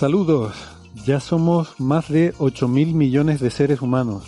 Saludos, 0.00 0.54
ya 1.04 1.20
somos 1.20 1.78
más 1.78 2.08
de 2.08 2.32
8.000 2.36 2.94
millones 2.94 3.38
de 3.38 3.50
seres 3.50 3.82
humanos. 3.82 4.22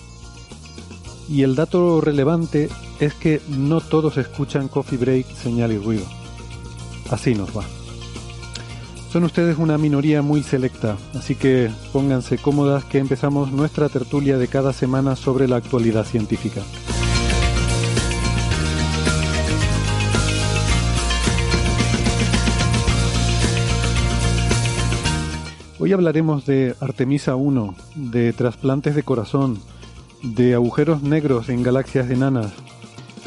Y 1.30 1.44
el 1.44 1.54
dato 1.54 2.02
relevante 2.02 2.68
es 3.00 3.14
que 3.14 3.40
no 3.48 3.80
todos 3.80 4.18
escuchan 4.18 4.68
Coffee 4.68 4.98
Break, 4.98 5.26
señal 5.34 5.72
y 5.72 5.78
ruido. 5.78 6.04
Así 7.10 7.34
nos 7.34 7.56
va. 7.56 7.64
Son 9.10 9.24
ustedes 9.24 9.56
una 9.56 9.78
minoría 9.78 10.20
muy 10.20 10.42
selecta, 10.42 10.98
así 11.14 11.36
que 11.36 11.70
pónganse 11.90 12.36
cómodas 12.36 12.84
que 12.84 12.98
empezamos 12.98 13.50
nuestra 13.50 13.88
tertulia 13.88 14.36
de 14.36 14.48
cada 14.48 14.74
semana 14.74 15.16
sobre 15.16 15.48
la 15.48 15.56
actualidad 15.56 16.04
científica. 16.04 16.60
Hoy 25.82 25.92
hablaremos 25.92 26.46
de 26.46 26.76
Artemisa 26.78 27.34
1, 27.34 27.74
de 27.96 28.32
trasplantes 28.32 28.94
de 28.94 29.02
corazón, 29.02 29.58
de 30.22 30.54
agujeros 30.54 31.02
negros 31.02 31.48
en 31.48 31.64
galaxias 31.64 32.08
enanas, 32.08 32.52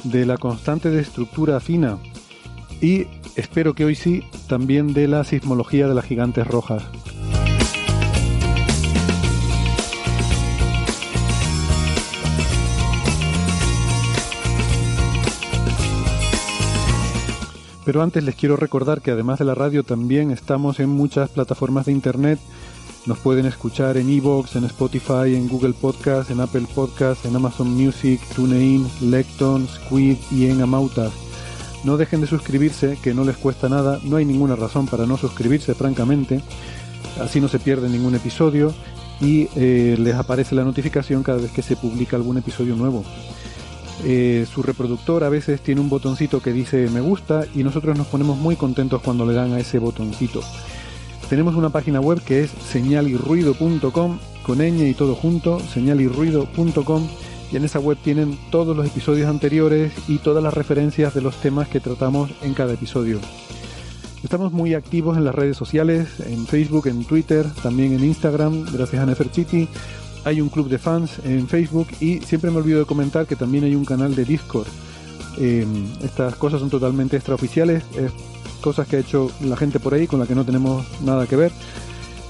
de 0.06 0.26
la 0.26 0.38
constante 0.38 0.90
de 0.90 1.02
estructura 1.02 1.60
fina 1.60 1.98
y, 2.80 3.08
espero 3.36 3.74
que 3.74 3.84
hoy 3.84 3.96
sí, 3.96 4.24
también 4.48 4.94
de 4.94 5.10
la 5.10 5.26
sismología 5.26 5.90
de 5.90 5.96
las 5.96 6.06
gigantes 6.06 6.48
rojas. 6.48 6.84
Pero 17.86 18.02
antes 18.02 18.24
les 18.24 18.36
quiero 18.36 18.58
recordar 18.58 19.02
que 19.02 19.12
además 19.12 19.38
de 19.38 19.46
la 19.46 19.54
radio 19.54 19.84
también 19.84 20.32
estamos 20.32 20.80
en 20.80 20.90
muchas 20.90 21.30
plataformas 21.30 21.86
de 21.86 21.92
internet. 21.92 22.40
Nos 23.06 23.20
pueden 23.20 23.46
escuchar 23.46 23.98
en 23.98 24.10
Evox, 24.10 24.56
en 24.56 24.64
Spotify, 24.66 25.36
en 25.36 25.48
Google 25.48 25.74
Podcast, 25.74 26.32
en 26.32 26.40
Apple 26.40 26.66
Podcast, 26.74 27.24
en 27.26 27.36
Amazon 27.36 27.70
Music, 27.70 28.20
TuneIn, 28.36 28.88
Lecton, 29.02 29.68
Squid 29.68 30.18
y 30.32 30.48
en 30.48 30.62
Amautas. 30.62 31.14
No 31.84 31.98
dejen 31.98 32.22
de 32.22 32.28
suscribirse, 32.28 32.98
que 33.04 33.14
no 33.14 33.24
les 33.24 33.38
cuesta 33.38 33.70
nada, 33.70 34.00
no 34.04 34.18
hay 34.18 34.26
ninguna 34.26 34.56
razón 34.56 34.88
para 34.88 35.06
no 35.06 35.18
suscribirse, 35.18 35.76
francamente. 35.76 36.42
Así 37.22 37.40
no 37.40 37.48
se 37.48 37.60
pierde 37.60 37.88
ningún 37.88 38.16
episodio 38.16 38.74
y 39.22 39.48
eh, 39.56 39.96
les 40.00 40.16
aparece 40.16 40.56
la 40.56 40.64
notificación 40.64 41.22
cada 41.22 41.38
vez 41.38 41.52
que 41.52 41.62
se 41.62 41.76
publica 41.76 42.16
algún 42.16 42.38
episodio 42.38 42.76
nuevo. 42.76 43.04
Eh, 44.04 44.46
su 44.52 44.62
reproductor 44.62 45.24
a 45.24 45.30
veces 45.30 45.62
tiene 45.62 45.82
un 45.82 45.90
botoncito 45.90 46.42
que 46.42 46.52
dice 46.52 46.90
me 46.90 47.02
gusta 47.02 47.46
y 47.56 47.64
nosotros 47.64 47.98
nos 47.98 48.08
ponemos 48.08 48.38
muy 48.38 48.56
contentos 48.56 49.02
cuando 49.02 49.26
le 49.26 49.34
dan 49.34 49.54
a 49.54 49.60
ese 49.60 49.80
botoncito. 49.80 50.42
Tenemos 51.30 51.56
una 51.56 51.70
página 51.70 52.02
web 52.02 52.22
que 52.22 52.44
es 52.44 52.52
señalirruido.com 52.52 54.20
con 54.44 54.60
ñ 54.60 54.88
y 54.88 54.94
todo 54.94 55.16
junto, 55.16 55.60
señalirruido.com 55.60 57.08
y 57.52 57.56
en 57.56 57.64
esa 57.64 57.80
web 57.80 57.98
tienen 58.04 58.38
todos 58.52 58.76
los 58.76 58.86
episodios 58.86 59.30
anteriores 59.30 59.92
y 60.08 60.18
todas 60.18 60.44
las 60.44 60.54
referencias 60.54 61.14
de 61.14 61.22
los 61.22 61.36
temas 61.38 61.68
que 61.68 61.80
tratamos 61.80 62.32
en 62.42 62.54
cada 62.54 62.74
episodio. 62.74 63.20
Estamos 64.24 64.52
muy 64.52 64.74
activos 64.74 65.18
en 65.18 65.24
las 65.24 65.36
redes 65.36 65.56
sociales, 65.56 66.20
en 66.20 66.48
Facebook, 66.48 66.88
en 66.88 67.06
Twitter, 67.06 67.46
también 67.62 67.94
en 67.94 68.04
Instagram, 68.04 68.66
gracias 68.72 69.02
a 69.02 69.06
Neferchiti 69.06 69.68
hay 70.26 70.42
un 70.42 70.50
club 70.50 70.68
de 70.68 70.80
fans 70.80 71.20
en 71.24 71.48
Facebook 71.48 71.88
y 72.02 72.20
siempre 72.20 72.52
me 72.52 72.58
olvido 72.58 72.80
de 72.80 72.86
comentar 72.86 73.28
que 73.28 73.36
también 73.36 73.64
hay 73.64 73.76
un 73.76 73.86
canal 73.86 74.16
de 74.16 74.26
Discord. 74.26 74.68
Eh, 75.38 75.66
estas 76.02 76.36
cosas 76.36 76.60
son 76.60 76.70
totalmente 76.70 77.16
extraoficiales, 77.16 77.84
es 77.96 78.12
cosas 78.60 78.88
que 78.88 78.98
ha 78.98 79.00
hecho 79.00 79.32
la 79.42 79.56
gente 79.56 79.80
por 79.80 79.94
ahí 79.94 80.08
con 80.08 80.20
la 80.20 80.26
que 80.26 80.34
no 80.34 80.44
tenemos 80.44 80.86
nada 81.02 81.28
que 81.28 81.36
ver. 81.36 81.52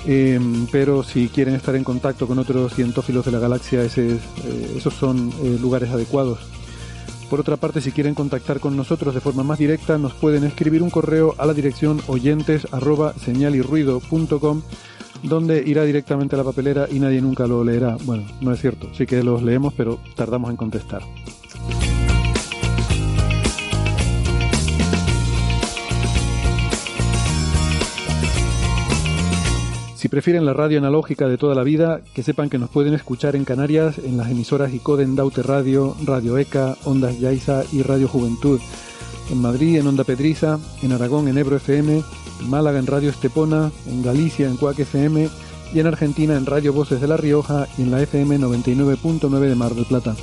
Eh, 0.07 0.39
pero 0.71 1.03
si 1.03 1.29
quieren 1.29 1.55
estar 1.55 1.75
en 1.75 1.83
contacto 1.83 2.27
con 2.27 2.37
otros 2.37 2.75
cientófilos 2.75 3.25
de 3.25 3.31
la 3.31 3.39
galaxia, 3.39 3.81
eh, 3.83 4.19
esos 4.75 4.93
son 4.93 5.31
lugares 5.61 5.89
adecuados. 5.89 6.39
Por 7.29 7.39
otra 7.39 7.57
parte, 7.57 7.81
si 7.81 7.91
quieren 7.91 8.13
contactar 8.13 8.59
con 8.59 8.75
nosotros 8.75 9.15
de 9.15 9.21
forma 9.21 9.43
más 9.43 9.57
directa, 9.57 9.97
nos 9.97 10.13
pueden 10.13 10.43
escribir 10.43 10.83
un 10.83 10.91
correo 10.91 11.33
a 11.37 11.45
la 11.45 11.53
dirección 11.53 12.01
oyentes 12.07 12.67
donde 15.23 15.63
irá 15.65 15.83
directamente 15.83 16.35
a 16.35 16.37
la 16.37 16.43
papelera 16.43 16.87
y 16.91 16.99
nadie 16.99 17.21
nunca 17.21 17.47
lo 17.47 17.63
leerá. 17.63 17.97
Bueno, 18.03 18.23
no 18.41 18.51
es 18.51 18.61
cierto, 18.61 18.89
sí 18.93 19.05
que 19.05 19.23
los 19.23 19.43
leemos, 19.43 19.73
pero 19.73 19.99
tardamos 20.15 20.49
en 20.51 20.57
contestar. 20.57 21.01
Si 30.05 30.09
prefieren 30.09 30.45
la 30.45 30.53
radio 30.53 30.77
analógica 30.77 31.27
de 31.27 31.39
toda 31.39 31.55
la 31.55 31.63
vida, 31.63 32.01
que 32.13 32.21
sepan 32.21 32.47
que 32.47 32.59
nos 32.59 32.69
pueden 32.69 32.93
escuchar 32.93 33.35
en 33.35 33.43
Canarias 33.43 33.97
en 33.97 34.17
las 34.17 34.29
emisoras 34.29 34.71
ICODEN 34.71 35.15
Daute 35.15 35.41
Radio, 35.41 35.95
Radio 36.05 36.37
ECA, 36.37 36.77
Ondas 36.83 37.19
Yaiza 37.19 37.63
y 37.71 37.81
Radio 37.81 38.07
Juventud. 38.07 38.59
En 39.31 39.41
Madrid 39.41 39.77
en 39.77 39.87
Onda 39.87 40.03
Pedriza, 40.03 40.59
en 40.83 40.91
Aragón 40.91 41.27
en 41.27 41.39
Ebro 41.39 41.55
FM, 41.55 42.03
en 42.39 42.49
Málaga 42.49 42.79
en 42.79 42.87
Radio 42.87 43.09
Estepona, 43.09 43.71
en 43.87 44.03
Galicia 44.03 44.47
en 44.47 44.57
Cuac 44.57 44.79
FM 44.79 45.29
y 45.73 45.79
en 45.79 45.87
Argentina 45.87 46.35
en 46.35 46.45
Radio 46.45 46.73
Voces 46.73 47.01
de 47.01 47.07
La 47.07 47.17
Rioja 47.17 47.67
y 47.77 47.83
en 47.83 47.91
la 47.91 48.01
FM 48.01 48.39
99.9 48.39 49.39
de 49.39 49.55
Mar 49.55 49.73
del 49.73 49.85
Plata. 49.85 50.15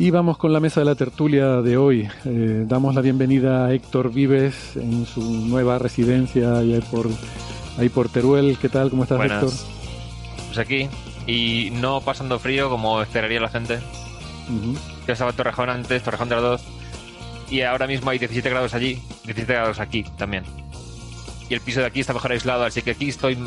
Y 0.00 0.10
vamos 0.10 0.38
con 0.38 0.50
la 0.50 0.60
mesa 0.60 0.80
de 0.80 0.86
la 0.86 0.94
tertulia 0.94 1.60
de 1.60 1.76
hoy. 1.76 2.08
Eh, 2.24 2.64
damos 2.66 2.94
la 2.94 3.02
bienvenida 3.02 3.66
a 3.66 3.74
Héctor 3.74 4.10
Vives 4.10 4.74
en 4.76 5.04
su 5.04 5.20
nueva 5.20 5.78
residencia 5.78 6.56
ahí 6.56 6.80
por, 6.90 7.06
ahí 7.76 7.90
por 7.90 8.08
Teruel. 8.08 8.56
¿Qué 8.56 8.70
tal? 8.70 8.88
¿Cómo 8.88 9.02
estás, 9.02 9.20
Héctor? 9.20 9.50
Pues 10.46 10.58
aquí, 10.58 10.88
y 11.30 11.70
no 11.70 12.00
pasando 12.00 12.40
frío 12.40 12.68
como 12.68 13.00
esperaría 13.02 13.40
la 13.40 13.48
gente. 13.48 13.78
Yo 15.06 15.12
estaba 15.12 15.30
en 15.30 15.36
Torrejón 15.36 15.70
antes, 15.70 16.02
Torrejón 16.02 16.28
de 16.28 16.34
las 16.34 16.42
2, 16.42 16.62
y 17.50 17.60
ahora 17.62 17.86
mismo 17.86 18.10
hay 18.10 18.18
17 18.18 18.50
grados 18.50 18.74
allí, 18.74 19.00
17 19.24 19.52
grados 19.52 19.78
aquí 19.78 20.04
también. 20.18 20.42
Y 21.48 21.54
el 21.54 21.60
piso 21.60 21.80
de 21.80 21.86
aquí 21.86 22.00
está 22.00 22.12
mejor 22.12 22.32
aislado, 22.32 22.64
así 22.64 22.82
que 22.82 22.92
aquí 22.92 23.08
estoy. 23.08 23.36
Mm, 23.36 23.46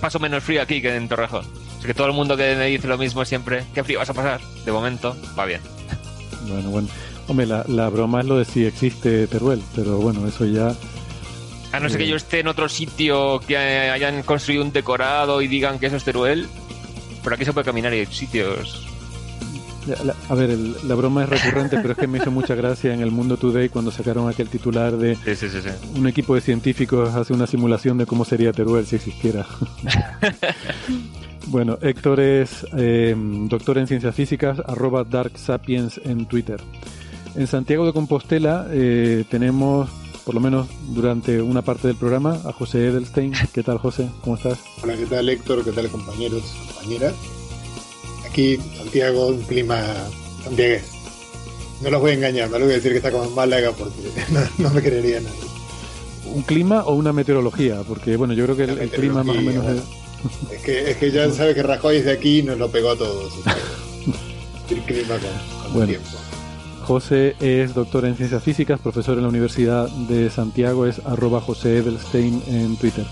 paso 0.00 0.20
menos 0.20 0.44
frío 0.44 0.62
aquí 0.62 0.80
que 0.80 0.94
en 0.94 1.08
Torrejón. 1.08 1.44
Así 1.78 1.86
que 1.86 1.94
todo 1.94 2.06
el 2.06 2.12
mundo 2.12 2.36
que 2.36 2.54
me 2.54 2.66
dice 2.66 2.86
lo 2.86 2.98
mismo 2.98 3.24
siempre, 3.24 3.64
¿qué 3.74 3.82
frío 3.82 3.98
vas 3.98 4.10
a 4.10 4.14
pasar? 4.14 4.40
De 4.64 4.70
momento, 4.70 5.16
va 5.36 5.46
bien. 5.46 5.60
Bueno, 6.48 6.70
bueno. 6.70 6.88
Hombre, 7.26 7.46
la, 7.46 7.64
la 7.66 7.88
broma 7.88 8.20
es 8.20 8.26
lo 8.26 8.36
de 8.36 8.44
si 8.44 8.64
existe 8.64 9.26
Teruel, 9.26 9.62
pero 9.74 9.96
bueno, 9.96 10.26
eso 10.28 10.44
ya 10.44 10.72
A 11.74 11.80
no 11.80 11.88
ser 11.88 11.98
que 11.98 12.06
yo 12.06 12.14
esté 12.14 12.38
en 12.38 12.46
otro 12.46 12.68
sitio 12.68 13.40
que 13.40 13.56
hayan 13.56 14.22
construido 14.22 14.62
un 14.62 14.72
decorado 14.72 15.42
y 15.42 15.48
digan 15.48 15.80
que 15.80 15.86
eso 15.86 15.96
es 15.96 16.04
Teruel. 16.04 16.46
Pero 17.24 17.34
aquí 17.34 17.44
se 17.44 17.52
puede 17.52 17.64
caminar 17.64 17.92
y 17.92 17.98
hay 17.98 18.06
sitios. 18.06 18.86
a 20.28 20.34
ver, 20.36 20.50
la 20.84 20.94
broma 20.94 21.24
es 21.24 21.30
recurrente, 21.30 21.78
pero 21.78 21.94
es 21.94 21.98
que 21.98 22.06
me 22.06 22.18
hizo 22.18 22.30
mucha 22.30 22.54
gracia 22.54 22.94
en 22.94 23.00
el 23.00 23.10
Mundo 23.10 23.38
Today 23.38 23.70
cuando 23.70 23.90
sacaron 23.90 24.28
aquel 24.28 24.48
titular 24.48 24.96
de 24.96 25.18
un 25.96 26.06
equipo 26.06 26.36
de 26.36 26.42
científicos 26.42 27.12
hace 27.12 27.32
una 27.32 27.48
simulación 27.48 27.98
de 27.98 28.06
cómo 28.06 28.24
sería 28.24 28.52
Teruel 28.52 28.86
si 28.86 28.94
existiera. 28.94 29.44
bueno, 31.48 31.78
Héctor 31.82 32.20
es 32.20 32.64
eh, 32.76 33.16
doctor 33.16 33.78
en 33.78 33.88
ciencias 33.88 34.14
físicas, 34.14 34.60
arroba 34.64 35.02
Dark 35.02 35.32
Sapiens 35.36 36.00
en 36.04 36.26
Twitter. 36.26 36.60
En 37.34 37.48
Santiago 37.48 37.84
de 37.84 37.92
Compostela 37.92 38.68
eh, 38.70 39.24
tenemos 39.28 39.90
por 40.24 40.34
lo 40.34 40.40
menos 40.40 40.66
durante 40.88 41.42
una 41.42 41.62
parte 41.62 41.88
del 41.88 41.96
programa, 41.96 42.40
a 42.44 42.52
José 42.52 42.86
Edelstein. 42.86 43.32
¿Qué 43.52 43.62
tal, 43.62 43.78
José? 43.78 44.08
¿Cómo 44.22 44.36
estás? 44.36 44.58
Hola, 44.82 44.96
¿qué 44.96 45.06
tal, 45.06 45.28
Héctor? 45.28 45.64
¿Qué 45.64 45.72
tal, 45.72 45.88
compañeros, 45.88 46.42
compañeras? 46.66 47.14
Aquí, 48.26 48.58
Santiago, 48.76 49.28
un 49.28 49.42
clima 49.42 49.82
santiagués. 50.42 50.84
No 51.82 51.90
los 51.90 52.00
voy 52.00 52.12
a 52.12 52.14
engañar, 52.14 52.50
no 52.50 52.58
les 52.58 52.66
voy 52.66 52.72
a 52.72 52.76
decir 52.76 52.92
que 52.92 52.98
está 52.98 53.10
como 53.10 53.24
en 53.24 53.34
Málaga 53.34 53.72
porque 53.72 53.94
no, 54.58 54.70
me 54.70 54.82
creería 54.82 55.20
nadie. 55.20 55.36
¿Un 56.32 56.42
clima 56.42 56.84
o 56.84 56.94
una 56.94 57.12
meteorología? 57.12 57.82
Porque, 57.86 58.16
bueno, 58.16 58.32
yo 58.32 58.44
creo 58.44 58.56
que 58.56 58.64
el, 58.64 58.90
clima 58.90 59.22
más 59.22 59.36
o 59.36 59.42
menos 59.42 59.66
es... 59.66 59.82
Es 60.50 60.62
que, 60.62 60.90
es 60.90 60.96
que 60.96 61.10
ya 61.10 61.30
sabe 61.30 61.54
que 61.54 61.62
Rajoy 61.62 61.96
es 61.98 62.06
de 62.06 62.12
aquí 62.12 62.38
y 62.38 62.42
nos 62.42 62.58
lo 62.58 62.70
pegó 62.70 62.92
a 62.92 62.96
todos. 62.96 63.34
el 64.70 64.80
clima 64.80 65.16
con, 65.18 65.82
el 65.82 65.88
tiempo. 65.88 66.08
José 66.84 67.34
es 67.40 67.74
doctor 67.74 68.04
en 68.04 68.14
ciencias 68.14 68.42
físicas, 68.42 68.78
profesor 68.78 69.16
en 69.16 69.22
la 69.22 69.28
Universidad 69.30 69.88
de 69.88 70.28
Santiago, 70.30 70.86
es 70.86 71.00
arroba 71.06 71.40
José 71.40 71.78
Edelstein 71.78 72.42
en 72.46 72.76
Twitter. 72.76 73.06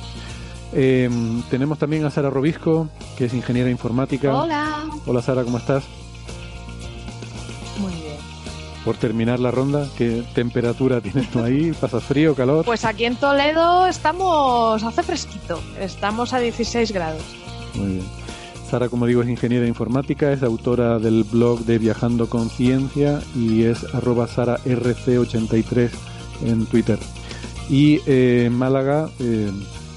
Em, 0.74 1.42
tenemos 1.50 1.78
también 1.78 2.04
a 2.04 2.10
Sara 2.10 2.30
Robisco, 2.30 2.88
que 3.16 3.26
es 3.26 3.34
ingeniera 3.34 3.70
informática. 3.70 4.34
Hola. 4.34 4.84
Hola 5.06 5.22
Sara, 5.22 5.42
¿cómo 5.44 5.58
estás? 5.58 5.84
Muy 7.78 7.92
bien. 7.92 8.16
Por 8.84 8.96
terminar 8.96 9.40
la 9.40 9.50
ronda, 9.50 9.86
¿qué 9.96 10.22
temperatura 10.34 11.00
tienes 11.00 11.30
tú 11.30 11.42
ahí? 11.42 11.72
¿Pasas 11.80 12.02
frío, 12.04 12.34
calor? 12.34 12.64
Pues 12.64 12.84
aquí 12.84 13.06
en 13.06 13.16
Toledo 13.16 13.86
estamos, 13.86 14.82
hace 14.82 15.02
fresquito, 15.02 15.60
estamos 15.80 16.32
a 16.34 16.40
16 16.40 16.92
grados. 16.92 17.22
Muy 17.74 17.92
bien. 17.92 18.21
Sara, 18.72 18.88
como 18.88 19.06
digo, 19.06 19.20
es 19.20 19.28
ingeniera 19.28 19.66
informática, 19.66 20.32
es 20.32 20.42
autora 20.42 20.98
del 20.98 21.24
blog 21.24 21.66
de 21.66 21.76
Viajando 21.76 22.30
con 22.30 22.48
Ciencia 22.48 23.20
y 23.36 23.64
es 23.64 23.84
arroba 23.92 24.26
sararc83 24.26 25.90
en 26.46 26.64
Twitter. 26.64 26.98
Y 27.68 28.00
eh, 28.06 28.44
en 28.46 28.54
Málaga 28.54 29.10
eh, 29.20 29.50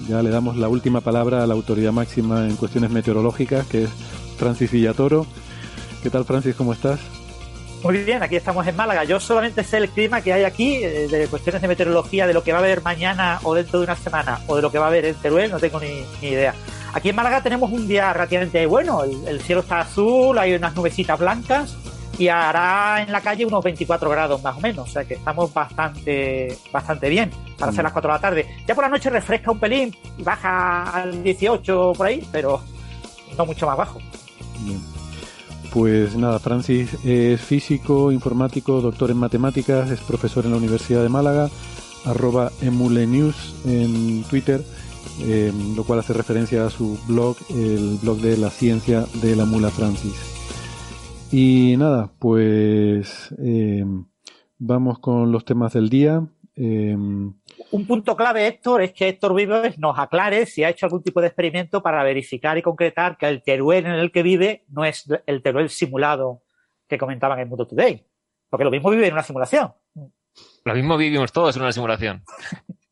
ya 0.09 0.21
le 0.21 0.29
damos 0.29 0.57
la 0.57 0.67
última 0.67 0.99
palabra 0.99 1.41
a 1.41 1.47
la 1.47 1.53
autoridad 1.53 1.93
máxima 1.93 2.49
en 2.49 2.57
cuestiones 2.57 2.91
meteorológicas, 2.91 3.65
que 3.65 3.85
es 3.85 3.89
Francis 4.37 4.69
Villatoro. 4.69 5.25
¿Qué 6.03 6.09
tal, 6.09 6.25
Francis? 6.25 6.53
¿Cómo 6.53 6.73
estás? 6.73 6.99
Muy 7.81 7.99
bien, 7.99 8.23
aquí 8.23 8.35
estamos 8.35 8.67
en 8.67 8.75
Málaga. 8.75 9.05
Yo 9.05 9.21
solamente 9.21 9.63
sé 9.63 9.77
el 9.77 9.87
clima 9.87 10.19
que 10.19 10.33
hay 10.33 10.43
aquí, 10.43 10.83
eh, 10.83 11.07
de 11.07 11.27
cuestiones 11.27 11.61
de 11.61 11.69
meteorología, 11.69 12.27
de 12.27 12.33
lo 12.33 12.43
que 12.43 12.51
va 12.51 12.57
a 12.57 12.61
haber 12.61 12.81
mañana 12.81 13.39
o 13.43 13.53
dentro 13.55 13.79
de 13.79 13.85
una 13.85 13.95
semana, 13.95 14.41
o 14.47 14.57
de 14.57 14.61
lo 14.61 14.69
que 14.69 14.79
va 14.79 14.87
a 14.87 14.89
haber 14.89 15.05
en 15.05 15.15
Teruel, 15.15 15.49
no 15.49 15.59
tengo 15.59 15.79
ni 15.79 16.27
idea. 16.27 16.53
Aquí 16.95 17.09
en 17.09 17.15
Málaga 17.17 17.43
tenemos 17.43 17.69
un 17.73 17.89
día 17.89 18.13
relativamente 18.13 18.65
bueno, 18.65 19.03
el, 19.03 19.41
cielo 19.41 19.59
está 19.59 19.81
azul, 19.81 20.37
hay 20.37 20.53
unas 20.53 20.73
nubecitas 20.77 21.19
blancas 21.19 21.75
y 22.17 22.29
hará 22.29 23.03
en 23.03 23.11
la 23.11 23.19
calle 23.19 23.45
unos 23.45 23.61
24 23.61 24.09
grados 24.09 24.41
más 24.41 24.55
o 24.55 24.61
menos, 24.61 24.87
o 24.87 24.91
sea 24.93 25.03
que 25.03 25.15
estamos 25.15 25.53
bastante, 25.53 26.57
bastante 26.71 27.09
bien 27.09 27.31
para 27.59 27.71
hacer 27.71 27.83
mm. 27.83 27.87
las 27.87 27.91
4 27.91 28.07
de 28.09 28.13
la 28.13 28.21
tarde. 28.21 28.45
Ya 28.65 28.73
por 28.75 28.85
la 28.85 28.89
noche 28.89 29.09
refresca 29.09 29.51
un 29.51 29.59
pelín, 29.59 29.93
baja 30.19 30.83
al 30.83 31.21
18 31.21 31.91
por 31.97 32.07
ahí, 32.07 32.25
pero 32.31 32.61
no 33.37 33.45
mucho 33.45 33.65
más 33.67 33.75
bajo. 33.75 33.99
Pues 35.73 36.15
nada, 36.15 36.39
Francis 36.39 36.95
es 37.03 37.41
físico, 37.41 38.09
informático, 38.13 38.79
doctor 38.79 39.11
en 39.11 39.17
matemáticas, 39.17 39.91
es 39.91 39.99
profesor 39.99 40.45
en 40.45 40.51
la 40.51 40.57
Universidad 40.57 41.03
de 41.03 41.09
Málaga, 41.09 41.49
arroba 42.05 42.53
emulenews 42.61 43.53
en 43.65 44.23
Twitter 44.29 44.63
Em, 45.21 45.75
lo 45.75 45.83
cual 45.85 45.99
hace 45.99 46.13
referencia 46.13 46.65
a 46.65 46.69
su 46.69 46.99
blog, 47.07 47.37
el 47.49 47.97
blog 48.01 48.17
de 48.17 48.37
la 48.37 48.49
ciencia 48.49 49.05
de 49.21 49.35
la 49.35 49.45
mula 49.45 49.69
Francis. 49.69 50.33
Y 51.31 51.75
nada, 51.77 52.11
pues 52.19 53.33
em, 53.39 54.05
vamos 54.57 54.99
con 54.99 55.31
los 55.31 55.45
temas 55.45 55.73
del 55.73 55.89
día. 55.89 56.21
Em, 56.55 57.33
Un 57.71 57.87
punto 57.87 58.15
clave, 58.15 58.47
Héctor, 58.47 58.81
es 58.81 58.93
que 58.93 59.07
Héctor 59.07 59.33
Vives 59.35 59.79
nos 59.79 59.97
aclare 59.97 60.45
si 60.45 60.63
ha 60.63 60.69
hecho 60.69 60.85
algún 60.85 61.03
tipo 61.03 61.21
de 61.21 61.27
experimento 61.27 61.81
para 61.81 62.03
verificar 62.03 62.57
y 62.57 62.61
concretar 62.61 63.17
que 63.17 63.27
el 63.27 63.41
Teruel 63.41 63.85
en 63.85 63.93
el 63.93 64.11
que 64.11 64.23
vive 64.23 64.65
no 64.69 64.83
es 64.83 65.05
el 65.25 65.41
Teruel 65.41 65.69
simulado 65.69 66.43
que 66.87 66.97
comentaban 66.97 67.39
en 67.39 67.49
Mundo 67.49 67.65
Today. 67.65 68.05
Porque 68.49 68.65
lo 68.65 68.71
mismo 68.71 68.89
vive 68.89 69.07
en 69.07 69.13
una 69.13 69.23
simulación. 69.23 69.73
Lo 70.65 70.73
mismo 70.73 70.97
vivimos 70.97 71.31
todos 71.31 71.55
en 71.55 71.61
una 71.61 71.71
simulación. 71.71 72.23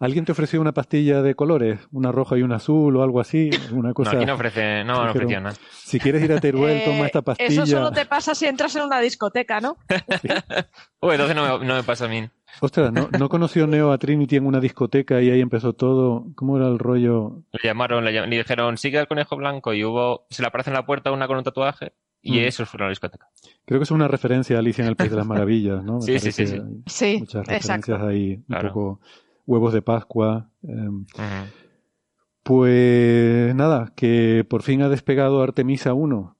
¿Alguien 0.00 0.24
te 0.24 0.32
ofreció 0.32 0.60
una 0.60 0.72
pastilla 0.72 1.22
de 1.22 1.34
colores? 1.34 1.80
¿Una 1.92 2.12
roja 2.12 2.36
y 2.36 2.42
una 2.42 2.56
azul 2.56 2.96
o 2.96 3.02
algo 3.02 3.20
así? 3.20 3.50
Una 3.72 3.92
cosa... 3.92 4.12
No, 4.12 4.18
aquí 4.18 4.26
no 4.26 4.34
ofrece, 4.34 4.84
no, 4.84 5.04
no 5.04 5.10
ofrecía 5.10 5.40
nada. 5.40 5.56
Si 5.72 5.98
quieres 5.98 6.22
ir 6.22 6.32
a 6.32 6.40
Teruel, 6.40 6.82
toma 6.84 7.06
esta 7.06 7.22
pastilla. 7.22 7.48
Eso 7.48 7.66
solo 7.66 7.92
te 7.92 8.06
pasa 8.06 8.34
si 8.34 8.46
entras 8.46 8.74
en 8.76 8.82
una 8.82 9.00
discoteca, 9.00 9.60
¿no? 9.60 9.76
Uy, 11.00 11.12
entonces 11.12 11.36
no 11.36 11.58
me, 11.58 11.82
pasa 11.82 12.06
a 12.06 12.08
mí. 12.08 12.28
Ostras, 12.60 12.92
¿no, 12.92 13.08
¿no 13.18 13.28
conoció 13.28 13.66
Neo 13.66 13.92
a 13.92 13.98
Trinity 13.98 14.36
en 14.36 14.46
una 14.46 14.60
discoteca 14.60 15.20
y 15.20 15.30
ahí 15.30 15.40
empezó 15.40 15.72
todo? 15.74 16.26
¿Cómo 16.34 16.56
era 16.56 16.68
el 16.68 16.78
rollo? 16.78 17.42
Le 17.52 17.60
llamaron, 17.62 18.04
le, 18.04 18.26
dijeron, 18.28 18.78
sigue 18.78 18.98
al 18.98 19.08
conejo 19.08 19.36
blanco 19.36 19.74
y 19.74 19.84
hubo, 19.84 20.26
se 20.30 20.42
le 20.42 20.48
aparece 20.48 20.70
en 20.70 20.74
la 20.74 20.86
puerta 20.86 21.12
una 21.12 21.26
con 21.26 21.36
un 21.36 21.44
tatuaje 21.44 21.92
y 22.26 22.40
mm. 22.40 22.44
eso 22.44 22.66
fue 22.66 22.80
la 22.80 22.88
discoteca. 22.88 23.28
Creo 23.64 23.78
que 23.78 23.84
es 23.84 23.90
una 23.92 24.08
referencia 24.08 24.56
a 24.56 24.58
Alicia 24.58 24.82
en 24.82 24.88
el 24.88 24.96
País 24.96 25.10
de 25.10 25.16
las 25.16 25.26
Maravillas, 25.26 25.84
¿no? 25.84 26.00
sí, 26.02 26.18
sí, 26.18 26.32
sí, 26.32 26.46
sí. 26.86 27.16
Muchas 27.20 27.46
referencias 27.46 28.02
ahí, 28.02 28.42
un 28.48 28.60
poco 28.62 29.00
huevos 29.46 29.72
de 29.72 29.82
Pascua. 29.82 30.50
Em, 30.64 31.06
pues 32.42 33.54
nada, 33.54 33.92
que 33.94 34.44
por 34.48 34.62
fin 34.62 34.82
ha 34.82 34.88
despegado 34.88 35.40
Artemisa 35.42 35.94
1. 35.94 36.36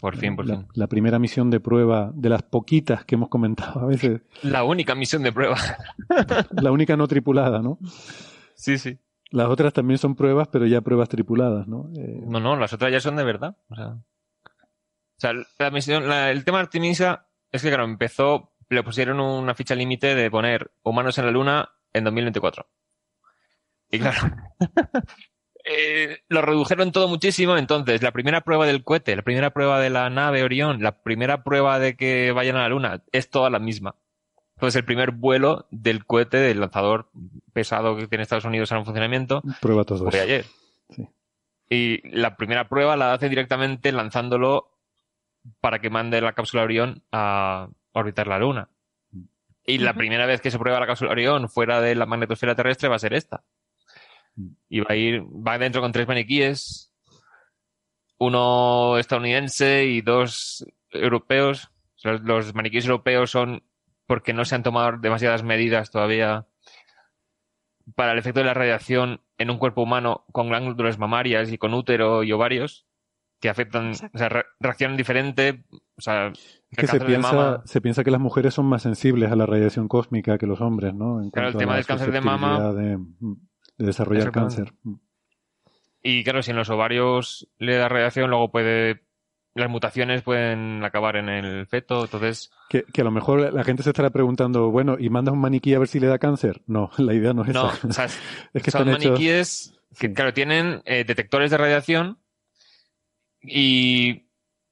Por 0.00 0.16
fin, 0.16 0.36
por 0.36 0.46
la, 0.46 0.56
fin. 0.56 0.68
La 0.74 0.86
primera 0.86 1.18
misión 1.18 1.48
de 1.50 1.60
prueba 1.60 2.10
de 2.14 2.28
las 2.28 2.42
poquitas 2.42 3.04
que 3.04 3.14
hemos 3.14 3.30
comentado 3.30 3.80
a 3.80 3.86
veces. 3.86 4.20
La 4.42 4.64
única 4.64 4.94
misión 4.94 5.22
de 5.22 5.32
prueba. 5.32 5.56
la 6.50 6.72
única 6.72 6.96
no 6.96 7.08
tripulada, 7.08 7.62
¿no? 7.62 7.78
Sí, 8.54 8.76
sí. 8.76 8.98
Las 9.30 9.48
otras 9.48 9.72
también 9.72 9.96
son 9.96 10.14
pruebas, 10.14 10.48
pero 10.48 10.66
ya 10.66 10.82
pruebas 10.82 11.08
tripuladas, 11.08 11.66
¿no? 11.66 11.88
Eh, 11.96 12.22
no, 12.26 12.38
no, 12.38 12.54
las 12.56 12.74
otras 12.74 12.92
ya 12.92 13.00
son 13.00 13.16
de 13.16 13.24
verdad. 13.24 13.56
O 13.70 13.74
sea, 13.74 13.96
la 15.22 15.70
misión, 15.70 16.10
el 16.10 16.44
tema 16.44 16.58
de 16.58 16.62
Artemisa 16.62 17.28
es 17.50 17.62
que, 17.62 17.68
claro, 17.68 17.84
empezó, 17.84 18.52
le 18.68 18.82
pusieron 18.82 19.20
una 19.20 19.54
ficha 19.54 19.74
límite 19.74 20.14
de 20.14 20.30
poner 20.30 20.72
humanos 20.82 21.18
en 21.18 21.26
la 21.26 21.30
Luna 21.30 21.70
en 21.92 22.04
2024. 22.04 22.66
Y 23.90 23.98
claro, 23.98 24.20
eh, 25.64 26.20
lo 26.28 26.40
redujeron 26.40 26.92
todo 26.92 27.08
muchísimo. 27.08 27.58
Entonces, 27.58 28.02
la 28.02 28.10
primera 28.12 28.40
prueba 28.40 28.66
del 28.66 28.84
cohete, 28.84 29.14
la 29.14 29.22
primera 29.22 29.50
prueba 29.50 29.80
de 29.80 29.90
la 29.90 30.08
nave 30.08 30.42
Orión, 30.42 30.82
la 30.82 31.02
primera 31.02 31.44
prueba 31.44 31.78
de 31.78 31.94
que 31.94 32.32
vayan 32.32 32.56
a 32.56 32.62
la 32.62 32.68
Luna, 32.70 33.04
es 33.12 33.28
toda 33.28 33.50
la 33.50 33.58
misma. 33.58 33.96
Entonces, 34.56 34.78
el 34.78 34.84
primer 34.84 35.10
vuelo 35.10 35.66
del 35.70 36.06
cohete, 36.06 36.38
del 36.38 36.60
lanzador 36.60 37.10
pesado 37.52 37.96
que 37.96 38.06
tiene 38.06 38.22
Estados 38.22 38.44
Unidos 38.46 38.72
en 38.72 38.84
funcionamiento, 38.84 39.42
prueba 39.60 39.84
todo 39.84 40.10
fue 40.10 40.20
ayer. 40.20 40.46
Y 41.68 42.06
la 42.08 42.36
primera 42.36 42.68
prueba 42.68 42.96
la 42.96 43.12
hace 43.12 43.28
directamente 43.28 43.92
lanzándolo 43.92 44.71
para 45.60 45.80
que 45.80 45.90
mande 45.90 46.20
la 46.20 46.34
cápsula 46.34 46.62
Orión 46.62 47.02
a 47.12 47.68
orbitar 47.92 48.26
la 48.26 48.38
Luna. 48.38 48.68
Y 49.64 49.78
la 49.78 49.94
primera 49.94 50.26
vez 50.26 50.40
que 50.40 50.50
se 50.50 50.58
prueba 50.58 50.80
la 50.80 50.86
cápsula 50.86 51.12
Orión 51.12 51.48
fuera 51.48 51.80
de 51.80 51.94
la 51.94 52.06
magnetosfera 52.06 52.56
terrestre 52.56 52.88
va 52.88 52.96
a 52.96 53.00
ser 53.00 53.14
esta. 53.14 53.44
Y 54.68 54.80
va 54.80 54.86
a 54.90 54.96
ir, 54.96 55.22
va 55.22 55.58
dentro 55.58 55.80
con 55.80 55.92
tres 55.92 56.08
maniquíes, 56.08 56.92
uno 58.18 58.98
estadounidense 58.98 59.84
y 59.84 60.00
dos 60.00 60.66
europeos. 60.90 61.70
Los 62.02 62.54
maniquíes 62.54 62.86
europeos 62.86 63.30
son 63.30 63.62
porque 64.06 64.32
no 64.32 64.44
se 64.44 64.54
han 64.54 64.62
tomado 64.62 64.98
demasiadas 64.98 65.42
medidas 65.42 65.90
todavía 65.90 66.46
para 67.94 68.12
el 68.12 68.18
efecto 68.18 68.40
de 68.40 68.46
la 68.46 68.54
radiación 68.54 69.20
en 69.38 69.50
un 69.50 69.58
cuerpo 69.58 69.82
humano 69.82 70.24
con 70.32 70.48
glándulas 70.48 70.98
mamarias 70.98 71.52
y 71.52 71.58
con 71.58 71.74
útero 71.74 72.22
y 72.22 72.32
ovarios 72.32 72.86
que 73.42 73.48
afectan, 73.48 73.90
o 73.90 74.18
sea, 74.18 74.30
reaccionan 74.60 74.96
diferente. 74.96 75.64
O 75.98 76.00
sea, 76.00 76.28
es 76.28 76.78
que 76.78 76.86
se 76.86 77.00
piensa, 77.00 77.60
se 77.64 77.80
piensa 77.80 78.04
que 78.04 78.12
las 78.12 78.20
mujeres 78.20 78.54
son 78.54 78.66
más 78.66 78.82
sensibles 78.82 79.32
a 79.32 79.36
la 79.36 79.46
radiación 79.46 79.88
cósmica 79.88 80.38
que 80.38 80.46
los 80.46 80.60
hombres, 80.60 80.94
¿no? 80.94 81.20
En 81.20 81.30
claro, 81.30 81.48
el 81.48 81.56
tema 81.56 81.74
del 81.74 81.84
cáncer 81.84 82.12
de 82.12 82.20
mama. 82.20 82.72
De, 82.72 82.96
mm, 82.96 83.36
desarrollar 83.78 84.30
cáncer. 84.30 84.72
Y 86.04 86.22
claro, 86.22 86.42
si 86.42 86.52
en 86.52 86.56
los 86.56 86.70
ovarios 86.70 87.48
le 87.58 87.76
da 87.76 87.88
radiación, 87.88 88.30
luego 88.30 88.52
puede 88.52 89.02
las 89.54 89.68
mutaciones 89.68 90.22
pueden 90.22 90.82
acabar 90.82 91.16
en 91.16 91.28
el 91.28 91.66
feto, 91.66 92.04
entonces... 92.04 92.50
Que, 92.70 92.84
a 92.96 93.04
lo 93.04 93.10
mejor 93.10 93.52
la 93.52 93.64
gente 93.64 93.82
se 93.82 93.90
estará 93.90 94.08
preguntando, 94.08 94.70
bueno, 94.70 94.96
¿y 94.98 95.10
mandas 95.10 95.34
un 95.34 95.40
maniquí 95.40 95.74
a 95.74 95.78
ver 95.78 95.88
si 95.88 96.00
le 96.00 96.06
da 96.06 96.18
cáncer? 96.18 96.62
No, 96.66 96.90
la 96.96 97.12
idea 97.12 97.34
no 97.34 97.42
es 97.42 97.52
no, 97.52 97.70
esa. 97.70 97.86
O 97.86 97.92
sea, 97.92 98.06
es 98.54 98.62
que 98.62 98.70
son 98.70 98.88
maniquíes 98.88 99.74
que, 99.98 100.12
claro, 100.14 100.32
tienen 100.32 100.80
eh, 100.86 101.04
detectores 101.04 101.50
de 101.50 101.58
radiación 101.58 102.21
y... 103.42 104.28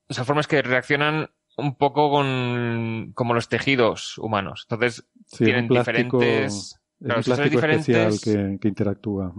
O 0.08 0.14
sea, 0.14 0.24
formas 0.24 0.48
que 0.48 0.62
reaccionan 0.62 1.30
un 1.56 1.76
poco 1.76 2.10
con 2.10 3.12
como 3.14 3.34
los 3.34 3.48
tejidos 3.48 4.18
humanos. 4.18 4.66
Entonces, 4.68 5.08
tienen 5.36 5.68
diferentes... 5.68 6.80
Claro, 6.98 7.22
un 7.26 7.50
diferentes... 7.50 8.20
que, 8.20 8.58
que 8.60 8.68
interactúa. 8.68 9.32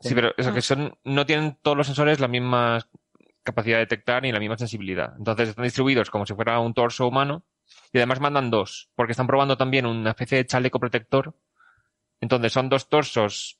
Sí, 0.00 0.14
pero 0.14 0.32
eso 0.36 0.52
que 0.52 0.62
son, 0.62 0.96
no 1.04 1.26
tienen 1.26 1.58
todos 1.62 1.76
los 1.76 1.86
sensores 1.86 2.20
la 2.20 2.28
misma 2.28 2.86
capacidad 3.42 3.76
de 3.76 3.84
detectar 3.84 4.22
ni 4.22 4.32
la 4.32 4.40
misma 4.40 4.58
sensibilidad. 4.58 5.14
Entonces 5.18 5.50
están 5.50 5.64
distribuidos 5.64 6.10
como 6.10 6.26
si 6.26 6.34
fuera 6.34 6.58
un 6.60 6.74
torso 6.74 7.06
humano 7.06 7.44
y 7.92 7.98
además 7.98 8.20
mandan 8.20 8.50
dos, 8.50 8.90
porque 8.94 9.12
están 9.12 9.26
probando 9.26 9.56
también 9.56 9.86
una 9.86 10.10
especie 10.10 10.38
de 10.38 10.46
chaleco 10.46 10.80
protector. 10.80 11.34
Entonces 12.20 12.52
son 12.52 12.68
dos 12.68 12.88
torsos 12.88 13.58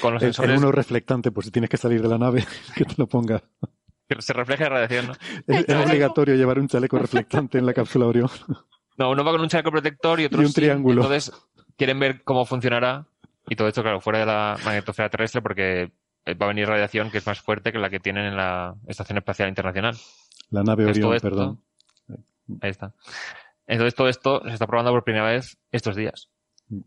con 0.00 0.14
los 0.14 0.22
sensores. 0.22 0.58
uno 0.58 0.70
reflectante, 0.70 1.32
por 1.32 1.44
si 1.44 1.50
tienes 1.50 1.70
que 1.70 1.76
salir 1.76 2.02
de 2.02 2.08
la 2.08 2.18
nave, 2.18 2.44
que 2.76 2.84
te 2.84 2.94
lo 2.96 3.08
ponga. 3.08 3.42
Que 4.08 4.22
se 4.22 4.32
refleje 4.32 4.64
la 4.64 4.70
radiación, 4.70 5.08
¿no? 5.08 5.12
Es, 5.46 5.68
obligatorio 5.68 6.34
llevar 6.34 6.58
un 6.58 6.68
chaleco 6.68 6.98
reflectante 6.98 7.58
en 7.58 7.66
la 7.66 7.74
cápsula 7.74 8.06
Orión. 8.06 8.30
No, 8.96 9.10
uno 9.10 9.24
va 9.24 9.32
con 9.32 9.40
un 9.40 9.48
chaleco 9.48 9.70
protector 9.70 10.20
y 10.20 10.24
otro 10.24 10.42
y 10.42 10.46
un 10.46 10.52
triángulo. 10.52 11.02
Entonces 11.02 11.32
quieren 11.76 11.98
ver 11.98 12.22
cómo 12.22 12.44
funcionará 12.44 13.06
y 13.48 13.56
todo 13.56 13.68
esto, 13.68 13.82
claro, 13.82 14.00
fuera 14.00 14.20
de 14.20 14.26
la 14.26 14.56
magnetosfera 14.64 15.10
terrestre 15.10 15.42
porque 15.42 15.92
va 16.26 16.46
a 16.46 16.48
venir 16.48 16.68
radiación 16.68 17.10
que 17.10 17.18
es 17.18 17.26
más 17.26 17.40
fuerte 17.40 17.72
que 17.72 17.78
la 17.78 17.90
que 17.90 18.00
tienen 18.00 18.24
en 18.26 18.36
la 18.36 18.74
Estación 18.86 19.18
Espacial 19.18 19.48
Internacional. 19.48 19.96
La 20.50 20.62
nave 20.62 20.86
Orión, 20.86 21.18
perdón. 21.20 21.60
Ahí 22.60 22.70
está. 22.70 22.92
Entonces 23.66 23.94
todo 23.94 24.08
esto 24.08 24.42
se 24.44 24.52
está 24.52 24.66
probando 24.66 24.92
por 24.92 25.04
primera 25.04 25.26
vez 25.26 25.58
estos 25.70 25.96
días. 25.96 26.30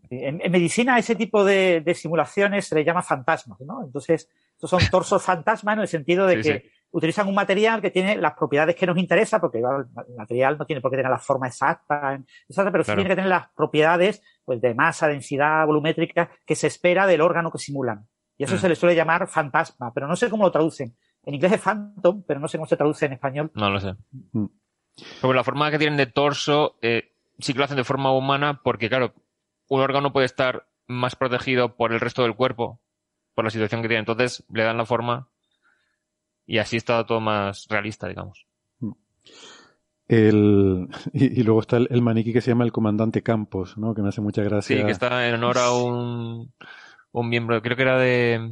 En, 0.09 0.37
medicina 0.51 0.97
ese 0.97 1.15
tipo 1.15 1.45
de, 1.45 1.83
simulaciones 1.95 2.67
se 2.67 2.75
le 2.75 2.83
llama 2.83 3.01
fantasmas, 3.01 3.59
¿no? 3.61 3.83
Entonces, 3.83 4.29
estos 4.53 4.69
son 4.69 4.81
torsos 4.91 5.23
fantasmas 5.23 5.75
en 5.75 5.81
el 5.81 5.87
sentido 5.87 6.25
de 6.27 6.41
que 6.41 6.71
utilizan 6.91 7.27
un 7.27 7.35
material 7.35 7.81
que 7.81 7.91
tiene 7.91 8.17
las 8.17 8.33
propiedades 8.33 8.75
que 8.75 8.85
nos 8.85 8.97
interesa, 8.97 9.39
porque 9.39 9.59
el 9.59 10.15
material 10.17 10.57
no 10.57 10.65
tiene 10.65 10.81
por 10.81 10.91
qué 10.91 10.97
tener 10.97 11.11
la 11.11 11.19
forma 11.19 11.47
exacta, 11.47 12.19
pero 12.47 12.83
sí 12.83 12.93
tiene 12.93 13.09
que 13.09 13.15
tener 13.15 13.29
las 13.29 13.49
propiedades 13.55 14.21
pues, 14.43 14.59
de 14.61 14.73
masa, 14.73 15.07
densidad 15.07 15.65
volumétrica 15.65 16.31
que 16.45 16.55
se 16.55 16.67
espera 16.67 17.05
del 17.05 17.21
órgano 17.21 17.51
que 17.51 17.59
simulan. 17.59 18.07
Y 18.37 18.45
eso 18.45 18.55
mm. 18.55 18.59
se 18.59 18.69
le 18.69 18.75
suele 18.75 18.95
llamar 18.95 19.27
fantasma, 19.27 19.91
pero 19.93 20.07
no 20.07 20.15
sé 20.15 20.29
cómo 20.29 20.45
lo 20.45 20.51
traducen. 20.51 20.95
En 21.23 21.35
inglés 21.35 21.51
es 21.51 21.61
phantom, 21.61 22.23
pero 22.25 22.39
no 22.39 22.47
sé 22.47 22.57
cómo 22.57 22.67
se 22.67 22.77
traduce 22.77 23.05
en 23.05 23.13
español. 23.13 23.51
No 23.53 23.69
lo 23.69 23.79
sé. 23.79 23.95
Mm. 24.31 24.45
Pero 25.21 25.33
la 25.33 25.43
forma 25.43 25.69
que 25.71 25.77
tienen 25.77 25.97
de 25.97 26.07
torso 26.07 26.77
eh, 26.81 27.15
sí 27.37 27.53
que 27.53 27.59
lo 27.59 27.65
hacen 27.65 27.77
de 27.77 27.83
forma 27.83 28.11
humana 28.11 28.61
porque, 28.63 28.89
claro, 28.89 29.13
un 29.67 29.81
órgano 29.81 30.11
puede 30.11 30.25
estar 30.25 30.67
más 30.87 31.15
protegido 31.15 31.75
por 31.75 31.93
el 31.93 31.99
resto 31.99 32.23
del 32.23 32.35
cuerpo, 32.35 32.81
por 33.35 33.45
la 33.45 33.51
situación 33.51 33.81
que 33.81 33.87
tiene. 33.87 33.99
Entonces 33.99 34.45
le 34.49 34.63
dan 34.63 34.77
la 34.77 34.85
forma 34.85 35.29
y 36.49 36.57
así 36.57 36.77
está 36.77 37.05
todo 37.05 37.21
más 37.21 37.67
realista, 37.69 38.07
digamos. 38.07 38.47
El, 40.07 40.87
y, 41.13 41.43
luego 41.43 41.59
está 41.59 41.77
el, 41.77 42.01
maniquí 42.01 42.33
que 42.33 42.41
se 42.41 42.49
llama 42.49 42.63
el 42.63 42.71
comandante 42.71 43.21
Campos, 43.21 43.77
¿no? 43.77 43.93
Que 43.93 44.01
me 44.01 44.09
hace 44.09 44.19
mucha 44.19 44.41
gracia. 44.41 44.75
Sí, 44.75 44.83
que 44.83 44.91
está 44.91 45.27
en 45.27 45.35
honor 45.35 45.59
a 45.59 45.71
un, 45.71 46.51
un 47.11 47.29
miembro, 47.29 47.61
creo 47.61 47.77
que 47.77 47.83
era 47.83 47.99
de, 47.99 48.51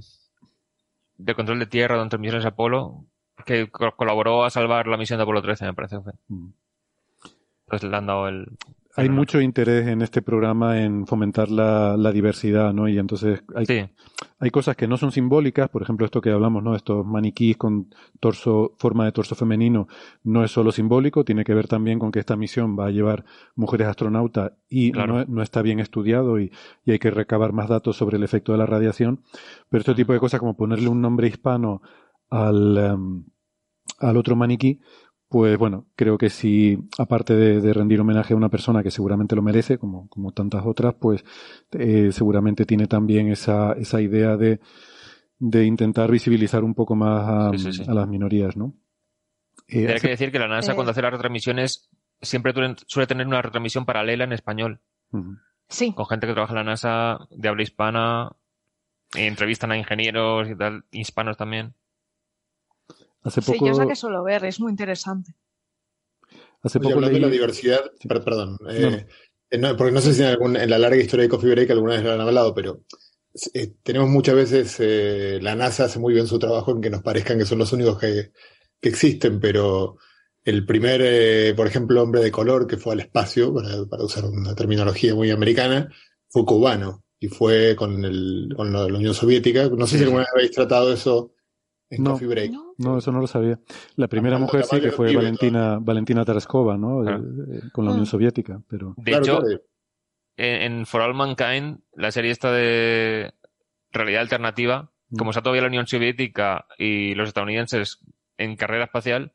de 1.18 1.34
control 1.34 1.58
de 1.58 1.66
tierra 1.66 1.96
durante 1.96 2.20
misiones 2.20 2.46
Apolo, 2.46 3.06
que 3.48 3.68
colaboró 3.72 4.46
a 4.46 4.52
salvar 4.52 4.86
la 4.86 4.98
misión 4.98 5.18
de 5.18 5.24
Apolo 5.24 5.42
13, 5.42 5.66
me 5.66 5.74
parece. 5.74 5.98
Mm. 6.28 6.50
Entonces 7.66 7.90
le 7.90 7.98
han 7.98 8.06
dado 8.06 8.28
el, 8.28 8.46
hay 8.98 9.10
mucho 9.10 9.40
interés 9.40 9.88
en 9.88 10.02
este 10.02 10.24
programa 10.24 10.82
en 10.82 11.06
fomentar 11.06 11.52
la, 11.52 12.12
diversidad, 12.12 12.74
¿no? 12.74 12.88
Y 12.88 12.98
entonces 12.98 13.44
hay, 13.56 13.90
hay 14.40 14.50
cosas 14.50 14.76
que 14.76 14.88
no 14.88 14.98
son 14.98 15.12
simbólicas, 15.12 15.70
por 15.70 15.84
ejemplo, 15.84 16.06
esto 16.06 16.20
que 16.20 16.32
hablamos, 16.32 16.64
¿no? 16.64 16.76
Estos 16.76 17.06
maniquís 17.06 17.58
con 17.58 17.94
torso, 18.20 18.74
forma 18.80 19.06
de 19.06 19.12
torso 19.12 19.36
femenino, 19.36 19.88
no 20.24 20.44
es 20.44 20.50
solo 20.50 20.72
simbólico, 20.72 21.24
tiene 21.24 21.44
que 21.44 21.54
ver 21.54 21.68
también 21.68 22.00
con 22.00 22.12
que 22.12 22.20
esta 22.20 22.36
misión 22.36 22.78
va 22.78 22.88
a 22.88 22.92
llevar 22.92 23.24
mujeres 23.56 23.88
astronautas 23.88 24.54
y 24.68 24.92
no, 24.92 25.44
está 25.44 25.62
bien 25.62 25.80
estudiado 25.80 26.40
y, 26.40 26.52
hay 26.88 26.98
que 26.98 27.12
recabar 27.12 27.54
más 27.54 27.70
datos 27.70 27.98
sobre 27.98 28.18
el 28.18 28.24
efecto 28.24 28.52
de 28.52 28.58
la 28.58 28.66
radiación. 28.66 29.22
Pero 29.70 29.82
este 29.82 29.94
tipo 29.94 30.14
de 30.14 30.20
cosas, 30.20 30.40
como 30.40 30.58
ponerle 30.58 30.90
un 30.90 31.02
nombre 31.02 31.28
hispano 31.28 31.84
al, 32.32 32.78
em, 32.78 33.24
al 34.00 34.18
otro 34.18 34.36
maniquí, 34.36 34.80
pues 35.30 35.58
bueno, 35.58 35.88
creo 35.96 36.18
que 36.18 36.30
si, 36.30 36.78
aparte 36.98 37.36
de, 37.36 37.74
rendir 37.74 38.00
homenaje 38.00 38.34
a 38.34 38.38
una 38.38 38.50
persona 38.50 38.82
que 38.82 38.92
seguramente 38.92 39.36
lo 39.36 39.42
merece, 39.42 39.78
como, 39.78 40.08
como 40.08 40.32
tantas 40.32 40.66
otras, 40.66 40.96
pues 40.96 41.26
eh, 41.72 42.12
seguramente 42.12 42.66
tiene 42.66 42.88
también 42.88 43.30
esa, 43.30 43.74
esa 43.74 44.00
idea 44.00 44.38
de, 44.38 44.62
de 45.40 45.66
intentar 45.66 46.10
visibilizar 46.10 46.64
un 46.64 46.74
poco 46.74 46.96
más 46.96 47.54
a, 47.88 47.94
las 47.94 48.08
minorías, 48.08 48.56
¿no? 48.56 48.74
Eh, 49.68 49.88
Hay 49.92 50.00
que 50.00 50.10
decir 50.10 50.32
que 50.32 50.40
la 50.40 50.48
NASA 50.48 50.76
cuando 50.76 50.92
hace 50.92 51.02
las 51.02 51.12
retransmisiones 51.12 51.90
siempre 52.22 52.54
suele 52.88 53.08
tener 53.08 53.28
una 53.28 53.42
retransmisión 53.42 53.86
paralela 53.86 54.24
en 54.24 54.32
español. 54.32 54.82
Sí. 55.68 55.94
Con 55.94 56.06
gente 56.06 56.26
que 56.26 56.34
trabaja 56.34 56.54
en 56.54 56.58
la 56.58 56.64
NASA 56.64 57.28
de 57.32 57.50
habla 57.50 57.64
hispana, 57.64 58.32
entrevistan 59.14 59.72
a 59.72 59.78
ingenieros 59.78 60.50
y 60.50 60.56
tal, 60.56 60.86
hispanos 60.92 61.36
también. 61.36 61.74
Hace 63.24 63.42
poco... 63.42 63.60
Sí, 63.60 63.68
yo 63.68 63.74
sé 63.74 63.88
que 63.88 63.96
suelo 63.96 64.24
ver, 64.24 64.46
es 64.46 64.60
muy 64.60 64.72
interesante. 64.72 65.34
Hace 66.62 66.80
poco 66.80 66.96
hablando 66.96 67.18
de 67.18 67.22
la 67.22 67.30
diversidad, 67.30 67.82
perdón, 68.08 68.58
eh, 68.70 69.06
eh, 69.52 69.74
porque 69.78 69.92
no 69.92 70.02
sé 70.02 70.14
si 70.14 70.24
en, 70.24 70.70
la 70.70 70.80
larga 70.80 70.98
historia 70.98 71.24
de 71.24 71.30
Coffee 71.30 71.52
Break 71.52 71.72
alguna 71.72 71.94
vez 71.94 72.04
lo 72.04 72.14
han 72.14 72.22
hablado, 72.22 72.54
pero 72.54 72.82
eh, 73.54 73.74
tenemos 73.84 74.10
muchas 74.10 74.36
veces, 74.36 75.42
la 75.42 75.56
NASA 75.56 75.86
hace 75.86 76.00
muy 76.00 76.14
bien 76.14 76.28
su 76.28 76.40
trabajo 76.40 76.72
en 76.72 76.82
que 76.82 76.90
nos 76.90 77.04
parezcan 77.04 77.38
que 77.38 77.46
son 77.46 77.60
los 77.60 77.72
únicos 77.74 78.00
que, 78.00 78.32
existen, 78.82 79.40
pero 79.40 79.98
el 80.44 80.66
primer, 80.66 81.56
por 81.56 81.68
ejemplo, 81.68 82.02
hombre 82.02 82.22
de 82.22 82.32
color 82.32 82.68
que 82.68 82.78
fue 82.78 82.94
al 82.94 83.02
espacio, 83.02 83.54
para, 83.54 84.04
usar 84.04 84.26
una 84.26 84.56
terminología 84.56 85.14
muy 85.14 85.30
americana, 85.30 85.90
fue 86.30 86.46
cubano 86.46 87.04
y 87.20 87.28
fue 87.28 87.76
con, 87.76 88.04
el, 88.04 88.54
con 88.56 88.72
la 88.72 88.86
Unión 88.86 89.14
Soviética. 89.14 89.70
No 89.70 89.88
sé 89.88 89.98
si 89.98 90.04
alguna 90.04 90.22
vez 90.22 90.30
habéis 90.34 90.52
tratado 90.52 90.94
eso 90.94 91.34
no, 91.90 92.20
No, 92.20 92.67
eso 92.78 93.12
no 93.12 93.20
lo 93.20 93.28
sabía. 93.28 93.60
La 93.96 94.08
primera 94.08 94.38
mujer 94.38 94.64
sí 94.64 94.80
que 94.80 94.92
fue 94.92 95.16
Valentina, 95.16 95.80
Valentina 95.80 96.24
Tarascova, 96.24 96.78
¿no? 96.78 97.08
Eh, 97.08 97.16
eh, 97.16 97.62
con 97.72 97.86
la 97.86 97.92
Unión 97.92 98.06
ah. 98.08 98.10
Soviética, 98.10 98.62
pero... 98.68 98.94
De 98.98 99.14
hecho, 99.14 99.40
En, 100.36 100.86
For 100.86 101.02
All 101.02 101.16
Mankind, 101.16 101.80
la 101.94 102.12
serie 102.12 102.32
esta 102.32 102.52
de 102.52 103.34
realidad 103.92 104.22
alternativa, 104.22 104.92
mm. 105.10 105.18
como 105.18 105.32
está 105.32 105.42
todavía 105.42 105.64
la 105.64 105.70
Unión 105.70 105.88
Soviética 105.88 106.66
y 106.78 107.16
los 107.16 107.30
estadounidenses 107.30 108.00
en 108.38 108.56
carrera 108.56 108.86
espacial, 108.86 109.34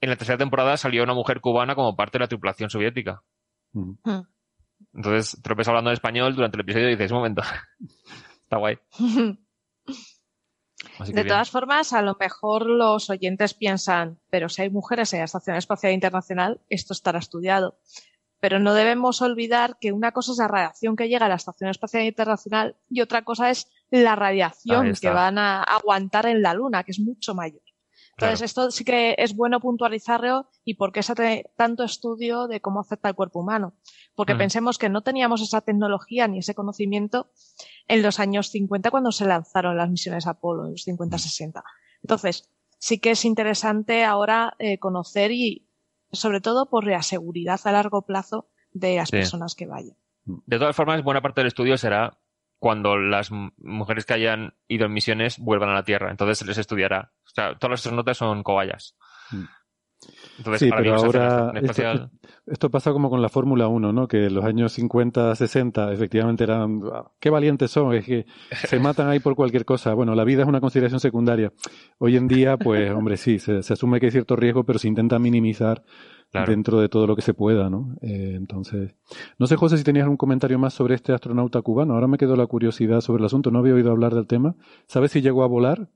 en 0.00 0.10
la 0.10 0.16
tercera 0.16 0.38
temporada 0.38 0.76
salió 0.76 1.02
una 1.02 1.14
mujer 1.14 1.40
cubana 1.40 1.74
como 1.74 1.96
parte 1.96 2.18
de 2.18 2.24
la 2.24 2.28
tripulación 2.28 2.70
soviética. 2.70 3.22
Mm. 3.72 3.92
Entonces, 4.94 5.40
tropes 5.42 5.68
hablando 5.68 5.90
en 5.90 5.94
español 5.94 6.34
durante 6.34 6.56
el 6.56 6.62
episodio 6.62 6.88
y 6.88 6.92
dices, 6.92 7.10
un 7.10 7.18
momento, 7.18 7.42
está 8.44 8.56
guay. 8.56 8.78
de 11.04 11.24
todas 11.24 11.50
formas, 11.50 11.92
a 11.92 12.02
lo 12.02 12.16
mejor 12.18 12.66
los 12.66 13.10
oyentes 13.10 13.54
piensan, 13.54 14.18
pero 14.30 14.48
si 14.48 14.62
hay 14.62 14.70
mujeres 14.70 15.12
en 15.12 15.20
la 15.20 15.24
Estación 15.24 15.56
Espacial 15.56 15.92
Internacional, 15.92 16.60
esto 16.68 16.92
estará 16.92 17.18
estudiado. 17.18 17.78
Pero 18.40 18.58
no 18.58 18.74
debemos 18.74 19.22
olvidar 19.22 19.78
que 19.80 19.92
una 19.92 20.12
cosa 20.12 20.32
es 20.32 20.38
la 20.38 20.48
radiación 20.48 20.94
que 20.96 21.08
llega 21.08 21.26
a 21.26 21.28
la 21.28 21.36
Estación 21.36 21.70
Espacial 21.70 22.04
Internacional 22.04 22.76
y 22.90 23.00
otra 23.00 23.22
cosa 23.22 23.50
es 23.50 23.70
la 23.90 24.14
radiación 24.14 24.94
que 25.00 25.10
van 25.10 25.38
a 25.38 25.62
aguantar 25.62 26.26
en 26.26 26.42
la 26.42 26.54
Luna, 26.54 26.84
que 26.84 26.92
es 26.92 27.00
mucho 27.00 27.34
mayor. 27.34 27.62
Entonces, 28.18 28.42
esto 28.42 28.70
sí 28.70 28.82
que 28.82 29.14
es 29.18 29.36
bueno 29.36 29.60
puntualizarlo 29.60 30.48
y 30.64 30.74
por 30.74 30.90
qué 30.90 31.02
se 31.02 31.12
hace 31.12 31.50
tanto 31.56 31.84
estudio 31.84 32.48
de 32.48 32.62
cómo 32.62 32.80
afecta 32.80 33.10
el 33.10 33.14
cuerpo 33.14 33.40
humano. 33.40 33.74
Porque 34.14 34.34
mm. 34.34 34.38
pensemos 34.38 34.78
que 34.78 34.88
no 34.88 35.02
teníamos 35.02 35.42
esa 35.42 35.60
tecnología 35.60 36.26
ni 36.26 36.38
ese 36.38 36.54
conocimiento 36.54 37.30
en 37.88 38.02
los 38.02 38.18
años 38.18 38.48
50 38.48 38.90
cuando 38.90 39.12
se 39.12 39.26
lanzaron 39.26 39.76
las 39.76 39.90
misiones 39.90 40.26
Apolo, 40.26 40.64
en 40.64 40.72
los 40.72 40.86
50-60. 40.86 41.62
Entonces, 42.02 42.50
sí 42.78 42.98
que 43.00 43.10
es 43.10 43.26
interesante 43.26 44.04
ahora 44.04 44.54
eh, 44.58 44.78
conocer 44.78 45.30
y, 45.30 45.68
sobre 46.10 46.40
todo, 46.40 46.70
por 46.70 46.86
la 46.86 47.02
seguridad 47.02 47.60
a 47.64 47.72
largo 47.72 48.06
plazo 48.06 48.48
de 48.72 48.96
las 48.96 49.10
personas 49.10 49.54
que 49.54 49.66
vayan. 49.66 49.96
De 50.24 50.58
todas 50.58 50.74
formas, 50.74 51.04
buena 51.04 51.20
parte 51.20 51.42
del 51.42 51.48
estudio 51.48 51.76
será 51.76 52.18
cuando 52.58 52.96
las 52.96 53.30
mujeres 53.30 54.06
que 54.06 54.14
hayan 54.14 54.54
ido 54.68 54.86
en 54.86 54.92
misiones 54.92 55.38
vuelvan 55.38 55.70
a 55.70 55.74
la 55.74 55.84
Tierra. 55.84 56.10
Entonces 56.10 56.38
se 56.38 56.46
les 56.46 56.58
estudiará. 56.58 57.12
O 57.24 57.28
sea, 57.28 57.54
todas 57.58 57.84
las 57.84 57.92
notas 57.92 58.16
son 58.16 58.42
cobayas. 58.42 58.96
Mm. 59.30 59.44
Entonces, 60.38 60.68
sí, 60.68 60.70
pero 60.76 60.94
ahora 60.94 61.52
esto, 62.46 62.70
pasa 62.70 62.92
como 62.92 63.10
con 63.10 63.22
la 63.22 63.28
Fórmula 63.28 63.68
1, 63.68 63.92
¿no? 63.92 64.06
Que 64.06 64.26
en 64.26 64.34
los 64.34 64.44
años 64.44 64.72
50, 64.72 65.34
60, 65.34 65.92
efectivamente 65.92 66.44
eran, 66.44 66.82
ah, 66.92 67.10
qué 67.18 67.30
valientes 67.30 67.70
son, 67.70 67.94
es 67.94 68.04
que 68.04 68.26
se 68.66 68.78
matan 68.78 69.08
ahí 69.08 69.20
por 69.20 69.34
cualquier 69.34 69.64
cosa. 69.64 69.94
Bueno, 69.94 70.14
la 70.14 70.24
vida 70.24 70.42
es 70.42 70.48
una 70.48 70.60
consideración 70.60 71.00
secundaria. 71.00 71.52
Hoy 71.98 72.16
en 72.16 72.28
día, 72.28 72.56
pues, 72.56 72.90
hombre, 72.92 73.16
sí, 73.16 73.38
se, 73.38 73.58
asume 73.58 74.00
que 74.00 74.06
hay 74.06 74.12
cierto 74.12 74.36
riesgo, 74.36 74.64
pero 74.64 74.78
se 74.78 74.88
intenta 74.88 75.18
minimizar 75.18 75.82
dentro 76.46 76.80
de 76.80 76.90
todo 76.90 77.06
lo 77.06 77.16
que 77.16 77.22
se 77.22 77.32
pueda, 77.32 77.70
¿no? 77.70 77.96
Eh, 78.02 78.34
entonces, 78.36 78.94
no 79.38 79.46
sé, 79.46 79.56
José, 79.56 79.78
si 79.78 79.84
tenías 79.84 80.02
algún 80.02 80.18
comentario 80.18 80.58
más 80.58 80.74
sobre 80.74 80.94
este 80.94 81.14
astronauta 81.14 81.62
cubano. 81.62 81.94
Ahora 81.94 82.08
me 82.08 82.18
quedó 82.18 82.36
la 82.36 82.46
curiosidad 82.46 83.00
sobre 83.00 83.22
el 83.22 83.26
asunto. 83.26 83.50
No 83.50 83.60
había 83.60 83.72
oído 83.72 83.90
hablar 83.90 84.14
del 84.14 84.26
tema. 84.26 84.54
¿Sabes 84.86 85.12
si 85.12 85.22
llegó 85.22 85.44
a 85.44 85.46
volar? 85.46 85.88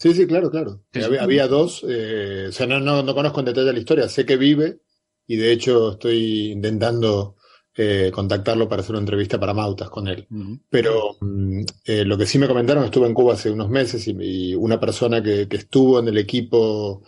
Sí, 0.00 0.14
sí, 0.14 0.26
claro, 0.26 0.50
claro. 0.50 0.82
había, 1.20 1.46
dos, 1.46 1.84
eh, 1.86 2.46
o 2.48 2.52
sea, 2.52 2.66
no, 2.66 2.80
no, 2.80 3.02
no, 3.02 3.14
conozco 3.14 3.40
en 3.40 3.46
detalle 3.46 3.74
la 3.74 3.78
historia, 3.78 4.08
sé 4.08 4.24
que 4.24 4.38
vive 4.38 4.80
y 5.26 5.36
de 5.36 5.52
hecho 5.52 5.92
estoy 5.92 6.52
intentando 6.52 7.36
eh, 7.76 8.10
contactarlo 8.10 8.66
para 8.66 8.80
hacer 8.80 8.92
una 8.92 9.00
entrevista 9.00 9.38
para 9.38 9.52
Mautas 9.52 9.90
con 9.90 10.08
él. 10.08 10.26
Pero 10.70 11.18
mm, 11.20 11.60
eh, 11.84 12.04
lo 12.06 12.16
que 12.16 12.24
sí 12.24 12.38
me 12.38 12.48
comentaron, 12.48 12.84
estuve 12.84 13.08
en 13.08 13.14
Cuba 13.14 13.34
hace 13.34 13.50
unos 13.50 13.68
meses 13.68 14.08
y, 14.08 14.54
una 14.54 14.80
persona 14.80 15.22
que, 15.22 15.46
que, 15.48 15.58
estuvo 15.58 16.00
en 16.00 16.08
el 16.08 16.16
equipo, 16.16 17.02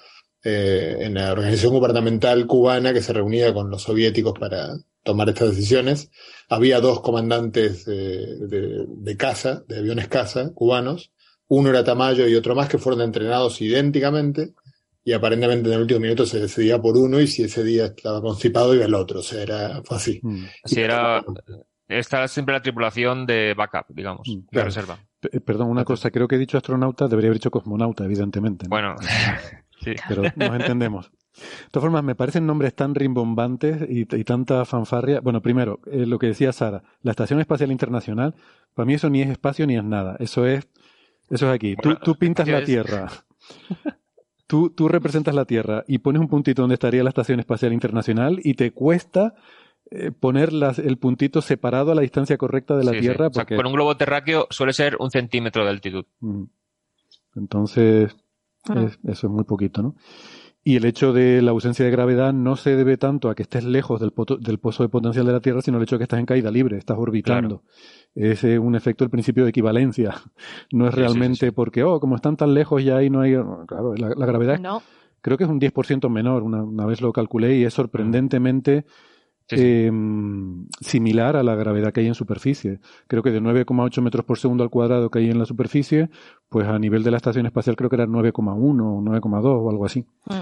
en 0.44 1.14
la 1.14 1.32
organización 1.32 1.72
gubernamental 1.72 2.46
cubana 2.46 2.92
que 2.92 3.00
se 3.00 3.14
reunía 3.14 3.54
con 3.54 3.70
los 3.70 3.84
soviéticos 3.84 4.38
para 4.38 4.68
tomar 5.02 5.30
estas 5.30 5.56
decisiones, 5.56 6.10
había 6.50 6.80
dos 6.80 7.00
comandantes 7.00 7.86
de, 7.86 8.36
de 8.86 9.16
casa, 9.16 9.64
de 9.66 9.78
aviones 9.78 10.08
casa, 10.08 10.52
cubanos, 10.52 11.10
uno 11.54 11.68
era 11.68 11.84
Tamayo 11.84 12.26
y 12.26 12.34
otro 12.34 12.54
más 12.54 12.66
que 12.66 12.78
fueron 12.78 13.02
entrenados 13.02 13.60
idénticamente 13.60 14.54
y 15.04 15.12
aparentemente 15.12 15.68
en 15.68 15.74
el 15.74 15.82
último 15.82 16.00
minuto 16.00 16.24
se 16.24 16.40
decidía 16.40 16.80
por 16.80 16.96
uno 16.96 17.20
y 17.20 17.26
si 17.26 17.42
ese 17.42 17.62
día 17.62 17.86
estaba 17.86 18.22
constipado 18.22 18.74
iba 18.74 18.86
el 18.86 18.94
otro, 18.94 19.20
o 19.20 19.22
sea, 19.22 19.42
era, 19.42 19.82
fue 19.84 19.98
así. 19.98 20.20
Mm. 20.22 20.44
Así 20.64 20.80
era, 20.80 21.22
esta 21.88 22.26
siempre 22.28 22.54
la 22.54 22.62
tripulación 22.62 23.26
de 23.26 23.52
backup, 23.54 23.94
digamos, 23.94 24.26
mm, 24.26 24.48
de 24.50 24.64
reserva. 24.64 24.98
perdón, 25.44 25.68
una 25.68 25.84
cosa, 25.84 26.10
creo 26.10 26.26
que 26.26 26.36
he 26.36 26.38
dicho 26.38 26.56
astronauta, 26.56 27.06
debería 27.06 27.28
haber 27.28 27.38
dicho 27.38 27.50
cosmonauta, 27.50 28.04
evidentemente. 28.04 28.66
Bueno, 28.68 28.94
sí. 29.84 29.94
Pero 30.08 30.22
nos 30.22 30.54
entendemos. 30.58 31.10
De 31.34 31.70
todas 31.70 31.84
formas, 31.84 32.04
me 32.04 32.14
parecen 32.14 32.46
nombres 32.46 32.74
tan 32.74 32.94
rimbombantes 32.94 33.86
y, 33.88 34.04
tanta 34.24 34.64
fanfarria. 34.64 35.20
Bueno, 35.20 35.40
primero, 35.40 35.80
eh, 35.86 36.06
lo 36.06 36.18
que 36.18 36.28
decía 36.28 36.52
Sara, 36.52 36.82
la 37.02 37.10
Estación 37.10 37.40
Espacial 37.40 37.72
Internacional, 37.72 38.34
para 38.74 38.86
mí 38.86 38.94
eso 38.94 39.08
ni 39.08 39.22
es 39.22 39.30
espacio 39.30 39.66
ni 39.66 39.76
es 39.76 39.84
nada. 39.84 40.16
Eso 40.18 40.46
es 40.46 40.68
eso 41.32 41.48
es 41.48 41.54
aquí. 41.54 41.76
tú, 41.76 42.14
pintas 42.16 42.46
la 42.46 42.64
Tierra. 42.64 43.10
Tú, 44.46 44.68
tú 44.68 44.86
representas 44.86 45.34
la 45.34 45.46
Tierra 45.46 45.82
y 45.88 45.96
pones 45.96 46.20
un 46.20 46.28
puntito 46.28 46.60
donde 46.60 46.74
estaría 46.74 47.02
la 47.02 47.08
Estación 47.08 47.40
Espacial 47.40 47.72
Internacional 47.72 48.38
y 48.44 48.52
te 48.52 48.70
cuesta 48.70 49.34
eh, 49.90 50.10
poner 50.10 50.50
el 50.84 50.98
puntito 50.98 51.40
separado 51.40 51.90
a 51.90 51.94
la 51.94 52.02
distancia 52.02 52.36
correcta 52.36 52.76
de 52.76 52.84
la 52.84 52.92
Tierra. 52.92 53.30
Porque... 53.30 53.56
con 53.56 53.66
un 53.66 53.72
globo 53.72 53.96
terráqueo 53.96 54.48
suele 54.50 54.74
ser 54.74 54.96
un 54.98 55.10
centímetro 55.10 55.64
de 55.64 55.70
altitud. 55.70 56.04
Entonces, 57.34 58.14
eso 58.66 59.26
es 59.26 59.32
muy 59.32 59.44
poquito, 59.44 59.82
¿no? 59.82 59.96
Y 60.64 60.76
el 60.76 60.84
hecho 60.84 61.14
de 61.14 61.40
la 61.40 61.52
ausencia 61.52 61.84
de 61.86 61.90
gravedad 61.90 62.34
no 62.34 62.56
se 62.56 62.76
debe 62.76 62.98
tanto 62.98 63.30
a 63.30 63.34
que 63.34 63.42
estés 63.42 63.64
lejos 63.64 64.00
del, 64.00 64.12
del 64.40 64.58
pozo 64.58 64.82
de 64.82 64.90
potencial 64.90 65.24
de 65.24 65.32
la 65.32 65.40
Tierra, 65.40 65.62
sino 65.62 65.78
al 65.78 65.82
hecho 65.82 65.96
de 65.96 66.00
que 66.00 66.04
estás 66.04 66.20
en 66.20 66.26
caída 66.26 66.50
libre, 66.50 66.76
estás 66.76 66.98
orbitando. 66.98 67.62
Es 68.14 68.44
un 68.44 68.74
efecto 68.74 69.04
del 69.04 69.10
principio 69.10 69.44
de 69.44 69.50
equivalencia. 69.50 70.14
No 70.72 70.88
es 70.88 70.94
realmente 70.94 71.52
porque, 71.52 71.82
oh, 71.82 72.00
como 72.00 72.16
están 72.16 72.36
tan 72.36 72.54
lejos 72.54 72.82
ya 72.84 72.96
ahí 72.96 73.10
no 73.10 73.20
hay... 73.20 73.32
Claro, 73.66 73.94
la, 73.94 74.26
gravedad 74.26 74.60
creo 75.22 75.38
que 75.38 75.44
es 75.44 75.50
un 75.50 75.60
10% 75.60 76.10
menor. 76.10 76.42
Una, 76.42 76.62
una, 76.62 76.84
vez 76.84 77.00
lo 77.00 77.12
calculé 77.12 77.56
y 77.56 77.64
es 77.64 77.72
sorprendentemente 77.72 78.84
em, 79.48 80.66
similar 80.80 81.36
a 81.36 81.42
la 81.42 81.54
gravedad 81.54 81.92
que 81.92 82.00
hay 82.00 82.08
en 82.08 82.14
superficie. 82.14 82.80
Creo 83.06 83.22
que 83.22 83.30
de 83.30 83.40
9,8 83.40 84.02
metros 84.02 84.24
por 84.26 84.38
segundo 84.38 84.64
al 84.64 84.70
cuadrado 84.70 85.10
que 85.10 85.20
hay 85.20 85.30
en 85.30 85.38
la 85.38 85.46
superficie, 85.46 86.10
pues 86.48 86.66
a 86.66 86.78
nivel 86.78 87.02
de 87.02 87.12
la 87.12 87.16
estación 87.16 87.46
espacial 87.46 87.76
creo 87.76 87.88
que 87.88 87.96
era 87.96 88.06
9,1 88.06 88.50
o 88.50 89.00
9,2 89.00 89.44
o 89.44 89.70
algo 89.70 89.86
así. 89.86 90.04
Mm. 90.26 90.40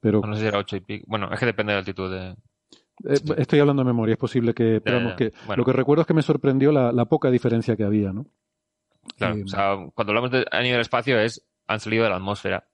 Pero, 0.00 0.20
no 0.20 0.34
sé 0.34 0.42
si 0.42 0.46
era 0.46 0.58
8 0.58 0.76
y 0.76 0.80
pico. 0.80 1.04
Bueno, 1.08 1.32
es 1.32 1.38
que 1.38 1.46
depende 1.46 1.72
de 1.72 1.74
la 1.76 1.80
altitud 1.80 2.10
de... 2.10 2.34
Eh, 3.04 3.18
estoy 3.38 3.60
hablando 3.60 3.82
de 3.82 3.86
memoria, 3.86 4.12
es 4.12 4.18
posible 4.18 4.54
que, 4.54 4.80
que 5.16 5.32
lo 5.56 5.64
que 5.64 5.72
recuerdo 5.72 6.02
es 6.02 6.06
que 6.06 6.14
me 6.14 6.22
sorprendió 6.22 6.72
la, 6.72 7.04
poca 7.06 7.30
diferencia 7.30 7.76
que 7.76 7.84
había, 7.84 8.12
¿no? 8.12 8.26
Claro, 9.16 9.36
eh, 9.36 9.42
o 9.44 9.48
sea, 9.48 9.76
cuando 9.94 10.12
hablamos 10.12 10.30
de 10.30 10.46
a 10.50 10.60
nivel 10.60 10.80
espacio 10.80 11.18
es 11.18 11.44
han 11.66 11.80
salido 11.80 12.04
de 12.04 12.10
la 12.10 12.16
atmósfera. 12.16 12.68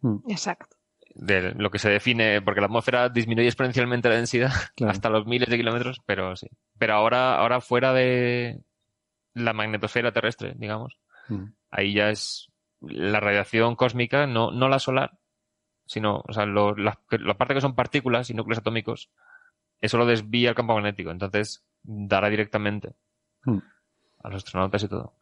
Mm. 0.00 0.30
Exacto. 0.30 0.76
De 1.14 1.52
lo 1.54 1.70
que 1.70 1.78
se 1.78 1.90
define, 1.90 2.40
porque 2.42 2.60
la 2.60 2.66
atmósfera 2.66 3.08
disminuye 3.08 3.48
exponencialmente 3.48 4.08
la 4.08 4.16
densidad 4.16 4.52
hasta 4.86 5.10
los 5.10 5.26
miles 5.26 5.48
de 5.48 5.56
kilómetros, 5.56 6.00
pero 6.06 6.36
sí. 6.36 6.48
Pero 6.78 6.94
ahora, 6.94 7.36
ahora 7.36 7.60
fuera 7.60 7.92
de 7.92 8.60
la 9.34 9.52
magnetosfera 9.52 10.12
terrestre, 10.12 10.54
digamos, 10.56 10.98
mm. 11.28 11.44
ahí 11.70 11.94
ya 11.94 12.10
es 12.10 12.50
la 12.80 13.20
radiación 13.20 13.74
cósmica, 13.74 14.26
no, 14.26 14.52
no 14.52 14.68
la 14.68 14.78
solar, 14.78 15.18
sino, 15.86 16.22
o 16.26 16.32
sea, 16.32 16.46
la, 16.46 16.98
la 17.10 17.34
parte 17.36 17.54
que 17.54 17.60
son 17.60 17.74
partículas 17.74 18.30
y 18.30 18.34
núcleos 18.34 18.58
atómicos, 18.58 19.10
eso 19.80 19.98
lo 19.98 20.06
desvía 20.06 20.50
el 20.50 20.54
campo 20.54 20.74
magnético, 20.74 21.10
entonces 21.10 21.64
dará 21.82 22.28
directamente 22.28 22.94
hmm. 23.44 23.58
a 24.22 24.28
los 24.28 24.44
astronautas 24.44 24.82
y 24.82 24.88
todo. 24.88 25.18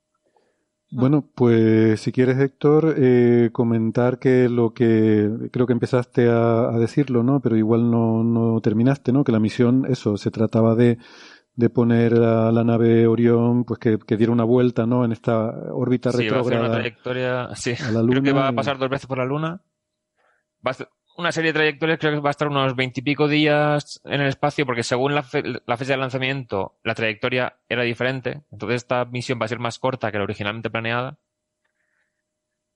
Bueno, 0.90 1.28
pues 1.34 2.00
si 2.00 2.12
quieres, 2.12 2.38
Héctor, 2.38 2.94
eh, 2.96 3.50
comentar 3.52 4.20
que 4.20 4.48
lo 4.48 4.72
que 4.72 5.28
creo 5.52 5.66
que 5.66 5.72
empezaste 5.72 6.28
a, 6.30 6.70
decirlo, 6.78 7.24
¿no? 7.24 7.40
Pero 7.40 7.56
igual 7.56 7.90
no, 7.90 8.22
no, 8.22 8.60
terminaste, 8.60 9.12
¿no? 9.12 9.24
Que 9.24 9.32
la 9.32 9.40
misión, 9.40 9.84
eso, 9.88 10.16
se 10.16 10.30
trataba 10.30 10.76
de, 10.76 10.98
de 11.56 11.70
poner 11.70 12.14
a 12.14 12.52
la 12.52 12.62
nave 12.62 13.08
Orión, 13.08 13.64
pues 13.64 13.80
que, 13.80 14.16
diera 14.16 14.32
una 14.32 14.44
vuelta, 14.44 14.86
¿no? 14.86 15.04
En 15.04 15.10
esta 15.10 15.48
órbita 15.72 16.12
sí, 16.12 16.22
retrógrada. 16.22 16.60
Va 16.60 16.66
a 16.66 16.68
una 16.68 16.78
trayectoria, 16.78 17.48
sí. 17.56 17.74
Creo 17.74 18.22
que 18.22 18.32
va 18.32 18.48
a 18.48 18.52
pasar 18.52 18.78
dos 18.78 18.88
veces 18.88 19.06
por 19.08 19.18
la 19.18 19.24
Luna. 19.24 19.62
Va 20.64 20.70
a, 20.70 20.88
una 21.18 21.32
serie 21.32 21.52
de 21.52 21.58
trayectorias, 21.58 21.98
creo 21.98 22.12
que 22.12 22.20
va 22.20 22.30
a 22.30 22.32
estar 22.32 22.48
unos 22.48 22.76
veintipico 22.76 23.28
días 23.28 24.00
en 24.04 24.20
el 24.20 24.28
espacio, 24.28 24.66
porque 24.66 24.82
según 24.82 25.14
la, 25.14 25.22
fecha 25.22 25.92
de 25.92 25.96
lanzamiento, 25.96 26.78
la 26.84 26.94
trayectoria 26.94 27.58
era 27.68 27.82
diferente. 27.82 28.42
Entonces 28.50 28.76
esta 28.76 29.04
misión 29.04 29.40
va 29.40 29.46
a 29.46 29.48
ser 29.48 29.58
más 29.58 29.78
corta 29.78 30.10
que 30.12 30.18
la 30.18 30.24
originalmente 30.24 30.70
planeada. 30.70 31.18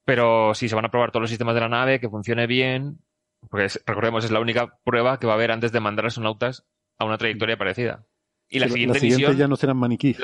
Pero 0.04 0.54
sí, 0.54 0.68
se 0.68 0.74
van 0.74 0.86
a 0.86 0.90
probar 0.90 1.10
todos 1.10 1.22
los 1.22 1.30
sistemas 1.30 1.54
de 1.54 1.60
la 1.60 1.68
nave, 1.68 2.00
que 2.00 2.08
funcione 2.08 2.46
bien, 2.46 3.00
porque 3.48 3.68
recordemos, 3.86 4.24
es 4.24 4.30
la 4.30 4.40
única 4.40 4.78
prueba 4.84 5.18
que 5.18 5.26
va 5.26 5.34
a 5.34 5.36
haber 5.36 5.52
antes 5.52 5.72
de 5.72 5.80
mandar 5.80 6.06
a 6.06 6.08
astronautas 6.08 6.66
a 6.98 7.04
una 7.04 7.18
trayectoria 7.18 7.56
parecida. 7.56 8.06
Y 8.48 8.58
la 8.58 8.68
siguiente, 8.68 9.00
misión. 9.00 9.36
ya 9.36 9.46
no 9.46 9.56
serán 9.56 9.76
maniquí. 9.76 10.16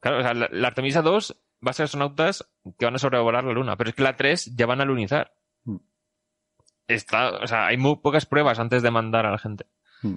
Claro, 0.00 0.20
o 0.20 0.22
sea, 0.22 0.32
la, 0.32 0.48
la, 0.52 0.68
Artemisa 0.68 1.02
2 1.02 1.36
va 1.66 1.70
a 1.70 1.74
ser 1.74 1.84
astronautas 1.84 2.48
que 2.78 2.84
van 2.84 2.94
a 2.94 2.98
sobrevolar 2.98 3.42
la 3.42 3.52
Luna, 3.52 3.76
pero 3.76 3.90
es 3.90 3.96
que 3.96 4.04
la 4.04 4.14
3 4.14 4.54
ya 4.54 4.64
van 4.64 4.80
a 4.80 4.84
lunizar 4.84 5.34
está, 6.88 7.30
o 7.30 7.46
sea, 7.46 7.66
hay 7.66 7.76
muy 7.76 7.96
pocas 7.96 8.26
pruebas 8.26 8.58
antes 8.58 8.82
de 8.82 8.90
mandar 8.90 9.26
a 9.26 9.30
la 9.30 9.38
gente. 9.38 9.66
Hmm. 10.02 10.14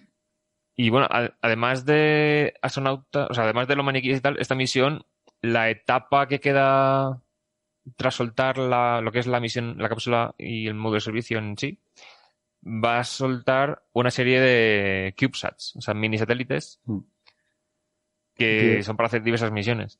Y 0.76 0.90
bueno, 0.90 1.08
además 1.42 1.86
de 1.86 2.56
astronauta, 2.62 3.28
o 3.30 3.34
sea, 3.34 3.44
además 3.44 3.68
de 3.68 3.76
los 3.76 3.86
maniquíes 3.86 4.18
y 4.18 4.22
tal, 4.22 4.40
esta 4.40 4.56
misión, 4.56 5.06
la 5.42 5.70
etapa 5.70 6.28
que 6.28 6.40
queda 6.40 7.22
tras 7.98 8.16
soltar 8.16 8.58
la, 8.58 9.02
lo 9.02 9.12
que 9.12 9.20
es 9.20 9.28
la 9.28 9.40
misión, 9.40 9.76
la 9.78 9.90
cápsula 9.90 10.34
y 10.38 10.68
el 10.68 10.76
modo 10.76 10.96
de 10.96 11.02
servicio 11.02 11.38
en 11.40 11.58
sí, 11.58 11.80
va 12.64 13.00
a 13.00 13.04
soltar 13.04 13.84
una 13.92 14.12
serie 14.12 14.40
de 14.40 15.16
CubeSats, 15.18 15.76
o 15.76 15.82
sea, 15.82 15.94
mini 15.94 16.18
satélites, 16.18 16.80
hmm. 16.86 17.00
que 18.36 18.84
son 18.84 18.96
para 18.96 19.08
hacer 19.08 19.24
diversas 19.24 19.52
misiones. 19.52 20.00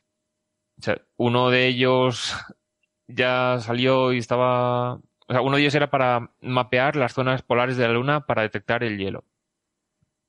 O 0.80 0.84
sea, 0.84 1.02
uno 1.18 1.50
de 1.50 1.68
ellos 1.68 2.34
ya 3.08 3.58
salió 3.60 4.14
y 4.14 4.20
estaba 4.20 5.00
o 5.32 5.34
sea, 5.34 5.42
uno 5.44 5.56
de 5.56 5.62
ellos 5.62 5.76
era 5.76 5.90
para 5.90 6.34
mapear 6.42 6.98
las 6.98 7.14
zonas 7.14 7.42
polares 7.42 7.78
de 7.78 7.88
la 7.88 7.94
Luna 7.94 8.26
para 8.26 8.42
detectar 8.42 8.84
el 8.84 8.98
hielo. 8.98 9.24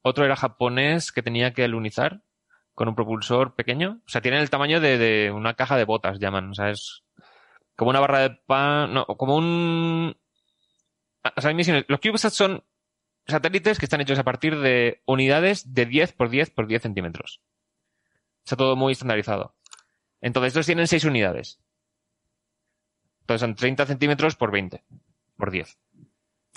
Otro 0.01 0.25
era 0.25 0.37
japonés 0.37 1.11
que 1.11 1.23
tenía 1.23 1.53
que 1.53 1.67
lunizar 1.67 2.23
con 2.73 2.87
un 2.87 2.95
propulsor 2.95 3.57
pequeño. 3.57 4.01
O 4.07 4.09
sea, 4.09 4.21
tiene 4.21 4.41
el 4.41 4.49
tamaño 4.49 4.81
de, 4.81 5.33
una 5.35 5.55
caja 5.55 5.77
de 5.77 5.87
botas, 5.87 6.21
llaman. 6.21 6.51
O 6.51 6.55
sea, 6.55 6.71
es 6.71 7.03
como 7.75 7.91
una 7.91 7.99
barra 7.99 8.21
de 8.21 8.31
pan, 8.47 8.95
no, 8.95 9.05
como 9.07 9.35
un... 9.35 10.17
O 11.37 11.41
sea, 11.41 11.53
misiones. 11.53 11.85
Los 11.89 11.99
CubeSats 11.99 12.37
son 12.37 12.63
satélites 13.27 13.81
que 13.81 13.87
están 13.87 14.03
hechos 14.03 14.21
a 14.21 14.25
partir 14.25 14.61
de 14.61 15.03
unidades 15.05 15.75
de 15.75 15.85
10 15.85 16.13
por 16.13 16.31
10 16.31 16.51
por 16.51 16.69
10 16.69 16.81
centímetros. 16.81 17.41
Está 18.45 18.55
todo 18.55 18.77
muy 18.77 18.93
estandarizado. 18.93 19.57
Entonces, 20.21 20.53
estos 20.53 20.67
tienen 20.67 20.87
6 20.87 21.07
unidades. 21.07 21.61
Entonces 23.23 23.41
son 23.41 23.55
30 23.55 23.87
centímetros 23.87 24.37
por 24.37 24.51
20, 24.51 24.83
por 25.37 25.51
10. 25.51 25.79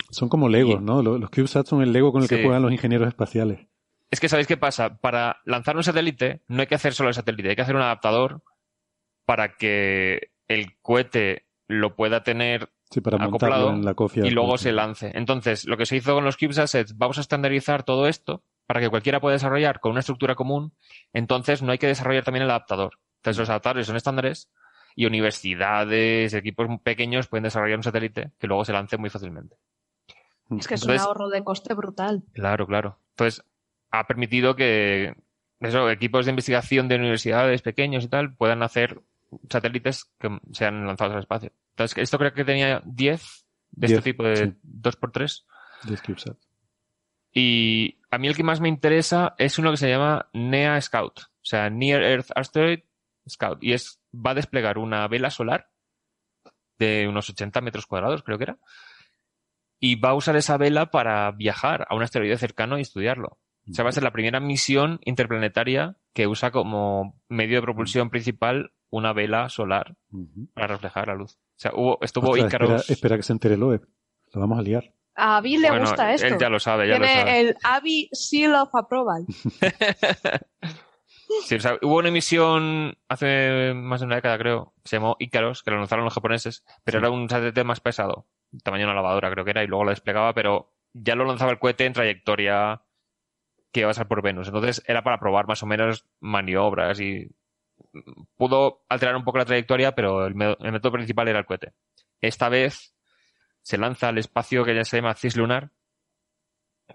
Son 0.09 0.29
como 0.29 0.49
Legos, 0.49 0.81
¿no? 0.81 1.01
Los, 1.01 1.29
CubeSats 1.29 1.69
son 1.69 1.81
el 1.81 1.93
Lego 1.93 2.11
con 2.11 2.21
el 2.21 2.27
que 2.27 2.43
juegan 2.43 2.61
los 2.61 2.71
ingenieros 2.71 3.07
espaciales. 3.07 3.67
Es 4.11 4.19
que 4.19 4.29
¿sabéis 4.29 4.47
qué 4.47 4.57
pasa? 4.57 4.97
Para 4.97 5.37
lanzar 5.45 5.77
un 5.77 5.83
satélite 5.83 6.41
no 6.47 6.61
hay 6.61 6.67
que 6.67 6.75
hacer 6.75 6.93
solo 6.93 7.09
el 7.09 7.15
satélite, 7.15 7.49
hay 7.49 7.55
que 7.55 7.61
hacer 7.61 7.75
un 7.75 7.81
adaptador 7.81 8.43
para 9.25 9.55
que 9.55 10.31
el 10.47 10.77
cohete 10.81 11.47
lo 11.67 11.95
pueda 11.95 12.23
tener 12.23 12.69
para 13.03 13.25
acoplado 13.25 13.71
en 13.71 13.83
la 13.83 13.95
y 14.15 14.29
luego 14.29 14.57
se 14.57 14.71
lance. 14.71 15.11
Entonces, 15.15 15.65
lo 15.65 15.77
que 15.77 15.85
se 15.85 15.97
hizo 15.97 16.13
con 16.13 16.23
los 16.23 16.37
CubeSats 16.37 16.75
es 16.75 16.97
vamos 16.97 17.17
a 17.17 17.21
estandarizar 17.21 17.83
todo 17.83 18.07
esto 18.07 18.43
para 18.67 18.79
que 18.79 18.89
cualquiera 18.89 19.19
pueda 19.19 19.33
desarrollar 19.33 19.79
con 19.79 19.91
una 19.91 19.99
estructura 19.99 20.35
común. 20.35 20.73
Entonces, 21.13 21.61
no 21.61 21.71
hay 21.71 21.77
que 21.77 21.87
desarrollar 21.87 22.23
también 22.23 22.43
el 22.43 22.49
adaptador. 22.49 22.99
Entonces, 23.17 23.39
los 23.39 23.49
adaptadores 23.49 23.87
son 23.87 23.95
estándares 23.95 24.49
y 24.95 25.05
universidades, 25.05 26.33
equipos 26.33 26.67
pequeños 26.81 27.27
pueden 27.27 27.43
desarrollar 27.43 27.77
un 27.77 27.83
satélite 27.83 28.31
que 28.39 28.47
luego 28.47 28.65
se 28.65 28.73
lance 28.73 28.97
muy 28.97 29.09
fácilmente. 29.09 29.57
Es 30.57 30.67
que 30.67 30.75
es 30.75 30.83
un 30.83 30.97
ahorro 30.97 31.29
de 31.29 31.43
coste 31.43 31.73
brutal. 31.73 32.23
Claro, 32.33 32.65
claro. 32.67 32.99
Entonces, 33.11 33.43
ha 33.91 34.05
permitido 34.07 34.55
que 34.55 35.15
eso, 35.59 35.89
equipos 35.89 36.25
de 36.25 36.31
investigación 36.31 36.87
de 36.87 36.95
universidades 36.95 37.61
pequeños 37.61 38.03
y 38.03 38.07
tal 38.07 38.35
puedan 38.35 38.63
hacer 38.63 39.01
satélites 39.49 40.05
que 40.19 40.39
sean 40.53 40.85
lanzados 40.85 41.13
al 41.13 41.21
espacio. 41.21 41.51
Entonces, 41.71 41.97
esto 41.97 42.17
creo 42.17 42.33
que 42.33 42.45
tenía 42.45 42.81
10 42.85 43.45
de 43.71 43.87
este 43.87 44.01
tipo 44.01 44.23
de 44.23 44.55
2x3. 44.63 45.43
10 45.87 46.01
CubeSats. 46.01 46.47
Y 47.33 47.97
a 48.11 48.17
mí 48.17 48.27
el 48.27 48.35
que 48.35 48.43
más 48.43 48.61
me 48.61 48.69
interesa 48.69 49.35
es 49.37 49.59
uno 49.59 49.71
que 49.71 49.77
se 49.77 49.89
llama 49.89 50.29
NEA 50.31 50.79
Scout, 50.79 51.19
o 51.19 51.23
sea, 51.41 51.69
Near 51.69 52.01
Earth 52.01 52.31
Asteroid 52.33 52.79
Scout. 53.27 53.61
Y 53.61 53.73
es, 53.73 53.99
va 54.15 54.31
a 54.31 54.35
desplegar 54.35 54.77
una 54.77 55.07
vela 55.07 55.29
solar 55.29 55.69
de 56.77 57.07
unos 57.07 57.29
80 57.29 57.61
metros 57.61 57.85
cuadrados, 57.85 58.23
creo 58.23 58.37
que 58.37 58.45
era. 58.45 58.57
Y 59.79 59.95
va 59.95 60.09
a 60.09 60.15
usar 60.15 60.35
esa 60.35 60.57
vela 60.57 60.91
para 60.91 61.31
viajar 61.31 61.85
a 61.89 61.95
un 61.95 62.03
asteroide 62.03 62.37
cercano 62.37 62.77
y 62.77 62.81
estudiarlo. 62.81 63.39
O 63.67 63.73
sea, 63.73 63.83
va 63.83 63.89
a 63.89 63.93
ser 63.93 64.03
la 64.03 64.11
primera 64.11 64.39
misión 64.39 64.99
interplanetaria 65.05 65.97
que 66.13 66.27
usa 66.27 66.51
como 66.51 67.19
medio 67.29 67.55
de 67.55 67.63
propulsión 67.63 68.11
principal 68.11 68.71
una 68.91 69.11
vela 69.11 69.49
solar 69.49 69.95
para 70.53 70.67
reflejar 70.67 71.07
la 71.07 71.15
luz. 71.15 71.33
O 71.33 71.57
sea, 71.57 71.71
hubo, 71.73 71.97
estuvo 72.01 72.37
Icaros... 72.37 72.89
Espera, 72.89 73.17
que 73.17 73.23
se 73.23 73.33
entere 73.33 73.57
Loeb. 73.57 73.87
Lo 74.33 74.41
vamos 74.41 74.59
a 74.59 74.61
liar. 74.61 74.93
A 75.15 75.37
Avi 75.37 75.57
le 75.57 75.79
gusta 75.79 76.13
esto. 76.13 76.27
Él 76.27 76.37
ya 76.37 76.49
lo 76.49 76.59
sabe, 76.59 76.87
ya 76.87 76.97
Tiene 76.97 77.15
lo 77.15 77.19
sabe. 77.21 77.39
el 77.39 77.55
Avi 77.63 78.09
Seal 78.11 78.53
of 78.53 78.75
Approval. 78.75 79.25
sí, 81.45 81.55
o 81.55 81.59
sea, 81.59 81.77
hubo 81.81 81.97
una 81.97 82.09
emisión 82.09 82.97
hace 83.07 83.73
más 83.73 83.99
de 83.99 84.05
una 84.07 84.15
década, 84.15 84.37
creo, 84.37 84.73
se 84.83 84.97
llamó 84.97 85.15
Icaros, 85.19 85.63
que 85.63 85.71
lo 85.71 85.77
lanzaron 85.77 86.05
los 86.05 86.13
japoneses, 86.13 86.63
pero 86.83 86.99
era 86.99 87.09
un 87.09 87.29
satélite 87.29 87.63
más 87.63 87.79
pesado, 87.79 88.27
tamaño 88.63 88.85
de 88.85 88.91
una 88.91 88.95
lavadora 88.95 89.31
creo 89.31 89.45
que 89.45 89.51
era, 89.51 89.63
y 89.63 89.67
luego 89.67 89.85
lo 89.85 89.91
desplegaba, 89.91 90.33
pero 90.33 90.71
ya 90.93 91.15
lo 91.15 91.25
lanzaba 91.25 91.51
el 91.51 91.59
cohete 91.59 91.85
en 91.85 91.93
trayectoria 91.93 92.81
que 93.71 93.81
iba 93.81 93.91
a 93.91 93.93
ser 93.93 94.07
por 94.07 94.21
Venus. 94.21 94.47
Entonces 94.47 94.81
era 94.87 95.03
para 95.03 95.19
probar 95.19 95.47
más 95.47 95.61
o 95.61 95.65
menos 95.65 96.05
maniobras 96.21 96.99
y 97.01 97.29
pudo 98.37 98.85
alterar 98.89 99.15
un 99.15 99.23
poco 99.23 99.37
la 99.37 99.45
trayectoria, 99.45 99.93
pero 99.93 100.25
el, 100.25 100.35
método 100.35 100.93
principal 100.93 101.27
era 101.27 101.39
el 101.39 101.45
cohete. 101.45 101.73
Esta 102.21 102.49
vez 102.49 102.95
se 103.61 103.77
lanza 103.77 104.09
al 104.09 104.17
espacio 104.17 104.63
que 104.63 104.75
ya 104.75 104.85
se 104.85 104.97
llama 104.97 105.15
cislunar, 105.15 105.71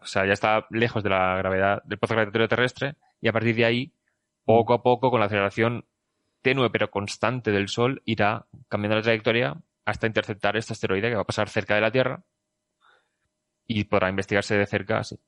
o 0.00 0.06
sea, 0.06 0.24
ya 0.24 0.32
está 0.32 0.66
lejos 0.70 1.02
de 1.02 1.10
la 1.10 1.36
gravedad 1.36 1.82
del 1.84 1.98
pozo 1.98 2.14
gravitatorio 2.14 2.48
terrestre, 2.48 2.96
y 3.20 3.28
a 3.28 3.32
partir 3.32 3.54
de 3.56 3.64
ahí, 3.64 3.92
poco 4.58 4.74
a 4.74 4.82
poco, 4.82 5.10
con 5.10 5.20
la 5.20 5.26
aceleración 5.26 5.84
tenue 6.42 6.70
pero 6.70 6.90
constante 6.90 7.50
del 7.50 7.68
Sol, 7.68 8.02
irá 8.04 8.46
cambiando 8.68 8.96
la 8.96 9.02
trayectoria 9.02 9.56
hasta 9.84 10.06
interceptar 10.06 10.56
este 10.56 10.72
asteroide 10.72 11.08
que 11.08 11.16
va 11.16 11.22
a 11.22 11.26
pasar 11.26 11.48
cerca 11.48 11.74
de 11.74 11.80
la 11.80 11.90
Tierra 11.90 12.24
y 13.66 13.84
podrá 13.84 14.08
investigarse 14.08 14.56
de 14.56 14.66
cerca 14.66 14.98
así. 14.98 15.18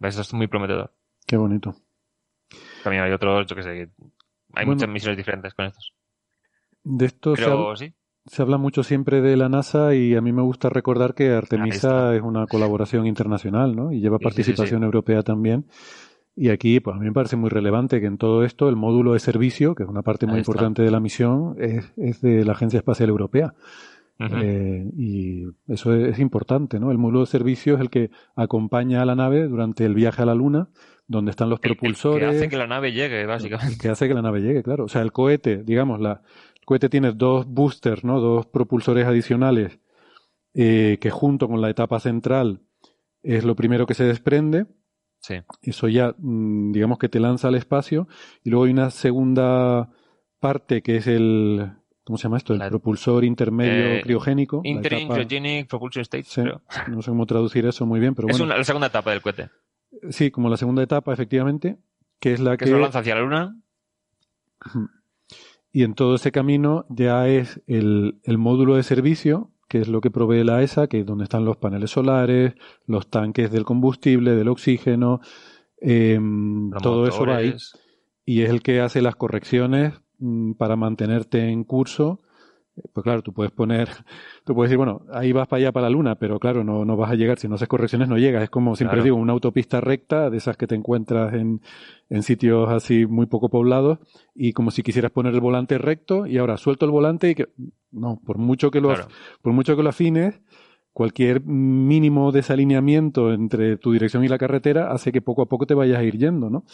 Eso 0.00 0.20
es 0.20 0.32
muy 0.32 0.46
prometedor. 0.46 0.94
Qué 1.26 1.36
bonito. 1.36 1.74
También 2.82 3.02
hay 3.02 3.12
otros, 3.12 3.46
yo 3.46 3.56
que 3.56 3.62
sé, 3.62 3.90
hay 4.54 4.66
muchas 4.66 4.88
misiones 4.88 5.16
diferentes 5.16 5.52
con 5.54 5.66
estos. 5.66 5.92
De 6.84 7.06
esto 7.06 7.36
se, 7.36 7.94
se 8.24 8.42
habla 8.42 8.56
mucho 8.56 8.82
siempre 8.82 9.20
de 9.20 9.36
la 9.36 9.48
NASA 9.48 9.94
y 9.94 10.14
a 10.14 10.20
mí 10.20 10.32
me 10.32 10.42
gusta 10.42 10.70
recordar 10.70 11.14
que 11.14 11.30
Artemisa 11.30 12.14
es 12.14 12.22
una 12.22 12.46
colaboración 12.46 13.06
internacional, 13.06 13.74
¿no? 13.74 13.92
Y 13.92 14.00
lleva 14.00 14.18
participación 14.18 14.84
europea 14.84 15.22
también. 15.22 15.66
Y 16.40 16.50
aquí, 16.50 16.78
pues 16.78 16.94
a 16.94 17.00
mí 17.00 17.06
me 17.06 17.12
parece 17.12 17.34
muy 17.34 17.50
relevante 17.50 18.00
que 18.00 18.06
en 18.06 18.16
todo 18.16 18.44
esto 18.44 18.68
el 18.68 18.76
módulo 18.76 19.14
de 19.14 19.18
servicio, 19.18 19.74
que 19.74 19.82
es 19.82 19.88
una 19.88 20.02
parte 20.02 20.26
muy 20.26 20.38
importante 20.38 20.82
de 20.82 20.90
la 20.92 21.00
misión, 21.00 21.56
es, 21.58 21.92
es, 21.96 22.20
de 22.20 22.44
la 22.44 22.52
Agencia 22.52 22.78
Espacial 22.78 23.08
Europea. 23.08 23.54
Eh, 24.20 24.90
y 24.96 25.44
eso 25.68 25.94
es, 25.94 26.18
importante, 26.18 26.78
¿no? 26.78 26.90
El 26.90 26.98
módulo 26.98 27.20
de 27.20 27.26
servicio 27.26 27.74
es 27.74 27.80
el 27.80 27.90
que 27.90 28.10
acompaña 28.36 29.02
a 29.02 29.04
la 29.04 29.16
nave 29.16 29.46
durante 29.48 29.84
el 29.84 29.94
viaje 29.94 30.22
a 30.22 30.26
la 30.26 30.34
Luna, 30.34 30.68
donde 31.08 31.30
están 31.30 31.50
los 31.50 31.58
propulsores. 31.58 32.30
que 32.30 32.36
hace 32.36 32.48
que 32.48 32.56
la 32.56 32.66
nave 32.66 32.92
llegue, 32.92 33.26
básicamente. 33.26 33.78
Que 33.78 33.88
hace 33.88 34.06
que 34.06 34.14
la 34.14 34.22
nave 34.22 34.40
llegue, 34.40 34.62
claro. 34.62 34.84
O 34.84 34.88
sea, 34.88 35.02
el 35.02 35.12
cohete, 35.12 35.64
digamos, 35.64 36.00
la, 36.00 36.22
cohete 36.64 36.88
tiene 36.88 37.12
dos 37.12 37.46
boosters, 37.46 38.04
¿no? 38.04 38.20
Dos 38.20 38.46
propulsores 38.46 39.06
adicionales 39.06 39.78
eh, 40.54 40.98
que 41.00 41.10
junto 41.10 41.48
con 41.48 41.60
la 41.60 41.70
etapa 41.70 41.98
central 41.98 42.60
es 43.22 43.44
lo 43.44 43.56
primero 43.56 43.86
que 43.86 43.94
se 43.94 44.04
desprende. 44.04 44.66
Sí. 45.20 45.36
Eso 45.62 45.88
ya, 45.88 46.14
mm, 46.16 46.72
digamos 46.72 46.98
que 46.98 47.08
te 47.08 47.20
lanza 47.20 47.48
al 47.48 47.54
espacio. 47.54 48.08
Y 48.44 48.50
luego 48.50 48.64
hay 48.64 48.72
una 48.72 48.90
segunda 48.90 49.90
parte 50.40 50.82
que 50.82 50.96
es 50.96 51.06
el, 51.06 51.72
¿cómo 52.04 52.16
se 52.16 52.24
llama 52.24 52.38
esto? 52.38 52.54
El 52.54 52.68
propulsor 52.68 53.24
intermedio 53.24 53.98
eh, 53.98 54.00
criogénico. 54.02 54.60
Inter 54.64 54.96
Propulsion 55.68 56.02
State, 56.02 56.26
No 56.88 57.02
sé 57.02 57.10
cómo 57.10 57.26
traducir 57.26 57.66
eso 57.66 57.84
muy 57.86 58.00
bien, 58.00 58.14
pero 58.14 58.28
es 58.28 58.38
bueno. 58.38 58.54
Es 58.54 58.58
la 58.58 58.64
segunda 58.64 58.86
etapa 58.86 59.10
del 59.10 59.20
cohete. 59.20 59.50
Sí, 60.10 60.30
como 60.30 60.48
la 60.48 60.56
segunda 60.56 60.82
etapa, 60.82 61.12
efectivamente, 61.12 61.78
que 62.20 62.32
es 62.32 62.40
la 62.40 62.56
que... 62.56 62.64
Que 62.64 62.70
se 62.70 62.78
lanza 62.78 63.00
hacia 63.00 63.14
la 63.14 63.20
Luna. 63.22 63.56
Y 65.72 65.82
en 65.82 65.94
todo 65.94 66.14
ese 66.14 66.32
camino 66.32 66.86
ya 66.88 67.28
es 67.28 67.60
el, 67.66 68.20
módulo 68.26 68.76
de 68.76 68.82
servicio, 68.82 69.50
que 69.68 69.78
es 69.80 69.88
lo 69.88 70.00
que 70.00 70.10
provee 70.10 70.44
la 70.44 70.62
ESA, 70.62 70.86
que 70.86 71.00
es 71.00 71.06
donde 71.06 71.24
están 71.24 71.44
los 71.44 71.58
paneles 71.58 71.90
solares, 71.90 72.54
los 72.86 73.08
tanques 73.08 73.50
del 73.50 73.64
combustible, 73.64 74.34
del 74.34 74.48
oxígeno, 74.48 75.20
em, 75.80 76.70
todo 76.82 77.06
eso 77.06 77.26
va 77.26 77.36
ahí. 77.36 77.54
Y 78.24 78.42
es 78.42 78.50
el 78.50 78.62
que 78.62 78.80
hace 78.80 79.02
las 79.02 79.16
correcciones 79.16 79.94
mm, 80.18 80.52
para 80.52 80.76
mantenerte 80.76 81.48
en 81.48 81.64
curso 81.64 82.20
pues 82.92 83.04
claro, 83.04 83.22
tú 83.22 83.32
puedes 83.32 83.52
poner, 83.52 83.88
tú 84.44 84.54
puedes 84.54 84.70
decir, 84.70 84.78
bueno, 84.78 85.02
ahí 85.12 85.32
vas 85.32 85.48
para 85.48 85.60
allá, 85.60 85.72
para 85.72 85.86
la 85.86 85.90
luna, 85.90 86.14
pero 86.16 86.38
claro, 86.38 86.64
no, 86.64 86.84
no 86.84 86.96
vas 86.96 87.10
a 87.10 87.14
llegar, 87.14 87.38
si 87.38 87.48
no 87.48 87.56
haces 87.56 87.68
correcciones 87.68 88.08
no 88.08 88.18
llegas. 88.18 88.42
Es 88.42 88.50
como 88.50 88.76
siempre 88.76 89.02
digo, 89.02 89.16
una 89.16 89.32
autopista 89.32 89.80
recta, 89.80 90.30
de 90.30 90.36
esas 90.36 90.56
que 90.56 90.66
te 90.66 90.74
encuentras 90.74 91.34
en, 91.34 91.60
en 92.10 92.22
sitios 92.22 92.68
así 92.70 93.06
muy 93.06 93.26
poco 93.26 93.48
poblados, 93.48 93.98
y 94.34 94.52
como 94.52 94.70
si 94.70 94.82
quisieras 94.82 95.12
poner 95.12 95.34
el 95.34 95.40
volante 95.40 95.78
recto, 95.78 96.26
y 96.26 96.38
ahora 96.38 96.56
suelto 96.56 96.86
el 96.86 96.92
volante 96.92 97.30
y 97.30 97.34
que, 97.34 97.48
no, 97.90 98.20
por 98.24 98.38
mucho 98.38 98.70
que 98.70 98.80
lo, 98.80 98.94
por 99.42 99.52
mucho 99.52 99.76
que 99.76 99.82
lo 99.82 99.88
afines, 99.88 100.40
cualquier 100.98 101.44
mínimo 101.44 102.32
desalineamiento 102.32 103.32
entre 103.32 103.76
tu 103.76 103.92
dirección 103.92 104.24
y 104.24 104.28
la 104.28 104.36
carretera 104.36 104.90
hace 104.90 105.12
que 105.12 105.22
poco 105.22 105.42
a 105.42 105.46
poco 105.46 105.64
te 105.64 105.74
vayas 105.74 105.98
a 105.98 106.02
ir 106.02 106.18
yendo, 106.18 106.50
¿no? 106.50 106.64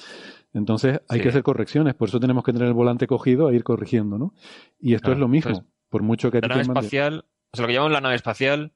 Entonces 0.55 1.03
hay 1.11 1.21
que 1.21 1.29
hacer 1.29 1.43
correcciones, 1.43 1.93
por 1.93 2.09
eso 2.09 2.19
tenemos 2.21 2.43
que 2.43 2.55
tener 2.55 2.69
el 2.69 2.73
volante 2.73 3.07
cogido 3.07 3.51
e 3.51 3.57
ir 3.57 3.65
corrigiendo, 3.65 4.17
¿no? 4.17 4.33
Y 4.81 4.95
esto 4.95 5.13
es 5.13 5.19
lo 5.19 5.29
mismo. 5.29 5.67
Por 5.95 6.03
mucho 6.03 6.33
que 6.33 6.41
la 6.41 6.49
nave 6.49 6.63
espacial, 6.63 7.25
o 7.53 7.57
sea, 7.57 7.63
lo 7.63 7.69
que 7.69 7.75
llamamos 7.75 7.93
la 7.93 8.01
nave 8.01 8.17
espacial, 8.17 8.73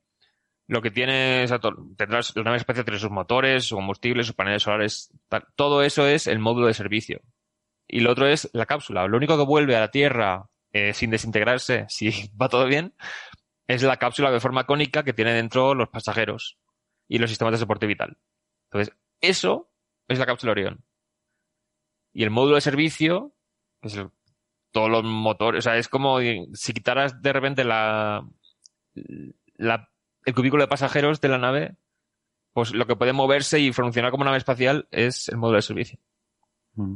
lo 0.68 0.80
que 0.80 0.92
tiene, 0.92 1.42
o 1.42 1.48
sea, 1.48 1.58
tendrás, 1.96 2.32
la 2.36 2.44
nave 2.44 2.58
espacial 2.58 2.84
tiene 2.84 3.00
sus 3.00 3.10
motores, 3.10 3.64
su 3.64 3.74
combustible, 3.74 4.22
sus 4.22 4.36
paneles 4.36 4.62
solares, 4.62 5.10
todo 5.56 5.82
eso 5.82 6.06
es 6.06 6.28
el 6.28 6.38
módulo 6.38 6.68
de 6.68 6.74
servicio. 6.74 7.20
Y 7.88 8.02
lo 8.02 8.12
otro 8.12 8.28
es 8.28 8.48
la 8.52 8.66
cápsula. 8.66 9.08
Lo 9.08 9.16
único 9.16 9.36
que 9.36 9.42
vuelve 9.42 9.74
a 9.74 9.80
la 9.80 9.90
Tierra 9.90 10.48
eh, 10.72 10.94
sin 10.94 11.10
desintegrarse, 11.10 11.86
si 11.88 12.30
va 12.40 12.48
todo 12.48 12.66
bien, 12.66 12.94
es 13.66 13.82
la 13.82 13.96
cápsula 13.96 14.30
de 14.30 14.38
forma 14.38 14.64
cónica 14.64 15.02
que 15.02 15.12
tiene 15.12 15.32
dentro 15.32 15.74
los 15.74 15.88
pasajeros 15.88 16.56
y 17.08 17.18
los 17.18 17.30
sistemas 17.30 17.50
de 17.50 17.58
soporte 17.58 17.88
vital. 17.88 18.16
Entonces, 18.70 18.94
eso 19.20 19.72
es 20.06 20.20
la 20.20 20.26
cápsula 20.26 20.52
Orión. 20.52 20.84
Y 22.12 22.22
el 22.22 22.30
módulo 22.30 22.54
de 22.54 22.60
servicio, 22.60 23.34
que 23.82 23.88
es 23.88 23.96
el 23.96 24.08
todos 24.78 24.90
los 24.90 25.02
motores. 25.02 25.58
O 25.58 25.62
sea, 25.62 25.76
es 25.76 25.88
como 25.88 26.20
si 26.20 26.72
quitaras 26.72 27.20
de 27.20 27.32
repente 27.32 27.64
la, 27.64 28.24
la, 29.56 29.90
el 30.24 30.34
cubículo 30.36 30.62
de 30.62 30.68
pasajeros 30.68 31.20
de 31.20 31.28
la 31.28 31.38
nave, 31.38 31.76
pues 32.52 32.72
lo 32.72 32.86
que 32.86 32.94
puede 32.94 33.12
moverse 33.12 33.58
y 33.58 33.72
funcionar 33.72 34.12
como 34.12 34.24
nave 34.24 34.36
espacial 34.36 34.86
es 34.92 35.28
el 35.30 35.38
módulo 35.38 35.56
de 35.56 35.62
servicio. 35.62 35.98
Mm. 36.74 36.94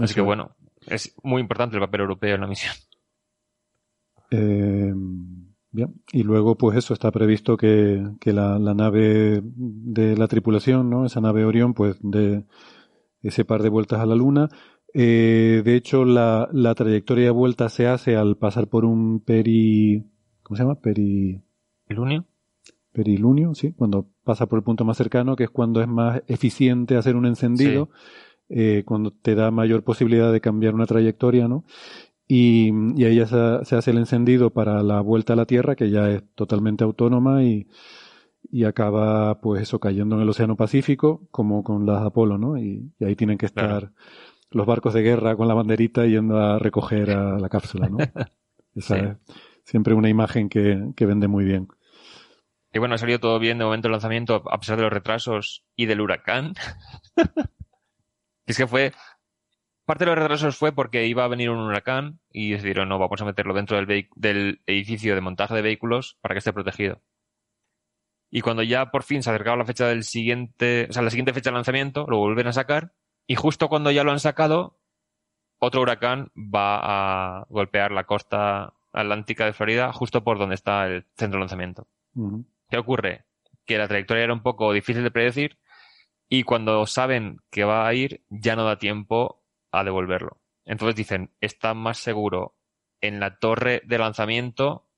Así 0.00 0.14
que 0.14 0.20
bueno, 0.20 0.56
es 0.88 1.14
muy 1.22 1.40
importante 1.40 1.76
el 1.76 1.82
papel 1.82 2.00
europeo 2.00 2.34
en 2.34 2.40
la 2.40 2.48
misión. 2.48 2.74
Eh, 4.32 4.92
bien, 5.70 6.02
y 6.10 6.24
luego 6.24 6.56
pues 6.56 6.76
eso, 6.76 6.92
está 6.92 7.12
previsto 7.12 7.56
que, 7.56 8.02
que 8.20 8.32
la, 8.32 8.58
la, 8.58 8.74
nave 8.74 9.42
de 9.44 10.16
la 10.16 10.26
tripulación, 10.26 10.90
¿no? 10.90 11.06
Esa 11.06 11.20
nave 11.20 11.44
Orión, 11.44 11.72
pues 11.72 11.96
de 12.00 12.44
ese 13.22 13.44
par 13.44 13.62
de 13.62 13.68
vueltas 13.68 14.00
a 14.00 14.06
la 14.06 14.16
Luna 14.16 14.48
eh, 14.98 15.62
de 15.62 15.76
hecho, 15.76 16.04
la, 16.04 16.48
la, 16.52 16.74
trayectoria 16.74 17.24
de 17.24 17.30
vuelta 17.30 17.68
se 17.68 17.86
hace 17.86 18.16
al 18.16 18.36
pasar 18.36 18.68
por 18.68 18.86
un 18.86 19.20
peri... 19.20 20.04
¿Cómo 20.42 20.56
se 20.56 20.62
llama? 20.62 20.80
Peri... 20.80 21.42
¿Perilunio? 21.86 22.24
Perilunio, 22.92 23.54
sí, 23.54 23.72
cuando 23.72 24.08
pasa 24.24 24.46
por 24.46 24.58
el 24.58 24.64
punto 24.64 24.86
más 24.86 24.96
cercano, 24.96 25.36
que 25.36 25.44
es 25.44 25.50
cuando 25.50 25.82
es 25.82 25.88
más 25.88 26.22
eficiente 26.28 26.96
hacer 26.96 27.14
un 27.14 27.26
encendido, 27.26 27.90
eh, 28.48 28.84
cuando 28.86 29.10
te 29.10 29.34
da 29.34 29.50
mayor 29.50 29.84
posibilidad 29.84 30.32
de 30.32 30.40
cambiar 30.40 30.74
una 30.74 30.86
trayectoria, 30.86 31.46
¿no? 31.46 31.64
y, 32.28 32.70
ahí 33.04 33.16
ya 33.16 33.26
se, 33.26 33.76
hace 33.76 33.90
el 33.90 33.98
encendido 33.98 34.50
para 34.50 34.82
la 34.82 35.00
vuelta 35.00 35.34
a 35.34 35.36
la 35.36 35.46
Tierra, 35.46 35.76
que 35.76 35.90
ya 35.90 36.10
es 36.10 36.22
totalmente 36.34 36.84
autónoma 36.84 37.44
y, 37.44 37.68
y 38.50 38.64
acaba, 38.64 39.40
pues 39.40 39.62
eso, 39.62 39.78
cayendo 39.78 40.16
en 40.16 40.22
el 40.22 40.28
Océano 40.28 40.56
Pacífico, 40.56 41.28
como 41.30 41.62
con 41.62 41.86
las 41.86 42.02
Apolo, 42.02 42.38
¿no? 42.38 42.58
Y, 42.58 42.92
ahí 43.00 43.14
tienen 43.14 43.38
que 43.38 43.46
estar 43.46 43.92
los 44.56 44.66
barcos 44.66 44.94
de 44.94 45.02
guerra 45.02 45.36
con 45.36 45.48
la 45.48 45.54
banderita 45.54 46.06
yendo 46.06 46.38
a 46.38 46.58
recoger 46.58 47.10
a 47.10 47.38
la 47.38 47.48
cápsula, 47.48 47.88
¿no? 47.88 47.98
Esa 48.74 48.96
es 48.96 49.16
siempre 49.64 49.94
una 49.94 50.08
imagen 50.08 50.48
que, 50.48 50.92
que 50.96 51.06
vende 51.06 51.28
muy 51.28 51.44
bien. 51.44 51.68
Y 52.72 52.78
bueno, 52.78 52.94
ha 52.94 52.98
salido 52.98 53.20
todo 53.20 53.38
bien 53.38 53.58
de 53.58 53.64
momento 53.64 53.88
el 53.88 53.92
lanzamiento, 53.92 54.42
a 54.50 54.58
pesar 54.58 54.76
de 54.76 54.82
los 54.82 54.92
retrasos 54.92 55.64
y 55.76 55.86
del 55.86 56.00
huracán. 56.00 56.54
es 58.46 58.56
que 58.56 58.66
fue, 58.66 58.92
Parte 59.86 60.04
de 60.04 60.10
los 60.10 60.18
retrasos 60.18 60.56
fue 60.56 60.72
porque 60.72 61.06
iba 61.06 61.24
a 61.24 61.28
venir 61.28 61.48
un 61.48 61.60
huracán 61.60 62.18
y 62.32 62.50
decidieron, 62.50 62.88
no, 62.88 62.98
vamos 62.98 63.22
a 63.22 63.24
meterlo 63.24 63.54
dentro 63.54 63.76
del, 63.76 64.08
del 64.16 64.60
edificio 64.66 65.14
de 65.14 65.20
montaje 65.20 65.54
de 65.54 65.62
vehículos 65.62 66.18
para 66.20 66.34
que 66.34 66.40
esté 66.40 66.52
protegido. 66.52 67.02
Y 68.28 68.40
cuando 68.40 68.64
ya 68.64 68.90
por 68.90 69.04
fin 69.04 69.22
se 69.22 69.30
acercaba 69.30 69.56
la 69.56 69.64
fecha 69.64 69.86
del 69.86 70.02
siguiente, 70.02 70.88
o 70.90 70.92
sea, 70.92 71.02
la 71.02 71.10
siguiente 71.10 71.32
fecha 71.32 71.50
de 71.50 71.54
lanzamiento, 71.54 72.04
lo 72.08 72.18
vuelven 72.18 72.48
a 72.48 72.52
sacar. 72.52 72.94
Y 73.26 73.34
justo 73.34 73.68
cuando 73.68 73.90
ya 73.90 74.04
lo 74.04 74.12
han 74.12 74.20
sacado, 74.20 74.78
otro 75.58 75.82
huracán 75.82 76.30
va 76.36 77.40
a 77.40 77.46
golpear 77.48 77.92
la 77.92 78.04
costa 78.04 78.74
atlántica 78.92 79.44
de 79.44 79.52
Florida, 79.52 79.92
justo 79.92 80.24
por 80.24 80.38
donde 80.38 80.54
está 80.54 80.86
el 80.86 81.04
centro 81.16 81.38
de 81.38 81.40
lanzamiento. 81.40 81.86
¿Qué 82.70 82.78
ocurre? 82.78 83.24
Que 83.64 83.78
la 83.78 83.88
trayectoria 83.88 84.24
era 84.24 84.32
un 84.32 84.42
poco 84.42 84.72
difícil 84.72 85.02
de 85.02 85.10
predecir 85.10 85.58
y 86.28 86.42
cuando 86.42 86.86
saben 86.86 87.38
que 87.50 87.64
va 87.64 87.86
a 87.86 87.94
ir, 87.94 88.24
ya 88.28 88.56
no 88.56 88.64
da 88.64 88.78
tiempo 88.78 89.42
a 89.70 89.84
devolverlo. 89.84 90.40
Entonces 90.64 90.96
dicen, 90.96 91.30
está 91.40 91.74
más 91.74 91.98
seguro 91.98 92.56
en 93.00 93.20
la 93.20 93.38
torre 93.38 93.82
de 93.84 93.98
lanzamiento 93.98 94.88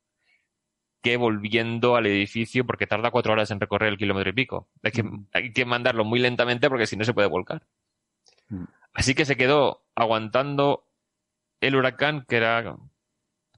que 1.03 1.17
volviendo 1.17 1.97
al 1.97 2.07
edificio 2.07 2.65
porque 2.67 2.87
tarda 2.87 3.11
cuatro 3.11 3.33
horas 3.33 3.51
en 3.51 3.61
recorrer 3.61 3.91
el 3.91 3.99
kilómetro 3.99 4.31
y 4.31 4.35
pico. 4.35 4.69
Hay 4.83 4.93
que, 4.93 5.05
hay 5.33 5.53
que 5.53 5.65
mandarlo 5.65 6.05
muy 6.05 6.19
lentamente 6.19 6.69
porque 6.69 6.87
si 6.87 6.97
no 6.97 7.05
se 7.05 7.15
puede 7.15 7.29
volcar. 7.29 7.67
Así 8.93 9.15
que 9.15 9.25
se 9.25 9.37
quedó 9.37 9.85
aguantando 9.95 10.87
el 11.61 11.77
huracán, 11.77 12.25
que 12.29 12.37
era 12.37 12.77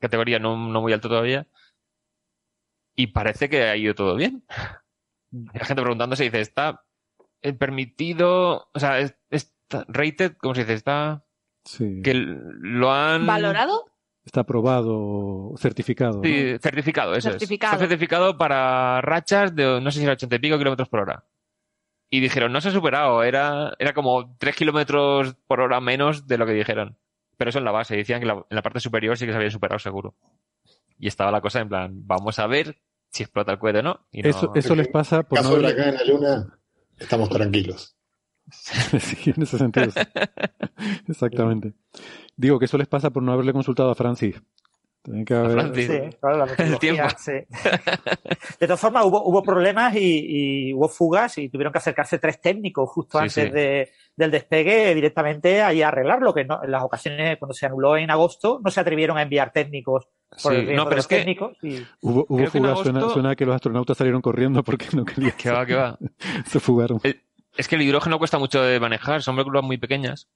categoría 0.01 0.39
no, 0.39 0.57
muy 0.57 0.93
alto 0.93 1.09
todavía, 1.09 1.47
y 2.97 3.09
parece 3.09 3.49
que 3.49 3.65
ha 3.65 3.77
ido 3.77 3.95
todo 3.95 4.17
bien. 4.17 4.45
La 5.31 5.65
gente 5.65 5.83
preguntándose 5.83 6.25
dice, 6.25 6.41
¿está 6.41 6.85
permitido? 7.59 8.69
O 8.73 8.79
sea, 8.79 8.99
es, 8.99 9.17
rated, 9.71 10.37
¿cómo 10.39 10.55
se 10.55 10.63
dice? 10.63 10.75
Está. 10.75 11.25
Que 12.03 12.15
lo 12.15 12.93
han. 12.93 13.27
¿Valorado? 13.27 13.87
Está 14.25 14.41
aprobado, 14.41 15.55
certificado. 15.57 16.21
Sí, 16.23 16.59
certificado, 16.61 17.15
eso 17.15 17.31
certificado. 17.31 17.73
Es. 17.73 17.77
Está 17.77 17.89
certificado 17.89 18.37
para 18.37 19.01
rachas 19.01 19.55
de, 19.55 19.81
no 19.81 19.91
sé 19.91 19.99
si 19.99 20.05
era 20.05 20.13
80 20.13 20.37
y 20.37 20.39
pico 20.39 20.59
kilómetros 20.59 20.89
por 20.89 21.01
hora. 21.01 21.25
Y 22.11 22.21
dijeron, 22.21 22.53
no 22.53 22.61
se 22.61 22.69
ha 22.69 22.73
superado, 22.73 23.23
era, 23.23 23.73
era 23.79 23.95
como 23.95 24.37
3 24.39 24.57
kilómetros 24.57 25.37
por 25.47 25.61
hora 25.61 25.81
menos 25.81 26.27
de 26.27 26.39
lo 26.39 26.47
que 26.47 26.53
dijeron. 26.53 26.99
Pero 27.37 27.51
eso 27.51 27.59
en 27.61 27.65
la 27.65 27.71
base, 27.71 27.97
decían 27.97 28.21
que 28.21 28.29
en 28.29 28.45
la 28.51 28.63
parte 28.63 28.81
superior 28.81 29.17
sí 29.17 29.27
que 29.27 29.33
se 29.33 29.39
había 29.39 29.51
superado 29.51 29.79
seguro. 29.79 30.15
Y 30.99 31.07
estaba 31.07 31.31
la 31.31 31.41
cosa 31.41 31.61
en 31.61 31.69
plan, 31.69 31.93
vamos 32.07 32.39
a 32.39 32.47
ver 32.47 32.77
si 33.11 33.23
explota 33.23 33.53
el 33.53 33.59
cohete 33.59 33.79
o 33.79 33.83
no. 33.83 34.07
eso, 34.13 34.53
eso 34.55 34.75
les 34.75 34.89
pasa 34.89 35.23
por 35.23 35.39
caso 35.39 35.59
de 35.59 35.69
acá 35.69 35.89
en 35.89 35.95
la 35.95 36.05
luna, 36.05 36.59
estamos 36.99 37.29
tranquilos. 37.29 37.97
sí, 38.51 39.31
en 39.31 39.43
ese 39.43 39.59
sentido. 39.59 39.93
Exactamente. 41.09 41.75
Digo 42.37 42.59
que 42.59 42.65
eso 42.65 42.79
les 42.79 42.89
pasa 42.89 43.11
por 43.11 43.23
no 43.23 43.33
haberle 43.33 43.53
consultado 43.53 43.91
a 43.91 43.95
Francis. 43.95 44.41
Tienen 45.03 45.25
que 45.25 45.35
haber... 45.35 45.75
Sí, 45.75 46.17
claro, 46.21 46.39
la 46.39 46.47
metodología, 46.59 47.09
sí. 47.11 47.33
De 48.61 48.67
todas 48.67 48.81
formas, 48.81 49.05
hubo, 49.05 49.23
hubo 49.25 49.43
problemas 49.43 49.95
y, 49.97 50.73
hubo 50.75 50.89
fugas 50.89 51.39
y 51.39 51.49
tuvieron 51.49 51.73
que 51.73 51.79
acercarse 51.79 52.19
tres 52.19 52.41
técnicos 52.41 52.89
justo 52.91 53.19
antes 53.19 53.53
De, 53.53 53.91
del 54.15 54.31
despegue 54.31 54.95
directamente 54.95 55.63
ahí 55.63 55.83
a 55.83 55.89
arreglarlo, 55.89 56.35
que 56.35 56.45
no, 56.45 56.63
en 56.63 56.71
las 56.71 56.83
ocasiones 56.83 57.39
cuando 57.39 57.55
se 57.55 57.67
anuló 57.67 57.97
en 57.97 58.11
agosto 58.11 58.61
no 58.63 58.71
se 58.71 58.81
atrevieron 58.81 59.17
a 59.17 59.23
enviar 59.23 59.53
técnicos 59.53 60.09
por 60.43 60.55
el 60.55 60.77
no, 60.77 60.89
pero 60.89 61.01
es 61.01 61.09
técnicos. 61.09 61.57
Y... 61.63 61.85
Hubo, 62.03 62.27
hubo 62.29 62.47
fugas, 62.47 62.79
suena, 62.81 63.01
suena, 63.09 63.37
que 63.37 63.45
los 63.45 63.55
astronautas 63.55 63.97
salieron 63.97 64.23
corriendo 64.23 64.63
porque 64.63 64.87
no 64.93 65.05
querían. 65.05 65.33
Que 65.33 65.51
va, 65.51 65.67
que 65.67 65.75
va. 65.75 65.99
se 66.47 66.61
fugaron. 66.61 67.01
Es 67.57 67.69
que 67.69 67.77
el 67.77 67.83
hidrógeno 67.83 68.19
cuesta 68.19 68.39
mucho 68.39 68.63
de 68.63 68.79
manejar, 68.79 69.23
son 69.23 69.35
moléculas 69.35 69.65
muy 69.65 69.79
pequeñas. 69.79 70.29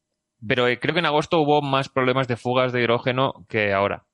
Pero 0.47 0.67
eh, 0.67 0.79
creo 0.81 0.95
que 0.95 1.01
en 1.01 1.07
agosto 1.07 1.39
hubo 1.41 1.63
más 1.63 1.89
problemas 1.89 2.27
de 2.27 2.37
fugas 2.37 2.73
de 2.73 2.81
hidrógeno 2.81 3.47
que 3.49 3.73
ahora. 3.73 4.07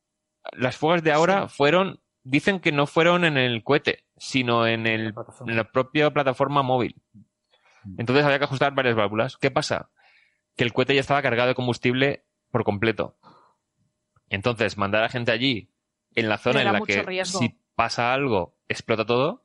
Las 0.52 0.76
fugas 0.76 1.02
de 1.02 1.12
ahora 1.12 1.48
fueron, 1.48 2.00
dicen 2.22 2.60
que 2.60 2.72
no 2.72 2.86
fueron 2.86 3.24
en 3.24 3.36
el 3.36 3.62
cohete, 3.62 4.04
sino 4.16 4.66
en, 4.66 4.86
el, 4.86 5.14
en 5.46 5.56
la 5.56 5.70
propia 5.70 6.10
plataforma 6.10 6.62
móvil. 6.62 7.00
Entonces 7.96 8.24
había 8.24 8.38
que 8.38 8.44
ajustar 8.44 8.74
varias 8.74 8.96
válvulas. 8.96 9.36
¿Qué 9.36 9.50
pasa? 9.50 9.90
Que 10.56 10.64
el 10.64 10.72
cohete 10.72 10.94
ya 10.94 11.00
estaba 11.00 11.22
cargado 11.22 11.48
de 11.48 11.54
combustible 11.54 12.24
por 12.50 12.64
completo. 12.64 13.16
Entonces, 14.28 14.76
mandar 14.76 15.02
a 15.02 15.08
gente 15.08 15.32
allí, 15.32 15.70
en 16.14 16.28
la 16.28 16.38
zona 16.38 16.62
en 16.62 16.72
la 16.72 16.80
que 16.82 17.24
si 17.24 17.58
pasa 17.74 18.12
algo, 18.12 18.56
explota 18.68 19.04
todo, 19.04 19.44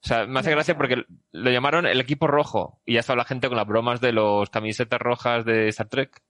o 0.00 0.06
sea, 0.06 0.26
me 0.26 0.38
hace 0.38 0.52
gracia 0.52 0.76
porque 0.76 1.04
lo 1.32 1.50
llamaron 1.50 1.84
el 1.84 2.00
equipo 2.00 2.28
rojo 2.28 2.80
y 2.86 2.94
ya 2.94 3.00
estaba 3.00 3.16
la 3.16 3.24
gente 3.24 3.48
con 3.48 3.56
las 3.56 3.66
bromas 3.66 4.00
de 4.00 4.12
los 4.12 4.48
camisetas 4.48 5.00
rojas 5.00 5.44
de 5.44 5.68
Star 5.68 5.88
Trek. 5.88 6.22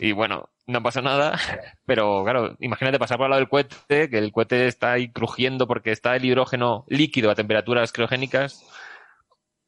Y 0.00 0.12
bueno, 0.12 0.48
no 0.66 0.82
pasa 0.82 1.02
nada, 1.02 1.38
pero 1.86 2.22
claro, 2.24 2.56
imagínate 2.60 2.98
pasar 2.98 3.18
por 3.18 3.24
al 3.24 3.30
lado 3.30 3.40
del 3.40 3.48
cohete, 3.48 4.08
que 4.08 4.18
el 4.18 4.32
cohete 4.32 4.66
está 4.66 4.92
ahí 4.92 5.10
crujiendo 5.10 5.66
porque 5.66 5.90
está 5.90 6.16
el 6.16 6.24
hidrógeno 6.24 6.84
líquido 6.88 7.30
a 7.30 7.34
temperaturas 7.34 7.92
criogénicas, 7.92 8.64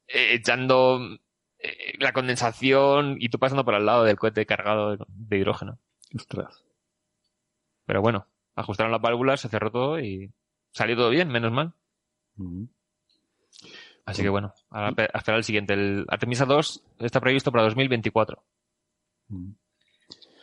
eh, 0.07 0.33
echando 0.33 0.99
eh, 1.59 1.93
la 1.99 2.13
condensación 2.13 3.17
y 3.19 3.29
tú 3.29 3.39
pasando 3.39 3.65
por 3.65 3.75
al 3.75 3.85
lado 3.85 4.03
del 4.03 4.17
cohete 4.17 4.45
cargado 4.45 4.97
de, 5.07 5.37
hidrógeno. 5.37 5.79
Ostras. 6.15 6.63
Pero 7.85 8.01
bueno, 8.01 8.27
ajustaron 8.55 8.91
las 8.91 9.01
válvulas, 9.01 9.41
se 9.41 9.49
cerró 9.49 9.71
todo 9.71 9.99
y 9.99 10.31
salió 10.71 10.95
todo 10.95 11.09
bien, 11.09 11.29
menos 11.29 11.51
mal. 11.51 11.73
Así 14.05 14.21
que 14.21 14.29
bueno, 14.29 14.53
a, 14.69 14.89
esperar 14.89 15.37
el 15.37 15.43
siguiente. 15.43 15.73
El 15.73 16.05
Artemisa 16.07 16.45
2 16.45 16.83
está 16.99 17.19
previsto 17.19 17.51
para 17.51 17.63
2024. 17.63 18.43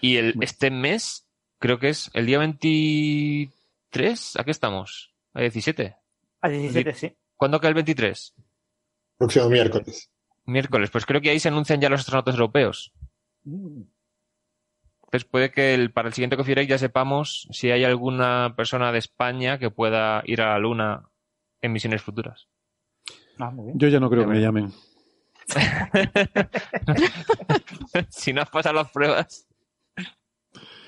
Y 0.02 0.16
el, 0.16 0.34
este 0.40 0.72
mes, 0.72 1.28
creo 1.60 1.78
que 1.78 1.88
es 1.88 2.10
el 2.12 2.26
día 2.26 2.38
23, 2.38 4.36
¿a 4.36 4.44
qué 4.44 4.50
estamos? 4.50 5.14
¿A 5.32 5.40
17? 5.40 5.96
A 6.40 6.48
17, 6.48 6.94
sí. 6.94 7.16
¿Cuándo 7.36 7.60
cae 7.60 7.68
el 7.68 7.76
23? 7.76 8.34
Próximo 9.16 9.48
miércoles. 9.48 10.10
Miércoles, 10.44 10.90
pues 10.90 11.06
creo 11.06 11.20
que 11.20 11.30
ahí 11.30 11.38
se 11.38 11.48
anuncian 11.48 11.80
ya 11.80 11.88
los 11.88 12.00
astronautas 12.00 12.34
europeos. 12.34 12.92
Mm. 13.44 13.82
Entonces 15.04 15.28
puede 15.30 15.52
que 15.52 15.74
el, 15.74 15.92
para 15.92 16.08
el 16.08 16.14
siguiente 16.14 16.36
Coffee 16.36 16.66
ya 16.66 16.78
sepamos 16.78 17.46
si 17.52 17.70
hay 17.70 17.84
alguna 17.84 18.54
persona 18.56 18.90
de 18.90 18.98
España 18.98 19.58
que 19.58 19.70
pueda 19.70 20.22
ir 20.24 20.42
a 20.42 20.54
la 20.54 20.58
Luna 20.58 21.08
en 21.60 21.72
misiones 21.72 22.02
futuras. 22.02 22.48
Ah, 23.38 23.52
Yo 23.74 23.86
ya 23.86 24.00
no 24.00 24.10
creo 24.10 24.24
que 24.24 24.30
me 24.30 24.40
llamen. 24.40 24.72
si 28.08 28.32
no 28.32 28.42
has 28.42 28.50
pasado 28.50 28.74
las 28.74 28.90
pruebas. 28.90 29.46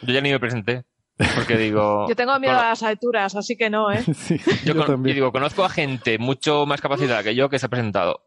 Yo 0.07 0.15
ya 0.15 0.21
ni 0.21 0.31
me 0.31 0.41
presenté. 0.41 0.85
Porque 1.17 1.57
digo. 1.57 2.07
Yo 2.09 2.17
tengo 2.17 2.39
miedo 2.41 2.59
a 2.59 2.71
las 2.71 2.83
alturas, 2.83 3.35
así 3.37 3.57
que 3.57 3.71
no, 3.71 3.93
¿eh? 3.93 4.03
yo, 4.65 4.75
yo 4.75 4.97
digo, 4.97 5.33
conozco 5.33 5.65
a 5.65 5.69
gente 5.69 6.19
mucho 6.19 6.67
más 6.67 6.81
capacitada 6.81 7.23
que 7.23 7.35
yo 7.35 7.49
que 7.49 7.59
se 7.59 7.67
ha 7.67 7.69
presentado. 7.69 8.27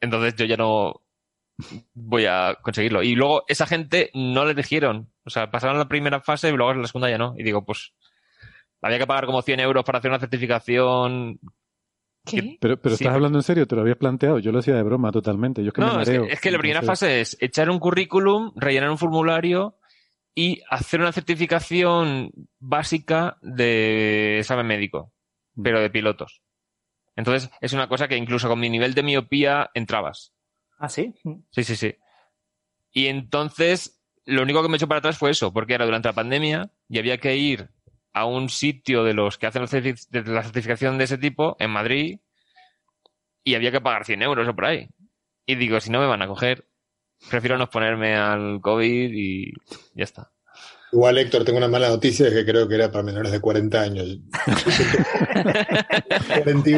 Entonces 0.00 0.34
yo 0.36 0.44
ya 0.44 0.56
no 0.56 1.02
voy 1.94 2.26
a 2.26 2.58
conseguirlo. 2.62 3.02
Y 3.02 3.14
luego 3.14 3.44
esa 3.48 3.66
gente 3.66 4.10
no 4.14 4.44
le 4.44 4.54
dijeron. 4.54 5.10
O 5.24 5.30
sea, 5.30 5.50
pasaron 5.50 5.78
la 5.78 5.88
primera 5.88 6.20
fase 6.20 6.48
y 6.48 6.52
luego 6.52 6.72
en 6.72 6.82
la 6.82 6.88
segunda 6.88 7.10
ya 7.10 7.18
no. 7.18 7.34
Y 7.36 7.42
digo, 7.42 7.64
pues 7.64 7.92
había 8.82 8.98
que 8.98 9.06
pagar 9.06 9.26
como 9.26 9.42
100 9.42 9.60
euros 9.60 9.84
para 9.84 9.98
hacer 9.98 10.10
una 10.10 10.20
certificación. 10.20 11.40
¿Qué? 12.24 12.58
Pero, 12.60 12.78
pero 12.80 12.94
estás 12.94 13.14
hablando 13.14 13.38
en 13.38 13.42
serio, 13.42 13.66
te 13.66 13.74
lo 13.74 13.82
habías 13.82 13.98
planteado. 13.98 14.38
Yo 14.38 14.52
lo 14.52 14.58
hacía 14.58 14.74
de 14.74 14.82
broma 14.82 15.12
totalmente. 15.12 15.62
Yo 15.62 15.68
es 15.68 15.74
que 15.74 15.80
no, 15.80 16.00
Es 16.00 16.40
que, 16.40 16.50
la 16.50 16.58
primera 16.58 16.82
fase 16.82 17.20
es 17.20 17.36
echar 17.40 17.70
un 17.70 17.78
currículum, 17.78 18.52
rellenar 18.56 18.90
un 18.90 18.98
formulario 18.98 19.76
y 20.34 20.62
hacer 20.68 21.00
una 21.00 21.12
certificación 21.12 22.32
básica 22.58 23.38
de 23.40 24.38
examen 24.38 24.66
médico, 24.66 25.12
mm. 25.54 25.62
pero 25.62 25.80
de 25.80 25.90
pilotos. 25.90 26.42
Entonces, 27.16 27.50
es 27.60 27.72
una 27.72 27.88
cosa 27.88 28.08
que 28.08 28.16
incluso 28.16 28.48
con 28.48 28.58
mi 28.58 28.68
nivel 28.68 28.94
de 28.94 29.04
miopía 29.04 29.70
entrabas. 29.74 30.34
¿Ah, 30.78 30.88
sí? 30.88 31.14
Sí, 31.50 31.62
sí, 31.62 31.76
sí. 31.76 31.94
Y 32.90 33.06
entonces, 33.06 34.02
lo 34.24 34.42
único 34.42 34.62
que 34.62 34.68
me 34.68 34.76
echó 34.76 34.88
para 34.88 34.98
atrás 34.98 35.18
fue 35.18 35.30
eso, 35.30 35.52
porque 35.52 35.74
era 35.74 35.84
durante 35.84 36.08
la 36.08 36.14
pandemia 36.14 36.70
y 36.88 36.98
había 36.98 37.18
que 37.18 37.36
ir 37.36 37.70
a 38.12 38.26
un 38.26 38.48
sitio 38.48 39.04
de 39.04 39.14
los 39.14 39.38
que 39.38 39.46
hacen 39.46 39.62
la 39.62 40.42
certificación 40.42 40.98
de 40.98 41.04
ese 41.04 41.18
tipo 41.18 41.56
en 41.58 41.70
Madrid 41.70 42.20
y 43.42 43.54
había 43.54 43.72
que 43.72 43.80
pagar 43.80 44.04
100 44.04 44.22
euros 44.22 44.48
o 44.48 44.54
por 44.54 44.66
ahí. 44.66 44.88
Y 45.46 45.56
digo, 45.56 45.78
si 45.80 45.90
no 45.90 46.00
me 46.00 46.06
van 46.06 46.22
a 46.22 46.26
coger. 46.26 46.66
Prefiero 47.30 47.56
no 47.56 47.64
exponerme 47.64 48.16
al 48.16 48.60
COVID 48.60 49.10
y 49.12 49.52
ya 49.94 50.04
está. 50.04 50.30
Igual, 50.94 51.18
Héctor, 51.18 51.44
tengo 51.44 51.58
una 51.58 51.66
mala 51.66 51.88
noticia, 51.88 52.28
es 52.28 52.32
que 52.32 52.44
creo 52.44 52.68
que 52.68 52.76
era 52.76 52.92
para 52.92 53.02
menores 53.02 53.32
de 53.32 53.40
40 53.40 53.80
años. 53.80 54.20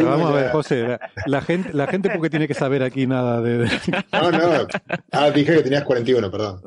Vamos 0.03 0.31
a 0.31 0.33
ver, 0.33 0.51
José, 0.53 0.99
la 1.27 1.43
gente, 1.43 1.75
la 1.75 1.87
gente 1.87 2.09
porque 2.09 2.31
tiene 2.31 2.49
que 2.49 2.55
saber 2.55 2.83
aquí 2.83 3.07
nada 3.07 3.43
de... 3.43 3.69
no, 4.13 4.31
no. 4.31 4.67
Ah, 5.13 5.31
dije 5.31 5.57
que 5.57 5.63
tenías 5.63 5.85
41, 5.85 6.31
perdón. 6.31 6.63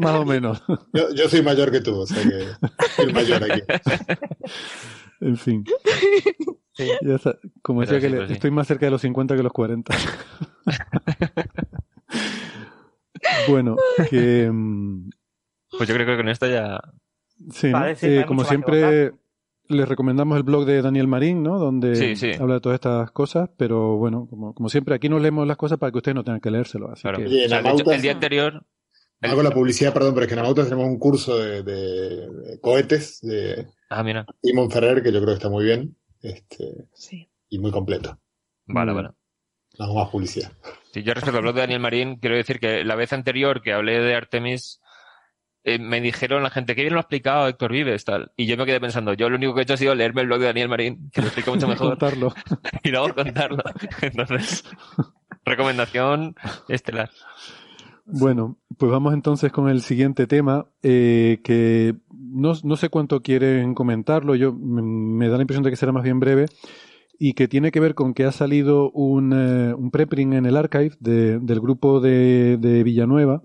Más 0.00 0.16
o 0.16 0.24
menos. 0.24 0.60
Yo, 0.92 1.28
soy 1.28 1.42
mayor 1.42 1.70
que 1.70 1.80
tú, 1.80 1.96
o 1.96 2.06
sea 2.08 2.20
que 2.24 2.44
soy 2.96 3.12
mayor 3.12 3.44
aquí. 3.44 3.62
En 5.20 5.36
fin. 5.36 5.64
como 7.62 7.82
decía 7.82 8.00
que 8.00 8.32
estoy 8.32 8.50
más 8.50 8.66
cerca 8.66 8.86
de 8.86 8.90
los 8.90 9.02
50 9.02 9.36
que 9.36 9.42
los 9.44 9.52
40. 9.52 9.94
bueno, 13.48 13.76
que... 14.10 14.50
Mm, 14.50 15.10
pues 15.70 15.88
yo 15.88 15.94
creo 15.94 16.06
que 16.06 16.16
con 16.16 16.28
esto 16.28 16.46
ya. 16.46 16.80
Sí, 17.50 17.72
eh, 18.02 18.24
como 18.26 18.44
siempre, 18.44 19.12
les 19.68 19.88
recomendamos 19.88 20.36
el 20.36 20.42
blog 20.42 20.64
de 20.64 20.82
Daniel 20.82 21.08
Marín, 21.08 21.42
¿no? 21.42 21.58
Donde 21.58 22.36
habla 22.38 22.54
de 22.54 22.60
todas 22.60 22.76
estas 22.76 23.10
cosas, 23.10 23.50
pero 23.56 23.96
bueno, 23.96 24.26
como, 24.28 24.54
como, 24.54 24.68
siempre, 24.68 24.94
aquí 24.94 25.08
nos 25.08 25.22
leemos 25.22 25.46
las 25.46 25.56
cosas 25.56 25.78
para 25.78 25.90
que 25.90 25.98
ustedes 25.98 26.14
no 26.14 26.24
tengan 26.24 26.40
que 26.40 26.50
leérselo. 26.50 26.90
Así 26.90 27.08
que... 27.16 27.22
el 27.22 28.02
día 28.02 28.12
anterior. 28.12 28.64
Hago 29.22 29.42
la 29.42 29.52
publicidad, 29.52 29.92
perdón, 29.92 30.14
pero 30.14 30.24
es 30.24 30.28
que 30.28 30.34
en 30.34 30.40
Amautas 30.40 30.68
tenemos 30.68 30.88
un 30.88 30.98
curso 30.98 31.38
de, 31.38 32.58
cohetes 32.60 33.20
de 33.22 33.68
ah, 33.88 34.02
mira. 34.02 34.26
Simon 34.42 34.68
Ferrer, 34.68 35.00
que 35.00 35.12
yo 35.12 35.20
creo 35.20 35.34
que 35.34 35.38
está 35.38 35.48
muy 35.48 35.64
bien 35.64 35.96
este, 36.22 36.88
y 37.48 37.58
muy 37.60 37.70
completo. 37.70 38.18
Vale, 38.66 38.92
vale. 38.92 39.10
Hago 39.78 39.94
más 39.94 40.08
publicidad. 40.08 40.52
Sí, 40.92 41.02
yo 41.02 41.14
respecto 41.14 41.38
al 41.38 41.42
blog 41.42 41.54
de 41.54 41.60
Daniel 41.62 41.80
Marín, 41.80 42.16
quiero 42.16 42.36
decir 42.36 42.60
que 42.60 42.84
la 42.84 42.94
vez 42.94 43.12
anterior 43.12 43.62
que 43.62 43.72
hablé 43.72 44.00
de 44.00 44.14
Artemis, 44.14 44.80
eh, 45.64 45.78
me 45.78 46.00
dijeron 46.00 46.42
la 46.42 46.50
gente, 46.50 46.74
que 46.74 46.82
bien 46.82 46.94
lo 46.94 46.98
ha 46.98 47.02
explicado 47.02 47.46
Héctor 47.48 47.72
Vives, 47.72 48.04
tal. 48.04 48.32
Y 48.36 48.46
yo 48.46 48.56
me 48.56 48.66
quedé 48.66 48.80
pensando, 48.80 49.14
yo 49.14 49.30
lo 49.30 49.36
único 49.36 49.54
que 49.54 49.60
he 49.60 49.62
hecho 49.62 49.74
ha 49.74 49.78
sido 49.78 49.94
leerme 49.94 50.22
el 50.22 50.26
blog 50.26 50.40
de 50.40 50.46
Daniel 50.46 50.68
Marín, 50.68 51.10
que 51.10 51.20
lo 51.20 51.28
explica 51.28 51.50
mucho 51.50 51.68
mejor. 51.68 51.90
contarlo. 51.90 52.34
y 52.82 52.90
luego 52.90 53.14
contarlo. 53.14 53.62
Entonces, 54.02 54.64
recomendación 55.44 56.34
estelar. 56.68 57.10
Bueno, 58.04 58.58
pues 58.76 58.90
vamos 58.90 59.14
entonces 59.14 59.52
con 59.52 59.68
el 59.68 59.82
siguiente 59.82 60.26
tema, 60.26 60.66
eh, 60.82 61.40
que 61.44 61.94
no, 62.10 62.52
no, 62.64 62.76
sé 62.76 62.88
cuánto 62.88 63.22
quieren 63.22 63.74
comentarlo, 63.74 64.34
yo 64.34 64.52
me, 64.52 65.28
da 65.28 65.36
la 65.36 65.42
impresión 65.42 65.62
de 65.62 65.70
que 65.70 65.76
será 65.76 65.92
más 65.92 66.02
bien 66.02 66.18
breve, 66.18 66.46
y 67.24 67.34
que 67.34 67.46
tiene 67.46 67.70
que 67.70 67.78
ver 67.78 67.94
con 67.94 68.14
que 68.14 68.24
ha 68.24 68.32
salido 68.32 68.90
un, 68.90 69.32
eh, 69.32 69.72
un 69.74 69.92
preprint 69.92 70.34
en 70.34 70.44
el 70.44 70.56
archive 70.56 70.96
del 70.98 71.60
grupo 71.60 72.00
de, 72.00 72.56
de 72.56 72.82
Villanueva, 72.82 73.44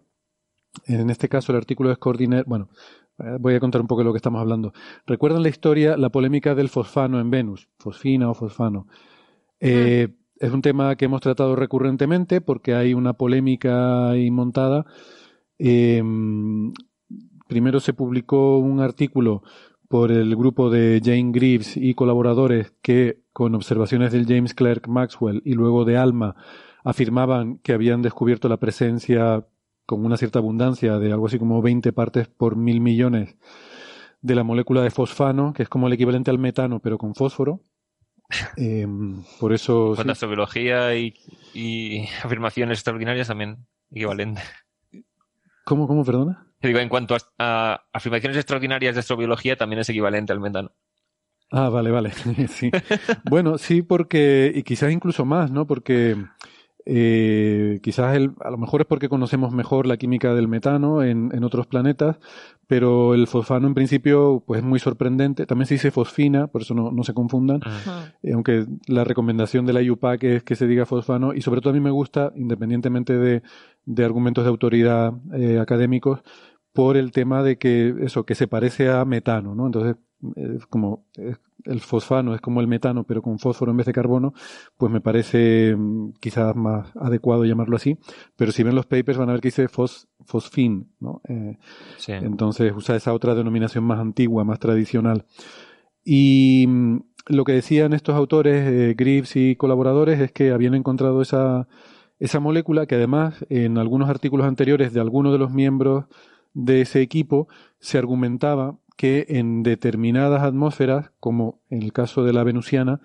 en 0.88 1.12
este 1.12 1.30
caso, 1.30 1.52
el 1.52 1.60
artículo 1.60 1.92
es 1.92 2.00
coordinar. 2.00 2.44
Bueno, 2.48 2.70
eh, 3.20 3.38
voy 3.40 3.54
a 3.54 3.60
contar 3.60 3.80
un 3.82 3.86
poco 3.86 4.02
de 4.02 4.06
lo 4.06 4.14
que 4.14 4.18
estamos 4.18 4.42
hablando. 4.42 4.74
¿Recuerdan 5.06 5.44
la 5.44 5.50
historia, 5.50 5.96
la 5.96 6.10
polémica 6.10 6.56
del 6.56 6.70
fosfano 6.70 7.20
en 7.20 7.30
Venus? 7.30 7.70
Fosfina 7.78 8.32
o 8.32 8.34
fosfano. 8.34 8.88
Eh, 9.60 10.08
es 10.38 10.52
un 10.52 10.64
tema 10.64 10.96
que 10.96 11.06
hemos 11.06 11.22
tratado 11.22 11.56
recurrentemente 11.56 12.42
porque 12.42 12.74
hay 12.74 12.96
una 12.96 13.14
polémica 13.14 14.10
ahí 14.10 14.32
montada. 14.32 14.88
Primero 17.48 17.80
se 17.80 17.94
publicó 17.94 18.58
un 18.58 18.80
artículo 18.80 19.44
por 19.88 20.12
el 20.12 20.36
grupo 20.36 20.70
de 20.70 21.02
Jane 21.04 21.32
Greaves 21.32 21.78
y 21.78 21.94
colaboradores 21.94 22.74
que, 22.82 23.22
con 23.34 23.56
observaciones 23.56 24.12
del 24.12 24.26
James 24.26 24.54
Clerk 24.54 24.88
Maxwell 24.88 25.42
y 25.46 25.54
luego 25.54 25.86
de 25.86 25.98
ALMA, 25.98 26.36
afirmaban 26.84 27.58
que 27.60 27.74
habían 27.74 28.02
descubierto 28.02 28.50
la 28.50 28.58
presencia 28.58 29.46
con 29.86 30.06
una 30.06 30.18
cierta 30.18 30.40
abundancia 30.40 31.00
de 31.00 31.12
algo 31.12 31.28
así 31.28 31.40
como 31.40 31.62
20 31.62 31.94
partes 31.94 32.28
por 32.28 32.56
mil 32.56 32.82
millones 32.82 33.36
de 34.22 34.36
la 34.36 34.44
molécula 34.44 34.82
de 34.82 34.92
fosfano, 34.92 35.54
que 35.54 35.64
es 35.64 35.70
como 35.70 35.88
el 35.88 35.94
equivalente 35.94 36.32
al 36.32 36.40
metano, 36.40 36.80
pero 36.80 36.98
con 36.98 37.16
fósforo. 37.16 37.62
Em, 38.58 39.24
por 39.40 39.54
eso. 39.54 39.94
Con 39.96 40.14
sí. 40.14 40.26
biología 40.26 40.94
y, 40.96 42.08
afirmaciones 42.24 42.80
extraordinarias 42.80 43.28
también 43.28 43.66
equivalente. 43.90 44.42
¿Cómo, 45.64 45.88
cómo, 45.88 46.04
perdona? 46.04 46.47
Digo, 46.62 46.80
en 46.80 46.90
cuanto 46.90 47.16
a, 47.38 47.84
afirmaciones 47.94 48.38
extraordinarias 48.38 48.96
de 48.96 49.00
astrobiología, 49.00 49.56
también 49.58 49.80
es 49.80 49.90
equivalente 49.90 50.34
al 50.34 50.40
metano. 50.40 50.72
Ah, 51.52 51.70
vale, 51.70 51.92
vale. 51.92 52.12
sí. 52.50 52.72
bueno, 53.30 53.58
sí, 53.58 53.82
porque, 53.82 54.52
y 54.54 54.64
quizás 54.64 54.92
incluso 54.92 55.26
más, 55.26 55.52
¿no? 55.52 55.66
Porque 55.68 56.16
eh, 56.90 57.80
quizás 57.84 58.16
el, 58.16 58.32
a 58.40 58.50
lo 58.50 58.58
mejor 58.58 58.80
es 58.80 58.88
porque 58.88 59.10
conocemos 59.10 59.52
mejor 59.52 59.86
la 59.88 59.98
química 59.98 60.34
del 60.34 60.48
metano 60.48 61.04
en, 61.04 61.32
en, 61.34 61.44
otros 61.44 61.68
planetas, 61.68 62.18
pero 62.66 63.14
el 63.14 63.28
fosfano 63.28 63.68
en 63.68 63.74
principio 63.74 64.42
pues 64.48 64.60
es 64.60 64.66
muy 64.66 64.80
sorprendente. 64.80 65.46
También 65.46 65.66
se 65.66 65.74
dice 65.74 65.92
fosfina, 65.92 66.48
por 66.48 66.62
eso 66.62 66.74
no, 66.74 66.92
no 66.92 67.04
se 67.04 67.14
confundan, 67.14 67.60
eh, 68.24 68.32
aunque 68.32 68.66
la 68.88 69.04
recomendación 69.04 69.66
de 69.66 69.74
la 69.74 69.82
IUPAC 69.82 70.24
es 70.24 70.44
que 70.44 70.56
se 70.56 70.66
diga 70.66 70.86
fosfano 70.86 71.34
y 71.34 71.42
sobre 71.42 71.60
todo 71.60 71.72
a 71.72 71.74
mí 71.74 71.82
me 71.82 71.92
gusta, 71.92 72.32
independientemente 72.38 73.18
de, 73.18 73.44
de 73.84 74.06
argumentos 74.06 74.46
de 74.46 74.50
autoridad 74.50 75.12
eh, 75.34 75.60
académicos, 75.60 76.22
por 76.72 76.96
el 76.96 77.12
tema 77.12 77.44
de 77.44 77.58
que 77.58 77.96
eso, 78.00 78.26
que 78.26 78.36
se 78.36 78.48
parece 78.48 78.90
a 78.90 79.04
metano, 79.04 79.56
¿no? 79.56 79.66
Entonces, 79.66 79.98
es 80.36 80.66
como 80.66 81.06
el 81.66 81.82
fosfano 81.82 82.34
es 82.34 82.42
como 82.42 82.62
el 82.62 82.68
metano, 82.68 83.04
pero 83.04 83.22
con 83.22 83.40
fósforo 83.40 83.72
en 83.72 83.78
vez 83.78 83.86
de 83.86 83.94
carbono, 83.94 84.34
pues 84.78 84.92
me 84.92 85.02
parece 85.02 85.76
mm, 85.76 86.14
quizás 86.20 86.56
más 86.56 86.96
adecuado 86.96 87.46
llamarlo 87.46 87.76
así. 87.76 87.98
Pero 88.36 88.52
si 88.52 88.64
ven 88.64 88.76
los 88.76 88.86
papers 88.86 89.18
van 89.18 89.30
a 89.30 89.34
ver 89.34 89.42
que 89.42 89.50
dice 89.50 89.68
fos, 89.68 90.08
fosfin, 90.26 90.90
¿no? 91.00 91.22
Eh, 91.28 91.58
entonces 92.08 92.74
usa 92.76 92.96
esa 92.96 93.14
otra 93.14 93.36
denominación 93.36 93.84
más 93.84 94.00
antigua, 94.00 94.44
más 94.44 94.60
tradicional. 94.60 95.26
Y 96.04 96.66
mm, 96.68 96.98
lo 97.28 97.44
que 97.44 97.54
decían 97.54 97.94
estos 97.94 98.16
autores, 98.16 98.68
eh, 98.68 98.96
Greaves 98.98 99.36
y 99.36 99.56
colaboradores, 99.56 100.20
es 100.20 100.32
que 100.32 100.52
habían 100.52 100.76
encontrado 100.76 101.22
esa, 101.22 101.68
esa 102.20 102.40
molécula 102.40 102.86
que 102.86 102.96
además 102.96 103.46
en 103.50 103.78
algunos 103.78 104.10
artículos 104.10 104.48
anteriores 104.48 104.94
de 104.94 105.02
algunos 105.02 105.34
de 105.34 105.40
los 105.40 105.52
miembros 105.52 106.06
de 106.54 106.82
ese 106.82 107.02
equipo 107.02 107.48
se 107.80 107.98
argumentaba 107.98 108.78
que 108.98 109.28
en 109.30 109.64
determinadas 109.64 110.44
atmósferas, 110.44 111.12
como 111.20 111.62
en 111.70 111.84
el 111.84 111.94
caso 111.94 112.26
de 112.26 112.34
la 112.34 112.44
venusiana, 112.44 113.00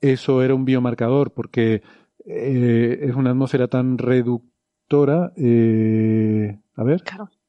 eso 0.00 0.42
era 0.42 0.54
un 0.54 0.64
biomarcador, 0.64 1.32
porque 1.32 1.82
eh, 2.26 2.98
es 3.02 3.14
una 3.14 3.30
atmósfera 3.30 3.66
tan 3.66 3.98
reductora, 3.98 5.32
eh, 5.36 6.60
a 6.76 6.84
ver, 6.84 7.02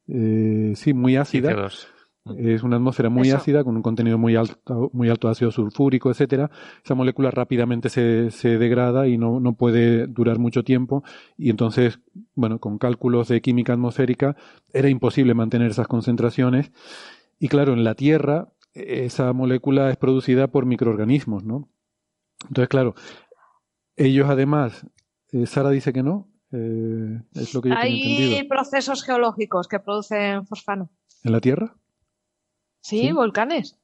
eh, 0.07 0.73
sí, 0.75 0.93
muy 0.93 1.17
ácida. 1.17 1.67
Es 2.37 2.63
una 2.63 2.77
atmósfera 2.77 3.09
muy 3.09 3.31
ácida 3.31 3.65
con 3.65 3.75
un 3.75 3.81
contenido 3.81 4.17
muy 4.17 4.37
alto, 4.37 4.89
muy 4.93 5.09
alto 5.09 5.27
de 5.27 5.33
ácido 5.33 5.51
sulfúrico, 5.51 6.09
etcétera. 6.09 6.49
Esa 6.81 6.95
molécula 6.95 7.31
rápidamente 7.31 7.89
se, 7.89 8.31
se 8.31 8.57
degrada 8.57 9.09
y 9.09 9.17
no, 9.17 9.41
no 9.41 9.55
puede 9.55 10.07
durar 10.07 10.39
mucho 10.39 10.63
tiempo. 10.63 11.03
Y 11.37 11.49
entonces, 11.49 11.99
bueno, 12.33 12.59
con 12.59 12.77
cálculos 12.77 13.27
de 13.27 13.41
química 13.41 13.73
atmosférica 13.73 14.37
era 14.71 14.87
imposible 14.87 15.33
mantener 15.33 15.71
esas 15.71 15.87
concentraciones. 15.87 16.71
Y 17.43 17.49
claro, 17.49 17.73
en 17.73 17.83
la 17.83 17.93
Tierra 17.93 18.53
esa 18.73 19.33
molécula 19.33 19.89
es 19.89 19.97
producida 19.97 20.47
por 20.47 20.65
microorganismos, 20.65 21.43
¿no? 21.43 21.67
Entonces, 22.47 22.69
claro, 22.69 22.95
ellos 23.97 24.29
además, 24.29 24.87
eh, 25.33 25.45
Sara 25.45 25.69
dice 25.69 25.91
que 25.91 26.03
no, 26.03 26.29
eh, 26.53 27.21
es 27.33 27.53
lo 27.53 27.61
que 27.61 27.67
yo 27.67 27.75
Hay 27.75 28.47
procesos 28.47 29.03
geológicos 29.03 29.67
que 29.67 29.81
producen 29.81 30.47
fosfano. 30.47 30.89
¿En 31.21 31.33
la 31.33 31.41
Tierra? 31.41 31.75
Sí, 32.79 33.11
volcanes. 33.11 33.77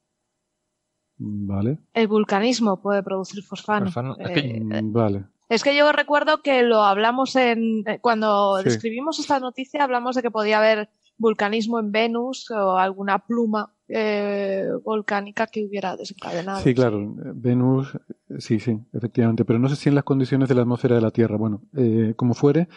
Vale. 1.18 1.80
El 1.94 2.08
vulcanismo 2.08 2.82
puede 2.82 3.04
producir 3.04 3.44
fosfano. 3.44 3.88
Es 4.20 4.32
que, 4.32 4.40
eh, 4.40 4.82
vale. 4.84 5.26
Es 5.50 5.64
que 5.64 5.76
yo 5.76 5.92
recuerdo 5.92 6.42
que 6.44 6.64
lo 6.64 6.84
hablamos 6.84 7.36
en 7.36 7.84
cuando 8.00 8.56
describimos 8.64 9.20
esta 9.20 9.42
noticia 9.42 9.84
hablamos 9.84 10.16
de 10.16 10.22
que 10.22 10.32
podía 10.32 10.60
haber 10.60 10.90
vulcanismo 11.20 11.80
en 11.80 11.92
Venus 11.92 12.50
o 12.50 12.78
alguna 12.78 13.20
pluma 13.20 13.72
eh, 13.88 14.68
volcánica 14.84 15.48
que 15.48 15.66
hubiera 15.66 15.96
desencadenado. 15.98 16.62
Sí, 16.62 16.74
claro, 16.74 17.14
Venus, 17.36 17.98
sí, 18.38 18.60
sí, 18.60 18.80
efectivamente, 18.94 19.46
pero 19.46 19.60
no 19.60 19.68
sé 19.68 19.76
si 19.76 19.90
en 19.90 19.96
las 19.96 20.04
condiciones 20.04 20.48
de 20.48 20.56
la 20.56 20.62
atmósfera 20.62 20.96
de 20.96 21.02
la 21.02 21.12
Tierra. 21.12 21.38
Bueno, 21.38 21.62
eh, 21.76 22.14
como 22.16 22.34
fuere, 22.34 22.70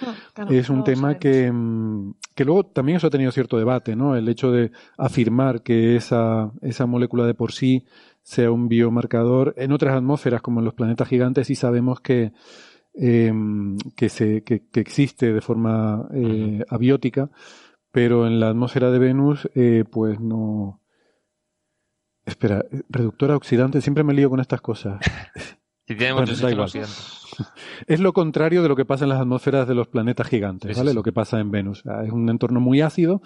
es 0.50 0.68
un 0.68 0.85
tema 0.85 1.18
que, 1.18 1.50
mm, 1.50 2.14
que 2.35 2.44
luego 2.44 2.64
también 2.64 2.96
eso 2.96 3.07
ha 3.07 3.11
tenido 3.11 3.31
cierto 3.31 3.59
debate, 3.59 3.94
¿no? 3.94 4.16
El 4.16 4.28
hecho 4.28 4.50
de 4.50 4.72
afirmar 4.98 5.62
que 5.62 5.96
esa, 5.96 6.50
esa 6.62 6.87
molécula 6.87 7.26
de 7.26 7.35
por 7.35 7.52
sí 7.52 7.87
sea 8.22 8.50
un 8.50 8.68
biomarcador. 8.68 9.55
En 9.57 9.72
otras 9.72 9.94
atmósferas, 9.94 10.42
como 10.42 10.61
en 10.61 10.64
los 10.64 10.74
planetas 10.74 11.09
gigantes, 11.09 11.46
sí 11.46 11.55
sabemos 11.55 12.00
que, 12.00 12.33
eh, 12.94 13.33
que, 13.96 14.08
se, 14.08 14.42
que, 14.44 14.66
que, 14.69 14.81
existe 14.81 15.33
de 15.33 15.40
forma 15.40 16.08
eh, 16.14 16.64
abiótica 16.69 17.31
pero 17.92 18.26
en 18.26 18.40
la 18.40 18.48
atmósfera 18.48 18.90
de 18.90 18.98
Venus, 18.98 19.48
eh, 19.54 19.84
pues 19.88 20.18
no. 20.18 20.80
Espera, 22.24 22.64
reductora 22.88 23.36
oxidante, 23.36 23.80
siempre 23.80 24.04
me 24.04 24.14
lío 24.14 24.30
con 24.30 24.40
estas 24.40 24.60
cosas. 24.60 25.00
Si 25.84 25.96
tiene 25.96 26.14
muchos 26.14 26.40
oxidantes. 26.40 27.26
es 27.88 27.98
lo 27.98 28.12
contrario 28.12 28.62
de 28.62 28.68
lo 28.68 28.76
que 28.76 28.84
pasa 28.84 29.04
en 29.04 29.08
las 29.08 29.20
atmósferas 29.20 29.66
de 29.66 29.74
los 29.74 29.88
planetas 29.88 30.28
gigantes, 30.28 30.78
¿vale? 30.78 30.94
Lo 30.94 31.02
que 31.02 31.12
pasa 31.12 31.40
en 31.40 31.50
Venus. 31.50 31.82
Es 32.04 32.12
un 32.12 32.28
entorno 32.30 32.60
muy 32.60 32.80
ácido 32.80 33.20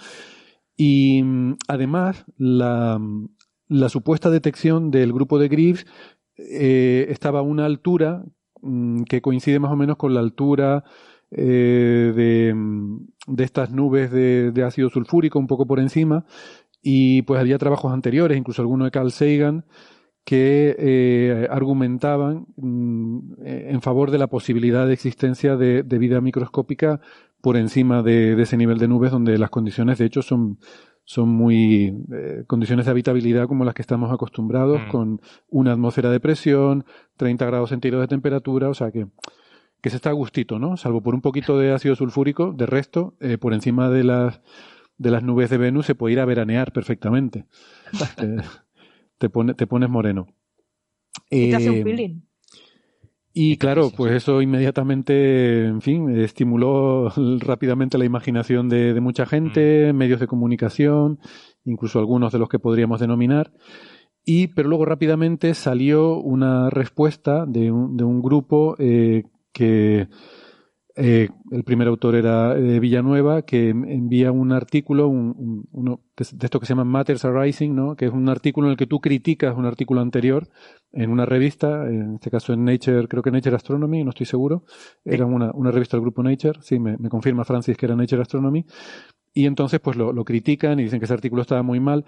y 0.74 1.22
mm, 1.22 1.56
además 1.68 2.24
la, 2.38 2.98
la 3.68 3.88
supuesta 3.90 4.30
detección 4.30 4.90
del 4.90 5.12
grupo 5.12 5.38
de 5.38 5.48
Greaves 5.48 5.86
eh, 6.36 7.06
estaba 7.08 7.40
a 7.40 7.42
una 7.42 7.64
altura 7.64 8.24
mm, 8.62 9.02
que 9.04 9.20
coincide 9.20 9.58
más 9.58 9.72
o 9.72 9.76
menos 9.76 9.96
con 9.96 10.14
la 10.14 10.20
altura 10.20 10.84
eh, 11.30 12.12
de, 12.14 12.54
mm, 12.54 13.06
de, 13.26 13.44
estas 13.44 13.70
nubes 13.70 14.10
de, 14.10 14.52
de, 14.52 14.62
ácido 14.64 14.90
sulfúrico 14.90 15.38
un 15.38 15.46
poco 15.46 15.66
por 15.66 15.80
encima 15.80 16.24
y 16.82 17.22
pues 17.22 17.40
había 17.40 17.58
trabajos 17.58 17.92
anteriores, 17.92 18.38
incluso 18.38 18.62
alguno 18.62 18.84
de 18.84 18.90
Carl 18.90 19.10
Sagan, 19.10 19.64
que 20.24 20.74
eh, 20.78 21.48
argumentaban 21.50 22.46
mm, 22.56 23.34
en 23.44 23.80
favor 23.82 24.10
de 24.10 24.18
la 24.18 24.26
posibilidad 24.26 24.86
de 24.86 24.92
existencia 24.92 25.56
de, 25.56 25.82
de 25.82 25.98
vida 25.98 26.20
microscópica 26.20 27.00
por 27.40 27.56
encima 27.56 28.02
de, 28.02 28.34
de, 28.34 28.42
ese 28.42 28.56
nivel 28.56 28.78
de 28.78 28.88
nubes 28.88 29.12
donde 29.12 29.38
las 29.38 29.50
condiciones 29.50 29.98
de 29.98 30.04
hecho 30.06 30.22
son, 30.22 30.58
son 31.04 31.28
muy 31.28 32.04
eh, 32.12 32.42
condiciones 32.48 32.86
de 32.86 32.90
habitabilidad 32.90 33.46
como 33.46 33.64
las 33.64 33.74
que 33.74 33.82
estamos 33.82 34.12
acostumbrados, 34.12 34.80
mm. 34.86 34.90
con 34.90 35.20
una 35.48 35.72
atmósfera 35.72 36.10
de 36.10 36.18
presión, 36.18 36.84
30 37.16 37.46
grados 37.46 37.70
centígrados 37.70 38.02
de 38.04 38.08
temperatura, 38.08 38.68
o 38.68 38.74
sea 38.74 38.90
que, 38.90 39.06
que 39.80 39.90
se 39.90 39.96
está 39.96 40.10
a 40.10 40.14
gustito, 40.14 40.58
¿no? 40.58 40.76
Salvo 40.76 41.02
por 41.02 41.14
un 41.14 41.20
poquito 41.20 41.58
de 41.58 41.72
ácido 41.72 41.94
sulfúrico, 41.94 42.52
de 42.52 42.66
resto, 42.66 43.14
eh, 43.20 43.38
por 43.38 43.54
encima 43.54 43.90
de 43.90 44.04
las, 44.04 44.40
de 44.98 45.10
las 45.10 45.22
nubes 45.22 45.50
de 45.50 45.58
Venus 45.58 45.86
se 45.86 45.94
puede 45.94 46.14
ir 46.14 46.20
a 46.20 46.24
veranear 46.24 46.72
perfectamente. 46.72 47.46
te, 49.18 49.28
pone, 49.30 49.54
te 49.54 49.66
pones 49.66 49.88
moreno. 49.88 50.26
Y 51.30 51.50
te 51.50 51.56
hace 51.56 51.70
un 51.70 51.84
peeling. 51.84 52.22
Y 53.38 53.58
claro, 53.58 53.90
pues 53.94 54.12
eso 54.12 54.40
inmediatamente, 54.40 55.66
en 55.66 55.82
fin, 55.82 56.08
estimuló 56.18 57.12
rápidamente 57.40 57.98
la 57.98 58.06
imaginación 58.06 58.70
de, 58.70 58.94
de 58.94 59.00
mucha 59.02 59.26
gente, 59.26 59.92
mm. 59.92 59.96
medios 59.96 60.20
de 60.20 60.26
comunicación, 60.26 61.20
incluso 61.66 61.98
algunos 61.98 62.32
de 62.32 62.38
los 62.38 62.48
que 62.48 62.58
podríamos 62.58 62.98
denominar. 62.98 63.52
Y, 64.24 64.48
pero 64.48 64.68
luego 64.68 64.86
rápidamente 64.86 65.54
salió 65.54 66.18
una 66.18 66.70
respuesta 66.70 67.46
de 67.46 67.70
un, 67.70 67.96
de 67.96 68.04
un 68.04 68.22
grupo 68.22 68.74
eh, 68.78 69.24
que 69.56 70.08
eh, 70.96 71.28
el 71.50 71.64
primer 71.64 71.88
autor 71.88 72.14
era 72.14 72.56
eh, 72.58 72.78
Villanueva, 72.78 73.42
que 73.42 73.70
envía 73.70 74.32
un 74.32 74.52
artículo, 74.52 75.08
un, 75.08 75.66
uno 75.72 76.00
de 76.14 76.46
esto 76.46 76.60
que 76.60 76.66
se 76.66 76.72
llama 76.74 76.84
Matters 76.84 77.24
Arising, 77.24 77.74
¿no? 77.74 77.96
que 77.96 78.04
es 78.04 78.12
un 78.12 78.28
artículo 78.28 78.66
en 78.66 78.72
el 78.72 78.76
que 78.76 78.86
tú 78.86 79.00
criticas 79.00 79.56
un 79.56 79.64
artículo 79.64 80.02
anterior 80.02 80.48
en 80.92 81.10
una 81.10 81.24
revista, 81.24 81.86
en 81.86 82.16
este 82.16 82.30
caso 82.30 82.52
en 82.52 82.64
Nature, 82.64 83.08
creo 83.08 83.22
que 83.22 83.30
Nature 83.30 83.56
Astronomy, 83.56 84.04
no 84.04 84.10
estoy 84.10 84.26
seguro, 84.26 84.64
era 85.04 85.24
una, 85.24 85.50
una 85.52 85.70
revista 85.70 85.96
del 85.96 86.02
grupo 86.02 86.22
Nature, 86.22 86.58
sí, 86.60 86.78
me, 86.78 86.98
me, 86.98 87.08
confirma 87.08 87.44
Francis 87.44 87.78
que 87.78 87.86
era 87.86 87.96
Nature 87.96 88.20
Astronomy, 88.22 88.66
y 89.32 89.46
entonces 89.46 89.80
pues 89.80 89.96
lo, 89.96 90.12
lo 90.12 90.24
critican 90.24 90.80
y 90.80 90.84
dicen 90.84 90.98
que 90.98 91.04
ese 91.04 91.14
artículo 91.14 91.42
estaba 91.42 91.62
muy 91.62 91.78
mal. 91.78 92.06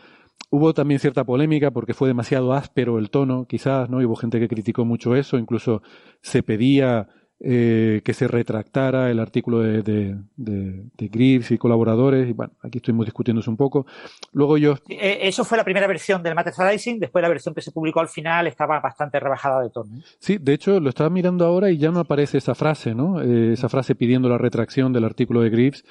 Hubo 0.51 0.73
también 0.73 0.99
cierta 0.99 1.25
polémica 1.25 1.73
porque 1.73 1.93
fue 1.93 2.09
demasiado 2.09 2.55
áspero 2.55 2.99
el 2.99 3.11
tono, 3.11 3.45
quizás, 3.45 3.91
¿no? 3.91 4.01
Y 4.01 4.07
hubo 4.07 4.17
gente 4.17 4.41
que 4.41 4.49
criticó 4.49 4.87
mucho 4.87 5.15
eso, 5.15 5.37
incluso 5.37 5.83
se 6.23 6.43
pedía 6.43 7.09
eh, 7.41 8.01
que 8.05 8.15
se 8.15 8.29
retractara 8.29 9.11
el 9.11 9.19
artículo 9.21 9.61
de, 9.61 9.83
de, 9.83 10.17
de, 10.37 10.85
de 10.97 11.09
Grips 11.09 11.51
y 11.51 11.59
colaboradores, 11.59 12.29
y 12.29 12.33
bueno, 12.33 12.53
aquí 12.63 12.79
estuvimos 12.79 13.07
discutiéndose 13.07 13.49
un 13.49 13.57
poco. 13.57 13.87
Luego 14.33 14.59
yo... 14.59 14.75
Eh, 14.89 15.21
eso 15.23 15.45
fue 15.45 15.59
la 15.59 15.65
primera 15.65 15.87
versión 15.87 16.23
del 16.23 16.35
Rising, 16.37 16.99
después 16.99 17.23
la 17.23 17.29
versión 17.29 17.55
que 17.55 17.61
se 17.61 17.73
publicó 17.73 18.01
al 18.01 18.09
final 18.09 18.47
estaba 18.47 18.81
bastante 18.81 19.21
rebajada 19.21 19.63
de 19.63 19.71
tono. 19.71 20.01
Sí, 20.19 20.39
de 20.39 20.55
hecho 20.55 20.81
lo 20.81 20.89
estaba 20.89 21.11
mirando 21.11 21.45
ahora 21.45 21.71
y 21.71 21.79
ya 21.79 21.91
no 21.91 22.01
aparece 22.01 22.39
esa 22.39 22.55
frase, 22.55 22.95
¿no? 22.95 23.23
Eh, 23.23 23.53
esa 23.53 23.69
frase 23.69 23.95
pidiendo 23.95 24.29
la 24.29 24.39
retracción 24.39 24.93
del 24.93 25.05
artículo 25.05 25.41
de 25.43 25.51
Grips. 25.51 25.85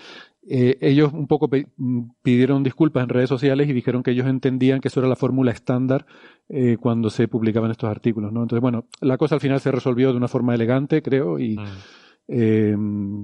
Eh, 0.50 0.78
ellos 0.80 1.12
un 1.12 1.28
poco 1.28 1.50
pidieron 2.22 2.64
disculpas 2.64 3.04
en 3.04 3.10
redes 3.10 3.28
sociales 3.28 3.68
y 3.68 3.74
dijeron 3.74 4.02
que 4.02 4.12
ellos 4.12 4.28
entendían 4.28 4.80
que 4.80 4.88
eso 4.88 5.02
era 5.02 5.10
la 5.10 5.18
fórmula 5.18 5.52
estándar 5.52 6.06
eh, 6.48 6.78
cuando 6.80 7.10
se 7.10 7.28
publicaban 7.28 7.70
estos 7.70 7.90
artículos, 7.90 8.32
¿no? 8.32 8.44
Entonces, 8.44 8.62
bueno, 8.62 8.86
la 9.02 9.18
cosa 9.18 9.36
al 9.36 9.42
final 9.42 9.60
se 9.60 9.72
resolvió 9.72 10.12
de 10.12 10.18
una 10.18 10.30
forma 10.30 10.56
elegante, 10.56 11.02
creo, 11.02 11.38
y 11.38 11.58
mm. 11.58 11.66
eh, 12.30 12.78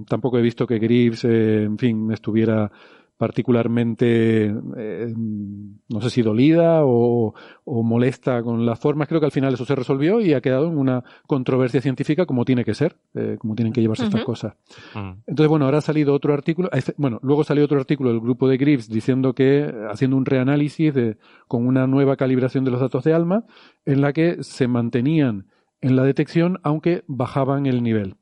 tampoco 0.09 0.37
he 0.37 0.41
visto 0.41 0.67
que 0.67 0.79
Greaves, 0.79 1.23
eh, 1.23 1.63
en 1.63 1.77
fin, 1.77 2.11
estuviera 2.11 2.69
particularmente, 3.17 4.53
eh, 4.77 5.13
no 5.15 6.01
sé 6.01 6.09
si 6.09 6.21
dolida 6.21 6.83
o, 6.83 7.33
o, 7.63 7.83
molesta 7.83 8.41
con 8.43 8.65
las 8.65 8.79
formas. 8.79 9.07
Creo 9.07 9.19
que 9.19 9.27
al 9.27 9.31
final 9.31 9.53
eso 9.53 9.65
se 9.65 9.75
resolvió 9.75 10.19
y 10.19 10.33
ha 10.33 10.41
quedado 10.41 10.67
en 10.67 10.77
una 10.77 11.03
controversia 11.27 11.81
científica 11.81 12.25
como 12.25 12.43
tiene 12.45 12.65
que 12.65 12.73
ser, 12.73 12.97
eh, 13.13 13.37
como 13.39 13.55
tienen 13.55 13.73
que 13.73 13.81
llevarse 13.81 14.03
uh 14.03 14.05
-huh. 14.05 14.09
estas 14.09 14.25
cosas. 14.25 14.53
Uh 14.95 14.99
-huh. 14.99 15.15
Entonces, 15.27 15.49
bueno, 15.49 15.65
ahora 15.65 15.77
ha 15.77 15.81
salido 15.81 16.13
otro 16.13 16.33
artículo, 16.33 16.69
bueno, 16.97 17.19
luego 17.21 17.43
salió 17.43 17.63
otro 17.63 17.79
artículo 17.79 18.09
del 18.09 18.19
grupo 18.19 18.47
de 18.47 18.57
Greaves 18.57 18.89
diciendo 18.89 19.33
que, 19.33 19.71
haciendo 19.89 20.17
un 20.17 20.25
reanálisis 20.25 20.93
de, 20.93 21.17
con 21.47 21.65
una 21.65 21.87
nueva 21.87 22.15
calibración 22.15 22.65
de 22.65 22.71
los 22.71 22.81
datos 22.81 23.03
de 23.03 23.13
ALMA, 23.13 23.45
en 23.85 24.01
la 24.01 24.13
que 24.13 24.43
se 24.43 24.67
mantenían 24.67 25.47
en 25.81 25.95
la 25.95 26.03
detección 26.03 26.59
aunque 26.63 27.03
bajaban 27.07 27.65
el 27.65 27.83
nivel 27.83 28.15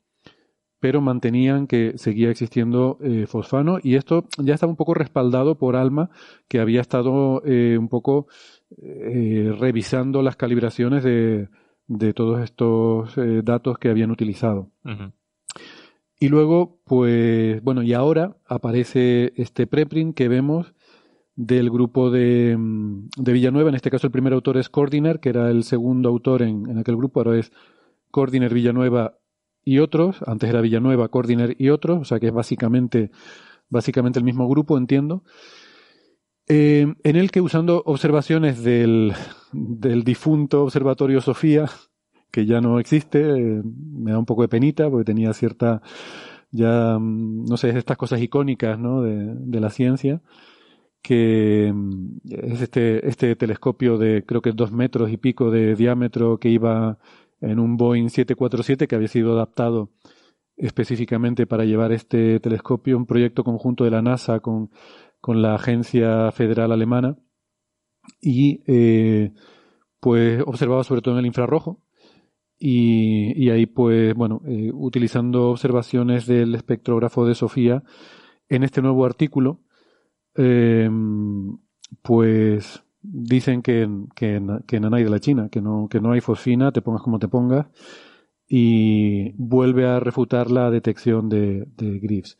pero 0.82 1.00
mantenían 1.00 1.68
que 1.68 1.96
seguía 1.96 2.28
existiendo 2.28 2.98
eh, 3.00 3.26
fosfano 3.28 3.78
y 3.80 3.94
esto 3.94 4.24
ya 4.36 4.54
estaba 4.54 4.72
un 4.72 4.76
poco 4.76 4.94
respaldado 4.94 5.56
por 5.56 5.76
Alma, 5.76 6.10
que 6.48 6.58
había 6.58 6.80
estado 6.80 7.40
eh, 7.46 7.78
un 7.78 7.88
poco 7.88 8.26
eh, 8.82 9.54
revisando 9.60 10.22
las 10.22 10.34
calibraciones 10.34 11.04
de, 11.04 11.48
de 11.86 12.12
todos 12.12 12.42
estos 12.42 13.14
datos 13.44 13.78
que 13.78 13.90
habían 13.90 14.10
utilizado. 14.10 14.72
Uh 14.84 14.88
-huh. 14.88 15.12
Y 16.18 16.28
luego, 16.28 16.80
pues, 16.84 17.62
bueno, 17.62 17.84
y 17.84 17.92
ahora 17.92 18.36
aparece 18.46 19.32
este 19.36 19.68
preprint 19.68 20.16
que 20.16 20.26
vemos 20.26 20.74
del 21.36 21.70
grupo 21.70 22.10
de, 22.10 22.56
de 23.16 23.32
Villanueva, 23.32 23.68
en 23.68 23.76
este 23.76 23.90
caso 23.90 24.08
el 24.08 24.12
primer 24.12 24.32
autor 24.32 24.56
es 24.56 24.68
Cordiner, 24.68 25.20
que 25.20 25.28
era 25.28 25.48
el 25.48 25.62
segundo 25.62 26.08
autor 26.08 26.42
en, 26.42 26.68
en 26.68 26.78
aquel 26.78 26.96
grupo, 26.96 27.20
ahora 27.20 27.38
es 27.38 27.52
Cordiner 28.10 28.52
Villanueva 28.52 29.21
y 29.64 29.78
otros, 29.78 30.22
antes 30.26 30.50
era 30.50 30.60
Villanueva, 30.60 31.08
Cordiner 31.08 31.54
y 31.58 31.70
otros, 31.70 32.00
o 32.00 32.04
sea 32.04 32.20
que 32.20 32.28
es 32.28 32.32
básicamente, 32.32 33.10
básicamente 33.68 34.18
el 34.18 34.24
mismo 34.24 34.48
grupo, 34.48 34.78
entiendo, 34.78 35.22
eh, 36.48 36.86
en 37.04 37.16
el 37.16 37.30
que 37.30 37.40
usando 37.40 37.82
observaciones 37.86 38.62
del, 38.62 39.14
del 39.52 40.04
difunto 40.04 40.64
Observatorio 40.64 41.20
Sofía, 41.20 41.70
que 42.30 42.46
ya 42.46 42.60
no 42.60 42.80
existe, 42.80 43.20
eh, 43.20 43.62
me 43.64 44.10
da 44.12 44.18
un 44.18 44.26
poco 44.26 44.42
de 44.42 44.48
penita 44.48 44.90
porque 44.90 45.04
tenía 45.04 45.32
cierta, 45.34 45.82
ya, 46.50 46.98
mm, 46.98 47.44
no 47.44 47.56
sé, 47.56 47.70
estas 47.70 47.96
cosas 47.96 48.20
icónicas, 48.20 48.78
¿no? 48.78 49.02
De, 49.02 49.34
de 49.34 49.60
la 49.60 49.70
ciencia, 49.70 50.22
que 51.02 51.72
mm, 51.74 52.18
es 52.30 52.62
este, 52.62 53.08
este 53.08 53.36
telescopio 53.36 53.98
de 53.98 54.24
creo 54.24 54.42
que 54.42 54.52
dos 54.52 54.72
metros 54.72 55.10
y 55.10 55.16
pico 55.18 55.50
de 55.50 55.76
diámetro 55.76 56.38
que 56.38 56.48
iba 56.48 56.98
en 57.42 57.58
un 57.58 57.76
Boeing 57.76 58.08
747 58.08 58.88
que 58.88 58.94
había 58.94 59.08
sido 59.08 59.32
adaptado 59.32 59.90
específicamente 60.56 61.46
para 61.46 61.64
llevar 61.64 61.92
este 61.92 62.40
telescopio, 62.40 62.96
un 62.96 63.06
proyecto 63.06 63.44
conjunto 63.44 63.84
de 63.84 63.90
la 63.90 64.02
NASA 64.02 64.40
con, 64.40 64.70
con 65.20 65.42
la 65.42 65.54
Agencia 65.54 66.30
Federal 66.32 66.72
Alemana. 66.72 67.16
Y 68.20 68.62
eh, 68.66 69.32
pues 70.00 70.42
observaba 70.46 70.84
sobre 70.84 71.02
todo 71.02 71.14
en 71.14 71.20
el 71.20 71.26
infrarrojo 71.26 71.80
y, 72.58 73.32
y 73.40 73.50
ahí 73.50 73.66
pues 73.66 74.14
bueno 74.14 74.40
eh, 74.46 74.70
utilizando 74.72 75.50
observaciones 75.50 76.26
del 76.26 76.54
espectrógrafo 76.54 77.24
de 77.26 77.34
Sofía 77.34 77.82
en 78.48 78.64
este 78.64 78.82
nuevo 78.82 79.04
artículo 79.04 79.60
eh, 80.36 80.90
pues 82.02 82.82
dicen 83.02 83.62
que, 83.62 83.88
que, 84.14 84.40
que 84.66 84.76
hay 84.76 85.04
de 85.04 85.10
la 85.10 85.20
China, 85.20 85.48
que 85.50 85.60
no, 85.60 85.88
que 85.90 86.00
no 86.00 86.12
hay 86.12 86.20
fosfina, 86.20 86.72
te 86.72 86.82
pongas 86.82 87.02
como 87.02 87.18
te 87.18 87.28
pongas, 87.28 87.66
y 88.48 89.32
vuelve 89.32 89.86
a 89.86 90.00
refutar 90.00 90.50
la 90.50 90.70
detección 90.70 91.28
de, 91.28 91.64
de 91.66 91.98
Greaves. 91.98 92.38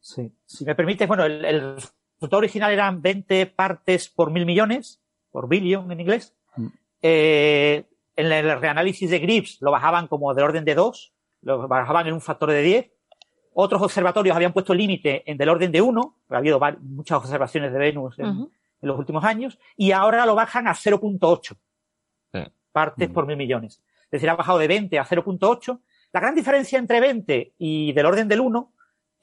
Sí. 0.00 0.32
Si 0.44 0.64
me 0.64 0.74
permites, 0.74 1.08
bueno, 1.08 1.24
el, 1.24 1.44
el, 1.44 1.74
resultado 1.74 2.38
original 2.38 2.72
eran 2.72 3.02
20 3.02 3.46
partes 3.46 4.08
por 4.08 4.30
mil 4.30 4.46
millones, 4.46 5.00
por 5.30 5.48
billion 5.48 5.90
en 5.90 6.00
inglés. 6.00 6.34
Mm. 6.56 6.66
Eh, 7.02 7.84
en 8.14 8.26
el 8.30 8.60
reanálisis 8.60 9.10
de 9.10 9.18
Greaves 9.18 9.58
lo 9.60 9.72
bajaban 9.72 10.06
como 10.06 10.34
de 10.34 10.42
orden 10.42 10.64
de 10.64 10.74
2, 10.74 11.12
lo 11.42 11.66
bajaban 11.66 12.06
en 12.06 12.14
un 12.14 12.20
factor 12.20 12.50
de 12.50 12.62
10. 12.62 12.92
Otros 13.54 13.82
observatorios 13.82 14.36
habían 14.36 14.52
puesto 14.52 14.72
el 14.72 14.78
límite 14.78 15.28
en 15.30 15.36
del 15.36 15.48
orden 15.48 15.72
de 15.72 15.82
1, 15.82 16.16
ha 16.30 16.36
habido 16.36 16.60
muchas 16.80 17.18
observaciones 17.18 17.72
de 17.72 17.78
Venus 17.78 18.18
en, 18.18 18.26
uh 18.26 18.32
-huh 18.32 18.50
en 18.82 18.88
los 18.88 18.98
últimos 18.98 19.24
años 19.24 19.58
y 19.76 19.92
ahora 19.92 20.26
lo 20.26 20.34
bajan 20.34 20.66
a 20.66 20.72
0.8 20.72 21.56
sí. 22.32 22.52
partes 22.72 23.08
mm. 23.08 23.12
por 23.12 23.26
mil 23.26 23.36
millones. 23.36 23.82
Es 24.04 24.10
decir, 24.10 24.28
ha 24.28 24.36
bajado 24.36 24.58
de 24.58 24.68
20 24.68 24.98
a 24.98 25.06
0.8. 25.06 25.80
La 26.12 26.20
gran 26.20 26.34
diferencia 26.34 26.78
entre 26.78 27.00
20 27.00 27.54
y 27.58 27.92
del 27.92 28.06
orden 28.06 28.28
del 28.28 28.40
1 28.40 28.72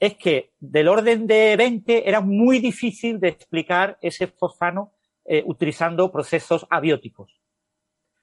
es 0.00 0.16
que 0.16 0.54
del 0.58 0.88
orden 0.88 1.26
de 1.26 1.56
20 1.56 2.08
era 2.08 2.20
muy 2.20 2.58
difícil 2.58 3.20
de 3.20 3.28
explicar 3.28 3.98
ese 4.00 4.26
fosfano 4.26 4.92
eh, 5.24 5.44
utilizando 5.46 6.10
procesos 6.10 6.66
abióticos. 6.70 7.38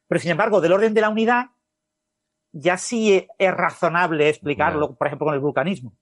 Pero 0.08 0.20
sin 0.20 0.32
embargo, 0.32 0.60
del 0.60 0.74
orden 0.74 0.94
de 0.94 1.02
la 1.02 1.10
unidad 1.10 1.52
ya 2.52 2.78
sí 2.78 3.28
es 3.38 3.52
razonable 3.54 4.30
explicarlo, 4.30 4.96
por 4.96 5.08
ejemplo, 5.08 5.26
con 5.26 5.36
el 5.36 5.40
vulcanismo. 5.40 5.94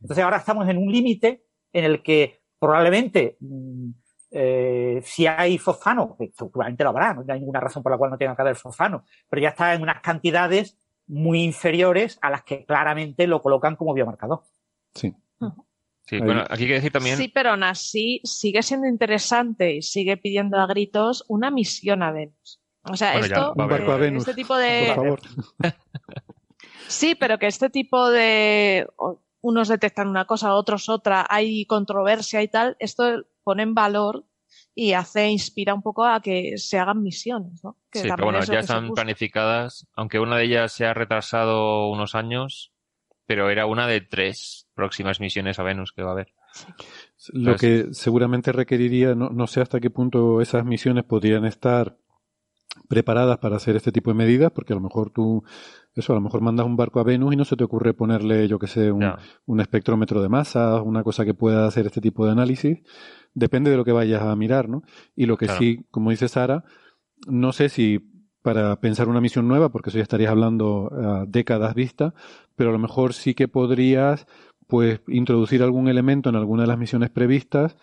Entonces 0.00 0.24
ahora 0.24 0.38
estamos 0.38 0.68
en 0.68 0.78
un 0.78 0.90
límite 0.90 1.44
en 1.72 1.84
el 1.84 2.02
que 2.02 2.40
probablemente 2.58 3.36
mm, 3.40 3.90
eh, 4.38 5.00
si 5.02 5.26
hay 5.26 5.56
fosfano, 5.56 6.16
seguramente 6.34 6.84
lo 6.84 6.90
habrá, 6.90 7.14
no 7.14 7.24
hay 7.26 7.40
ninguna 7.40 7.60
razón 7.60 7.82
por 7.82 7.92
la 7.92 7.98
cual 7.98 8.10
no 8.10 8.18
tenga 8.18 8.36
que 8.36 8.42
haber 8.42 8.56
fosfano, 8.56 9.04
pero 9.30 9.40
ya 9.40 9.48
está 9.48 9.72
en 9.74 9.82
unas 9.82 10.00
cantidades 10.02 10.76
muy 11.06 11.42
inferiores 11.42 12.18
a 12.20 12.30
las 12.30 12.42
que 12.42 12.66
claramente 12.66 13.26
lo 13.26 13.40
colocan 13.40 13.76
como 13.76 13.94
biomarcador. 13.94 14.42
Sí. 14.94 15.14
Sí, 16.08 16.20
bueno, 16.20 16.44
aquí 16.48 16.62
hay 16.62 16.68
que 16.68 16.74
decir 16.74 16.92
también. 16.92 17.16
Sí, 17.16 17.28
pero 17.28 17.50
aún 17.50 17.64
así 17.64 18.20
sigue 18.22 18.62
siendo 18.62 18.86
interesante 18.86 19.74
y 19.74 19.82
sigue 19.82 20.16
pidiendo 20.16 20.58
a 20.58 20.66
gritos 20.66 21.24
una 21.26 21.50
misión 21.50 22.02
a 22.02 22.12
Venus. 22.12 22.60
O 22.84 22.96
sea, 22.96 23.18
esto, 23.18 23.54
un 23.56 23.66
barco 23.66 23.90
a 23.90 23.96
Venus, 23.96 24.20
este 24.20 24.34
tipo 24.34 24.56
de. 24.56 24.92
Por 24.94 25.04
favor. 25.04 25.20
Sí, 26.86 27.16
pero 27.16 27.38
que 27.38 27.48
este 27.48 27.70
tipo 27.70 28.08
de. 28.10 28.86
Unos 29.46 29.68
detectan 29.68 30.08
una 30.08 30.24
cosa, 30.24 30.54
otros 30.54 30.88
otra, 30.88 31.24
hay 31.30 31.66
controversia 31.66 32.42
y 32.42 32.48
tal. 32.48 32.76
Esto 32.80 33.26
pone 33.44 33.62
en 33.62 33.74
valor 33.74 34.24
y 34.74 34.94
hace, 34.94 35.28
inspira 35.28 35.72
un 35.72 35.82
poco 35.82 36.04
a 36.04 36.20
que 36.20 36.58
se 36.58 36.80
hagan 36.80 37.00
misiones, 37.00 37.62
¿no? 37.62 37.76
sí, 37.92 38.08
pero 38.10 38.24
bueno, 38.24 38.42
ya 38.42 38.58
están 38.58 38.90
planificadas, 38.90 39.86
aunque 39.94 40.18
una 40.18 40.36
de 40.36 40.46
ellas 40.46 40.72
se 40.72 40.84
ha 40.84 40.94
retrasado 40.94 41.88
unos 41.90 42.16
años, 42.16 42.72
pero 43.24 43.48
era 43.48 43.66
una 43.66 43.86
de 43.86 44.00
tres 44.00 44.66
próximas 44.74 45.20
misiones 45.20 45.60
a 45.60 45.62
Venus 45.62 45.92
que 45.92 46.02
va 46.02 46.08
a 46.08 46.12
haber. 46.14 46.34
Lo 47.32 47.54
que 47.54 47.86
seguramente 47.92 48.50
requeriría, 48.50 49.14
no, 49.14 49.30
no 49.30 49.46
sé 49.46 49.60
hasta 49.60 49.78
qué 49.78 49.90
punto 49.90 50.40
esas 50.40 50.64
misiones 50.64 51.04
podrían 51.04 51.44
estar 51.44 51.96
preparadas 52.88 53.38
para 53.38 53.56
hacer 53.56 53.76
este 53.76 53.92
tipo 53.92 54.10
de 54.10 54.14
medidas, 54.14 54.52
porque 54.52 54.72
a 54.72 54.76
lo 54.76 54.82
mejor 54.82 55.10
tú, 55.10 55.44
eso, 55.94 56.12
a 56.12 56.16
lo 56.16 56.20
mejor 56.20 56.40
mandas 56.40 56.66
un 56.66 56.76
barco 56.76 57.00
a 57.00 57.04
Venus 57.04 57.34
y 57.34 57.36
no 57.36 57.44
se 57.44 57.56
te 57.56 57.64
ocurre 57.64 57.94
ponerle, 57.94 58.48
yo 58.48 58.58
que 58.58 58.66
sé, 58.66 58.92
un, 58.92 59.04
un 59.46 59.60
espectrómetro 59.60 60.22
de 60.22 60.28
masa, 60.28 60.80
una 60.82 61.02
cosa 61.02 61.24
que 61.24 61.34
pueda 61.34 61.66
hacer 61.66 61.86
este 61.86 62.00
tipo 62.00 62.24
de 62.26 62.32
análisis. 62.32 62.78
Depende 63.34 63.70
de 63.70 63.76
lo 63.76 63.84
que 63.84 63.92
vayas 63.92 64.22
a 64.22 64.34
mirar, 64.36 64.68
¿no? 64.68 64.82
Y 65.14 65.26
lo 65.26 65.36
que 65.36 65.48
sí, 65.48 65.84
como 65.90 66.10
dice 66.10 66.28
Sara, 66.28 66.64
no 67.26 67.52
sé 67.52 67.68
si 67.68 68.12
para 68.42 68.80
pensar 68.80 69.08
una 69.08 69.20
misión 69.20 69.48
nueva, 69.48 69.70
porque 69.70 69.90
eso 69.90 69.98
ya 69.98 70.04
estarías 70.04 70.30
hablando 70.30 70.90
a 70.92 71.24
décadas 71.26 71.74
vista, 71.74 72.14
pero 72.54 72.70
a 72.70 72.72
lo 72.72 72.78
mejor 72.78 73.12
sí 73.12 73.34
que 73.34 73.48
podrías 73.48 74.26
pues 74.68 75.00
introducir 75.08 75.62
algún 75.62 75.88
elemento 75.88 76.28
en 76.28 76.36
alguna 76.36 76.62
de 76.62 76.68
las 76.68 76.78
misiones 76.78 77.10
previstas 77.10 77.76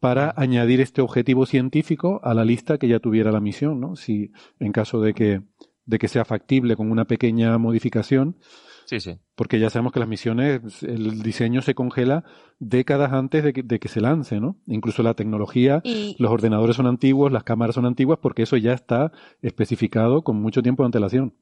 para 0.00 0.34
añadir 0.36 0.80
este 0.80 1.00
objetivo 1.00 1.46
científico 1.46 2.20
a 2.22 2.34
la 2.34 2.44
lista 2.44 2.78
que 2.78 2.88
ya 2.88 3.00
tuviera 3.00 3.32
la 3.32 3.40
misión, 3.40 3.80
¿no? 3.80 3.96
Si 3.96 4.32
en 4.60 4.72
caso 4.72 5.00
de 5.00 5.14
que, 5.14 5.42
de 5.84 5.98
que 5.98 6.08
sea 6.08 6.24
factible 6.24 6.76
con 6.76 6.90
una 6.90 7.06
pequeña 7.06 7.56
modificación. 7.58 8.36
Sí, 8.84 9.00
sí. 9.00 9.18
Porque 9.34 9.58
ya 9.58 9.68
sabemos 9.68 9.92
que 9.92 9.98
las 9.98 10.08
misiones, 10.08 10.82
el 10.82 11.22
diseño 11.22 11.60
se 11.60 11.74
congela 11.74 12.24
décadas 12.60 13.12
antes 13.12 13.42
de 13.42 13.52
que, 13.52 13.62
de 13.62 13.80
que 13.80 13.88
se 13.88 14.00
lance, 14.00 14.38
¿no? 14.38 14.60
Incluso 14.66 15.02
la 15.02 15.14
tecnología, 15.14 15.82
los 16.18 16.30
ordenadores 16.30 16.76
son 16.76 16.86
antiguos, 16.86 17.32
las 17.32 17.42
cámaras 17.42 17.74
son 17.74 17.86
antiguas, 17.86 18.20
porque 18.22 18.42
eso 18.42 18.56
ya 18.56 18.74
está 18.74 19.10
especificado 19.42 20.22
con 20.22 20.40
mucho 20.40 20.62
tiempo 20.62 20.82
de 20.82 20.86
antelación. 20.86 21.34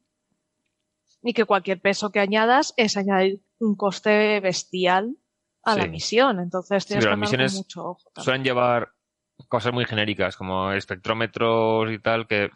Y 1.23 1.35
que 1.35 1.45
cualquier 1.45 1.81
peso 1.81 2.11
que 2.11 2.21
añadas 2.21 2.73
es 2.77 2.97
añadir 2.97 3.43
un 3.59 3.77
coste 3.77 4.41
bestial 4.41 5.17
a 5.65 5.77
la 5.77 5.87
misión. 5.87 6.41
Entonces 6.41 6.87
tienes 6.87 7.05
que 7.05 7.11
las 7.11 7.19
misiones 7.19 7.55
mucho 7.55 7.85
ojo. 7.85 8.11
Suelen 8.17 8.45
llevar 8.45 8.93
cosas 9.49 9.73
muy 9.73 9.85
genéricas, 9.85 10.37
como 10.37 10.73
espectrómetros 10.73 11.91
y 11.91 11.99
tal, 11.99 12.27
que 12.27 12.51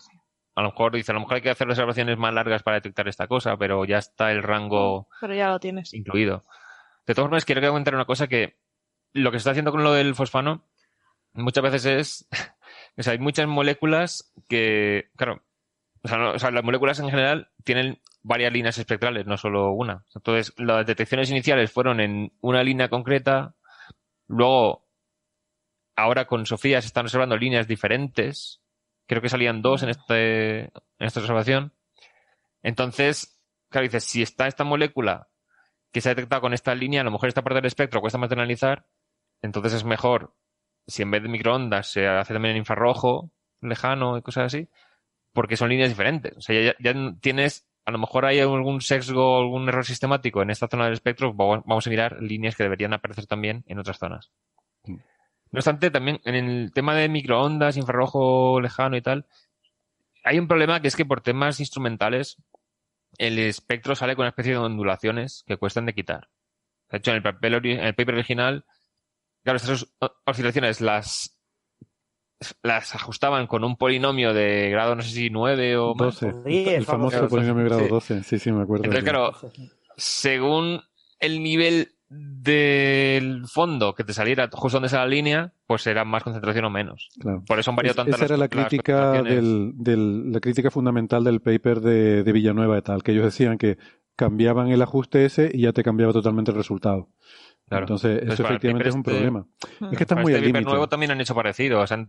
a 0.55 0.63
lo 0.63 0.71
mejor 0.71 0.95
dice, 0.95 1.13
a 1.13 1.15
lo 1.15 1.21
mejor 1.21 1.37
hay 1.37 1.43
que 1.43 1.51
hacer 1.51 1.69
observaciones 1.69 2.19
más 2.19 2.35
largas 2.35 2.63
para 2.63 2.77
detectar 2.77 3.09
esta 3.09 3.27
cosa, 3.27 3.57
pero 3.57 3.85
ya 3.85 3.99
está 3.99 4.33
el 4.33 4.43
rango 4.43 5.09
pero 5.21 5.35
ya 5.35 5.51
lo 5.51 5.61
tienes. 5.61 5.95
incluido. 5.95 6.43
De 7.07 7.15
todas 7.15 7.27
formas, 7.27 7.45
quiero 7.45 7.67
comentar 7.69 7.95
una 7.95 8.05
cosa 8.05 8.27
que 8.27 8.59
lo 9.13 9.31
que 9.31 9.39
se 9.39 9.43
está 9.43 9.51
haciendo 9.53 9.71
con 9.71 9.83
lo 9.83 9.93
del 9.93 10.15
fosfano 10.15 10.69
muchas 11.33 11.63
veces 11.63 11.87
es, 11.87 12.29
o 12.97 13.03
sea, 13.03 13.13
hay 13.13 13.19
muchas 13.19 13.47
moléculas 13.47 14.33
que, 14.49 15.11
claro, 15.17 15.43
o 16.03 16.09
sea, 16.09 16.31
o 16.31 16.39
sea, 16.39 16.51
las 16.51 16.65
moléculas 16.65 16.99
en 17.01 17.11
general 17.11 17.51
tienen 17.65 18.01
varias 18.23 18.53
líneas 18.53 18.79
espectrales, 18.79 19.27
no 19.27 19.37
solo 19.37 19.73
una. 19.73 20.05
Entonces, 20.15 20.53
las 20.59 20.87
detecciones 20.87 21.31
iniciales 21.31 21.73
fueron 21.73 22.01
en 22.01 22.33
una 22.41 22.63
línea 22.63 22.89
concreta, 22.89 23.55
luego, 24.27 24.87
ahora 25.97 26.27
con 26.27 26.47
Sofía 26.47 26.81
se 26.81 26.89
están 26.89 27.07
observando 27.07 27.37
líneas 27.37 27.67
diferentes, 27.67 28.61
creo 29.07 29.23
que 29.23 29.29
salían 29.29 29.63
dos 29.63 29.83
en, 29.83 29.89
este, 29.89 30.61
en 30.65 30.71
esta 30.99 31.21
observación. 31.21 31.73
Entonces, 32.63 33.41
claro, 33.71 33.87
dices, 33.87 34.05
si 34.05 34.23
está 34.23 34.47
esta 34.47 34.65
molécula 34.65 35.29
que 35.93 36.01
se 36.01 36.11
ha 36.11 36.15
detectado 36.15 36.43
con 36.43 36.55
esta 36.55 36.75
línea, 36.75 37.01
a 37.01 37.05
lo 37.05 37.11
mejor 37.11 37.29
esta 37.29 37.43
parte 37.43 37.57
del 37.57 37.67
espectro 37.67 38.01
cuesta 38.01 38.19
más 38.19 38.29
de 38.29 38.35
analizar, 38.35 38.87
entonces 39.41 39.73
es 39.73 39.85
mejor, 39.85 40.35
si 40.87 41.03
en 41.03 41.11
vez 41.11 41.23
de 41.23 41.29
microondas 41.29 41.91
se 41.91 42.07
hace 42.07 42.35
también 42.35 42.53
en 42.53 42.59
infrarrojo, 42.59 43.31
lejano 43.61 44.19
y 44.19 44.23
cosas 44.23 44.47
así, 44.47 44.69
porque 45.39 45.57
son 45.57 45.69
líneas 45.69 45.89
diferentes. 45.89 46.37
O 46.37 46.41
sea, 46.41 46.75
ya 46.81 46.95
tienes 47.21 47.65
a 47.85 47.93
lo 47.93 47.99
mejor 47.99 48.27
hay 48.27 48.41
algún 48.41 48.81
sesgo, 48.81 49.39
algún 49.39 49.69
error 49.69 49.85
sistemático 49.85 50.43
en 50.43 50.51
esta 50.51 50.67
zona 50.67 50.87
del 50.87 50.95
espectro, 50.95 51.33
vamos 51.33 51.87
a 51.87 51.91
mirar 51.91 52.21
líneas 52.21 52.57
que 52.57 52.65
deberían 52.65 52.93
aparecer 52.93 53.27
también 53.27 53.63
en 53.69 53.79
otras 53.79 54.01
zonas. 54.01 54.33
Mm. 54.83 54.95
No 54.95 55.59
obstante, 55.59 55.93
también 55.93 56.21
en 56.25 56.35
el 56.35 56.73
tema 56.73 56.97
de 56.97 57.09
microondas, 57.09 57.77
infrarrojo 57.77 58.61
lejano 58.61 58.97
y 58.97 59.01
tal, 59.01 59.27
hay 60.25 60.41
un 60.41 60.49
problema 60.49 60.81
que 60.81 60.89
es 60.89 60.97
que 60.97 61.07
por 61.07 61.21
temas 61.21 61.61
instrumentales 61.61 62.43
el 63.17 63.39
espectro 63.39 63.95
sale 63.95 64.17
con 64.17 64.25
una 64.25 64.31
especie 64.31 64.55
de 64.55 64.59
ondulaciones 64.59 65.45
que 65.47 65.57
cuestan 65.57 65.87
de 65.87 65.95
quitar. 65.95 66.31
De 66.91 66.99
hecho, 66.99 67.13
en 67.13 67.19
el, 67.19 67.23
papel, 67.23 67.55
en 67.65 67.79
el 67.79 67.95
paper 67.95 68.17
original, 68.17 68.65
claro, 69.45 69.59
estas 69.59 69.87
oscilaciones 70.27 70.81
las 70.81 71.38
las 72.63 72.95
ajustaban 72.95 73.47
con 73.47 73.65
un 73.65 73.77
polinomio 73.77 74.33
de 74.33 74.71
grado, 74.71 74.95
no 74.95 75.03
sé 75.03 75.11
si 75.11 75.31
9 75.31 75.77
o 75.77 75.95
12. 75.95 76.33
el, 76.47 76.85
famoso 76.85 77.29
polinomio 77.29 77.65
de 77.65 77.69
grado 77.71 77.89
12, 77.89 78.23
sí, 78.23 78.39
sí, 78.39 78.53
me 78.53 78.63
acuerdo. 78.63 78.85
Entonces, 78.85 79.05
claro, 79.05 79.33
según 79.97 80.81
el 81.19 81.43
nivel 81.43 81.93
del 82.11 83.47
fondo 83.47 83.95
que 83.95 84.03
te 84.03 84.15
saliera 84.15 84.49
justo 84.51 84.77
donde 84.77 84.87
está 84.87 84.99
la 84.99 85.07
línea, 85.07 85.53
pues 85.67 85.87
era 85.87 86.05
más 86.05 86.23
concentración 86.23 86.65
o 86.65 86.71
menos. 86.71 87.11
Por 87.47 87.59
eso 87.59 87.71
han 87.71 87.77
variado 87.77 87.97
tanto 87.97 88.17
Esa 88.17 88.25
era 88.25 88.37
la 88.37 88.49
crítica, 88.49 89.23
del, 89.23 89.73
del, 89.75 90.33
la 90.33 90.41
crítica 90.41 90.71
fundamental 90.71 91.25
del 91.25 91.41
paper 91.41 91.81
de, 91.81 92.23
de 92.23 92.33
Villanueva 92.33 92.79
y 92.79 92.83
tal, 92.83 93.03
que 93.03 93.13
ellos 93.13 93.25
decían 93.25 93.59
que 93.59 93.77
cambiaban 94.17 94.69
el 94.69 94.83
ajuste 94.83 95.25
ese 95.25 95.51
y 95.53 95.63
ya 95.63 95.73
te 95.73 95.83
cambiaba 95.83 96.13
totalmente 96.13 96.51
el 96.51 96.57
resultado. 96.57 97.09
Entonces, 97.71 98.23
eso 98.23 98.45
efectivamente 98.45 98.89
es 98.89 98.95
un 98.95 99.03
problema. 99.03 99.47
Es 99.91 99.97
que 99.97 100.05
está 100.05 100.17
muy 100.17 100.33
este 100.33 100.57
al 100.57 100.65
nuevo 100.65 100.89
también 100.89 101.13
han 101.13 101.21
hecho 101.21 101.35
parecido. 101.35 101.81
O 101.81 101.87
sea, 101.87 102.07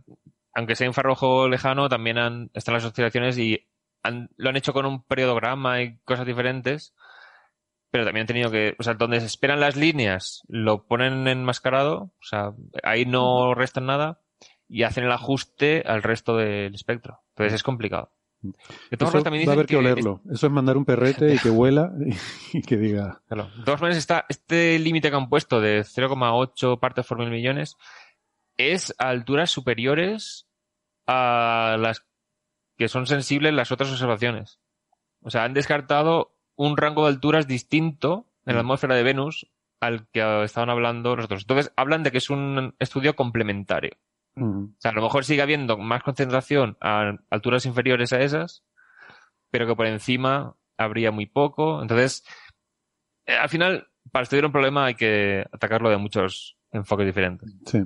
aunque 0.54 0.76
sea 0.76 0.86
infrarrojo 0.86 1.48
lejano, 1.48 1.88
también 1.88 2.18
han, 2.18 2.50
están 2.54 2.74
las 2.74 2.84
oscilaciones 2.84 3.38
y 3.38 3.66
lo 4.36 4.48
han 4.48 4.56
hecho 4.56 4.72
con 4.72 4.86
un 4.86 5.02
periodograma 5.04 5.82
y 5.82 5.98
cosas 6.04 6.26
diferentes. 6.26 6.94
Pero 7.90 8.04
también 8.04 8.22
han 8.22 8.28
tenido 8.28 8.50
que, 8.50 8.76
o 8.78 8.82
sea, 8.82 8.94
donde 8.94 9.18
se 9.20 9.26
esperan 9.26 9.58
las 9.58 9.76
líneas, 9.76 10.42
lo 10.48 10.86
ponen 10.86 11.26
enmascarado, 11.26 12.02
o 12.02 12.22
sea, 12.22 12.52
ahí 12.84 13.04
no 13.04 13.52
restan 13.54 13.86
nada 13.86 14.20
y 14.68 14.84
hacen 14.84 15.02
el 15.02 15.10
ajuste 15.10 15.82
al 15.84 16.04
resto 16.04 16.36
del 16.36 16.72
espectro. 16.74 17.20
Entonces 17.30 17.54
es 17.54 17.62
complicado. 17.64 18.12
Eso 18.90 19.22
también 19.22 19.46
va 19.46 19.52
a 19.52 19.54
haber 19.54 19.66
que, 19.66 19.76
olerlo. 19.76 20.22
Eso 20.30 20.46
es 20.46 20.52
mandar 20.52 20.76
un 20.76 20.84
perrete 20.84 21.34
y 21.34 21.38
que 21.38 21.50
huela 21.50 21.92
y, 22.52 22.62
que 22.62 22.76
diga. 22.76 23.20
De 23.28 23.64
todas 23.64 23.80
maneras, 23.80 23.98
está, 23.98 24.24
este 24.28 24.78
límite 24.78 25.10
que 25.10 25.16
han 25.16 25.28
puesto 25.28 25.60
de 25.60 25.80
0,8 25.80 26.78
partes 26.78 27.06
por 27.06 27.18
mil 27.18 27.30
millones 27.30 27.76
es 28.56 28.94
a 28.98 29.08
alturas 29.08 29.50
superiores 29.50 30.46
a 31.06 31.76
las 31.78 32.04
que 32.76 32.88
son 32.88 33.06
sensibles 33.06 33.52
las 33.52 33.72
otras 33.72 33.90
observaciones. 33.90 34.60
O 35.22 35.30
sea, 35.30 35.44
han 35.44 35.54
descartado 35.54 36.34
un 36.56 36.76
rango 36.76 37.02
de 37.02 37.08
alturas 37.10 37.46
distinto 37.46 38.26
en 38.46 38.54
la 38.54 38.62
mm. 38.62 38.66
atmósfera 38.66 38.94
de 38.94 39.02
Venus 39.02 39.50
al 39.80 40.08
que 40.08 40.44
estaban 40.44 40.70
hablando 40.70 41.16
los 41.16 41.24
otros. 41.24 41.42
Entonces, 41.42 41.72
hablan 41.76 42.02
de 42.02 42.10
que 42.10 42.18
es 42.18 42.30
un 42.30 42.74
estudio 42.78 43.16
complementario. 43.16 43.92
O 44.36 44.70
sea, 44.78 44.92
a 44.92 44.94
lo 44.94 45.02
mejor 45.02 45.24
sigue 45.24 45.42
habiendo 45.42 45.76
más 45.76 46.02
concentración 46.02 46.76
a 46.80 47.16
alturas 47.30 47.66
inferiores 47.66 48.12
a 48.12 48.20
esas, 48.20 48.64
pero 49.50 49.66
que 49.66 49.76
por 49.76 49.86
encima 49.86 50.56
habría 50.78 51.10
muy 51.10 51.26
poco. 51.26 51.82
Entonces, 51.82 52.24
eh, 53.26 53.34
al 53.34 53.48
final, 53.48 53.88
para 54.10 54.22
estudiar 54.22 54.46
un 54.46 54.52
problema 54.52 54.86
hay 54.86 54.94
que 54.94 55.44
atacarlo 55.52 55.90
de 55.90 55.98
muchos 55.98 56.56
enfoques 56.72 57.06
diferentes. 57.06 57.54
Sí. 57.66 57.84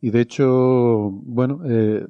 Y 0.00 0.10
de 0.10 0.20
hecho, 0.20 1.10
bueno, 1.12 1.60
eh, 1.64 2.06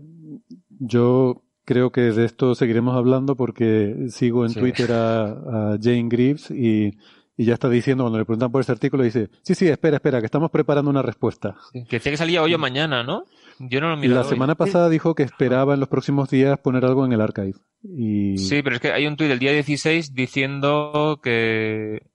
yo 0.79 1.45
creo 1.65 1.93
que 1.93 2.01
de 2.01 2.25
esto 2.25 2.55
seguiremos 2.55 2.97
hablando 2.97 3.37
porque 3.37 4.07
sigo 4.09 4.47
en 4.47 4.55
Twitter 4.55 4.91
a, 4.93 5.79
Jane 5.81 6.09
Greaves 6.09 6.51
y 6.51 6.99
y 7.43 7.45
ya 7.45 7.55
está 7.55 7.69
diciendo, 7.69 8.05
cuando 8.05 8.21
le 8.21 8.25
preguntan 8.25 8.53
por 8.53 8.61
ese 8.61 8.71
artículo, 8.71 9.03
dice, 9.03 9.29
sí, 9.43 9.57
sí, 9.57 9.67
espera, 9.67 9.97
espera, 9.97 10.21
que 10.21 10.27
estamos 10.27 10.49
preparando 10.53 10.89
una 10.91 11.03
respuesta. 11.03 11.57
que 11.73 11.97
decía 11.97 12.13
que 12.13 12.17
salía 12.17 12.41
hoy 12.41 12.55
o 12.55 12.59
mañana, 12.59 13.03
¿no? 13.03 13.25
Yo 13.59 13.81
no 13.81 13.97
lo 13.97 13.97
La 13.97 14.23
semana 14.23 14.55
pasada 14.55 14.89
dijo 14.89 15.17
que 15.17 15.25
esperaba 15.25 15.75
en 15.75 15.81
los 15.81 15.89
próximos 15.89 16.31
días 16.31 16.61
poner 16.61 16.85
algo 16.85 17.05
en 17.05 17.13
el 17.13 17.21
archive. 17.21 17.55
Y... 17.83 18.39
Sí, 18.39 18.63
pero 18.63 18.77
es 18.77 18.81
que 18.81 18.93
hay 18.93 19.09
un 19.09 19.17
tuit 19.17 19.29
del 19.29 19.41
día 19.41 19.51
16 19.53 20.15
diciendo 20.15 21.19
que... 21.21 22.07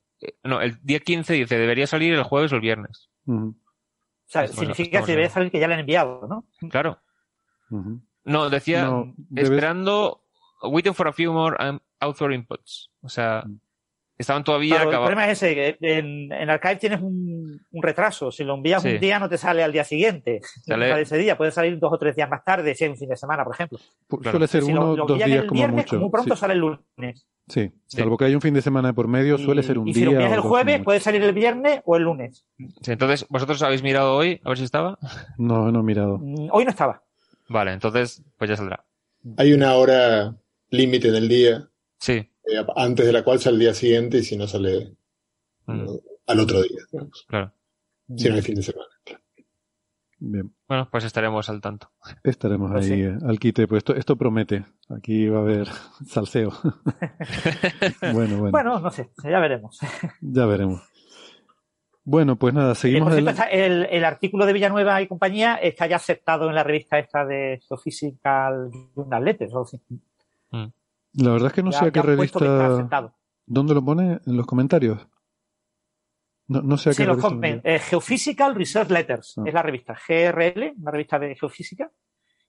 No, 0.44 0.62
el 0.62 0.80
día 0.82 1.02
15 1.02 1.34
dice, 1.34 1.58
debería 1.58 1.88
salir 1.88 2.14
el 2.14 2.24
jueves 2.24 2.54
o 2.54 2.56
el 2.56 2.62
viernes. 2.62 3.10
O 3.28 3.54
sea, 4.28 4.48
significa 4.48 5.02
que 5.02 5.12
debería 5.12 5.30
salir 5.30 5.52
que 5.52 5.60
ya 5.60 5.68
le 5.68 5.74
han 5.74 5.82
enviado, 5.82 6.26
¿no? 6.28 6.46
Claro. 6.70 7.00
No, 8.24 8.50
decía, 8.50 8.90
esperando, 9.36 10.24
waiting 10.64 10.94
for 10.94 11.10
a 11.10 11.14
few 11.14 11.34
more 11.34 11.58
um, 11.60 11.80
author 12.00 12.32
inputs. 12.32 12.92
O 13.02 13.10
sea. 13.10 13.44
Estaban 14.18 14.44
todavía 14.44 14.84
El 14.84 14.90
problema 14.90 15.30
es 15.30 15.44
ese, 15.44 15.56
que 15.56 15.78
en, 15.80 16.32
en 16.32 16.50
Archive 16.50 16.76
tienes 16.78 17.02
un, 17.02 17.60
retraso. 17.74 18.32
Si 18.32 18.44
lo 18.44 18.56
envías 18.56 18.84
un 18.84 19.00
día, 19.00 19.20
no 19.20 19.30
te 19.30 19.38
sale 19.38 19.64
al 19.64 19.72
día 19.72 19.84
siguiente. 19.84 20.40
Sale... 20.64 21.02
ese 21.02 21.18
día, 21.18 21.38
puede 21.38 21.52
salir 21.52 21.78
dos 21.80 21.94
o 21.94 21.98
tres 21.98 22.16
días 22.16 22.30
más 22.30 22.44
tarde, 22.44 22.74
si 22.74 22.86
es 22.86 22.90
un 22.90 22.98
fin 22.98 23.10
de 23.10 23.16
semana, 23.16 23.44
por 23.44 23.54
ejemplo. 23.54 23.80
Suele 24.24 24.48
ser 24.48 24.64
uno 24.64 24.92
o 24.92 24.96
dos 24.96 25.18
días 25.24 25.46
como 25.46 25.68
mucho. 25.68 26.00
Muy 26.00 26.10
pronto 26.10 26.36
sale 26.36 26.54
el 26.54 26.60
lunes. 26.60 27.28
Sí, 27.48 27.72
salvo 27.86 28.18
que 28.18 28.26
hay 28.26 28.36
un 28.36 28.42
fin 28.42 28.54
de 28.54 28.62
semana 28.62 28.92
por 28.92 29.08
medio, 29.08 29.38
suele 29.38 29.64
ser 29.64 29.78
un 29.78 29.86
día. 29.86 29.92
Y 29.92 29.96
si 29.96 30.04
lo 30.04 30.12
envías 30.12 30.34
el 30.34 30.42
jueves, 30.42 30.82
puede 30.84 31.00
salir 31.00 31.24
el 31.24 31.34
viernes 31.34 31.82
o 31.86 31.96
el 31.96 32.04
lunes. 32.04 32.46
Sí, 32.82 32.92
entonces, 32.92 33.26
¿vosotros 33.30 33.62
habéis 33.64 33.84
mirado 33.84 34.16
hoy? 34.16 34.42
A 34.44 34.50
ver 34.50 34.58
si 34.58 34.66
estaba. 34.66 34.98
No, 35.38 35.72
no 35.72 35.80
he 35.80 35.84
mirado. 35.84 36.18
Mm, 36.18 36.50
hoy 36.52 36.66
no 36.66 36.72
estaba. 36.72 37.04
Vale, 37.48 37.72
entonces, 37.72 38.22
pues 38.38 38.50
ya 38.50 38.58
saldrá. 38.58 38.84
Hay 39.38 39.54
una 39.54 39.76
hora 39.76 40.36
límite 40.70 41.12
del 41.12 41.30
día. 41.30 41.70
Sí. 42.00 42.30
Eh, 42.52 42.66
antes 42.76 43.06
de 43.06 43.14
la 43.14 43.24
cual 43.24 43.40
sale 43.40 43.56
el 43.56 43.60
día 43.60 43.74
siguiente 43.74 44.20
y 44.20 44.24
si 44.24 44.38
no 44.38 44.48
sale 44.48 44.96
mm. 45.66 45.88
al 46.28 46.40
otro 46.40 46.62
día. 46.62 46.82
Claro. 47.28 47.54
Si 48.16 48.30
no 48.30 48.36
hay 48.36 48.42
fin 48.42 48.56
de 48.56 48.64
semana. 48.64 48.88
Bien. 50.20 50.52
Bueno, 50.68 50.88
pues 50.90 51.04
estaremos 51.04 51.48
al 51.50 51.62
tanto. 51.62 51.92
Estaremos 52.24 52.72
pues 52.72 52.90
ahí 52.90 53.02
eh, 53.02 53.18
al 53.24 53.40
quite. 53.40 53.68
Pues 53.68 53.80
esto, 53.80 53.96
esto 53.96 54.16
promete. 54.16 54.66
Aquí 54.90 55.28
va 55.28 55.40
a 55.40 55.42
haber 55.42 55.68
salseo. 56.08 56.52
bueno, 58.14 58.38
bueno. 58.38 58.52
Bueno, 58.52 58.80
no 58.80 58.90
sé, 58.90 59.12
ya 59.24 59.40
veremos. 59.40 59.80
ya 60.22 60.46
veremos. 60.46 60.82
Bueno, 62.04 62.38
pues 62.38 62.54
nada, 62.54 62.74
seguimos. 62.74 63.14
el... 63.14 63.86
el... 63.86 64.06
artículo 64.06 64.46
de 64.46 64.54
Villanueva 64.54 65.02
y 65.02 65.08
compañía 65.08 65.56
está 65.56 65.88
ya 65.88 65.98
aceptado 65.98 66.48
en 66.48 66.56
la 66.56 66.64
revista 66.64 66.98
esta 66.98 67.26
de 67.26 67.60
Geophysical 67.68 68.72
Journal 68.96 69.26
Letters. 69.26 69.54
Mm. 70.52 70.68
La 71.18 71.32
verdad 71.32 71.48
es 71.48 71.54
que 71.54 71.64
no 71.64 71.72
sé 71.72 71.86
a 71.86 71.92
qué 71.92 72.02
revista. 72.02 73.14
¿Dónde 73.46 73.74
lo 73.74 73.84
pone? 73.84 74.20
¿En 74.26 74.38
los 74.38 74.46
comentarios? 74.46 75.08
No, 76.48 76.62
no 76.62 76.78
sé 76.78 76.92
a 76.92 76.94
qué 76.94 77.06
revista. 77.06 77.30
Eh, 77.64 77.80
Geophysical 77.80 78.56
Research 78.56 78.90
Letters 78.90 79.38
ah. 79.38 79.44
es 79.46 79.54
la 79.54 79.64
revista. 79.64 79.94
GRL, 79.96 80.74
una 80.78 80.92
revista 80.92 81.18
de 81.20 81.36
geofísica. 81.36 81.92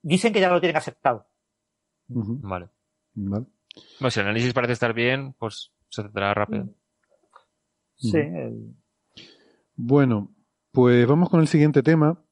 Dicen 0.03 0.33
que 0.33 0.41
ya 0.41 0.51
lo 0.51 0.61
tienen 0.61 0.77
aceptado. 0.77 1.27
Vale. 2.09 2.69
Vale. 3.15 3.47
Bueno, 4.01 4.11
si 4.11 4.21
el 4.21 4.27
análisis 4.27 4.53
parece 4.53 4.75
estar 4.75 4.93
bien, 4.93 5.35
pues 5.39 5.73
se 5.89 6.03
tendrá 6.03 6.35
rápido. 6.35 6.69
Sí. 7.97 8.23
Bueno, 9.75 10.35
pues 10.73 11.07
vamos 11.07 11.31
con 11.31 11.41
el 11.41 11.49
siguiente 11.49 11.83
tema, 11.83 12.23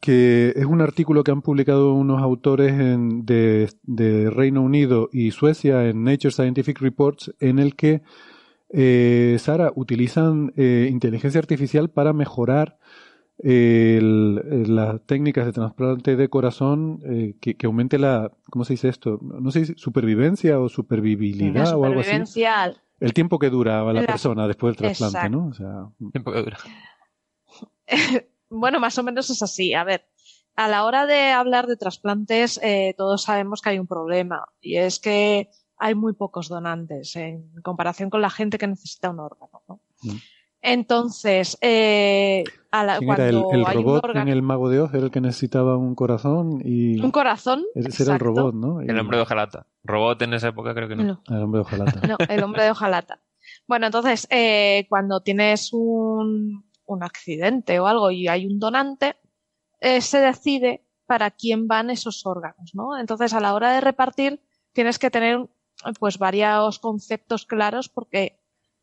que 0.00 0.52
es 0.56 0.66
un 0.66 0.80
artículo 0.80 1.24
que 1.24 1.30
han 1.30 1.42
publicado 1.42 1.94
unos 1.94 2.22
autores 2.22 2.74
de, 2.76 4.30
Reino 4.30 4.62
Unido 4.62 5.08
y 5.12 5.30
Suecia 5.30 5.88
en 5.88 6.04
Nature 6.04 6.30
Scientific 6.30 6.78
Reports, 6.80 7.34
en 7.40 7.58
el 7.58 7.74
que, 7.74 8.02
eh, 8.70 9.36
Sara, 9.38 9.72
utilizan 9.74 10.52
eh, 10.56 10.88
inteligencia 10.90 11.38
artificial 11.38 11.88
para 11.88 12.12
mejorar 12.12 12.78
las 13.38 15.00
técnicas 15.06 15.46
de 15.46 15.52
trasplante 15.52 16.16
de 16.16 16.28
corazón 16.28 17.00
eh, 17.04 17.34
que, 17.40 17.56
aumente 17.66 17.98
la, 17.98 18.30
¿cómo 18.50 18.64
se 18.64 18.74
dice 18.74 18.88
esto? 18.88 19.18
No 19.22 19.50
sé 19.50 19.66
si 19.66 19.74
supervivencia 19.76 20.60
o 20.60 20.68
supervivibilidad 20.68 21.76
o 21.76 21.84
algo 21.84 22.00
así. 22.00 22.44
El 23.00 23.12
tiempo 23.12 23.38
que 23.38 23.50
dura 23.50 23.82
la, 23.92 24.06
persona 24.06 24.46
después 24.46 24.76
del 24.76 24.94
trasplante, 24.94 25.30
¿no? 25.30 25.48
O 25.48 25.52
sea, 25.52 25.88
tiempo 26.12 26.30
que 26.32 26.42
dura. 26.42 26.58
bueno, 28.54 28.80
más 28.80 28.98
o 28.98 29.02
menos 29.02 29.30
es 29.30 29.42
así. 29.42 29.74
A 29.74 29.84
ver, 29.84 30.06
a 30.56 30.68
la 30.68 30.84
hora 30.84 31.06
de 31.06 31.30
hablar 31.30 31.66
de 31.66 31.76
trasplantes, 31.76 32.60
eh, 32.62 32.94
todos 32.96 33.22
sabemos 33.22 33.60
que 33.60 33.70
hay 33.70 33.78
un 33.78 33.86
problema 33.86 34.46
y 34.60 34.76
es 34.76 34.98
que 34.98 35.50
hay 35.78 35.94
muy 35.94 36.12
pocos 36.12 36.48
donantes 36.48 37.16
en 37.16 37.50
comparación 37.62 38.10
con 38.10 38.22
la 38.22 38.30
gente 38.30 38.58
que 38.58 38.66
necesita 38.66 39.10
un 39.10 39.20
órgano. 39.20 39.62
¿no? 39.68 39.80
Mm. 40.02 40.16
Entonces, 40.66 41.58
eh, 41.60 42.42
a 42.70 42.84
la, 42.84 42.98
cuando 42.98 43.50
el, 43.50 43.60
el 43.60 43.66
robot 43.66 44.16
en 44.16 44.28
el 44.28 44.40
Mago 44.40 44.70
de 44.70 44.80
Oz 44.80 44.94
era 44.94 45.04
el 45.04 45.10
que 45.10 45.20
necesitaba 45.20 45.76
un 45.76 45.94
corazón 45.94 46.62
y... 46.64 46.98
Un 47.02 47.10
corazón. 47.10 47.64
Ese 47.74 48.04
era 48.04 48.14
el 48.14 48.20
robot, 48.20 48.54
¿no? 48.54 48.80
El 48.80 48.98
hombre 48.98 49.18
de 49.18 49.24
hojalata. 49.24 49.66
Robot 49.82 50.22
en 50.22 50.32
esa 50.32 50.48
época 50.48 50.74
creo 50.74 50.88
que 50.88 50.96
no. 50.96 51.22
El 51.28 51.42
hombre 51.42 51.58
de 51.58 51.62
hojalata. 51.62 52.06
No, 52.08 52.16
el 52.26 52.42
hombre 52.42 52.62
de 52.62 52.70
hojalata. 52.70 53.20
Bueno, 53.68 53.86
entonces, 53.86 54.26
eh, 54.30 54.86
cuando 54.88 55.20
tienes 55.20 55.70
un, 55.74 56.64
un, 56.86 57.02
accidente 57.02 57.78
o 57.80 57.86
algo 57.86 58.10
y 58.10 58.28
hay 58.28 58.46
un 58.46 58.58
donante, 58.58 59.16
eh, 59.80 60.00
se 60.00 60.20
decide 60.20 60.84
para 61.06 61.30
quién 61.30 61.68
van 61.68 61.90
esos 61.90 62.24
órganos, 62.26 62.74
¿no? 62.74 62.98
Entonces, 62.98 63.34
a 63.34 63.40
la 63.40 63.54
hora 63.54 63.72
de 63.72 63.80
repartir, 63.80 64.40
tienes 64.72 64.98
que 64.98 65.10
tener 65.10 65.48
pues 65.98 66.18
varios 66.18 66.78
conceptos 66.78 67.46
claros 67.46 67.88
porque 67.88 68.40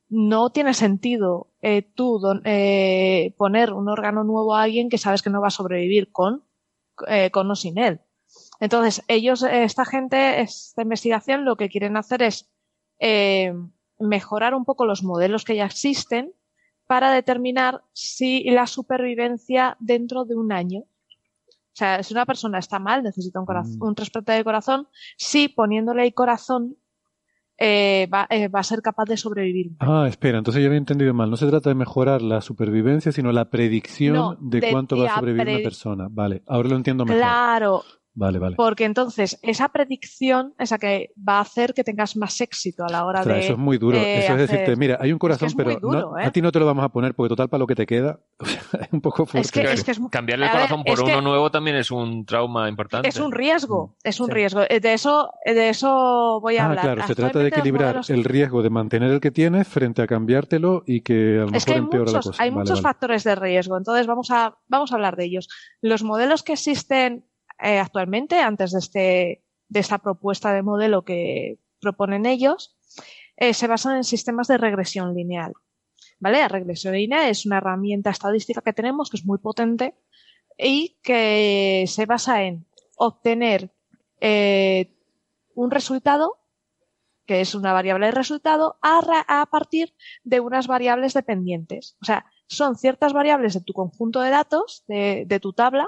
no 0.09 0.51
tiene 0.51 0.73
sentido 0.73 1.47
eh, 1.61 1.81
tú 1.81 2.21
eh, 2.43 3.33
poner 3.37 3.71
un 3.71 3.87
órgano 3.87 4.23
nuevo 4.23 4.53
a 4.53 4.63
alguien 4.63 4.89
que 4.89 4.97
sabes 4.97 5.21
que 5.21 5.29
no 5.29 5.41
va 5.41 5.47
a 5.47 5.51
sobrevivir 5.51 6.11
con, 6.11 6.43
eh, 7.07 7.31
con 7.31 7.49
o 7.49 7.55
sin 7.55 7.77
él. 7.77 8.01
Entonces, 8.59 9.03
ellos, 9.07 9.43
esta 9.43 9.85
gente, 9.85 10.41
esta 10.41 10.81
investigación, 10.81 11.45
lo 11.45 11.55
que 11.55 11.69
quieren 11.69 11.97
hacer 11.97 12.21
es 12.21 12.49
mejorar 13.99 14.53
un 14.53 14.65
poco 14.65 14.85
los 14.85 15.01
modelos 15.01 15.43
que 15.43 15.55
ya 15.55 15.65
existen 15.65 16.33
para 16.91 17.13
determinar 17.13 17.85
si 17.93 18.43
la 18.49 18.67
supervivencia 18.67 19.77
dentro 19.79 20.25
de 20.25 20.35
un 20.35 20.51
año. 20.51 20.79
O 20.81 21.73
sea, 21.73 22.03
si 22.03 22.13
una 22.13 22.25
persona 22.25 22.59
está 22.59 22.79
mal, 22.79 23.01
necesita 23.01 23.39
un, 23.39 23.45
corazón, 23.45 23.77
mm. 23.79 23.83
un 23.83 23.95
trasplante 23.95 24.33
de 24.33 24.43
corazón, 24.43 24.89
si 25.15 25.47
poniéndole 25.47 26.03
el 26.03 26.13
corazón 26.13 26.75
eh, 27.57 28.09
va, 28.13 28.27
eh, 28.29 28.49
va, 28.49 28.59
a 28.59 28.63
ser 28.63 28.81
capaz 28.81 29.05
de 29.05 29.15
sobrevivir. 29.15 29.71
Ah, 29.79 30.05
espera, 30.09 30.39
entonces 30.39 30.61
yo 30.61 30.67
había 30.67 30.79
entendido 30.79 31.13
mal. 31.13 31.29
No 31.29 31.37
se 31.37 31.47
trata 31.47 31.69
de 31.69 31.75
mejorar 31.75 32.21
la 32.21 32.41
supervivencia, 32.41 33.13
sino 33.13 33.31
la 33.31 33.49
predicción 33.49 34.35
de, 34.41 34.69
cuánto 34.69 34.97
va 34.97 35.13
a 35.13 35.15
sobrevivir 35.15 35.47
una 35.47 35.63
persona. 35.63 36.07
Vale, 36.11 36.43
ahora 36.45 36.67
lo 36.67 36.75
entiendo 36.75 37.05
mejor. 37.05 37.21
Claro, 37.21 37.83
Vale, 38.13 38.39
vale. 38.39 38.55
Porque 38.57 38.83
entonces 38.83 39.39
esa 39.41 39.69
predicción 39.69 40.53
es 40.59 40.71
la 40.71 40.77
que 40.77 41.13
va 41.17 41.37
a 41.37 41.41
hacer 41.41 41.73
que 41.73 41.83
tengas 41.83 42.17
más 42.17 42.41
éxito 42.41 42.83
a 42.83 42.89
la 42.89 43.05
hora 43.05 43.23
de. 43.23 43.39
Eso 43.39 43.53
es 43.53 43.57
muy 43.57 43.77
duro. 43.77 43.97
Eh, 43.97 44.19
eso 44.19 44.33
es 44.33 44.49
decirte, 44.49 44.75
mira, 44.75 44.97
hay 44.99 45.13
un 45.13 45.19
corazón, 45.19 45.49
pero 45.55 45.71
¿eh? 46.17 46.25
a 46.25 46.31
ti 46.31 46.41
no 46.41 46.51
te 46.51 46.59
lo 46.59 46.65
vamos 46.65 46.83
a 46.83 46.89
poner 46.89 47.15
porque 47.15 47.29
total 47.29 47.47
para 47.47 47.59
lo 47.59 47.67
que 47.67 47.75
te 47.75 47.85
queda 47.85 48.19
es 48.39 48.89
un 48.91 48.99
poco 48.99 49.25
fuerte. 49.25 49.63
Es 49.71 49.83
que, 49.83 49.93
Cambiarle 50.09 50.45
el 50.45 50.51
corazón 50.51 50.83
por 50.83 51.01
uno 51.01 51.21
nuevo 51.21 51.51
también 51.51 51.77
es 51.77 51.89
un 51.89 52.25
trauma 52.25 52.67
importante. 52.67 53.07
Es 53.07 53.17
un 53.17 53.31
riesgo, 53.31 53.95
mm. 54.03 54.07
es 54.07 54.19
un 54.19 54.29
riesgo. 54.29 54.61
Eh, 54.67 54.81
de 54.81 54.93
eso, 54.93 55.31
de 55.45 55.69
eso 55.69 56.39
voy 56.41 56.57
a 56.57 56.63
ah, 56.63 56.65
hablar. 56.65 56.83
Claro, 56.83 57.07
se 57.07 57.15
trata 57.15 57.39
de 57.39 57.47
equilibrar 57.47 58.01
el 58.09 58.25
riesgo 58.25 58.61
de 58.61 58.69
mantener 58.69 59.11
el 59.11 59.21
que 59.21 59.31
tienes 59.31 59.69
frente 59.69 60.01
a 60.01 60.07
cambiártelo 60.07 60.83
y 60.85 61.01
que 61.01 61.39
a 61.39 61.45
lo 61.45 61.51
mejor 61.51 61.77
empeora 61.77 62.11
la 62.11 62.19
cosa. 62.19 62.43
Hay 62.43 62.51
muchos 62.51 62.81
factores 62.81 63.23
de 63.23 63.35
riesgo, 63.35 63.77
entonces 63.77 64.05
vamos 64.05 64.31
a, 64.31 64.57
vamos 64.67 64.91
a 64.91 64.95
hablar 64.95 65.15
de 65.15 65.25
ellos. 65.25 65.47
Los 65.81 66.03
modelos 66.03 66.43
que 66.43 66.53
existen 66.53 67.23
eh, 67.61 67.79
actualmente, 67.79 68.39
antes 68.39 68.71
de, 68.71 68.79
este, 68.79 69.43
de 69.67 69.79
esta 69.79 69.99
propuesta 69.99 70.53
de 70.53 70.63
modelo 70.63 71.03
que 71.03 71.59
proponen 71.79 72.25
ellos, 72.25 72.77
eh, 73.37 73.53
se 73.53 73.67
basan 73.67 73.97
en 73.97 74.03
sistemas 74.03 74.47
de 74.47 74.57
regresión 74.57 75.13
lineal. 75.13 75.53
¿Vale? 76.19 76.39
La 76.39 76.47
regresión 76.47 76.93
lineal 76.93 77.29
es 77.29 77.45
una 77.45 77.57
herramienta 77.57 78.09
estadística 78.09 78.61
que 78.61 78.73
tenemos 78.73 79.09
que 79.09 79.17
es 79.17 79.25
muy 79.25 79.39
potente 79.39 79.95
y 80.57 80.99
que 81.01 81.85
se 81.87 82.05
basa 82.05 82.43
en 82.43 82.65
obtener 82.95 83.71
eh, 84.19 84.95
un 85.55 85.71
resultado, 85.71 86.37
que 87.25 87.41
es 87.41 87.55
una 87.55 87.73
variable 87.73 88.07
de 88.07 88.11
resultado, 88.11 88.77
a, 88.81 89.45
partir 89.49 89.95
de 90.23 90.39
unas 90.39 90.67
variables 90.67 91.13
dependientes. 91.13 91.97
O 92.01 92.05
sea, 92.05 92.25
son 92.47 92.75
ciertas 92.75 93.13
variables 93.13 93.53
de 93.53 93.61
tu 93.61 93.73
conjunto 93.73 94.21
de 94.21 94.29
datos, 94.29 94.83
de 94.87 95.39
tu 95.41 95.53
tabla, 95.53 95.87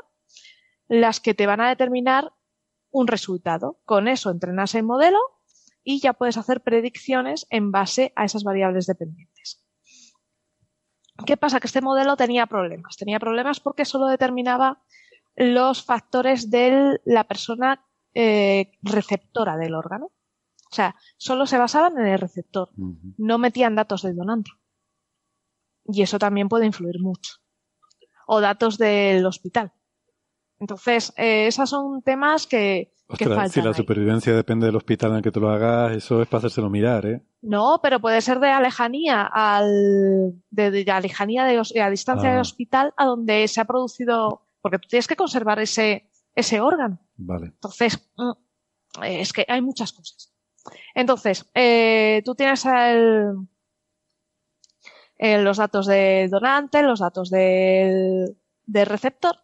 las 0.93 1.19
que 1.19 1.33
te 1.33 1.47
van 1.47 1.59
a 1.59 1.69
determinar 1.69 2.33
un 2.91 3.07
resultado. 3.07 3.79
Con 3.83 4.07
eso 4.07 4.29
entrenas 4.29 4.75
el 4.75 4.83
modelo 4.83 5.17
y 5.83 5.99
ya 5.99 6.13
puedes 6.13 6.37
hacer 6.37 6.61
predicciones 6.61 7.47
en 7.49 7.71
base 7.71 8.13
a 8.15 8.25
esas 8.25 8.43
variables 8.43 8.85
dependientes. 8.85 9.65
¿Qué 11.25 11.35
pasa? 11.35 11.59
Que 11.59 11.65
este 11.65 11.81
modelo 11.81 12.15
tenía 12.15 12.45
problemas. 12.45 12.95
Tenía 12.95 13.19
problemas 13.19 13.59
porque 13.59 13.85
solo 13.85 14.05
determinaba 14.05 14.83
los 15.35 15.83
factores 15.83 16.51
de 16.51 17.01
la 17.05 17.23
persona 17.23 17.83
eh, 18.13 18.73
receptora 18.83 19.57
del 19.57 19.73
órgano. 19.73 20.11
O 20.71 20.75
sea, 20.75 20.95
solo 21.17 21.47
se 21.47 21.57
basaban 21.57 21.97
en 21.97 22.05
el 22.05 22.19
receptor, 22.19 22.69
no 23.17 23.37
metían 23.37 23.75
datos 23.75 24.01
del 24.03 24.15
donante. 24.15 24.51
Y 25.85 26.01
eso 26.03 26.17
también 26.19 26.49
puede 26.49 26.65
influir 26.67 26.99
mucho. 26.99 27.33
O 28.25 28.41
datos 28.41 28.77
del 28.77 29.25
hospital 29.25 29.71
Entonces, 30.59 31.13
eh, 31.17 31.47
esos 31.47 31.69
son 31.69 32.01
temas 32.01 32.47
que, 32.47 32.93
si 33.17 33.61
la 33.61 33.73
supervivencia 33.73 34.33
depende 34.33 34.65
del 34.65 34.75
hospital 34.75 35.11
en 35.11 35.17
el 35.17 35.23
que 35.23 35.31
te 35.31 35.39
lo 35.39 35.49
hagas, 35.49 35.95
eso 35.95 36.21
es 36.21 36.27
para 36.27 36.39
hacérselo 36.39 36.69
mirar, 36.69 37.05
¿eh? 37.05 37.21
No, 37.41 37.79
pero 37.83 37.99
puede 37.99 38.21
ser 38.21 38.39
de 38.39 38.47
la 38.47 38.61
lejanía 38.61 39.23
al, 39.23 40.33
de, 40.49 40.85
la 40.85 40.99
lejanía 40.99 41.43
de, 41.43 41.61
a 41.81 41.89
distancia 41.89 42.29
del 42.29 42.39
ah. 42.39 42.41
hospital 42.41 42.93
a 42.97 43.05
donde 43.05 43.47
se 43.47 43.61
ha 43.61 43.65
producido, 43.65 44.47
porque 44.61 44.79
tú 44.79 44.87
tienes 44.87 45.07
que 45.07 45.15
conservar 45.15 45.59
ese, 45.59 46.09
ese 46.33 46.61
órgano. 46.61 46.99
Vale. 47.17 47.47
Entonces, 47.47 48.09
mm, 48.15 49.03
es 49.03 49.33
que 49.33 49.45
hay 49.47 49.61
muchas 49.61 49.91
cosas. 49.91 50.33
Entonces, 50.95 51.49
eh, 51.53 52.21
tú 52.23 52.35
tienes 52.35 52.65
el, 52.65 53.35
los 55.43 55.57
datos 55.57 55.85
del 55.87 56.29
donante, 56.29 56.81
los 56.81 56.99
datos 56.99 57.29
del, 57.29 58.37
del 58.65 58.85
receptor 58.85 59.42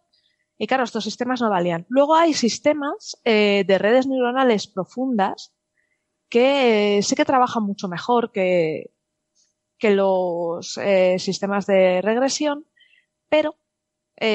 y 0.62 0.66
claro, 0.66 0.84
estos 0.84 1.04
sistemas 1.04 1.40
no 1.40 1.48
valían. 1.48 1.86
Luego 1.88 2.14
hay 2.14 2.34
sistemas 2.34 3.18
eh, 3.24 3.64
de 3.66 3.78
redes 3.78 4.06
neuronales 4.06 4.66
profundas 4.66 5.54
que 6.28 6.98
eh, 6.98 7.02
sí 7.02 7.16
que 7.16 7.24
trabajan 7.24 7.62
mucho 7.62 7.88
mejor 7.88 8.30
que, 8.30 8.90
que 9.78 9.94
los 9.94 10.76
eh, 10.76 11.18
sistemas 11.18 11.64
de 11.64 12.02
regresión, 12.02 12.66
pero 13.30 13.56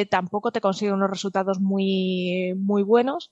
tampoco 0.09 0.51
te 0.51 0.61
consiguen 0.61 0.95
unos 0.95 1.11
resultados 1.11 1.59
muy, 1.59 2.55
muy 2.57 2.81
buenos. 2.81 3.31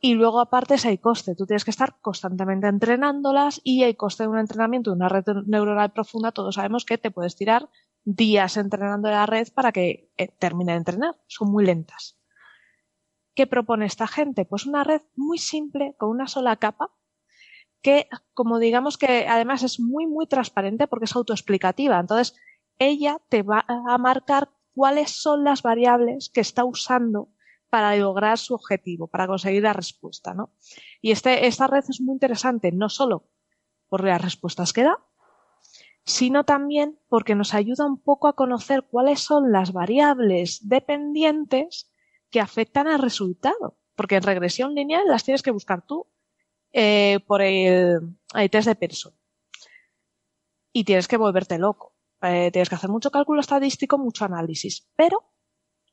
Y 0.00 0.14
luego, 0.14 0.40
aparte, 0.40 0.76
hay 0.84 0.96
coste. 0.96 1.34
Tú 1.34 1.44
tienes 1.44 1.66
que 1.66 1.70
estar 1.70 1.98
constantemente 2.00 2.68
entrenándolas 2.68 3.60
y 3.62 3.82
hay 3.82 3.94
coste 3.96 4.22
de 4.22 4.30
un 4.30 4.38
entrenamiento 4.38 4.90
de 4.90 4.96
una 4.96 5.10
red 5.10 5.24
neuronal 5.44 5.92
profunda. 5.92 6.32
Todos 6.32 6.54
sabemos 6.54 6.86
que 6.86 6.96
te 6.96 7.10
puedes 7.10 7.36
tirar 7.36 7.68
días 8.04 8.56
entrenando 8.56 9.10
la 9.10 9.26
red 9.26 9.48
para 9.54 9.72
que 9.72 10.10
eh, 10.16 10.28
termine 10.38 10.72
de 10.72 10.78
entrenar. 10.78 11.14
Son 11.26 11.50
muy 11.50 11.64
lentas. 11.64 12.18
¿Qué 13.34 13.46
propone 13.46 13.86
esta 13.86 14.06
gente? 14.06 14.44
Pues 14.44 14.66
una 14.66 14.84
red 14.84 15.02
muy 15.16 15.38
simple, 15.38 15.94
con 15.98 16.10
una 16.10 16.26
sola 16.26 16.56
capa, 16.56 16.92
que, 17.80 18.08
como 18.34 18.58
digamos 18.58 18.98
que 18.98 19.26
además 19.26 19.62
es 19.62 19.80
muy, 19.80 20.06
muy 20.06 20.26
transparente 20.26 20.86
porque 20.86 21.06
es 21.06 21.16
autoexplicativa. 21.16 21.98
Entonces, 21.98 22.38
ella 22.78 23.18
te 23.28 23.42
va 23.42 23.64
a 23.66 23.98
marcar 23.98 24.50
cuáles 24.74 25.10
son 25.10 25.44
las 25.44 25.62
variables 25.62 26.30
que 26.30 26.40
está 26.40 26.64
usando 26.64 27.28
para 27.70 27.96
lograr 27.96 28.38
su 28.38 28.54
objetivo, 28.54 29.06
para 29.06 29.26
conseguir 29.26 29.62
la 29.62 29.72
respuesta, 29.72 30.34
¿no? 30.34 30.52
Y 31.00 31.10
este, 31.10 31.46
esta 31.46 31.66
red 31.66 31.84
es 31.88 32.00
muy 32.00 32.12
interesante, 32.12 32.70
no 32.70 32.88
solo 32.88 33.30
por 33.88 34.04
las 34.04 34.20
respuestas 34.20 34.72
que 34.72 34.82
da, 34.82 34.98
sino 36.04 36.44
también 36.44 36.98
porque 37.08 37.34
nos 37.34 37.54
ayuda 37.54 37.86
un 37.86 37.98
poco 37.98 38.28
a 38.28 38.34
conocer 38.34 38.84
cuáles 38.90 39.20
son 39.20 39.52
las 39.52 39.72
variables 39.72 40.68
dependientes 40.68 41.90
que 42.30 42.40
afectan 42.40 42.88
al 42.88 43.00
resultado. 43.00 43.78
Porque 43.94 44.16
en 44.16 44.22
regresión 44.22 44.74
lineal 44.74 45.06
las 45.06 45.24
tienes 45.24 45.42
que 45.42 45.50
buscar 45.50 45.86
tú 45.86 46.08
eh, 46.72 47.20
por 47.26 47.42
el, 47.42 48.18
test 48.50 48.66
de 48.66 48.74
Pearson. 48.74 49.14
Y 50.72 50.84
tienes 50.84 51.06
que 51.06 51.18
volverte 51.18 51.58
loco. 51.58 51.94
Eh, 52.22 52.50
tienes 52.50 52.68
que 52.68 52.74
hacer 52.74 52.90
mucho 52.90 53.10
cálculo 53.10 53.40
estadístico, 53.40 53.98
mucho 53.98 54.24
análisis. 54.24 54.88
Pero 54.96 55.30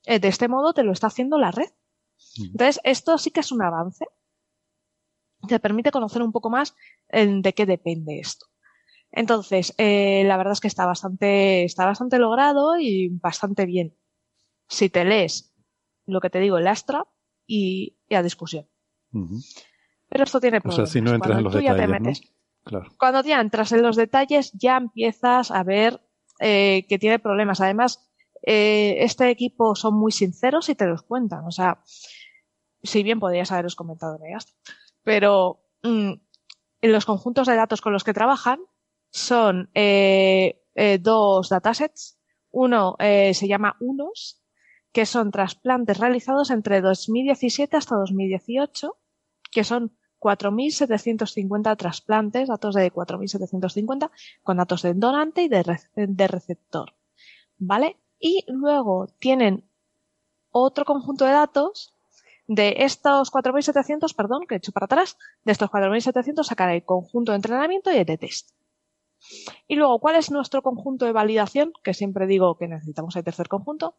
eh, 0.05 0.19
de 0.19 0.29
este 0.29 0.47
modo 0.47 0.73
te 0.73 0.83
lo 0.83 0.93
está 0.93 1.07
haciendo 1.07 1.37
la 1.37 1.51
red. 1.51 1.69
Entonces, 2.37 2.79
esto 2.83 3.17
sí 3.17 3.31
que 3.31 3.41
es 3.41 3.51
un 3.51 3.61
avance. 3.61 4.05
Te 5.47 5.59
permite 5.59 5.91
conocer 5.91 6.21
un 6.21 6.31
poco 6.31 6.49
más 6.49 6.75
de 7.09 7.53
qué 7.53 7.65
depende 7.65 8.19
esto. 8.19 8.48
Entonces, 9.11 9.73
eh, 9.77 10.23
la 10.25 10.37
verdad 10.37 10.53
es 10.53 10.59
que 10.59 10.67
está 10.67 10.85
bastante, 10.85 11.63
está 11.63 11.85
bastante 11.85 12.19
logrado 12.19 12.79
y 12.79 13.09
bastante 13.09 13.65
bien. 13.65 13.97
Si 14.67 14.89
te 14.89 15.03
lees 15.03 15.53
lo 16.05 16.21
que 16.21 16.29
te 16.29 16.39
digo, 16.39 16.57
el 16.57 16.67
Astra 16.67 17.05
y, 17.47 17.97
a 18.11 18.21
discusión. 18.21 18.67
Pero 19.11 20.23
esto 20.23 20.39
tiene 20.39 20.61
problemas. 20.61 20.83
O 20.83 20.85
sea, 20.85 20.91
si 20.91 21.01
no 21.01 21.13
entras 21.13 21.37
en 21.37 21.43
los 21.43 21.53
detalles, 21.53 22.21
Claro. 22.63 22.91
Cuando 22.99 23.23
ya 23.23 23.41
entras 23.41 23.71
en 23.71 23.81
los 23.81 23.95
detalles, 23.95 24.51
ya 24.53 24.77
empiezas 24.77 25.49
a 25.49 25.63
ver 25.63 26.01
eh, 26.39 26.85
que 26.87 26.99
tiene 26.99 27.19
problemas. 27.19 27.61
Además, 27.61 28.09
eh, 28.45 28.97
este 28.99 29.29
equipo 29.29 29.75
son 29.75 29.95
muy 29.95 30.11
sinceros 30.11 30.69
y 30.69 30.75
te 30.75 30.85
los 30.85 31.01
cuentan. 31.03 31.45
O 31.45 31.51
sea, 31.51 31.81
si 32.83 33.03
bien 33.03 33.19
podrías 33.19 33.51
haberos 33.51 33.75
comentado 33.75 34.17
en. 34.17 34.55
Pero 35.03 35.63
mm, 35.83 36.13
en 36.81 36.91
los 36.91 37.05
conjuntos 37.05 37.47
de 37.47 37.55
datos 37.55 37.81
con 37.81 37.93
los 37.93 38.03
que 38.03 38.13
trabajan, 38.13 38.59
son 39.11 39.69
eh, 39.73 40.61
eh, 40.75 40.97
dos 40.99 41.49
datasets. 41.49 42.19
Uno 42.51 42.95
eh, 42.99 43.33
se 43.33 43.47
llama 43.47 43.75
UNOS, 43.79 44.41
que 44.91 45.05
son 45.05 45.31
trasplantes 45.31 45.97
realizados 45.99 46.49
entre 46.49 46.81
2017 46.81 47.77
hasta 47.77 47.95
2018, 47.95 48.97
que 49.51 49.63
son 49.63 49.95
4.750 50.19 51.77
trasplantes, 51.77 52.49
datos 52.49 52.75
de 52.75 52.91
4.750, 52.91 54.11
con 54.43 54.57
datos 54.57 54.81
de 54.81 54.93
donante 54.93 55.43
y 55.43 55.47
de, 55.47 55.79
de 55.95 56.27
receptor. 56.27 56.95
¿Vale? 57.57 57.97
Y 58.19 58.43
luego 58.47 59.07
tienen 59.19 59.69
otro 60.51 60.85
conjunto 60.85 61.25
de 61.25 61.31
datos 61.31 61.95
de 62.47 62.75
estos 62.79 63.31
4.700, 63.31 64.15
perdón, 64.15 64.45
que 64.47 64.55
he 64.55 64.57
hecho 64.57 64.71
para 64.71 64.85
atrás, 64.85 65.17
de 65.43 65.51
estos 65.51 65.69
4.700 65.69 66.43
sacaré 66.43 66.77
el 66.77 66.83
conjunto 66.83 67.31
de 67.31 67.37
entrenamiento 67.37 67.91
y 67.91 67.97
el 67.97 68.05
de 68.05 68.17
test. 68.17 68.49
Y 69.67 69.75
luego, 69.75 69.99
¿cuál 69.99 70.15
es 70.15 70.31
nuestro 70.31 70.61
conjunto 70.61 71.05
de 71.05 71.11
validación? 71.11 71.73
Que 71.83 71.93
siempre 71.93 72.27
digo 72.27 72.57
que 72.57 72.67
necesitamos 72.67 73.15
el 73.15 73.23
tercer 73.23 73.47
conjunto. 73.47 73.95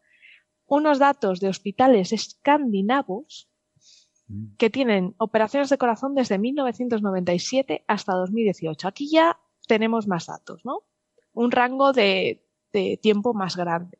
Unos 0.65 0.99
datos 0.99 1.39
de 1.39 1.49
hospitales 1.49 2.13
escandinavos 2.13 3.49
mm. 4.27 4.55
que 4.57 4.69
tienen 4.69 5.15
operaciones 5.17 5.69
de 5.69 5.77
corazón 5.77 6.15
desde 6.15 6.37
1997 6.37 7.83
hasta 7.87 8.13
2018. 8.13 8.87
Aquí 8.87 9.09
ya 9.09 9.39
tenemos 9.67 10.07
más 10.07 10.27
datos, 10.27 10.61
¿no? 10.65 10.83
Un 11.33 11.51
rango 11.51 11.93
de, 11.93 12.45
tiempo 13.01 13.33
más 13.33 13.55
grande. 13.55 13.99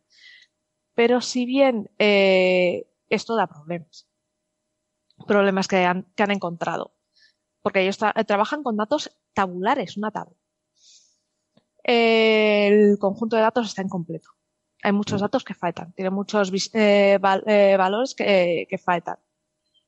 Pero 0.93 1.21
si 1.21 1.45
bien 1.45 1.89
eh, 1.99 2.89
esto 3.09 3.35
da 3.35 3.47
problemas, 3.47 4.07
problemas 5.27 5.67
que 5.67 5.85
han, 5.85 6.11
que 6.15 6.23
han 6.23 6.31
encontrado, 6.31 6.93
porque 7.61 7.81
ellos 7.81 7.97
trabajan 7.97 8.63
con 8.63 8.75
datos 8.75 9.17
tabulares, 9.33 9.97
una 9.97 10.11
tabla 10.11 10.40
el 11.83 12.97
conjunto 12.99 13.35
de 13.35 13.41
datos 13.41 13.67
está 13.67 13.81
incompleto. 13.81 14.29
Hay 14.83 14.91
muchos 14.91 15.21
mm. 15.21 15.23
datos 15.23 15.43
que 15.43 15.53
faltan, 15.53 15.93
tiene 15.93 16.09
muchos 16.09 16.51
eh, 16.73 17.19
eh, 17.47 17.77
valores 17.77 18.15
que, 18.15 18.81
faltan. 18.83 19.17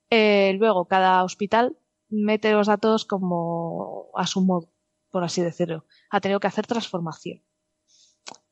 Eh, 0.10 0.54
luego, 0.60 0.86
cada 0.86 1.24
hospital 1.24 1.78
mete 2.10 2.52
los 2.52 2.68
datos 2.68 3.06
como 3.06 4.10
a 4.16 4.28
su 4.28 4.42
modo, 4.42 4.70
por 5.10 5.24
así 5.24 5.42
decirlo. 5.42 5.86
Ha 6.12 6.22
tenido 6.22 6.40
que 6.40 6.48
hacer 6.48 6.68
transformación. 6.68 7.42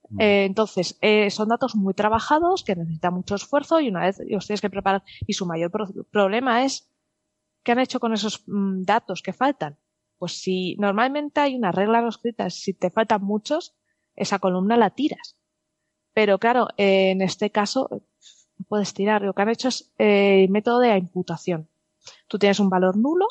Mm. 0.09 0.19
entonces, 0.19 0.99
son 1.29 1.47
datos 1.47 1.75
muy 1.75 1.93
trabajados 1.93 2.65
que 2.65 2.75
necesitan 2.75 3.13
mucho 3.13 3.35
esfuerzo 3.35 3.79
y 3.79 3.87
una 3.87 4.01
vez 4.01 4.19
los 4.27 4.45
tienes 4.45 4.61
que 4.61 4.69
preparar. 4.69 5.03
Y 5.27 5.33
su 5.33 5.45
mayor 5.45 5.71
problema 6.11 6.65
es 6.65 6.91
qué 7.63 7.71
han 7.71 7.79
hecho 7.79 7.99
con 7.99 8.13
esos 8.13 8.43
mm, 8.47 8.83
datos 8.83 9.21
que 9.21 9.31
faltan 9.31 9.77
pues 10.21 10.33
si 10.39 10.75
normalmente 10.75 11.39
hay 11.39 11.55
una 11.55 11.71
regla 11.71 11.99
no 11.99 12.09
escrita, 12.09 12.47
si 12.51 12.75
te 12.75 12.91
faltan 12.91 13.23
muchos, 13.23 13.75
esa 14.15 14.37
columna 14.37 14.77
la 14.77 14.91
tiras. 14.91 15.35
Pero 16.13 16.37
claro, 16.37 16.67
en 16.77 17.23
este 17.23 17.49
caso 17.49 17.89
no 17.89 18.65
puedes 18.69 18.93
tirar. 18.93 19.23
Lo 19.23 19.33
que 19.33 19.41
han 19.41 19.49
hecho 19.49 19.69
es 19.69 19.91
el 19.97 20.43
eh, 20.43 20.47
método 20.51 20.77
de 20.77 20.95
imputación. 20.95 21.71
Tú 22.27 22.37
tienes 22.37 22.59
un 22.59 22.69
valor 22.69 22.97
nulo, 22.97 23.25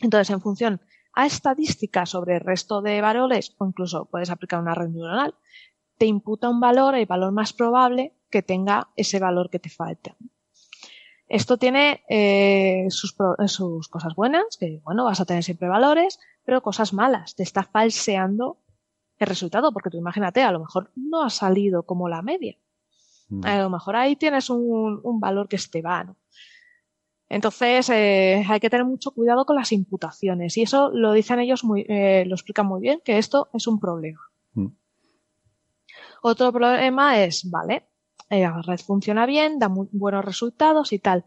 entonces 0.00 0.30
en 0.30 0.40
función 0.40 0.80
a 1.12 1.26
estadística 1.26 2.06
sobre 2.06 2.36
el 2.36 2.40
resto 2.40 2.80
de 2.80 3.02
valores, 3.02 3.54
o 3.58 3.66
incluso 3.66 4.06
puedes 4.06 4.30
aplicar 4.30 4.62
una 4.62 4.74
red 4.74 4.88
neuronal, 4.88 5.34
te 5.98 6.06
imputa 6.06 6.48
un 6.48 6.58
valor, 6.58 6.94
el 6.94 7.04
valor 7.04 7.32
más 7.32 7.52
probable 7.52 8.14
que 8.30 8.40
tenga 8.40 8.88
ese 8.96 9.18
valor 9.18 9.50
que 9.50 9.58
te 9.58 9.68
falta. 9.68 10.16
Esto 11.34 11.56
tiene 11.56 12.04
eh, 12.08 12.86
sus, 12.90 13.16
sus 13.48 13.88
cosas 13.88 14.14
buenas, 14.14 14.56
que 14.56 14.80
bueno, 14.84 15.04
vas 15.04 15.20
a 15.20 15.24
tener 15.24 15.42
siempre 15.42 15.66
valores, 15.66 16.20
pero 16.44 16.62
cosas 16.62 16.92
malas, 16.92 17.34
te 17.34 17.42
está 17.42 17.64
falseando 17.64 18.60
el 19.18 19.26
resultado, 19.26 19.72
porque 19.72 19.90
tú 19.90 19.96
imagínate, 19.96 20.44
a 20.44 20.52
lo 20.52 20.60
mejor 20.60 20.92
no 20.94 21.24
ha 21.24 21.30
salido 21.30 21.82
como 21.82 22.08
la 22.08 22.22
media. 22.22 22.56
Mm. 23.30 23.46
A 23.46 23.58
lo 23.58 23.68
mejor 23.68 23.96
ahí 23.96 24.14
tienes 24.14 24.48
un, 24.48 25.00
un 25.02 25.18
valor 25.18 25.48
que 25.48 25.56
esté 25.56 25.82
vano. 25.82 26.16
Entonces, 27.28 27.90
eh, 27.90 28.44
hay 28.48 28.60
que 28.60 28.70
tener 28.70 28.86
mucho 28.86 29.10
cuidado 29.10 29.44
con 29.44 29.56
las 29.56 29.72
imputaciones. 29.72 30.56
Y 30.56 30.62
eso 30.62 30.90
lo 30.90 31.12
dicen 31.12 31.40
ellos 31.40 31.64
muy, 31.64 31.84
eh, 31.88 32.24
lo 32.28 32.36
explican 32.36 32.66
muy 32.66 32.80
bien, 32.80 33.00
que 33.04 33.18
esto 33.18 33.50
es 33.52 33.66
un 33.66 33.80
problema. 33.80 34.20
Mm. 34.52 34.68
Otro 36.22 36.52
problema 36.52 37.24
es, 37.24 37.50
vale, 37.50 37.74
eh, 37.74 37.93
la 38.40 38.62
red 38.62 38.78
funciona 38.78 39.26
bien, 39.26 39.58
da 39.58 39.68
muy 39.68 39.88
buenos 39.92 40.24
resultados 40.24 40.92
y 40.92 40.98
tal. 40.98 41.24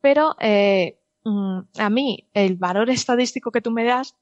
Pero 0.00 0.36
eh, 0.40 1.00
mm, 1.24 1.60
a 1.78 1.90
mí 1.90 2.28
el 2.34 2.56
valor 2.56 2.90
estadístico 2.90 3.50
que 3.52 3.60
tú 3.60 3.70
me 3.70 3.84
das 3.84 4.16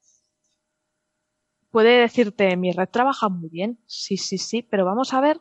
puede 1.71 2.01
decirte 2.01 2.57
mi 2.57 2.73
red 2.73 2.89
trabaja 2.89 3.29
muy 3.29 3.49
bien, 3.49 3.79
sí, 3.87 4.17
sí, 4.17 4.39
sí, 4.39 4.63
pero 4.63 4.85
vamos 4.85 5.13
a 5.13 5.21
ver 5.21 5.41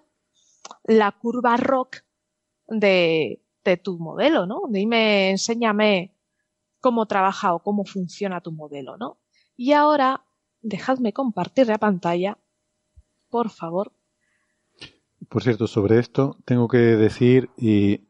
la 0.84 1.12
curva 1.12 1.58
ROC 1.58 2.04
de, 2.68 3.42
de 3.64 3.78
tu 3.78 3.98
modelo, 3.98 4.46
¿no? 4.46 4.64
Dime, 4.70 5.30
enséñame 5.32 6.16
cómo 6.80 7.06
trabaja 7.06 7.54
o 7.54 7.60
cómo 7.60 7.86
funciona 7.86 8.42
tu 8.42 8.52
modelo, 8.52 8.98
¿no? 8.98 9.20
Y 9.56 9.74
ahora, 9.74 10.26
dejadme 10.62 11.14
compartir 11.14 11.68
la 11.68 11.78
pantalla, 11.78 12.38
por 13.30 13.50
favor. 13.50 13.97
Por 15.30 15.44
cierto, 15.44 15.68
sobre 15.68 16.00
esto 16.00 16.38
tengo 16.46 16.68
que 16.68 16.78
decir 16.78 17.50
y 17.58 18.02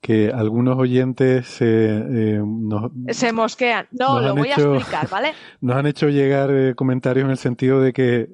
que 0.00 0.30
algunos 0.34 0.78
oyentes 0.78 1.58
eh, 1.60 2.40
se 3.10 3.32
mosquean. 3.32 3.86
No, 3.92 4.20
lo 4.20 4.34
voy 4.34 4.48
a 4.48 4.54
explicar, 4.54 5.08
¿vale? 5.10 5.34
Nos 5.60 5.76
han 5.76 5.86
hecho 5.86 6.08
llegar 6.08 6.50
eh, 6.50 6.74
comentarios 6.74 7.24
en 7.24 7.30
el 7.30 7.36
sentido 7.36 7.80
de 7.80 7.92
que, 7.92 8.30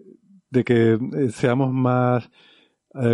de 0.50 0.64
que 0.64 0.92
eh, 0.92 1.30
seamos 1.30 1.72
más, 1.72 2.30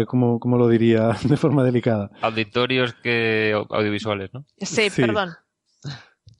como, 0.07 0.39
como 0.39 0.59
lo 0.59 0.69
diría 0.69 1.17
de 1.25 1.37
forma 1.37 1.65
delicada. 1.65 2.11
Auditorios 2.21 2.95
que 2.95 3.53
audiovisuales, 3.71 4.33
¿no? 4.35 4.45
Sí, 4.59 4.89
perdón. 4.95 5.31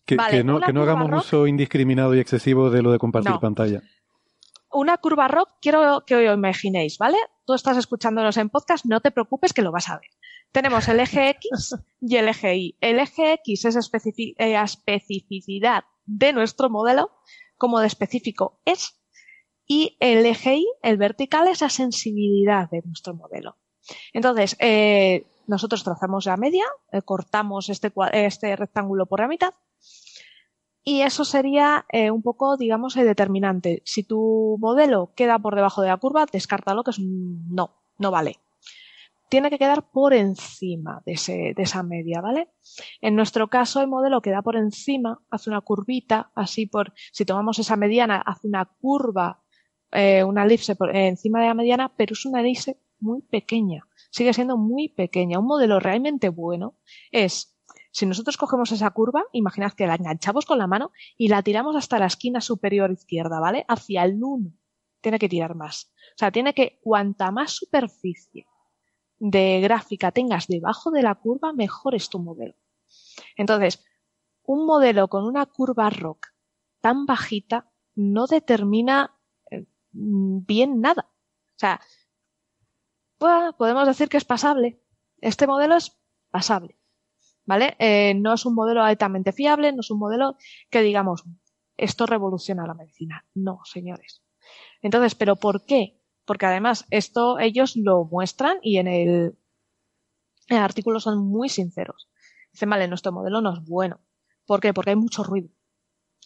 Que, 0.05 0.45
no, 0.45 0.61
que 0.61 0.73
no 0.73 0.83
hagamos 0.83 1.25
uso 1.25 1.47
indiscriminado 1.47 2.15
y 2.15 2.19
excesivo 2.19 2.71
de 2.71 2.83
lo 2.83 2.93
de 2.93 2.99
compartir 2.99 3.33
pantalla. 3.41 3.83
Una 4.73 4.99
curva 4.99 5.29
rock, 5.29 5.51
quiero 5.61 6.05
que 6.07 6.17
os 6.17 6.35
imaginéis, 6.35 6.99
¿vale? 6.99 7.19
Tú 7.45 7.55
estás 7.55 7.77
escuchándonos 7.77 8.37
en 8.37 8.49
podcast, 8.49 8.85
no 8.87 9.01
te 9.01 9.11
preocupes 9.11 9.53
que 9.53 9.63
lo 9.63 9.73
vas 9.73 9.89
a 9.89 9.99
ver 9.99 10.11
tenemos 10.53 10.87
el 10.89 11.01
eje 11.01 11.31
X 11.31 11.75
y 12.01 12.17
el 12.17 12.29
eje 12.29 12.57
Y. 12.57 12.79
El 12.81 13.01
eje 13.01 13.33
X 13.33 13.65
es 13.65 13.75
la 13.75 13.81
eh, 14.39 14.63
especificidad 14.63 15.85
de 16.05 16.33
nuestro 16.33 16.71
modelo, 16.71 17.11
como 17.57 17.81
de 17.81 17.87
específico 17.87 18.61
es, 18.65 19.01
y 19.67 19.97
el 20.01 20.27
eje 20.27 20.57
Y, 20.57 20.69
el 20.83 20.99
vertical, 20.99 21.49
es 21.49 21.63
la 21.63 21.71
sensibilidad 21.71 22.71
de 22.71 22.83
nuestro 22.85 23.15
modelo. 23.15 23.57
Entonces, 24.13 24.57
eh, 24.61 25.27
nosotros 25.47 25.83
trazamos 25.83 26.27
la 26.27 26.37
media, 26.37 26.65
eh, 26.93 27.03
cortamos 27.03 27.69
este, 27.69 27.93
este, 28.13 28.55
rectángulo 28.57 29.07
por 29.07 29.21
la 29.21 29.29
mitad, 29.29 29.55
y 30.85 31.03
eso 31.03 31.25
sería 31.25 31.87
un 32.13 32.23
poco, 32.23 32.57
digamos, 32.57 32.97
el 32.97 33.07
determinante. 33.07 33.83
Si 33.85 34.03
tu 34.03 34.57
modelo 34.61 35.13
queda 35.15 35.39
por 35.39 35.55
debajo 35.55 35.83
de 35.83 35.89
la 35.89 35.97
curva, 35.97 36.27
descártalo, 36.31 36.85
que 36.85 36.91
es 36.91 36.99
un 36.99 37.49
no, 37.49 37.83
no 37.99 38.11
vale 38.11 38.41
tiene 39.33 39.49
que 39.49 39.59
quedar 39.59 39.91
por 39.91 40.13
encima 40.13 41.03
de, 41.07 41.55
esa 41.57 41.83
media, 41.83 42.21
¿vale? 42.21 42.51
En 43.01 43.17
nuestro 43.17 43.49
caso, 43.49 43.81
el 43.81 43.89
modelo 43.89 44.21
queda 44.21 44.43
por 44.43 44.57
encima, 44.57 45.23
hace 45.31 45.49
una 45.49 45.63
curvita, 45.63 46.31
así 46.35 46.67
por, 46.67 46.93
si 47.13 47.25
tomamos 47.25 47.59
esa 47.59 47.77
mediana, 47.77 48.23
hace 48.27 48.47
una 48.47 48.67
curva, 48.67 49.43
eh, 49.91 50.23
una 50.23 50.45
elipse 50.45 50.77
por 50.77 50.95
encima 50.95 51.41
de 51.41 51.47
la 51.47 51.55
mediana, 51.55 51.91
pero 51.97 52.13
es 52.13 52.27
una 52.27 52.43
elipse 52.43 52.79
muy 53.01 53.23
pequeña, 53.23 53.87
sigue 54.11 54.35
siendo 54.35 54.59
muy 54.59 54.91
pequeña. 54.91 55.39
Un 55.39 55.47
modelo 55.47 55.81
realmente 55.81 56.29
bueno 56.29 56.77
es, 57.11 57.52
si 57.93 58.07
nosotros 58.07 58.39
cogemos 58.39 58.73
esa 58.73 58.91
curva, 58.91 59.25
imaginad 59.33 59.73
que 59.73 59.87
la 59.87 59.97
enganchamos 59.97 60.47
con 60.47 60.59
la 60.59 60.67
mano 60.67 60.93
y 61.19 61.29
la 61.29 61.43
tiramos 61.43 61.77
hasta 61.77 61.99
la 61.99 62.07
esquina 62.07 62.41
superior 62.41 62.91
izquierda, 62.91 63.39
¿vale? 63.39 63.67
Hacia 63.69 64.03
el 64.05 64.19
1. 64.21 64.51
Tiene 65.03 65.19
que 65.19 65.29
tirar 65.29 65.55
más. 65.55 65.93
O 66.15 66.19
sea, 66.19 66.33
tiene 66.33 66.55
que, 66.55 66.81
cuanta 66.83 67.31
más 67.31 67.53
superficie 67.53 68.47
de 69.19 69.61
gráfica 69.61 70.11
tengas 70.11 70.49
debajo 70.49 70.91
de 70.91 71.03
la 71.03 71.15
curva, 71.15 71.53
mejor 71.53 71.95
es 71.95 72.09
tu 72.09 72.19
modelo. 72.19 72.55
Entonces, 73.37 73.85
un 74.43 74.67
modelo 74.67 75.09
con 75.09 75.25
una 75.25 75.45
curva 75.47 75.91
ROC 75.91 76.29
tan 76.81 77.05
bajita 77.05 77.71
no 77.95 78.27
determina 78.27 79.17
eh, 79.51 79.67
bien 79.93 80.81
nada. 80.81 81.11
O 81.11 81.59
sea, 81.59 81.81
podemos 83.19 83.87
decir 83.87 84.09
que 84.09 84.17
es 84.17 84.25
pasable. 84.25 84.83
Este 85.21 85.47
modelo 85.47 85.77
es 85.77 85.97
pasable. 86.31 86.82
¿Vale? 87.45 87.77
Eh, 87.79 88.15
no 88.15 88.35
es 88.35 88.47
un 88.47 88.55
modelo 88.55 88.83
altamente 88.83 89.33
fiable, 89.33 89.73
no 89.73 89.81
es 89.81 89.91
un 89.91 89.99
modelo 89.99 90.37
que 90.71 90.83
digamos, 90.83 91.25
esto 91.77 92.07
revoluciona 92.07 92.67
la 92.67 92.75
medicina. 92.75 93.27
No, 93.35 93.61
señores. 93.65 94.23
Entonces, 94.81 95.15
¿pero 95.15 95.37
por 95.37 95.65
qué? 95.65 96.03
porque 96.25 96.47
además 96.47 96.87
esto 96.91 97.39
ellos 97.39 97.77
lo 97.77 98.05
muestran 98.05 98.59
y 98.63 98.79
en 98.79 98.89
el, 98.89 99.39
artículo 100.49 101.01
son 101.01 101.19
muy 101.19 101.49
sinceros. 101.49 102.09
Dicen, 102.53 102.69
vale, 102.69 102.89
nuestro 102.89 103.13
modelo 103.13 103.41
no 103.41 103.55
es 103.55 103.65
bueno. 103.65 104.01
¿Por 104.47 104.61
qué? 104.61 104.75
Porque 104.75 104.91
hay 104.91 104.97
mucho 104.97 105.25
ruido. 105.25 105.49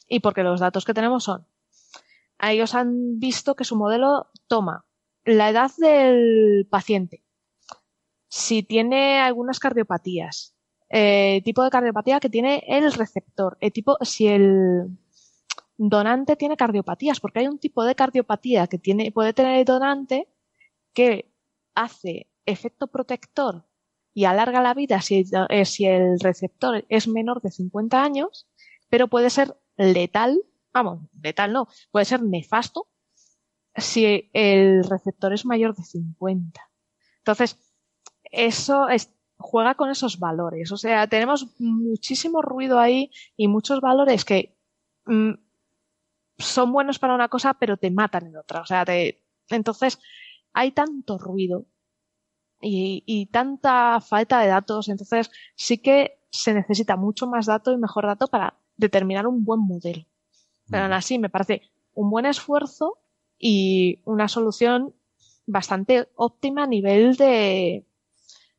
Y 0.09 0.21
porque 0.21 0.43
los 0.43 0.61
datos 0.61 0.85
que 0.85 0.95
tenemos 0.95 1.25
son, 1.25 1.47
ellos 2.41 2.75
han 2.75 3.19
visto 3.19 3.55
que 3.55 3.65
su 3.65 3.77
modelo 3.77 4.31
toma 4.47 4.87
la 5.25 5.51
edad 5.51 5.71
del 5.79 6.67
paciente, 6.71 7.25
si 8.29 8.63
tiene 8.63 9.21
algunas 9.21 9.59
cardiopatías, 9.59 10.56
el 10.89 11.43
tipo 11.43 11.63
de 11.63 11.71
cardiopatía 11.71 12.21
que 12.21 12.31
tiene 12.31 12.63
el 12.67 12.93
receptor, 12.93 13.57
el 13.61 13.73
tipo, 13.73 13.97
si 14.03 14.29
el, 14.29 14.89
donante 15.79 16.37
tiene 16.37 16.57
cardiopatías, 16.57 17.21
porque 17.21 17.41
hay 17.41 17.49
un 17.49 17.59
tipo 17.59 17.85
de 17.85 17.95
cardiopatía 17.95 18.67
que 18.67 18.79
tiene, 18.79 19.13
puede 19.13 19.33
tener 19.33 19.59
el 19.59 19.65
donante 19.65 20.29
que 20.93 21.31
hace 21.75 22.29
efecto 22.47 22.87
protector 22.87 23.67
y 24.15 24.25
alarga 24.25 24.63
la 24.63 24.75
vida 24.75 25.01
si, 25.03 25.25
eh, 25.51 25.65
si 25.65 25.87
el 25.87 26.19
receptor 26.21 26.85
es 26.89 27.09
menor 27.09 27.43
de 27.43 27.51
50 27.51 28.03
años, 28.03 28.49
pero 28.89 29.09
puede 29.09 29.31
ser 29.31 29.57
letal, 29.77 30.41
vamos, 30.73 31.01
letal 31.23 31.53
no, 31.53 31.69
puede 31.91 32.07
ser 32.07 32.23
nefasto 32.23 32.89
si 33.75 34.31
el 34.33 34.85
receptor 34.85 35.35
es 35.35 35.45
mayor 35.45 35.75
de 35.77 35.83
50. 35.83 36.61
Entonces, 37.19 37.59
eso 38.25 38.89
es, 38.89 39.13
juega 39.39 39.75
con 39.75 39.91
esos 39.91 40.19
valores. 40.19 40.73
O 40.73 40.77
sea, 40.77 41.07
tenemos 41.07 41.47
muchísimo 41.59 42.43
ruido 42.43 42.79
ahí 42.79 43.11
y 43.37 43.49
muchos 43.49 43.81
valores 43.81 44.25
que 44.25 44.57
mm, 45.07 45.33
son 46.39 46.73
buenos 46.73 46.99
para 46.99 47.15
una 47.15 47.29
cosa, 47.29 47.55
pero 47.55 47.77
te 47.77 47.91
matan 47.91 48.27
en 48.27 48.37
otra. 48.37 48.61
O 48.61 48.67
sea, 48.67 48.85
te... 48.85 49.23
entonces 49.51 49.99
hay 50.53 50.73
tanto 50.73 51.19
ruido 51.19 51.67
y, 52.61 53.27
tanta 53.27 54.01
falta 54.01 54.41
de 54.41 54.49
datos, 54.49 54.89
entonces 54.89 55.31
sí 55.55 55.79
que 55.79 56.19
se 56.31 56.55
necesita 56.55 56.97
mucho 56.97 57.27
más 57.27 57.47
dato 57.47 57.73
y 57.73 57.77
mejor 57.77 58.07
dato 58.07 58.27
para 58.29 58.59
determinar 58.77 59.27
un 59.27 59.45
buen 59.45 59.61
modelo. 59.61 60.05
Pero 60.69 60.85
aún 60.85 60.93
así 60.93 61.19
me 61.19 61.29
parece 61.29 61.63
un 61.95 62.11
buen 62.11 62.27
esfuerzo 62.27 62.99
y 63.39 64.01
una 64.05 64.29
solución 64.29 64.95
bastante 65.47 66.09
óptima 66.17 66.65
a 66.65 66.67
nivel 66.67 67.17
de 67.17 67.87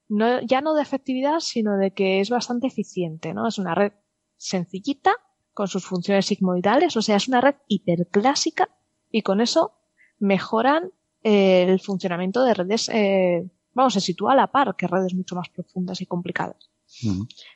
no, 0.09 0.41
ya 0.41 0.61
no 0.61 0.73
de 0.73 0.81
efectividad, 0.81 1.39
sino 1.39 1.77
de 1.77 1.91
que 1.91 2.19
es 2.19 2.29
bastante 2.29 2.67
eficiente, 2.67 3.33
¿no? 3.33 3.47
Es 3.47 3.57
una 3.57 3.75
red 3.75 3.93
sencillita 4.37 5.15
con 5.53 5.67
sus 5.67 5.85
funciones 5.85 6.27
sigmoidales, 6.27 6.95
o 6.95 7.01
sea, 7.01 7.17
es 7.17 7.27
una 7.27 7.41
red 7.41 7.55
hiperclásica 7.67 8.69
y 9.09 9.23
con 9.23 9.41
eso 9.41 9.73
mejoran 10.19 10.91
eh, 11.23 11.63
el 11.63 11.79
funcionamiento 11.79 12.43
de 12.43 12.53
redes, 12.53 12.89
eh, 12.89 13.49
vamos, 13.73 13.93
se 13.93 14.01
sitúa 14.01 14.33
a 14.33 14.35
la 14.35 14.51
par 14.51 14.75
que 14.75 14.87
redes 14.87 15.15
mucho 15.15 15.35
más 15.35 15.49
profundas 15.49 15.99
y 16.01 16.05
complicadas. 16.05 16.69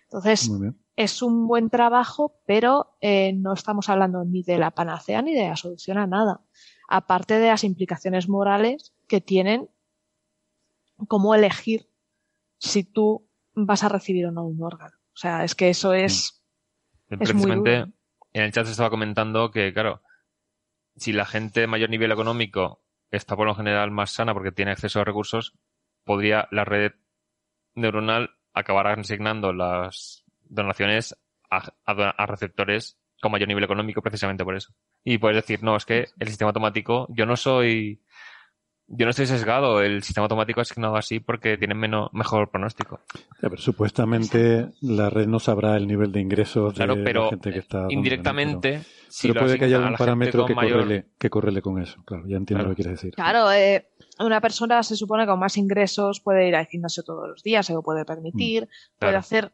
Entonces, 0.04 0.52
es 0.96 1.22
un 1.22 1.48
buen 1.48 1.70
trabajo, 1.70 2.42
pero 2.46 2.98
eh, 3.00 3.34
no 3.34 3.54
estamos 3.54 3.88
hablando 3.88 4.26
ni 4.26 4.44
de 4.44 4.58
la 4.58 4.72
panacea 4.72 5.22
ni 5.22 5.34
de 5.34 5.48
la 5.48 5.56
solución 5.56 5.98
a 5.98 6.08
nada, 6.08 6.42
aparte 6.90 7.36
de 7.36 7.48
las 7.48 7.64
implicaciones 7.64 8.28
morales 8.28 8.94
que 9.08 9.22
tienen 9.22 9.70
cómo 11.08 11.34
elegir 11.34 11.91
si 12.62 12.84
tú 12.84 13.28
vas 13.54 13.84
a 13.84 13.90
recibir 13.90 14.28
o 14.28 14.32
no 14.32 14.46
un 14.46 14.62
órgano. 14.64 14.96
O 15.14 15.18
sea, 15.18 15.44
es 15.44 15.56
que 15.56 15.70
eso 15.70 15.94
es 15.94 16.42
Precisamente 17.08 17.86
en 18.34 18.44
el 18.44 18.52
chat 18.54 18.66
se 18.66 18.72
estaba 18.72 18.90
comentando 18.90 19.52
que, 19.52 19.74
claro, 19.74 20.02
si 20.96 21.12
la 21.12 21.26
gente 21.26 21.62
de 21.62 21.68
mayor 21.68 21.90
nivel 21.90 22.12
económico 22.12 22.82
está 23.10 23.36
por 23.36 23.48
lo 23.48 23.56
general 23.56 23.92
más 23.92 24.12
sana 24.12 24.34
porque 24.34 24.54
tiene 24.54 24.72
acceso 24.72 25.02
a 25.02 25.04
recursos, 25.04 25.54
podría 26.06 26.48
la 26.52 26.64
red 26.64 26.94
neuronal 27.76 28.38
acabar 28.54 28.88
asignando 28.88 29.52
las 29.52 30.24
donaciones 30.44 31.18
a, 31.50 32.26
receptores 32.26 32.98
con 33.22 33.32
mayor 33.34 33.50
nivel 33.50 33.66
económico 33.66 34.02
precisamente 34.02 34.46
por 34.46 34.56
eso. 34.56 34.74
Y 35.04 35.18
puedes 35.18 35.36
decir, 35.36 35.64
no, 35.64 35.76
es 35.76 35.86
que 35.86 36.08
el 36.18 36.28
sistema 36.28 36.50
automático, 36.50 37.08
yo 37.10 37.26
no 37.26 37.36
soy 37.36 38.02
yo 38.94 39.06
no 39.06 39.12
estoy 39.12 39.26
sesgado, 39.26 39.82
el 39.82 40.04
sistema 40.04 40.26
automático 40.26 40.60
ha 40.60 40.64
asignado 40.64 40.96
así 40.98 41.20
porque 41.20 41.58
tiene 41.58 41.74
menos, 41.74 42.10
mejor 42.14 42.50
pronóstico. 42.50 43.00
pero 43.40 43.58
supuestamente 43.58 44.70
la 44.82 45.10
red 45.10 45.28
no 45.28 45.40
sabrá 45.40 45.78
el 45.78 45.88
nivel 45.88 46.12
de 46.12 46.20
ingresos 46.20 46.76
de 46.76 46.88
la 46.88 47.30
gente 47.30 47.52
que 47.52 47.60
está. 47.60 47.86
Indirectamente, 47.90 48.82
pero, 49.22 49.42
puede 49.42 49.58
que 49.58 49.66
haya 49.66 49.80
un 49.80 49.96
parámetro 49.96 50.46
que, 50.46 50.54
correle, 50.54 51.06
que 51.18 51.30
correle 51.30 51.62
con 51.62 51.82
eso. 51.82 52.04
Claro, 52.06 52.24
ya 52.28 52.38
entiendo 52.38 52.66
lo 52.66 52.72
que 52.72 52.84
quieres 52.84 53.00
decir. 53.00 53.14
Claro, 53.14 53.52
eh, 53.52 53.88
una 54.20 54.42
persona 54.42 54.84
se 54.84 54.96
supone 54.96 55.24
que 55.24 55.30
con 55.30 55.40
más 55.40 55.58
ingresos 55.58 56.20
puede 56.20 56.48
ir 56.48 56.56
al 56.56 56.68
gimnasio 56.68 57.04
todos 57.04 57.30
los 57.30 57.44
días, 57.44 57.66
se 57.66 57.74
lo 57.74 57.82
puede 57.82 58.04
permitir, 58.04 58.64
mm, 58.66 59.00
puede 59.00 59.16
hacer 59.16 59.54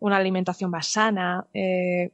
una 0.00 0.16
alimentación 0.16 0.70
más 0.70 0.88
sana. 0.88 1.46
Eh, 1.54 2.12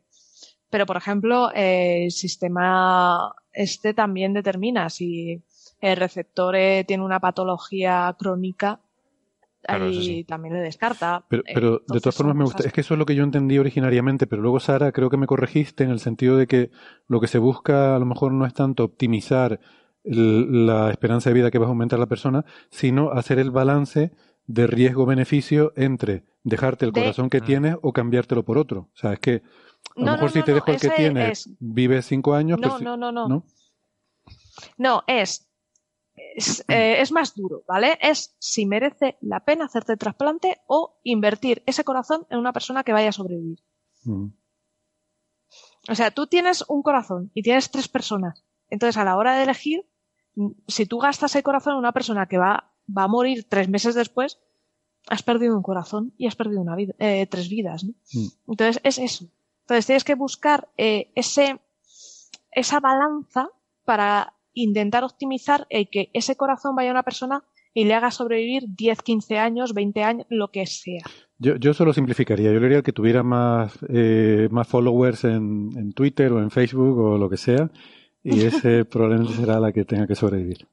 pero, 0.69 0.85
por 0.85 0.97
ejemplo, 0.97 1.51
eh, 1.55 2.05
el 2.05 2.11
sistema 2.11 3.35
este 3.53 3.95
también 3.95 4.35
determina 4.35 4.91
si 4.91 5.43
el 5.81 5.97
receptor 5.97 6.55
tiene 6.87 7.05
una 7.05 7.21
patología 7.21 8.15
crónica, 8.19 8.81
también 10.27 10.55
le 10.55 10.61
descarta. 10.61 11.25
Pero, 11.29 11.43
eh, 11.47 11.81
de 11.89 12.01
todas 12.01 12.15
formas 12.15 12.37
me 12.37 12.45
gusta, 12.45 12.65
es 12.65 12.73
que 12.73 12.81
eso 12.81 12.95
es 12.95 12.99
lo 12.99 13.07
que 13.07 13.15
yo 13.15 13.25
entendí 13.25 13.59
originariamente, 13.59 14.27
pero 14.27 14.43
luego 14.43 14.61
Sara 14.61 14.93
creo 14.93 15.11
que 15.11 15.17
me 15.17 15.27
corregiste 15.27 15.85
en 15.85 15.91
el 15.91 16.01
sentido 16.01 16.37
de 16.37 16.47
que 16.47 16.71
lo 17.09 17.21
que 17.21 17.27
se 17.27 17.39
busca 17.39 17.97
a 17.97 17.99
lo 17.99 18.07
mejor 18.07 18.33
no 18.33 18.47
es 18.47 18.55
tanto 18.55 18.85
optimizar 18.85 19.61
la 20.05 20.91
esperanza 20.91 21.31
de 21.31 21.35
vida 21.35 21.51
que 21.51 21.59
va 21.59 21.67
a 21.67 21.69
aumentar 21.69 21.99
la 21.99 22.07
persona, 22.07 22.45
sino 22.71 23.11
hacer 23.11 23.39
el 23.39 23.51
balance 23.51 24.13
de 24.47 24.69
riesgo-beneficio 24.69 25.73
entre 25.75 26.25
dejarte 26.45 26.85
el 26.85 26.93
corazón 26.93 27.29
que 27.29 27.41
tienes 27.41 27.77
o 27.83 27.93
cambiártelo 27.93 28.45
por 28.45 28.59
otro. 28.59 28.91
O 28.95 28.97
sea, 28.97 29.15
es 29.15 29.19
que 29.19 29.43
a 29.97 30.01
lo 30.01 30.13
mejor 30.13 30.31
si 30.31 30.43
te 30.43 30.55
dejo 30.55 30.71
el 30.71 30.81
que 30.81 30.91
tienes, 30.91 31.51
vives 31.59 32.07
cinco 32.07 32.35
años. 32.35 32.61
No, 32.61 32.79
no, 32.79 32.97
no, 32.97 33.11
no. 33.11 33.45
No, 34.79 35.03
es, 35.07 35.46
eh, 36.17 37.01
es, 37.01 37.13
más 37.13 37.35
duro, 37.35 37.63
¿vale? 37.67 37.99
Es 38.01 38.35
si 38.39 38.67
merece 38.67 39.19
la 39.21 39.45
pena 39.45 39.67
hacerte 39.67 39.93
el 39.93 39.99
trasplante 39.99 40.61
o 40.67 40.99
invertir 41.03 41.63
ese 41.67 41.85
corazón 41.85 42.27
en 42.31 42.39
una 42.39 42.53
persona 42.53 42.85
que 42.85 42.93
vaya 42.93 43.11
a 43.11 43.13
sobrevivir. 43.13 43.59
Mm. 44.05 44.29
O 45.89 45.95
sea, 45.95 46.11
tú 46.11 46.27
tienes 46.27 46.65
un 46.69 46.83
corazón 46.83 47.31
y 47.35 47.43
tienes 47.43 47.71
tres 47.71 47.89
personas. 47.89 48.45
Entonces, 48.69 48.97
a 48.97 49.05
la 49.05 49.17
hora 49.17 49.37
de 49.37 49.45
elegir, 49.45 49.87
si 50.67 50.87
tú 50.87 50.99
gastas 50.99 51.37
el 51.37 51.43
corazón 51.43 51.75
en 51.75 51.79
una 51.79 51.93
persona 51.93 52.27
que 52.27 52.39
va, 52.39 52.75
va 52.87 53.05
a 53.05 53.09
morir 53.09 53.47
tres 53.49 53.69
meses 53.69 53.95
después, 53.95 54.41
has 55.09 55.23
perdido 55.23 55.57
un 55.57 55.63
corazón 55.63 56.13
y 56.17 56.27
has 56.27 56.35
perdido 56.35 56.61
una 56.61 56.75
vida, 56.75 56.95
eh, 56.99 57.27
tres 57.27 57.49
vidas. 57.49 57.85
¿no? 57.85 57.93
Mm. 58.13 58.27
Entonces, 58.53 58.81
es 58.85 58.99
eso. 58.99 59.27
Entonces, 59.63 59.87
tienes 59.87 60.05
que 60.05 60.15
buscar 60.15 60.69
eh, 60.77 61.13
ese, 61.15 61.61
esa 62.51 62.81
balanza 62.81 63.51
para 63.85 64.36
intentar 64.63 65.05
optimizar 65.05 65.67
el 65.71 65.89
que 65.89 66.11
ese 66.13 66.37
corazón 66.37 66.75
vaya 66.75 66.91
a 66.91 66.93
una 66.93 67.03
persona 67.03 67.45
y 67.75 67.85
le 67.85 67.95
haga 67.95 68.11
sobrevivir 68.11 68.65
10, 68.69 69.03
15 69.03 69.39
años, 69.39 69.75
20 69.75 70.03
años, 70.03 70.27
lo 70.31 70.49
que 70.49 70.67
sea. 70.67 71.03
Yo, 71.39 71.57
yo 71.57 71.75
solo 71.75 71.93
simplificaría. 71.93 72.51
Yo 72.51 72.59
le 72.59 72.69
diría 72.69 72.83
que 72.83 72.93
tuviera 72.93 73.23
más, 73.23 73.79
eh, 73.89 74.49
más 74.51 74.67
followers 74.67 75.25
en, 75.25 75.71
en 75.77 75.93
Twitter 75.93 76.33
o 76.33 76.41
en 76.41 76.51
Facebook 76.51 76.99
o 76.99 77.19
lo 77.19 77.29
que 77.29 77.37
sea 77.37 77.71
y 78.27 78.45
ese 78.47 78.85
probablemente 78.85 79.35
será 79.35 79.61
la 79.61 79.73
que 79.73 79.85
tenga 79.85 80.07
que 80.07 80.15
sobrevivir. 80.15 80.67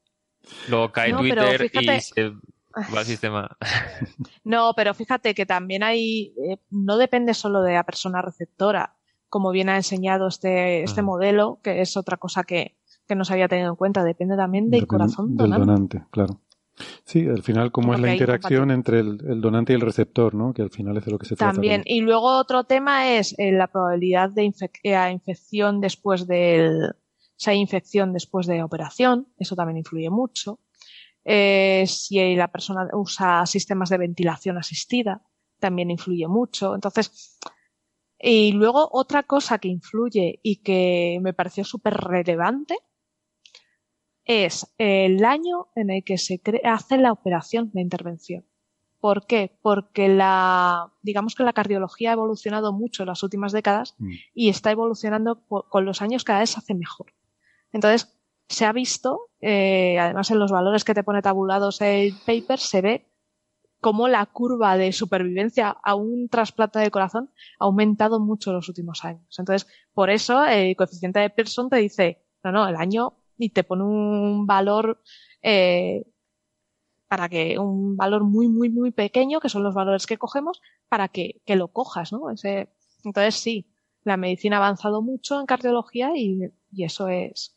Luego 0.68 0.90
cae 0.90 1.12
Twitter 1.12 1.70
y 1.72 2.00
se 2.00 2.30
va 2.30 3.00
al 3.00 3.04
sistema. 3.04 3.56
No, 4.44 4.72
pero 4.76 4.92
fíjate 4.92 5.34
que 5.34 5.46
también 5.46 5.82
hay, 5.82 6.34
eh, 6.36 6.58
no 6.70 6.98
depende 6.98 7.32
solo 7.32 7.62
de 7.62 7.74
la 7.74 7.84
persona 7.84 8.20
receptora, 8.20 8.94
como 9.28 9.52
bien 9.52 9.68
ha 9.68 9.76
enseñado 9.76 10.28
este, 10.28 10.82
este 10.82 11.00
ah. 11.00 11.04
modelo, 11.04 11.60
que 11.62 11.80
es 11.80 11.96
otra 11.96 12.16
cosa 12.18 12.44
que, 12.44 12.76
que 13.06 13.14
no 13.14 13.24
se 13.24 13.34
había 13.34 13.48
tenido 13.48 13.70
en 13.70 13.76
cuenta, 13.76 14.02
depende 14.04 14.36
también 14.36 14.70
del 14.70 14.86
corazón 14.86 15.36
del 15.36 15.50
donante. 15.50 16.04
claro. 16.10 16.40
Sí, 17.04 17.28
al 17.28 17.42
final, 17.42 17.70
cómo 17.70 17.94
es 17.94 18.00
la 18.00 18.12
interacción 18.12 18.70
entre 18.70 19.00
el, 19.00 19.40
donante 19.40 19.72
y 19.72 19.76
el 19.76 19.80
receptor, 19.80 20.34
¿no? 20.34 20.52
Que 20.52 20.62
al 20.62 20.70
final 20.70 20.96
es 20.96 21.04
de 21.04 21.12
lo 21.12 21.18
que 21.18 21.26
se 21.26 21.36
trata. 21.36 21.52
También. 21.52 21.82
Y 21.84 22.00
luego 22.00 22.36
otro 22.36 22.64
tema 22.64 23.12
es 23.12 23.38
eh, 23.38 23.52
la 23.52 23.68
probabilidad 23.68 24.30
de 24.30 24.52
eh, 24.82 25.10
infección 25.12 25.80
después 25.80 26.26
del, 26.26 26.94
si 27.36 27.50
hay 27.50 27.58
infección 27.58 28.12
después 28.12 28.46
de 28.46 28.62
operación, 28.62 29.28
eso 29.38 29.54
también 29.54 29.78
influye 29.78 30.10
mucho. 30.10 30.58
Eh, 31.24 31.84
si 31.86 32.34
la 32.34 32.48
persona 32.48 32.88
usa 32.92 33.46
sistemas 33.46 33.88
de 33.88 33.98
ventilación 33.98 34.58
asistida, 34.58 35.22
también 35.60 35.90
influye 35.90 36.26
mucho. 36.26 36.74
Entonces, 36.74 37.38
y 38.18 38.52
luego 38.52 38.88
otra 38.90 39.22
cosa 39.22 39.58
que 39.58 39.68
influye 39.68 40.40
y 40.42 40.56
que 40.56 41.18
me 41.22 41.32
pareció 41.32 41.64
súper 41.64 41.94
relevante 41.94 42.76
es 44.24 44.72
el 44.78 45.24
año 45.24 45.68
en 45.74 45.90
el 45.90 46.04
que 46.04 46.18
se 46.18 46.40
hace 46.64 46.98
la 46.98 47.12
operación 47.12 47.70
de 47.72 47.82
intervención. 47.82 48.44
¿Por 49.00 49.26
qué? 49.26 49.58
Porque 49.60 50.08
la, 50.08 50.90
digamos 51.02 51.34
que 51.34 51.42
la 51.42 51.52
cardiología 51.52 52.10
ha 52.10 52.14
evolucionado 52.14 52.72
mucho 52.72 53.02
en 53.02 53.08
las 53.08 53.22
últimas 53.22 53.52
décadas 53.52 53.94
mm. 53.98 54.12
y 54.34 54.48
está 54.48 54.70
evolucionando 54.70 55.44
con 55.46 55.84
los 55.84 56.00
años 56.00 56.24
cada 56.24 56.38
vez 56.38 56.50
se 56.50 56.58
hace 56.58 56.74
mejor. 56.74 57.12
Entonces, 57.72 58.18
se 58.48 58.64
ha 58.64 58.72
visto, 58.72 59.30
eh, 59.40 59.98
además 59.98 60.30
en 60.30 60.38
los 60.38 60.50
valores 60.50 60.84
que 60.84 60.94
te 60.94 61.04
pone 61.04 61.22
tabulados 61.22 61.80
el 61.80 62.14
paper, 62.24 62.58
se 62.58 62.80
ve 62.80 63.06
cómo 63.80 64.08
la 64.08 64.24
curva 64.24 64.78
de 64.78 64.92
supervivencia 64.92 65.68
a 65.68 65.94
un 65.94 66.30
trasplante 66.30 66.78
de 66.78 66.90
corazón 66.90 67.30
ha 67.58 67.66
aumentado 67.66 68.20
mucho 68.20 68.50
en 68.50 68.56
los 68.56 68.68
últimos 68.70 69.04
años. 69.04 69.38
Entonces, 69.38 69.70
por 69.92 70.08
eso 70.08 70.44
el 70.46 70.74
coeficiente 70.76 71.20
de 71.20 71.28
Pearson 71.28 71.68
te 71.68 71.76
dice, 71.76 72.24
no, 72.42 72.52
no, 72.52 72.66
el 72.66 72.76
año 72.76 73.18
y 73.38 73.50
te 73.50 73.64
pone 73.64 73.84
un 73.84 74.46
valor 74.46 75.02
eh, 75.42 76.04
para 77.08 77.28
que 77.28 77.58
un 77.58 77.96
valor 77.96 78.24
muy, 78.24 78.48
muy, 78.48 78.70
muy 78.70 78.90
pequeño, 78.90 79.40
que 79.40 79.48
son 79.48 79.62
los 79.62 79.74
valores 79.74 80.06
que 80.06 80.18
cogemos, 80.18 80.60
para 80.88 81.08
que, 81.08 81.40
que 81.44 81.56
lo 81.56 81.68
cojas, 81.68 82.12
¿no? 82.12 82.30
Ese, 82.30 82.70
entonces 83.04 83.34
sí, 83.36 83.66
la 84.02 84.16
medicina 84.16 84.56
ha 84.56 84.60
avanzado 84.60 85.02
mucho 85.02 85.40
en 85.40 85.46
cardiología 85.46 86.12
y, 86.16 86.40
y 86.72 86.84
eso 86.84 87.08
es, 87.08 87.56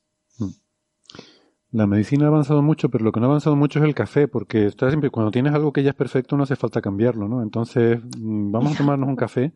la 1.72 1.86
medicina 1.86 2.26
ha 2.26 2.28
avanzado 2.30 2.62
mucho, 2.62 2.90
pero 2.90 3.04
lo 3.04 3.12
que 3.12 3.20
no 3.20 3.26
ha 3.26 3.30
avanzado 3.30 3.56
mucho 3.56 3.80
es 3.80 3.86
el 3.86 3.94
café, 3.94 4.28
porque 4.28 4.66
está 4.66 4.90
siempre, 4.90 5.10
cuando 5.10 5.32
tienes 5.32 5.54
algo 5.54 5.74
que 5.74 5.84
ya 5.84 5.90
es 5.90 5.96
perfecto 5.96 6.38
no 6.38 6.44
hace 6.44 6.56
falta 6.56 6.82
cambiarlo, 6.82 7.28
¿no? 7.28 7.44
Entonces, 7.44 8.00
mm, 8.18 8.52
vamos 8.52 8.74
a 8.74 8.78
tomarnos 8.78 9.10
un 9.10 9.16
café, 9.16 9.54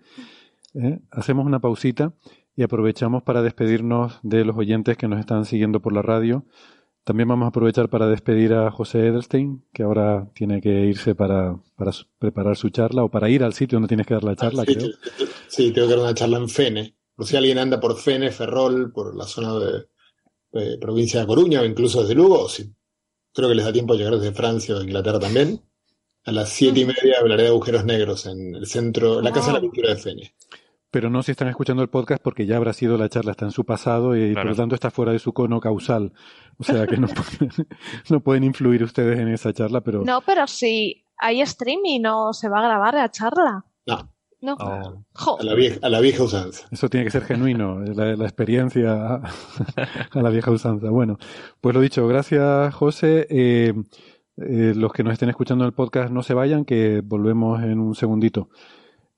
¿eh? 0.74 1.00
hacemos 1.12 1.46
una 1.46 1.60
pausita 1.60 2.14
y 2.56 2.64
aprovechamos 2.64 3.24
para 3.24 3.42
despedirnos 3.42 4.20
de 4.24 4.46
los 4.46 4.58
oyentes 4.58 4.98
que 4.98 5.08
nos 5.08 5.20
están 5.20 5.46
siguiendo 5.46 5.82
por 5.82 5.94
la 5.94 6.02
radio. 6.02 6.46
También 7.04 7.28
vamos 7.28 7.46
a 7.46 7.50
aprovechar 7.50 7.90
para 7.90 8.08
despedir 8.08 8.54
a 8.54 8.70
José 8.70 9.08
Edelstein, 9.08 9.66
que 9.74 9.84
ahora 9.84 10.30
tiene 10.36 10.62
que 10.62 10.86
irse 10.86 11.16
para, 11.16 11.60
para 11.76 11.92
preparar 12.20 12.58
su 12.58 12.70
charla 12.70 13.04
o 13.04 13.10
para 13.10 13.30
ir 13.30 13.44
al 13.44 13.54
sitio 13.54 13.78
donde 13.78 13.88
tienes 13.88 14.06
que 14.06 14.14
dar 14.14 14.24
la 14.24 14.36
charla, 14.36 14.64
sí, 14.66 14.76
creo. 14.76 14.90
Sí, 15.48 15.72
tengo 15.72 15.88
que 15.88 15.96
dar 15.96 16.04
una 16.04 16.14
charla 16.14 16.38
en 16.38 16.50
Fene. 16.50 16.96
Por 17.16 17.26
si 17.26 17.36
alguien 17.36 17.58
anda 17.58 17.80
por 17.80 17.98
Fene, 17.98 18.32
Ferrol, 18.32 18.92
por 18.92 19.16
la 19.16 19.26
zona 19.26 19.54
de, 20.52 20.78
provincia 20.78 21.22
de 21.22 21.28
Coruña 21.28 21.62
o 21.62 21.66
incluso 21.66 22.02
desde 22.02 22.14
Lugo, 22.14 22.48
si, 22.48 22.72
creo 23.34 23.50
que 23.50 23.56
les 23.56 23.66
da 23.66 23.74
tiempo 23.74 23.94
a 23.94 23.98
llegar 23.98 24.18
desde 24.18 24.34
Francia 24.34 24.76
o 24.76 24.82
Inglaterra 24.82 25.20
también. 25.20 25.62
A 26.24 26.32
las 26.32 26.50
siete 26.50 26.82
y 26.82 26.86
media 26.86 27.18
hablaré 27.20 27.44
de 27.44 27.50
agujeros 27.50 27.84
negros 27.84 28.28
en 28.28 28.54
el 28.54 28.68
centro, 28.68 29.22
la 29.22 29.32
Casa 29.32 29.48
de 29.48 29.54
la 29.54 29.60
Cultura 29.62 29.90
de 29.90 29.96
Fene. 29.96 30.36
Pero 30.92 31.10
no 31.10 31.24
si 31.24 31.32
están 31.32 31.48
escuchando 31.48 31.82
el 31.82 31.90
podcast 31.90 32.22
porque 32.22 32.46
ya 32.46 32.58
habrá 32.58 32.74
sido 32.74 32.98
la 32.98 33.08
charla, 33.08 33.32
está 33.32 33.46
en 33.46 33.52
su 33.52 33.66
pasado 33.66 34.16
y 34.16 34.34
por 34.34 34.46
lo 34.46 34.56
tanto 34.56 34.76
está 34.76 34.92
fuera 34.92 35.14
de 35.14 35.20
su 35.20 35.32
cono 35.32 35.62
causal. 35.62 36.12
O 36.58 36.64
sea 36.64 36.86
que 36.86 36.98
no, 36.98 37.08
no 38.10 38.20
pueden 38.20 38.44
influir 38.44 38.84
ustedes 38.84 39.18
en 39.18 39.30
esa 39.30 39.54
charla, 39.54 39.82
pero... 39.82 40.04
No, 40.04 40.22
pero 40.22 40.46
si 40.48 41.06
hay 41.18 41.42
streaming 41.42 42.02
no 42.02 42.34
se 42.34 42.50
va 42.50 42.60
a 42.60 42.64
grabar 42.64 42.94
la 42.94 43.10
charla. 43.10 43.66
No. 43.88 44.12
No. 44.42 44.56
A, 44.60 45.44
la 45.44 45.54
vieja, 45.54 45.78
a, 45.84 45.90
la 45.90 46.00
vieja, 46.00 46.24
usanza. 46.24 46.68
Eso 46.72 46.90
tiene 46.90 47.06
que 47.06 47.12
ser 47.12 47.26
genuino, 47.26 47.80
la, 47.82 48.16
la 48.16 48.24
experiencia 48.24 49.22
a, 49.22 49.22
la 50.20 50.30
vieja 50.32 50.50
usanza. 50.50 50.90
Bueno, 50.90 51.20
pues 51.62 51.76
lo 51.76 51.82
dicho, 51.82 52.08
gracias 52.08 52.74
José. 52.74 53.28
Eh, 53.30 53.74
eh, 54.38 54.74
los 54.76 54.92
que 54.94 55.04
nos 55.04 55.14
estén 55.14 55.30
escuchando 55.30 55.64
en 55.64 55.68
el 55.68 55.74
podcast 55.74 56.12
no 56.12 56.24
se 56.24 56.34
vayan, 56.34 56.66
que 56.66 57.02
volvemos 57.04 57.62
en 57.62 57.80
un 57.80 57.94
segundito. 57.94 58.50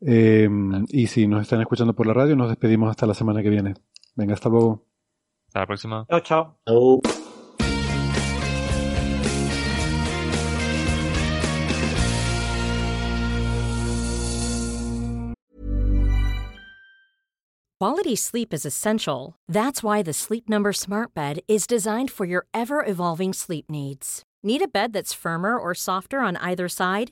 Eh, 0.05 0.49
y 0.89 1.07
si 1.07 1.27
nos 1.27 1.41
están 1.41 1.61
escuchando 1.61 1.93
por 1.93 2.07
la 2.07 2.13
radio, 2.13 2.35
nos 2.35 2.49
despedimos 2.49 2.89
hasta 2.89 3.05
la 3.05 3.13
semana 3.13 3.41
que 3.41 3.49
viene. 3.49 3.73
Venga, 4.15 4.33
hasta 4.33 4.49
luego. 4.49 4.85
Hasta 5.47 5.59
la 5.61 5.67
próxima. 5.67 6.05
Chao, 6.09 6.19
chao. 6.19 6.57
chao. 6.65 7.01
Quality 17.83 18.15
sleep 18.15 18.53
is 18.53 18.65
essential. 18.65 19.35
That's 19.45 19.83
why 19.83 20.03
the 20.03 20.13
Sleep 20.13 20.47
Number 20.47 20.71
Smart 20.71 21.13
Bed 21.13 21.39
is 21.49 21.67
designed 21.67 22.11
for 22.11 22.25
your 22.25 22.45
ever 22.53 22.81
evolving 22.85 23.33
sleep 23.33 23.69
needs. 23.69 24.23
Need 24.41 24.61
a 24.61 24.69
bed 24.69 24.93
that's 24.93 25.13
firmer 25.13 25.59
or 25.59 25.73
softer 25.73 26.21
on 26.21 26.37
either 26.37 26.69
side? 26.69 27.11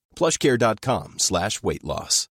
plushcare.com 0.15 1.15
slash 1.17 1.59
weight 1.61 1.83
loss. 1.83 2.31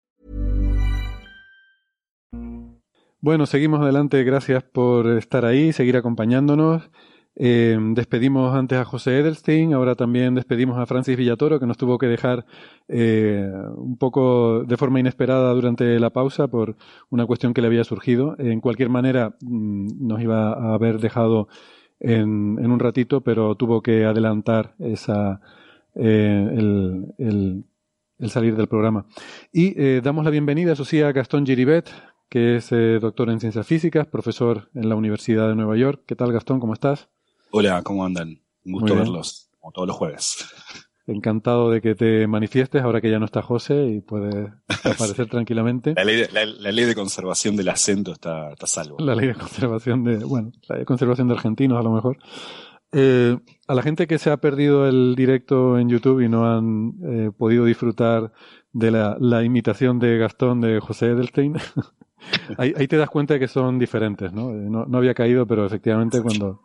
Bueno, 3.19 3.45
seguimos 3.45 3.81
adelante. 3.81 4.23
Gracias 4.23 4.63
por 4.63 5.07
estar 5.17 5.43
ahí, 5.43 5.73
seguir 5.73 5.97
acompañándonos. 5.97 6.89
Eh, 7.39 7.77
despedimos 7.91 8.55
antes 8.55 8.79
a 8.79 8.85
José 8.85 9.19
Edelstein, 9.19 9.73
ahora 9.73 9.93
también 9.93 10.33
despedimos 10.33 10.79
a 10.79 10.87
Francis 10.87 11.15
Villatoro, 11.15 11.59
que 11.59 11.67
nos 11.67 11.77
tuvo 11.77 11.99
que 11.99 12.07
dejar 12.07 12.45
eh, 12.87 13.47
un 13.75 13.97
poco 13.97 14.63
de 14.63 14.75
forma 14.75 14.99
inesperada 14.99 15.53
durante 15.53 15.99
la 15.99 16.09
pausa 16.09 16.47
por 16.47 16.77
una 17.09 17.27
cuestión 17.27 17.53
que 17.53 17.61
le 17.61 17.67
había 17.67 17.83
surgido. 17.83 18.35
En 18.39 18.59
cualquier 18.59 18.89
manera, 18.89 19.35
mm, 19.41 20.07
nos 20.07 20.21
iba 20.21 20.53
a 20.53 20.73
haber 20.73 20.99
dejado 20.99 21.47
en, 21.99 22.59
un 22.71 22.79
ratito, 22.79 23.21
pero 23.21 23.55
tuvo 23.55 23.81
que 23.81 24.05
adelantar 24.05 24.75
esa, 24.79 25.41
eh, 25.97 26.47
el, 26.51 27.13
el, 27.17 27.65
el, 28.19 28.29
salir 28.29 28.55
del 28.55 28.67
programa. 28.67 29.05
Y 29.51 29.99
damos 30.01 30.23
la 30.23 30.31
bienvenida, 30.31 30.73
eso 30.73 30.85
sí, 30.85 31.01
a 31.01 31.11
Gastón 31.11 31.45
Giribet, 31.45 31.89
que 32.29 32.57
es 32.57 32.69
doctor 33.01 33.29
en 33.29 33.39
ciencias 33.39 33.65
físicas, 33.65 34.07
profesor 34.07 34.69
en 34.75 34.89
la 34.89 34.95
Universidad 34.95 35.47
de 35.49 35.55
Nueva 35.55 35.77
York. 35.77 36.03
¿Qué 36.05 36.15
tal, 36.15 36.31
Gastón? 36.31 36.59
¿Cómo 36.59 36.73
estás? 36.73 37.09
Hola, 37.51 37.81
¿cómo 37.81 38.05
andan? 38.05 38.41
Un 38.65 38.73
gusto 38.73 38.95
verlos, 38.95 39.49
como 39.59 39.71
todos 39.71 39.87
los 39.87 39.95
jueves. 39.95 40.45
Encantado 41.07 41.71
de 41.71 41.81
que 41.81 41.95
te 41.95 42.27
manifiestes 42.27 42.83
ahora 42.83 42.99
que 42.99 43.09
ya 43.09 43.17
no 43.17 43.25
está 43.25 43.41
José 43.41 43.87
y 43.87 44.01
puedes 44.01 44.51
aparecer 44.83 45.27
tranquilamente. 45.29 45.93
La 45.95 46.03
ley, 46.03 46.85
de, 46.85 46.95
conservación 46.95 47.55
del 47.55 47.69
acento 47.69 48.11
está, 48.11 48.51
está 48.51 48.67
salvo. 48.67 48.97
La 48.99 49.15
ley 49.15 49.27
de 49.27 49.35
conservación 49.35 50.03
de, 50.03 50.17
bueno, 50.17 50.51
la 50.67 50.75
ley 50.75 50.81
de 50.81 50.85
conservación 50.85 51.29
de 51.29 51.35
argentinos 51.35 51.79
a 51.79 51.83
lo 51.83 51.91
mejor. 51.91 52.17
Eh, 52.99 53.37
a 53.67 53.75
la 53.75 53.83
gente 53.83 54.07
que 54.07 54.17
se 54.17 54.31
ha 54.31 54.37
perdido 54.37 54.87
el 54.87 55.13
directo 55.15 55.77
en 55.77 55.87
YouTube 55.87 56.21
y 56.21 56.29
no 56.29 56.51
han 56.51 56.93
eh, 57.03 57.31
podido 57.37 57.65
disfrutar 57.65 58.31
de 58.73 58.89
la, 58.89 59.43
imitación 59.43 59.99
de 59.99 60.17
Gastón 60.17 60.61
de 60.61 60.79
José 60.79 61.07
Edelstein, 61.07 61.57
ahí, 62.57 62.87
te 62.87 62.97
das 62.97 63.09
cuenta 63.09 63.35
de 63.35 63.39
que 63.39 63.47
son 63.47 63.77
diferentes, 63.77 64.33
¿no? 64.33 64.49
Eh, 64.49 64.67
no, 64.67 64.85
no 64.85 64.97
había 64.97 65.13
caído, 65.13 65.45
pero 65.45 65.65
efectivamente 65.65 66.21
cuando 66.21 66.61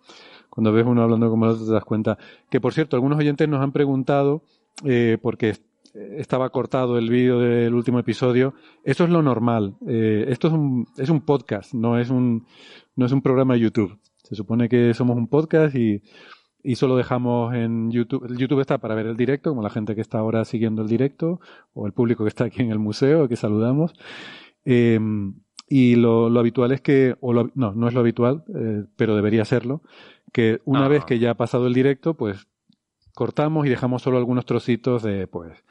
cuando 0.53 0.71
ves 0.71 0.85
uno 0.85 1.03
hablando 1.03 1.31
como 1.31 1.47
el 1.47 1.53
otro 1.53 1.65
te 1.65 1.73
das 1.73 1.85
cuenta. 1.85 2.19
Que 2.51 2.61
por 2.61 2.75
cierto, 2.75 2.95
algunos 2.95 3.19
oyentes 3.19 3.49
nos 3.49 3.63
han 3.63 3.73
preguntado, 3.73 4.43
eh, 4.85 5.17
porque 5.23 5.57
estaba 5.95 6.51
cortado 6.51 6.99
el 6.99 7.09
vídeo 7.09 7.39
del 7.39 7.73
último 7.73 7.99
episodio, 7.99 8.53
eso 8.85 9.05
es 9.05 9.11
lo 9.11 9.23
normal. 9.23 9.77
Eh, 9.87 10.27
esto 10.29 10.49
es 10.49 10.53
un, 10.53 10.87
es 10.99 11.09
un 11.09 11.23
podcast, 11.23 11.73
no 11.73 11.99
es 11.99 12.11
un, 12.11 12.47
no 12.97 13.07
es 13.07 13.13
un 13.13 13.23
programa 13.23 13.55
de 13.55 13.61
YouTube. 13.61 13.99
Se 14.33 14.37
supone 14.37 14.71
que 14.71 14.95
somos 14.95 15.19
un 15.19 15.29
podcast 15.29 15.77
y, 15.77 16.01
y 16.63 16.77
solo 16.77 16.97
dejamos 16.97 17.55
en 17.55 17.91
YouTube. 17.91 18.35
YouTube 18.35 18.61
está 18.61 18.79
para 18.79 18.95
ver 18.95 19.05
el 19.05 19.15
directo, 19.15 19.51
como 19.51 19.61
la 19.61 19.69
gente 19.69 19.95
que 19.95 20.01
está 20.01 20.21
ahora 20.21 20.47
siguiendo 20.47 20.81
el 20.81 20.89
directo, 20.89 21.39
o 21.75 21.87
el 21.87 21.93
público 21.93 22.25
que 22.25 22.29
está 22.29 22.45
aquí 22.45 22.63
en 22.63 22.71
el 22.71 22.79
museo, 22.79 23.29
que 23.29 23.37
saludamos. 23.37 23.93
Eh, 24.65 24.99
y 25.69 25.97
lo, 25.97 26.31
lo, 26.31 26.41
habitual 26.41 26.73
es 26.73 26.81
que, 26.81 27.15
o 27.21 27.35
no, 27.35 27.51
no 27.55 27.89
es 27.89 27.93
lo 27.93 28.01
habitual, 28.01 28.43
eh, 28.55 28.85
pero 28.97 29.15
debería 29.17 29.45
serlo, 29.45 29.83
que 30.33 30.63
una 30.65 30.89
vez 30.89 31.05
que 31.05 31.19
ya 31.19 31.33
ha 31.33 31.35
pasado 31.35 31.67
el 31.67 31.75
directo, 31.75 32.15
pues 32.15 32.49
cortamos 33.15 33.67
y 33.67 33.69
dejamos 33.69 34.01
solo 34.01 34.17
algunos 34.17 34.47
trocitos 34.47 35.03
de, 35.03 35.27
pues, 35.27 35.63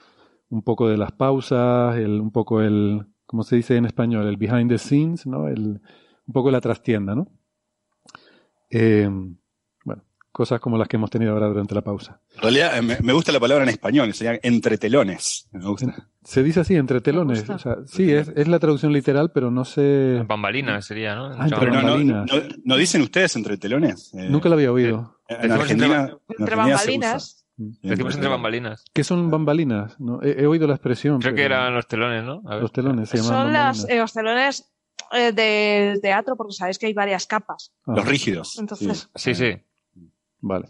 un 0.50 0.62
poco 0.62 0.88
de 0.88 0.98
las 0.98 1.14
pausas, 1.14 1.98
el, 1.98 2.22
un 2.22 2.30
poco 2.30 2.62
el, 2.62 3.08
como 3.26 3.42
se 3.42 3.56
dice 3.56 3.76
en 3.76 3.86
español, 3.86 4.28
el 4.28 4.38
behind 4.38 4.70
the 4.70 4.78
scenes, 4.78 5.26
¿no? 5.26 5.48
El, 5.48 5.82
un 6.28 6.34
poco 6.34 6.52
la 6.52 6.62
trastienda, 6.62 7.16
¿no? 7.16 7.28
Eh, 8.72 9.10
cosas 10.32 10.60
como 10.60 10.78
las 10.78 10.88
que 10.88 10.96
hemos 10.96 11.10
tenido 11.10 11.34
ahora 11.34 11.48
durante 11.48 11.76
la 11.76 11.82
pausa. 11.82 12.22
En 12.36 12.42
realidad 12.42 12.78
eh, 12.78 12.98
me, 13.02 13.14
gusta 13.14 13.32
la 13.32 13.40
palabra 13.40 13.64
en 13.64 13.70
español, 13.70 14.14
sería 14.14 14.40
entre 14.44 14.78
telones. 14.78 15.48
Me 15.52 15.66
gusta. 15.66 16.08
Se 16.24 16.44
dice 16.44 16.62
así, 16.62 16.76
entre 16.76 17.02
telones. 17.02 17.50
O 17.50 17.60
sea, 17.60 17.78
sí, 17.86 18.12
es, 18.12 18.32
es, 18.36 18.48
la 18.48 18.60
traducción 18.60 18.94
literal, 18.94 19.32
pero 19.34 19.52
no 19.52 19.66
sé. 19.66 20.24
Bambalinas 20.26 20.86
sería, 20.86 21.16
¿no? 21.16 21.28
Ah, 21.28 21.48
entre 21.48 21.70
bambalinas. 21.70 22.30
No, 22.64 22.76
dicen 22.78 23.02
ustedes 23.02 23.36
entre 23.36 23.58
telones? 23.58 24.14
Eh, 24.14 24.30
Nunca 24.30 24.50
lo 24.50 24.56
había 24.56 24.72
oído. 24.72 25.20
Eh, 25.28 25.38
en, 25.42 25.52
Argentina, 25.52 26.18
entre, 26.38 26.56
bambalinas. 26.56 27.46
Decimos 27.58 28.16
entre 28.16 28.30
bambalinas. 28.30 28.86
¿Qué 28.94 29.04
son 29.04 29.30
bambalinas? 29.30 30.00
No, 30.00 30.20
he, 30.24 30.48
oído 30.48 30.66
la 30.66 30.74
expresión. 30.74 31.20
Creo 31.20 31.36
que 31.36 31.44
eran 31.44 31.76
los 31.76 31.88
telones, 31.88 32.24
¿no? 32.24 32.42
Los 32.44 32.72
telones 32.72 33.10
se 33.10 33.18
llaman 33.18 33.32
Son 33.32 33.54
las, 33.54 33.88
los 33.90 34.14
telones 34.14 34.71
del 35.12 36.02
teatro, 36.02 36.36
porque 36.36 36.54
sabéis 36.54 36.80
que 36.80 36.88
hay 36.88 36.94
varias 36.94 37.26
capas. 37.26 37.74
Ah. 37.86 37.94
Los 37.96 38.08
rígidos. 38.08 38.58
Entonces, 38.60 39.10
sí. 39.16 39.36
sí. 39.36 39.58
Vale. 40.40 40.70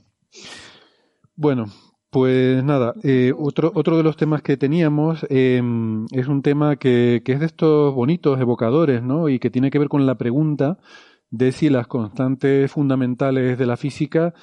Bueno, 1.35 1.65
pues 2.09 2.63
nada, 2.63 2.93
eh, 3.03 3.33
otro, 3.37 3.71
otro 3.73 3.97
de 3.97 4.03
los 4.03 4.17
temas 4.17 4.41
que 4.41 4.57
teníamos 4.57 5.25
em, 5.29 6.05
es 6.11 6.27
un 6.27 6.41
tema 6.41 6.75
que, 6.75 7.21
que, 7.23 7.33
es 7.33 7.39
de 7.39 7.45
estos 7.45 7.93
bonitos 7.95 8.39
evocadores, 8.39 9.01
¿no? 9.01 9.29
Y 9.29 9.39
que 9.39 9.49
tiene 9.49 9.71
que 9.71 9.79
ver 9.79 9.87
con 9.87 10.05
la 10.05 10.15
pregunta 10.15 10.77
de 11.29 11.53
si 11.53 11.69
las 11.69 11.87
constantes 11.87 12.69
fundamentales 12.69 13.57
de 13.57 13.65
la 13.65 13.77
física 13.77 14.33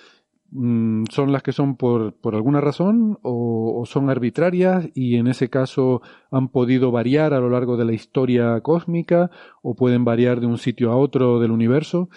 son 0.50 1.32
las 1.32 1.42
que 1.42 1.52
son 1.52 1.76
por, 1.76 2.14
por 2.14 2.34
alguna 2.34 2.60
razón 2.60 3.18
o, 3.22 3.80
o, 3.80 3.86
son 3.86 4.08
arbitrarias 4.08 4.88
y 4.94 5.16
en 5.16 5.26
ese 5.26 5.50
caso 5.50 6.00
han 6.30 6.48
podido 6.48 6.90
variar 6.90 7.34
a 7.34 7.40
lo 7.40 7.50
largo 7.50 7.76
de 7.76 7.84
la 7.84 7.92
historia 7.92 8.58
cósmica 8.62 9.30
o 9.62 9.74
pueden 9.74 10.04
variar 10.06 10.40
de 10.40 10.46
un 10.46 10.56
sitio 10.56 10.90
a 10.90 10.96
otro 10.96 11.38
del 11.38 11.50
universo. 11.50 12.08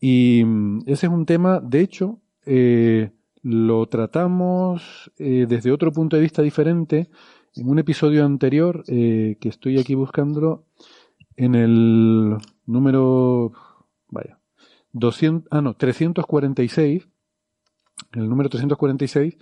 Y 0.00 0.42
mm, 0.44 0.80
ese 0.86 1.06
es 1.06 1.12
un 1.12 1.24
tema, 1.24 1.60
de 1.60 1.80
hecho, 1.80 2.20
eh, 2.44 3.12
lo 3.42 3.86
tratamos 3.86 5.10
eh, 5.18 5.46
desde 5.48 5.72
otro 5.72 5.92
punto 5.92 6.16
de 6.16 6.22
vista 6.22 6.42
diferente 6.42 7.08
en 7.54 7.68
un 7.68 7.78
episodio 7.78 8.24
anterior 8.24 8.84
eh, 8.86 9.36
que 9.40 9.48
estoy 9.48 9.78
aquí 9.78 9.94
buscándolo 9.94 10.64
en 11.36 11.54
el 11.54 12.36
número 12.66 13.52
vaya 14.08 14.38
200 14.92 15.48
ah 15.50 15.60
no 15.60 15.74
346 15.74 17.08
en 18.12 18.22
el 18.22 18.28
número 18.28 18.48
346 18.48 19.36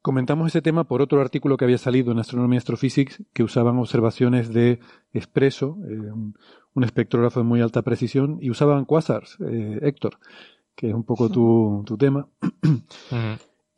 comentamos 0.00 0.48
ese 0.48 0.62
tema 0.62 0.84
por 0.84 1.02
otro 1.02 1.20
artículo 1.20 1.56
que 1.56 1.64
había 1.64 1.78
salido 1.78 2.12
en 2.12 2.18
Astronomy 2.18 2.56
Astrophysics 2.56 3.22
que 3.32 3.42
usaban 3.42 3.78
observaciones 3.78 4.52
de 4.52 4.80
expreso 5.12 5.74
un, 5.74 6.36
un, 6.74 6.84
espectrógrafo 6.84 7.40
de 7.40 7.44
muy 7.44 7.60
alta 7.60 7.82
precisión 7.82 8.38
y 8.40 8.50
usaban 8.50 8.84
quasars 8.84 9.38
Héctor 9.40 10.18
que 10.74 10.88
es 10.88 10.94
un 10.94 11.04
poco 11.04 11.28
tu, 11.30 11.82
tu 11.86 11.96
tema. 11.96 12.28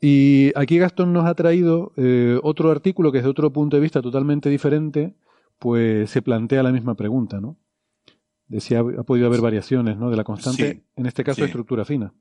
Y 0.01 0.51
aquí 0.55 0.77
Gastón 0.77 1.13
nos 1.13 1.25
ha 1.25 1.33
traído 1.33 1.93
eh, 1.97 2.39
otro 2.43 2.71
artículo 2.71 3.11
que 3.11 3.19
desde 3.19 3.29
otro 3.29 3.51
punto 3.51 3.77
de 3.77 3.81
vista 3.81 4.01
totalmente 4.01 4.49
diferente, 4.49 5.15
pues 5.59 6.09
se 6.09 6.21
plantea 6.21 6.63
la 6.63 6.71
misma 6.71 6.95
pregunta, 6.95 7.39
¿no? 7.39 7.57
Decía, 8.47 8.81
ha 8.81 9.03
podido 9.03 9.25
haber 9.25 9.41
variaciones, 9.41 9.97
¿no? 9.97 10.11
De 10.11 10.17
la 10.17 10.23
constante, 10.23 10.83
en 10.95 11.05
este 11.07 11.23
caso, 11.23 11.43
estructura 11.43 11.83
fina. 11.85 12.13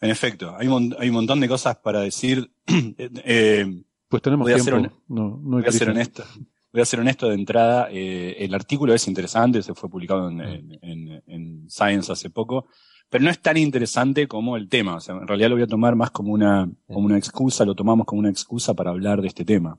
En 0.00 0.10
efecto, 0.10 0.56
hay, 0.56 0.68
hay 0.98 1.08
un 1.08 1.14
montón 1.14 1.40
de 1.40 1.48
cosas 1.48 1.76
para 1.76 2.00
decir. 2.00 2.50
Eh, 2.96 3.84
pues 4.08 4.22
tenemos 4.22 4.44
voy 4.44 4.54
tiempo. 4.54 4.76
A 4.76 4.80
ser 4.80 4.92
no, 5.08 5.40
no 5.42 5.56
voy 5.58 5.64
a 5.66 5.72
ser 5.72 5.90
honesto. 5.90 6.24
Voy 6.72 6.82
a 6.82 6.84
ser 6.84 7.00
honesto 7.00 7.28
de 7.28 7.34
entrada. 7.34 7.88
Eh, 7.90 8.36
el 8.38 8.54
artículo 8.54 8.94
es 8.94 9.06
interesante, 9.06 9.62
se 9.62 9.74
fue 9.74 9.88
publicado 9.88 10.28
en, 10.28 10.40
en, 10.40 11.22
en 11.26 11.70
Science 11.70 12.12
hace 12.12 12.30
poco 12.30 12.66
pero 13.10 13.24
no 13.24 13.30
es 13.30 13.40
tan 13.40 13.56
interesante 13.56 14.28
como 14.28 14.56
el 14.56 14.68
tema. 14.68 14.94
O 14.94 15.00
sea, 15.00 15.16
en 15.16 15.26
realidad 15.26 15.50
lo 15.50 15.56
voy 15.56 15.64
a 15.64 15.66
tomar 15.66 15.96
más 15.96 16.12
como 16.12 16.32
una, 16.32 16.70
como 16.86 17.06
una 17.06 17.18
excusa, 17.18 17.64
lo 17.64 17.74
tomamos 17.74 18.06
como 18.06 18.20
una 18.20 18.30
excusa 18.30 18.72
para 18.72 18.90
hablar 18.90 19.20
de 19.20 19.26
este 19.26 19.44
tema. 19.44 19.78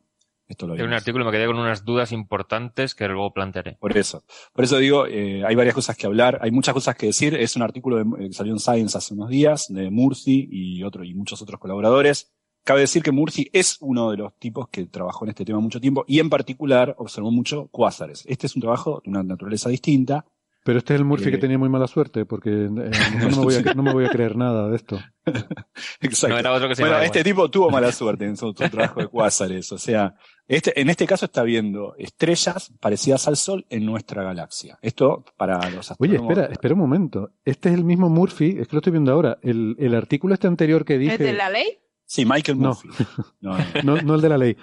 Esto 0.51 0.67
lo 0.67 0.73
un 0.73 0.93
artículo 0.93 1.23
me 1.23 1.31
quedé 1.31 1.45
con 1.45 1.57
unas 1.57 1.85
dudas 1.85 2.11
importantes 2.11 2.93
que 2.93 3.07
luego 3.07 3.31
plantearé. 3.33 3.77
Por 3.79 3.97
eso. 3.97 4.25
Por 4.51 4.65
eso 4.65 4.77
digo, 4.79 5.07
eh, 5.07 5.45
hay 5.45 5.55
varias 5.55 5.73
cosas 5.73 5.95
que 5.95 6.05
hablar, 6.05 6.39
hay 6.41 6.51
muchas 6.51 6.73
cosas 6.73 6.95
que 6.95 7.05
decir. 7.05 7.35
Es 7.35 7.55
un 7.55 7.61
artículo 7.61 8.03
de, 8.03 8.27
que 8.27 8.33
salió 8.33 8.51
en 8.51 8.59
Science 8.59 8.97
hace 8.97 9.13
unos 9.13 9.29
días, 9.29 9.67
de 9.69 9.89
Murphy 9.89 10.49
y, 10.51 10.83
otro, 10.83 11.05
y 11.05 11.13
muchos 11.13 11.41
otros 11.41 11.57
colaboradores. 11.57 12.33
Cabe 12.65 12.81
decir 12.81 13.01
que 13.01 13.13
Murphy 13.13 13.49
es 13.53 13.77
uno 13.79 14.11
de 14.11 14.17
los 14.17 14.37
tipos 14.37 14.67
que 14.67 14.85
trabajó 14.87 15.23
en 15.23 15.29
este 15.29 15.45
tema 15.45 15.61
mucho 15.61 15.79
tiempo 15.79 16.03
y 16.05 16.19
en 16.19 16.29
particular 16.29 16.95
observó 16.97 17.31
mucho 17.31 17.69
cuásares. 17.71 18.25
Este 18.27 18.47
es 18.47 18.55
un 18.55 18.61
trabajo 18.61 19.01
de 19.05 19.09
una 19.09 19.23
naturaleza 19.23 19.69
distinta, 19.69 20.25
pero 20.63 20.77
este 20.77 20.93
es 20.93 20.99
el 20.99 21.05
Murphy 21.05 21.31
que 21.31 21.37
tenía 21.39 21.57
muy 21.57 21.69
mala 21.69 21.87
suerte, 21.87 22.25
porque 22.25 22.49
eh, 22.49 22.69
no, 22.69 23.29
me 23.29 23.35
voy 23.37 23.55
a, 23.55 23.73
no, 23.73 23.81
me 23.81 23.93
voy 23.93 24.05
a, 24.05 24.09
creer 24.09 24.35
nada 24.35 24.69
de 24.69 24.75
esto. 24.75 24.99
Exacto. 26.01 26.35
bueno, 26.79 26.99
este 26.99 27.23
tipo 27.23 27.49
tuvo 27.49 27.69
mala 27.71 27.91
suerte 27.91 28.25
en 28.25 28.37
su, 28.37 28.53
trabajo 28.53 28.99
de 28.99 29.07
cuásares. 29.07 29.71
O 29.71 29.79
sea, 29.79 30.13
este, 30.47 30.79
en 30.79 30.89
este 30.89 31.07
caso 31.07 31.25
está 31.25 31.41
viendo 31.41 31.95
estrellas 31.97 32.71
parecidas 32.79 33.27
al 33.27 33.37
Sol 33.37 33.65
en 33.69 33.85
nuestra 33.85 34.23
galaxia. 34.23 34.77
Esto 34.83 35.25
para 35.35 35.55
los 35.71 35.89
astrónomos. 35.89 35.99
Oye, 35.99 36.15
espera, 36.15 36.51
espera 36.51 36.73
un 36.75 36.79
momento. 36.79 37.31
Este 37.43 37.69
es 37.69 37.75
el 37.75 37.83
mismo 37.83 38.09
Murphy, 38.09 38.57
es 38.59 38.67
que 38.67 38.75
lo 38.75 38.79
estoy 38.79 38.91
viendo 38.91 39.11
ahora. 39.11 39.39
El, 39.41 39.75
el 39.79 39.95
artículo 39.95 40.35
este 40.35 40.47
anterior 40.47 40.85
que 40.85 40.99
dije. 40.99 41.15
¿El 41.15 41.19
de 41.19 41.33
la 41.33 41.49
ley? 41.49 41.79
Sí, 42.05 42.25
Michael 42.25 42.57
Murphy. 42.57 42.89
no, 43.41 43.57
no, 43.83 43.95
no 43.95 44.15
el 44.15 44.21
de 44.21 44.29
la 44.29 44.37
ley. 44.37 44.57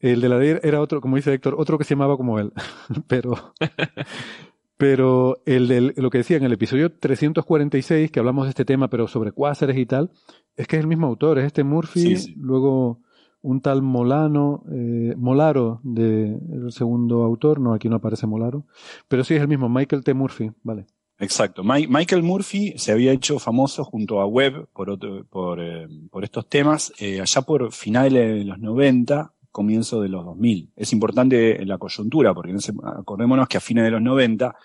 El 0.00 0.20
de 0.20 0.28
la 0.28 0.38
D 0.38 0.60
era 0.62 0.80
otro, 0.80 1.00
como 1.00 1.16
dice 1.16 1.32
Héctor, 1.32 1.56
otro 1.58 1.76
que 1.76 1.84
se 1.84 1.94
llamaba 1.94 2.16
como 2.16 2.38
él. 2.38 2.52
pero, 3.06 3.54
pero 4.80 5.42
el 5.44 5.68
de 5.68 5.92
lo 5.94 6.08
que 6.08 6.18
decía 6.18 6.38
en 6.38 6.44
el 6.44 6.54
episodio 6.54 6.90
346, 6.90 8.10
que 8.10 8.18
hablamos 8.18 8.46
de 8.46 8.48
este 8.48 8.64
tema, 8.64 8.88
pero 8.88 9.08
sobre 9.08 9.30
cuásares 9.30 9.76
y 9.76 9.84
tal, 9.84 10.10
es 10.56 10.66
que 10.66 10.76
es 10.76 10.80
el 10.80 10.86
mismo 10.86 11.06
autor, 11.06 11.38
es 11.38 11.44
este 11.44 11.64
Murphy, 11.64 12.34
luego 12.38 13.02
un 13.42 13.60
tal 13.60 13.82
Molano, 13.82 14.64
eh, 14.72 15.12
Molaro, 15.18 15.80
de 15.82 16.28
el 16.28 16.72
segundo 16.72 17.24
autor, 17.24 17.60
no, 17.60 17.74
aquí 17.74 17.90
no 17.90 17.96
aparece 17.96 18.26
Molaro, 18.26 18.64
pero 19.06 19.22
sí 19.22 19.34
es 19.34 19.42
el 19.42 19.48
mismo, 19.48 19.68
Michael 19.68 20.02
T. 20.02 20.14
Murphy, 20.14 20.50
vale. 20.62 20.86
Exacto. 21.18 21.62
Michael 21.62 22.22
Murphy 22.22 22.72
se 22.78 22.92
había 22.92 23.12
hecho 23.12 23.38
famoso 23.38 23.84
junto 23.84 24.22
a 24.22 24.26
Webb 24.26 24.68
por, 24.72 24.98
por, 25.28 25.60
eh, 25.60 25.86
por 26.10 26.24
estos 26.24 26.48
temas 26.48 26.90
eh, 26.98 27.20
allá 27.20 27.42
por 27.42 27.70
finales 27.70 28.38
de 28.38 28.44
los 28.46 28.58
90, 28.58 29.30
comienzo 29.50 30.00
de 30.00 30.08
los 30.08 30.24
2000. 30.24 30.72
Es 30.74 30.94
importante 30.94 31.62
la 31.66 31.76
coyuntura, 31.76 32.32
porque 32.32 32.56
acordémonos 32.96 33.46
que 33.46 33.58
a 33.58 33.60
fines 33.60 33.84
de 33.84 33.90
los 33.90 34.00
90, 34.00 34.56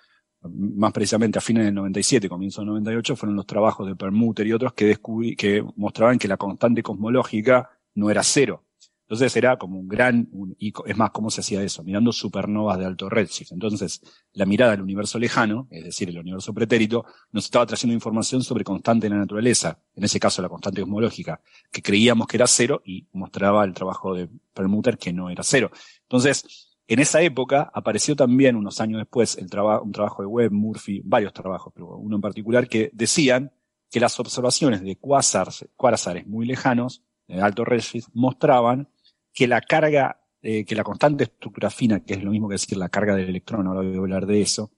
más 0.53 0.91
precisamente 0.91 1.39
a 1.39 1.41
fines 1.41 1.65
del 1.65 1.73
97, 1.73 2.29
comienzo 2.29 2.61
del 2.61 2.69
98, 2.69 3.15
fueron 3.15 3.35
los 3.35 3.45
trabajos 3.45 3.87
de 3.87 3.95
Permuter 3.95 4.47
y 4.47 4.53
otros 4.53 4.73
que, 4.73 4.85
descubrí, 4.85 5.35
que 5.35 5.63
mostraban 5.75 6.17
que 6.17 6.27
la 6.27 6.37
constante 6.37 6.83
cosmológica 6.83 7.69
no 7.95 8.09
era 8.09 8.23
cero, 8.23 8.65
entonces 9.07 9.35
era 9.35 9.57
como 9.57 9.79
un 9.79 9.87
gran, 9.87 10.27
es 10.59 10.97
más, 10.97 11.11
¿cómo 11.11 11.29
se 11.29 11.41
hacía 11.41 11.61
eso? 11.61 11.83
Mirando 11.83 12.11
supernovas 12.11 12.79
de 12.79 12.85
alto 12.85 13.07
redshift. 13.07 13.51
Entonces, 13.51 14.01
la 14.33 14.47
mirada 14.47 14.71
del 14.71 14.81
universo 14.81 15.19
lejano, 15.19 15.67
es 15.69 15.83
decir, 15.83 16.09
el 16.09 16.17
universo 16.17 16.55
pretérito, 16.55 17.05
nos 17.31 17.45
estaba 17.45 17.67
trayendo 17.67 17.93
información 17.93 18.41
sobre 18.41 18.63
constante 18.63 19.05
en 19.05 19.13
la 19.13 19.19
naturaleza, 19.19 19.79
en 19.95 20.05
ese 20.05 20.19
caso 20.19 20.41
la 20.41 20.49
constante 20.49 20.81
cosmológica, 20.81 21.39
que 21.71 21.83
creíamos 21.83 22.25
que 22.25 22.37
era 22.37 22.47
cero 22.47 22.81
y 22.83 23.05
mostraba 23.13 23.63
el 23.63 23.75
trabajo 23.75 24.15
de 24.15 24.27
Permuter 24.55 24.97
que 24.97 25.13
no 25.13 25.29
era 25.29 25.43
cero. 25.43 25.69
Entonces, 26.01 26.64
en 26.87 26.99
esa 26.99 27.21
época 27.21 27.71
apareció 27.73 28.15
también, 28.15 28.55
unos 28.55 28.79
años 28.79 28.99
después, 28.99 29.37
un 29.41 29.91
trabajo 29.91 30.21
de 30.21 30.27
Webb, 30.27 30.51
Murphy, 30.51 31.01
varios 31.03 31.33
trabajos, 31.33 31.73
pero 31.73 31.97
uno 31.97 32.17
en 32.17 32.21
particular, 32.21 32.67
que 32.67 32.91
decían 32.93 33.51
que 33.89 33.99
las 33.99 34.19
observaciones 34.19 34.81
de 34.81 34.97
cuásares 34.97 36.27
muy 36.27 36.45
lejanos, 36.45 37.01
de 37.27 37.41
alto 37.41 37.65
redshift, 37.65 38.09
mostraban 38.13 38.87
que 39.33 39.47
la 39.47 39.61
carga, 39.61 40.21
eh, 40.41 40.63
que 40.63 40.75
la 40.75 40.83
constante 40.83 41.23
estructura 41.23 41.71
fina, 41.71 42.01
que 42.01 42.13
es 42.13 42.23
lo 42.23 42.29
mismo 42.29 42.47
que 42.47 42.53
decir 42.53 42.77
la 42.77 42.89
carga 42.89 43.15
del 43.15 43.29
electrón, 43.29 43.65
ahora 43.65 43.81
voy 43.81 43.95
a 43.95 43.99
hablar 43.99 44.25
de 44.27 44.41
eso, 44.41 44.71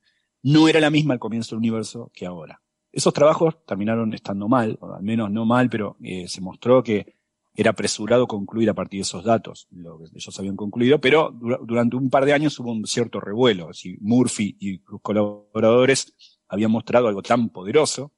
no 0.43 0.69
era 0.69 0.79
la 0.79 0.89
misma 0.89 1.13
al 1.13 1.19
comienzo 1.19 1.55
del 1.55 1.59
universo 1.59 2.09
que 2.13 2.25
ahora. 2.25 2.61
Esos 2.91 3.13
trabajos 3.13 3.65
terminaron 3.65 4.13
estando 4.13 4.47
mal, 4.47 4.77
o 4.79 4.93
al 4.93 5.03
menos 5.03 5.29
no 5.29 5.45
mal, 5.45 5.69
pero 5.69 5.97
eh, 6.01 6.27
se 6.27 6.39
mostró 6.39 6.81
que 6.81 7.16
era 7.57 7.71
apresurado 7.71 8.27
concluir 8.27 8.69
a 8.69 8.75
partir 8.75 8.99
de 8.99 9.01
esos 9.01 9.23
datos, 9.23 9.67
lo 9.71 9.97
que 9.97 10.05
ellos 10.13 10.39
habían 10.39 10.55
concluido, 10.55 11.01
pero 11.01 11.31
durante 11.31 11.95
un 11.95 12.11
par 12.11 12.23
de 12.23 12.33
años 12.33 12.57
hubo 12.59 12.71
un 12.71 12.85
cierto 12.85 13.19
revuelo. 13.19 13.73
Si 13.73 13.97
Murphy 13.99 14.55
y 14.59 14.77
sus 14.77 15.01
colaboradores 15.01 16.13
habían 16.47 16.69
mostrado 16.69 17.07
algo 17.07 17.23
tan 17.23 17.49
poderoso, 17.49 18.13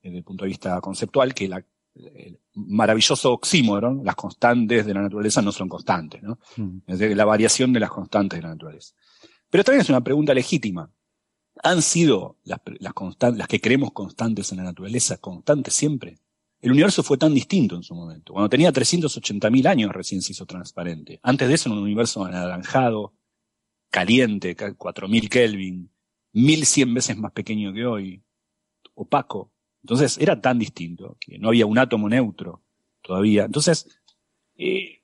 desde 0.00 0.18
el 0.18 0.24
punto 0.24 0.44
de 0.44 0.50
vista 0.50 0.80
conceptual, 0.80 1.34
que 1.34 1.48
la 1.48 1.64
el 1.94 2.40
maravilloso 2.54 3.32
oxímoron, 3.32 4.04
las 4.04 4.16
constantes 4.16 4.84
de 4.84 4.94
la 4.94 5.02
naturaleza 5.02 5.40
no 5.42 5.52
son 5.52 5.68
constantes, 5.68 6.22
¿no? 6.22 6.38
Mm. 6.56 6.78
Es 6.86 6.98
decir, 6.98 7.16
la 7.16 7.24
variación 7.24 7.72
de 7.72 7.80
las 7.80 7.90
constantes 7.90 8.38
de 8.38 8.42
la 8.42 8.50
naturaleza. 8.50 8.94
Pero 9.48 9.62
también 9.62 9.82
es 9.82 9.88
una 9.88 10.02
pregunta 10.02 10.34
legítima. 10.34 10.90
¿Han 11.62 11.82
sido 11.82 12.36
las, 12.42 12.60
las, 12.80 12.94
las 13.36 13.48
que 13.48 13.60
creemos 13.60 13.92
constantes 13.92 14.50
en 14.50 14.58
la 14.58 14.64
naturaleza 14.64 15.18
constantes 15.18 15.74
siempre? 15.74 16.18
El 16.64 16.72
universo 16.72 17.02
fue 17.02 17.18
tan 17.18 17.34
distinto 17.34 17.76
en 17.76 17.82
su 17.82 17.94
momento. 17.94 18.32
Cuando 18.32 18.48
tenía 18.48 18.72
380.000 18.72 19.66
años 19.66 19.92
recién 19.92 20.22
se 20.22 20.32
hizo 20.32 20.46
transparente. 20.46 21.20
Antes 21.22 21.46
de 21.46 21.56
eso, 21.56 21.68
en 21.68 21.76
un 21.76 21.82
universo 21.82 22.24
anaranjado, 22.24 23.12
caliente, 23.90 24.56
4.000 24.56 25.28
Kelvin, 25.28 25.90
1.100 26.32 26.94
veces 26.94 27.18
más 27.18 27.32
pequeño 27.32 27.70
que 27.74 27.84
hoy, 27.84 28.22
opaco, 28.94 29.52
entonces 29.82 30.16
era 30.16 30.40
tan 30.40 30.58
distinto 30.58 31.18
que 31.20 31.38
no 31.38 31.48
había 31.48 31.66
un 31.66 31.76
átomo 31.76 32.08
neutro 32.08 32.62
todavía. 33.02 33.44
Entonces, 33.44 34.00
eh, 34.56 35.02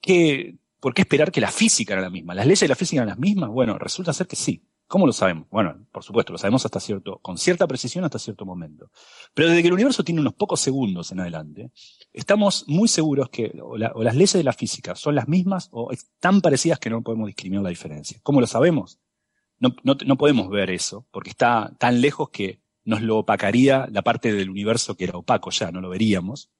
¿qué, 0.00 0.58
¿por 0.78 0.94
qué 0.94 1.02
esperar 1.02 1.32
que 1.32 1.40
la 1.40 1.50
física 1.50 1.94
era 1.94 2.02
la 2.02 2.10
misma? 2.10 2.36
¿Las 2.36 2.46
leyes 2.46 2.60
de 2.60 2.68
la 2.68 2.76
física 2.76 3.02
eran 3.02 3.08
las 3.08 3.18
mismas? 3.18 3.50
Bueno, 3.50 3.76
resulta 3.80 4.12
ser 4.12 4.28
que 4.28 4.36
sí. 4.36 4.62
¿Cómo 4.88 5.06
lo 5.06 5.12
sabemos? 5.12 5.46
Bueno, 5.50 5.86
por 5.92 6.02
supuesto, 6.02 6.32
lo 6.32 6.38
sabemos 6.38 6.64
hasta 6.64 6.80
cierto, 6.80 7.18
con 7.18 7.36
cierta 7.36 7.66
precisión 7.66 8.04
hasta 8.04 8.18
cierto 8.18 8.46
momento. 8.46 8.90
Pero 9.34 9.50
desde 9.50 9.60
que 9.60 9.68
el 9.68 9.74
universo 9.74 10.02
tiene 10.02 10.22
unos 10.22 10.32
pocos 10.32 10.60
segundos 10.60 11.12
en 11.12 11.20
adelante, 11.20 11.70
estamos 12.10 12.64
muy 12.68 12.88
seguros 12.88 13.28
que 13.28 13.52
o, 13.62 13.76
las 13.76 14.14
leyes 14.14 14.32
de 14.32 14.42
la 14.42 14.54
física 14.54 14.94
son 14.94 15.14
las 15.14 15.28
mismas 15.28 15.68
o 15.72 15.90
tan 16.20 16.40
parecidas 16.40 16.78
que 16.78 16.88
no 16.88 17.02
podemos 17.02 17.26
discriminar 17.26 17.64
la 17.64 17.68
diferencia. 17.68 18.18
¿Cómo 18.22 18.40
lo 18.40 18.46
sabemos? 18.46 18.98
No, 19.60 20.16
podemos 20.16 20.48
ver 20.48 20.70
eso, 20.70 21.06
porque 21.10 21.30
está 21.30 21.70
tan 21.78 22.00
lejos 22.00 22.30
que 22.30 22.62
nos 22.84 23.02
lo 23.02 23.18
opacaría 23.18 23.88
la 23.92 24.00
parte 24.00 24.32
del 24.32 24.48
universo 24.48 24.96
que 24.96 25.04
era 25.04 25.18
opaco 25.18 25.50
ya, 25.50 25.70
no 25.70 25.82
lo 25.82 25.90
veríamos. 25.90 26.50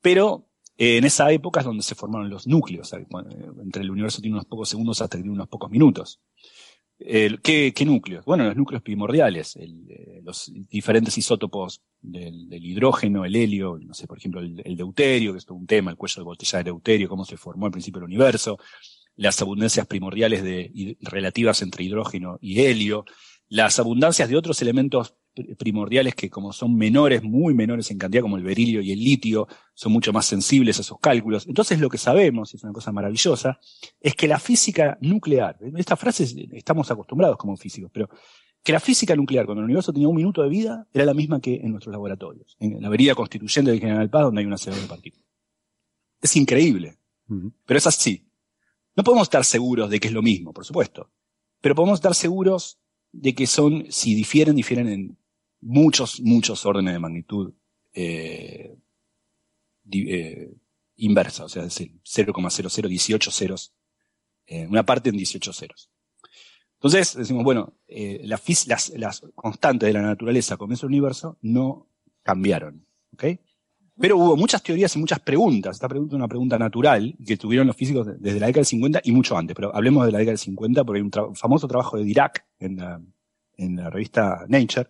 Pero 0.00 0.46
eh, 0.76 0.98
en 0.98 1.04
esa 1.04 1.32
época 1.32 1.60
es 1.60 1.66
donde 1.66 1.82
se 1.82 1.96
formaron 1.96 2.30
los 2.30 2.46
núcleos. 2.46 2.92
Entre 2.92 3.82
el 3.82 3.90
universo 3.90 4.20
tiene 4.20 4.36
unos 4.36 4.46
pocos 4.46 4.68
segundos 4.68 5.00
hasta 5.02 5.16
que 5.16 5.22
tiene 5.22 5.34
unos 5.34 5.48
pocos 5.48 5.68
minutos. 5.68 6.20
¿Qué, 6.98 7.84
núcleos? 7.84 8.24
Bueno, 8.24 8.44
los 8.44 8.56
núcleos 8.56 8.82
primordiales, 8.82 9.56
eh, 9.56 10.20
los 10.22 10.50
diferentes 10.68 11.16
isótopos 11.18 11.82
del, 12.00 12.48
hidrógeno, 12.52 13.24
el 13.24 13.36
helio, 13.36 13.78
no 13.80 13.94
sé, 13.94 14.06
por 14.06 14.18
ejemplo, 14.18 14.40
el, 14.40 14.76
deuterio, 14.76 15.32
que 15.32 15.38
es 15.38 15.44
todo 15.44 15.58
un 15.58 15.66
tema, 15.66 15.90
el 15.90 15.96
cuello 15.96 16.22
de 16.22 16.24
botella 16.24 16.58
de 16.58 16.64
deuterio, 16.64 17.08
cómo 17.08 17.24
se 17.24 17.36
formó 17.36 17.66
al 17.66 17.72
principio 17.72 18.00
del 18.00 18.08
universo, 18.08 18.58
las 19.16 19.40
abundancias 19.42 19.86
primordiales 19.86 20.42
de, 20.42 20.96
relativas 21.00 21.62
entre 21.62 21.84
hidrógeno 21.84 22.38
y 22.40 22.60
helio, 22.60 23.04
las 23.48 23.78
abundancias 23.78 24.28
de 24.28 24.36
otros 24.36 24.60
elementos 24.62 25.14
primordiales 25.58 26.14
que 26.14 26.30
como 26.30 26.52
son 26.52 26.76
menores, 26.76 27.22
muy 27.22 27.54
menores 27.54 27.90
en 27.90 27.98
cantidad, 27.98 28.22
como 28.22 28.36
el 28.36 28.42
berilio 28.42 28.80
y 28.80 28.92
el 28.92 28.98
litio, 28.98 29.46
son 29.74 29.92
mucho 29.92 30.12
más 30.12 30.26
sensibles 30.26 30.78
a 30.78 30.80
esos 30.82 30.98
cálculos. 30.98 31.46
Entonces 31.46 31.80
lo 31.80 31.88
que 31.88 31.98
sabemos, 31.98 32.52
y 32.52 32.56
es 32.56 32.64
una 32.64 32.72
cosa 32.72 32.92
maravillosa, 32.92 33.58
es 34.00 34.14
que 34.14 34.28
la 34.28 34.38
física 34.38 34.98
nuclear, 35.00 35.58
esta 35.76 35.96
frase 35.96 36.48
estamos 36.52 36.90
acostumbrados 36.90 37.36
como 37.36 37.56
físicos, 37.56 37.90
pero 37.92 38.08
que 38.62 38.72
la 38.72 38.80
física 38.80 39.14
nuclear, 39.14 39.46
cuando 39.46 39.60
el 39.60 39.66
universo 39.66 39.92
tenía 39.92 40.08
un 40.08 40.16
minuto 40.16 40.42
de 40.42 40.48
vida, 40.48 40.88
era 40.92 41.04
la 41.04 41.14
misma 41.14 41.40
que 41.40 41.54
en 41.54 41.70
nuestros 41.70 41.92
laboratorios, 41.92 42.56
en 42.58 42.80
la 42.80 42.88
avenida 42.88 43.14
constituyente 43.14 43.70
de 43.70 43.78
General 43.78 44.10
Paz, 44.10 44.22
donde 44.22 44.40
hay 44.40 44.46
una 44.46 44.58
serie 44.58 44.80
de 44.80 44.88
partículas. 44.88 45.26
Es 46.20 46.34
increíble, 46.34 46.98
pero 47.64 47.78
es 47.78 47.86
así. 47.86 48.26
No 48.96 49.04
podemos 49.04 49.26
estar 49.26 49.44
seguros 49.44 49.88
de 49.90 50.00
que 50.00 50.08
es 50.08 50.14
lo 50.14 50.22
mismo, 50.22 50.52
por 50.52 50.64
supuesto, 50.64 51.10
pero 51.60 51.74
podemos 51.74 51.98
estar 51.98 52.14
seguros 52.14 52.80
de 53.12 53.34
que 53.34 53.46
son, 53.46 53.86
si 53.88 54.14
difieren, 54.14 54.56
difieren 54.56 54.88
en 54.88 55.18
muchos, 55.60 56.20
muchos 56.20 56.64
órdenes 56.66 56.94
de 56.94 56.98
magnitud 56.98 57.52
eh, 57.92 58.76
eh, 59.92 60.54
inversa, 60.96 61.44
o 61.44 61.48
sea, 61.48 61.62
es 61.64 61.74
decir, 61.74 61.92
0,0018 62.04 63.30
ceros, 63.30 63.74
eh, 64.46 64.66
una 64.66 64.84
parte 64.84 65.10
en 65.10 65.16
18 65.16 65.52
ceros. 65.52 65.90
Entonces 66.74 67.16
decimos, 67.16 67.44
bueno, 67.44 67.74
eh, 67.88 68.22
las, 68.24 69.22
constantes 69.34 69.86
de 69.86 69.92
la 69.92 70.02
naturaleza 70.02 70.56
comienzo 70.56 70.86
del 70.86 70.94
universo 70.94 71.38
no 71.42 71.88
cambiaron, 72.22 72.86
¿ok? 73.14 73.24
Pero 73.98 74.18
hubo 74.18 74.36
muchas 74.36 74.62
teorías 74.62 74.94
y 74.94 74.98
muchas 74.98 75.20
preguntas. 75.20 75.76
Esta 75.76 75.88
pregunta 75.88 76.14
es 76.14 76.18
una 76.18 76.28
pregunta 76.28 76.58
natural 76.58 77.16
que 77.26 77.38
tuvieron 77.38 77.66
los 77.66 77.76
físicos 77.76 78.06
desde 78.06 78.38
la 78.38 78.46
década 78.46 78.60
del 78.60 78.66
50 78.66 79.00
y 79.04 79.12
mucho 79.12 79.38
antes, 79.38 79.54
pero 79.54 79.74
hablemos 79.74 80.04
de 80.04 80.12
la 80.12 80.18
década 80.18 80.32
del 80.32 80.38
50 80.38 80.84
porque 80.84 80.98
hay 80.98 81.02
un 81.02 81.34
famoso 81.34 81.66
trabajo 81.66 81.96
de 81.96 82.04
Dirac 82.04 82.44
en 82.58 82.76
la, 82.76 83.00
en 83.56 83.76
la 83.76 83.88
revista 83.88 84.44
Nature, 84.48 84.86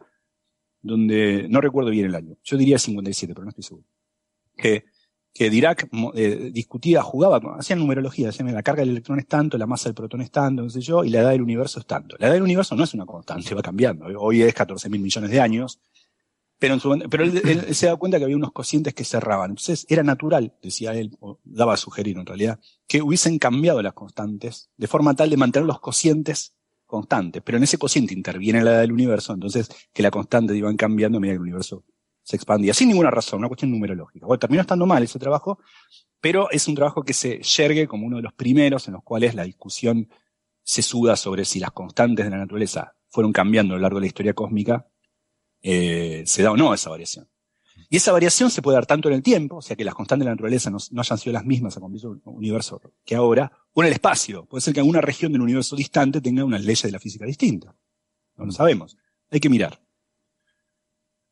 donde 0.86 1.46
no 1.48 1.60
recuerdo 1.60 1.90
bien 1.90 2.06
el 2.06 2.14
año, 2.14 2.36
yo 2.42 2.56
diría 2.56 2.78
57, 2.78 3.34
pero 3.34 3.44
no 3.44 3.50
estoy 3.50 3.64
seguro, 3.64 3.86
que, 4.56 4.84
que 5.32 5.50
Dirac 5.50 5.88
eh, 6.14 6.50
discutía, 6.52 7.02
jugaba, 7.02 7.40
hacían 7.58 7.78
numerología, 7.78 8.28
decían 8.28 8.52
la 8.54 8.62
carga 8.62 8.80
del 8.80 8.90
electrón 8.90 9.18
es 9.18 9.26
tanto, 9.26 9.58
la 9.58 9.66
masa 9.66 9.88
del 9.88 9.94
protón 9.94 10.22
es 10.22 10.30
tanto, 10.30 10.62
no 10.62 10.70
sé 10.70 10.80
yo, 10.80 11.04
y 11.04 11.10
la 11.10 11.20
edad 11.20 11.30
del 11.30 11.42
universo 11.42 11.80
es 11.80 11.86
tanto. 11.86 12.16
La 12.18 12.26
edad 12.28 12.34
del 12.34 12.42
universo 12.42 12.74
no 12.74 12.84
es 12.84 12.94
una 12.94 13.04
constante, 13.04 13.54
va 13.54 13.62
cambiando. 13.62 14.06
Hoy 14.18 14.42
es 14.42 14.54
14 14.54 14.88
mil 14.88 15.00
millones 15.02 15.30
de 15.30 15.40
años, 15.40 15.78
pero, 16.58 16.74
en 16.74 16.80
su, 16.80 16.98
pero 17.10 17.24
él, 17.24 17.74
se 17.74 17.86
da 17.86 17.96
cuenta 17.96 18.18
que 18.18 18.24
había 18.24 18.36
unos 18.36 18.52
cocientes 18.52 18.94
que 18.94 19.04
cerraban. 19.04 19.50
Entonces 19.50 19.84
era 19.88 20.02
natural, 20.02 20.54
decía 20.62 20.94
él, 20.94 21.16
o 21.20 21.38
daba 21.44 21.74
a 21.74 21.76
sugerir 21.76 22.16
en 22.16 22.24
realidad, 22.24 22.58
que 22.86 23.02
hubiesen 23.02 23.38
cambiado 23.38 23.82
las 23.82 23.92
constantes 23.92 24.70
de 24.76 24.86
forma 24.86 25.14
tal 25.14 25.28
de 25.28 25.36
mantener 25.36 25.66
los 25.66 25.80
cocientes 25.80 26.55
constante, 26.86 27.40
pero 27.40 27.58
en 27.58 27.64
ese 27.64 27.78
cociente 27.78 28.14
interviene 28.14 28.62
la 28.62 28.72
edad 28.72 28.80
del 28.80 28.92
universo, 28.92 29.34
entonces 29.34 29.68
que 29.92 30.02
la 30.02 30.10
constante 30.10 30.56
iban 30.56 30.76
cambiando 30.76 31.18
a 31.18 31.20
medida 31.20 31.34
que 31.34 31.36
el 31.36 31.42
universo 31.42 31.84
se 32.22 32.36
expandía, 32.36 32.74
sin 32.74 32.88
ninguna 32.88 33.10
razón, 33.10 33.38
una 33.38 33.48
cuestión 33.48 33.70
numerológica. 33.70 34.26
Bueno, 34.26 34.38
terminó 34.38 34.60
estando 34.60 34.86
mal 34.86 35.02
ese 35.02 35.18
trabajo, 35.18 35.58
pero 36.20 36.50
es 36.50 36.66
un 36.66 36.74
trabajo 36.74 37.02
que 37.02 37.12
se 37.12 37.40
yergue 37.40 37.86
como 37.86 38.06
uno 38.06 38.16
de 38.16 38.22
los 38.22 38.32
primeros 38.32 38.88
en 38.88 38.94
los 38.94 39.02
cuales 39.02 39.34
la 39.34 39.44
discusión 39.44 40.08
se 40.62 40.82
suda 40.82 41.14
sobre 41.16 41.44
si 41.44 41.60
las 41.60 41.70
constantes 41.70 42.24
de 42.24 42.30
la 42.30 42.38
naturaleza 42.38 42.94
fueron 43.08 43.32
cambiando 43.32 43.74
a 43.74 43.76
lo 43.76 43.82
largo 43.82 43.98
de 43.98 44.02
la 44.02 44.06
historia 44.08 44.34
cósmica, 44.34 44.88
eh, 45.62 46.24
se 46.26 46.42
da 46.42 46.50
o 46.50 46.56
no 46.56 46.74
esa 46.74 46.90
variación. 46.90 47.28
Y 47.88 47.96
esa 47.96 48.12
variación 48.12 48.50
se 48.50 48.62
puede 48.62 48.76
dar 48.76 48.86
tanto 48.86 49.08
en 49.08 49.14
el 49.14 49.22
tiempo, 49.22 49.56
o 49.56 49.62
sea 49.62 49.76
que 49.76 49.84
las 49.84 49.94
constantes 49.94 50.24
de 50.24 50.30
la 50.30 50.32
naturaleza 50.32 50.70
no, 50.70 50.78
hayan 51.00 51.18
sido 51.18 51.32
las 51.32 51.44
mismas 51.44 51.76
a 51.76 51.80
comienzo 51.80 52.10
del 52.10 52.22
universo 52.24 52.80
que 53.04 53.14
ahora, 53.14 53.52
O 53.78 53.82
en 53.82 53.88
el 53.88 53.92
espacio. 53.92 54.46
Puede 54.46 54.62
ser 54.62 54.72
que 54.72 54.80
alguna 54.80 55.02
región 55.02 55.32
del 55.32 55.42
universo 55.42 55.76
distante 55.76 56.22
tenga 56.22 56.42
unas 56.42 56.64
leyes 56.64 56.82
de 56.84 56.92
la 56.92 56.98
física 56.98 57.26
distintas. 57.26 57.74
No 58.36 58.46
lo 58.46 58.52
sabemos. 58.52 58.96
Hay 59.30 59.38
que 59.38 59.50
mirar. 59.50 59.78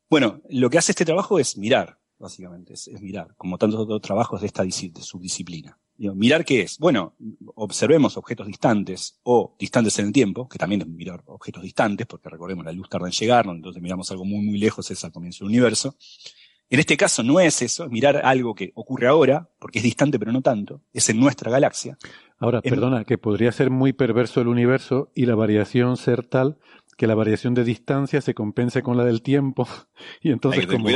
Bueno, 0.07 0.43
lo 0.49 0.69
que 0.69 0.77
hace 0.77 0.91
este 0.91 1.05
trabajo 1.05 1.39
es 1.39 1.57
mirar, 1.57 1.99
básicamente, 2.19 2.73
es, 2.73 2.87
mirar, 3.01 3.33
como 3.35 3.57
tantos 3.57 3.79
otros 3.79 3.99
trabajos 3.99 4.41
de 4.41 4.47
esta 4.47 4.63
subdisciplina. 5.01 5.79
¿Mirar 5.97 6.45
qué 6.45 6.61
es? 6.61 6.77
Bueno, 6.77 7.15
observemos 7.55 8.15
objetos 8.15 8.45
distantes 8.45 9.19
o 9.23 9.55
distantes 9.57 9.97
en 9.97 10.05
el 10.05 10.13
tiempo, 10.13 10.47
que 10.47 10.59
también 10.59 10.81
es 10.81 10.87
mirar 10.87 11.23
objetos 11.25 11.63
distantes, 11.63 12.05
porque 12.05 12.29
recordemos, 12.29 12.63
la 12.63 12.73
luz 12.73 12.87
tarda 12.89 13.07
en 13.07 13.13
llegar, 13.13 13.47
entonces 13.47 13.81
miramos 13.81 14.11
algo 14.11 14.23
muy, 14.23 14.45
muy 14.45 14.59
lejos, 14.59 14.91
es 14.91 15.03
al 15.03 15.11
comienzo 15.11 15.45
del 15.45 15.49
universo. 15.49 15.97
En 16.69 16.79
este 16.79 16.97
caso 16.97 17.21
no 17.21 17.39
es 17.39 17.61
eso, 17.61 17.85
es 17.85 17.91
mirar 17.91 18.21
algo 18.23 18.55
que 18.55 18.71
ocurre 18.75 19.07
ahora, 19.07 19.49
porque 19.59 19.79
es 19.79 19.83
distante 19.83 20.17
pero 20.17 20.31
no 20.31 20.41
tanto, 20.41 20.81
es 20.93 21.09
en 21.09 21.19
nuestra 21.19 21.51
galaxia. 21.51 21.97
Ahora, 22.39 22.61
perdona, 22.61 23.05
que 23.05 23.17
podría 23.17 23.51
ser 23.51 23.69
muy 23.69 23.93
perverso 23.93 24.41
el 24.41 24.47
universo 24.47 25.11
y 25.15 25.25
la 25.25 25.35
variación 25.35 25.95
ser 25.95 26.25
tal 26.25 26.57
que 26.97 27.07
la 27.07 27.15
variación 27.15 27.53
de 27.53 27.63
distancia 27.63 28.21
se 28.21 28.33
compense 28.33 28.81
con 28.81 28.97
la 28.97 29.03
del 29.03 29.21
tiempo. 29.21 29.67
Y 30.21 30.31
entonces, 30.31 30.65
como, 30.65 30.87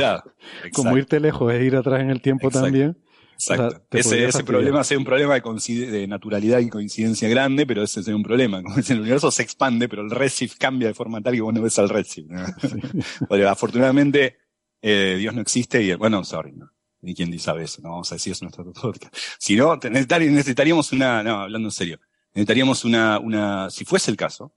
como 0.72 0.96
irte 0.96 1.20
lejos 1.20 1.52
es 1.52 1.62
ir 1.62 1.76
atrás 1.76 2.00
en 2.00 2.10
el 2.10 2.20
tiempo 2.20 2.50
también. 2.50 2.98
Exacto. 3.34 3.80
ese, 3.92 4.26
ese 4.26 4.44
problema 4.44 4.82
es 4.82 4.90
un 4.90 5.04
problema 5.04 5.34
de, 5.34 5.86
de, 5.86 6.06
naturalidad 6.06 6.58
y 6.58 6.68
coincidencia 6.68 7.28
grande, 7.28 7.64
pero 7.64 7.82
ese 7.82 8.00
es 8.00 8.08
un 8.08 8.22
problema. 8.22 8.62
Como 8.62 8.76
el 8.76 9.00
universo 9.00 9.30
se 9.30 9.42
expande, 9.42 9.88
pero 9.88 10.02
el 10.02 10.10
redshift 10.10 10.58
cambia 10.58 10.88
de 10.88 10.94
forma 10.94 11.22
tal 11.22 11.34
que 11.34 11.40
vos 11.40 11.54
no 11.54 11.62
ves 11.62 11.78
al 11.78 11.88
redshift. 11.88 12.30
afortunadamente, 13.48 14.36
eh, 14.82 15.16
Dios 15.18 15.34
no 15.34 15.40
existe 15.40 15.82
y, 15.82 15.94
bueno, 15.94 16.24
sorry, 16.24 16.52
¿no? 16.52 16.70
Ni 17.02 17.14
quien 17.14 17.36
sabe 17.38 17.64
eso, 17.64 17.80
no 17.82 17.90
vamos 17.90 18.12
a 18.12 18.16
decir 18.16 18.32
eso 18.32 18.44
en 18.44 18.50
nuestro 18.52 18.72
podcast. 18.72 19.14
Si 19.38 19.56
no, 19.56 19.76
necesitaríamos 19.76 20.92
una, 20.92 21.22
no, 21.22 21.40
hablando 21.40 21.68
en 21.68 21.72
serio, 21.72 21.98
necesitaríamos 22.34 22.84
una, 22.84 23.18
una, 23.18 23.70
si 23.70 23.84
fuese 23.84 24.10
el 24.10 24.16
caso, 24.16 24.54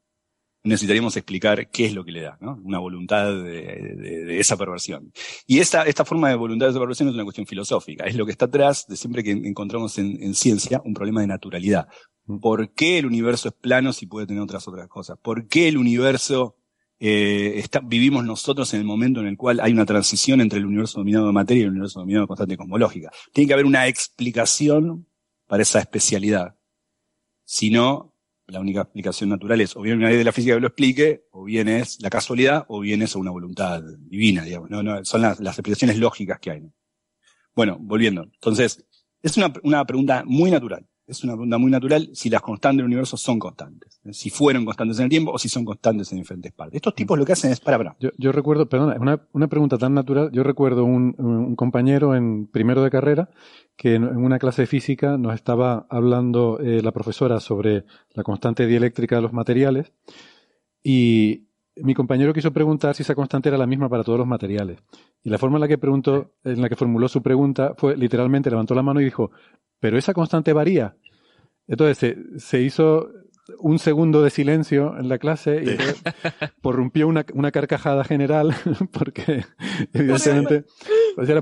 necesitaríamos 0.63 1.15
explicar 1.17 1.69
qué 1.69 1.85
es 1.85 1.93
lo 1.93 2.05
que 2.05 2.11
le 2.11 2.21
da, 2.21 2.37
¿no? 2.39 2.59
Una 2.63 2.79
voluntad 2.79 3.25
de, 3.27 3.95
de, 4.25 4.39
esa 4.39 4.55
perversión. 4.55 5.11
Y 5.45 5.59
esta, 5.59 5.83
esta 5.83 6.05
forma 6.05 6.29
de 6.29 6.35
voluntad 6.35 6.67
de 6.67 6.71
esa 6.71 6.79
perversión 6.79 7.09
es 7.09 7.15
una 7.15 7.23
cuestión 7.23 7.45
filosófica, 7.45 8.05
es 8.05 8.15
lo 8.15 8.25
que 8.25 8.31
está 8.31 8.45
atrás 8.45 8.85
de 8.87 8.95
siempre 8.95 9.23
que 9.23 9.31
encontramos 9.31 9.97
en, 9.97 10.21
en 10.21 10.33
ciencia 10.35 10.81
un 10.85 10.93
problema 10.93 11.21
de 11.21 11.27
naturalidad. 11.27 11.87
Mm. 12.25 12.39
¿Por 12.39 12.73
qué 12.73 12.99
el 12.99 13.05
universo 13.05 13.49
es 13.49 13.53
plano 13.55 13.91
si 13.93 14.07
puede 14.07 14.27
tener 14.27 14.41
otras 14.41 14.67
otras 14.67 14.87
cosas? 14.87 15.17
¿Por 15.21 15.47
qué 15.47 15.67
el 15.67 15.77
universo 15.77 16.57
eh, 16.99 17.53
está, 17.55 17.79
vivimos 17.79 18.23
nosotros 18.23 18.73
en 18.73 18.79
el 18.79 18.85
momento 18.85 19.19
en 19.19 19.27
el 19.27 19.37
cual 19.37 19.59
hay 19.59 19.73
una 19.73 19.85
transición 19.85 20.41
entre 20.41 20.59
el 20.59 20.65
universo 20.65 20.99
dominado 20.99 21.27
de 21.27 21.33
materia 21.33 21.61
y 21.61 21.63
el 21.65 21.71
universo 21.71 21.99
dominado 21.99 22.23
de 22.23 22.27
constante 22.27 22.57
cosmológica? 22.57 23.11
Tiene 23.33 23.47
que 23.47 23.53
haber 23.53 23.65
una 23.65 23.87
explicación 23.87 25.07
para 25.47 25.63
esa 25.63 25.79
especialidad. 25.79 26.55
Si 27.45 27.69
no, 27.69 28.15
la 28.47 28.59
única 28.59 28.81
explicación 28.81 29.29
natural 29.29 29.61
es 29.61 29.75
o 29.75 29.81
bien 29.81 29.97
una 29.97 30.09
ley 30.09 30.17
de 30.17 30.23
la 30.23 30.31
física 30.31 30.55
que 30.55 30.61
lo 30.61 30.67
explique, 30.67 31.25
o 31.31 31.43
bien 31.43 31.67
es 31.67 32.01
la 32.01 32.09
casualidad, 32.09 32.65
o 32.67 32.79
bien 32.79 33.01
es 33.01 33.15
una 33.15 33.31
voluntad 33.31 33.81
divina, 33.99 34.43
digamos. 34.43 34.69
No, 34.69 34.83
no, 34.83 35.03
son 35.05 35.21
las, 35.21 35.39
explicaciones 35.39 35.97
lógicas 35.97 36.39
que 36.39 36.51
hay. 36.51 36.61
Bueno, 37.55 37.77
volviendo. 37.79 38.23
Entonces, 38.23 38.85
es 39.21 39.37
una, 39.37 39.53
una 39.63 39.85
pregunta 39.85 40.23
muy 40.25 40.51
natural. 40.51 40.87
Es 41.05 41.23
una 41.23 41.33
pregunta 41.33 41.57
muy 41.57 41.69
natural 41.69 42.09
si 42.13 42.29
las 42.29 42.41
constantes 42.41 42.77
del 42.77 42.85
universo 42.85 43.17
son 43.17 43.37
constantes. 43.37 43.99
Si 44.11 44.29
fueron 44.29 44.63
constantes 44.63 44.99
en 44.99 45.03
el 45.03 45.09
tiempo 45.09 45.31
o 45.31 45.37
si 45.37 45.49
son 45.49 45.65
constantes 45.65 46.11
en 46.13 46.19
diferentes 46.19 46.53
partes. 46.53 46.75
Estos 46.77 46.95
tipos 46.95 47.19
lo 47.19 47.25
que 47.25 47.33
hacen 47.33 47.51
es 47.51 47.59
para, 47.59 47.95
yo 47.99 48.31
recuerdo, 48.31 48.69
perdona, 48.69 48.95
una, 48.99 49.27
una 49.33 49.47
pregunta 49.47 49.77
tan 49.77 49.93
natural. 49.93 50.31
Yo 50.31 50.43
recuerdo 50.43 50.85
un, 50.85 51.15
un 51.17 51.55
compañero 51.55 52.15
en 52.15 52.47
primero 52.47 52.83
de 52.83 52.89
carrera 52.89 53.29
que 53.75 53.95
en 53.95 54.03
una 54.05 54.39
clase 54.39 54.61
de 54.61 54.67
física 54.67 55.17
nos 55.17 55.33
estaba 55.33 55.87
hablando 55.89 56.59
eh, 56.59 56.81
la 56.81 56.91
profesora 56.91 57.39
sobre 57.39 57.85
la 58.13 58.23
constante 58.23 58.65
dieléctrica 58.65 59.17
de 59.17 59.23
los 59.23 59.33
materiales 59.33 59.91
y 60.83 61.47
mi 61.77 61.93
compañero 61.93 62.33
quiso 62.33 62.51
preguntar 62.51 62.95
si 62.95 63.03
esa 63.03 63.15
constante 63.15 63.49
era 63.49 63.57
la 63.57 63.67
misma 63.67 63.89
para 63.89 64.03
todos 64.03 64.19
los 64.19 64.27
materiales. 64.27 64.79
Y 65.23 65.29
la 65.29 65.37
forma 65.37 65.57
en 65.57 65.61
la 65.61 65.67
que 65.67 65.77
preguntó, 65.77 66.33
en 66.43 66.61
la 66.61 66.69
que 66.69 66.75
formuló 66.75 67.07
su 67.07 67.21
pregunta 67.21 67.73
fue 67.77 67.97
literalmente 67.97 68.49
levantó 68.49 68.75
la 68.75 68.83
mano 68.83 69.01
y 69.01 69.05
dijo, 69.05 69.31
pero 69.79 69.97
esa 69.97 70.13
constante 70.13 70.53
varía. 70.53 70.95
Entonces 71.67 71.97
se, 71.97 72.39
se 72.39 72.61
hizo 72.61 73.09
un 73.59 73.79
segundo 73.79 74.23
de 74.23 74.29
silencio 74.29 74.97
en 74.97 75.09
la 75.09 75.17
clase 75.17 75.63
y 75.63 75.77
porrumpió 76.61 77.07
una, 77.07 77.25
una 77.33 77.51
carcajada 77.51 78.03
general 78.03 78.55
porque 78.91 79.45
evidentemente 79.93 80.65
era 81.17 81.41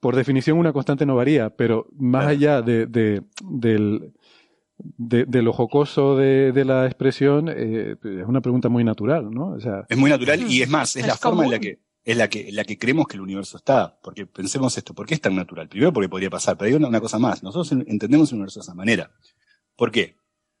por 0.00 0.16
definición 0.16 0.58
una 0.58 0.72
constante 0.72 1.06
no 1.06 1.14
varía, 1.14 1.50
pero 1.50 1.86
más 1.96 2.26
allá 2.26 2.62
de, 2.62 2.86
de, 2.86 3.22
del, 3.44 4.12
de, 4.78 5.42
lo 5.42 5.52
jocoso 5.52 6.16
de, 6.16 6.52
de 6.52 6.64
la 6.64 6.86
expresión, 6.86 7.48
eh, 7.48 7.96
es 8.02 8.26
una 8.26 8.40
pregunta 8.40 8.68
muy 8.68 8.84
natural, 8.84 9.30
¿no? 9.30 9.52
O 9.52 9.60
sea, 9.60 9.86
es 9.88 9.96
muy 9.96 10.10
natural 10.10 10.50
y 10.50 10.62
es 10.62 10.68
más, 10.68 10.96
es, 10.96 11.06
la 11.06 11.16
forma 11.16 11.44
en 11.44 11.50
la 11.50 11.58
que 11.58 11.78
es 12.04 12.16
la 12.16 12.28
que, 12.28 12.52
la 12.52 12.64
que 12.64 12.78
creemos 12.78 13.08
que 13.08 13.16
el 13.16 13.22
universo 13.22 13.56
está. 13.56 13.98
Porque 14.00 14.26
pensemos 14.26 14.78
esto, 14.78 14.94
¿por 14.94 15.06
qué 15.06 15.14
es 15.14 15.20
tan 15.20 15.34
natural? 15.34 15.68
Primero 15.68 15.92
porque 15.92 16.08
podría 16.08 16.30
pasar, 16.30 16.56
pero 16.56 16.68
hay 16.68 16.74
una, 16.74 16.86
una 16.86 17.00
cosa 17.00 17.18
más. 17.18 17.42
Nosotros 17.42 17.72
entendemos 17.72 18.30
el 18.30 18.36
universo 18.36 18.60
de 18.60 18.64
esa 18.64 18.74
manera. 18.74 19.10
¿Por 19.74 19.90
qué? 19.90 20.16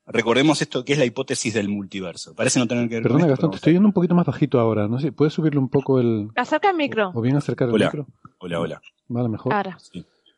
Recordemos 0.06 0.60
esto 0.60 0.84
que 0.84 0.92
es 0.92 0.98
la 0.98 1.04
hipótesis 1.04 1.54
del 1.54 1.68
multiverso. 1.68 2.34
Parece 2.34 2.58
no 2.58 2.66
tener 2.66 2.88
que 2.88 2.96
ver 2.96 3.02
Perdona, 3.04 3.24
con 3.24 3.30
Gastón, 3.30 3.50
te 3.50 3.56
estoy 3.56 3.72
yendo 3.74 3.88
un 3.88 3.92
poquito 3.92 4.14
más 4.14 4.26
bajito 4.26 4.58
ahora. 4.58 4.88
No 4.88 4.98
sé, 4.98 5.12
¿puedes 5.12 5.34
subirle 5.34 5.58
un 5.58 5.68
poco 5.68 6.00
el. 6.00 6.30
Acerca 6.36 6.70
el 6.70 6.76
micro. 6.76 7.10
O, 7.14 7.20
bien 7.20 7.36
acercar 7.36 7.68
el 7.68 7.74
micro. 7.74 8.06
Hola, 8.38 8.60
hola. 8.60 8.82
Vale, 9.08 9.28
mejor. 9.28 9.52
Ahora. 9.52 9.78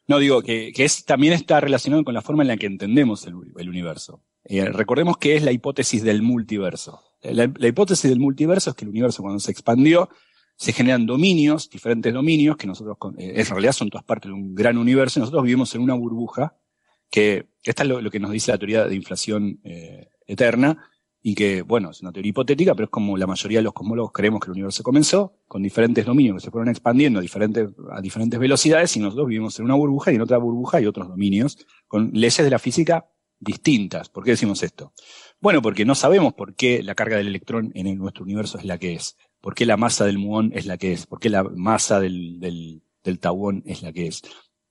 No, 0.09 0.18
digo 0.18 0.43
que, 0.43 0.72
que 0.72 0.85
es, 0.85 1.05
también 1.05 1.35
está 1.35 1.60
relacionado 1.60 2.02
con 2.02 2.14
la 2.14 2.22
forma 2.22 2.43
en 2.43 2.48
la 2.48 2.56
que 2.56 2.66
entendemos 2.66 3.26
el, 3.26 3.35
universo. 3.35 4.24
Eh, 4.44 4.64
recordemos 4.64 5.18
que 5.18 5.36
es 5.36 5.43
la 5.43 5.52
hipótesis 5.52 6.02
del 6.02 6.22
multiverso. 6.22 7.02
La, 7.22 7.51
la, 7.55 7.68
hipótesis 7.68 8.09
del 8.09 8.18
multiverso 8.18 8.70
es 8.70 8.76
que 8.76 8.86
el 8.86 8.90
universo 8.90 9.22
cuando 9.22 9.39
se 9.39 9.51
expandió 9.51 10.09
se 10.56 10.72
generan 10.72 11.06
dominios, 11.06 11.70
diferentes 11.70 12.12
dominios, 12.12 12.56
que 12.56 12.66
nosotros 12.66 12.97
eh, 13.18 13.35
en 13.36 13.47
realidad 13.47 13.72
son 13.72 13.90
todas 13.90 14.05
partes 14.05 14.28
de 14.28 14.35
un 14.35 14.55
gran 14.55 14.76
universo, 14.76 15.18
y 15.18 15.20
nosotros 15.20 15.44
vivimos 15.44 15.72
en 15.74 15.82
una 15.82 15.94
burbuja 15.94 16.56
que 17.10 17.51
esta 17.62 17.85
es 17.85 17.89
lo, 17.89 18.10
que 18.10 18.18
nos 18.18 18.32
dice 18.32 18.51
la 18.51 18.59
teoría 18.59 18.85
de 18.86 18.94
inflación 18.94 19.60
eh, 19.62 20.09
eterna, 20.26 20.90
y 21.31 21.35
que, 21.35 21.61
bueno, 21.61 21.91
es 21.91 22.01
una 22.01 22.11
teoría 22.11 22.31
hipotética, 22.31 22.75
pero 22.75 22.87
es 22.87 22.91
como 22.91 23.19
la 23.19 23.27
mayoría 23.27 23.59
de 23.59 23.65
los 23.65 23.75
cosmólogos 23.75 24.13
creemos 24.13 24.41
que 24.41 24.47
el 24.47 24.53
universo 24.53 24.83
comenzó, 24.83 25.35
con 25.47 25.63
diferentes 25.63 26.07
dominios 26.07 26.37
que 26.37 26.41
se 26.41 26.51
fueron 26.51 26.71
expandiendo 26.71 27.19
a 27.19 27.23
diferentes, 27.23 27.69
a 27.93 28.01
diferentes 28.01 28.41
velocidades, 28.41 28.97
y 28.97 29.01
nosotros 29.01 29.29
vivimos 29.29 29.59
en 29.59 29.67
una 29.67 29.75
burbuja 29.75 30.11
y 30.11 30.15
en 30.15 30.23
otra 30.23 30.39
burbuja 30.39 30.79
hay 30.79 30.87
otros 30.87 31.07
dominios, 31.07 31.59
con 31.87 32.13
leyes 32.15 32.39
de 32.43 32.49
la 32.49 32.59
física 32.59 33.11
distintas. 33.41 34.09
¿Por 34.09 34.25
qué 34.25 34.31
decimos 34.31 34.63
esto? 34.63 34.95
Bueno, 35.39 35.61
porque 35.61 35.85
no 35.85 35.95
sabemos 35.95 36.33
por 36.33 36.55
qué 36.55 36.83
la 36.83 36.95
carga 36.95 37.19
del 37.19 37.27
electrón 37.27 37.73
en 37.75 37.99
nuestro 37.99 38.25
universo 38.25 38.57
es 38.57 38.65
la 38.65 38.79
que 38.79 38.95
es, 38.95 39.19
por 39.43 39.55
qué 39.55 39.67
la 39.67 39.77
masa 39.77 40.07
del 40.07 40.17
muón 40.17 40.53
es 40.55 40.65
la 40.65 40.79
que 40.79 40.95
es, 40.95 41.05
por 41.05 41.21
qué 41.21 41.29
la 41.29 41.43
masa 41.43 42.01
del, 42.01 42.41
del, 42.41 42.81
del 43.05 43.19
tabón 43.19 43.63
es 43.67 43.83
la 43.83 43.93
que 43.93 44.07
es. 44.07 44.23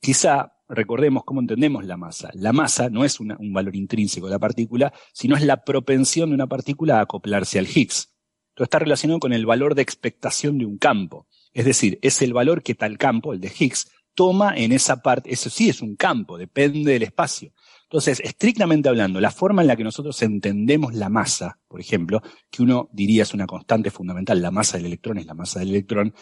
Quizá 0.02 0.57
recordemos 0.69 1.23
cómo 1.23 1.41
entendemos 1.41 1.85
la 1.85 1.98
masa. 1.98 2.30
La 2.34 2.53
masa 2.53 2.89
no 2.89 3.06
es 3.06 3.19
un 3.19 3.53
valor 3.53 3.76
intrínseco 3.76 4.27
de 4.27 4.34
la 4.34 4.39
partícula, 4.39 4.94
sino 5.14 5.35
es 5.35 5.44
la 5.44 5.64
propensión 5.64 6.30
de 6.30 6.35
una 6.35 6.48
partícula 6.48 6.99
a 6.99 7.02
acoplarse 7.02 7.60
al 7.60 7.68
Higgs. 7.68 8.14
Esto 8.49 8.64
está 8.64 8.80
relacionado 8.80 9.19
con 9.19 9.34
el 9.34 9.45
valor 9.45 9.76
de 9.76 9.84
expectación 9.84 10.57
de 10.57 10.65
un 10.65 10.77
campo. 10.77 11.27
Es 11.53 11.65
decir, 11.65 11.99
es 12.02 12.22
el 12.22 12.34
valor 12.34 12.64
que 12.64 12.76
tal 12.76 12.98
campo, 12.98 13.34
el 13.34 13.39
de 13.39 13.52
Higgs, 13.57 13.91
toma 14.14 14.57
en 14.57 14.72
esa 14.72 15.02
parte. 15.03 15.31
Eso 15.31 15.49
sí 15.49 15.69
es 15.69 15.81
un 15.81 15.95
campo, 15.95 16.38
depende 16.38 16.91
del 16.91 17.03
espacio. 17.03 17.53
Entonces, 17.84 18.19
estrictamente 18.19 18.89
hablando, 18.89 19.22
la 19.22 19.31
forma 19.31 19.61
en 19.61 19.68
la 19.69 19.77
que 19.77 19.84
nosotros 19.84 20.22
entendemos 20.22 20.94
la 20.94 21.07
masa, 21.07 21.60
por 21.69 21.80
ejemplo, 21.80 22.22
que 22.49 22.61
uno 22.61 22.89
diría 22.91 23.23
es 23.23 23.34
una 23.34 23.48
constante 23.48 23.91
fundamental, 23.91 24.41
la 24.41 24.52
masa 24.52 24.76
del 24.76 24.88
electrón 24.88 25.19
es 25.19 25.26
la 25.26 25.35
masa 25.35 25.60
del 25.60 25.69
electrón, 25.69 26.14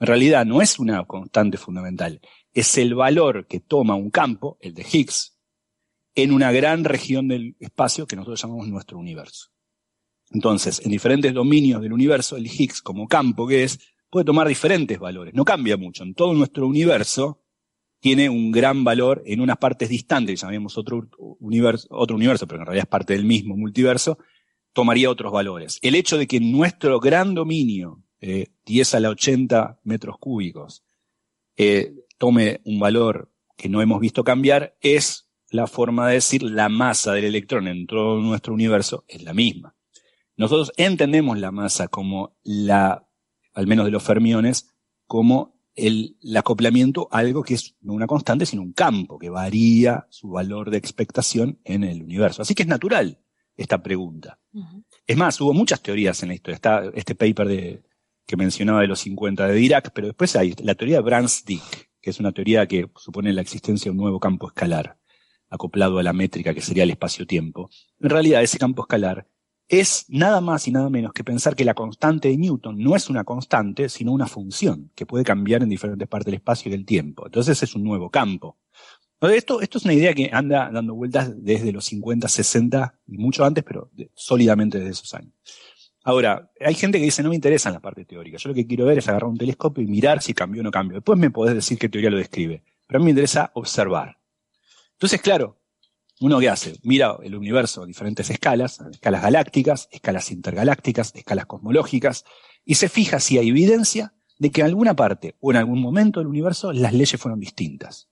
en 0.00 0.06
realidad 0.06 0.44
no 0.44 0.60
es 0.60 0.78
una 0.78 1.02
constante 1.06 1.56
fundamental, 1.56 2.20
es 2.54 2.78
el 2.78 2.94
valor 2.94 3.46
que 3.46 3.60
toma 3.60 3.96
un 3.96 4.10
campo, 4.10 4.56
el 4.60 4.74
de 4.74 4.86
Higgs, 4.90 5.36
en 6.14 6.32
una 6.32 6.52
gran 6.52 6.84
región 6.84 7.28
del 7.28 7.56
espacio 7.58 8.06
que 8.06 8.16
nosotros 8.16 8.40
llamamos 8.40 8.68
nuestro 8.68 8.98
universo. 8.98 9.50
Entonces, 10.30 10.80
en 10.84 10.90
diferentes 10.92 11.34
dominios 11.34 11.82
del 11.82 11.92
universo, 11.92 12.36
el 12.36 12.46
Higgs 12.46 12.80
como 12.80 13.08
campo 13.08 13.46
que 13.46 13.64
es, 13.64 13.80
puede 14.08 14.24
tomar 14.24 14.46
diferentes 14.46 14.98
valores. 14.98 15.34
No 15.34 15.44
cambia 15.44 15.76
mucho. 15.76 16.04
En 16.04 16.14
todo 16.14 16.32
nuestro 16.34 16.68
universo 16.68 17.42
tiene 17.98 18.28
un 18.28 18.52
gran 18.52 18.84
valor 18.84 19.22
en 19.26 19.40
unas 19.40 19.56
partes 19.56 19.88
distantes, 19.88 20.40
llamemos 20.40 20.78
otro 20.78 21.08
universo, 21.40 21.88
otro 21.90 22.16
universo, 22.16 22.46
pero 22.46 22.60
en 22.60 22.66
realidad 22.66 22.84
es 22.84 22.90
parte 22.90 23.14
del 23.14 23.24
mismo 23.24 23.56
multiverso, 23.56 24.18
tomaría 24.72 25.10
otros 25.10 25.32
valores. 25.32 25.78
El 25.82 25.94
hecho 25.94 26.18
de 26.18 26.26
que 26.26 26.38
nuestro 26.38 27.00
gran 27.00 27.34
dominio, 27.34 28.02
10 28.20 28.94
a 28.94 29.00
la 29.00 29.10
80 29.10 29.80
metros 29.84 30.18
cúbicos, 30.18 30.84
eh, 31.56 31.94
tome 32.18 32.60
un 32.64 32.78
valor 32.78 33.32
que 33.56 33.68
no 33.68 33.82
hemos 33.82 34.00
visto 34.00 34.24
cambiar, 34.24 34.76
es 34.80 35.30
la 35.50 35.66
forma 35.66 36.08
de 36.08 36.14
decir 36.14 36.42
la 36.42 36.68
masa 36.68 37.12
del 37.12 37.24
electrón 37.24 37.68
en 37.68 37.86
todo 37.86 38.20
nuestro 38.20 38.52
universo 38.54 39.04
es 39.08 39.22
la 39.22 39.34
misma. 39.34 39.76
Nosotros 40.36 40.72
entendemos 40.76 41.38
la 41.38 41.52
masa 41.52 41.86
como 41.88 42.36
la, 42.42 43.06
al 43.54 43.66
menos 43.66 43.84
de 43.84 43.92
los 43.92 44.02
fermiones, 44.02 44.74
como 45.06 45.54
el, 45.76 46.16
acoplamiento 46.36 47.08
a 47.10 47.18
algo 47.18 47.42
que 47.42 47.54
es 47.54 47.76
no 47.80 47.92
una 47.92 48.06
constante, 48.06 48.46
sino 48.46 48.62
un 48.62 48.72
campo 48.72 49.18
que 49.18 49.30
varía 49.30 50.06
su 50.10 50.30
valor 50.30 50.70
de 50.70 50.78
expectación 50.78 51.60
en 51.64 51.84
el 51.84 52.02
universo. 52.02 52.42
Así 52.42 52.54
que 52.54 52.62
es 52.62 52.68
natural 52.68 53.20
esta 53.56 53.82
pregunta. 53.82 54.40
Es 55.06 55.16
más, 55.16 55.40
hubo 55.40 55.52
muchas 55.52 55.80
teorías 55.80 56.20
en 56.22 56.30
la 56.30 56.34
historia. 56.34 56.56
Está 56.56 56.90
este 56.94 57.14
paper 57.14 57.46
de, 57.46 57.84
que 58.26 58.36
mencionaba 58.36 58.80
de 58.80 58.88
los 58.88 59.00
50 59.00 59.46
de 59.46 59.54
Dirac, 59.54 59.92
pero 59.92 60.08
después 60.08 60.34
hay 60.36 60.54
la 60.58 60.74
teoría 60.74 60.96
de 60.96 61.02
Brans-Dicke, 61.02 61.90
que 62.04 62.10
es 62.10 62.20
una 62.20 62.32
teoría 62.32 62.68
que 62.68 62.90
supone 62.96 63.32
la 63.32 63.40
existencia 63.40 63.90
de 63.90 63.96
un 63.96 64.02
nuevo 64.02 64.20
campo 64.20 64.48
escalar, 64.48 64.98
acoplado 65.48 65.98
a 65.98 66.02
la 66.02 66.12
métrica 66.12 66.52
que 66.52 66.60
sería 66.60 66.82
el 66.82 66.90
espacio-tiempo. 66.90 67.70
En 67.98 68.10
realidad, 68.10 68.42
ese 68.42 68.58
campo 68.58 68.82
escalar 68.82 69.26
es 69.68 70.04
nada 70.08 70.42
más 70.42 70.68
y 70.68 70.70
nada 70.70 70.90
menos 70.90 71.14
que 71.14 71.24
pensar 71.24 71.56
que 71.56 71.64
la 71.64 71.72
constante 71.72 72.28
de 72.28 72.36
Newton 72.36 72.78
no 72.78 72.94
es 72.94 73.08
una 73.08 73.24
constante, 73.24 73.88
sino 73.88 74.12
una 74.12 74.26
función 74.26 74.90
que 74.94 75.06
puede 75.06 75.24
cambiar 75.24 75.62
en 75.62 75.70
diferentes 75.70 76.06
partes 76.06 76.26
del 76.26 76.34
espacio 76.34 76.68
y 76.68 76.72
del 76.72 76.84
tiempo. 76.84 77.24
Entonces 77.24 77.62
es 77.62 77.74
un 77.74 77.82
nuevo 77.82 78.10
campo. 78.10 78.58
Esto, 79.22 79.62
esto 79.62 79.78
es 79.78 79.84
una 79.86 79.94
idea 79.94 80.12
que 80.12 80.28
anda 80.30 80.70
dando 80.70 80.94
vueltas 80.94 81.32
desde 81.42 81.72
los 81.72 81.86
50, 81.86 82.28
60 82.28 82.98
y 83.06 83.16
mucho 83.16 83.46
antes, 83.46 83.64
pero 83.64 83.90
sólidamente 84.12 84.76
desde 84.76 84.90
esos 84.90 85.14
años. 85.14 85.32
Ahora, 86.06 86.52
hay 86.60 86.74
gente 86.74 86.98
que 86.98 87.04
dice, 87.06 87.22
no 87.22 87.30
me 87.30 87.34
interesa 87.34 87.70
la 87.70 87.80
parte 87.80 88.04
teórica. 88.04 88.36
Yo 88.36 88.50
lo 88.50 88.54
que 88.54 88.66
quiero 88.66 88.84
ver 88.84 88.98
es 88.98 89.08
agarrar 89.08 89.30
un 89.30 89.38
telescopio 89.38 89.82
y 89.82 89.86
mirar 89.86 90.22
si 90.22 90.34
cambió 90.34 90.60
o 90.60 90.64
no 90.64 90.70
cambió. 90.70 90.98
Después 90.98 91.18
me 91.18 91.30
podés 91.30 91.54
decir 91.54 91.78
qué 91.78 91.88
teoría 91.88 92.10
lo 92.10 92.18
describe. 92.18 92.62
Pero 92.86 92.98
a 92.98 93.00
mí 93.00 93.06
me 93.06 93.10
interesa 93.12 93.50
observar. 93.54 94.18
Entonces, 94.92 95.22
claro, 95.22 95.58
uno 96.20 96.38
qué 96.38 96.50
hace, 96.50 96.78
mira 96.82 97.16
el 97.22 97.34
universo 97.34 97.82
a 97.82 97.86
diferentes 97.86 98.28
escalas, 98.28 98.80
escalas 98.92 99.22
galácticas, 99.22 99.88
escalas 99.90 100.30
intergalácticas, 100.30 101.12
escalas 101.14 101.46
cosmológicas, 101.46 102.24
y 102.64 102.76
se 102.76 102.88
fija 102.88 103.18
si 103.18 103.38
hay 103.38 103.48
evidencia 103.48 104.14
de 104.38 104.50
que 104.50 104.60
en 104.60 104.66
alguna 104.66 104.94
parte 104.94 105.36
o 105.40 105.50
en 105.50 105.56
algún 105.56 105.80
momento 105.80 106.20
del 106.20 106.28
universo 106.28 106.72
las 106.72 106.92
leyes 106.92 107.20
fueron 107.20 107.40
distintas. 107.40 108.08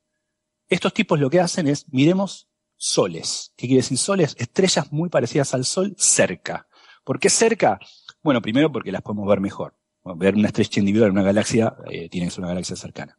Estos 0.69 0.95
tipos 0.95 1.21
lo 1.21 1.29
que 1.29 1.41
hacen 1.41 1.69
es, 1.69 1.87
miremos 1.93 2.49
soles. 2.77 3.53
¿Qué 3.57 3.67
quiere 3.67 3.83
decir 3.83 3.99
soles? 3.99 4.35
Estrellas 4.39 4.91
muy 4.93 5.09
parecidas 5.09 5.53
al 5.55 5.65
Sol 5.65 5.95
cerca. 5.99 6.67
¿Por 7.05 7.19
qué 7.19 7.29
cerca? 7.31 7.79
Bueno, 8.23 8.41
primero 8.41 8.71
porque 8.71 8.93
las 8.93 9.03
podemos 9.03 9.29
ver 9.29 9.41
mejor. 9.41 9.75
Ver 10.05 10.35
una 10.35 10.49
estrella 10.49 10.81
individual 10.81 11.11
en 11.11 11.19
una 11.19 11.23
galaxia 11.23 11.77
eh, 11.91 12.09
tiene 12.09 12.27
que 12.27 12.31
ser 12.33 12.41
una 12.41 12.49
galaxia 12.49 12.77
cercana. 12.77 13.19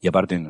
Y 0.00 0.08
aparte, 0.08 0.42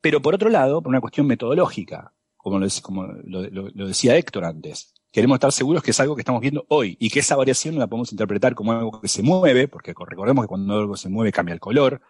pero 0.00 0.20
por 0.20 0.34
otro 0.34 0.50
lado, 0.50 0.82
por 0.82 0.90
una 0.90 1.00
cuestión 1.00 1.26
metodológica, 1.26 2.12
como, 2.36 2.58
lo, 2.58 3.86
decía 3.86 4.16
Héctor 4.16 4.44
antes. 4.44 4.92
Queremos 5.10 5.36
estar 5.36 5.52
seguros 5.52 5.82
que 5.82 5.92
es 5.92 6.00
algo 6.00 6.16
que 6.16 6.22
estamos 6.22 6.40
viendo 6.40 6.64
hoy 6.68 6.96
y 6.98 7.10
que 7.10 7.20
esa 7.20 7.36
variación 7.36 7.78
la 7.78 7.86
podemos 7.86 8.10
interpretar 8.12 8.54
como 8.54 8.72
algo 8.72 9.00
que 9.00 9.08
se 9.08 9.22
mueve, 9.22 9.68
porque 9.68 9.94
recordemos 9.96 10.44
que 10.44 10.48
cuando 10.48 10.74
algo 10.74 10.96
se 10.96 11.08
mueve 11.08 11.32
cambia 11.32 11.52
el 11.52 11.60
color. 11.60 12.00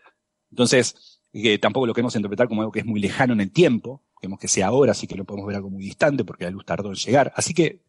Entonces, 0.50 1.20
que 1.32 1.58
tampoco 1.58 1.86
lo 1.86 1.94
queremos 1.94 2.14
interpretar 2.14 2.48
como 2.48 2.62
algo 2.62 2.72
que 2.72 2.80
es 2.80 2.86
muy 2.86 3.00
lejano 3.00 3.32
en 3.32 3.40
el 3.40 3.50
tiempo, 3.50 4.02
queremos 4.20 4.38
que 4.38 4.48
sea 4.48 4.68
ahora, 4.68 4.92
así 4.92 5.06
que 5.06 5.16
no 5.16 5.24
podemos 5.24 5.46
ver 5.48 5.56
algo 5.56 5.68
muy 5.68 5.82
distante 5.82 6.24
porque 6.24 6.44
la 6.44 6.50
luz 6.50 6.64
tardó 6.64 6.90
en 6.90 6.94
llegar. 6.94 7.32
Así 7.34 7.52
que 7.52 7.82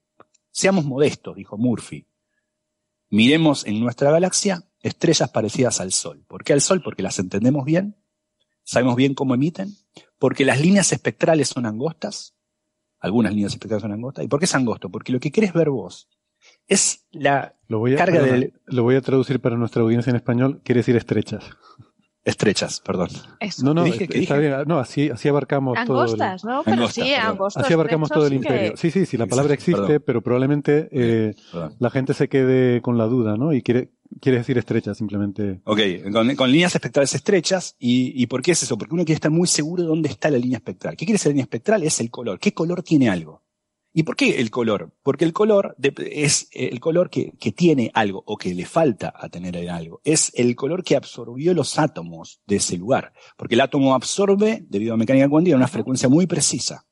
seamos 0.54 0.86
modestos, 0.86 1.36
dijo 1.36 1.58
Murphy. 1.58 2.08
Miremos 3.10 3.66
en 3.66 3.80
nuestra 3.80 4.12
galaxia 4.12 4.64
estrellas 4.80 5.30
parecidas 5.30 5.82
al 5.82 5.92
Sol. 5.92 6.24
¿Por 6.28 6.44
qué 6.44 6.54
al 6.54 6.62
Sol? 6.62 6.82
Porque 6.82 7.04
las 7.04 7.20
entendemos 7.20 7.66
bien, 7.66 7.98
sabemos 8.64 8.96
bien 8.96 9.16
cómo 9.16 9.36
emiten, 9.36 9.76
porque 10.18 10.46
las 10.46 10.62
líneas 10.62 10.92
espectrales 10.94 11.50
son 11.50 11.66
angostas, 11.66 12.36
algunas 13.00 13.34
líneas 13.34 13.54
espectrales 13.54 13.82
son 13.82 13.92
angostas. 13.92 14.24
¿Y 14.24 14.28
por 14.28 14.40
qué 14.40 14.46
es 14.46 14.56
angosto? 14.56 14.90
Porque 14.90 15.12
lo 15.12 15.20
que 15.20 15.32
querés 15.32 15.54
ver 15.54 15.70
vos 15.70 16.10
es 16.68 17.06
la 17.12 17.56
carga 17.98 18.22
del... 18.22 18.54
Lo 18.66 18.84
voy 18.84 18.96
a 18.96 19.02
traducir 19.02 19.40
para 19.42 19.58
nuestra 19.58 19.82
audiencia 19.82 20.12
en 20.12 20.16
español, 20.16 20.62
quiere 20.64 20.80
decir 20.80 20.96
estrechas. 20.96 21.44
Estrechas, 22.26 22.80
perdón. 22.80 23.10
No, 23.64 23.74
no, 23.74 23.86
no 24.66 24.80
así, 24.80 25.10
así 25.10 25.28
abarcamos 25.28 25.78
angostas, 25.78 26.42
todo. 26.42 26.52
¿no? 26.54 26.64
Pero 26.64 26.88
sí, 26.88 27.14
angostas. 27.14 27.66
Así 27.66 27.74
abarcamos 27.74 28.10
todo 28.10 28.28
el 28.28 28.34
imperio. 28.34 28.78
Sí, 28.78 28.92
sí, 28.92 29.06
sí, 29.06 29.18
la 29.18 29.26
palabra 29.26 29.54
existe, 29.54 30.00
pero 30.00 30.22
probablemente 30.22 30.88
eh, 30.92 31.36
la 31.80 31.90
gente 31.90 32.14
se 32.14 32.30
quede 32.30 32.82
con 32.82 32.98
la 32.98 33.08
duda, 33.08 33.36
¿no? 33.36 33.52
Y 33.52 33.62
quiere, 33.62 33.90
quiere 34.22 34.38
decir 34.38 34.58
estrechas, 34.58 34.98
simplemente. 34.98 35.60
Ok, 35.66 35.80
con, 36.38 36.50
líneas 36.50 36.74
espectrales 36.74 37.14
estrechas. 37.14 37.76
Y, 37.78 38.14
¿Y 38.16 38.28
por 38.28 38.42
qué 38.42 38.54
es 38.54 38.64
eso? 38.64 38.78
Porque 38.78 38.94
uno 38.94 39.04
quiere 39.04 39.16
estar 39.16 39.32
muy 39.32 39.48
seguro 39.48 39.84
de 39.84 39.90
dónde 39.90 40.08
está 40.08 40.32
la 40.32 40.38
línea 40.38 40.60
espectral. 40.60 40.96
¿Qué 40.96 41.06
quiere 41.06 41.16
decir 41.16 41.32
la 41.32 41.34
línea 41.34 41.44
espectral? 41.44 41.84
Es 41.84 42.00
el 42.00 42.10
color. 42.10 42.40
¿Qué 42.40 42.54
color 42.54 42.84
tiene 42.84 43.10
algo? 43.10 43.43
¿Y 43.96 44.04
por 44.04 44.16
qué 44.16 44.40
el 44.40 44.50
color? 44.50 44.92
Porque 45.04 45.24
el 45.24 45.34
color 45.34 45.76
es 45.80 46.50
el 46.52 46.80
color 46.80 47.12
que, 47.12 47.32
tiene 47.56 47.92
algo 47.94 48.24
o 48.26 48.38
que 48.38 48.54
le 48.56 48.66
falta 48.66 49.14
a 49.16 49.30
tener 49.30 49.70
algo. 49.70 50.02
Es 50.04 50.32
el 50.34 50.56
color 50.56 50.84
que 50.84 50.96
absorbió 50.96 51.54
los 51.54 51.78
átomos 51.78 52.42
de 52.48 52.56
ese 52.56 52.76
lugar. 52.76 53.14
Porque 53.38 53.54
el 53.54 53.62
átomo 53.62 53.94
absorbe, 53.94 54.66
debido 54.68 54.96
a 54.96 54.98
mecánica 54.98 55.30
cuántica, 55.30 55.56
una 55.56 55.68
frecuencia 55.68 56.10
muy 56.10 56.26
precisa. 56.26 56.88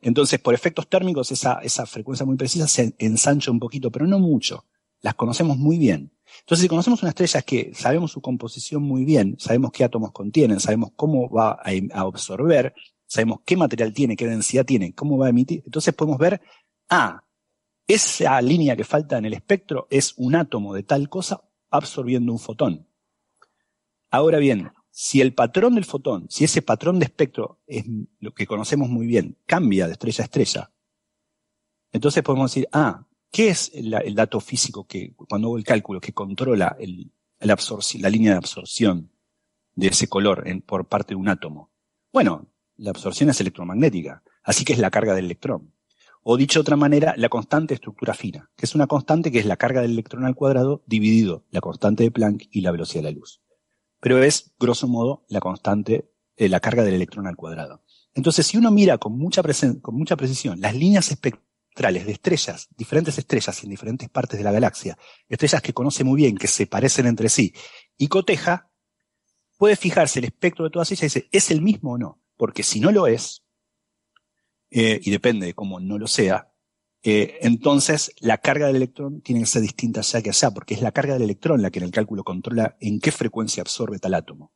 Entonces, 0.00 0.38
por 0.38 0.54
efectos 0.54 0.88
térmicos, 0.88 1.30
esa, 1.32 1.58
esa 1.62 1.84
frecuencia 1.84 2.24
muy 2.24 2.36
precisa 2.36 2.66
se 2.66 2.94
ensancha 2.98 3.50
un 3.50 3.58
poquito, 3.58 3.90
pero 3.90 4.06
no 4.06 4.18
mucho. 4.18 4.64
Las 5.02 5.14
conocemos 5.16 5.58
muy 5.58 5.76
bien. 5.76 6.12
Entonces, 6.40 6.62
si 6.62 6.68
conocemos 6.68 7.02
una 7.02 7.10
estrella 7.10 7.42
que 7.42 7.72
sabemos 7.74 8.12
su 8.12 8.22
composición 8.22 8.82
muy 8.82 9.04
bien, 9.04 9.36
sabemos 9.38 9.70
qué 9.72 9.84
átomos 9.84 10.12
contienen, 10.12 10.60
sabemos 10.60 10.92
cómo 10.96 11.28
va 11.28 11.60
a, 11.62 11.70
a 11.92 12.00
absorber, 12.00 12.74
sabemos 13.08 13.40
qué 13.44 13.56
material 13.56 13.92
tiene, 13.92 14.16
qué 14.16 14.26
densidad 14.26 14.64
tiene, 14.64 14.94
cómo 14.94 15.18
va 15.18 15.26
a 15.26 15.30
emitir, 15.30 15.62
entonces 15.64 15.94
podemos 15.94 16.18
ver, 16.18 16.40
ah, 16.90 17.24
esa 17.86 18.40
línea 18.42 18.76
que 18.76 18.84
falta 18.84 19.16
en 19.16 19.24
el 19.24 19.32
espectro 19.32 19.88
es 19.90 20.14
un 20.18 20.36
átomo 20.36 20.74
de 20.74 20.82
tal 20.82 21.08
cosa 21.08 21.42
absorbiendo 21.70 22.30
un 22.30 22.38
fotón. 22.38 22.86
Ahora 24.10 24.38
bien, 24.38 24.70
si 24.90 25.22
el 25.22 25.34
patrón 25.34 25.74
del 25.74 25.86
fotón, 25.86 26.26
si 26.28 26.44
ese 26.44 26.60
patrón 26.60 26.98
de 26.98 27.06
espectro 27.06 27.60
es 27.66 27.84
lo 28.20 28.32
que 28.32 28.46
conocemos 28.46 28.90
muy 28.90 29.06
bien, 29.06 29.38
cambia 29.46 29.86
de 29.86 29.92
estrella 29.92 30.22
a 30.22 30.26
estrella, 30.26 30.70
entonces 31.90 32.22
podemos 32.22 32.50
decir, 32.50 32.68
ah, 32.72 33.06
¿qué 33.30 33.48
es 33.48 33.70
el, 33.74 34.14
dato 34.14 34.38
físico 34.40 34.86
que, 34.86 35.14
cuando 35.14 35.48
hago 35.48 35.56
el 35.56 35.64
cálculo, 35.64 36.00
que 36.00 36.12
controla 36.12 36.76
la 37.40 38.10
línea 38.10 38.32
de 38.32 38.36
absorción 38.36 39.10
de 39.74 39.86
ese 39.86 40.08
color 40.08 40.44
por 40.66 40.86
parte 40.86 41.14
de 41.14 41.20
un 41.20 41.28
átomo? 41.28 41.70
Bueno, 42.12 42.46
la 42.78 42.90
absorción 42.90 43.28
es 43.28 43.40
electromagnética, 43.40 44.22
así 44.42 44.64
que 44.64 44.72
es 44.72 44.78
la 44.78 44.90
carga 44.90 45.14
del 45.14 45.26
electrón. 45.26 45.74
O 46.22 46.36
dicho 46.36 46.58
de 46.58 46.62
otra 46.62 46.76
manera, 46.76 47.14
la 47.16 47.28
constante 47.28 47.74
estructura 47.74 48.14
fina, 48.14 48.50
que 48.56 48.66
es 48.66 48.74
una 48.74 48.86
constante 48.86 49.30
que 49.30 49.38
es 49.38 49.46
la 49.46 49.56
carga 49.56 49.82
del 49.82 49.92
electrón 49.92 50.24
al 50.24 50.34
cuadrado 50.34 50.82
dividido 50.86 51.44
la 51.50 51.60
constante 51.60 52.04
de 52.04 52.10
Planck 52.10 52.48
y 52.50 52.60
la 52.60 52.70
velocidad 52.70 53.02
de 53.02 53.10
la 53.10 53.18
luz. 53.18 53.42
Pero 54.00 54.22
es, 54.22 54.54
grosso 54.58 54.88
modo, 54.88 55.24
la 55.28 55.40
constante, 55.40 56.10
eh, 56.36 56.48
la 56.48 56.60
carga 56.60 56.84
del 56.84 56.94
electrón 56.94 57.26
al 57.26 57.36
cuadrado. 57.36 57.82
Entonces, 58.14 58.46
si 58.46 58.56
uno 58.56 58.70
mira 58.70 58.98
con 58.98 59.16
mucha, 59.18 59.42
con 59.80 59.94
mucha 59.94 60.16
precisión 60.16 60.60
las 60.60 60.74
líneas 60.74 61.10
espectrales 61.10 62.06
de 62.06 62.12
estrellas, 62.12 62.68
diferentes 62.76 63.18
estrellas 63.18 63.62
en 63.64 63.70
diferentes 63.70 64.08
partes 64.08 64.38
de 64.38 64.44
la 64.44 64.52
galaxia, 64.52 64.98
estrellas 65.28 65.62
que 65.62 65.72
conoce 65.72 66.04
muy 66.04 66.16
bien, 66.16 66.36
que 66.36 66.46
se 66.46 66.66
parecen 66.66 67.06
entre 67.06 67.28
sí, 67.28 67.52
y 67.96 68.08
coteja, 68.08 68.70
puede 69.56 69.76
fijarse 69.76 70.20
el 70.20 70.26
espectro 70.26 70.64
de 70.64 70.70
todas 70.70 70.90
ellas 70.92 71.02
y 71.02 71.06
dice, 71.06 71.28
¿es 71.32 71.50
el 71.50 71.60
mismo 71.60 71.92
o 71.92 71.98
no? 71.98 72.20
Porque 72.38 72.62
si 72.62 72.80
no 72.80 72.90
lo 72.90 73.06
es, 73.06 73.42
eh, 74.70 74.98
y 75.02 75.10
depende 75.10 75.46
de 75.46 75.54
cómo 75.54 75.80
no 75.80 75.98
lo 75.98 76.06
sea, 76.06 76.50
eh, 77.02 77.38
entonces 77.42 78.12
la 78.20 78.38
carga 78.38 78.68
del 78.68 78.76
electrón 78.76 79.20
tiene 79.20 79.42
que 79.42 79.46
ser 79.46 79.62
distinta 79.62 80.00
ya 80.00 80.22
que 80.22 80.30
allá, 80.30 80.50
porque 80.50 80.74
es 80.74 80.80
la 80.80 80.92
carga 80.92 81.14
del 81.14 81.24
electrón 81.24 81.60
la 81.60 81.70
que 81.70 81.80
en 81.80 81.84
el 81.84 81.90
cálculo 81.90 82.24
controla 82.24 82.76
en 82.80 83.00
qué 83.00 83.12
frecuencia 83.12 83.60
absorbe 83.60 83.98
tal 83.98 84.14
átomo. 84.14 84.52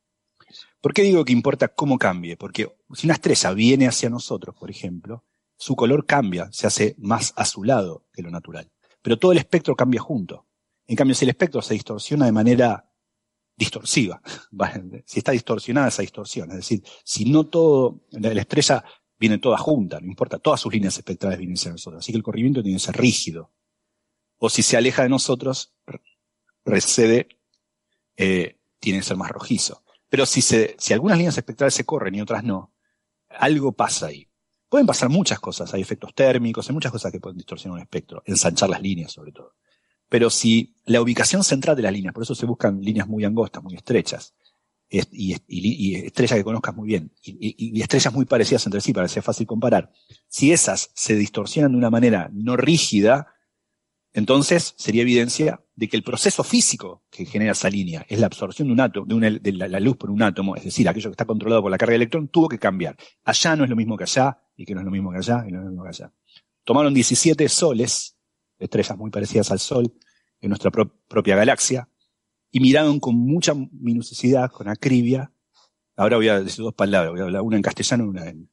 ¿Por 0.81 0.93
qué 0.93 1.03
digo 1.03 1.25
que 1.25 1.33
importa 1.33 1.69
cómo 1.69 1.99
cambie? 1.99 2.37
Porque 2.37 2.75
si 2.95 3.07
una 3.07 3.15
estrella 3.15 3.53
viene 3.53 3.87
hacia 3.87 4.11
nosotros, 4.11 4.57
por 4.59 4.71
ejemplo, 4.71 5.25
su 5.57 5.77
color 5.77 6.07
cambia, 6.07 6.49
se 6.53 6.67
hace 6.67 6.97
más 6.99 7.33
azulado 7.37 8.05
que 8.13 8.23
lo 8.23 8.31
natural. 8.31 8.71
Pero 9.01 9.19
todo 9.19 9.33
el 9.33 9.39
espectro 9.39 9.77
cambia 9.77 10.01
junto. 10.01 10.47
En 10.87 10.97
cambio, 10.97 11.15
si 11.15 11.25
el 11.25 11.31
espectro 11.31 11.63
se 11.63 11.75
distorsiona 11.75 12.27
de 12.27 12.33
manera 12.33 12.92
distorsiva. 13.57 14.21
si 15.05 15.19
está 15.19 15.33
distorsionada 15.33 15.89
esa 15.89 16.03
distorsión, 16.03 16.51
es 16.51 16.57
decir, 16.57 16.83
si 17.05 17.25
no 17.25 17.47
todo, 17.47 18.03
la, 18.11 18.33
estrella 18.41 18.85
viene 19.19 19.39
toda 19.39 19.59
junta, 19.59 20.01
no 20.01 20.07
importa, 20.07 20.39
todas 20.39 20.61
sus 20.61 20.73
líneas 20.73 20.97
espectrales 20.97 21.39
vienen 21.39 21.57
hacia 21.57 21.73
nosotros, 21.73 22.01
así 22.01 22.13
que 22.13 22.19
el 22.19 22.25
corrimiento 22.25 22.63
tiene 22.63 22.77
que 22.77 22.85
ser 22.85 22.97
rígido. 22.97 23.53
O 24.39 24.51
si 24.51 24.63
se 24.63 24.77
aleja 24.77 25.05
de 25.05 25.09
nosotros, 25.09 25.73
recede, 26.65 27.29
eh, 28.17 28.59
tiene 28.81 28.99
que 28.99 29.05
ser 29.05 29.17
más 29.17 29.31
rojizo. 29.31 29.85
Pero 30.09 30.27
si, 30.27 30.43
se, 30.43 30.75
si 30.79 30.93
algunas 30.93 31.17
líneas 31.17 31.39
espectrales 31.39 31.75
se 31.75 31.85
corren 31.85 32.15
y 32.17 32.21
otras 32.21 32.43
no, 32.43 32.75
algo 33.29 33.73
pasa 33.73 34.07
ahí. 34.07 34.29
Pueden 34.69 34.87
pasar 34.87 35.09
muchas 35.09 35.39
cosas, 35.39 35.73
hay 35.75 35.83
efectos 35.83 36.15
térmicos, 36.15 36.69
hay 36.69 36.75
muchas 36.75 36.93
cosas 36.93 37.13
que 37.13 37.21
pueden 37.21 37.37
distorsionar 37.37 37.77
un 37.77 37.83
espectro, 37.83 38.23
ensanchar 38.25 38.71
las 38.71 38.81
líneas 38.81 39.13
sobre 39.13 39.33
todo. 39.33 39.55
Pero 40.13 40.29
si 40.29 40.75
la 40.85 41.01
ubicación 41.01 41.43
central 41.43 41.75
de 41.75 41.81
las 41.81 41.91
líneas, 41.91 42.13
por 42.13 42.23
eso 42.23 42.35
se 42.35 42.45
buscan 42.45 42.83
líneas 42.83 43.09
muy 43.09 43.25
angostas, 43.25 43.63
muy 43.63 43.77
estrechas, 43.77 44.35
y, 44.91 45.33
estrellas 46.05 46.37
que 46.37 46.45
conozcas 46.45 46.77
muy 46.77 46.87
bien, 46.87 47.15
y, 47.23 47.81
estrellas 47.81 48.13
muy 48.13 48.27
parecidas 48.27 48.67
entre 48.67 48.83
sí 48.83 48.93
para 48.93 49.07
que 49.07 49.15
sea 49.15 49.23
fácil 49.23 49.47
comparar, 49.47 49.91
si 50.29 50.53
esas 50.53 50.91
se 50.93 51.15
distorsionan 51.15 51.73
de 51.73 51.79
una 51.79 51.89
manera 51.89 52.29
no 52.31 52.59
rígida, 52.59 53.29
entonces 54.13 54.75
sería 54.77 55.01
evidencia 55.01 55.65
de 55.77 55.89
que 55.89 55.97
el 55.97 56.03
proceso 56.03 56.45
físico 56.45 57.03
que 57.09 57.25
genera 57.25 57.53
esa 57.53 57.71
línea 57.71 58.05
es 58.07 58.21
la 58.21 58.27
absorción 58.27 58.69
de 58.69 58.75
un 58.75 58.81
átomo, 58.81 59.07
de, 59.07 59.39
de 59.39 59.53
la, 59.53 59.81
luz 59.81 59.97
por 59.97 60.11
un 60.11 60.21
átomo, 60.21 60.57
es 60.57 60.65
decir, 60.65 60.87
aquello 60.91 61.09
que 61.09 61.15
está 61.15 61.25
controlado 61.25 61.63
por 61.63 61.71
la 61.71 61.79
carga 61.79 61.93
de 61.93 61.97
electrón, 61.97 62.29
tuvo 62.29 62.51
que 62.51 62.59
cambiar. 62.59 62.99
Allá 63.25 63.57
no 63.57 63.65
es 63.65 63.71
lo 63.71 63.77
mismo 63.77 63.97
que 63.97 64.05
allá, 64.05 64.43
y 64.59 64.67
que 64.67 64.75
no 64.75 64.81
es 64.81 64.85
lo 64.85 64.93
mismo 64.93 65.11
que 65.11 65.17
allá, 65.17 65.43
y 65.49 65.53
no 65.53 65.61
es 65.61 65.65
lo 65.65 65.71
mismo 65.71 65.85
que 65.85 65.89
allá. 65.89 66.13
Tomaron 66.65 66.93
17 66.93 67.49
soles, 67.49 68.19
estrellas 68.65 68.97
muy 68.97 69.11
parecidas 69.11 69.51
al 69.51 69.59
Sol, 69.59 69.93
en 70.41 70.49
nuestra 70.49 70.71
propia 70.71 71.37
galaxia, 71.37 71.89
y 72.51 72.61
miraron 72.61 73.01
con 73.01 73.15
mucha 73.17 73.55
minuciosidad, 73.55 74.51
con 74.51 74.69
acribia. 74.69 75.33
Ahora 75.97 76.17
voy 76.17 76.29
a 76.29 76.43
decir 76.43 76.65
dos 76.65 76.75
palabras, 76.75 77.13
voy 77.13 77.21
a 77.21 77.25
hablar 77.25 77.43
una 77.43 77.57
en 77.57 77.63
castellano 77.63 78.05
y 78.05 78.09
una 78.09 78.29
en, 78.29 78.51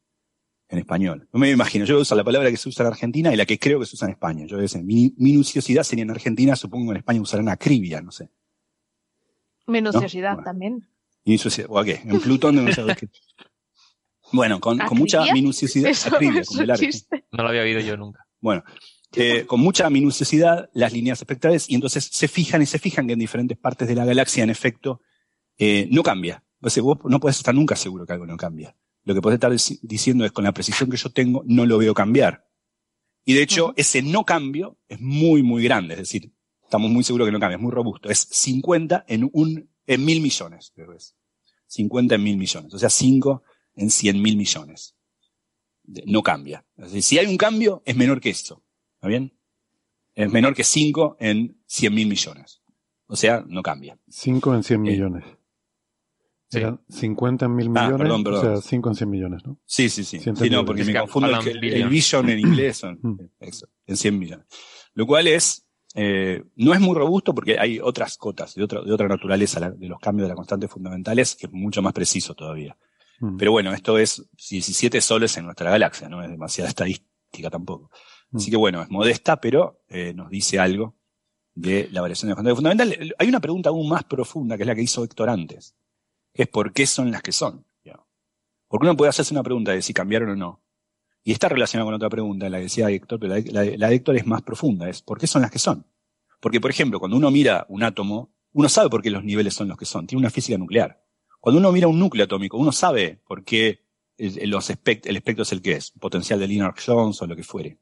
en 0.70 0.78
español. 0.78 1.28
No 1.34 1.40
me 1.40 1.50
imagino, 1.50 1.84
yo 1.86 1.96
voy 1.96 2.02
a 2.02 2.04
usar 2.04 2.18
la 2.18 2.24
palabra 2.24 2.50
que 2.52 2.58
se 2.58 2.70
usa 2.70 2.86
en 2.86 2.92
Argentina 2.92 3.34
y 3.34 3.36
la 3.36 3.46
que 3.46 3.58
creo 3.58 3.80
que 3.80 3.86
se 3.86 3.96
usa 3.96 4.08
en 4.08 4.14
España. 4.14 4.46
Yo 4.46 4.56
voy 4.56 4.62
a 4.62 4.68
decir, 4.68 4.84
minuciosidad 4.84 5.84
sería 5.84 6.04
en 6.04 6.12
Argentina, 6.12 6.56
supongo 6.56 6.86
que 6.88 6.92
en 6.92 6.98
España 6.98 7.22
usarán 7.22 7.50
acribia, 7.50 8.02
no 8.02 8.12
sé. 8.12 8.30
Minuciosidad 9.68 10.38
también. 10.44 10.88
Minuciosidad, 11.26 11.68
o 11.70 11.84
qué, 11.84 12.02
en 12.04 12.20
Plutón 12.20 12.64
no 12.64 12.72
sabes 12.72 12.98
qué. 12.98 13.10
Bueno, 14.32 14.60
con, 14.60 14.78
con, 14.78 14.98
mucha 14.98 15.34
minuciosidad, 15.34 15.92
acribia, 16.06 16.44
con 16.44 16.68
No 17.32 17.44
lo 17.44 17.50
había 17.50 17.62
oído 17.64 17.80
yo 17.80 17.98
nunca. 17.98 18.28
Bueno, 18.40 18.64
eh, 19.16 19.46
con 19.48 19.60
mucha 19.60 19.90
minuciosidad 19.90 20.70
las 20.74 20.94
líneas 20.94 21.20
espectrales 21.20 21.70
y 21.70 21.76
entonces 21.76 22.10
se 22.12 22.28
fijan 22.28 22.62
y 22.62 22.66
se 22.66 22.78
fijan 22.78 23.08
que 23.08 23.14
en 23.14 23.20
diferentes 23.20 23.58
partes 23.58 23.88
de 23.88 23.96
la 23.96 24.06
galaxia, 24.06 24.44
en 24.44 24.50
efecto, 24.50 25.02
eh, 25.58 25.88
no 25.92 26.04
cambia. 26.04 26.44
O 26.62 26.70
sea, 26.70 26.84
vos 26.84 27.00
no 27.06 27.20
puedes 27.20 27.38
estar 27.38 27.56
nunca 27.56 27.76
seguro 27.76 28.06
que 28.06 28.14
algo 28.14 28.28
no 28.28 28.38
cambia. 28.38 28.76
Lo 29.04 29.16
que 29.16 29.22
puedes 29.22 29.38
estar 29.38 29.52
diciendo 29.82 30.26
es 30.26 30.32
con 30.32 30.44
la 30.44 30.52
precisión 30.52 30.90
que 30.90 30.98
yo 30.98 31.10
tengo, 31.10 31.44
no 31.46 31.66
lo 31.66 31.78
veo 31.78 31.94
cambiar. 31.94 32.46
Y 33.26 33.34
de 33.34 33.42
hecho, 33.42 33.74
ese 33.76 34.02
no 34.02 34.26
cambio 34.26 34.78
es 34.88 35.00
muy, 35.00 35.42
muy 35.42 35.64
grande. 35.64 35.94
Es 35.94 36.02
decir, 36.02 36.32
estamos 36.64 36.92
muy 36.92 37.04
seguros 37.04 37.28
que 37.28 37.32
no 37.32 37.40
cambia, 37.40 37.56
es 37.56 37.62
muy 37.62 37.72
robusto. 37.72 38.10
Es 38.10 38.28
50 38.30 39.06
en 39.08 39.30
un, 39.34 39.70
en 39.88 40.06
mil 40.06 40.22
millones, 40.22 40.72
creo 40.76 40.92
que 40.92 40.98
es. 40.98 41.16
50 41.68 42.16
en 42.16 42.24
mil 42.24 42.38
millones. 42.38 42.74
O 42.74 42.80
sea, 42.80 42.90
5 42.90 43.44
en 43.76 43.90
100 43.90 44.22
mil 44.22 44.38
millones. 44.38 44.96
No 46.06 46.22
cambia. 46.22 46.66
Es 46.78 46.86
decir, 46.86 47.04
si 47.04 47.18
hay 47.18 47.26
un 47.26 47.38
cambio, 47.38 47.82
es 47.86 47.96
menor 47.96 48.22
que 48.22 48.30
esto. 48.30 48.64
¿Está 49.00 49.08
bien? 49.08 49.34
Es 50.14 50.30
menor 50.30 50.54
que 50.54 50.66
5 50.66 51.16
en 51.22 51.58
100 51.68 51.94
mil 51.94 52.10
millones. 52.10 52.62
O 53.08 53.16
sea, 53.16 53.46
no 53.48 53.64
cambia. 53.64 53.98
5 54.10 54.56
en 54.56 54.64
100 54.64 54.80
eh, 54.80 54.92
millones. 54.92 55.24
Sí. 56.50 56.60
50 56.90 57.46
en 57.46 57.56
mil 57.56 57.68
ah, 57.68 57.70
millones, 57.70 57.98
perdón, 57.98 58.24
perdón. 58.26 58.40
o 58.40 58.56
sea, 58.60 58.70
5 58.70 58.90
en 58.90 58.96
100 58.96 59.10
millones, 59.10 59.46
¿no? 59.46 59.58
Sí, 59.66 59.88
sí, 59.88 60.04
sí. 60.04 60.20
Sí, 60.20 60.50
no, 60.50 60.66
porque 60.66 60.84
me 60.84 61.00
confundo 61.00 61.30
el, 61.40 61.48
el, 61.48 61.74
el, 61.74 61.88
vision 61.88 62.30
en 62.30 62.40
inglés 62.40 62.78
son, 62.78 63.00
mm. 63.02 63.20
eso, 63.40 63.70
en 63.86 63.96
100 63.96 64.20
millones. 64.20 64.46
Lo 64.96 65.08
cual 65.08 65.28
es, 65.28 65.66
eh, 65.96 66.44
no 66.58 66.74
es 66.74 66.82
muy 66.82 66.96
robusto 66.96 67.34
porque 67.34 67.58
hay 67.58 67.80
otras 67.80 68.18
cotas 68.18 68.56
de 68.56 68.64
otra, 68.64 68.82
de 68.82 68.92
otra 68.92 69.08
naturaleza 69.08 69.72
de 69.72 69.88
los 69.88 70.00
cambios 70.00 70.26
de 70.26 70.30
las 70.30 70.36
constantes 70.36 70.70
fundamentales 70.70 71.38
que 71.38 71.46
es 71.46 71.54
mucho 71.54 71.82
más 71.82 71.94
preciso 71.94 72.34
todavía. 72.34 72.76
Mm. 73.22 73.38
Pero 73.38 73.54
bueno, 73.54 73.72
esto 73.72 73.98
es 73.98 74.28
17 74.50 75.00
soles 75.00 75.38
en 75.38 75.46
nuestra 75.46 75.72
galaxia, 75.72 76.10
no 76.10 76.22
es 76.22 76.30
demasiada 76.30 76.70
estadística 76.70 77.50
tampoco. 77.50 77.90
Mm. 78.32 78.38
Así 78.38 78.52
que 78.52 78.58
bueno, 78.58 78.82
es 78.82 78.90
modesta, 78.90 79.40
pero 79.40 79.82
eh, 79.90 80.14
nos 80.14 80.30
dice 80.30 80.60
algo 80.60 80.96
de 81.56 81.90
la 81.92 82.02
variación 82.02 82.28
de 82.28 82.32
las 82.32 82.38
constantes 82.38 82.56
fundamentales. 82.58 83.14
Hay 83.18 83.28
una 83.28 83.40
pregunta 83.40 83.70
aún 83.70 83.90
más 83.90 84.04
profunda 84.04 84.56
que 84.58 84.64
es 84.64 84.68
la 84.68 84.76
que 84.76 84.82
hizo 84.84 85.04
Héctor 85.04 85.30
antes 85.30 85.76
es 86.34 86.48
por 86.48 86.74
qué 86.74 86.86
son 86.86 87.12
las 87.12 87.22
que 87.22 87.32
son. 87.32 87.66
Porque 88.68 88.86
uno 88.86 88.96
puede 88.96 89.10
hacerse 89.10 89.34
una 89.34 89.42
pregunta 89.42 89.72
de 89.72 89.82
si 89.82 89.96
cambiaron 89.96 90.30
o 90.30 90.36
no. 90.36 90.62
Y 91.24 91.32
está 91.32 91.50
relacionada 91.50 91.86
con 91.86 91.96
otra 91.96 92.08
pregunta, 92.08 92.48
la 92.50 92.58
que 92.58 92.64
decía 92.64 92.88
Héctor, 92.92 93.20
pero 93.20 93.34
la, 93.36 93.62
de 93.64 93.96
Héctor 93.96 94.16
es 94.16 94.28
más 94.28 94.44
profunda, 94.44 94.88
es 94.88 95.02
¿por 95.02 95.20
qué 95.20 95.26
son 95.26 95.42
las 95.42 95.50
que 95.50 95.58
son? 95.58 95.88
Porque, 96.40 96.62
por 96.62 96.70
ejemplo, 96.70 97.00
cuando 97.00 97.18
uno 97.18 97.32
mira 97.32 97.66
un 97.68 97.82
átomo, 97.82 98.32
uno 98.54 98.70
sabe 98.70 98.90
por 98.90 99.02
qué 99.02 99.10
los 99.10 99.24
niveles 99.24 99.56
son 99.56 99.68
los 99.70 99.78
que 99.78 99.86
son, 99.86 100.06
tiene 100.06 100.20
una 100.20 100.30
física 100.30 100.56
nuclear. 100.60 101.04
Cuando 101.40 101.58
uno 101.58 101.72
mira 101.72 101.88
un 101.88 101.98
núcleo 101.98 102.26
atómico, 102.26 102.58
uno 102.58 102.72
sabe 102.72 103.20
por 103.28 103.44
qué 103.44 103.88
el, 104.18 104.52
los 104.52 104.70
espectro 104.70 105.12
es 105.42 105.52
el 105.52 105.64
que 105.64 105.72
es, 105.72 105.92
potencial 106.00 106.40
de 106.40 106.48
Lennard-Jones 106.48 107.22
o 107.24 107.26
lo 107.26 107.36
que 107.36 107.44
fuere. 107.44 107.80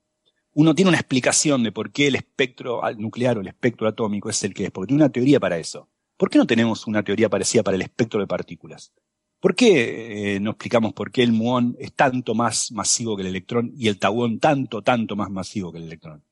Uno 0.59 0.73
tiene 0.73 0.89
una 0.89 0.97
explicación 0.97 1.61
de 1.61 1.71
por 1.71 1.91
qué 1.91 2.07
el 2.07 2.15
espectro 2.15 2.81
nuclear 2.97 3.37
o 3.37 3.41
el 3.41 3.47
espectro 3.47 3.87
atómico 3.87 4.27
es 4.31 4.43
el 4.43 4.55
que 4.55 4.65
es, 4.65 4.71
porque 4.71 4.87
tiene 4.87 5.03
una 5.03 5.11
teoría 5.11 5.39
para 5.39 5.59
eso. 5.59 5.87
¿Por 6.17 6.31
qué 6.31 6.39
no 6.39 6.47
tenemos 6.47 6.87
una 6.87 7.03
teoría 7.03 7.29
parecida 7.29 7.61
para 7.61 7.75
el 7.75 7.83
espectro 7.83 8.19
de 8.19 8.25
partículas? 8.25 8.91
¿Por 9.39 9.53
qué 9.53 10.33
eh, 10.33 10.39
no 10.39 10.49
explicamos 10.49 10.93
por 10.93 11.11
qué 11.11 11.21
el 11.21 11.31
muón 11.31 11.75
es 11.79 11.93
tanto 11.93 12.33
más 12.33 12.71
masivo 12.71 13.15
que 13.15 13.21
el 13.21 13.27
electrón 13.27 13.71
y 13.77 13.87
el 13.87 13.99
tauón 13.99 14.39
tanto, 14.39 14.81
tanto 14.81 15.15
más 15.15 15.29
masivo 15.29 15.71
que 15.71 15.77
el 15.77 15.83
electrón? 15.83 16.23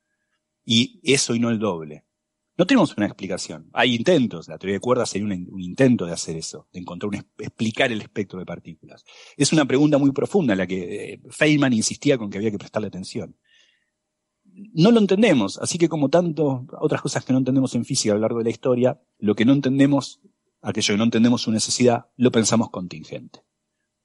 Y 0.64 0.98
eso 1.04 1.36
y 1.36 1.38
no 1.38 1.48
el 1.48 1.60
doble. 1.60 2.02
No 2.58 2.66
tenemos 2.66 2.96
una 2.96 3.06
explicación. 3.06 3.70
Hay 3.72 3.94
intentos, 3.94 4.48
la 4.48 4.58
teoría 4.58 4.74
de 4.74 4.80
cuerdas 4.80 5.08
sería 5.08 5.28
un, 5.28 5.60
intento 5.60 6.04
de 6.04 6.14
hacer 6.14 6.36
eso, 6.36 6.66
de 6.72 6.80
encontrar 6.80 7.10
un, 7.10 7.24
explicar 7.38 7.92
el 7.92 8.00
espectro 8.00 8.40
de 8.40 8.44
partículas. 8.44 9.04
Es 9.36 9.52
una 9.52 9.66
pregunta 9.66 9.98
muy 9.98 10.10
profunda 10.10 10.54
en 10.54 10.58
la 10.58 10.66
que 10.66 11.12
eh, 11.12 11.20
Feynman 11.30 11.72
insistía 11.72 12.18
con 12.18 12.28
que 12.28 12.38
había 12.38 12.50
que 12.50 12.58
prestarle 12.58 12.88
atención 12.88 13.36
no 14.72 14.90
lo 14.90 14.98
entendemos, 14.98 15.58
así 15.58 15.78
que 15.78 15.88
como 15.88 16.08
tanto 16.08 16.66
otras 16.80 17.02
cosas 17.02 17.24
que 17.24 17.32
no 17.32 17.38
entendemos 17.38 17.74
en 17.74 17.84
física 17.84 18.12
a 18.12 18.16
lo 18.16 18.22
largo 18.22 18.38
de 18.38 18.44
la 18.44 18.50
historia, 18.50 19.00
lo 19.18 19.34
que 19.34 19.44
no 19.44 19.52
entendemos, 19.52 20.20
aquello 20.62 20.94
que 20.94 20.98
no 20.98 21.04
entendemos 21.04 21.42
su 21.42 21.50
necesidad, 21.50 22.06
lo 22.16 22.30
pensamos 22.30 22.70
contingente. 22.70 23.44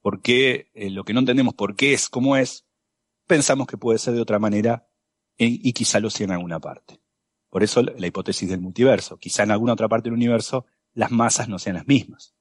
Porque 0.01 0.71
eh, 0.73 0.89
lo 0.89 1.03
que 1.03 1.13
no 1.13 1.19
entendemos 1.19 1.53
por 1.53 1.75
qué 1.75 1.93
es 1.93 2.09
como 2.09 2.35
es, 2.35 2.65
pensamos 3.27 3.67
que 3.67 3.77
puede 3.77 3.99
ser 3.99 4.13
de 4.13 4.21
otra 4.21 4.39
manera 4.39 4.87
y 5.37 5.73
quizá 5.73 5.99
lo 5.99 6.11
sea 6.11 6.25
en 6.25 6.31
alguna 6.33 6.59
parte. 6.59 7.01
Por 7.51 7.63
eso 7.63 7.81
la 7.81 8.07
hipótesis 8.07 8.49
del 8.49 8.61
multiverso. 8.61 9.17
Quizá 9.17 9.43
en 9.43 9.51
alguna 9.51 9.73
otra 9.73 9.89
parte 9.89 10.05
del 10.05 10.13
universo 10.13 10.65
las 10.93 11.11
masas 11.11 11.49
no 11.49 11.59
sean 11.59 11.75
las 11.75 11.87
mismas. 11.87 12.33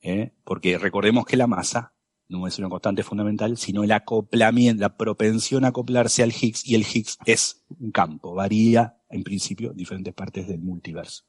¿eh? 0.00 0.32
Porque 0.44 0.78
recordemos 0.78 1.24
que 1.24 1.36
la 1.36 1.46
masa 1.46 1.94
no 2.28 2.46
es 2.46 2.58
una 2.58 2.68
constante 2.68 3.02
fundamental, 3.02 3.56
sino 3.56 3.84
el 3.84 3.92
acoplamiento, 3.92 4.80
la 4.80 4.96
propensión 4.96 5.64
a 5.64 5.68
acoplarse 5.68 6.22
al 6.22 6.32
Higgs, 6.32 6.66
y 6.66 6.74
el 6.74 6.82
Higgs 6.82 7.18
es 7.26 7.64
un 7.78 7.90
campo, 7.90 8.34
varía 8.34 8.96
en 9.08 9.22
principio 9.22 9.70
en 9.70 9.76
diferentes 9.76 10.14
partes 10.14 10.48
del 10.48 10.60
multiverso. 10.60 11.24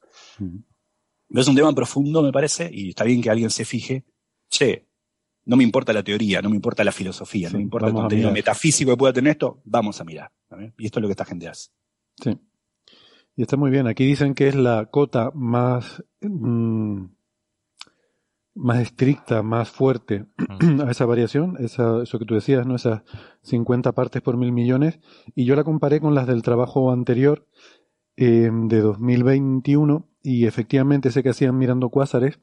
Es 1.28 1.48
un 1.48 1.54
tema 1.54 1.72
profundo, 1.74 2.22
me 2.22 2.32
parece, 2.32 2.70
y 2.72 2.90
está 2.90 3.04
bien 3.04 3.20
que 3.20 3.30
alguien 3.30 3.50
se 3.50 3.64
fije, 3.64 4.04
che, 4.48 4.88
no 5.46 5.56
me 5.56 5.64
importa 5.64 5.92
la 5.92 6.02
teoría, 6.02 6.40
no 6.40 6.48
me 6.48 6.56
importa 6.56 6.84
la 6.84 6.92
filosofía, 6.92 7.50
no 7.50 7.58
me 7.58 7.64
importa 7.64 7.88
el 7.88 7.94
contenido 7.94 8.30
metafísico 8.32 8.92
que 8.92 8.96
pueda 8.96 9.12
tener 9.12 9.32
esto, 9.32 9.60
vamos 9.64 10.00
a 10.00 10.04
mirar. 10.04 10.32
Y 10.78 10.86
esto 10.86 10.98
es 10.98 11.02
lo 11.02 11.08
que 11.08 11.12
esta 11.12 11.24
gente 11.24 11.48
hace. 11.48 11.70
Sí. 12.22 12.38
Y 13.36 13.42
está 13.42 13.56
muy 13.56 13.70
bien. 13.70 13.86
Aquí 13.86 14.06
dicen 14.06 14.34
que 14.34 14.48
es 14.48 14.54
la 14.54 14.86
cota 14.86 15.30
más 15.34 16.02
mm, 16.20 17.04
más 18.54 18.80
estricta, 18.80 19.42
más 19.42 19.70
fuerte 19.70 20.26
a 20.86 20.90
esa 20.90 21.06
variación, 21.06 21.56
esa, 21.58 22.02
eso 22.02 22.18
que 22.18 22.24
tú 22.24 22.34
decías, 22.34 22.66
¿no? 22.66 22.76
Esas 22.76 23.02
50 23.42 23.92
partes 23.92 24.22
por 24.22 24.36
mil 24.36 24.52
millones. 24.52 25.00
Y 25.34 25.44
yo 25.44 25.56
la 25.56 25.64
comparé 25.64 26.00
con 26.00 26.14
las 26.14 26.26
del 26.26 26.42
trabajo 26.42 26.92
anterior, 26.92 27.46
eh, 28.16 28.50
de 28.52 28.80
2021, 28.80 30.08
y 30.22 30.46
efectivamente 30.46 31.10
sé 31.10 31.22
que 31.22 31.30
hacían 31.30 31.58
mirando 31.58 31.88
cuásares, 31.88 32.38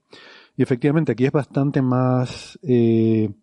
y 0.57 0.63
efectivamente 0.63 1.13
aquí 1.13 1.25
es 1.25 1.31
bastante 1.31 1.81
más, 1.81 2.59
eh, 2.63 3.33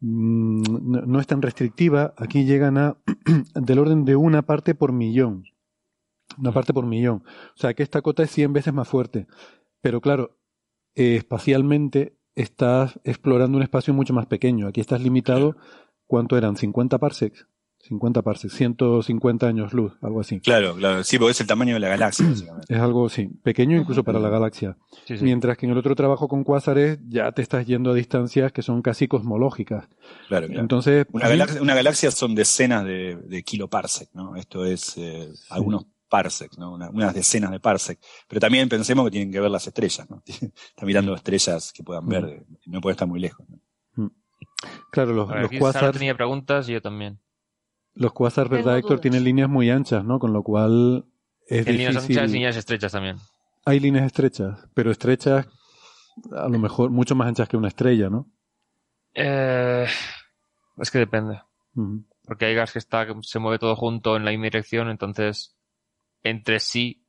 mm, 0.00 1.06
no, 1.06 1.20
es 1.20 1.26
tan 1.26 1.42
restrictiva, 1.42 2.14
aquí 2.16 2.44
llegan 2.44 2.78
a 2.78 2.96
del 3.54 3.78
orden 3.78 4.04
de 4.04 4.16
una 4.16 4.42
parte 4.42 4.74
por 4.74 4.92
millón. 4.92 5.44
Una 6.38 6.52
parte 6.52 6.72
por 6.72 6.86
millón. 6.86 7.22
O 7.54 7.56
sea 7.56 7.74
que 7.74 7.82
esta 7.82 8.00
cota 8.00 8.22
es 8.22 8.30
100 8.30 8.52
veces 8.52 8.72
más 8.72 8.88
fuerte. 8.88 9.26
Pero 9.82 10.00
claro, 10.00 10.36
eh, 10.94 11.16
espacialmente 11.16 12.16
estás 12.34 12.98
explorando 13.04 13.56
un 13.56 13.62
espacio 13.62 13.94
mucho 13.94 14.12
más 14.12 14.26
pequeño. 14.26 14.66
Aquí 14.66 14.80
estás 14.80 15.00
limitado, 15.00 15.56
¿cuánto 16.06 16.36
eran? 16.36 16.56
¿50 16.56 16.98
parsecs? 16.98 17.46
50 17.88 18.22
parsecs, 18.22 18.54
150 18.54 19.46
años 19.46 19.74
luz, 19.74 19.92
algo 20.00 20.20
así. 20.20 20.40
Claro, 20.40 20.74
claro, 20.74 21.04
sí, 21.04 21.18
porque 21.18 21.32
es 21.32 21.40
el 21.42 21.46
tamaño 21.46 21.74
de 21.74 21.80
la 21.80 21.88
galaxia. 21.88 22.26
Es 22.68 22.78
algo, 22.78 23.10
sí, 23.10 23.28
pequeño 23.42 23.76
incluso 23.76 24.02
para 24.04 24.18
la 24.18 24.30
galaxia. 24.30 24.78
Mientras 25.20 25.58
que 25.58 25.66
en 25.66 25.72
el 25.72 25.78
otro 25.78 25.94
trabajo 25.94 26.28
con 26.28 26.44
cuásares 26.44 26.98
ya 27.06 27.30
te 27.32 27.42
estás 27.42 27.66
yendo 27.66 27.90
a 27.90 27.94
distancias 27.94 28.52
que 28.52 28.62
son 28.62 28.80
casi 28.80 29.06
cosmológicas. 29.06 29.86
Claro, 30.28 30.46
Entonces, 30.50 31.06
una, 31.12 31.28
galaxia, 31.28 31.60
una 31.60 31.74
galaxia 31.74 32.10
son 32.10 32.34
decenas 32.34 32.84
de, 32.84 33.16
de 33.16 33.42
kiloparsec, 33.42 34.08
¿no? 34.14 34.34
Esto 34.36 34.64
es 34.64 34.96
eh, 34.96 35.28
algunos 35.50 35.84
parsec, 36.14 36.56
¿no? 36.58 36.74
unas 36.74 37.12
decenas 37.12 37.50
de 37.50 37.58
parsec. 37.58 37.98
Pero 38.28 38.40
también 38.40 38.68
pensemos 38.68 39.04
que 39.06 39.10
tienen 39.10 39.32
que 39.32 39.40
ver 39.40 39.50
las 39.50 39.66
estrellas, 39.66 40.08
¿no? 40.08 40.22
Está 40.26 40.86
mirando 40.86 41.10
mm. 41.10 41.16
estrellas 41.16 41.72
que 41.72 41.82
puedan 41.82 42.06
ver, 42.06 42.22
mm. 42.24 42.70
no 42.70 42.80
puede 42.80 42.92
estar 42.92 43.08
muy 43.08 43.18
lejos. 43.18 43.44
Mm. 43.96 44.06
Claro, 44.92 45.12
los, 45.12 45.28
los 45.28 45.50
quasars. 45.58 45.98
tenía 45.98 46.14
preguntas 46.14 46.68
y 46.68 46.74
yo 46.74 46.80
también. 46.80 47.18
Los 47.94 48.12
quasars, 48.12 48.48
¿verdad, 48.48 48.78
Héctor? 48.78 49.00
Tienen 49.00 49.24
líneas 49.24 49.48
muy 49.48 49.70
anchas, 49.70 50.04
¿no? 50.04 50.20
Con 50.20 50.32
lo 50.32 50.44
cual 50.44 51.04
es 51.48 51.66
difícil. 51.66 51.88
líneas 51.88 52.04
anchas 52.04 52.30
líneas 52.30 52.56
estrechas 52.56 52.92
también. 52.92 53.16
Hay 53.64 53.80
líneas 53.80 54.06
estrechas, 54.06 54.68
pero 54.72 54.92
estrechas 54.92 55.48
a 56.30 56.48
lo 56.48 56.60
mejor 56.60 56.90
mucho 56.90 57.16
más 57.16 57.26
anchas 57.26 57.48
que 57.48 57.56
una 57.56 57.68
estrella, 57.68 58.08
¿no? 58.08 58.30
Eh, 59.14 59.86
es 60.78 60.90
que 60.92 60.98
depende. 60.98 61.40
Porque 62.24 62.44
hay 62.44 62.54
gas 62.54 62.72
que 62.72 62.78
está, 62.78 63.04
se 63.22 63.40
mueve 63.40 63.58
todo 63.58 63.74
junto 63.74 64.16
en 64.16 64.24
la 64.24 64.30
misma 64.30 64.44
dirección, 64.44 64.90
entonces 64.90 65.56
entre 66.24 66.58
sí 66.58 67.06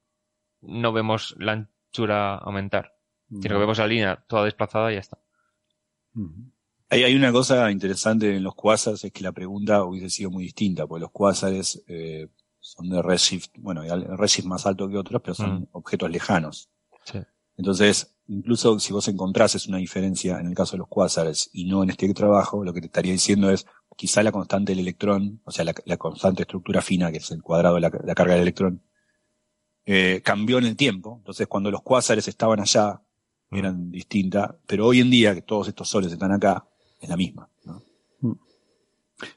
no 0.61 0.93
vemos 0.93 1.35
la 1.39 1.53
anchura 1.53 2.35
aumentar, 2.35 2.93
sino 3.29 3.55
que 3.55 3.59
vemos 3.59 3.79
la 3.79 3.87
línea 3.87 4.23
toda 4.27 4.45
desplazada 4.45 4.91
y 4.91 4.95
ya 4.95 5.01
está. 5.01 5.17
Hay, 6.89 7.03
hay, 7.03 7.15
una 7.15 7.31
cosa 7.31 7.71
interesante 7.71 8.35
en 8.35 8.43
los 8.43 8.55
quasars, 8.55 9.03
es 9.03 9.11
que 9.11 9.23
la 9.23 9.31
pregunta 9.31 9.83
hubiese 9.83 10.09
sido 10.09 10.29
muy 10.29 10.43
distinta, 10.43 10.85
porque 10.85 11.01
los 11.01 11.11
quasars 11.11 11.83
eh, 11.87 12.27
son 12.59 12.89
de 12.89 13.01
redshift, 13.01 13.51
bueno, 13.57 13.81
redshift 14.17 14.45
más 14.45 14.65
alto 14.65 14.87
que 14.87 14.97
otros, 14.97 15.21
pero 15.21 15.33
son 15.33 15.67
objetos 15.71 16.09
lejanos. 16.09 16.69
Entonces, 17.57 18.17
incluso 18.27 18.79
si 18.79 18.91
vos 18.91 19.07
encontrases 19.07 19.67
una 19.67 19.77
diferencia 19.77 20.39
en 20.39 20.47
el 20.47 20.55
caso 20.55 20.73
de 20.73 20.79
los 20.79 20.87
quasars 20.87 21.49
y 21.53 21.65
no 21.65 21.83
en 21.83 21.91
este 21.91 22.11
trabajo, 22.13 22.63
lo 22.63 22.73
que 22.73 22.81
te 22.81 22.87
estaría 22.87 23.11
diciendo 23.11 23.49
es 23.49 23.65
quizá 23.95 24.23
la 24.23 24.31
constante 24.31 24.71
del 24.71 24.79
electrón, 24.79 25.41
o 25.45 25.51
sea, 25.51 25.63
la, 25.63 25.97
constante 25.97 26.43
estructura 26.43 26.81
fina, 26.81 27.11
que 27.11 27.17
es 27.17 27.31
el 27.31 27.41
cuadrado 27.41 27.75
de 27.75 27.81
la, 27.81 27.91
carga 27.91 28.33
del 28.33 28.41
electrón, 28.41 28.81
eh, 29.85 30.21
cambió 30.23 30.57
en 30.57 30.65
el 30.65 30.75
tiempo. 30.75 31.15
Entonces, 31.19 31.47
cuando 31.47 31.71
los 31.71 31.81
cuásares 31.81 32.27
estaban 32.27 32.59
allá, 32.59 33.01
mm. 33.49 33.55
eran 33.55 33.91
distintas, 33.91 34.55
pero 34.65 34.87
hoy 34.87 35.01
en 35.01 35.09
día, 35.09 35.33
que 35.33 35.41
todos 35.41 35.67
estos 35.67 35.89
soles 35.89 36.11
están 36.11 36.31
acá, 36.31 36.67
es 36.99 37.09
la 37.09 37.17
misma. 37.17 37.49
Mm. 38.21 38.31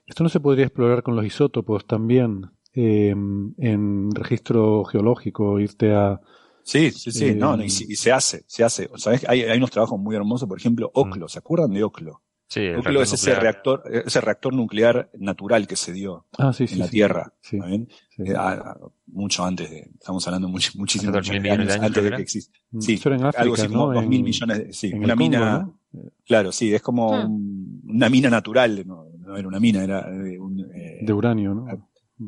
Esto 0.06 0.22
no 0.22 0.28
se 0.28 0.40
podría 0.40 0.66
explorar 0.66 1.02
con 1.02 1.16
los 1.16 1.24
isótopos 1.24 1.86
también, 1.86 2.50
eh, 2.74 3.10
en 3.10 4.10
registro 4.14 4.84
geológico, 4.84 5.58
irte 5.58 5.92
a 5.94 6.20
Sí, 6.68 6.90
sí, 6.90 7.10
sí, 7.12 7.34
no, 7.34 7.58
y, 7.64 7.70
se 7.70 8.12
hace, 8.12 8.44
se 8.46 8.62
hace. 8.62 8.90
¿Sabes? 8.96 9.26
Hay, 9.26 9.40
hay 9.40 9.56
unos 9.56 9.70
trabajos 9.70 9.98
muy 9.98 10.14
hermosos, 10.14 10.46
por 10.46 10.58
ejemplo, 10.58 10.92
mm. 10.94 10.98
Oclo, 10.98 11.26
¿se 11.26 11.38
acuerdan 11.38 11.72
de 11.72 11.82
Oclo? 11.82 12.20
Sí, 12.50 12.66
Oclo 12.70 13.02
es 13.02 13.12
ese 13.12 13.34
reactor, 13.34 13.82
ese 14.06 14.22
reactor 14.22 14.54
nuclear 14.54 15.10
natural 15.18 15.66
que 15.66 15.76
se 15.76 15.92
dio 15.92 16.26
ah, 16.38 16.50
en 16.58 16.78
la 16.78 16.88
Tierra, 16.88 17.34
eh, 17.52 18.34
mucho 19.06 19.44
antes 19.44 19.70
de, 19.70 19.90
estamos 19.98 20.26
hablando 20.26 20.48
much, 20.48 20.74
muchísimo 20.74 21.12
de 21.12 21.50
años, 21.50 21.76
antes 21.76 22.02
de 22.02 22.10
que 22.10 22.22
exista. 22.22 22.58
Mm. 22.70 22.80
Sí, 22.80 22.98
en 23.04 23.12
África, 23.24 23.42
algo 23.42 23.54
así 23.54 23.68
como 23.68 23.92
dos 23.92 24.06
mil 24.06 24.22
millones, 24.22 24.58
de, 24.58 24.72
sí, 24.72 24.94
una 24.94 25.14
mina, 25.14 25.70
claro, 26.24 26.50
sí, 26.50 26.72
es 26.72 26.80
como 26.80 27.28
hmm. 27.28 27.90
una 27.90 28.08
mina 28.08 28.30
natural, 28.30 28.82
no, 28.86 29.04
no, 29.18 29.36
era 29.36 29.46
una 29.46 29.60
mina, 29.60 29.84
era 29.84 30.08
eh, 30.08 30.38
un, 30.38 30.60
eh, 30.74 31.00
de 31.02 31.12
uranio, 31.12 31.52
¿no? 31.52 31.66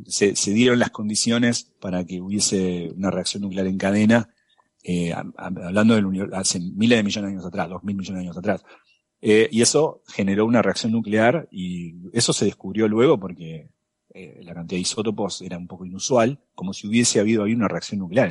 se, 0.05 0.37
se, 0.37 0.53
dieron 0.53 0.79
las 0.79 0.91
condiciones 0.91 1.73
para 1.81 2.05
que 2.05 2.21
hubiese 2.21 2.93
una 2.95 3.11
reacción 3.11 3.43
nuclear 3.43 3.67
en 3.67 3.79
cadena, 3.79 4.29
eh, 4.83 5.15
hablando 5.37 5.95
del 5.95 6.05
universo, 6.05 6.37
hace 6.37 6.61
miles 6.61 6.99
de 6.99 7.05
millones 7.05 7.31
de 7.31 7.37
años 7.37 7.47
atrás, 7.47 7.69
dos 7.71 7.83
mil 7.85 7.97
millones 7.97 8.23
de 8.23 8.29
años 8.29 8.37
atrás. 8.37 8.63
Eh, 9.23 9.49
y 9.53 9.61
eso 9.63 10.03
generó 10.09 10.47
una 10.47 10.63
reacción 10.63 10.93
nuclear 10.93 11.47
y 11.51 11.95
eso 12.13 12.33
se 12.33 12.47
descubrió 12.47 12.89
luego 12.89 13.21
porque 13.21 13.71
eh, 14.15 14.41
la 14.43 14.55
cantidad 14.55 14.77
de 14.77 14.83
isótopos 14.83 15.43
era 15.43 15.59
un 15.59 15.67
poco 15.67 15.85
inusual, 15.85 16.41
como 16.55 16.73
si 16.73 16.87
hubiese 16.89 17.21
habido 17.21 17.45
ahí 17.45 17.53
una 17.53 17.69
reacción 17.69 18.01
nuclear. 18.01 18.31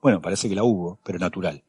Bueno, 0.00 0.22
parece 0.22 0.48
que 0.48 0.54
la 0.54 0.64
hubo, 0.64 1.00
pero 1.04 1.18
natural. 1.18 1.64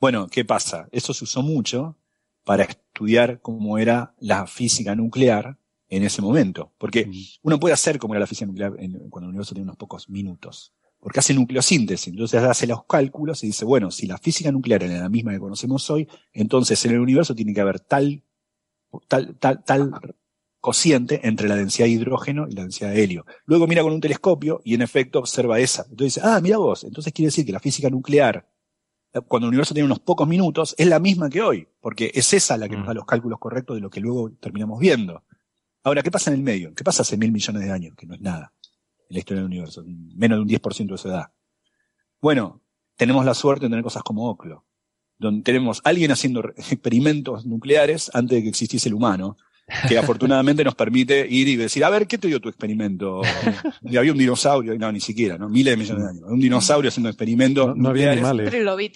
Bueno, 0.00 0.28
¿qué 0.28 0.44
pasa? 0.44 0.88
Eso 0.90 1.12
se 1.12 1.24
usó 1.24 1.42
mucho 1.42 1.96
para 2.44 2.64
estudiar 2.64 3.40
cómo 3.40 3.78
era 3.78 4.14
la 4.18 4.46
física 4.46 4.94
nuclear 4.94 5.58
en 5.88 6.02
ese 6.02 6.22
momento. 6.22 6.72
Porque 6.78 7.10
uno 7.42 7.60
puede 7.60 7.74
hacer 7.74 7.98
como 7.98 8.14
era 8.14 8.20
la 8.20 8.26
física 8.26 8.46
nuclear 8.46 8.72
cuando 9.10 9.26
el 9.26 9.30
universo 9.30 9.54
tiene 9.54 9.64
unos 9.64 9.76
pocos 9.76 10.08
minutos. 10.08 10.72
Porque 11.04 11.18
hace 11.20 11.34
nucleosíntesis. 11.34 12.08
Entonces 12.08 12.42
hace 12.42 12.66
los 12.66 12.86
cálculos 12.86 13.44
y 13.44 13.48
dice, 13.48 13.66
bueno, 13.66 13.90
si 13.90 14.06
la 14.06 14.16
física 14.16 14.50
nuclear 14.50 14.84
es 14.84 14.90
la 14.90 15.10
misma 15.10 15.32
que 15.32 15.38
conocemos 15.38 15.90
hoy, 15.90 16.08
entonces 16.32 16.82
en 16.86 16.92
el 16.92 17.00
universo 17.00 17.34
tiene 17.34 17.52
que 17.52 17.60
haber 17.60 17.78
tal, 17.78 18.22
tal, 19.06 19.36
tal, 19.36 19.62
tal 19.64 19.92
cociente 20.62 21.20
entre 21.24 21.46
la 21.46 21.56
densidad 21.56 21.84
de 21.84 21.92
hidrógeno 21.92 22.46
y 22.48 22.54
la 22.54 22.62
densidad 22.62 22.88
de 22.88 23.04
helio. 23.04 23.26
Luego 23.44 23.66
mira 23.66 23.82
con 23.82 23.92
un 23.92 24.00
telescopio 24.00 24.62
y 24.64 24.72
en 24.72 24.80
efecto 24.80 25.18
observa 25.18 25.58
esa. 25.58 25.82
Entonces 25.82 26.14
dice, 26.14 26.20
ah, 26.24 26.40
mira 26.40 26.56
vos, 26.56 26.84
entonces 26.84 27.12
quiere 27.12 27.26
decir 27.26 27.44
que 27.44 27.52
la 27.52 27.60
física 27.60 27.90
nuclear, 27.90 28.48
cuando 29.28 29.44
el 29.44 29.50
universo 29.50 29.74
tiene 29.74 29.84
unos 29.84 30.00
pocos 30.00 30.26
minutos, 30.26 30.74
es 30.78 30.86
la 30.86 31.00
misma 31.00 31.28
que 31.28 31.42
hoy, 31.42 31.68
porque 31.82 32.12
es 32.14 32.32
esa 32.32 32.56
la 32.56 32.66
que 32.66 32.78
nos 32.78 32.86
da 32.86 32.94
mm. 32.94 32.96
los 32.96 33.04
cálculos 33.04 33.38
correctos 33.38 33.76
de 33.76 33.82
lo 33.82 33.90
que 33.90 34.00
luego 34.00 34.30
terminamos 34.40 34.80
viendo. 34.80 35.22
Ahora, 35.82 36.02
¿qué 36.02 36.10
pasa 36.10 36.30
en 36.30 36.38
el 36.38 36.42
medio? 36.42 36.72
¿Qué 36.74 36.82
pasa 36.82 37.02
hace 37.02 37.18
mil 37.18 37.30
millones 37.30 37.62
de 37.62 37.70
años? 37.70 37.94
Que 37.94 38.06
no 38.06 38.14
es 38.14 38.22
nada 38.22 38.54
en 39.08 39.14
la 39.14 39.18
historia 39.18 39.42
del 39.42 39.50
universo, 39.50 39.84
menos 39.86 40.38
de 40.38 40.42
un 40.42 40.48
10% 40.48 40.90
de 40.90 40.98
su 40.98 41.08
edad. 41.08 41.32
Bueno, 42.20 42.62
tenemos 42.96 43.24
la 43.24 43.34
suerte 43.34 43.66
de 43.66 43.70
tener 43.70 43.82
cosas 43.84 44.02
como 44.02 44.28
Oclo, 44.30 44.66
donde 45.18 45.42
tenemos 45.42 45.80
alguien 45.84 46.10
haciendo 46.10 46.42
experimentos 46.56 47.46
nucleares 47.46 48.10
antes 48.14 48.36
de 48.36 48.42
que 48.42 48.48
existiese 48.48 48.88
el 48.88 48.94
humano, 48.94 49.36
que 49.88 49.96
afortunadamente 49.96 50.62
nos 50.62 50.74
permite 50.74 51.26
ir 51.26 51.48
y 51.48 51.56
decir, 51.56 51.84
a 51.84 51.90
ver, 51.90 52.06
¿qué 52.06 52.18
te 52.18 52.28
dio 52.28 52.40
tu 52.40 52.48
experimento? 52.48 53.22
Y 53.82 53.96
había 53.96 54.12
un 54.12 54.18
dinosaurio, 54.18 54.78
no, 54.78 54.92
ni 54.92 55.00
siquiera, 55.00 55.38
¿no? 55.38 55.48
Miles 55.48 55.72
de 55.72 55.76
millones 55.76 56.04
de 56.04 56.10
años. 56.10 56.22
Un 56.26 56.40
dinosaurio 56.40 56.88
haciendo 56.88 57.08
experimentos. 57.08 57.74
No, 57.76 57.90
había 57.90 58.12
animales. 58.12 58.50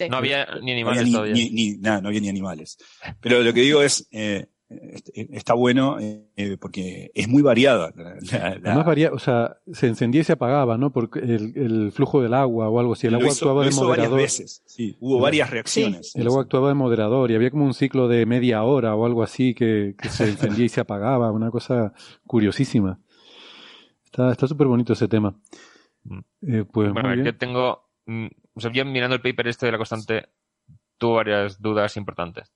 No 0.09 0.17
había 0.17 0.47
ni 0.61 0.71
animales 0.71 1.11
todavía. 1.11 1.33
Ni, 1.33 1.77
nada, 1.77 2.01
no 2.01 2.09
había 2.09 2.21
ni 2.21 2.29
animales. 2.29 2.77
Pero 3.19 3.41
lo 3.41 3.53
que 3.53 3.61
digo 3.61 3.81
es, 3.81 4.07
eh, 4.11 4.47
está 4.69 5.55
bueno 5.55 5.97
eh, 5.99 6.57
porque 6.59 7.11
es 7.15 7.27
muy 7.27 7.41
variada. 7.41 7.91
Además 8.31 8.85
varía, 8.85 9.11
o 9.11 9.19
sea, 9.19 9.57
se 9.71 9.87
encendía 9.87 10.21
y 10.21 10.23
se 10.23 10.33
apagaba, 10.33 10.77
¿no? 10.77 10.91
Porque 10.91 11.19
el, 11.19 11.91
flujo 11.91 12.21
del 12.21 12.33
agua 12.33 12.69
o 12.69 12.79
algo 12.79 12.93
así. 12.93 13.07
El 13.07 13.15
agua 13.15 13.29
actuaba 13.31 13.65
de 13.65 13.71
moderador. 13.71 13.97
Varias 13.97 14.11
veces. 14.11 14.63
Sí, 14.65 14.95
hubo 14.99 15.19
varias 15.19 15.49
reacciones. 15.49 16.15
El 16.15 16.27
agua 16.27 16.43
actuaba 16.43 16.69
de 16.69 16.75
moderador 16.75 17.31
y 17.31 17.35
había 17.35 17.49
como 17.49 17.65
un 17.65 17.73
ciclo 17.73 18.07
de 18.07 18.25
media 18.25 18.63
hora 18.63 18.95
o 18.95 19.05
algo 19.05 19.23
así 19.23 19.55
que, 19.55 19.95
se 20.09 20.23
encendía 20.29 20.65
y 20.65 20.69
se 20.69 20.81
apagaba, 20.81 21.31
una 21.31 21.49
cosa 21.49 21.93
curiosísima. 22.27 22.99
Está 24.05 24.31
está 24.31 24.47
súper 24.47 24.67
bonito 24.67 24.93
ese 24.93 25.07
tema. 25.07 25.35
Mm. 26.03 26.19
Eh, 26.47 26.65
pues 26.71 26.93
bueno, 26.93 27.09
a 27.09 27.15
ver, 27.15 27.37
tengo, 27.37 27.89
mm, 28.05 28.27
o 28.53 28.59
sea, 28.59 28.71
yo 28.71 28.85
mirando 28.85 29.15
el 29.15 29.21
paper 29.21 29.47
este 29.47 29.65
de 29.65 29.71
la 29.71 29.77
constante, 29.77 30.29
tuve 30.97 31.15
varias 31.15 31.59
dudas 31.59 31.97
importantes. 31.97 32.51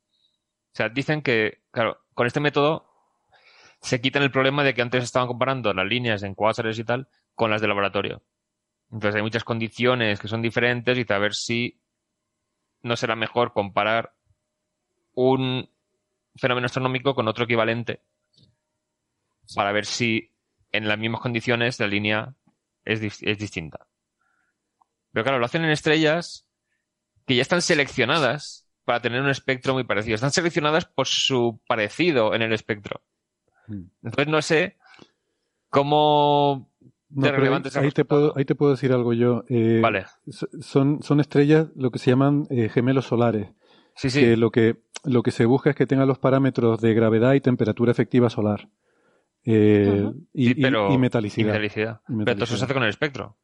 O 0.73 0.75
sea, 0.75 0.89
dicen 0.89 1.21
que, 1.21 1.61
claro, 1.69 2.02
con 2.13 2.27
este 2.27 2.39
método 2.39 2.85
se 3.81 3.99
quitan 3.99 4.23
el 4.23 4.31
problema 4.31 4.63
de 4.63 4.73
que 4.73 4.81
antes 4.81 5.03
estaban 5.03 5.27
comparando 5.27 5.73
las 5.73 5.85
líneas 5.85 6.23
en 6.23 6.35
cuásares 6.35 6.79
y 6.79 6.83
tal 6.83 7.07
con 7.35 7.51
las 7.51 7.61
de 7.61 7.67
laboratorio. 7.67 8.21
Entonces 8.91 9.15
hay 9.15 9.21
muchas 9.21 9.43
condiciones 9.43 10.19
que 10.19 10.27
son 10.27 10.41
diferentes 10.41 10.97
y 10.97 11.11
a 11.11 11.17
ver 11.17 11.33
si 11.33 11.81
no 12.81 12.95
será 12.95 13.15
mejor 13.15 13.53
comparar 13.53 14.13
un 15.13 15.69
fenómeno 16.35 16.65
astronómico 16.65 17.13
con 17.13 17.27
otro 17.27 17.45
equivalente 17.45 18.01
para 19.55 19.71
ver 19.71 19.85
si 19.85 20.31
en 20.71 20.87
las 20.87 20.97
mismas 20.97 21.21
condiciones 21.21 21.79
la 21.79 21.87
línea 21.87 22.35
es, 22.85 23.21
es 23.21 23.37
distinta. 23.37 23.87
Pero 25.11 25.23
claro, 25.23 25.39
lo 25.39 25.45
hacen 25.45 25.63
en 25.63 25.71
estrellas 25.71 26.47
que 27.25 27.35
ya 27.35 27.41
están 27.41 27.61
seleccionadas 27.61 28.62
para 28.85 28.99
tener 28.99 29.21
un 29.21 29.29
espectro 29.29 29.73
muy 29.73 29.83
parecido. 29.83 30.15
Están 30.15 30.31
seleccionadas 30.31 30.85
por 30.85 31.07
su 31.07 31.61
parecido 31.67 32.33
en 32.33 32.41
el 32.41 32.53
espectro. 32.53 33.01
Hmm. 33.67 33.85
Entonces 34.03 34.27
no 34.27 34.41
sé 34.41 34.77
cómo 35.69 36.69
ahí, 37.75 37.91
te 37.91 38.05
puedo, 38.05 38.33
ahí 38.35 38.45
te 38.45 38.55
puedo 38.55 38.71
decir 38.71 38.91
algo 38.91 39.13
yo. 39.13 39.43
Eh, 39.49 39.79
vale. 39.81 40.05
Son, 40.61 41.01
son 41.01 41.19
estrellas 41.19 41.67
lo 41.75 41.91
que 41.91 41.99
se 41.99 42.11
llaman 42.11 42.47
eh, 42.49 42.69
gemelos 42.69 43.05
solares. 43.05 43.49
Sí, 43.95 44.09
sí. 44.09 44.21
Que 44.21 44.37
lo, 44.37 44.51
que 44.51 44.77
lo 45.03 45.23
que 45.23 45.31
se 45.31 45.45
busca 45.45 45.71
es 45.71 45.75
que 45.75 45.85
tengan 45.85 46.07
los 46.07 46.19
parámetros 46.19 46.81
de 46.81 46.93
gravedad 46.93 47.33
y 47.33 47.41
temperatura 47.41 47.91
efectiva 47.91 48.29
solar. 48.29 48.69
Eh, 49.45 50.09
y, 50.33 50.55
metalicidad. 50.97 52.01
Pero 52.25 52.43
eso 52.43 52.57
se 52.57 52.63
hace 52.63 52.73
con 52.73 52.83
el 52.83 52.89
espectro. 52.89 53.37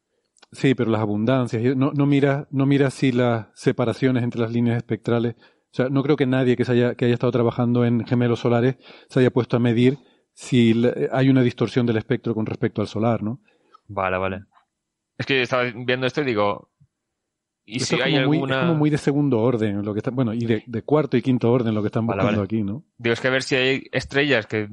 Sí, 0.52 0.74
pero 0.74 0.90
las 0.90 1.00
abundancias, 1.00 1.76
no, 1.76 1.92
no 1.92 2.06
mira, 2.06 2.48
no 2.50 2.66
mira 2.66 2.90
si 2.90 3.12
las 3.12 3.46
separaciones 3.54 4.24
entre 4.24 4.40
las 4.40 4.52
líneas 4.52 4.76
espectrales, 4.76 5.36
o 5.38 5.74
sea, 5.74 5.88
no 5.88 6.02
creo 6.02 6.16
que 6.16 6.26
nadie 6.26 6.56
que, 6.56 6.64
se 6.64 6.72
haya, 6.72 6.94
que 6.96 7.04
haya 7.04 7.14
estado 7.14 7.30
trabajando 7.30 7.84
en 7.84 8.04
gemelos 8.04 8.40
solares 8.40 8.76
se 9.08 9.20
haya 9.20 9.30
puesto 9.30 9.56
a 9.56 9.60
medir 9.60 9.98
si 10.32 10.74
hay 11.12 11.28
una 11.28 11.42
distorsión 11.42 11.86
del 11.86 11.98
espectro 11.98 12.34
con 12.34 12.46
respecto 12.46 12.80
al 12.80 12.88
solar, 12.88 13.22
¿no? 13.22 13.40
Vale, 13.86 14.18
vale. 14.18 14.44
Es 15.16 15.26
que 15.26 15.42
estaba 15.42 15.64
viendo 15.64 16.06
esto 16.06 16.22
y 16.22 16.24
digo, 16.24 16.72
¿y 17.64 17.80
si 17.80 18.00
hay 18.00 18.16
alguna... 18.16 18.56
Es 18.56 18.60
como 18.62 18.74
muy 18.74 18.90
de 18.90 18.98
segundo 18.98 19.40
orden, 19.40 19.84
lo 19.84 19.92
que 19.92 19.98
está, 19.98 20.10
bueno, 20.10 20.34
y 20.34 20.46
de, 20.46 20.82
cuarto 20.82 21.16
y 21.16 21.22
quinto 21.22 21.52
orden 21.52 21.74
lo 21.74 21.82
que 21.82 21.88
están 21.88 22.06
buscando 22.06 22.42
aquí, 22.42 22.62
¿no? 22.62 22.84
Digo, 22.98 23.12
es 23.12 23.20
que 23.20 23.28
a 23.28 23.32
ver 23.32 23.42
si 23.42 23.54
hay 23.54 23.82
estrellas 23.92 24.46
que 24.46 24.68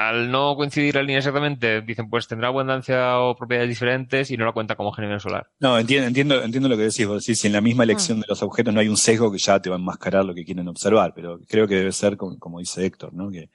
al 0.00 0.30
no 0.30 0.56
coincidir 0.56 0.94
la 0.94 1.02
línea 1.02 1.18
exactamente, 1.18 1.82
dicen 1.82 2.08
pues 2.08 2.26
tendrá 2.26 2.48
abundancia 2.48 3.18
o 3.18 3.36
propiedades 3.36 3.68
diferentes 3.68 4.30
y 4.30 4.36
no 4.38 4.46
la 4.46 4.52
cuenta 4.52 4.74
como 4.74 4.92
generación 4.92 5.20
solar. 5.20 5.50
No, 5.58 5.78
entiendo, 5.78 6.06
entiendo, 6.06 6.42
entiendo 6.42 6.70
lo 6.70 6.76
que 6.78 6.84
decís. 6.84 7.06
Vos 7.06 7.22
si 7.22 7.46
en 7.46 7.52
la 7.52 7.60
misma 7.60 7.84
elección 7.84 8.16
ah. 8.16 8.20
de 8.22 8.26
los 8.28 8.42
objetos 8.42 8.72
no 8.72 8.80
hay 8.80 8.88
un 8.88 8.96
sesgo 8.96 9.30
que 9.30 9.36
ya 9.36 9.60
te 9.60 9.68
va 9.68 9.76
a 9.76 9.78
enmascarar 9.78 10.24
lo 10.24 10.34
que 10.34 10.46
quieren 10.46 10.66
observar, 10.68 11.12
pero 11.14 11.38
creo 11.46 11.68
que 11.68 11.74
debe 11.74 11.92
ser 11.92 12.16
como, 12.16 12.60
dice 12.60 12.86
Héctor, 12.86 13.12
¿no? 13.12 13.30
Que, 13.30 13.50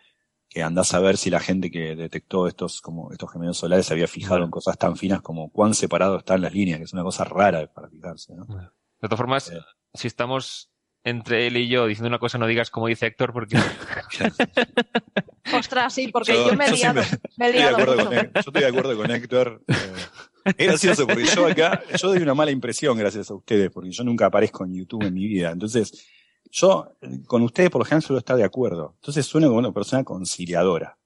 que 0.47 0.61
andás 0.61 0.93
a 0.93 0.99
ver 0.99 1.17
si 1.17 1.31
la 1.31 1.39
gente 1.39 1.71
que 1.71 1.95
detectó 1.95 2.47
estos, 2.47 2.79
como 2.79 3.11
estos 3.11 3.31
gemelos 3.31 3.57
solares 3.57 3.87
se 3.87 3.93
había 3.95 4.07
fijado 4.07 4.43
en 4.43 4.51
cosas 4.51 4.77
tan 4.77 4.97
finas 4.97 5.23
como 5.23 5.49
cuán 5.49 5.73
separados 5.73 6.19
están 6.19 6.41
las 6.41 6.53
líneas, 6.53 6.77
que 6.77 6.83
es 6.83 6.93
una 6.93 7.01
cosa 7.01 7.23
rara 7.23 7.65
para 7.73 7.89
fijarse, 7.89 8.35
¿no? 8.35 8.45
De 8.45 9.07
todas 9.07 9.17
formas, 9.17 9.49
eh. 9.49 9.59
si 9.95 10.05
estamos 10.05 10.69
entre 11.05 11.47
él 11.47 11.55
y 11.55 11.69
yo 11.69 11.85
diciendo 11.85 12.09
una 12.09 12.19
cosa 12.19 12.37
no 12.37 12.47
digas 12.47 12.69
como 12.69 12.87
dice 12.87 13.05
Héctor 13.05 13.31
porque... 13.31 13.57
Ostras, 15.53 15.93
sí, 15.93 16.07
porque 16.07 16.33
yo, 16.33 16.53
me 16.55 16.65
he 16.65 16.71
liado. 16.71 17.01
Me, 17.37 17.49
he 17.49 17.53
liado 17.53 17.77
yo 17.77 18.11
estoy 18.33 18.61
de 18.61 18.67
acuerdo 18.67 18.97
con 18.97 19.11
Héctor. 19.11 19.61
Eh, 19.67 20.53
es 20.57 20.67
gracioso 20.67 21.05
porque 21.05 21.25
yo 21.25 21.45
acá, 21.45 21.83
yo 21.95 22.07
doy 22.07 22.17
una 22.17 22.33
mala 22.33 22.49
impresión 22.49 22.97
gracias 22.97 23.29
a 23.29 23.35
ustedes, 23.35 23.69
porque 23.71 23.91
yo 23.91 24.03
nunca 24.03 24.25
aparezco 24.25 24.65
en 24.65 24.73
YouTube 24.73 25.03
en 25.03 25.13
mi 25.13 25.27
vida. 25.27 25.51
Entonces, 25.51 26.07
yo 26.51 26.97
con 27.27 27.43
ustedes 27.43 27.69
por 27.69 27.79
lo 27.79 27.85
general 27.85 28.01
suelo 28.01 28.19
estar 28.19 28.35
de 28.35 28.43
acuerdo. 28.43 28.95
Entonces 28.95 29.25
sueno 29.25 29.47
como 29.47 29.59
una 29.59 29.71
persona 29.71 30.03
conciliadora. 30.03 30.97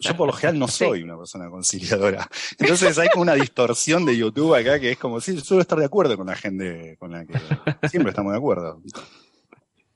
Yo 0.00 0.16
por 0.16 0.26
lo 0.26 0.32
general 0.32 0.58
no 0.58 0.68
soy 0.68 1.02
una 1.02 1.16
persona 1.16 1.48
conciliadora. 1.48 2.28
Entonces 2.58 2.98
hay 2.98 3.08
como 3.08 3.22
una 3.22 3.34
distorsión 3.34 4.04
de 4.04 4.16
YouTube 4.16 4.54
acá 4.54 4.80
que 4.80 4.92
es 4.92 4.98
como 4.98 5.20
si 5.20 5.38
suelo 5.40 5.62
estar 5.62 5.78
de 5.78 5.84
acuerdo 5.84 6.16
con 6.16 6.26
la 6.26 6.36
gente 6.36 6.96
con 6.98 7.12
la 7.12 7.24
que 7.24 7.34
siempre 7.88 8.10
estamos 8.10 8.32
de 8.32 8.38
acuerdo. 8.38 8.80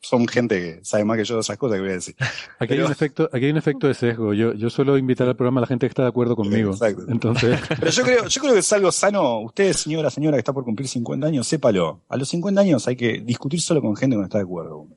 Son 0.03 0.27
gente 0.27 0.59
que 0.59 0.85
sabe 0.85 1.05
más 1.05 1.19
que 1.19 1.24
yo 1.24 1.35
de 1.35 1.43
esas 1.43 1.59
cosas 1.59 1.77
que 1.77 1.82
voy 1.82 1.91
a 1.91 1.95
decir. 1.95 2.16
Aquí, 2.59 2.73
hay, 2.73 2.81
un 2.81 2.91
efecto, 2.91 3.28
aquí 3.31 3.45
hay 3.45 3.51
un 3.51 3.59
efecto 3.59 3.87
de 3.87 3.93
sesgo. 3.93 4.32
Yo, 4.32 4.55
yo 4.55 4.70
suelo 4.70 4.97
invitar 4.97 5.28
al 5.28 5.37
programa 5.37 5.61
a 5.61 5.62
la 5.62 5.66
gente 5.66 5.87
que 5.87 5.91
está 5.91 6.03
de 6.03 6.09
acuerdo 6.09 6.35
conmigo. 6.35 6.73
Exacto. 6.73 7.05
Entonces... 7.09 7.61
Pero 7.69 7.91
yo 7.91 8.03
creo, 8.03 8.27
yo 8.27 8.41
creo 8.41 8.55
que 8.55 8.61
es 8.61 8.73
algo 8.73 8.91
sano. 8.93 9.41
Usted, 9.41 9.74
señora, 9.74 10.09
señora 10.09 10.37
que 10.37 10.41
está 10.41 10.55
por 10.55 10.65
cumplir 10.65 10.89
50 10.89 11.27
años, 11.27 11.47
sépalo. 11.47 12.01
A 12.09 12.16
los 12.16 12.31
50 12.31 12.61
años 12.62 12.89
hay 12.89 12.97
que 12.97 13.20
discutir 13.20 13.61
solo 13.61 13.82
con 13.82 13.95
gente 13.95 14.16
que 14.16 14.20
no 14.20 14.24
está 14.24 14.39
de 14.39 14.45
acuerdo. 14.45 14.89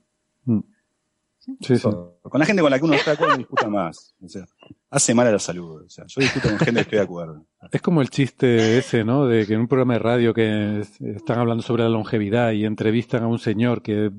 Mm. 0.45 0.59
Con 2.21 2.39
la 2.39 2.45
gente 2.45 2.61
con 2.61 2.71
la 2.71 2.79
que 2.79 2.85
uno 2.85 2.93
está 2.93 3.11
de 3.11 3.15
acuerdo 3.15 3.37
discuta 3.37 3.67
más. 3.67 4.15
O 4.21 4.27
sea, 4.27 4.45
hace 4.89 5.13
mal 5.13 5.27
a 5.27 5.31
la 5.31 5.39
salud. 5.39 5.83
O 5.85 5.89
sea, 5.89 6.05
yo 6.07 6.21
discuto 6.21 6.49
con 6.49 6.57
gente 6.59 6.73
que 6.73 6.81
estoy 6.81 6.97
de 6.99 7.03
acuerdo. 7.03 7.45
Es 7.71 7.81
como 7.81 8.01
el 8.01 8.09
chiste 8.09 8.77
ese, 8.77 9.03
¿no? 9.03 9.25
De 9.25 9.45
que 9.45 9.53
en 9.53 9.61
un 9.61 9.67
programa 9.67 9.93
de 9.93 9.99
radio 9.99 10.33
que 10.33 10.81
están 11.01 11.39
hablando 11.39 11.63
sobre 11.63 11.83
la 11.83 11.89
longevidad 11.89 12.51
y 12.51 12.65
entrevistan 12.65 13.23
a 13.23 13.27
un 13.27 13.39
señor 13.39 13.81
que 13.81 14.11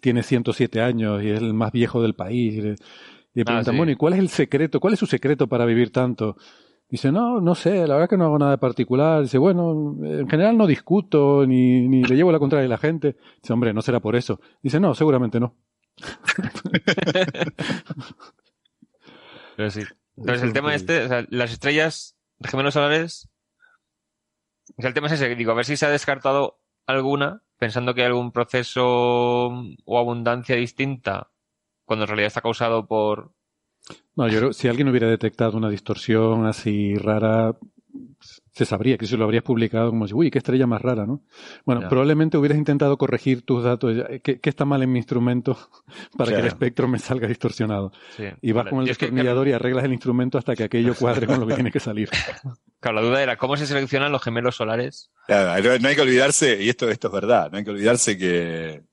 tiene 0.00 0.22
107 0.22 0.80
años 0.80 1.22
y 1.22 1.30
es 1.30 1.40
el 1.40 1.54
más 1.54 1.72
viejo 1.72 2.02
del 2.02 2.14
país. 2.14 2.54
Y 2.54 2.60
le, 2.60 2.72
ah, 2.72 3.44
preguntan, 3.44 3.76
bueno, 3.76 3.92
¿y 3.92 3.96
cuál 3.96 4.14
es 4.14 4.18
el 4.18 4.28
secreto? 4.28 4.80
¿Cuál 4.80 4.94
es 4.94 5.00
su 5.00 5.06
secreto 5.06 5.48
para 5.48 5.64
vivir 5.64 5.90
tanto? 5.92 6.36
Dice, 6.90 7.12
no, 7.12 7.40
no 7.40 7.54
sé, 7.54 7.86
la 7.86 7.94
verdad 7.94 8.08
que 8.08 8.16
no 8.16 8.24
hago 8.24 8.38
nada 8.38 8.50
de 8.50 8.58
particular. 8.58 9.22
Dice, 9.22 9.38
bueno, 9.38 9.96
en 10.02 10.28
general 10.28 10.58
no 10.58 10.66
discuto 10.66 11.46
ni, 11.46 11.88
ni 11.88 12.02
le 12.02 12.16
llevo 12.16 12.32
la 12.32 12.40
contraria 12.40 12.66
a 12.66 12.70
la 12.70 12.78
gente. 12.78 13.16
Dice, 13.40 13.52
hombre, 13.52 13.72
no 13.72 13.80
será 13.80 14.00
por 14.00 14.16
eso. 14.16 14.40
Dice, 14.60 14.80
no, 14.80 14.94
seguramente 14.94 15.38
no. 15.38 15.54
Pero 19.56 19.70
sí. 19.70 19.82
Entonces 20.16 20.42
el 20.42 20.52
tema 20.52 20.74
este, 20.74 21.04
o 21.04 21.08
sea, 21.08 21.24
las 21.30 21.52
estrellas 21.52 22.16
gemelos 22.40 22.74
solares, 22.74 23.28
el 24.78 24.94
tema 24.94 25.06
es 25.08 25.14
ese, 25.14 25.34
digo, 25.34 25.52
a 25.52 25.54
ver 25.54 25.64
si 25.64 25.76
se 25.76 25.86
ha 25.86 25.90
descartado 25.90 26.60
alguna, 26.86 27.42
pensando 27.58 27.94
que 27.94 28.02
hay 28.02 28.08
algún 28.08 28.32
proceso 28.32 28.84
o 28.84 29.98
abundancia 29.98 30.56
distinta, 30.56 31.30
cuando 31.84 32.04
en 32.04 32.08
realidad 32.08 32.28
está 32.28 32.40
causado 32.40 32.86
por... 32.86 33.32
No, 34.14 34.28
yo 34.28 34.38
creo 34.38 34.52
si 34.52 34.68
alguien 34.68 34.88
hubiera 34.88 35.08
detectado 35.08 35.56
una 35.56 35.68
distorsión 35.68 36.46
así 36.46 36.94
rara, 36.96 37.56
se 38.52 38.64
sabría 38.64 38.98
que 38.98 39.06
si 39.06 39.16
lo 39.16 39.24
habrías 39.24 39.42
publicado 39.42 39.90
como 39.90 40.06
si, 40.06 40.14
uy, 40.14 40.30
qué 40.30 40.38
estrella 40.38 40.66
más 40.66 40.82
rara, 40.82 41.06
¿no? 41.06 41.22
Bueno, 41.64 41.88
probablemente 41.88 42.36
hubieras 42.36 42.58
intentado 42.58 42.96
corregir 42.98 43.42
tus 43.42 43.64
datos, 43.64 43.96
¿qué, 44.22 44.40
está 44.42 44.64
mal 44.64 44.82
en 44.82 44.92
mi 44.92 44.98
instrumento 44.98 45.56
para 46.16 46.32
que 46.32 46.40
el 46.40 46.46
espectro 46.46 46.88
me 46.88 46.98
salga 46.98 47.28
distorsionado? 47.28 47.92
Y 48.42 48.52
vas 48.52 48.68
con 48.68 48.80
el 48.80 48.86
destornillador 48.86 49.48
y 49.48 49.52
arreglas 49.52 49.84
el 49.84 49.92
instrumento 49.92 50.38
hasta 50.38 50.54
que 50.54 50.64
aquello 50.64 50.94
cuadre 50.94 51.26
con 51.26 51.40
lo 51.40 51.46
que 51.46 51.54
tiene 51.54 51.70
que 51.70 51.80
salir. 51.80 52.10
Claro, 52.80 53.02
la 53.02 53.06
duda 53.06 53.22
era 53.22 53.36
cómo 53.36 53.58
se 53.58 53.66
seleccionan 53.66 54.10
los 54.10 54.22
gemelos 54.22 54.56
solares. 54.56 55.10
Claro, 55.26 55.78
no 55.80 55.88
hay 55.88 55.94
que 55.94 56.00
olvidarse, 56.00 56.62
y 56.62 56.70
esto, 56.70 56.88
esto 56.88 57.08
es 57.08 57.12
verdad, 57.12 57.50
no 57.50 57.58
hay 57.58 57.64
que 57.64 57.70
olvidarse 57.70 58.16
que, 58.16 58.84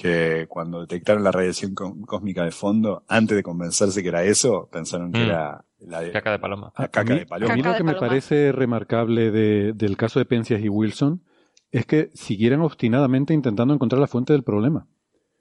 que 0.00 0.46
cuando 0.48 0.80
detectaron 0.80 1.24
la 1.24 1.32
radiación 1.32 1.74
cósmica 1.74 2.44
de 2.44 2.52
fondo, 2.52 3.04
antes 3.08 3.36
de 3.36 3.42
convencerse 3.42 4.02
que 4.02 4.08
era 4.08 4.22
eso, 4.22 4.68
pensaron 4.70 5.10
que 5.10 5.18
mm. 5.18 5.22
era 5.24 5.64
la 5.80 6.00
de, 6.00 6.12
caca 6.12 6.30
de 6.30 6.38
paloma. 6.38 6.72
La 6.78 6.88
caca 6.88 7.14
de 7.14 7.26
paloma. 7.26 7.52
A 7.52 7.56
mí 7.56 7.62
lo 7.62 7.74
que 7.74 7.82
me 7.82 7.94
parece 7.94 8.52
remarcable 8.52 9.30
de, 9.30 9.72
del 9.72 9.96
caso 9.96 10.18
de 10.18 10.24
Penzias 10.24 10.60
y 10.60 10.68
Wilson 10.68 11.22
es 11.72 11.84
que 11.84 12.10
siguieran 12.14 12.60
obstinadamente 12.60 13.34
intentando 13.34 13.74
encontrar 13.74 14.00
la 14.00 14.06
fuente 14.06 14.32
del 14.32 14.44
problema. 14.44 14.86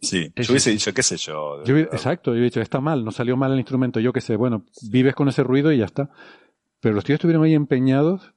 Sí, 0.01 0.31
yo 0.35 0.51
hubiese 0.51 0.71
dicho, 0.71 0.93
qué 0.93 1.03
sé 1.03 1.17
yo. 1.17 1.63
exacto, 1.65 2.31
yo 2.31 2.39
hubiese 2.39 2.59
dicho, 2.59 2.61
está 2.61 2.81
mal, 2.81 3.03
no 3.03 3.11
salió 3.11 3.35
mal 3.37 3.51
el 3.51 3.59
instrumento, 3.59 3.99
yo 3.99 4.13
qué 4.13 4.21
sé, 4.21 4.35
bueno, 4.35 4.63
vives 4.89 5.15
con 5.15 5.27
ese 5.27 5.43
ruido 5.43 5.71
y 5.71 5.77
ya 5.77 5.85
está. 5.85 6.09
Pero 6.79 6.93
los 6.93 7.03
tíos 7.03 7.17
estuvieron 7.17 7.43
ahí 7.43 7.55
empeñados 7.55 8.33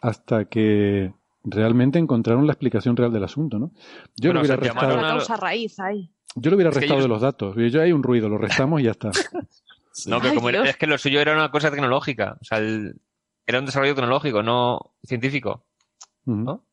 hasta 0.00 0.46
que 0.46 1.12
realmente 1.44 1.98
encontraron 1.98 2.46
la 2.46 2.52
explicación 2.52 2.96
real 2.96 3.12
del 3.12 3.24
asunto, 3.24 3.58
¿no? 3.58 3.72
Yo 4.16 4.32
lo 4.32 4.40
hubiera 4.40 4.56
restado. 4.56 5.00
causa 5.00 5.36
raíz 5.36 5.78
ahí. 5.80 6.10
Yo 6.34 6.50
lo 6.50 6.56
hubiera 6.56 6.70
restado 6.70 7.00
de 7.00 7.08
los 7.08 7.20
datos. 7.20 7.56
Yo 7.56 7.80
hay 7.80 7.92
un 7.92 8.02
ruido, 8.02 8.28
lo 8.28 8.38
restamos 8.38 8.80
y 8.80 8.84
ya 8.84 8.92
está. 8.92 9.10
No, 10.06 10.20
pero 10.20 10.36
como 10.36 10.48
es 10.50 10.76
que 10.76 10.86
lo 10.86 10.96
suyo 10.96 11.20
era 11.20 11.34
una 11.34 11.50
cosa 11.50 11.72
tecnológica. 11.72 12.38
O 12.40 12.44
sea, 12.44 12.60
era 12.60 13.58
un 13.58 13.66
desarrollo 13.66 13.96
tecnológico, 13.96 14.44
no 14.44 14.94
científico. 15.04 15.64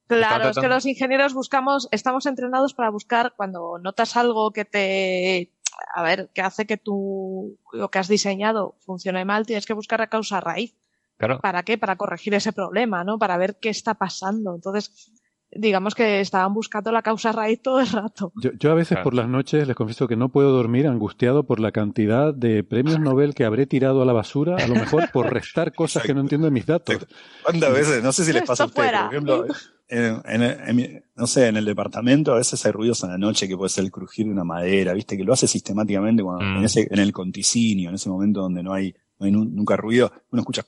Claro, 0.08 0.50
es 0.50 0.60
que 0.60 0.68
los 0.68 0.86
ingenieros 0.86 1.34
buscamos, 1.34 1.88
estamos 1.92 2.26
entrenados 2.26 2.74
para 2.74 2.92
buscar 2.92 3.34
cuando 3.36 3.80
notas 3.80 4.16
algo 4.18 4.52
que 4.52 4.66
te, 4.66 5.54
a 5.96 6.04
ver, 6.04 6.30
que 6.34 6.42
hace 6.42 6.66
que 6.66 6.78
tú, 6.78 7.58
lo 7.72 7.90
que 7.90 8.00
has 8.00 8.08
diseñado 8.08 8.76
funcione 8.82 9.26
mal, 9.26 9.46
tienes 9.46 9.66
que 9.66 9.74
buscar 9.74 10.00
la 10.00 10.08
causa 10.08 10.42
raíz. 10.42 10.76
Claro. 11.18 11.40
¿Para 11.40 11.64
qué? 11.64 11.78
Para 11.78 11.96
corregir 11.96 12.34
ese 12.34 12.54
problema, 12.54 13.04
¿no? 13.04 13.18
Para 13.18 13.38
ver 13.38 13.58
qué 13.62 13.70
está 13.70 13.94
pasando. 13.94 14.54
Entonces, 14.56 15.12
digamos 15.52 15.96
que 15.96 16.20
estaban 16.20 16.54
buscando 16.54 16.92
la 16.92 17.02
causa 17.02 17.32
raíz 17.32 17.62
todo 17.62 17.80
el 17.80 17.88
rato. 17.88 18.34
Yo, 18.60 18.72
a 18.72 18.76
veces 18.76 18.98
por 19.00 19.14
las 19.14 19.28
noches 19.28 19.68
les 19.68 19.76
confieso 19.76 20.08
que 20.08 20.16
no 20.16 20.30
puedo 20.30 20.52
dormir 20.52 20.88
angustiado 20.88 21.46
por 21.46 21.60
la 21.60 21.72
cantidad 21.72 22.34
de 22.34 22.64
premios 22.64 23.00
Nobel 23.00 23.34
que 23.34 23.46
habré 23.46 23.66
tirado 23.66 24.02
a 24.02 24.06
la 24.06 24.14
basura, 24.14 24.58
a 24.58 24.68
lo 24.68 24.76
mejor 24.76 25.10
por 25.12 25.32
restar 25.32 25.74
cosas 25.74 26.04
que 26.04 26.14
no 26.14 26.22
entiendo 26.22 26.46
de 26.46 26.52
mis 26.52 26.66
datos. 26.66 27.08
¿Cuántas 27.44 27.74
veces? 27.74 28.04
No 28.04 28.12
sé 28.12 28.26
si 28.26 28.34
les 28.34 28.44
pasa 28.44 28.64
a 28.64 28.68
ustedes, 28.68 28.92
por 28.92 29.14
ejemplo, 29.14 29.46
en, 29.88 31.04
no 31.16 31.28
sé, 31.28 31.48
en 31.48 31.58
el 31.58 31.66
departamento 31.66 32.34
a 32.34 32.38
veces 32.38 32.66
hay 32.66 32.72
ruidos 32.72 33.04
en 33.04 33.12
la 33.12 33.18
noche 33.18 33.48
que 33.48 33.56
puede 33.56 33.70
ser 33.70 33.84
el 33.84 33.92
crujir 33.92 34.26
de 34.26 34.32
una 34.32 34.44
madera, 34.44 34.94
viste, 34.94 35.16
que 35.16 35.24
lo 35.24 35.34
hace 35.34 35.48
sistemáticamente 35.48 36.24
cuando, 36.24 36.44
en, 36.44 36.62
mm. 36.62 36.66
ese, 36.66 36.88
en 36.90 37.00
el 37.00 37.14
conticinio, 37.14 37.90
en 37.90 37.96
ese 37.96 38.10
momento 38.10 38.42
donde 38.42 38.64
no 38.64 38.74
hay, 38.74 38.94
no 39.20 39.26
hay 39.26 39.32
nunca 39.32 39.78
ruido, 39.78 40.12
uno 40.32 40.42
escucha 40.42 40.64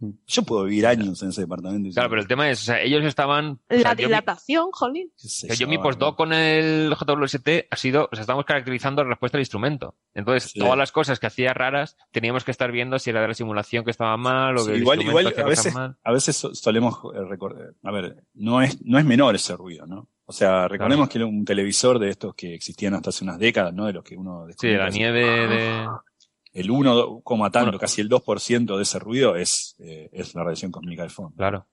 yo 0.00 0.42
puedo 0.42 0.64
vivir 0.64 0.86
años 0.86 1.22
en 1.22 1.30
ese 1.30 1.40
departamento. 1.42 1.90
Claro, 1.92 2.08
pero 2.08 2.22
el 2.22 2.28
tema 2.28 2.48
es, 2.50 2.62
o 2.62 2.64
sea, 2.66 2.80
ellos 2.80 3.04
estaban... 3.04 3.58
La 3.68 3.94
dilatación, 3.94 4.70
jolín. 4.70 5.10
yo 5.56 5.66
mi 5.66 5.78
postdoc 5.78 6.16
con 6.16 6.32
el 6.32 6.94
JWST 6.94 7.48
ha 7.70 7.76
sido, 7.76 8.08
o 8.10 8.14
sea, 8.14 8.20
estamos 8.22 8.44
caracterizando 8.44 9.02
la 9.02 9.10
respuesta 9.10 9.38
del 9.38 9.42
instrumento. 9.42 9.96
Entonces, 10.14 10.52
todas 10.52 10.78
las 10.78 10.92
cosas 10.92 11.18
que 11.18 11.26
hacía 11.26 11.52
raras, 11.52 11.96
teníamos 12.12 12.44
que 12.44 12.52
estar 12.52 12.70
viendo 12.70 12.98
si 12.98 13.10
era 13.10 13.20
de 13.22 13.28
la 13.28 13.34
simulación 13.34 13.84
que 13.84 13.90
estaba 13.90 14.16
mal 14.16 14.56
o 14.58 14.66
que 14.66 14.76
igual, 14.76 15.02
igual 15.02 15.34
a 15.36 15.44
veces, 15.44 15.74
a 15.76 16.12
veces 16.12 16.36
solemos 16.52 16.98
eh, 17.14 17.24
recordar, 17.28 17.74
a 17.82 17.90
ver, 17.90 18.24
no 18.34 18.62
es, 18.62 18.80
no 18.84 18.98
es 18.98 19.04
menor 19.04 19.34
ese 19.34 19.56
ruido, 19.56 19.86
¿no? 19.86 20.08
O 20.30 20.32
sea, 20.32 20.68
recordemos 20.68 21.08
que 21.08 21.16
era 21.16 21.26
un 21.26 21.42
televisor 21.42 21.98
de 21.98 22.10
estos 22.10 22.34
que 22.34 22.54
existían 22.54 22.92
hasta 22.92 23.08
hace 23.08 23.24
unas 23.24 23.38
décadas, 23.38 23.72
¿no? 23.72 23.86
De 23.86 23.94
los 23.94 24.04
que 24.04 24.14
uno 24.14 24.46
Sí, 24.58 24.68
la 24.68 24.90
nieve 24.90 25.48
de 25.48 25.88
el 26.52 26.70
1, 26.70 27.22
tanto, 27.52 27.78
casi 27.78 28.00
el 28.00 28.08
2% 28.08 28.76
de 28.76 28.82
ese 28.82 28.98
ruido 28.98 29.36
es, 29.36 29.76
eh, 29.78 30.08
es 30.12 30.34
la 30.34 30.42
radiación 30.42 30.70
cósmica 30.70 31.02
del 31.02 31.10
fondo. 31.10 31.36
Claro. 31.36 31.66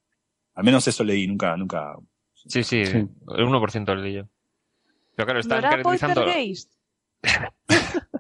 Al 0.53 0.63
menos 0.63 0.87
eso 0.87 1.03
leí, 1.03 1.27
nunca, 1.27 1.55
nunca. 1.57 1.95
Sí, 2.33 2.63
sí, 2.63 2.81
el 2.81 3.09
1% 3.27 3.95
leí 3.95 4.13
yo. 4.13 4.23
Pero 5.15 5.25
claro, 5.25 5.39
están 5.39 5.61
caracterizando. 5.61 6.25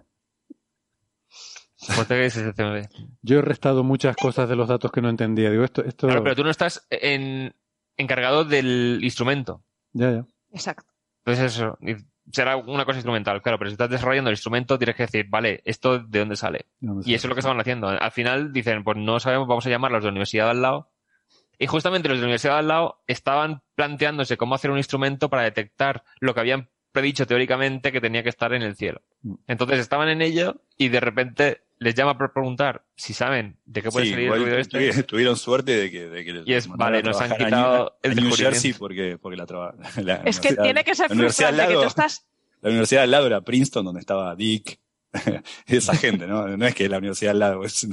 Poltergeist 1.95 2.37
es 2.37 2.57
el 2.57 2.89
Yo 3.21 3.39
he 3.39 3.41
restado 3.41 3.83
muchas 3.83 4.15
cosas 4.15 4.49
de 4.49 4.55
los 4.55 4.67
datos 4.67 4.91
que 4.91 5.01
no 5.01 5.09
entendía. 5.09 5.51
Digo, 5.51 5.63
esto, 5.63 5.83
esto... 5.83 6.07
Claro, 6.07 6.23
pero 6.23 6.35
tú 6.35 6.43
no 6.43 6.49
estás 6.49 6.87
en, 6.89 7.53
encargado 7.97 8.43
del 8.43 8.99
instrumento. 9.03 9.63
Ya, 9.93 10.11
ya. 10.11 10.25
Exacto. 10.51 10.91
Entonces 11.25 11.55
eso, 11.55 11.77
será 12.31 12.57
una 12.57 12.85
cosa 12.85 12.97
instrumental, 12.97 13.41
claro, 13.41 13.57
pero 13.57 13.69
si 13.69 13.73
estás 13.73 13.89
desarrollando 13.89 14.29
el 14.29 14.33
instrumento 14.33 14.77
tienes 14.77 14.95
que 14.95 15.03
decir, 15.03 15.27
vale, 15.29 15.61
¿esto 15.65 15.99
de 15.99 16.19
dónde 16.19 16.35
sale? 16.35 16.65
y 16.81 17.13
eso 17.13 17.27
es 17.27 17.29
lo 17.29 17.35
que 17.35 17.39
estaban 17.39 17.59
haciendo. 17.59 17.87
Al 17.87 18.11
final 18.11 18.51
dicen, 18.51 18.83
pues 18.83 18.97
no 18.97 19.19
sabemos, 19.19 19.47
vamos 19.47 19.65
a 19.65 19.69
llamarlos 19.69 20.01
de 20.01 20.07
la 20.07 20.11
universidad 20.11 20.45
de 20.45 20.51
al 20.51 20.61
lado. 20.61 20.89
Y 21.57 21.67
justamente 21.67 22.09
los 22.09 22.17
de 22.17 22.21
la 22.21 22.27
universidad 22.27 22.53
de 22.53 22.59
al 22.59 22.67
lado 22.67 23.03
estaban 23.07 23.61
planteándose 23.75 24.37
cómo 24.37 24.55
hacer 24.55 24.71
un 24.71 24.77
instrumento 24.77 25.29
para 25.29 25.43
detectar 25.43 26.03
lo 26.19 26.33
que 26.33 26.41
habían 26.41 26.69
predicho 26.91 27.27
teóricamente 27.27 27.91
que 27.91 28.01
tenía 28.01 28.23
que 28.23 28.29
estar 28.29 28.53
en 28.53 28.61
el 28.61 28.75
cielo. 28.75 29.01
Mm. 29.21 29.35
Entonces 29.47 29.79
estaban 29.79 30.09
en 30.09 30.21
ello 30.21 30.61
y 30.77 30.89
de 30.89 30.99
repente 30.99 31.64
les 31.77 31.95
llama 31.95 32.17
para 32.17 32.31
preguntar 32.33 32.85
si 32.95 33.13
saben 33.13 33.57
de 33.65 33.81
qué 33.81 33.91
puede 33.91 34.09
salir 34.09 34.31
el 34.31 34.41
ruido 34.41 34.57
este. 34.57 35.03
Tuvieron 35.03 35.35
suerte 35.35 35.75
de 35.75 35.91
que, 35.91 36.09
de 36.09 36.25
que 36.25 36.43
y 36.45 36.53
es, 36.53 36.67
vale, 36.67 37.03
nos 37.03 37.19
han 37.19 37.35
quitado 37.35 37.97
el 38.01 38.15
New 38.15 38.33
Jersey 38.35 38.73
porque, 38.73 39.17
porque 39.21 39.37
la, 39.37 39.45
la 40.03 40.15
Es 40.25 40.39
que 40.39 40.55
tiene 40.55 40.83
que 40.83 40.95
ser 40.95 41.09
frustrante 41.09 41.67
que 41.67 41.73
tú 41.73 41.83
estás... 41.83 42.25
La 42.61 42.69
universidad 42.69 43.03
al 43.03 43.11
lado 43.11 43.27
era 43.27 43.41
Princeton, 43.41 43.85
donde 43.85 43.99
estaba 43.99 44.35
Dick, 44.35 44.79
esa 45.67 45.95
gente, 45.95 46.25
¿no? 46.25 46.57
No 46.57 46.65
es 46.65 46.73
que 46.73 46.89
la 46.89 46.97
universidad 46.97 47.31
al 47.31 47.39
lado, 47.39 47.63
es, 47.63 47.87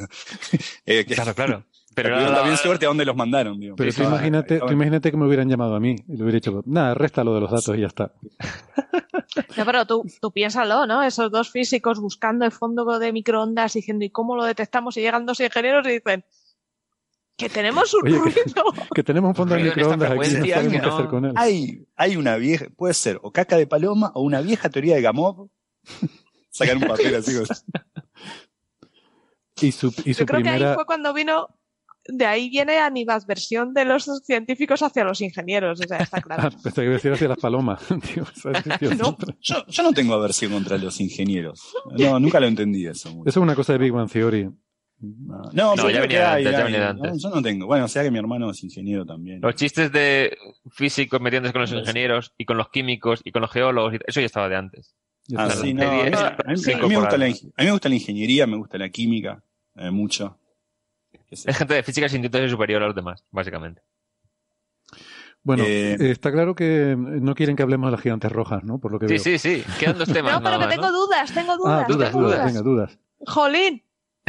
eh, 0.87 1.05
claro, 1.05 1.35
claro. 1.35 1.67
Pero 1.95 2.11
tuvieron 2.11 2.35
también 2.35 2.57
suerte 2.57 2.87
a 2.87 2.89
dónde 2.89 3.05
los 3.05 3.17
mandaron. 3.17 3.61
Digo. 3.61 3.77
Pero 3.77 3.93
tú 3.93 4.03
imagínate, 4.03 4.59
tú 4.59 4.73
imagínate 4.73 5.11
que 5.11 5.17
me 5.17 5.27
hubieran 5.27 5.49
llamado 5.49 5.75
a 5.75 5.81
mí 5.81 5.97
y 6.09 6.17
le 6.17 6.23
hubiera 6.23 6.37
dicho, 6.37 6.63
nada, 6.67 6.95
resta 6.95 7.25
lo 7.25 7.35
de 7.35 7.41
los 7.41 7.51
datos 7.51 7.77
y 7.77 7.81
ya 7.81 7.89
está. 7.89 8.13
No, 9.57 9.65
pero 9.65 9.87
tú, 9.87 10.05
tú 10.21 10.31
piénsalo, 10.31 10.87
¿no? 10.87 11.03
Esos 11.03 11.31
dos 11.31 11.51
físicos 11.51 11.99
buscando 12.01 12.45
el 12.45 12.53
fondo 12.53 12.99
de 12.99 13.13
microondas 13.13 13.73
diciendo, 13.73 14.05
¿y 14.05 14.11
cómo 14.11 14.37
lo 14.37 14.45
detectamos? 14.45 14.97
Y 14.99 15.01
llegan 15.01 15.25
dos 15.25 15.41
ingenieros 15.41 15.87
y 15.87 15.93
dicen, 15.93 16.25
que 17.37 17.49
tenemos 17.49 17.95
un 17.95 18.03
ruido. 18.03 18.25
Que, 18.95 19.03
tenemos 19.03 19.31
un 19.31 19.35
fondo 19.35 19.55
de 19.55 19.65
microondas 19.65 20.11
aquí, 20.11 20.19
no 20.19 20.47
sabemos 20.47 20.83
qué 20.83 20.89
hacer 20.89 21.07
con 21.07 21.25
él. 21.25 21.33
Hay, 21.37 21.87
hay 21.97 22.17
una 22.17 22.37
vieja, 22.37 22.67
puede 22.77 22.95
ser 22.95 23.19
o 23.23 23.33
caca 23.33 23.57
de 23.57 23.67
paloma 23.67 24.13
o 24.15 24.23
una 24.23 24.43
vieja 24.43 24.69
teoría 24.69 24.97
de 24.97 25.03
Gamov. 25.03 25.49
Sacan 26.51 26.83
un 26.83 26.89
papel 26.89 27.15
así. 27.15 27.33
y 29.63 29.73
su, 29.73 29.95
y 30.05 30.15
su 30.15 30.21
Yo 30.21 30.27
creo 30.27 30.41
primera... 30.41 30.59
que 30.59 30.65
ahí 30.67 30.75
fue 30.75 30.85
cuando 30.85 31.15
vino 31.15 31.49
de 32.07 32.27
ahí 32.27 32.51
viene 32.51 32.79
animadversión 32.79 33.73
de 33.75 33.85
los 33.85 34.05
científicos 34.25 34.83
hacia 34.83 35.05
los 35.05 35.21
ingenieros, 35.21 35.81
o 35.81 35.87
sea, 35.87 35.99
está 35.99 36.21
claro. 36.23 36.49
Ah, 36.49 36.51
pensé 36.63 36.83
que 36.83 36.89
decir 36.89 37.13
hacia 37.13 37.29
las 37.29 37.39
palomas. 37.39 37.81
No. 39.03 39.17
yo, 39.41 39.67
yo, 39.67 39.83
no 39.83 39.93
tengo 39.93 40.15
aversión 40.15 40.53
contra 40.53 40.77
los 40.77 41.01
ingenieros. 41.01 41.73
No, 41.99 42.19
nunca 42.19 42.41
lo 42.41 42.47
entendí 42.47 42.87
eso. 42.87 43.09
Eso 43.09 43.23
es 43.27 43.37
una 43.37 43.55
cosa 43.55 43.73
de 43.73 43.79
Big 43.79 43.93
Bang 43.93 44.11
Theory. 44.11 44.49
No, 45.01 45.51
no, 45.53 45.75
no 45.75 45.91
ya 45.91 46.01
venía, 46.01 46.35
antes, 46.35 46.53
ya 46.53 46.65
venía 46.65 46.89
antes. 46.91 47.23
yo 47.23 47.31
no 47.31 47.43
tengo. 47.43 47.67
Bueno, 47.67 47.87
o 47.87 47.89
sea 47.89 48.03
que 48.03 48.11
mi 48.11 48.19
hermano 48.19 48.51
es 48.51 48.63
ingeniero 48.63 49.05
también. 49.05 49.41
Los 49.41 49.55
chistes 49.55 49.91
de 49.91 50.37
físicos 50.71 51.21
metiéndose 51.21 51.53
con 51.53 51.63
los 51.63 51.73
ingenieros 51.73 52.33
y 52.39 52.45
con 52.45 52.57
los 52.57 52.69
químicos 52.69 53.21
y 53.25 53.33
con 53.33 53.43
los 53.43 53.51
geólogos, 53.51 53.95
eso 54.07 54.21
ya 54.21 54.27
estaba 54.27 54.49
de 54.49 54.57
antes. 54.57 54.95
Ah, 55.37 55.51
sí, 55.51 55.75
no, 55.75 55.89
a, 55.89 55.93
mí, 55.93 56.01
a, 56.01 56.05
mí, 56.05 56.13
a, 56.15 56.57
mí 56.57 56.89
me 56.89 56.97
gusta 56.97 57.17
la, 57.17 57.27
a 57.27 57.29
mí 57.29 57.45
me 57.59 57.71
gusta 57.71 57.89
la 57.89 57.95
ingeniería, 57.95 58.47
me 58.47 58.57
gusta 58.57 58.79
la 58.79 58.91
química, 58.91 59.43
eh, 59.77 59.91
mucho. 59.91 60.39
Es 61.33 61.57
gente 61.57 61.75
de 61.75 61.83
física 61.83 62.09
sin 62.09 62.23
título 62.23 62.49
superior 62.49 62.83
a 62.83 62.87
los 62.87 62.95
demás, 62.95 63.25
básicamente. 63.31 63.83
Bueno, 65.45 65.65
eh, 65.67 65.97
está 65.99 66.31
claro 66.31 66.55
que 66.55 66.95
no 66.97 67.35
quieren 67.35 67.57
que 67.57 67.63
hablemos 67.63 67.89
de 67.89 67.93
las 67.93 68.01
gigantes 68.01 68.31
rojas, 68.31 68.63
¿no? 68.63 68.79
Por 68.79 68.93
lo 68.93 68.99
que 69.01 69.09
sí, 69.09 69.15
veo. 69.15 69.39
sí, 69.39 69.39
sí. 69.39 69.65
Quedan 69.81 69.99
dos 69.99 70.09
temas. 70.13 70.33
no, 70.35 70.43
pero 70.43 70.61
que 70.61 70.67
tengo 70.67 70.93
dudas, 70.93 71.35
tengo 71.35 71.57
dudas. 71.57 71.85
Ah, 71.85 71.93
dudas, 71.93 72.11
tengo 72.11 72.25
dudas, 72.25 72.45
venga, 72.45 72.63
dudas. 72.63 72.99
Jolín, 73.27 73.83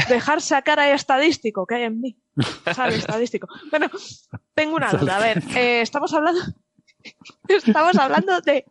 dejar 0.10 0.42
sacar 0.42 0.80
a 0.80 0.92
estadístico 0.92 1.68
que 1.68 1.76
hay 1.76 1.84
en 1.84 2.02
mí. 2.02 2.18
Sale 2.74 2.96
estadístico. 2.96 3.48
Bueno, 3.70 3.90
tengo 4.56 4.76
una 4.76 4.92
duda. 4.92 5.18
A 5.18 5.20
ver, 5.20 5.44
eh, 5.56 5.82
estamos 5.82 6.14
hablando. 6.14 6.42
Estamos 7.48 7.98
hablando 7.98 8.42
de 8.42 8.66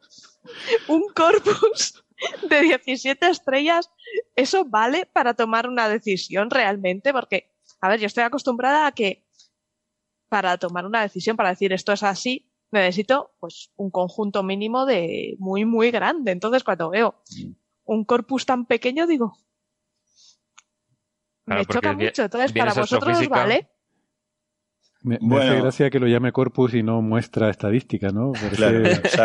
un 0.88 1.04
corpus 1.14 2.02
de 2.48 2.60
17 2.60 3.28
estrellas. 3.28 3.90
¿Eso 4.34 4.64
vale 4.64 5.06
para 5.12 5.34
tomar 5.34 5.68
una 5.68 5.88
decisión 5.88 6.50
realmente? 6.50 7.12
Porque 7.12 7.51
a 7.82 7.88
ver, 7.88 8.00
yo 8.00 8.06
estoy 8.06 8.22
acostumbrada 8.22 8.86
a 8.86 8.92
que 8.92 9.24
para 10.28 10.56
tomar 10.56 10.86
una 10.86 11.02
decisión, 11.02 11.36
para 11.36 11.50
decir 11.50 11.72
esto 11.72 11.92
es 11.92 12.02
así, 12.04 12.48
necesito 12.70 13.34
pues 13.40 13.70
un 13.76 13.90
conjunto 13.90 14.42
mínimo 14.42 14.86
de 14.86 15.36
muy, 15.38 15.64
muy 15.64 15.90
grande. 15.90 16.30
Entonces, 16.30 16.62
cuando 16.62 16.90
veo 16.90 17.16
un 17.84 18.04
corpus 18.04 18.46
tan 18.46 18.66
pequeño, 18.66 19.06
digo, 19.06 19.36
me 21.44 21.66
choca 21.66 21.92
mucho. 21.92 22.22
Entonces, 22.22 22.52
para 22.52 22.72
vosotros 22.72 23.28
vale. 23.28 23.68
Me, 25.02 25.18
me 25.20 25.38
hace 25.38 25.60
gracia 25.60 25.90
que 25.90 25.98
lo 25.98 26.06
llame 26.06 26.30
corpus 26.30 26.74
y 26.74 26.84
no 26.84 27.02
muestra 27.02 27.50
estadística, 27.50 28.10
¿no? 28.10 28.30
Claro, 28.54 28.78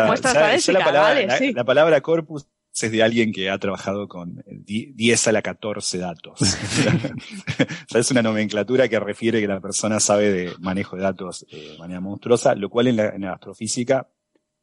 muestra 0.06 0.32
estadística, 0.32 0.78
la 0.80 0.84
palabra, 0.84 1.08
vale, 1.08 1.26
la, 1.28 1.38
sí. 1.38 1.52
la 1.52 1.64
palabra 1.64 2.00
corpus 2.00 2.48
es 2.82 2.92
de 2.92 3.02
alguien 3.02 3.32
que 3.32 3.50
ha 3.50 3.58
trabajado 3.58 4.08
con 4.08 4.42
10 4.46 5.28
a 5.28 5.32
la 5.32 5.42
14 5.42 5.98
datos. 5.98 6.40
o 6.42 7.88
sea, 7.88 8.00
es 8.00 8.10
una 8.10 8.22
nomenclatura 8.22 8.88
que 8.88 9.00
refiere 9.00 9.40
que 9.40 9.48
la 9.48 9.60
persona 9.60 10.00
sabe 10.00 10.32
de 10.32 10.52
manejo 10.60 10.96
de 10.96 11.02
datos 11.02 11.46
eh, 11.50 11.72
de 11.72 11.78
manera 11.78 12.00
monstruosa, 12.00 12.54
lo 12.54 12.68
cual 12.68 12.88
en 12.88 12.96
la, 12.96 13.08
en 13.10 13.22
la 13.22 13.32
astrofísica, 13.32 14.08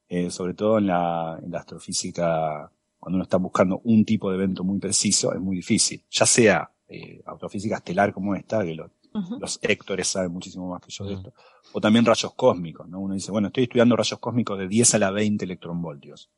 eh, 0.07 0.29
sobre 0.29 0.53
todo 0.53 0.77
en 0.77 0.87
la, 0.87 1.39
en 1.43 1.51
la 1.51 1.59
astrofísica, 1.59 2.71
cuando 2.99 3.17
uno 3.17 3.23
está 3.23 3.37
buscando 3.37 3.81
un 3.83 4.05
tipo 4.05 4.29
de 4.29 4.37
evento 4.37 4.63
muy 4.63 4.79
preciso, 4.79 5.33
es 5.33 5.39
muy 5.39 5.57
difícil. 5.57 6.03
Ya 6.09 6.25
sea 6.25 6.71
eh, 6.87 7.21
astrofísica 7.25 7.77
estelar 7.77 8.13
como 8.13 8.35
esta, 8.35 8.63
que 8.63 8.75
lo, 8.75 8.85
uh 8.85 9.19
-huh. 9.19 9.39
los 9.39 9.59
Héctores 9.61 10.07
saben 10.07 10.31
muchísimo 10.31 10.69
más 10.69 10.81
que 10.81 10.91
yo 10.91 11.05
de 11.05 11.15
esto, 11.15 11.33
o 11.73 11.81
también 11.81 12.05
rayos 12.05 12.33
cósmicos, 12.35 12.87
¿no? 12.87 12.99
Uno 12.99 13.15
dice, 13.15 13.31
bueno, 13.31 13.47
estoy 13.47 13.63
estudiando 13.63 13.95
rayos 13.95 14.19
cósmicos 14.19 14.57
de 14.59 14.67
10 14.67 14.95
a 14.95 14.99
la 14.99 15.11
20 15.11 15.45
electronvoltios. 15.45 16.29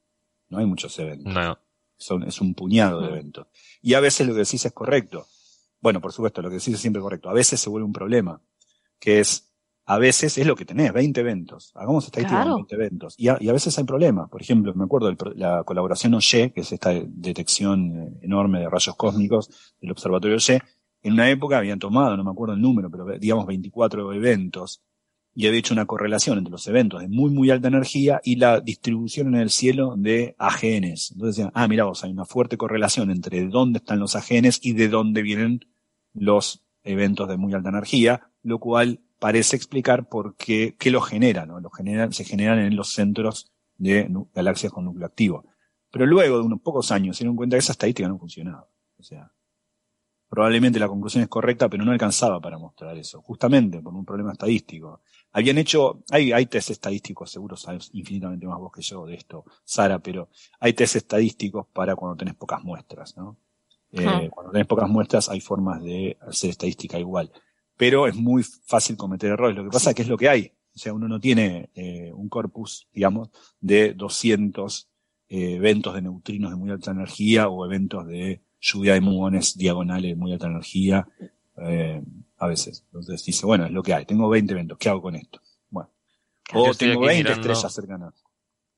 No 0.50 0.60
hay 0.60 0.66
muchos 0.66 0.98
eventos. 1.00 1.34
No. 1.34 1.58
Son, 1.98 2.24
es 2.24 2.40
un 2.42 2.54
puñado 2.54 3.02
de 3.02 3.10
eventos. 3.10 3.48
Y 3.82 3.94
a 3.94 4.00
veces 4.00 4.28
lo 4.28 4.34
que 4.34 4.40
decís 4.40 4.66
es 4.66 4.72
correcto. 4.72 5.26
Bueno, 5.80 6.02
por 6.02 6.12
supuesto, 6.12 6.42
lo 6.42 6.50
que 6.50 6.56
decís 6.56 6.74
es 6.74 6.80
siempre 6.80 7.02
correcto. 7.02 7.30
A 7.30 7.34
veces 7.34 7.60
se 7.60 7.70
vuelve 7.70 7.86
un 7.86 7.94
problema, 7.94 8.42
que 9.00 9.20
es, 9.20 9.52
a 9.86 9.98
veces 9.98 10.38
es 10.38 10.46
lo 10.46 10.56
que 10.56 10.66
tenés, 10.66 10.94
20 10.94 11.20
eventos. 11.20 11.72
Hagamos 11.76 12.06
estadística 12.06 12.42
claro. 12.42 12.56
20 12.56 12.76
eventos. 12.76 13.16
Y 13.18 13.30
a, 13.30 13.38
y 13.40 13.50
a, 13.50 13.54
veces 13.54 13.78
hay 13.78 13.84
problemas. 13.84 14.30
Por 14.30 14.42
ejemplo, 14.42 14.74
me 14.76 14.84
acuerdo 14.84 15.10
de 15.10 15.18
la 15.36 15.64
colaboración 15.64 16.14
OYE, 16.14 16.52
que 16.52 16.62
es 16.62 16.72
esta 16.72 16.92
detección 16.92 18.18
enorme 18.22 18.60
de 18.60 18.70
rayos 18.70 18.96
cósmicos 18.96 19.76
del 19.80 19.92
observatorio 19.92 20.38
OYE. 20.38 20.62
En 21.04 21.14
una 21.14 21.30
época 21.30 21.58
habían 21.58 21.80
tomado, 21.80 22.18
no 22.18 22.24
me 22.24 22.32
acuerdo 22.32 22.56
el 22.56 22.62
número, 22.62 22.90
pero 22.90 23.06
digamos 23.18 23.46
24 23.46 24.14
eventos 24.14 24.82
y 25.40 25.46
había 25.46 25.60
hecho 25.60 25.76
una 25.76 25.86
correlación 25.86 26.40
entre 26.40 26.52
los 26.52 26.66
eventos 26.66 27.00
de 27.00 27.10
muy, 27.10 27.30
muy 27.30 27.52
alta 27.52 27.68
energía 27.68 28.20
y 28.24 28.38
la 28.38 28.60
distribución 28.60 29.36
en 29.36 29.42
el 29.42 29.52
cielo 29.52 29.94
de 29.96 30.36
AGNs. 30.40 31.12
Entonces 31.12 31.36
decían, 31.36 31.52
ah, 31.54 31.68
mira 31.68 31.84
vos, 31.84 32.04
hay 32.04 32.10
una 32.10 32.26
fuerte 32.26 32.58
correlación 32.58 33.12
entre 33.12 33.46
dónde 33.46 33.78
están 33.78 34.00
los 34.00 34.16
AGNs 34.16 34.60
y 34.64 34.74
de 34.74 34.88
dónde 34.88 35.22
vienen 35.22 35.60
los 36.16 36.66
eventos 36.84 37.30
de 37.30 37.38
muy 37.38 37.54
alta 37.54 37.70
energía, 37.70 38.32
lo 38.42 38.58
cual 38.58 39.02
parece 39.20 39.56
explicar 39.56 40.10
por 40.10 40.36
qué, 40.38 40.76
qué 40.80 40.90
lo 40.90 41.02
genera, 41.02 41.46
¿no? 41.46 41.62
Generan, 41.70 42.14
se 42.14 42.24
generan 42.24 42.58
en 42.58 42.76
los 42.76 42.94
centros 42.94 43.52
de 43.78 44.10
galaxias 44.34 44.74
con 44.74 44.86
núcleo 44.86 45.06
activo. 45.06 45.46
Pero 45.92 46.08
luego 46.08 46.40
de 46.40 46.46
unos 46.46 46.62
pocos 46.62 46.92
años 46.92 47.16
se 47.16 47.26
dieron 47.26 47.36
cuenta 47.36 47.58
que 47.58 47.60
esa 47.60 47.74
estadística 47.74 48.10
no 48.10 48.18
funcionaba. 48.18 48.68
O 48.98 49.04
sea, 49.04 49.32
probablemente 50.30 50.80
la 50.80 50.88
conclusión 50.88 51.24
es 51.24 51.30
correcta, 51.30 51.70
pero 51.70 51.86
no 51.86 51.92
alcanzaba 51.92 52.42
para 52.42 52.58
mostrar 52.58 52.98
eso, 52.98 53.22
justamente 53.22 53.82
por 53.82 53.94
un 53.94 54.04
problema 54.04 54.32
estadístico. 54.32 55.02
Habían 55.32 55.58
hecho, 55.58 56.04
hay, 56.10 56.32
hay 56.32 56.46
test 56.48 56.72
estadísticos, 56.72 57.32
seguro 57.32 57.58
sabes 57.58 57.90
infinitamente 57.94 58.48
más 58.48 58.60
vos 58.60 58.72
que 58.72 58.82
yo 58.82 59.06
de 59.06 59.16
esto, 59.16 59.46
Sara, 59.64 60.00
pero 60.00 60.30
hay 60.60 60.74
test 60.74 60.96
estadísticos 60.96 61.68
para 61.74 61.96
cuando 61.96 62.18
tenés 62.18 62.36
pocas 62.36 62.64
muestras, 62.64 63.16
¿no? 63.18 63.38
Eh. 63.92 64.30
Cuando 64.32 64.52
tenés 64.52 64.68
pocas 64.68 64.90
muestras 64.90 65.30
hay 65.30 65.40
formas 65.40 65.82
de 65.82 66.18
hacer 66.22 66.50
estadística 66.52 67.00
igual. 67.00 67.32
Pero 67.78 68.08
es 68.08 68.16
muy 68.16 68.44
fácil 68.44 68.98
cometer 68.98 69.32
errores. 69.32 69.56
Lo 69.56 69.64
que 69.64 69.70
pasa 69.70 69.92
es 69.92 69.96
que 69.96 70.02
es 70.02 70.08
lo 70.08 70.18
que 70.18 70.30
hay. 70.30 70.52
O 70.76 70.80
sea, 70.80 70.94
uno 70.94 71.08
no 71.08 71.20
tiene 71.20 71.70
eh, 71.76 72.12
un 72.14 72.30
corpus, 72.30 72.88
digamos, 72.94 73.30
de 73.60 73.94
200 73.94 74.88
eh, 75.30 75.56
eventos 75.56 75.94
de 75.94 76.02
neutrinos 76.02 76.52
de 76.52 76.58
muy 76.58 76.72
alta 76.72 76.92
energía 76.92 77.50
o 77.50 77.66
eventos 77.66 78.06
de 78.08 78.42
lluvia 78.60 78.94
de 78.94 79.02
muones 79.02 79.58
diagonales 79.58 80.12
de 80.12 80.16
muy 80.16 80.34
alta 80.34 80.48
energía. 80.48 81.08
Eh, 81.58 82.02
a 82.38 82.48
veces. 82.48 82.84
Entonces 82.88 83.24
dice, 83.26 83.46
bueno, 83.46 83.66
es 83.66 83.72
lo 83.72 83.84
que 83.84 83.94
hay. 83.94 84.06
Tengo 84.06 84.30
20 84.30 84.54
eventos. 84.54 84.78
¿Qué 84.78 84.90
hago 84.90 85.02
con 85.02 85.16
esto? 85.16 85.42
Bueno. 85.70 85.90
O 86.54 86.74
tengo 86.74 87.02
20 87.02 87.24
mirando, 87.24 87.52
estrellas 87.52 87.74
cercanas. 87.74 88.26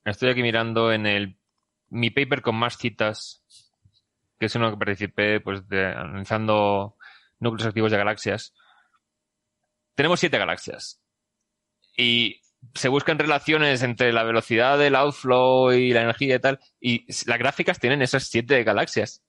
Estoy 0.05 0.29
aquí 0.29 0.41
mirando 0.41 0.91
en 0.91 1.05
el 1.05 1.37
mi 1.89 2.11
paper 2.11 2.41
con 2.41 2.55
más 2.55 2.77
citas, 2.77 3.43
que 4.39 4.45
es 4.45 4.55
uno 4.55 4.71
que 4.71 4.77
participé, 4.77 5.41
pues, 5.41 5.67
de, 5.67 5.85
analizando 5.87 6.95
núcleos 7.39 7.67
activos 7.67 7.91
de 7.91 7.97
galaxias. 7.97 8.53
Tenemos 9.95 10.19
siete 10.19 10.37
galaxias. 10.37 11.01
Y 11.97 12.41
se 12.75 12.89
buscan 12.89 13.19
relaciones 13.19 13.83
entre 13.83 14.13
la 14.13 14.23
velocidad 14.23 14.77
del 14.77 14.95
outflow 14.95 15.71
y 15.71 15.91
la 15.91 16.03
energía 16.03 16.35
y 16.35 16.39
tal. 16.39 16.59
Y 16.79 17.05
las 17.27 17.39
gráficas 17.39 17.79
tienen 17.79 18.01
esas 18.01 18.23
siete 18.25 18.63
galaxias 18.63 19.23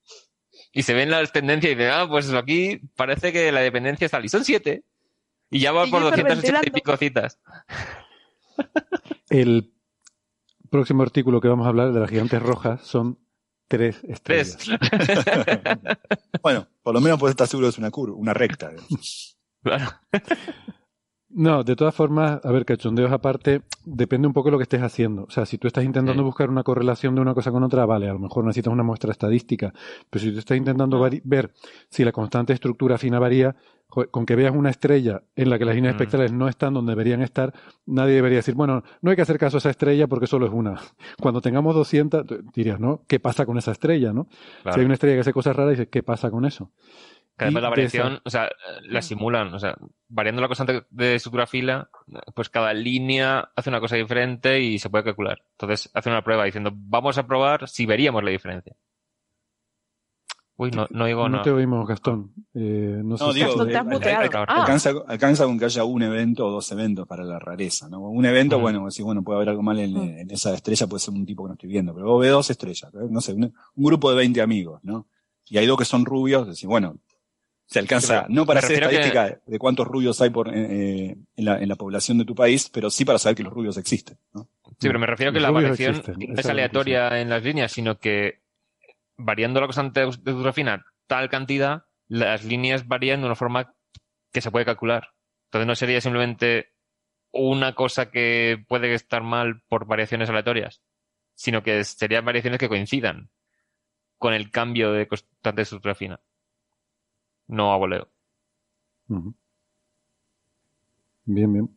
y 0.72 0.82
se 0.82 0.94
ven 0.94 1.10
las 1.10 1.32
tendencias 1.32 1.72
y 1.72 1.74
dicen, 1.74 1.92
ah, 1.92 2.06
pues 2.08 2.32
aquí 2.32 2.80
parece 2.96 3.32
que 3.32 3.50
la 3.52 3.60
dependencia 3.60 4.04
está 4.04 4.20
y 4.20 4.28
son 4.28 4.44
siete. 4.44 4.84
Y 5.50 5.60
ya 5.60 5.72
va 5.72 5.86
por 5.86 6.02
280 6.02 6.60
y 6.66 6.70
pico 6.70 6.96
citas. 6.96 7.40
El 9.28 9.72
próximo 10.70 11.02
artículo 11.02 11.40
que 11.40 11.48
vamos 11.48 11.66
a 11.66 11.70
hablar 11.70 11.92
de 11.92 12.00
las 12.00 12.08
gigantes 12.08 12.40
rojas 12.40 12.82
son 12.82 13.18
tres 13.66 14.02
estrellas. 14.04 14.56
Tres. 14.58 14.78
bueno, 16.42 16.68
por 16.82 16.94
lo 16.94 17.00
menos 17.00 17.18
puedes 17.18 17.32
estar 17.32 17.48
seguro 17.48 17.66
de 17.66 17.70
es 17.70 17.78
una 17.78 17.90
curva, 17.90 18.14
una 18.16 18.34
recta. 18.34 18.72
Claro. 19.62 19.86
No, 21.32 21.62
de 21.62 21.76
todas 21.76 21.94
formas, 21.94 22.40
a 22.44 22.50
ver, 22.50 22.64
cachondeos 22.64 23.12
aparte, 23.12 23.62
depende 23.84 24.26
un 24.26 24.34
poco 24.34 24.48
de 24.48 24.52
lo 24.52 24.58
que 24.58 24.64
estés 24.64 24.82
haciendo. 24.82 25.24
O 25.24 25.30
sea, 25.30 25.46
si 25.46 25.58
tú 25.58 25.68
estás 25.68 25.84
intentando 25.84 26.22
sí. 26.22 26.24
buscar 26.24 26.50
una 26.50 26.64
correlación 26.64 27.14
de 27.14 27.20
una 27.20 27.34
cosa 27.34 27.52
con 27.52 27.62
otra, 27.62 27.86
vale, 27.86 28.08
a 28.08 28.12
lo 28.12 28.18
mejor 28.18 28.44
necesitas 28.44 28.72
una 28.72 28.82
muestra 28.82 29.12
estadística. 29.12 29.72
Pero 30.10 30.24
si 30.24 30.32
tú 30.32 30.40
estás 30.40 30.56
intentando 30.56 31.00
ver 31.22 31.52
si 31.88 32.04
la 32.04 32.10
constante 32.10 32.52
estructura 32.52 32.98
fina 32.98 33.20
varía, 33.20 33.54
con 33.90 34.24
que 34.24 34.36
veas 34.36 34.54
una 34.54 34.70
estrella 34.70 35.22
en 35.34 35.50
la 35.50 35.58
que 35.58 35.64
las 35.64 35.74
líneas 35.74 35.94
mm. 35.94 35.96
espectrales 35.96 36.32
no 36.32 36.48
están 36.48 36.74
donde 36.74 36.92
deberían 36.92 37.22
estar, 37.22 37.52
nadie 37.86 38.14
debería 38.14 38.38
decir, 38.38 38.54
bueno, 38.54 38.82
no 39.02 39.10
hay 39.10 39.16
que 39.16 39.22
hacer 39.22 39.38
caso 39.38 39.56
a 39.56 39.58
esa 39.58 39.70
estrella 39.70 40.06
porque 40.06 40.26
solo 40.26 40.46
es 40.46 40.52
una. 40.52 40.80
Cuando 41.20 41.40
tengamos 41.40 41.74
200, 41.74 42.24
dirías, 42.54 42.80
¿no? 42.80 43.02
¿Qué 43.06 43.20
pasa 43.20 43.46
con 43.46 43.58
esa 43.58 43.72
estrella, 43.72 44.12
no? 44.12 44.26
Claro. 44.62 44.74
Si 44.74 44.80
hay 44.80 44.86
una 44.86 44.94
estrella 44.94 45.16
que 45.16 45.20
hace 45.20 45.32
cosas 45.32 45.56
raras, 45.56 45.72
dices, 45.72 45.88
¿qué 45.90 46.02
pasa 46.02 46.30
con 46.30 46.44
eso? 46.44 46.70
Cada 47.46 47.60
la 47.60 47.68
variación, 47.70 48.20
o 48.24 48.30
sea, 48.30 48.50
la 48.82 49.00
simulan, 49.02 49.54
o 49.54 49.58
sea, 49.58 49.76
variando 50.08 50.42
la 50.42 50.48
constante 50.48 50.84
de 50.90 51.14
estructura 51.14 51.46
fila, 51.46 51.88
pues 52.34 52.50
cada 52.50 52.74
línea 52.74 53.50
hace 53.56 53.70
una 53.70 53.80
cosa 53.80 53.96
diferente 53.96 54.60
y 54.60 54.78
se 54.78 54.90
puede 54.90 55.04
calcular. 55.04 55.42
Entonces, 55.52 55.90
hace 55.94 56.10
una 56.10 56.22
prueba 56.22 56.44
diciendo, 56.44 56.70
vamos 56.74 57.16
a 57.18 57.26
probar 57.26 57.68
si 57.68 57.86
veríamos 57.86 58.22
la 58.22 58.30
diferencia. 58.30 58.76
Uy, 60.60 60.70
no, 60.72 60.86
no 60.90 61.06
digo 61.06 61.26
No 61.26 61.40
te 61.40 61.50
oímos, 61.50 61.88
Gastón. 61.88 62.34
Eh, 62.52 63.00
no, 63.02 63.16
no 63.16 63.32
digo, 63.32 63.66
eh, 63.66 63.74
alcanza, 63.74 64.92
alcanza, 65.08 65.46
con 65.46 65.58
que 65.58 65.64
haya 65.64 65.84
un 65.84 66.02
evento 66.02 66.46
o 66.46 66.50
dos 66.50 66.70
eventos 66.72 67.06
para 67.06 67.24
la 67.24 67.38
rareza, 67.38 67.88
¿no? 67.88 68.00
Un 68.00 68.26
evento, 68.26 68.58
bueno, 68.58 68.90
si 68.90 69.02
bueno, 69.02 69.22
puede 69.22 69.38
haber 69.38 69.48
algo 69.48 69.62
mal 69.62 69.78
en, 69.78 69.96
en, 69.96 70.30
esa 70.30 70.52
estrella, 70.52 70.86
puede 70.86 71.00
ser 71.00 71.14
un 71.14 71.24
tipo 71.24 71.44
que 71.44 71.48
no 71.48 71.52
estoy 71.54 71.70
viendo, 71.70 71.94
pero 71.94 72.08
vos 72.08 72.20
ves 72.20 72.30
dos 72.30 72.50
estrellas, 72.50 72.92
no 72.92 73.22
sé, 73.22 73.32
un, 73.32 73.54
grupo 73.74 74.10
de 74.10 74.16
20 74.16 74.42
amigos, 74.42 74.80
¿no? 74.82 75.06
Y 75.48 75.56
hay 75.56 75.64
dos 75.64 75.78
que 75.78 75.86
son 75.86 76.04
rubios, 76.04 76.46
decís, 76.46 76.66
bueno, 76.66 76.96
se 77.70 77.78
alcanza, 77.78 78.26
no 78.28 78.44
para 78.44 78.58
hacer 78.58 78.82
estadística 78.82 79.40
de 79.46 79.58
cuántos 79.60 79.86
rubios 79.86 80.20
hay 80.20 80.30
por, 80.30 80.48
eh, 80.48 80.52
eh, 80.54 81.16
en, 81.36 81.44
la, 81.44 81.56
en, 81.60 81.68
la, 81.68 81.76
población 81.76 82.18
de 82.18 82.24
tu 82.24 82.34
país, 82.34 82.68
pero 82.68 82.90
sí 82.90 83.04
para 83.04 83.18
saber 83.18 83.36
que 83.36 83.44
los 83.44 83.52
rubios 83.52 83.76
existen. 83.76 84.18
¿no? 84.34 84.48
Sí, 84.80 84.88
pero 84.88 84.98
me 84.98 85.06
refiero 85.06 85.30
a 85.30 85.32
que 85.32 85.38
la 85.38 85.52
variación 85.52 86.02
no 86.16 86.40
es 86.40 86.46
aleatoria 86.46 87.20
en 87.20 87.30
las 87.30 87.44
líneas, 87.44 87.70
sino 87.70 87.98
que 87.98 88.40
variando 89.16 89.60
la 89.60 89.68
constante 89.68 90.00
de 90.00 90.32
ultrafina 90.32 90.84
tal 91.06 91.28
cantidad, 91.28 91.84
las 92.08 92.44
líneas 92.44 92.88
varían 92.88 93.20
de 93.20 93.26
una 93.26 93.36
forma 93.36 93.72
que 94.32 94.40
se 94.40 94.50
puede 94.50 94.64
calcular. 94.64 95.10
Entonces 95.44 95.66
no 95.68 95.76
sería 95.76 96.00
simplemente 96.00 96.72
una 97.30 97.76
cosa 97.76 98.10
que 98.10 98.64
puede 98.66 98.92
estar 98.94 99.22
mal 99.22 99.62
por 99.68 99.86
variaciones 99.86 100.28
aleatorias, 100.28 100.82
sino 101.34 101.62
que 101.62 101.84
serían 101.84 102.24
variaciones 102.24 102.58
que 102.58 102.68
coincidan 102.68 103.30
con 104.18 104.34
el 104.34 104.50
cambio 104.50 104.92
de 104.92 105.06
constante 105.06 105.62
de 105.62 105.74
ultrafina. 105.76 106.20
No 107.50 107.72
a 107.72 107.76
voleo. 107.76 108.06
Bien, 111.24 111.52
bien. 111.52 111.76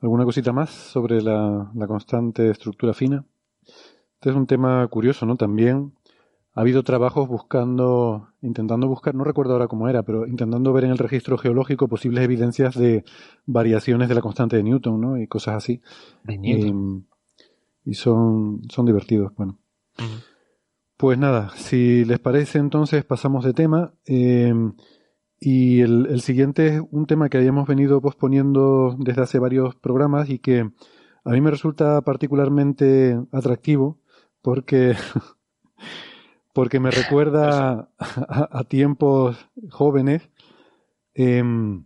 ¿Alguna 0.00 0.24
cosita 0.24 0.52
más 0.52 0.70
sobre 0.70 1.20
la, 1.20 1.70
la 1.74 1.86
constante 1.86 2.42
de 2.42 2.52
estructura 2.52 2.94
fina? 2.94 3.24
Este 4.14 4.30
es 4.30 4.36
un 4.36 4.46
tema 4.46 4.86
curioso, 4.88 5.26
¿no? 5.26 5.36
También 5.36 5.92
ha 6.54 6.60
habido 6.60 6.84
trabajos 6.84 7.28
buscando, 7.28 8.28
intentando 8.40 8.88
buscar, 8.88 9.14
no 9.14 9.24
recuerdo 9.24 9.52
ahora 9.52 9.68
cómo 9.68 9.88
era, 9.88 10.04
pero 10.04 10.26
intentando 10.26 10.72
ver 10.72 10.84
en 10.84 10.92
el 10.92 10.98
registro 10.98 11.36
geológico 11.36 11.88
posibles 11.88 12.24
evidencias 12.24 12.74
de 12.78 13.04
variaciones 13.44 14.08
de 14.08 14.14
la 14.14 14.22
constante 14.22 14.56
de 14.56 14.62
Newton, 14.62 15.00
¿no? 15.00 15.18
Y 15.18 15.26
cosas 15.26 15.56
así. 15.56 15.82
Y, 17.84 17.94
son, 17.94 18.62
son 18.70 18.86
divertidos, 18.86 19.34
bueno. 19.34 19.58
Pues 20.96 21.18
nada, 21.18 21.50
si 21.56 22.04
les 22.04 22.18
parece 22.18 22.58
entonces 22.58 23.04
pasamos 23.04 23.44
de 23.44 23.52
tema. 23.52 23.94
Em, 24.06 24.74
y 25.38 25.80
el, 25.80 26.06
el, 26.06 26.20
siguiente 26.22 26.68
es 26.68 26.82
un 26.90 27.06
tema 27.06 27.28
que 27.28 27.36
habíamos 27.38 27.68
venido 27.68 28.00
posponiendo 28.00 28.96
desde 28.98 29.22
hace 29.22 29.38
varios 29.38 29.76
programas 29.76 30.30
y 30.30 30.38
que 30.38 30.70
a 31.24 31.30
mí 31.30 31.40
me 31.40 31.50
resulta 31.50 32.00
particularmente 32.02 33.20
atractivo 33.32 33.98
porque 34.40 34.94
porque 36.56 36.80
me 36.80 36.90
recuerda 36.90 37.90
a, 37.98 38.64
tiempos 38.64 39.36
jóvenes, 39.68 40.30
em, 41.12 41.84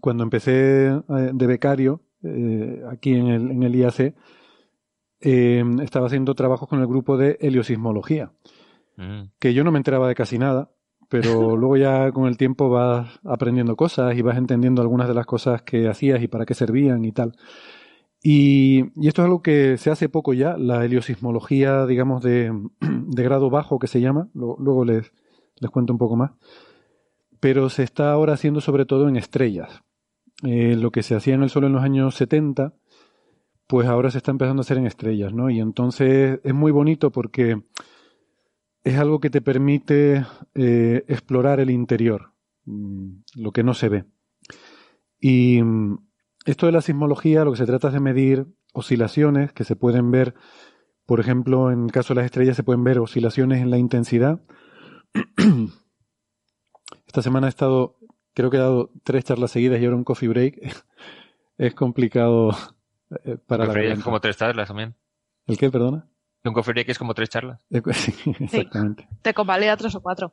cuando 0.00 0.24
empecé 0.24 0.86
eh, 0.86 1.30
de 1.34 1.46
becario 1.46 2.00
eh, 2.22 2.82
aquí 2.90 3.12
en 3.12 3.26
el, 3.26 3.50
en 3.50 3.62
el 3.62 3.76
IAC, 3.76 4.14
em, 5.22 5.80
estaba 5.80 6.06
haciendo 6.06 6.34
trabajos 6.34 6.68
con 6.68 6.80
el 6.80 6.86
grupo 6.86 7.16
de 7.16 7.38
heliosismología, 7.40 8.32
mm. 8.96 9.22
que 9.38 9.54
yo 9.54 9.64
no 9.64 9.72
me 9.72 9.78
enteraba 9.78 10.08
de 10.08 10.14
casi 10.14 10.38
nada, 10.38 10.70
pero 11.08 11.56
luego 11.56 11.76
ya 11.76 12.12
con 12.12 12.26
el 12.26 12.36
tiempo 12.36 12.68
vas 12.68 13.20
aprendiendo 13.24 13.76
cosas 13.76 14.16
y 14.16 14.22
vas 14.22 14.36
entendiendo 14.36 14.82
algunas 14.82 15.08
de 15.08 15.14
las 15.14 15.26
cosas 15.26 15.62
que 15.62 15.88
hacías 15.88 16.22
y 16.22 16.28
para 16.28 16.46
qué 16.46 16.54
servían 16.54 17.04
y 17.04 17.12
tal. 17.12 17.34
Y, 18.22 18.84
esto 19.06 19.22
es 19.22 19.26
algo 19.26 19.42
que 19.42 19.76
se 19.78 19.90
hace 19.90 20.08
poco 20.08 20.32
ya, 20.32 20.56
la 20.56 20.84
heliosismología, 20.84 21.86
digamos, 21.86 22.22
de, 22.22 22.52
grado 22.80 23.50
bajo 23.50 23.78
que 23.78 23.88
se 23.88 24.00
llama, 24.00 24.28
luego 24.34 24.84
les, 24.84 25.12
les 25.58 25.70
cuento 25.70 25.92
un 25.92 25.98
poco 25.98 26.16
más, 26.16 26.32
pero 27.40 27.68
se 27.68 27.82
está 27.82 28.12
ahora 28.12 28.34
haciendo 28.34 28.60
sobre 28.60 28.86
todo 28.86 29.08
en 29.08 29.16
estrellas. 29.16 29.82
Eh, 30.44 30.76
lo 30.76 30.90
que 30.90 31.02
se 31.02 31.14
hacía 31.14 31.34
en 31.34 31.42
el 31.42 31.50
Sol 31.50 31.64
en 31.64 31.72
los 31.72 31.82
años 31.82 32.14
70, 32.16 32.74
pues 33.72 33.88
ahora 33.88 34.10
se 34.10 34.18
está 34.18 34.30
empezando 34.30 34.60
a 34.60 34.64
hacer 34.64 34.76
en 34.76 34.84
estrellas, 34.86 35.32
¿no? 35.32 35.48
Y 35.48 35.58
entonces 35.58 36.40
es 36.44 36.52
muy 36.52 36.72
bonito 36.72 37.10
porque 37.10 37.62
es 38.84 38.98
algo 38.98 39.18
que 39.18 39.30
te 39.30 39.40
permite 39.40 40.26
eh, 40.54 41.04
explorar 41.08 41.58
el 41.58 41.70
interior, 41.70 42.34
mm, 42.66 43.22
lo 43.36 43.52
que 43.52 43.62
no 43.62 43.72
se 43.72 43.88
ve. 43.88 44.04
Y 45.18 45.62
esto 46.44 46.66
de 46.66 46.72
la 46.72 46.82
sismología 46.82 47.46
lo 47.46 47.52
que 47.52 47.56
se 47.56 47.64
trata 47.64 47.88
es 47.88 47.94
de 47.94 48.00
medir 48.00 48.46
oscilaciones 48.74 49.54
que 49.54 49.64
se 49.64 49.74
pueden 49.74 50.10
ver, 50.10 50.34
por 51.06 51.18
ejemplo, 51.18 51.70
en 51.70 51.84
el 51.84 51.92
caso 51.92 52.12
de 52.12 52.16
las 52.16 52.26
estrellas 52.26 52.58
se 52.58 52.64
pueden 52.64 52.84
ver 52.84 52.98
oscilaciones 52.98 53.62
en 53.62 53.70
la 53.70 53.78
intensidad. 53.78 54.42
Esta 57.06 57.22
semana 57.22 57.46
he 57.46 57.48
estado, 57.48 57.96
creo 58.34 58.50
que 58.50 58.58
he 58.58 58.60
dado 58.60 58.90
tres 59.02 59.24
charlas 59.24 59.50
seguidas 59.50 59.80
y 59.80 59.86
ahora 59.86 59.96
un 59.96 60.04
coffee 60.04 60.28
break. 60.28 60.60
es 61.56 61.74
complicado 61.74 62.50
eh, 63.24 63.36
para 63.46 63.66
la 63.66 63.82
es 63.82 64.02
como 64.02 64.20
tres 64.20 64.36
charlas 64.36 64.68
también. 64.68 64.94
¿El 65.46 65.58
qué, 65.58 65.70
perdona? 65.70 66.08
Un 66.44 66.52
coffee 66.52 66.72
break 66.72 66.88
es 66.88 66.98
como 66.98 67.14
tres 67.14 67.28
charlas. 67.28 67.60
Sí, 67.94 68.14
exactamente. 68.40 69.08
te 69.22 69.34
convalida 69.34 69.76
tres 69.76 69.94
o 69.94 70.00
cuatro. 70.00 70.32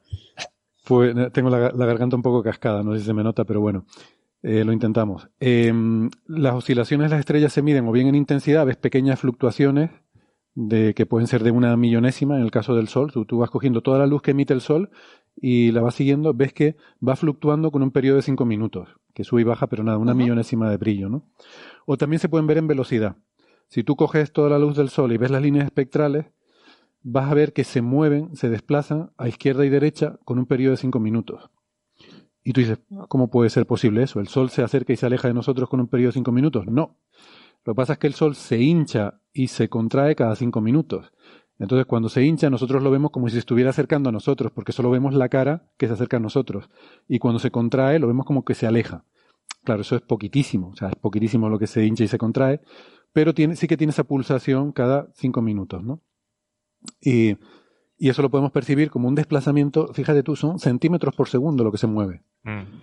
Pues 0.85 1.15
tengo 1.33 1.49
la, 1.49 1.71
la, 1.71 1.85
garganta 1.85 2.15
un 2.15 2.21
poco 2.21 2.41
cascada, 2.41 2.81
no 2.83 2.93
sé 2.93 2.99
si 2.99 3.05
se 3.05 3.13
me 3.13 3.23
nota, 3.23 3.43
pero 3.43 3.61
bueno. 3.61 3.85
Eh, 4.41 4.63
lo 4.63 4.71
intentamos. 4.71 5.27
Em, 5.39 6.09
las 6.25 6.53
oscilaciones 6.53 7.09
de 7.09 7.15
las 7.15 7.19
estrellas 7.19 7.51
se 7.51 7.61
miden 7.61 7.87
o 7.87 7.91
bien 7.91 8.07
en 8.07 8.15
intensidad, 8.15 8.65
ves 8.65 8.77
pequeñas 8.77 9.19
fluctuaciones 9.19 9.91
de 10.55 10.93
que 10.93 11.05
pueden 11.05 11.27
ser 11.27 11.43
de 11.43 11.51
una 11.51 11.75
millonésima 11.75 12.37
en 12.37 12.43
el 12.43 12.51
caso 12.51 12.75
del 12.75 12.87
Sol. 12.87 13.11
Tú, 13.11 13.37
vas 13.37 13.49
cogiendo 13.49 13.81
toda 13.81 13.99
la 13.99 14.07
luz 14.07 14.21
que 14.21 14.31
emite 14.31 14.53
el 14.53 14.61
Sol 14.61 14.91
y 15.41 15.71
la 15.71 15.81
vas 15.81 15.95
siguiendo, 15.95 16.33
ves 16.33 16.53
que 16.53 16.75
va 17.05 17.15
fluctuando 17.15 17.71
con 17.71 17.83
un 17.83 17.91
periodo 17.91 18.17
de 18.17 18.23
5 18.23 18.45
minutos, 18.45 18.89
que 19.13 19.23
sube 19.23 19.41
y 19.41 19.45
baja, 19.45 19.67
pero 19.67 19.83
nada, 19.83 19.97
una 19.97 20.13
millonésima 20.13 20.69
de 20.69 20.77
brillo, 20.77 21.09
¿no? 21.09 21.23
O 21.85 21.97
también 21.97 22.19
se 22.19 22.29
pueden 22.29 22.47
ver 22.47 22.57
en 22.57 22.67
velocidad. 22.67 23.15
Si 23.67 23.83
tú 23.83 23.95
coges 23.95 24.33
toda 24.33 24.49
la 24.49 24.59
luz 24.59 24.75
del 24.75 24.89
Sol 24.89 25.11
y 25.11 25.17
ves 25.17 25.31
las 25.31 25.41
líneas 25.41 25.65
espectrales, 25.65 26.25
vas 27.03 27.31
a 27.31 27.33
ver 27.33 27.53
que 27.53 27.63
se 27.63 27.81
mueven, 27.81 28.35
se 28.35 28.49
desplazan 28.49 29.11
a 29.17 29.27
izquierda 29.27 29.65
y 29.65 29.69
derecha 29.69 30.19
con 30.25 30.39
un 30.39 30.45
periodo 30.45 30.71
de 30.71 30.77
5 30.77 30.99
minutos. 30.99 31.49
Y 32.43 32.53
tú 32.53 32.61
dices, 32.61 32.79
¿cómo 33.09 33.29
puede 33.29 33.49
ser 33.49 33.65
posible 33.65 34.03
eso? 34.03 34.19
¿El 34.19 34.27
Sol 34.27 34.49
se 34.49 34.63
acerca 34.63 34.93
y 34.93 34.95
se 34.95 35.05
aleja 35.05 35.27
de 35.27 35.33
nosotros 35.33 35.69
con 35.69 35.79
un 35.79 35.87
periodo 35.87 36.09
de 36.09 36.13
cinco 36.13 36.31
minutos? 36.31 36.65
No. 36.65 36.97
Lo 37.65 37.73
que 37.73 37.75
pasa 37.75 37.93
es 37.93 37.99
que 37.99 38.07
el 38.07 38.13
Sol 38.13 38.35
se 38.35 38.59
hincha 38.59 39.21
y 39.33 39.47
se 39.49 39.69
contrae 39.69 40.15
cada 40.15 40.35
cinco 40.35 40.61
minutos. 40.61 41.11
Entonces, 41.59 41.85
cuando 41.85 42.09
se 42.09 42.23
hincha, 42.23 42.49
nosotros 42.49 42.81
lo 42.81 42.89
vemos 42.89 43.11
como 43.11 43.27
si 43.27 43.33
se 43.33 43.39
estuviera 43.39 43.69
acercando 43.69 44.09
a 44.09 44.11
nosotros, 44.11 44.51
porque 44.53 44.71
solo 44.71 44.89
vemos 44.89 45.13
la 45.13 45.29
cara 45.29 45.69
que 45.77 45.87
se 45.87 45.93
acerca 45.93 46.17
a 46.17 46.21
nosotros. 46.21 46.69
Y 47.07 47.19
cuando 47.19 47.39
se 47.39 47.51
contrae, 47.51 47.99
lo 47.99 48.07
vemos 48.07 48.25
como 48.25 48.45
que 48.45 48.55
se 48.55 48.65
aleja. 48.65 49.03
Claro, 49.65 49.81
eso 49.81 49.95
es 49.95 50.01
poquitísimo, 50.01 50.69
o 50.69 50.75
sea, 50.75 50.89
es 50.89 50.95
poquitísimo 50.95 51.49
lo 51.49 51.59
que 51.59 51.67
se 51.67 51.85
hincha 51.85 52.05
y 52.05 52.07
se 52.07 52.17
contrae, 52.17 52.61
pero 53.11 53.33
tiene, 53.33 53.55
sí 53.55 53.67
que 53.67 53.75
tiene 53.75 53.91
esa 53.91 54.05
pulsación 54.05 54.71
cada 54.71 55.11
cinco 55.15 55.41
minutos, 55.41 55.83
¿no? 55.83 56.01
Y 57.01 57.35
y 57.99 58.07
eso 58.07 58.21
lo 58.21 58.31
podemos 58.31 58.53
percibir 58.53 58.89
como 58.89 59.09
un 59.09 59.15
desplazamiento, 59.15 59.93
fíjate 59.93 60.23
tú, 60.23 60.37
son 60.37 60.57
centímetros 60.57 61.13
por 61.13 61.27
segundo 61.27 61.65
lo 61.65 61.71
que 61.71 61.77
se 61.77 61.85
mueve. 61.85 62.23
Mm. 62.43 62.79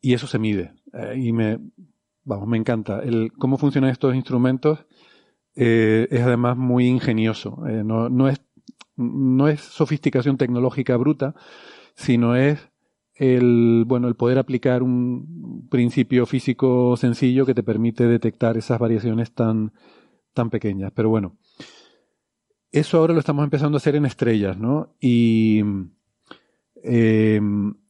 Y 0.00 0.14
eso 0.14 0.26
se 0.26 0.38
mide. 0.38 0.72
Eh, 0.94 1.14
y 1.18 1.32
me, 1.34 1.58
vamos, 2.24 2.48
me 2.48 2.56
encanta. 2.56 3.00
El, 3.00 3.32
cómo 3.38 3.58
funcionan 3.58 3.90
estos 3.90 4.14
instrumentos 4.14 4.86
eh, 5.56 6.06
es 6.10 6.20
además 6.20 6.56
muy 6.56 6.86
ingenioso. 6.86 7.66
Eh, 7.66 7.82
no, 7.82 8.08
no, 8.08 8.28
es, 8.28 8.40
no 8.96 9.48
es 9.48 9.60
sofisticación 9.60 10.36
tecnológica 10.36 10.96
bruta, 10.96 11.34
sino 11.94 12.36
es 12.36 12.68
el, 13.14 13.84
bueno, 13.86 14.08
el 14.08 14.14
poder 14.14 14.38
aplicar 14.38 14.82
un 14.82 15.66
principio 15.70 16.26
físico 16.26 16.96
sencillo 16.96 17.46
que 17.46 17.54
te 17.54 17.62
permite 17.62 18.06
detectar 18.06 18.58
esas 18.58 18.78
variaciones 18.78 19.32
tan, 19.32 19.72
tan 20.34 20.50
pequeñas. 20.50 20.92
Pero 20.94 21.08
bueno, 21.08 21.38
eso 22.70 22.98
ahora 22.98 23.14
lo 23.14 23.20
estamos 23.20 23.42
empezando 23.42 23.76
a 23.76 23.78
hacer 23.78 23.96
en 23.96 24.04
estrellas, 24.04 24.58
¿no? 24.58 24.94
Y 25.00 25.62
eh, 26.82 27.40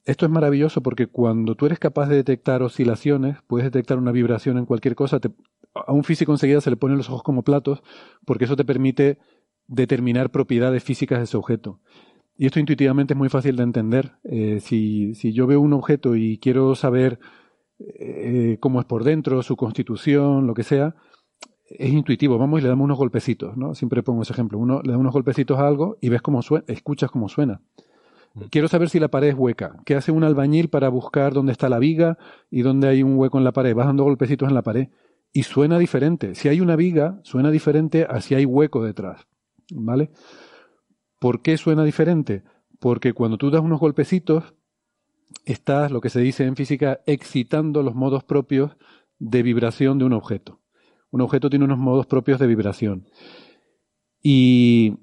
esto 0.04 0.24
es 0.24 0.30
maravilloso 0.30 0.82
porque 0.82 1.08
cuando 1.08 1.56
tú 1.56 1.66
eres 1.66 1.80
capaz 1.80 2.08
de 2.08 2.14
detectar 2.14 2.62
oscilaciones, 2.62 3.38
puedes 3.48 3.64
detectar 3.64 3.98
una 3.98 4.12
vibración 4.12 4.56
en 4.56 4.64
cualquier 4.64 4.94
cosa, 4.94 5.18
a 5.86 5.92
un 5.92 6.04
físico 6.04 6.32
enseguida 6.32 6.60
se 6.60 6.70
le 6.70 6.76
ponen 6.76 6.96
los 6.96 7.08
ojos 7.08 7.22
como 7.22 7.42
platos 7.42 7.82
porque 8.24 8.44
eso 8.44 8.56
te 8.56 8.64
permite 8.64 9.18
determinar 9.66 10.30
propiedades 10.30 10.82
físicas 10.82 11.18
de 11.18 11.24
ese 11.24 11.36
objeto. 11.36 11.80
Y 12.38 12.46
esto 12.46 12.60
intuitivamente 12.60 13.14
es 13.14 13.18
muy 13.18 13.28
fácil 13.28 13.56
de 13.56 13.62
entender. 13.62 14.12
Eh, 14.24 14.60
si, 14.60 15.14
si, 15.14 15.32
yo 15.32 15.46
veo 15.46 15.60
un 15.60 15.72
objeto 15.72 16.16
y 16.16 16.38
quiero 16.38 16.74
saber 16.74 17.18
eh, 17.78 18.58
cómo 18.60 18.80
es 18.80 18.86
por 18.86 19.04
dentro, 19.04 19.42
su 19.42 19.56
constitución, 19.56 20.46
lo 20.46 20.54
que 20.54 20.62
sea, 20.62 20.94
es 21.68 21.92
intuitivo, 21.92 22.38
vamos 22.38 22.60
y 22.60 22.62
le 22.62 22.68
damos 22.68 22.84
unos 22.84 22.98
golpecitos, 22.98 23.56
¿no? 23.56 23.74
Siempre 23.74 24.02
pongo 24.02 24.22
ese 24.22 24.32
ejemplo. 24.32 24.58
Uno 24.58 24.82
le 24.82 24.92
da 24.92 24.98
unos 24.98 25.12
golpecitos 25.12 25.58
a 25.58 25.66
algo 25.66 25.96
y 26.00 26.10
ves 26.10 26.22
cómo 26.22 26.42
suena, 26.42 26.64
escuchas 26.68 27.10
cómo 27.10 27.28
suena. 27.28 27.60
quiero 28.50 28.68
saber 28.68 28.90
si 28.90 29.00
la 29.00 29.08
pared 29.08 29.28
es 29.28 29.34
hueca. 29.34 29.76
¿Qué 29.84 29.94
hace 29.94 30.12
un 30.12 30.22
albañil 30.22 30.68
para 30.68 30.88
buscar 30.90 31.32
dónde 31.32 31.52
está 31.52 31.68
la 31.68 31.78
viga 31.78 32.18
y 32.50 32.62
dónde 32.62 32.88
hay 32.88 33.02
un 33.02 33.16
hueco 33.16 33.38
en 33.38 33.44
la 33.44 33.52
pared? 33.52 33.74
Vas 33.74 33.86
dando 33.86 34.04
golpecitos 34.04 34.48
en 34.48 34.54
la 34.54 34.62
pared 34.62 34.88
y 35.36 35.42
suena 35.42 35.78
diferente. 35.78 36.34
Si 36.34 36.48
hay 36.48 36.62
una 36.62 36.76
viga, 36.76 37.20
suena 37.22 37.50
diferente 37.50 38.06
a 38.08 38.22
si 38.22 38.34
hay 38.34 38.46
hueco 38.46 38.82
detrás. 38.82 39.26
¿Vale? 39.70 40.08
¿Por 41.18 41.42
qué 41.42 41.58
suena 41.58 41.84
diferente? 41.84 42.42
Porque 42.80 43.12
cuando 43.12 43.36
tú 43.36 43.50
das 43.50 43.60
unos 43.60 43.78
golpecitos, 43.78 44.54
estás, 45.44 45.92
lo 45.92 46.00
que 46.00 46.08
se 46.08 46.20
dice 46.20 46.44
en 46.44 46.56
física, 46.56 47.00
excitando 47.04 47.82
los 47.82 47.94
modos 47.94 48.24
propios 48.24 48.78
de 49.18 49.42
vibración 49.42 49.98
de 49.98 50.06
un 50.06 50.14
objeto. 50.14 50.62
Un 51.10 51.20
objeto 51.20 51.50
tiene 51.50 51.66
unos 51.66 51.76
modos 51.76 52.06
propios 52.06 52.38
de 52.38 52.46
vibración. 52.46 53.06
Y 54.22 54.94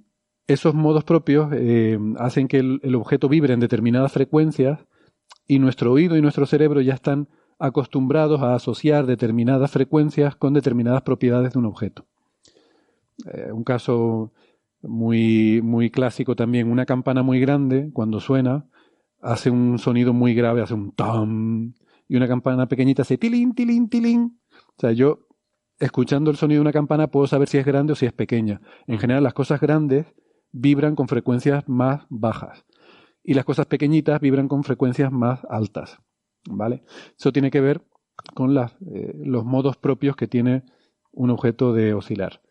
esos 0.48 0.74
modos 0.74 1.04
propios 1.04 1.52
eh, 1.54 2.00
hacen 2.18 2.48
que 2.48 2.58
el, 2.58 2.96
objeto 2.96 3.30
vibre 3.30 3.54
en 3.54 3.60
determinadas 3.60 4.12
frecuencias 4.12 4.80
y 5.46 5.60
nuestro 5.60 5.92
oído 5.92 6.18
y 6.18 6.24
nuestro 6.24 6.48
cerebro 6.48 6.82
ya 6.82 6.96
están 6.96 7.30
acostumbrados 7.60 8.42
a 8.42 8.56
asociar 8.56 9.06
determinadas 9.06 9.72
frecuencias 9.72 10.36
con 10.36 10.54
determinadas 10.54 11.02
propiedades 11.04 11.54
de 11.54 11.60
un 11.60 11.66
objeto. 11.66 12.06
Eh, 13.26 13.52
un 13.52 13.64
caso 13.64 14.32
muy, 14.82 15.62
muy 15.64 15.90
clásico 15.90 16.36
también, 16.36 16.70
una 16.70 16.86
campana 16.86 17.24
muy 17.24 17.40
grande, 17.40 17.90
cuando 17.94 18.20
suena, 18.20 18.66
hace 19.22 19.50
un 19.50 19.80
sonido 19.80 20.14
muy 20.14 20.34
grave, 20.34 20.62
hace 20.62 20.74
un 20.74 20.92
tam, 20.92 21.74
y 22.08 22.16
una 22.16 22.28
campana 22.28 22.68
pequeñita 22.68 23.04
hace 23.04 23.18
tilín, 23.18 23.54
tilín, 23.56 23.90
tilín. 23.90 24.40
O 24.78 24.82
sea, 24.82 24.92
yo, 24.92 25.20
escuchando 25.80 26.32
el 26.32 26.38
sonido 26.38 26.60
de 26.60 26.62
una 26.62 26.74
campana, 26.74 27.08
puedo 27.08 27.28
saber 27.28 27.48
si 27.48 27.58
es 27.58 27.66
grande 27.66 27.94
o 27.94 27.96
si 27.96 28.06
es 28.06 28.14
pequeña. 28.14 28.62
En 28.88 29.00
general, 29.00 29.24
las 29.24 29.34
cosas 29.34 29.62
grandes 29.62 30.06
vibran 30.52 30.96
con 30.96 31.08
frecuencias 31.08 31.68
más 31.68 32.06
bajas 32.10 32.66
y 33.24 33.34
las 33.34 33.46
cosas 33.46 33.66
pequeñitas 33.66 34.20
vibran 34.20 34.48
con 34.48 34.64
frecuencias 34.64 35.12
más 35.12 35.46
altas. 35.50 36.00
¿Vale? 36.50 36.84
Eso 37.18 37.32
tiene 37.32 37.52
que 37.52 37.62
ver 37.62 37.82
con 38.34 38.56
eh, 38.58 39.14
los 39.24 39.46
modos 39.46 39.78
propios 39.78 40.16
que 40.16 40.28
tiene 40.28 40.64
un 41.12 41.30
objeto 41.30 41.74
de 41.74 41.94
oscilar. 41.94 42.42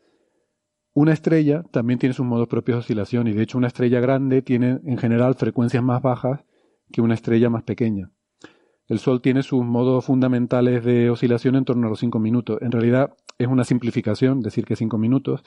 Una 0.94 1.12
estrella 1.12 1.64
también 1.70 1.98
tiene 1.98 2.14
sus 2.14 2.26
modos 2.26 2.48
propios 2.48 2.76
de 2.76 2.80
oscilación 2.80 3.26
y 3.26 3.32
de 3.32 3.42
hecho 3.42 3.58
una 3.58 3.66
estrella 3.66 4.00
grande 4.00 4.42
tiene 4.42 4.80
en 4.84 4.98
general 4.98 5.34
frecuencias 5.34 5.82
más 5.82 6.02
bajas 6.02 6.44
que 6.92 7.00
una 7.00 7.14
estrella 7.14 7.48
más 7.48 7.62
pequeña. 7.62 8.10
El 8.88 8.98
Sol 8.98 9.22
tiene 9.22 9.42
sus 9.42 9.64
modos 9.64 10.04
fundamentales 10.04 10.84
de 10.84 11.08
oscilación 11.08 11.56
en 11.56 11.64
torno 11.64 11.86
a 11.86 11.90
los 11.90 12.00
5 12.00 12.18
minutos. 12.18 12.60
En 12.60 12.72
realidad 12.72 13.14
es 13.38 13.48
una 13.48 13.64
simplificación 13.64 14.40
decir 14.40 14.66
que 14.66 14.76
5 14.76 14.98
minutos. 14.98 15.42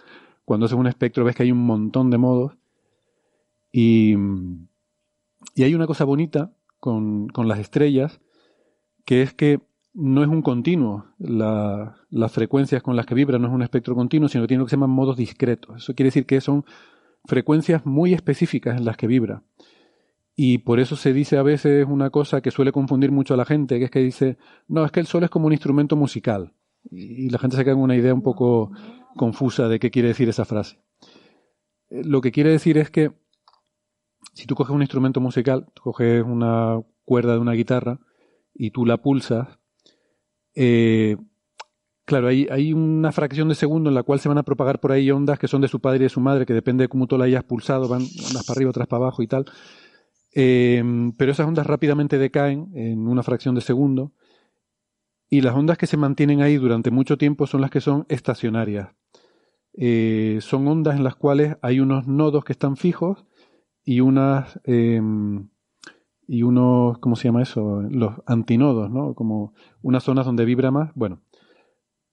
Cuando 0.46 0.66
haces 0.66 0.78
un 0.78 0.88
espectro 0.88 1.24
ves 1.24 1.36
que 1.36 1.44
hay 1.44 1.52
un 1.52 1.64
montón 1.64 2.10
de 2.10 2.18
modos. 2.18 2.58
Y, 3.72 4.16
y 5.54 5.64
hay 5.64 5.76
una 5.76 5.86
cosa 5.86 6.06
bonita 6.06 6.56
con, 6.80 7.28
con 7.28 7.48
las 7.48 7.60
estrellas, 7.60 8.20
que 9.06 9.22
es 9.22 9.34
que 9.34 9.62
no 9.94 10.22
es 10.24 10.28
un 10.28 10.42
continuo. 10.42 11.06
las 11.18 12.32
frecuencias 12.32 12.84
con 12.84 12.96
las 12.96 13.06
que 13.06 13.16
vibra 13.16 13.40
no 13.40 13.48
es 13.48 13.54
un 13.54 13.62
espectro 13.62 13.96
continuo, 13.96 14.28
sino 14.28 14.44
que 14.44 14.50
tiene 14.50 14.60
lo 14.60 14.66
que 14.66 14.72
se 14.72 14.76
llaman 14.76 14.90
modos 14.90 15.16
discretos. 15.16 15.78
Eso 15.78 15.96
quiere 15.96 16.08
decir 16.08 16.26
que 16.26 16.42
son 16.42 16.66
frecuencias 17.24 17.86
muy 17.86 18.14
específicas 18.14 18.78
en 18.78 18.86
las 18.86 18.98
que 18.98 19.08
vibra. 19.08 19.44
Y 20.36 20.58
por 20.60 20.82
eso 20.82 20.98
se 20.98 21.14
dice 21.14 21.38
a 21.38 21.44
veces 21.44 21.86
una 21.88 22.10
cosa 22.10 22.42
que 22.42 22.52
suele 22.52 22.74
confundir 22.74 23.12
mucho 23.12 23.34
a 23.34 23.38
la 23.38 23.46
gente, 23.46 23.80
que 23.80 23.86
es 23.86 23.92
que 23.92 24.00
dice, 24.00 24.38
no, 24.68 24.84
es 24.84 24.92
que 24.92 25.00
el 25.00 25.08
sol 25.08 25.24
es 25.24 25.30
como 25.30 25.48
un 25.48 25.54
instrumento 25.54 25.96
musical. 25.96 26.54
Y 26.92 27.30
la 27.30 27.40
gente 27.40 27.56
se 27.56 27.64
queda 27.64 27.76
con 27.76 27.84
una 27.84 27.96
idea 27.96 28.14
un 28.14 28.22
poco 28.22 28.72
confusa 29.16 29.70
de 29.70 29.80
qué 29.80 29.92
quiere 29.92 30.10
decir 30.10 30.28
esa 30.28 30.44
frase. 30.44 30.78
Eh, 31.90 32.04
lo 32.04 32.20
que 32.20 32.32
quiere 32.32 32.50
decir 32.50 32.78
es 32.78 32.92
que 32.92 33.14
si 34.34 34.46
tú 34.46 34.56
coges 34.56 34.76
un 34.76 34.82
instrumento 34.82 35.22
musical, 35.22 35.68
tú 35.74 35.84
coges 35.84 36.22
una 36.24 36.82
cuerda 37.06 37.34
de 37.34 37.40
una 37.40 37.54
guitarra 37.54 38.00
y 38.56 38.72
tú 38.72 38.86
la 38.86 38.98
pulsas, 38.98 39.60
eh, 40.56 41.18
claro, 42.06 42.28
hay, 42.28 42.48
hay, 42.50 42.74
una 42.74 43.12
fracción 43.12 43.50
de 43.50 43.56
segundo 43.56 43.90
en 43.90 43.96
la 43.96 44.04
cual 44.04 44.20
se 44.20 44.30
van 44.30 44.38
a 44.38 44.44
propagar 44.44 44.80
por 44.80 44.94
ahí 44.94 45.12
ondas 45.12 45.38
que 45.38 45.48
son 45.48 45.62
de 45.62 45.68
su 45.68 45.82
padre 45.82 45.98
y 45.98 46.04
de 46.04 46.10
su 46.10 46.22
madre, 46.22 46.46
que 46.46 46.54
depende 46.54 46.86
de 46.86 46.88
cómo 46.88 47.08
tú 47.08 47.18
la 47.18 47.26
hayas 47.26 47.44
pulsado, 47.44 47.88
van 47.88 48.02
unas 48.02 48.46
para 48.46 48.58
arriba, 48.58 48.70
otras 48.70 48.88
para 48.88 49.04
abajo 49.04 49.22
y 49.22 49.28
tal. 49.28 49.46
Eh, 50.34 50.84
pero 51.18 51.32
esas 51.32 51.48
ondas 51.48 51.68
rápidamente 51.68 52.18
decaen 52.18 52.70
en 52.74 53.08
una 53.08 53.24
fracción 53.24 53.56
de 53.56 53.62
segundo 53.62 54.12
y 55.30 55.42
las 55.42 55.56
ondas 55.56 55.78
que 55.78 55.88
se 55.88 55.98
mantienen 55.98 56.42
ahí 56.42 56.58
durante 56.58 56.92
mucho 56.92 57.18
tiempo 57.18 57.48
son 57.48 57.62
las 57.62 57.72
que 57.72 57.82
son 57.82 58.06
estacionarias. 58.10 58.90
Eh, 59.74 60.40
son 60.42 60.68
ondas 60.68 60.96
en 60.96 61.04
las 61.04 61.16
cuales 61.16 61.58
hay 61.62 61.80
unos 61.80 62.08
nodos 62.08 62.46
que 62.46 62.54
están 62.54 62.78
fijos 62.78 63.26
y 63.84 64.00
unas 64.00 64.60
y 66.28 66.44
unos, 66.44 66.98
¿cómo 67.00 67.16
se 67.16 67.28
llama 67.28 67.44
eso? 67.44 67.82
Los 67.90 68.14
antinodos, 68.26 68.90
¿no? 68.90 69.14
Como 69.14 69.54
unas 69.82 70.04
zonas 70.04 70.26
donde 70.26 70.46
vibra 70.46 70.72
más. 70.72 70.92
Bueno, 70.96 71.22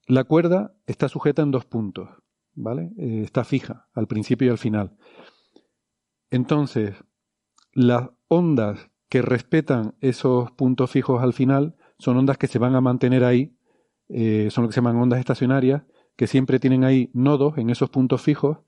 la 0.06 0.24
cuerda 0.24 0.74
está 0.86 1.08
sujeta 1.08 1.42
en 1.42 1.50
dos 1.50 1.64
puntos, 1.64 2.08
¿vale? 2.54 2.90
Eh, 2.98 3.22
está 3.24 3.44
fija 3.44 3.88
al 3.94 4.06
principio 4.06 4.48
y 4.48 4.50
al 4.50 4.58
final. 4.58 4.96
Entonces, 6.30 6.94
las 7.72 8.10
ondas 8.28 8.90
que 9.08 9.22
respetan 9.22 9.94
esos 10.00 10.50
puntos 10.52 10.90
fijos 10.90 11.22
al 11.22 11.32
final 11.32 11.76
son 11.98 12.16
ondas 12.16 12.38
que 12.38 12.46
se 12.46 12.58
van 12.58 12.74
a 12.74 12.80
mantener 12.80 13.24
ahí, 13.24 13.56
eh, 14.08 14.48
son 14.50 14.62
lo 14.62 14.68
que 14.68 14.74
se 14.74 14.80
llaman 14.80 14.96
ondas 14.96 15.20
estacionarias, 15.20 15.82
que 16.16 16.26
siempre 16.26 16.58
tienen 16.58 16.84
ahí 16.84 17.10
nodos 17.14 17.56
en 17.58 17.70
esos 17.70 17.90
puntos 17.90 18.22
fijos 18.22 18.58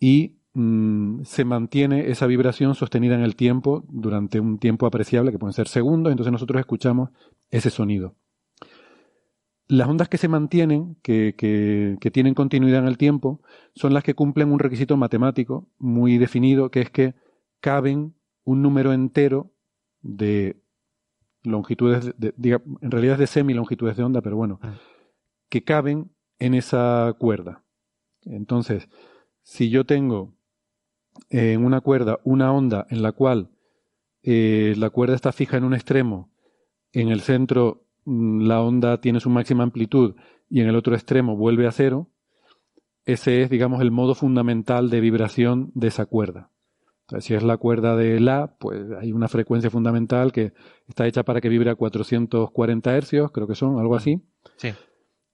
y 0.00 0.37
Mm, 0.60 1.22
se 1.22 1.44
mantiene 1.44 2.10
esa 2.10 2.26
vibración 2.26 2.74
sostenida 2.74 3.14
en 3.14 3.20
el 3.20 3.36
tiempo 3.36 3.84
durante 3.88 4.40
un 4.40 4.58
tiempo 4.58 4.86
apreciable, 4.86 5.30
que 5.30 5.38
pueden 5.38 5.52
ser 5.52 5.68
segundos, 5.68 6.10
entonces 6.10 6.32
nosotros 6.32 6.58
escuchamos 6.58 7.10
ese 7.48 7.70
sonido. 7.70 8.16
Las 9.68 9.86
ondas 9.86 10.08
que 10.08 10.18
se 10.18 10.26
mantienen, 10.26 10.96
que, 11.00 11.36
que, 11.38 12.10
tienen 12.10 12.34
continuidad 12.34 12.80
en 12.80 12.88
el 12.88 12.98
tiempo, 12.98 13.40
son 13.76 13.94
las 13.94 14.02
que 14.02 14.14
cumplen 14.14 14.50
un 14.50 14.58
requisito 14.58 14.96
matemático 14.96 15.68
muy 15.78 16.18
definido, 16.18 16.72
que 16.72 16.80
es 16.80 16.90
que 16.90 17.14
caben 17.60 18.16
un 18.42 18.60
número 18.60 18.92
entero 18.92 19.52
de 20.00 20.60
longitudes, 21.44 22.14
de, 22.18 22.34
en 22.80 22.90
realidad 22.90 23.14
es 23.14 23.20
de 23.20 23.26
semilongitudes 23.28 23.96
de 23.96 24.02
onda, 24.02 24.22
pero 24.22 24.34
bueno, 24.34 24.58
ah. 24.62 24.74
que 25.50 25.62
caben 25.62 26.10
en 26.40 26.54
esa 26.54 27.14
cuerda. 27.16 27.62
Entonces, 28.22 28.88
si 29.42 29.70
yo 29.70 29.86
tengo 29.86 30.36
en 31.30 31.64
una 31.64 31.80
cuerda 31.80 32.18
una 32.24 32.52
onda 32.52 32.86
en 32.90 33.02
la 33.02 33.12
cual 33.12 33.50
eh, 34.22 34.74
la 34.76 34.90
cuerda 34.90 35.14
está 35.14 35.32
fija 35.32 35.56
en 35.56 35.64
un 35.64 35.74
extremo, 35.74 36.30
en 36.92 37.08
el 37.08 37.20
centro 37.20 37.86
mm, 38.04 38.46
la 38.46 38.62
onda 38.62 39.00
tiene 39.00 39.20
su 39.20 39.30
máxima 39.30 39.62
amplitud 39.62 40.16
y 40.50 40.60
en 40.60 40.68
el 40.68 40.76
otro 40.76 40.94
extremo 40.94 41.36
vuelve 41.36 41.66
a 41.66 41.72
cero, 41.72 42.08
ese 43.04 43.42
es, 43.42 43.50
digamos, 43.50 43.80
el 43.80 43.90
modo 43.90 44.14
fundamental 44.14 44.90
de 44.90 45.00
vibración 45.00 45.70
de 45.74 45.88
esa 45.88 46.04
cuerda. 46.04 46.50
si 47.20 47.32
es 47.34 47.42
la 47.42 47.56
cuerda 47.56 47.96
de 47.96 48.20
La, 48.20 48.56
pues 48.58 48.82
hay 49.00 49.12
una 49.12 49.28
frecuencia 49.28 49.70
fundamental 49.70 50.30
que 50.30 50.52
está 50.86 51.06
hecha 51.06 51.22
para 51.22 51.40
que 51.40 51.48
vibre 51.48 51.70
a 51.70 51.74
440 51.74 52.94
hercios, 52.94 53.30
creo 53.32 53.46
que 53.46 53.54
son, 53.54 53.78
algo 53.78 53.96
así. 53.96 54.20
Sí. 54.56 54.74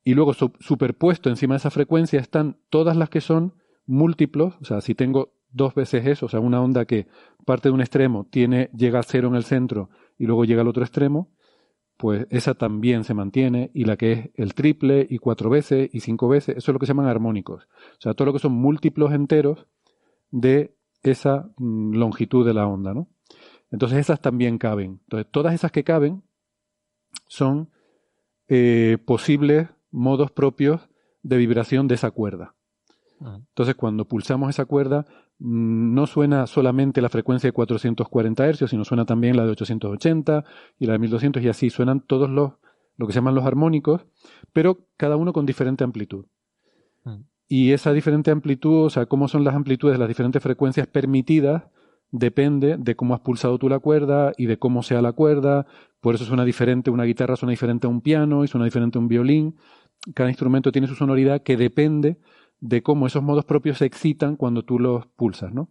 Y 0.05 0.15
luego 0.15 0.35
superpuesto 0.35 1.31
encima 1.31 1.55
de 1.55 1.59
esa 1.59 1.71
frecuencia 1.71 2.21
están 2.21 2.59
todas 2.71 2.97
las 2.97 3.09
que 3.09 3.21
son 3.21 3.55
múltiplos, 3.87 4.55
o 4.61 4.65
sea, 4.65 4.81
si 4.81 4.95
tengo 4.95 5.33
dos 5.55 5.75
veces 5.75 6.07
eso, 6.07 6.27
o 6.27 6.29
sea, 6.29 6.41
una 6.41 6.61
onda 6.61 6.85
que 6.85 7.07
parte 7.47 7.69
de 7.69 7.75
un 7.75 7.81
extremo, 7.81 8.27
tiene, 8.31 8.71
llega 8.77 8.99
a 8.99 9.03
cero 9.03 9.29
en 9.29 9.37
el 9.37 9.45
centro 9.45 9.89
y 10.19 10.27
luego 10.27 10.45
llega 10.45 10.63
al 10.63 10.69
otro 10.69 10.83
extremo, 10.83 11.31
pues 11.97 12.27
esa 12.31 12.55
también 12.55 13.05
se 13.05 13.15
mantiene, 13.15 13.71
y 13.73 13.85
la 13.85 13.97
que 13.97 14.13
es 14.13 14.31
el 14.35 14.55
triple, 14.55 15.07
y 15.09 15.19
cuatro 15.19 15.49
veces, 15.49 15.89
y 15.93 16.01
cinco 16.01 16.29
veces, 16.29 16.57
eso 16.57 16.71
es 16.71 16.75
lo 16.75 16.81
que 16.81 16.87
se 16.87 16.91
llaman 16.91 17.07
armónicos. 17.07 17.65
O 17.65 18.01
sea, 18.01 18.15
todo 18.15 18.27
lo 18.27 18.33
que 18.33 18.41
son 18.41 18.53
múltiplos 18.53 19.13
enteros 19.13 19.67
de 20.31 20.77
esa 21.05 21.51
mm, 21.57 21.95
longitud 21.95 22.45
de 22.45 22.55
la 22.55 22.67
onda, 22.67 22.93
¿no? 22.95 23.09
Entonces 23.71 23.99
esas 23.99 24.21
también 24.21 24.59
caben. 24.59 25.01
Entonces, 25.05 25.31
todas 25.31 25.55
esas 25.55 25.71
que 25.71 25.85
caben 25.85 26.23
son 27.27 27.71
eh, 28.49 28.99
posibles 29.05 29.69
modos 29.91 30.31
propios 30.33 30.89
de 31.23 31.37
vibración 31.37 31.89
de 31.89 31.95
esa 31.95 32.11
cuerda. 32.11 32.55
Ah. 33.21 33.39
Entonces, 33.49 33.75
cuando 33.75 34.07
pulsamos 34.07 34.51
esa 34.51 34.65
cuerda, 34.65 35.07
no 35.39 36.07
suena 36.07 36.47
solamente 36.47 37.03
la 37.03 37.09
frecuencia 37.09 37.49
de 37.49 37.53
440 37.53 38.53
Hz, 38.53 38.71
sino 38.71 38.85
suena 38.85 39.05
también 39.05 39.37
la 39.37 39.45
de 39.45 39.51
880 39.51 40.45
y 40.79 40.87
la 40.87 40.93
de 40.93 40.99
1200 40.99 41.43
y 41.43 41.49
así 41.49 41.71
suenan 41.71 42.01
todos 42.01 42.31
los, 42.31 42.53
lo 42.97 43.07
que 43.07 43.13
se 43.13 43.19
llaman 43.19 43.35
los 43.35 43.45
armónicos, 43.45 44.07
pero 44.53 44.87
cada 44.97 45.17
uno 45.17 45.33
con 45.33 45.47
diferente 45.47 45.85
amplitud. 45.85 46.27
Mm. 47.05 47.23
Y 47.49 47.73
esa 47.73 47.93
diferente 47.93 48.31
amplitud, 48.31 48.87
o 48.87 48.91
sea, 48.91 49.07
cómo 49.07 49.29
son 49.29 49.45
las 49.45 49.55
amplitudes 49.55 49.95
de 49.95 49.99
las 49.99 50.09
diferentes 50.09 50.43
frecuencias 50.43 50.87
permitidas, 50.87 51.65
depende 52.11 52.77
de 52.79 52.95
cómo 52.95 53.15
has 53.15 53.21
pulsado 53.21 53.59
tú 53.59 53.69
la 53.69 53.81
cuerda 53.81 54.33
y 54.37 54.47
de 54.47 54.57
cómo 54.57 54.83
sea 54.83 55.03
la 55.03 55.13
cuerda. 55.13 55.67
Por 56.01 56.15
eso 56.15 56.25
suena 56.25 56.45
diferente, 56.45 56.91
una 56.91 57.05
guitarra 57.05 57.37
suena 57.37 57.51
diferente 57.51 57.87
a 57.87 57.91
un 57.91 58.01
piano 58.01 58.45
y 58.45 58.49
suena 58.49 58.65
diferente 58.65 58.99
a 58.99 59.01
un 59.01 59.09
violín. 59.09 59.57
Cada 60.15 60.29
instrumento 60.31 60.71
tiene 60.71 60.87
su 60.87 60.95
sonoridad 60.95 61.43
que 61.43 61.57
depende 61.57 62.19
de 62.61 62.83
cómo 62.83 63.07
esos 63.07 63.23
modos 63.23 63.45
propios 63.45 63.79
se 63.79 63.87
excitan 63.87 64.37
cuando 64.37 64.65
tú 64.65 64.79
los 64.79 65.07
pulsas, 65.07 65.53
¿no? 65.53 65.71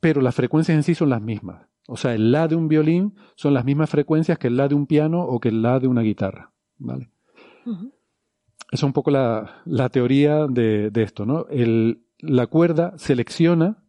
pero 0.00 0.20
las 0.20 0.34
frecuencias 0.34 0.76
en 0.76 0.82
sí 0.82 0.94
son 0.94 1.10
las 1.10 1.20
mismas. 1.20 1.66
O 1.88 1.96
sea, 1.96 2.14
el 2.14 2.32
La 2.32 2.48
de 2.48 2.54
un 2.54 2.68
violín 2.68 3.14
son 3.34 3.54
las 3.54 3.64
mismas 3.64 3.90
frecuencias 3.90 4.38
que 4.38 4.48
el 4.48 4.56
La 4.56 4.68
de 4.68 4.74
un 4.74 4.86
piano 4.86 5.22
o 5.22 5.40
que 5.40 5.48
el 5.48 5.62
La 5.62 5.80
de 5.80 5.88
una 5.88 6.02
guitarra. 6.02 6.52
¿vale? 6.78 7.10
Esa 7.64 7.82
es 8.70 8.82
un 8.82 8.92
poco 8.92 9.10
la, 9.10 9.64
teoría 9.90 10.46
de, 10.46 10.90
esto. 10.94 11.26
¿no? 11.26 11.46
la 12.18 12.46
cuerda 12.46 12.96
selecciona 12.98 13.82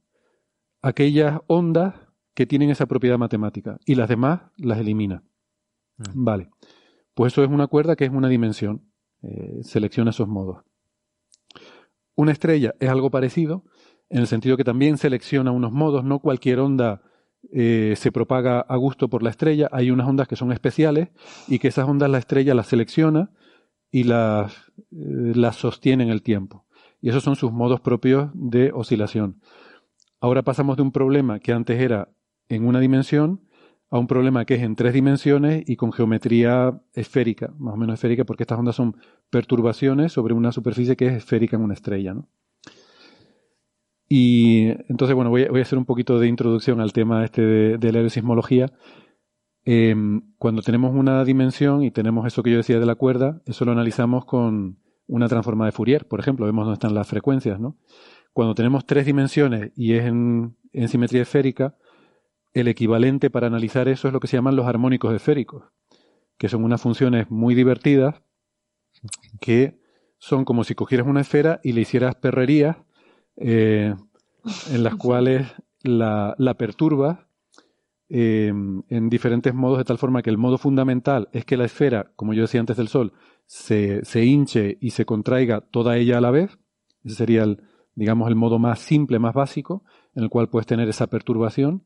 aquellas 0.82 1.40
ondas 1.48 1.94
que 2.34 2.46
tienen 2.46 2.70
esa 2.70 2.86
propiedad 2.86 3.18
matemática 3.18 3.80
y 3.86 3.96
las 3.96 4.10
demás 4.10 4.42
las 4.58 4.80
elimina. 4.80 5.24
Vale. 6.14 6.50
Pues 7.14 7.34
eso 7.34 7.44
es 7.44 7.50
una 7.50 7.68
cuerda 7.68 7.96
que 7.96 8.06
es 8.06 8.12
una 8.12 8.28
dimensión. 8.28 8.92
Eh, 9.24 9.60
selecciona 9.64 10.12
esos 10.12 10.28
modos. 10.28 10.64
Una 12.18 12.32
estrella 12.32 12.74
es 12.80 12.90
algo 12.90 13.12
parecido, 13.12 13.64
en 14.10 14.22
el 14.22 14.28
sentido 14.28 14.58
que 14.58 14.64
también 14.64 14.98
selecciona 14.98 15.52
unos 15.52 15.72
modos, 15.72 16.04
no 16.04 16.18
cualquier 16.18 16.60
onda 16.60 17.04
eh, 17.54 17.94
se 17.96 18.12
propaga 18.12 18.60
a 18.60 18.76
gusto 18.76 19.08
por 19.08 19.22
la 19.22 19.30
estrella, 19.30 19.70
hay 19.72 19.92
unas 19.92 20.08
ondas 20.08 20.28
que 20.28 20.36
son 20.36 20.52
especiales 20.52 21.10
y 21.48 21.60
que 21.60 21.68
esas 21.68 21.88
ondas 21.88 22.10
la 22.10 22.18
estrella 22.18 22.56
las 22.56 22.66
selecciona 22.66 23.30
y 23.92 24.06
las, 24.06 24.52
eh, 24.92 25.34
las 25.36 25.58
sostiene 25.58 26.06
en 26.06 26.10
el 26.10 26.24
tiempo. 26.24 26.66
Y 27.02 27.10
esos 27.10 27.22
son 27.24 27.36
sus 27.36 27.52
modos 27.52 27.82
propios 27.82 28.32
de 28.34 28.72
oscilación. 28.74 29.40
Ahora 30.20 30.42
pasamos 30.42 30.76
de 30.76 30.82
un 30.82 30.92
problema 30.92 31.38
que 31.40 31.54
antes 31.54 31.80
era 31.80 32.10
en 32.50 32.66
una 32.66 32.80
dimensión 32.80 33.42
a 33.90 34.00
un 34.00 34.08
problema 34.08 34.46
que 34.46 34.56
es 34.56 34.64
en 34.64 34.76
tres 34.76 34.94
dimensiones 34.94 35.64
y 35.66 35.76
con 35.76 35.94
geometría 35.94 36.82
esférica, 36.94 37.54
más 37.58 37.76
o 37.76 37.78
menos 37.78 37.94
esférica, 37.94 38.26
porque 38.26 38.44
estas 38.44 38.60
ondas 38.60 38.76
son 38.76 38.98
perturbaciones 39.30 40.14
sobre 40.14 40.34
una 40.34 40.52
superficie 40.52 40.96
que 40.96 41.08
es 41.08 41.14
esférica 41.14 41.58
en 41.58 41.64
una 41.64 41.74
estrella. 41.74 42.14
¿no? 42.14 42.28
Y 44.10 44.68
entonces, 44.90 45.16
bueno, 45.16 45.30
voy 45.30 45.44
a, 45.44 45.62
hacer 45.62 45.78
un 45.78 45.86
poquito 45.86 46.20
de 46.20 46.28
introducción 46.28 46.80
al 46.80 46.94
tema 46.94 47.26
este 47.26 47.42
de, 47.78 47.92
la 47.92 48.00
aerosismología. 48.00 48.72
Em, 49.66 50.22
cuando 50.38 50.62
tenemos 50.62 50.96
una 50.96 51.26
dimensión 51.26 51.84
y 51.84 51.92
tenemos 51.92 52.26
eso 52.26 52.42
que 52.42 52.52
yo 52.52 52.58
decía 52.58 52.80
de 52.80 52.86
la 52.86 52.96
cuerda, 52.96 53.42
eso 53.46 53.66
lo 53.66 53.74
analizamos 53.74 54.26
con 54.26 54.80
una 55.08 55.28
transforma 55.28 55.66
de 55.66 55.72
Fourier, 55.72 56.08
por 56.08 56.20
ejemplo, 56.20 56.46
vemos 56.46 56.66
dónde 56.66 56.76
están 56.76 56.94
las 56.94 57.08
frecuencias, 57.08 57.60
¿no? 57.60 57.78
Cuando 58.34 58.56
tenemos 58.56 58.86
tres 58.86 59.06
dimensiones 59.06 59.72
y 59.76 59.94
es 59.94 60.06
en, 60.06 60.56
en 60.74 60.88
simetría 60.90 61.24
esférica, 61.24 61.76
el 62.54 62.68
equivalente 62.68 63.30
para 63.30 63.48
analizar 63.48 63.88
eso 63.88 64.08
es 64.08 64.14
lo 64.14 64.20
que 64.20 64.28
se 64.28 64.38
llaman 64.38 64.56
los 64.56 64.68
armónicos 64.68 65.14
esféricos, 65.14 65.64
que 66.38 66.50
son 66.50 66.64
unas 66.64 66.82
funciones 66.82 67.30
muy 67.30 67.56
divertidas 67.56 68.22
que 69.40 69.80
son 70.18 70.46
como 70.46 70.64
si 70.64 70.76
cogieras 70.76 71.08
una 71.08 71.22
esfera 71.22 71.60
y 71.64 71.74
le 71.74 71.82
hicieras 71.82 72.16
perrerías 72.16 72.78
eh, 73.36 73.94
en 74.72 74.84
las 74.84 74.96
cuales 74.96 75.48
la, 75.84 76.36
la 76.38 76.56
perturba 76.56 77.30
eh, 78.10 78.48
en 78.48 79.10
diferentes 79.10 79.54
modos 79.54 79.78
de 79.80 79.84
tal 79.84 79.98
forma 79.98 80.22
que 80.22 80.30
el 80.30 80.38
modo 80.38 80.58
fundamental 80.58 81.30
es 81.34 81.46
que 81.46 81.58
la 81.58 81.66
esfera, 81.66 82.12
como 82.16 82.34
yo 82.34 82.44
decía 82.44 82.60
antes 82.60 82.78
del 82.78 82.88
Sol, 82.88 83.14
se, 83.46 84.04
se 84.06 84.26
hinche 84.26 84.78
y 84.82 84.92
se 84.92 85.06
contraiga 85.06 85.62
toda 85.62 85.98
ella 85.98 86.18
a 86.18 86.22
la 86.22 86.32
vez. 86.32 86.58
Ese 87.04 87.16
sería 87.16 87.44
el, 87.44 87.62
digamos, 87.96 88.28
el 88.30 88.36
modo 88.36 88.60
más 88.60 88.80
simple, 88.80 89.20
más 89.20 89.34
básico, 89.34 89.84
en 90.16 90.24
el 90.24 90.30
cual 90.30 90.50
puedes 90.50 90.68
tener 90.68 90.88
esa 90.90 91.08
perturbación 91.08 91.84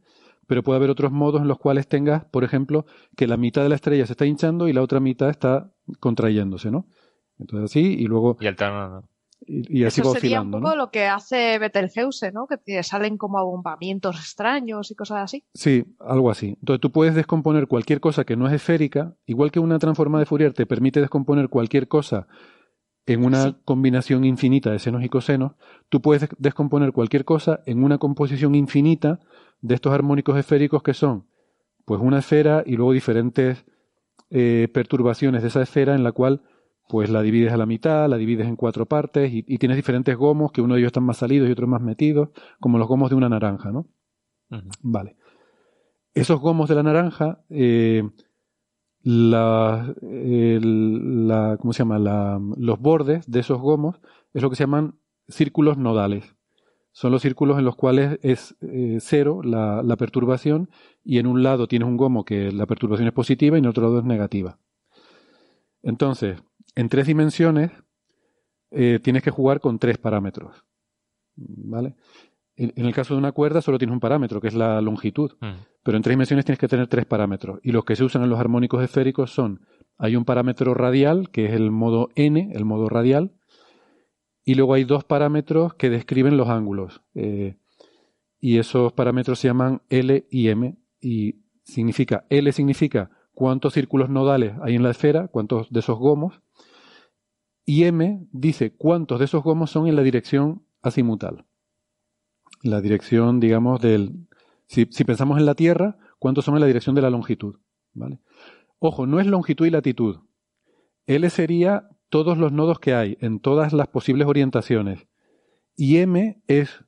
pero 0.51 0.63
puede 0.63 0.75
haber 0.75 0.89
otros 0.89 1.13
modos 1.13 1.41
en 1.41 1.47
los 1.47 1.59
cuales 1.59 1.88
tengas, 1.88 2.25
por 2.25 2.43
ejemplo, 2.43 2.85
que 3.15 3.25
la 3.25 3.38
mitad 3.38 3.63
de 3.63 3.69
la 3.69 3.75
estrella 3.75 4.05
se 4.05 4.11
está 4.11 4.25
hinchando 4.25 4.67
y 4.67 4.73
la 4.73 4.81
otra 4.81 4.99
mitad 4.99 5.29
está 5.29 5.71
contrayéndose, 6.01 6.71
¿no? 6.71 6.88
Entonces 7.41 7.72
así, 7.72 7.81
y 7.81 8.05
luego... 8.05 8.38
Y 8.39 8.47
alternando. 8.47 9.03
Y, 9.47 9.85
así 9.85 10.01
Eso 10.01 10.13
sería 10.13 10.41
un 10.41 10.51
poco 10.51 10.76
lo 10.76 10.91
que 10.91 11.07
hace 11.07 11.57
Betelgeuse, 11.57 12.31
¿no? 12.31 12.47
Que 12.47 12.84
salen 12.84 13.18
como 13.18 13.39
abombamientos 13.39 14.18
extraños 14.18 14.91
y 14.91 14.95
cosas 14.95 15.23
así. 15.23 15.43
Sí, 15.55 15.84
algo 15.99 16.30
así. 16.30 16.55
Entonces 16.59 16.80
tú 16.80 16.91
puedes 16.91 17.15
descomponer 17.15 17.68
cualquier 17.68 17.99
cosa 17.99 18.23
que 18.23 18.35
no 18.38 18.47
es 18.47 18.53
esférica, 18.53 19.15
igual 19.26 19.51
que 19.51 19.59
una 19.59 19.80
transforma 19.80 20.19
de 20.19 20.27
Fourier 20.27 20.53
te 20.53 20.68
permite 20.68 21.01
descomponer 21.01 21.49
cualquier 21.49 21.88
cosa 21.88 22.27
en 23.05 23.26
una 23.26 23.57
combinación 23.65 24.26
infinita 24.26 24.72
de 24.72 24.80
senos 24.80 25.03
y 25.03 25.09
cosenos, 25.09 25.53
tú 25.89 26.01
puedes 26.01 26.30
descomponer 26.38 26.91
cualquier 26.91 27.26
cosa 27.26 27.61
en 27.65 27.84
una 27.84 27.97
composición 27.97 28.55
infinita 28.55 29.19
de 29.61 29.76
estos 29.76 29.93
armónicos 29.93 30.38
esféricos 30.38 30.84
que 30.84 30.93
son 30.93 31.26
pues 31.85 31.99
una 31.99 32.19
esfera 32.19 32.63
y 32.65 32.76
luego 32.76 32.93
diferentes 32.93 33.65
eh, 34.30 34.69
perturbaciones 34.73 35.41
de 35.41 35.47
esa 35.47 35.61
esfera 35.61 35.95
en 35.95 36.03
la 36.03 36.11
cual 36.11 36.43
pues 36.91 37.09
la 37.09 37.22
divides 37.22 37.53
a 37.53 37.57
la 37.57 37.65
mitad, 37.65 38.09
la 38.09 38.18
divides 38.18 38.47
en 38.47 38.57
cuatro 38.57 38.85
partes 38.85 39.31
y, 39.34 39.43
tienes 39.57 39.77
diferentes 39.77 40.18
gomos 40.18 40.51
que 40.51 40.61
uno 40.61 40.73
de 40.73 40.81
ellos 40.81 40.89
están 40.89 41.05
más 41.05 41.18
salidos 41.18 41.47
y 41.47 41.51
otros 41.53 41.69
más 41.69 41.81
metidos, 41.81 42.30
como 42.59 42.77
los 42.77 42.88
gomos 42.88 43.09
de 43.09 43.15
una 43.15 43.30
naranja, 43.30 43.72
¿no? 43.72 43.88
Vale. 44.81 45.15
Esos 46.13 46.41
gomos 46.41 46.68
de 46.68 46.76
la 46.76 46.84
naranja, 46.84 47.45
eh, 47.49 48.03
la, 49.03 49.95
la, 50.01 51.57
¿cómo 51.61 51.72
se 51.72 51.80
llama? 51.80 51.97
La, 51.97 52.38
los 52.57 52.80
bordes 52.80 53.31
de 53.31 53.39
esos 53.39 53.59
gomos 53.61 54.01
es 54.34 54.41
lo 54.41 54.49
que 54.49 54.57
se 54.57 54.63
llaman 54.63 54.99
círculos 55.30 55.77
nodales 55.77 56.35
son 56.93 57.11
los 57.11 57.22
círculos 57.22 57.57
en 57.57 57.65
los 57.65 57.76
cuales 57.76 58.19
es 58.22 58.57
eh, 58.61 58.97
cero 58.99 59.41
la, 59.43 59.95
perturbación 59.97 60.69
y 61.03 61.19
en 61.19 61.27
un 61.27 61.41
lado 61.41 61.68
tienes 61.68 61.88
un 61.88 61.97
gomo 61.97 62.26
que 62.26 62.51
la 62.51 62.65
perturbación 62.65 63.07
es 63.07 63.13
positiva 63.13 63.57
y 63.57 63.59
en 63.59 63.68
otro 63.68 63.84
lado 63.84 63.99
es 63.99 64.05
negativa. 64.05 64.59
Entonces, 65.84 66.43
en 66.76 66.89
tres 66.89 67.07
dimensiones 67.07 67.72
eh, 68.72 68.99
tienes 69.03 69.23
que 69.23 69.31
jugar 69.31 69.60
con 69.60 69.80
tres 69.80 69.98
parámetros. 69.98 70.64
¿Vale? 71.35 71.95
En, 72.56 72.85
el 72.85 72.93
caso 72.93 73.14
de 73.14 73.19
una 73.19 73.31
cuerda 73.31 73.61
solo 73.61 73.77
tienes 73.77 73.93
un 73.93 73.99
parámetro, 73.99 74.39
que 74.39 74.48
es 74.48 74.53
la 74.53 74.81
longitud. 74.81 75.31
Mm. 75.39 75.52
Pero 75.84 75.98
en 75.98 76.03
tres 76.03 76.14
dimensiones 76.14 76.45
tienes 76.45 76.60
que 76.60 76.68
tener 76.68 76.88
tres 76.88 77.06
parámetros. 77.06 77.60
Y 77.64 77.72
los 77.72 77.85
que 77.85 77.95
se 77.95 78.03
usan 78.03 78.23
en 78.23 78.30
los 78.30 78.39
armónicos 78.39 78.84
esféricos 78.84 79.31
son, 79.31 79.65
hay 79.98 80.15
un 80.15 80.26
parámetro 80.26 80.73
radial, 80.73 81.30
que 81.31 81.45
es 81.45 81.53
el 81.53 81.72
modo 81.72 82.10
n, 82.15 82.52
el 82.53 82.65
modo 82.65 82.88
radial, 82.88 83.34
y 84.43 84.56
luego 84.56 84.73
hay 84.73 84.84
dos 84.84 85.03
parámetros 85.03 85.73
que 85.76 85.89
describen 85.89 86.38
los 86.38 86.49
ángulos. 86.49 87.02
Eh, 87.14 87.57
y 88.39 88.57
esos 88.57 88.93
parámetros 88.93 89.39
se 89.39 89.48
llaman 89.48 89.81
L 89.89 90.26
y 90.30 90.49
M. 90.49 90.77
Y 90.99 91.41
significa, 91.64 92.26
L 92.30 92.52
significa 92.52 93.11
cuántos 93.34 93.73
círculos 93.73 94.10
nodales 94.10 94.53
hay 94.61 94.76
en 94.76 94.84
la 94.84 94.91
esfera, 94.91 95.27
cuántos 95.27 95.72
de 95.72 95.80
esos 95.80 95.98
gomos. 95.98 96.41
Y 97.72 97.85
M 97.85 98.27
dice 98.34 98.73
cuántos 98.73 99.18
de 99.18 99.23
esos 99.23 99.43
gomos 99.43 99.72
son 99.72 99.88
en 99.88 99.95
la 99.95 100.02
dirección 100.02 100.65
azimutal. 100.81 101.45
La 102.64 102.81
dirección, 102.81 103.39
digamos, 103.39 103.80
del. 103.80 104.27
Si, 104.68 104.89
si 104.91 105.06
pensamos 105.06 105.39
en 105.39 105.45
la 105.45 105.56
Tierra, 105.56 105.98
cuántos 106.19 106.43
son 106.43 106.56
en 106.56 106.60
la 106.60 106.68
dirección 106.68 106.95
de 106.95 107.02
la 107.02 107.10
longitud. 107.10 107.61
¿vale? 107.93 108.19
Ojo, 108.80 109.07
no 109.07 109.22
es 109.22 109.26
longitud 109.26 109.65
y 109.65 109.69
latitud. 109.69 110.18
L 111.06 111.30
sería 111.30 111.88
todos 112.10 112.38
los 112.38 112.52
nodos 112.52 112.81
que 112.81 112.93
hay 112.93 113.18
en 113.22 113.39
todas 113.39 113.72
las 113.72 113.88
posibles 113.88 114.27
orientaciones. 114.27 115.07
Y 115.77 115.99
M 115.99 116.41
es 116.48 116.84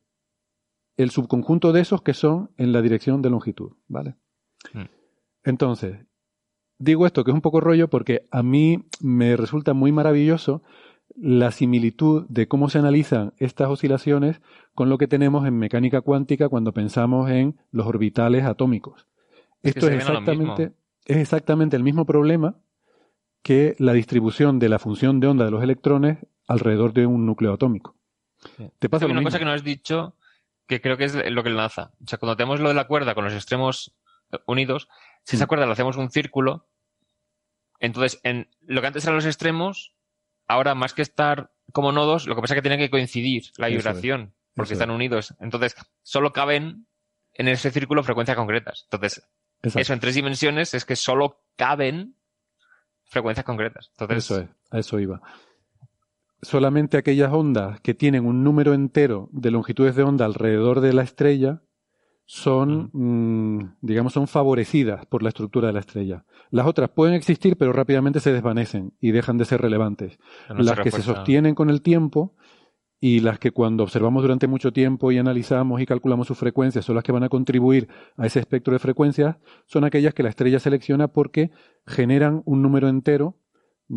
el 0.97 1.11
subconjunto 1.11 1.71
de 1.71 1.79
esos 1.79 2.01
que 2.01 2.13
son 2.13 2.51
en 2.57 2.73
la 2.73 2.81
dirección 2.81 3.21
de 3.21 3.29
longitud, 3.29 3.71
¿vale? 3.87 4.17
Hmm. 4.73 4.89
Entonces, 5.45 6.05
digo 6.77 7.05
esto 7.05 7.23
que 7.23 7.31
es 7.31 7.35
un 7.35 7.41
poco 7.41 7.59
rollo 7.61 7.89
porque 7.89 8.27
a 8.31 8.43
mí 8.43 8.85
me 8.99 9.35
resulta 9.35 9.73
muy 9.73 9.91
maravilloso 9.91 10.61
la 11.15 11.51
similitud 11.51 12.25
de 12.29 12.47
cómo 12.47 12.69
se 12.69 12.79
analizan 12.79 13.33
estas 13.37 13.69
oscilaciones 13.69 14.41
con 14.73 14.89
lo 14.89 14.97
que 14.97 15.07
tenemos 15.07 15.45
en 15.45 15.57
mecánica 15.57 16.01
cuántica 16.01 16.49
cuando 16.49 16.73
pensamos 16.73 17.29
en 17.29 17.59
los 17.71 17.85
orbitales 17.85 18.45
atómicos. 18.45 19.07
Esto 19.61 19.87
es 19.87 19.95
exactamente, 19.95 20.73
es 21.05 21.17
exactamente 21.17 21.75
el 21.75 21.83
mismo 21.83 22.05
problema 22.05 22.57
que 23.43 23.75
la 23.77 23.93
distribución 23.93 24.57
de 24.59 24.69
la 24.69 24.79
función 24.79 25.19
de 25.19 25.27
onda 25.27 25.45
de 25.45 25.51
los 25.51 25.63
electrones 25.63 26.17
alrededor 26.47 26.93
de 26.93 27.05
un 27.05 27.25
núcleo 27.25 27.53
atómico. 27.53 27.95
Te 28.79 28.89
pasa 28.89 29.05
una 29.05 29.23
cosa 29.23 29.39
que 29.39 29.45
no 29.45 29.51
has 29.51 29.63
dicho 29.63 30.15
que 30.67 30.81
creo 30.81 30.97
que 30.97 31.05
es 31.05 31.31
lo 31.31 31.43
que 31.43 31.49
enlaza. 31.49 31.91
O 32.03 32.07
sea, 32.07 32.17
cuando 32.17 32.35
tenemos 32.35 32.59
lo 32.59 32.69
de 32.69 32.75
la 32.75 32.87
cuerda 32.87 33.15
con 33.15 33.25
los 33.25 33.33
extremos 33.33 33.95
unidos, 34.45 34.87
si 35.23 35.35
esa 35.35 35.47
cuerda 35.47 35.65
la 35.65 35.73
hacemos 35.73 35.97
un 35.97 36.09
círculo, 36.09 36.67
entonces 37.79 38.19
en 38.23 38.49
lo 38.61 38.81
que 38.81 38.87
antes 38.87 39.03
eran 39.03 39.15
los 39.15 39.25
extremos, 39.25 39.95
ahora 40.47 40.75
más 40.75 40.93
que 40.93 41.01
estar 41.01 41.51
como 41.71 41.91
nodos, 41.91 42.27
lo 42.27 42.35
que 42.35 42.41
pasa 42.41 42.53
es 42.53 42.57
que 42.57 42.67
tiene 42.69 42.77
que 42.77 42.89
coincidir 42.89 43.51
la 43.57 43.67
vibración, 43.67 44.33
porque 44.55 44.73
están 44.73 44.91
unidos. 44.91 45.33
Entonces, 45.39 45.75
solo 46.01 46.33
caben 46.33 46.87
en 47.33 47.47
ese 47.47 47.71
círculo 47.71 48.03
frecuencias 48.03 48.37
concretas. 48.37 48.87
Entonces, 48.91 49.27
eso 49.63 49.93
en 49.93 49.99
tres 49.99 50.15
dimensiones 50.15 50.73
es 50.73 50.85
que 50.85 50.95
solo 50.95 51.41
caben 51.55 52.15
frecuencias 53.05 53.45
concretas. 53.45 53.91
Eso 54.09 54.39
es, 54.39 54.49
a 54.71 54.79
eso 54.79 54.99
iba. 54.99 55.21
Solamente 56.41 56.97
aquellas 56.97 57.31
ondas 57.31 57.79
que 57.79 57.93
tienen 57.93 58.25
un 58.25 58.43
número 58.43 58.73
entero 58.73 59.29
de 59.31 59.51
longitudes 59.51 59.95
de 59.95 60.03
onda 60.03 60.25
alrededor 60.25 60.81
de 60.81 60.93
la 60.93 61.03
estrella 61.03 61.61
son, 62.25 62.89
mm, 62.93 63.77
digamos, 63.81 64.13
son 64.13 64.27
favorecidas 64.27 65.05
por 65.05 65.23
la 65.23 65.29
estructura 65.29 65.67
de 65.67 65.73
la 65.73 65.79
estrella. 65.79 66.25
Las 66.51 66.67
otras 66.67 66.89
pueden 66.89 67.15
existir, 67.15 67.57
pero 67.57 67.73
rápidamente 67.73 68.19
se 68.19 68.31
desvanecen 68.31 68.93
y 68.99 69.11
dejan 69.11 69.37
de 69.37 69.45
ser 69.45 69.61
relevantes. 69.61 70.19
Las 70.49 70.79
que 70.79 70.91
se 70.91 71.01
sostienen 71.01 71.55
con 71.55 71.69
el 71.69 71.81
tiempo 71.81 72.35
y 72.99 73.19
las 73.19 73.37
que 73.37 73.51
cuando 73.51 73.83
observamos 73.83 74.23
durante 74.23 74.47
mucho 74.47 74.71
tiempo 74.71 75.11
y 75.11 75.17
analizamos 75.17 75.81
y 75.81 75.85
calculamos 75.85 76.27
sus 76.27 76.37
frecuencias 76.37 76.85
son 76.85 76.95
las 76.95 77.03
que 77.03 77.11
van 77.11 77.23
a 77.23 77.29
contribuir 77.29 77.89
a 78.15 78.25
ese 78.25 78.39
espectro 78.39 78.71
de 78.71 78.79
frecuencias, 78.79 79.35
son 79.65 79.83
aquellas 79.83 80.13
que 80.13 80.23
la 80.23 80.29
estrella 80.29 80.59
selecciona 80.59 81.09
porque 81.09 81.51
generan 81.85 82.43
un 82.45 82.61
número 82.61 82.87
entero 82.87 83.35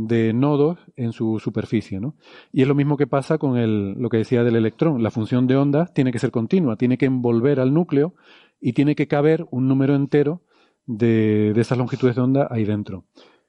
de 0.05 0.33
nodos 0.33 0.79
en 0.97 1.13
su 1.13 1.39
superficie. 1.39 2.01
¿no? 2.01 2.17
Y 2.53 2.63
es 2.63 2.69
lo 2.69 2.75
mismo 2.75 2.97
que 2.97 3.07
pasa 3.07 3.39
con 3.39 3.57
el, 3.57 3.93
lo 3.93 4.09
que 4.09 4.19
decía 4.19 4.45
del 4.45 4.57
electrón. 4.57 5.03
La 5.03 5.11
función 5.11 5.47
de 5.47 5.57
onda 5.57 5.87
tiene 5.87 6.13
que 6.13 6.19
ser 6.19 6.31
continua, 6.31 6.77
tiene 6.77 6.99
que 6.99 7.07
envolver 7.07 7.61
al 7.61 7.73
núcleo 7.73 8.15
y 8.61 8.73
tiene 8.73 8.95
que 8.95 9.09
caber 9.09 9.47
un 9.51 9.69
número 9.69 9.95
entero 9.95 10.43
de, 10.87 11.53
de 11.55 11.61
esas 11.61 11.79
longitudes 11.79 12.17
de 12.17 12.23
onda 12.23 12.49
ahí 12.51 12.65
dentro. 12.65 13.05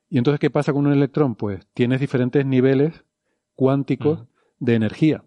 Y 0.09 0.17
entonces, 0.17 0.39
¿qué 0.39 0.49
pasa 0.49 0.73
con 0.73 0.87
un 0.87 0.93
electrón? 0.93 1.35
Pues 1.35 1.67
tienes 1.73 1.99
diferentes 1.99 2.45
niveles 2.45 3.03
cuánticos 3.55 4.25
de 4.59 4.75
energía 4.75 5.23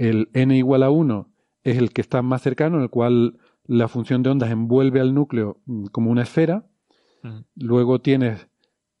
el 0.00 0.30
n 0.32 0.56
igual 0.56 0.82
a 0.82 0.90
1 0.90 1.30
es 1.62 1.76
el 1.76 1.92
que 1.92 2.00
está 2.00 2.22
más 2.22 2.40
cercano, 2.40 2.78
en 2.78 2.84
el 2.84 2.90
cual 2.90 3.38
la 3.66 3.86
función 3.86 4.22
de 4.22 4.30
ondas 4.30 4.50
envuelve 4.50 4.98
al 4.98 5.14
núcleo 5.14 5.60
mm, 5.66 5.86
como 5.86 6.10
una 6.10 6.22
esfera. 6.22 6.66
Luego 7.54 8.00
tienes 8.00 8.48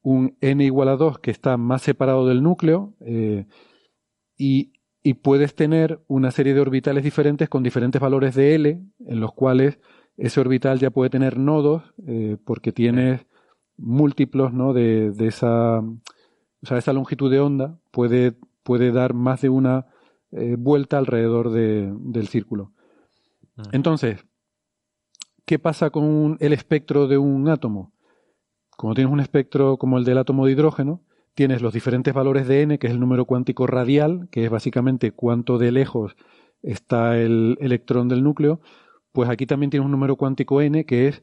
un 0.02 0.36
n 0.40 0.64
igual 0.64 0.88
a 0.88 0.96
2 0.96 1.18
que 1.18 1.30
está 1.30 1.56
más 1.56 1.82
separado 1.82 2.26
del 2.26 2.42
núcleo 2.42 2.94
eh, 3.00 3.46
y, 4.36 4.72
puedes 5.22 5.54
tener 5.54 6.02
una 6.08 6.30
serie 6.30 6.54
de 6.54 6.60
orbitales 6.60 7.02
diferentes 7.02 7.48
con 7.48 7.62
diferentes 7.62 8.00
valores 8.00 8.34
de 8.34 8.54
L, 8.54 8.82
en 9.06 9.20
los 9.20 9.32
cuales 9.32 9.78
ese 10.16 10.40
orbital 10.40 10.78
ya 10.78 10.90
puede 10.90 11.10
tener 11.10 11.38
nodos 11.38 11.82
eh, 12.06 12.36
porque 12.44 12.70
tienes 12.70 13.26
múltiplos 13.76 14.52
¿no? 14.52 14.72
de, 14.72 15.12
esa, 15.20 15.80
o 15.80 16.66
sea, 16.66 16.78
esa 16.78 16.92
longitud 16.92 17.30
de 17.30 17.40
onda, 17.40 17.78
puede, 17.90 18.34
puede 18.62 18.92
dar 18.92 19.14
más 19.14 19.40
de 19.40 19.48
una 19.48 19.86
eh, 20.32 20.56
vuelta 20.58 20.98
alrededor 20.98 21.50
del 21.50 22.28
círculo. 22.28 22.72
Entonces, 23.72 24.24
¿qué 25.44 25.58
pasa 25.58 25.90
con 25.90 26.36
el 26.40 26.52
espectro 26.52 27.08
de 27.08 27.18
un 27.18 27.48
átomo? 27.48 27.92
Como 28.80 28.94
tienes 28.94 29.12
un 29.12 29.20
espectro 29.20 29.76
como 29.76 29.98
el 29.98 30.04
del 30.04 30.16
átomo 30.16 30.46
de 30.46 30.52
hidrógeno, 30.52 31.02
tienes 31.34 31.60
los 31.60 31.74
diferentes 31.74 32.14
valores 32.14 32.48
de 32.48 32.62
n, 32.62 32.78
que 32.78 32.86
es 32.86 32.94
el 32.94 32.98
número 32.98 33.26
cuántico 33.26 33.66
radial, 33.66 34.30
que 34.30 34.46
es 34.46 34.50
básicamente 34.50 35.12
cuánto 35.12 35.58
de 35.58 35.70
lejos 35.70 36.16
está 36.62 37.18
el 37.18 37.58
electrón 37.60 38.08
del 38.08 38.22
núcleo, 38.22 38.62
pues 39.12 39.28
aquí 39.28 39.44
también 39.44 39.68
tienes 39.68 39.84
un 39.84 39.90
número 39.90 40.16
cuántico 40.16 40.62
n, 40.62 40.86
que 40.86 41.08
es 41.08 41.22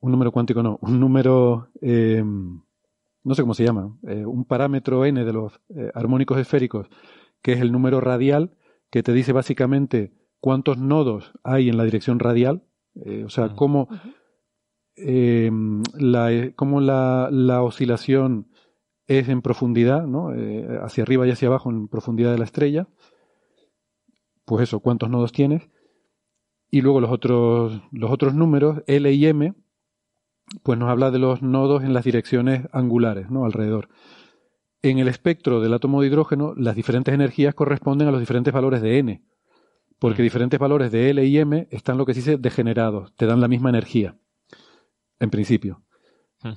un 0.00 0.10
número 0.10 0.32
cuántico 0.32 0.64
no, 0.64 0.80
un 0.82 0.98
número, 0.98 1.68
eh, 1.80 2.24
no 2.24 3.34
sé 3.36 3.42
cómo 3.42 3.54
se 3.54 3.62
llama, 3.62 3.96
eh, 4.08 4.26
un 4.26 4.44
parámetro 4.44 5.04
n 5.04 5.24
de 5.24 5.32
los 5.32 5.60
armónicos 5.94 6.38
esféricos, 6.38 6.88
que 7.40 7.52
es 7.52 7.60
el 7.60 7.70
número 7.70 8.00
radial, 8.00 8.50
que 8.90 9.04
te 9.04 9.12
dice 9.12 9.30
básicamente 9.32 10.12
cuántos 10.40 10.76
nodos 10.76 11.30
hay 11.44 11.68
en 11.68 11.76
la 11.76 11.84
dirección 11.84 12.18
radial, 12.18 12.64
eh, 12.96 13.22
o 13.24 13.30
sea, 13.30 13.50
cómo, 13.50 13.88
eh, 15.00 15.50
la, 15.94 17.28
la, 17.30 17.62
oscilación 17.62 18.48
es 19.06 19.28
en 19.28 19.42
profundidad, 19.42 20.06
¿no? 20.06 20.34
Eh, 20.34 20.78
hacia 20.82 21.02
arriba 21.02 21.26
y 21.26 21.30
hacia 21.30 21.48
abajo 21.48 21.70
en 21.70 21.88
profundidad 21.88 22.32
de 22.32 22.38
la 22.38 22.44
estrella. 22.44 22.88
Pues 24.44 24.64
eso, 24.64 24.80
cuántos 24.80 25.10
nodos 25.10 25.32
tienes. 25.32 25.68
Y 26.70 26.82
luego 26.82 27.00
los 27.00 27.10
otros, 27.10 27.82
los 27.92 28.10
otros 28.10 28.34
números, 28.34 28.82
L 28.86 29.10
y 29.12 29.26
M, 29.26 29.54
pues 30.62 30.78
nos 30.78 30.90
habla 30.90 31.10
de 31.10 31.18
los 31.18 31.42
nodos 31.42 31.82
en 31.82 31.94
las 31.94 32.04
direcciones 32.04 32.66
angulares, 32.72 33.30
¿no? 33.30 33.44
Alrededor. 33.44 33.88
En 34.82 34.98
el 34.98 35.08
espectro 35.08 35.60
del 35.60 35.74
átomo 35.74 36.00
de 36.00 36.08
hidrógeno, 36.08 36.54
las 36.56 36.76
diferentes 36.76 37.12
energías 37.12 37.54
corresponden 37.54 38.08
a 38.08 38.10
los 38.10 38.20
diferentes 38.20 38.52
valores 38.52 38.80
de 38.80 38.98
n, 38.98 39.22
porque 39.98 40.22
diferentes 40.22 40.60
valores 40.60 40.92
de 40.92 41.10
L 41.10 41.24
y 41.24 41.38
M 41.38 41.68
están 41.70 41.98
lo 41.98 42.06
que 42.06 42.14
se 42.14 42.20
dice 42.20 42.38
degenerados, 42.38 43.14
te 43.16 43.26
dan 43.26 43.40
la 43.40 43.48
misma 43.48 43.70
energía, 43.70 44.16
en 45.20 45.30
principio. 45.30 45.82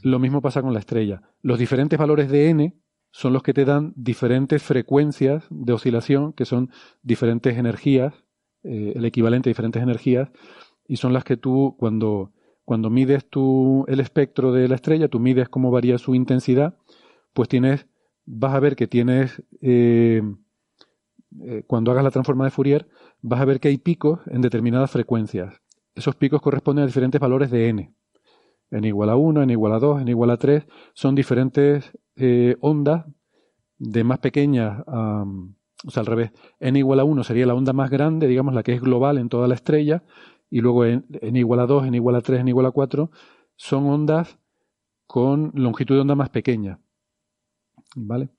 Lo 0.03 0.19
mismo 0.19 0.41
pasa 0.41 0.61
con 0.61 0.73
la 0.73 0.79
estrella. 0.79 1.23
Los 1.41 1.57
diferentes 1.57 1.97
valores 1.97 2.29
de 2.29 2.49
n 2.49 2.77
son 3.11 3.33
los 3.33 3.41
que 3.43 3.53
te 3.53 3.65
dan 3.65 3.93
diferentes 3.95 4.61
frecuencias 4.61 5.45
de 5.49 5.73
oscilación, 5.73 6.33
que 6.33 6.45
son 6.45 6.69
diferentes 7.01 7.57
energías, 7.57 8.13
eh, 8.63 8.93
el 8.95 9.05
equivalente 9.05 9.49
a 9.49 9.51
diferentes 9.51 9.81
energías, 9.81 10.29
y 10.87 10.97
son 10.97 11.13
las 11.13 11.23
que 11.23 11.35
tú, 11.35 11.75
cuando, 11.79 12.31
cuando 12.63 12.89
mides 12.89 13.27
tu, 13.27 13.85
el 13.87 13.99
espectro 13.99 14.51
de 14.51 14.67
la 14.67 14.75
estrella, 14.75 15.07
tú 15.07 15.19
mides 15.19 15.49
cómo 15.49 15.71
varía 15.71 15.97
su 15.97 16.13
intensidad, 16.13 16.77
pues 17.33 17.49
tienes 17.49 17.87
vas 18.25 18.53
a 18.53 18.59
ver 18.59 18.75
que 18.75 18.87
tienes, 18.87 19.43
eh, 19.61 20.21
eh, 21.43 21.63
cuando 21.67 21.91
hagas 21.91 22.03
la 22.03 22.11
transforma 22.11 22.45
de 22.45 22.51
Fourier, 22.51 22.87
vas 23.21 23.41
a 23.41 23.45
ver 23.45 23.59
que 23.59 23.67
hay 23.67 23.77
picos 23.77 24.19
en 24.27 24.41
determinadas 24.41 24.91
frecuencias. 24.91 25.61
Esos 25.95 26.15
picos 26.15 26.41
corresponden 26.41 26.83
a 26.83 26.87
diferentes 26.87 27.19
valores 27.19 27.51
de 27.51 27.69
n. 27.69 27.93
n 28.71 28.87
igual 28.87 29.09
a 29.09 29.15
1, 29.15 29.43
n 29.43 29.51
igual 29.53 29.73
a 29.73 29.79
2, 29.79 30.01
n 30.01 30.11
igual 30.11 30.31
a 30.31 30.37
3. 30.37 30.65
Son 30.93 31.13
diferentes 31.15 31.91
eh, 32.15 32.55
ondas 32.61 33.05
de 33.77 34.03
más 34.03 34.19
pequeñas 34.19 34.83
a... 34.87 35.25
O 35.83 35.89
sea, 35.89 36.01
al 36.01 36.05
revés. 36.05 36.31
n 36.59 36.77
igual 36.77 36.99
a 36.99 37.03
1 37.03 37.23
sería 37.23 37.45
la 37.45 37.55
onda 37.55 37.73
más 37.73 37.89
grande, 37.89 38.27
digamos, 38.27 38.53
la 38.53 38.61
que 38.63 38.73
es 38.73 38.81
global 38.81 39.17
en 39.17 39.29
toda 39.29 39.47
la 39.47 39.55
estrella. 39.55 40.03
Y 40.49 40.61
luego 40.61 40.85
n, 40.85 41.03
n 41.09 41.39
igual 41.39 41.59
a 41.59 41.65
2, 41.65 41.87
n 41.87 41.97
igual 41.97 42.15
a 42.15 42.21
3, 42.21 42.41
n 42.41 42.49
igual 42.49 42.65
a 42.67 42.71
4 42.71 43.09
son 43.55 43.85
ondas 43.85 44.39
con 45.07 45.51
longitud 45.55 45.95
de 45.95 46.01
onda 46.01 46.15
más 46.15 46.29
pequeña. 46.29 46.79
¿Vale? 47.95 48.29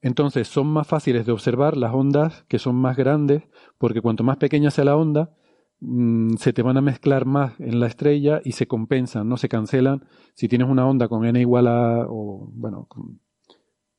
Entonces 0.00 0.48
son 0.48 0.68
más 0.68 0.86
fáciles 0.86 1.26
de 1.26 1.32
observar 1.32 1.76
las 1.76 1.92
ondas 1.92 2.44
que 2.48 2.58
son 2.58 2.76
más 2.76 2.96
grandes, 2.96 3.42
porque 3.78 4.00
cuanto 4.00 4.22
más 4.22 4.36
pequeña 4.36 4.70
sea 4.70 4.84
la 4.84 4.96
onda, 4.96 5.34
mm, 5.80 6.36
se 6.36 6.52
te 6.52 6.62
van 6.62 6.76
a 6.76 6.80
mezclar 6.80 7.24
más 7.26 7.58
en 7.60 7.80
la 7.80 7.86
estrella 7.86 8.40
y 8.44 8.52
se 8.52 8.66
compensan, 8.66 9.28
no 9.28 9.36
se 9.36 9.48
cancelan. 9.48 10.04
Si 10.34 10.48
tienes 10.48 10.68
una 10.68 10.86
onda 10.86 11.08
con 11.08 11.24
n 11.24 11.40
igual 11.40 11.66
a, 11.66 12.06
o, 12.08 12.50
bueno, 12.52 12.88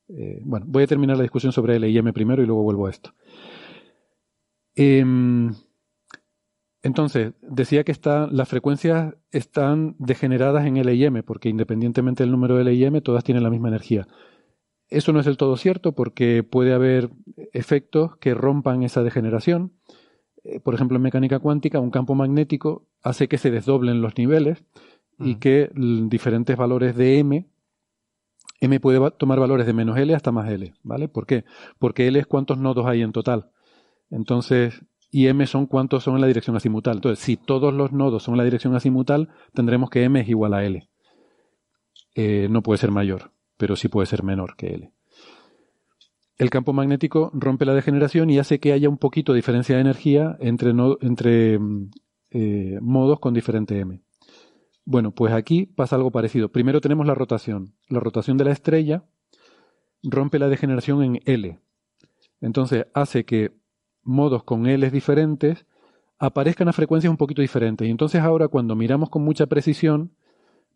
eh, 0.09 0.41
bueno, 0.43 0.65
voy 0.69 0.83
a 0.83 0.87
terminar 0.87 1.17
la 1.17 1.23
discusión 1.23 1.51
sobre 1.51 1.75
L 1.75 1.89
y 1.89 1.97
M 1.97 2.11
primero 2.13 2.41
y 2.41 2.45
luego 2.45 2.63
vuelvo 2.63 2.87
a 2.87 2.89
esto. 2.89 3.13
Em, 4.75 5.53
entonces, 6.81 7.33
decía 7.41 7.83
que 7.83 7.93
las 8.31 8.47
frecuencias 8.47 9.15
están 9.31 9.95
degeneradas 9.99 10.65
en 10.65 10.77
L 10.77 10.93
y 10.93 11.03
M, 11.03 11.23
porque 11.23 11.49
independientemente 11.49 12.23
del 12.23 12.31
número 12.31 12.55
de 12.55 12.61
L 12.61 12.73
y 12.73 12.83
M, 12.85 13.01
todas 13.01 13.23
tienen 13.23 13.43
la 13.43 13.49
misma 13.49 13.67
energía. 13.67 14.07
Eso 14.89 15.13
no 15.13 15.19
es 15.19 15.25
del 15.25 15.37
todo 15.37 15.57
cierto 15.57 15.93
porque 15.93 16.43
puede 16.43 16.73
haber 16.73 17.11
efectos 17.53 18.17
que 18.17 18.33
rompan 18.33 18.83
esa 18.83 19.03
degeneración. 19.03 19.73
Eh, 20.49 20.59
por 20.59 20.73
ejemplo, 20.73 20.97
en 20.97 21.03
mecánica 21.03 21.39
cuántica, 21.39 21.79
un 21.79 21.91
campo 21.91 22.15
magnético 22.15 22.83
hace 23.01 23.27
que 23.27 23.37
se 23.37 23.51
desdoblen 23.51 24.01
los 24.01 24.17
niveles 24.17 24.63
y 25.19 25.35
mm. 25.35 25.39
que 25.39 25.69
diferentes 25.73 26.55
valores 26.57 26.95
de 26.95 27.19
m, 27.19 27.45
m 28.61 28.79
puede 28.79 29.11
tomar 29.11 29.39
valores 29.39 29.65
de 29.65 29.73
menos 29.73 29.97
L 29.97 30.13
hasta 30.15 30.31
más 30.31 30.49
L, 30.49 30.73
¿vale? 30.83 31.07
¿Por 31.07 31.25
qué? 31.25 31.45
Porque 31.77 32.07
L 32.07 32.19
es 32.19 32.27
cuántos 32.27 32.57
nodos 32.57 32.85
hay 32.85 33.01
en 33.01 33.11
total. 33.11 33.51
Entonces, 34.09 34.81
y 35.11 35.27
m 35.27 35.45
son 35.45 35.65
cuántos 35.65 36.03
son 36.03 36.15
en 36.15 36.21
la 36.21 36.27
dirección 36.27 36.55
azimutal. 36.55 36.97
Entonces, 36.97 37.23
si 37.23 37.37
todos 37.37 37.73
los 37.73 37.91
nodos 37.91 38.23
son 38.23 38.33
en 38.33 38.39
la 38.39 38.43
dirección 38.43 38.75
azimutal, 38.75 39.29
tendremos 39.53 39.89
que 39.89 40.03
m 40.03 40.19
es 40.19 40.29
igual 40.29 40.53
a 40.53 40.63
L. 40.63 40.89
Eh, 42.15 42.47
no 42.49 42.61
puede 42.61 42.79
ser 42.79 42.91
mayor 42.91 43.31
pero 43.59 43.75
sí 43.75 43.89
puede 43.89 44.07
ser 44.07 44.23
menor 44.23 44.55
que 44.55 44.67
L. 44.67 44.93
El 46.39 46.49
campo 46.49 46.71
magnético 46.71 47.31
rompe 47.33 47.65
la 47.65 47.73
degeneración 47.73 48.29
y 48.29 48.39
hace 48.39 48.61
que 48.61 48.71
haya 48.71 48.87
un 48.87 48.97
poquito 48.97 49.33
de 49.33 49.39
diferencia 49.39 49.75
de 49.75 49.81
energía 49.81 50.37
entre, 50.39 50.71
entre 51.01 51.59
mm, 51.59 51.91
eh, 52.31 52.79
modos 52.81 53.19
con 53.19 53.33
diferente 53.33 53.77
M. 53.77 54.01
Bueno, 54.85 55.11
pues 55.11 55.33
aquí 55.33 55.65
pasa 55.65 55.97
algo 55.97 56.11
parecido. 56.11 56.49
Primero 56.49 56.79
tenemos 56.79 57.05
la 57.05 57.13
rotación. 57.13 57.75
La 57.89 57.99
rotación 57.99 58.37
de 58.37 58.45
la 58.45 58.53
estrella 58.53 59.03
rompe 60.01 60.39
la 60.39 60.47
degeneración 60.47 61.03
en 61.03 61.19
L. 61.25 61.59
Entonces 62.39 62.87
hace 62.93 63.25
que 63.25 63.51
modos 64.01 64.45
con 64.45 64.65
L 64.65 64.89
diferentes 64.91 65.65
aparezcan 66.19 66.69
a 66.69 66.73
frecuencias 66.73 67.11
un 67.11 67.17
poquito 67.17 67.41
diferentes. 67.41 67.85
Y 67.85 67.91
entonces 67.91 68.21
ahora 68.21 68.47
cuando 68.47 68.77
miramos 68.77 69.09
con 69.09 69.23
mucha 69.23 69.47
precisión, 69.47 70.13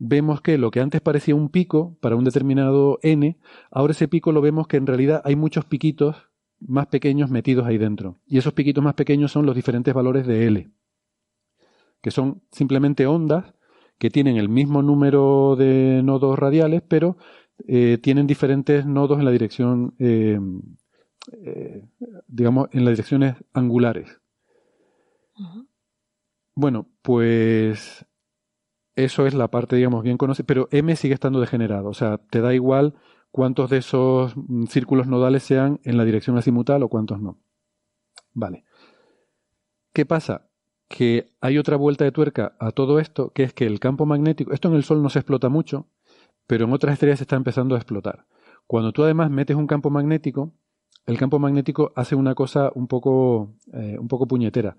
vemos 0.06 0.42
que 0.42 0.58
lo 0.58 0.70
que 0.70 0.82
antes 0.82 1.00
parecía 1.00 1.34
un 1.34 1.50
pico 1.50 1.98
para 2.02 2.16
un 2.16 2.26
determinado 2.26 3.00
n, 3.04 3.38
ahora 3.72 3.92
ese 3.92 4.10
pico 4.10 4.32
lo 4.32 4.42
vemos 4.42 4.68
que 4.68 4.78
en 4.78 4.86
realidad 4.86 5.22
hay 5.24 5.36
muchos 5.36 5.64
piquitos 5.66 6.30
más 6.60 6.88
pequeños 6.88 7.30
metidos 7.30 7.66
ahí 7.66 7.78
dentro. 7.78 8.20
Y 8.28 8.38
esos 8.38 8.54
piquitos 8.54 8.84
más 8.84 8.96
pequeños 8.96 9.32
son 9.32 9.46
los 9.46 9.56
diferentes 9.56 9.94
valores 9.94 10.28
de 10.28 10.48
L, 10.48 10.72
que 12.02 12.12
son 12.12 12.42
simplemente 12.52 13.08
ondas 13.08 13.54
que 13.98 14.10
tienen 14.10 14.36
el 14.36 14.50
mismo 14.50 14.82
número 14.82 15.56
de 15.56 16.02
nodos 16.04 16.38
radiales, 16.38 16.82
pero 16.86 17.16
eh, 17.66 17.98
tienen 18.02 18.28
diferentes 18.28 18.86
nodos 18.86 19.20
en 19.20 19.26
la 19.26 19.32
dirección, 19.32 19.96
eh, 20.00 20.38
eh, 21.32 21.86
digamos, 22.28 22.68
en 22.74 22.84
las 22.84 22.94
direcciones 22.94 23.36
angulares. 23.54 24.20
Bueno, 26.56 26.88
pues 27.02 28.06
eso 28.96 29.26
es 29.26 29.34
la 29.34 29.50
parte, 29.50 29.76
digamos, 29.76 30.04
bien 30.04 30.18
conocida, 30.18 30.46
pero 30.46 30.68
M 30.72 30.96
sigue 30.96 31.14
estando 31.14 31.40
degenerado, 31.40 31.90
o 31.90 31.94
sea, 31.94 32.18
te 32.18 32.42
da 32.42 32.54
igual 32.54 32.96
cuántos 33.32 33.70
de 33.70 33.78
esos 33.78 34.34
mm, 34.36 34.66
círculos 34.66 35.08
nodales 35.08 35.44
sean 35.44 35.80
en 35.84 35.98
la 35.98 36.06
dirección 36.06 36.38
azimutal 36.38 36.84
o 36.84 36.90
cuántos 36.90 37.20
no. 37.20 37.40
Vale. 38.34 38.64
¿Qué 39.94 40.06
pasa? 40.06 40.50
Que 40.88 41.32
hay 41.42 41.58
otra 41.58 41.76
vuelta 41.76 42.04
de 42.04 42.12
tuerca 42.12 42.56
a 42.60 42.72
todo 42.72 43.00
esto, 43.00 43.32
que 43.32 43.44
es 43.44 43.54
que 43.54 43.66
el 43.66 43.80
campo 43.80 44.06
magnético, 44.06 44.54
esto 44.54 44.68
en 44.68 44.76
el 44.76 44.84
Sol 44.84 45.02
no 45.02 45.10
se 45.10 45.20
explota 45.20 45.50
mucho, 45.50 45.88
pero 46.46 46.66
en 46.66 46.74
otras 46.74 46.94
estrellas 46.94 47.20
se 47.20 47.24
está 47.24 47.36
empezando 47.36 47.76
a 47.76 47.80
explotar. 47.80 48.26
Cuando 48.68 48.92
tú 48.92 49.04
además 49.04 49.32
metes 49.32 49.56
un 49.56 49.68
campo 49.68 49.90
magnético, 49.90 50.54
el 51.06 51.18
campo 51.18 51.40
magnético 51.40 51.92
hace 51.96 52.16
una 52.16 52.36
cosa 52.36 52.72
un 52.76 52.88
poco, 52.88 53.56
eh, 53.74 53.98
un 54.00 54.08
poco 54.08 54.28
puñetera, 54.28 54.78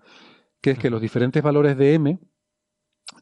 que 0.61 0.71
es 0.71 0.79
que 0.79 0.91
los 0.91 1.01
diferentes 1.01 1.43
valores 1.43 1.77
de 1.77 1.95
m 1.95 2.21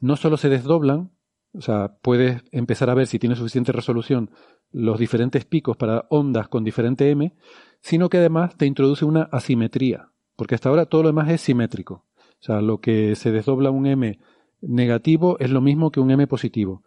no 0.03 0.17
solo 0.17 0.35
se 0.35 0.49
desdoblan, 0.49 1.11
o 1.53 1.61
sea, 1.61 1.95
puedes 2.01 2.43
empezar 2.51 2.89
a 2.89 2.93
ver 2.93 3.07
si 3.07 3.19
tiene 3.19 3.37
suficiente 3.37 3.71
resolución 3.71 4.31
los 4.69 4.99
diferentes 4.99 5.45
picos 5.45 5.77
para 5.77 6.07
ondas 6.09 6.49
con 6.49 6.65
diferente 6.65 7.09
m, 7.09 7.33
sino 7.79 8.09
que 8.09 8.17
además 8.17 8.57
te 8.57 8.65
introduce 8.65 9.05
una 9.05 9.29
asimetría, 9.31 10.09
porque 10.35 10.55
hasta 10.55 10.67
ahora 10.67 10.87
todo 10.87 11.03
lo 11.03 11.07
demás 11.07 11.29
es 11.29 11.39
simétrico. 11.39 12.03
O 12.17 12.43
sea, 12.43 12.59
lo 12.59 12.81
que 12.81 13.15
se 13.15 13.31
desdobla 13.31 13.71
un 13.71 13.85
m 13.85 14.19
negativo 14.61 15.37
es 15.39 15.51
lo 15.51 15.61
mismo 15.61 15.89
que 15.89 16.01
un 16.01 16.11
m 16.11 16.27
positivo. 16.27 16.83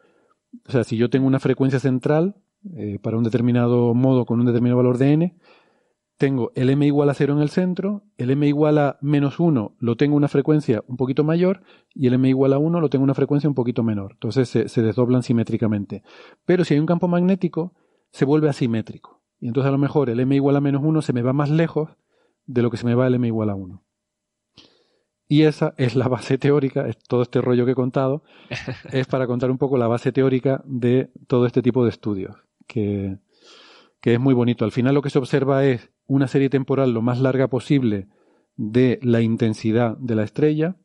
O 0.69 0.73
sea, 0.73 0.85
si 0.85 0.99
yo 0.99 1.09
tengo 1.09 1.27
una 1.27 1.41
frecuencia 1.41 1.81
central 1.81 2.37
eh, 2.77 2.99
para 3.01 3.17
un 3.17 3.25
determinado 3.25 3.95
modo 3.95 4.27
con 4.27 4.41
un 4.41 4.47
determinado 4.47 4.77
valor 4.77 4.99
de 4.99 5.13
n, 5.13 5.37
tengo 6.17 6.51
el 6.55 6.71
m 6.71 6.87
igual 6.87 7.11
a 7.11 7.15
0 7.15 7.35
en 7.35 7.41
el 7.41 7.51
centro, 7.51 8.03
el 8.17 8.31
m 8.31 8.47
igual 8.47 8.79
a 8.79 8.99
menos 9.03 9.39
1 9.39 9.77
lo 9.79 9.97
tengo 9.97 10.17
una 10.17 10.29
frecuencia 10.29 10.83
un 10.87 10.97
poquito 10.97 11.25
mayor 11.25 11.63
y 11.95 12.07
el 12.07 12.15
m 12.15 12.29
igual 12.29 12.55
a 12.55 12.59
1 12.59 12.81
lo 12.81 12.89
tengo 12.89 13.05
una 13.05 13.15
frecuencia 13.15 13.49
un 13.49 13.55
poquito 13.55 13.83
menor. 13.83 14.13
Entonces 14.13 14.49
se, 14.49 14.83
desdoblan 14.83 15.23
simétricamente. 15.23 16.03
Pero 16.45 16.65
si 16.65 16.75
hay 16.75 16.81
un 16.81 16.87
campo 16.87 17.07
magnético, 17.09 17.75
se 18.11 18.25
vuelve 18.25 18.49
asimétrico. 18.49 19.23
Y 19.41 19.49
entonces 19.49 19.69
a 19.69 19.73
lo 19.73 19.79
mejor 19.79 20.09
el 20.09 20.21
m 20.21 20.35
igual 20.35 20.57
a 20.57 20.61
menos 20.61 20.83
1 20.83 21.03
se 21.03 21.13
me 21.13 21.23
va 21.23 21.35
más 21.35 21.51
lejos 21.51 21.91
de 22.47 22.63
lo 22.63 22.71
que 22.71 22.79
se 22.79 22.87
me 22.87 22.95
va 22.95 23.07
el 23.07 23.15
m 23.15 23.27
igual 23.27 23.51
a 23.51 23.55
1. 23.55 23.83
Y 25.29 25.43
esa 25.43 25.75
es 25.77 25.97
la 25.97 26.09
base 26.09 26.39
teórica, 26.39 26.87
es 26.89 26.97
todo 26.99 27.23
este 27.23 27.43
rollo 27.43 27.67
que 27.67 27.73
he 27.73 27.75
contado, 27.75 28.23
es 28.93 29.07
para 29.07 29.27
contar 29.27 29.51
un 29.51 29.59
poco 29.59 29.77
la 29.77 29.89
base 29.89 30.13
teórica 30.13 30.63
de 30.65 31.11
todo 31.27 31.47
este 31.47 31.63
tipo 31.63 31.85
de 31.85 31.91
estudios, 31.91 32.37
que, 32.67 33.19
que 34.01 34.15
es 34.15 34.21
muy 34.21 34.33
bonito. 34.33 34.65
Al 34.65 34.73
final 34.73 34.95
lo 34.95 35.03
que 35.03 35.11
se 35.11 35.19
observa 35.19 35.65
es 35.67 35.91
una 36.07 36.29
serie 36.29 36.51
temporal 36.51 36.93
lo 36.93 37.03
más 37.03 37.21
larga 37.21 37.49
posible 37.49 38.09
de 38.57 38.99
la 39.03 39.21
intensidad 39.21 39.97
de 39.99 40.15
la 40.15 40.25
estrella. 40.25 40.77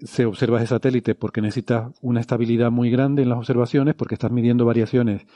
Se 0.00 0.26
observa 0.26 0.60
de 0.60 0.66
satélite 0.66 1.14
porque 1.14 1.40
necesita 1.40 1.92
una 2.00 2.20
estabilidad 2.20 2.70
muy 2.70 2.90
grande 2.90 3.22
en 3.22 3.28
las 3.28 3.38
observaciones, 3.38 3.94
porque 3.94 4.14
estás 4.14 4.30
midiendo 4.30 4.64
variaciones 4.64 5.26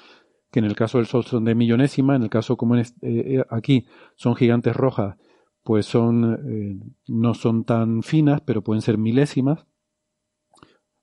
que 0.52 0.58
en 0.58 0.66
el 0.66 0.76
caso 0.76 0.98
del 0.98 1.06
Sol 1.06 1.24
son 1.24 1.44
de 1.44 1.54
millonésima, 1.54 2.14
en 2.14 2.22
el 2.22 2.30
caso 2.30 2.56
como 2.56 2.76
en 2.76 2.84
eh, 3.00 3.42
aquí 3.48 3.86
son 4.16 4.36
gigantes 4.36 4.76
rojas, 4.76 5.16
pues 5.62 5.86
son 5.86 6.38
eh, 6.46 6.78
no 7.08 7.32
son 7.34 7.64
tan 7.64 8.02
finas, 8.02 8.42
pero 8.42 8.62
pueden 8.62 8.82
ser 8.82 8.98
milésimas 8.98 9.66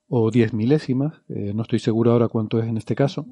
o 0.08 0.30
diez 0.30 0.54
milésimas, 0.54 1.22
eh, 1.30 1.52
no 1.54 1.64
estoy 1.64 1.80
seguro 1.80 2.12
ahora 2.12 2.28
cuánto 2.28 2.60
es 2.60 2.68
en 2.68 2.78
este 2.78 2.96
caso. 2.96 3.26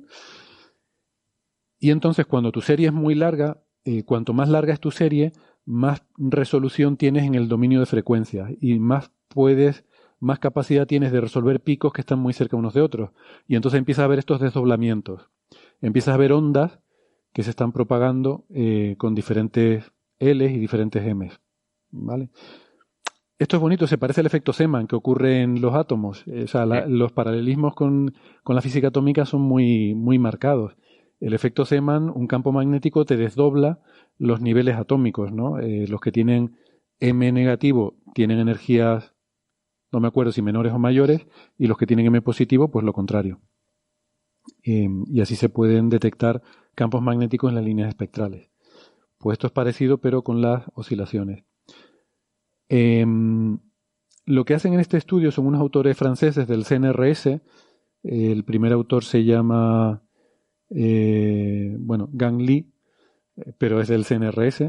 Y 1.79 1.91
entonces 1.91 2.25
cuando 2.25 2.51
tu 2.51 2.61
serie 2.61 2.87
es 2.87 2.93
muy 2.93 3.13
larga, 3.13 3.61
eh, 3.87 4.03
cuanto 4.03 4.33
más 4.33 4.49
larga 4.49 4.73
es 4.73 4.81
tu 4.81 4.91
serie, 4.91 5.31
más 5.65 6.03
resolución 6.17 6.97
tienes 6.97 7.23
en 7.23 7.35
el 7.35 7.47
dominio 7.47 7.79
de 7.79 7.85
frecuencias 7.85 8.51
y 8.59 8.79
más 8.79 9.13
puedes, 9.29 9.85
más 10.19 10.39
capacidad 10.39 10.85
tienes 10.85 11.13
de 11.13 11.21
resolver 11.21 11.61
picos 11.61 11.93
que 11.93 12.01
están 12.01 12.19
muy 12.19 12.33
cerca 12.33 12.57
unos 12.57 12.73
de 12.73 12.81
otros. 12.81 13.11
Y 13.47 13.55
entonces 13.55 13.77
empiezas 13.77 14.03
a 14.03 14.07
ver 14.07 14.19
estos 14.19 14.41
desdoblamientos. 14.41 15.29
Empiezas 15.81 16.15
a 16.15 16.17
ver 16.17 16.33
ondas 16.33 16.79
que 17.31 17.43
se 17.43 17.51
están 17.51 17.71
propagando 17.71 18.43
eh, 18.49 18.95
con 18.97 19.15
diferentes 19.15 19.89
L 20.19 20.45
y 20.45 20.59
diferentes 20.59 21.07
M. 21.07 21.31
¿Vale? 21.91 22.29
Esto 23.39 23.55
es 23.55 23.61
bonito, 23.61 23.87
se 23.87 23.97
parece 23.97 24.19
al 24.19 24.27
efecto 24.27 24.51
Zeeman 24.51 24.87
que 24.87 24.97
ocurre 24.97 25.43
en 25.43 25.61
los 25.61 25.75
átomos. 25.75 26.25
O 26.27 26.47
sea, 26.47 26.65
los 26.65 27.13
paralelismos 27.13 27.73
con, 27.73 28.13
con, 28.43 28.57
la 28.57 28.61
física 28.61 28.89
atómica 28.89 29.23
son 29.23 29.43
muy, 29.43 29.95
muy 29.95 30.19
marcados 30.19 30.75
el 31.19 31.33
efecto 31.33 31.65
Zeeman, 31.65 32.09
un 32.09 32.27
campo 32.27 32.51
magnético 32.51 33.05
te 33.05 33.17
desdobla 33.17 33.81
los 34.17 34.41
niveles 34.41 34.75
atómicos, 34.75 35.31
¿no? 35.31 35.59
Eh, 35.59 35.87
los 35.87 35.99
que 35.99 36.11
tienen 36.11 36.57
M 36.99 37.31
negativo 37.31 37.95
tienen 38.13 38.39
energías, 38.39 39.15
no 39.91 39.99
me 39.99 40.07
acuerdo 40.07 40.31
si 40.31 40.41
menores 40.41 40.73
o 40.73 40.79
mayores, 40.79 41.27
y 41.57 41.67
los 41.67 41.77
que 41.77 41.87
tienen 41.87 42.07
M 42.07 42.21
positivo, 42.21 42.69
pues 42.69 42.85
lo 42.85 42.93
contrario. 42.93 43.41
Em, 44.63 45.05
y 45.07 45.21
así 45.21 45.35
se 45.35 45.49
pueden 45.49 45.89
detectar 45.89 46.41
campos 46.75 47.01
magnéticos 47.01 47.49
en 47.49 47.55
las 47.55 47.65
líneas 47.65 47.89
espectrales. 47.89 48.49
Pues 49.17 49.35
esto 49.35 49.47
es 49.47 49.53
parecido, 49.53 49.99
pero 49.99 50.23
con 50.23 50.41
las 50.41 50.65
oscilaciones. 50.75 51.43
Em, 52.69 53.59
lo 54.25 54.45
que 54.45 54.53
hacen 54.53 54.73
en 54.73 54.79
este 54.79 54.97
estudio 54.97 55.31
son 55.31 55.47
unos 55.47 55.61
autores 55.61 55.97
franceses 55.97 56.47
del 56.47 56.65
CNRS. 56.65 57.41
El 58.03 58.43
primer 58.43 58.73
autor 58.73 59.03
se 59.03 59.23
llama 59.23 60.06
eh, 60.69 61.75
bueno, 61.79 62.09
Gang 62.11 62.41
Lee, 62.41 62.67
eh, 63.37 63.53
pero 63.57 63.81
es 63.81 63.87
del 63.87 64.05
CNRS. 64.05 64.63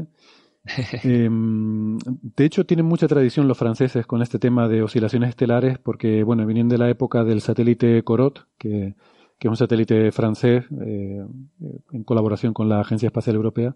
Em, 1.03 1.97
de 1.97 2.45
hecho, 2.45 2.65
tienen 2.65 2.85
mucha 2.85 3.07
tradición 3.07 3.47
los 3.47 3.57
franceses 3.57 4.05
con 4.05 4.21
este 4.21 4.39
tema 4.39 4.67
de 4.67 4.83
oscilaciones 4.83 5.29
estelares, 5.29 5.79
porque, 5.79 6.23
bueno, 6.23 6.45
vienen 6.45 6.67
de 6.69 6.77
la 6.77 6.89
época 6.89 7.23
del 7.23 7.41
satélite 7.41 8.03
Corot, 8.03 8.45
que, 8.57 8.95
es 9.39 9.49
un 9.49 9.55
satélite 9.55 10.11
francés 10.11 10.65
eh, 10.81 11.25
en 11.91 12.03
colaboración 12.03 12.53
con 12.53 12.67
la 12.67 12.81
Agencia 12.81 13.07
Espacial 13.07 13.37
Europea. 13.37 13.75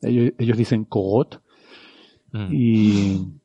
Ellos, 0.00 0.56
dicen 0.56 0.84
Cogot. 0.84 1.42
Mm. 2.32 2.48
Y 2.50 3.41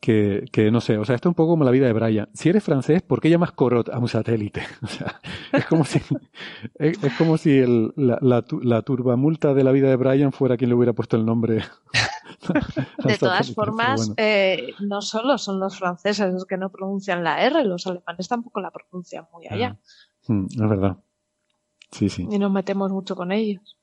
que, 0.00 0.44
que, 0.52 0.70
no 0.70 0.80
sé, 0.80 0.98
o 0.98 1.04
sea, 1.04 1.14
esto 1.14 1.28
es 1.28 1.30
un 1.30 1.34
poco 1.34 1.52
como 1.52 1.64
la 1.64 1.70
vida 1.70 1.86
de 1.86 1.92
Brian. 1.92 2.28
Si 2.34 2.48
eres 2.48 2.62
francés, 2.62 3.02
¿por 3.02 3.20
qué 3.20 3.30
llamas 3.30 3.52
Corot 3.52 3.88
a 3.88 3.98
un 3.98 4.08
satélite? 4.08 4.62
O 4.82 4.86
sea, 4.86 5.20
es 5.52 5.66
como 5.66 5.84
si, 5.84 6.00
es, 6.74 6.98
como 7.16 7.38
si 7.38 7.58
el, 7.58 7.92
la, 7.96 8.18
la, 8.20 8.44
la, 8.62 8.82
turbamulta 8.82 9.54
de 9.54 9.64
la 9.64 9.72
vida 9.72 9.88
de 9.88 9.96
Brian 9.96 10.32
fuera 10.32 10.56
quien 10.56 10.70
le 10.70 10.76
hubiera 10.76 10.92
puesto 10.92 11.16
el 11.16 11.24
nombre. 11.24 11.62
de 13.04 13.18
todas 13.18 13.54
formas, 13.54 14.12
eh, 14.16 14.74
no 14.80 15.00
solo 15.00 15.38
son 15.38 15.60
los 15.60 15.78
franceses 15.78 16.32
los 16.32 16.44
que 16.44 16.56
no 16.56 16.70
pronuncian 16.70 17.24
la 17.24 17.42
R, 17.44 17.64
los 17.64 17.86
alemanes 17.86 18.28
tampoco 18.28 18.60
la 18.60 18.70
pronuncian 18.70 19.26
muy 19.32 19.46
allá. 19.48 19.78
Mm, 20.28 20.46
es 20.46 20.68
verdad. 20.68 20.98
Sí, 21.90 22.08
sí. 22.08 22.26
Y 22.30 22.38
nos 22.38 22.50
metemos 22.50 22.90
mucho 22.90 23.14
con 23.14 23.32
ellos. 23.32 23.76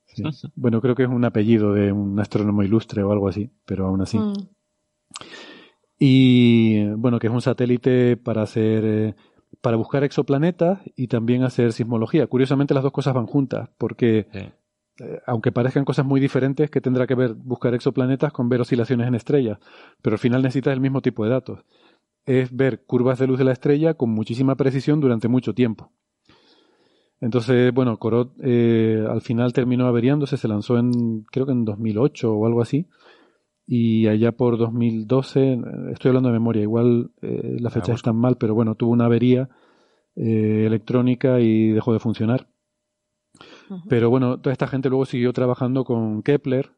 Bueno, 0.55 0.81
creo 0.81 0.95
que 0.95 1.03
es 1.03 1.09
un 1.09 1.23
apellido 1.23 1.73
de 1.73 1.91
un 1.91 2.19
astrónomo 2.19 2.63
ilustre 2.63 3.03
o 3.03 3.11
algo 3.11 3.27
así, 3.29 3.49
pero 3.65 3.87
aún 3.87 4.01
así. 4.01 4.19
Mm. 4.19 4.33
Y 6.03 6.83
bueno, 6.95 7.19
que 7.19 7.27
es 7.27 7.33
un 7.33 7.43
satélite 7.43 8.17
para 8.17 8.41
hacer 8.41 8.83
eh, 8.83 9.15
para 9.61 9.77
buscar 9.77 10.03
exoplanetas 10.03 10.79
y 10.95 11.07
también 11.07 11.43
hacer 11.43 11.73
sismología. 11.73 12.25
Curiosamente 12.25 12.73
las 12.73 12.81
dos 12.81 12.91
cosas 12.91 13.13
van 13.13 13.27
juntas, 13.27 13.69
porque 13.77 14.25
eh, 14.33 15.19
aunque 15.27 15.51
parezcan 15.51 15.85
cosas 15.85 16.03
muy 16.03 16.19
diferentes, 16.19 16.71
que 16.71 16.81
tendrá 16.81 17.05
que 17.05 17.13
ver 17.13 17.35
buscar 17.35 17.75
exoplanetas 17.75 18.33
con 18.33 18.49
ver 18.49 18.61
oscilaciones 18.61 19.07
en 19.07 19.13
estrellas, 19.13 19.59
pero 20.01 20.15
al 20.15 20.17
final 20.17 20.41
necesitas 20.41 20.73
el 20.73 20.81
mismo 20.81 21.01
tipo 21.01 21.23
de 21.23 21.29
datos. 21.29 21.59
Es 22.25 22.51
ver 22.51 22.83
curvas 22.83 23.19
de 23.19 23.27
luz 23.27 23.37
de 23.37 23.45
la 23.45 23.51
estrella 23.51 23.93
con 23.93 24.09
muchísima 24.09 24.55
precisión 24.55 25.01
durante 25.01 25.27
mucho 25.27 25.53
tiempo. 25.53 25.91
Entonces, 27.19 27.71
bueno, 27.75 27.99
Corot 27.99 28.33
eh, 28.41 29.05
al 29.07 29.21
final 29.21 29.53
terminó 29.53 29.85
averiándose, 29.85 30.37
se 30.37 30.47
lanzó 30.47 30.79
en, 30.79 31.21
creo 31.31 31.45
que 31.45 31.51
en 31.51 31.63
2008 31.63 32.33
o 32.33 32.47
algo 32.47 32.63
así, 32.63 32.87
y 33.73 34.07
allá 34.07 34.33
por 34.33 34.57
2012, 34.57 35.61
estoy 35.93 36.09
hablando 36.09 36.27
de 36.27 36.33
memoria, 36.33 36.61
igual 36.61 37.11
eh, 37.21 37.55
las 37.57 37.71
fechas 37.71 37.95
están 37.95 38.17
mal, 38.17 38.35
pero 38.35 38.53
bueno, 38.53 38.75
tuvo 38.75 38.91
una 38.91 39.05
avería 39.05 39.47
eh, 40.17 40.65
electrónica 40.67 41.39
y 41.39 41.69
dejó 41.69 41.93
de 41.93 41.99
funcionar. 41.99 42.49
Pero 43.87 44.09
bueno, 44.09 44.41
toda 44.41 44.51
esta 44.51 44.67
gente 44.67 44.89
luego 44.89 45.05
siguió 45.05 45.31
trabajando 45.31 45.85
con 45.85 46.21
Kepler, 46.21 46.73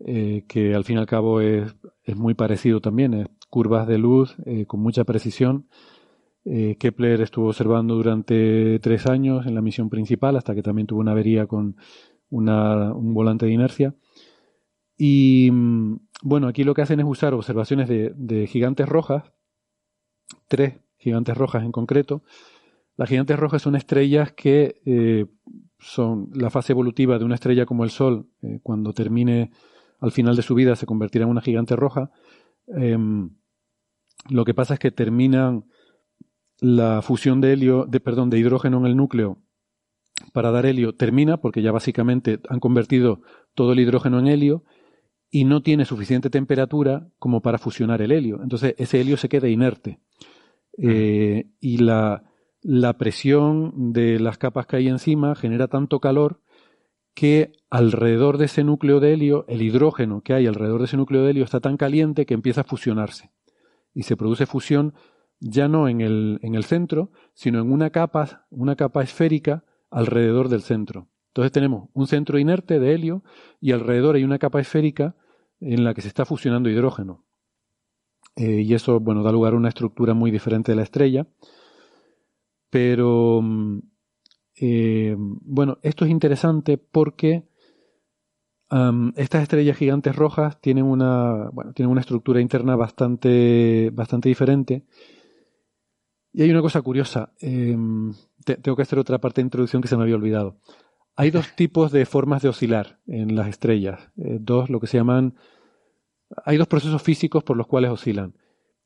eh, 0.00 0.42
que 0.48 0.74
al 0.74 0.82
fin 0.82 0.96
y 0.96 0.98
al 0.98 1.06
cabo 1.06 1.40
es, 1.40 1.76
es 2.02 2.16
muy 2.16 2.34
parecido 2.34 2.80
también, 2.80 3.14
es 3.14 3.28
curvas 3.48 3.86
de 3.86 3.98
luz 3.98 4.34
con 4.66 4.80
mucha 4.80 5.04
precisión. 5.04 5.68
Kepler 6.42 7.20
estuvo 7.20 7.46
observando 7.46 7.94
durante 7.94 8.80
tres 8.80 9.06
años 9.06 9.46
en 9.46 9.54
la 9.54 9.62
misión 9.62 9.88
principal 9.88 10.34
hasta 10.34 10.56
que 10.56 10.64
también 10.64 10.88
tuvo 10.88 10.98
una 10.98 11.12
avería 11.12 11.46
con 11.46 11.76
una, 12.28 12.92
un 12.92 13.14
volante 13.14 13.46
de 13.46 13.52
inercia. 13.52 13.94
Y 14.98 15.48
mm, 15.50 16.00
bueno, 16.22 16.48
aquí 16.48 16.64
lo 16.64 16.74
que 16.74 16.82
hacen 16.82 17.00
es 17.00 17.06
usar 17.06 17.32
observaciones 17.32 17.88
de, 17.88 18.46
gigantes 18.48 18.88
rojas, 18.88 19.32
tres 20.48 20.80
gigantes 20.98 21.36
rojas 21.36 21.62
en 21.62 21.72
concreto. 21.72 22.22
Las 22.96 23.08
gigantes 23.08 23.38
rojas 23.38 23.62
son 23.62 23.76
estrellas 23.76 24.32
que 24.32 24.82
eh, 24.84 25.26
son 25.78 26.28
la 26.34 26.50
fase 26.50 26.72
evolutiva 26.72 27.18
de 27.18 27.24
una 27.24 27.36
estrella 27.36 27.64
como 27.64 27.84
el 27.84 27.90
Sol, 27.90 28.28
eh, 28.42 28.58
cuando 28.62 28.92
termine 28.92 29.52
al 30.00 30.10
final 30.10 30.34
de 30.34 30.42
su 30.42 30.56
vida 30.56 30.74
se 30.74 30.86
convertirá 30.86 31.24
en 31.24 31.30
una 31.30 31.40
gigante 31.40 31.76
roja. 31.76 32.10
Em, 32.66 33.30
lo 34.28 34.44
que 34.44 34.54
pasa 34.54 34.74
es 34.74 34.80
que 34.80 34.90
terminan 34.90 35.64
la 36.60 37.02
fusión 37.02 37.40
de 37.40 37.52
helio, 37.52 37.86
de, 37.86 38.00
perdón, 38.00 38.30
de 38.30 38.38
hidrógeno 38.38 38.78
en 38.78 38.86
el 38.86 38.96
núcleo 38.96 39.38
para 40.32 40.50
dar 40.50 40.66
helio 40.66 40.94
termina 40.94 41.36
porque 41.38 41.62
ya 41.62 41.72
básicamente 41.72 42.40
han 42.48 42.58
convertido 42.60 43.22
todo 43.54 43.72
el 43.72 43.80
hidrógeno 43.80 44.18
en 44.18 44.26
helio 44.26 44.64
y 45.30 45.44
no 45.44 45.62
tiene 45.62 45.84
suficiente 45.84 46.30
temperatura 46.30 47.08
como 47.18 47.42
para 47.42 47.58
fusionar 47.58 48.02
el 48.02 48.12
helio. 48.12 48.40
Entonces 48.42 48.74
ese 48.78 49.00
helio 49.00 49.16
se 49.16 49.28
queda 49.28 49.48
inerte. 49.48 50.00
Eh, 50.76 51.50
y 51.60 51.78
la, 51.78 52.24
la 52.62 52.96
presión 52.96 53.92
de 53.92 54.20
las 54.20 54.38
capas 54.38 54.66
que 54.66 54.76
hay 54.76 54.88
encima 54.88 55.34
genera 55.34 55.68
tanto 55.68 56.00
calor 56.00 56.40
que 57.14 57.52
alrededor 57.68 58.38
de 58.38 58.44
ese 58.44 58.62
núcleo 58.62 59.00
de 59.00 59.12
helio, 59.12 59.44
el 59.48 59.60
hidrógeno 59.60 60.22
que 60.22 60.34
hay 60.34 60.46
alrededor 60.46 60.78
de 60.80 60.84
ese 60.84 60.96
núcleo 60.96 61.24
de 61.24 61.32
helio 61.32 61.44
está 61.44 61.58
tan 61.58 61.76
caliente 61.76 62.26
que 62.26 62.34
empieza 62.34 62.60
a 62.60 62.64
fusionarse. 62.64 63.32
Y 63.92 64.04
se 64.04 64.16
produce 64.16 64.46
fusión 64.46 64.94
ya 65.40 65.68
no 65.68 65.88
en 65.88 66.00
el, 66.00 66.38
en 66.42 66.54
el 66.54 66.64
centro, 66.64 67.10
sino 67.34 67.60
en 67.60 67.72
una 67.72 67.90
capa, 67.90 68.46
una 68.50 68.76
capa 68.76 69.02
esférica 69.02 69.64
alrededor 69.90 70.48
del 70.48 70.62
centro. 70.62 71.08
Entonces 71.28 71.52
tenemos 71.52 71.88
un 71.94 72.06
centro 72.06 72.38
inerte 72.38 72.78
de 72.78 72.94
helio 72.94 73.22
y 73.60 73.72
alrededor 73.72 74.16
hay 74.16 74.24
una 74.24 74.38
capa 74.38 74.60
esférica 74.60 75.14
en 75.60 75.84
la 75.84 75.94
que 75.94 76.02
se 76.02 76.08
está 76.08 76.24
fusionando 76.24 76.68
hidrógeno. 76.68 77.24
Eh, 78.36 78.62
y 78.62 78.74
eso, 78.74 79.00
bueno, 79.00 79.22
da 79.22 79.32
lugar 79.32 79.52
a 79.52 79.56
una 79.56 79.68
estructura 79.68 80.14
muy 80.14 80.30
diferente 80.30 80.72
de 80.72 80.76
la 80.76 80.82
estrella. 80.82 81.26
Pero, 82.70 83.40
mm, 83.42 83.78
eh, 84.60 85.16
bueno, 85.18 85.78
esto 85.82 86.04
es 86.04 86.10
interesante 86.10 86.78
porque 86.78 87.48
estas 89.16 89.42
estrellas 89.42 89.78
gigantes 89.78 90.14
rojas 90.14 90.60
tienen 90.60 90.84
una, 90.84 91.48
bueno, 91.52 91.72
tienen 91.72 91.90
una 91.90 92.02
estructura 92.02 92.40
interna 92.40 92.76
bastante, 92.76 93.90
bastante 93.94 94.28
diferente. 94.28 94.84
Y 96.32 96.42
hay 96.42 96.50
una 96.50 96.60
cosa 96.60 96.82
curiosa. 96.82 97.32
Em, 97.40 98.12
tengo 98.44 98.76
que 98.76 98.82
hacer 98.82 98.98
otra 98.98 99.18
parte 99.18 99.40
de 99.40 99.46
introducción 99.46 99.80
que 99.80 99.88
se 99.88 99.96
me 99.96 100.02
había 100.02 100.16
olvidado. 100.16 100.58
Hay 101.20 101.32
dos 101.32 101.56
tipos 101.56 101.90
de 101.90 102.06
formas 102.06 102.42
de 102.42 102.48
oscilar 102.48 103.00
en 103.08 103.34
las 103.34 103.48
estrellas. 103.48 103.98
Eh, 104.18 104.38
dos, 104.38 104.70
lo 104.70 104.78
que 104.78 104.86
se 104.86 104.98
llaman. 104.98 105.34
Hay 106.44 106.56
dos 106.58 106.68
procesos 106.68 107.02
físicos 107.02 107.42
por 107.42 107.56
los 107.56 107.66
cuales 107.66 107.90
oscilan. 107.90 108.38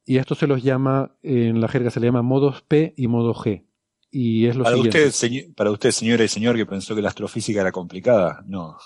Y 0.07 0.17
esto 0.17 0.35
se 0.35 0.47
los 0.47 0.63
llama, 0.63 1.15
en 1.23 1.61
la 1.61 1.69
jerga 1.69 1.91
se 1.91 2.01
le 2.01 2.07
llama 2.07 2.23
modos 2.23 2.63
P 2.63 2.95
y 2.97 3.07
modo 3.07 3.35
G. 3.35 3.67
Y 4.11 4.47
es 4.47 4.57
lo 4.57 4.65
para 4.65 4.77
siguiente. 4.77 5.07
Usted, 5.09 5.55
para 5.55 5.71
usted, 5.73 5.91
señora 5.91 6.25
y 6.25 6.29
señor, 6.29 6.57
que 6.57 6.65
pensó 6.65 6.95
que 6.95 7.03
la 7.03 7.11
astrofísica 7.11 7.61
era 7.61 7.71
complicada, 7.71 8.43
no. 8.47 8.79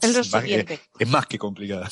Es 0.00 0.16
lo 0.16 0.24
siguiente. 0.24 0.80
es 0.98 1.08
más 1.10 1.26
que 1.26 1.36
complicada. 1.36 1.90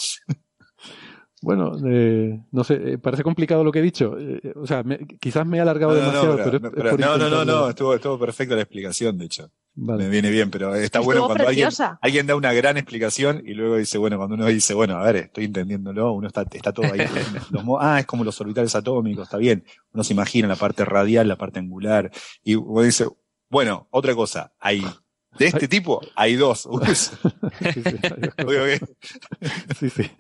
Bueno, 1.42 1.72
eh, 1.86 2.38
no 2.52 2.64
sé, 2.64 2.74
eh, 2.74 2.98
parece 2.98 3.22
complicado 3.22 3.64
lo 3.64 3.72
que 3.72 3.78
he 3.78 3.82
dicho. 3.82 4.14
Eh, 4.18 4.52
o 4.56 4.66
sea, 4.66 4.84
quizás 5.18 5.46
me 5.46 5.56
he 5.56 5.60
alargado 5.60 5.94
demasiado, 5.94 6.36
pero, 6.36 6.98
no, 6.98 7.16
no, 7.16 7.30
no, 7.30 7.44
no, 7.44 7.70
estuvo, 7.70 7.94
estuvo 7.94 8.18
perfecta 8.18 8.54
la 8.54 8.62
explicación, 8.62 9.16
de 9.16 9.24
hecho. 9.24 9.50
Me 9.74 10.08
viene 10.08 10.30
bien, 10.30 10.50
pero 10.50 10.74
está 10.74 11.00
bueno 11.00 11.26
cuando 11.26 11.48
alguien, 11.48 11.70
alguien, 12.02 12.26
da 12.26 12.36
una 12.36 12.52
gran 12.52 12.76
explicación 12.76 13.42
y 13.46 13.54
luego 13.54 13.76
dice, 13.76 13.96
bueno, 13.96 14.18
cuando 14.18 14.34
uno 14.34 14.46
dice, 14.46 14.74
bueno, 14.74 14.96
a 14.96 15.04
ver, 15.04 15.16
estoy 15.16 15.44
entendiéndolo, 15.44 16.12
uno 16.12 16.26
está, 16.26 16.44
está 16.52 16.72
todo 16.72 16.92
ahí. 16.92 17.00
ah, 17.80 18.00
es 18.00 18.06
como 18.06 18.24
los 18.24 18.38
orbitales 18.40 18.74
atómicos, 18.74 19.24
está 19.24 19.38
bien. 19.38 19.64
Uno 19.92 20.04
se 20.04 20.12
imagina 20.12 20.48
la 20.48 20.56
parte 20.56 20.84
radial, 20.84 21.28
la 21.28 21.36
parte 21.36 21.60
angular, 21.60 22.10
y 22.42 22.56
uno 22.56 22.82
dice, 22.82 23.06
bueno, 23.48 23.88
otra 23.90 24.14
cosa, 24.14 24.52
hay 24.58 24.84
de 25.39 25.47
este 25.47 25.69
tipo 25.69 26.01
hay 26.16 26.35
dos. 26.35 26.69
sí, 29.78 29.90
sí, 29.90 30.11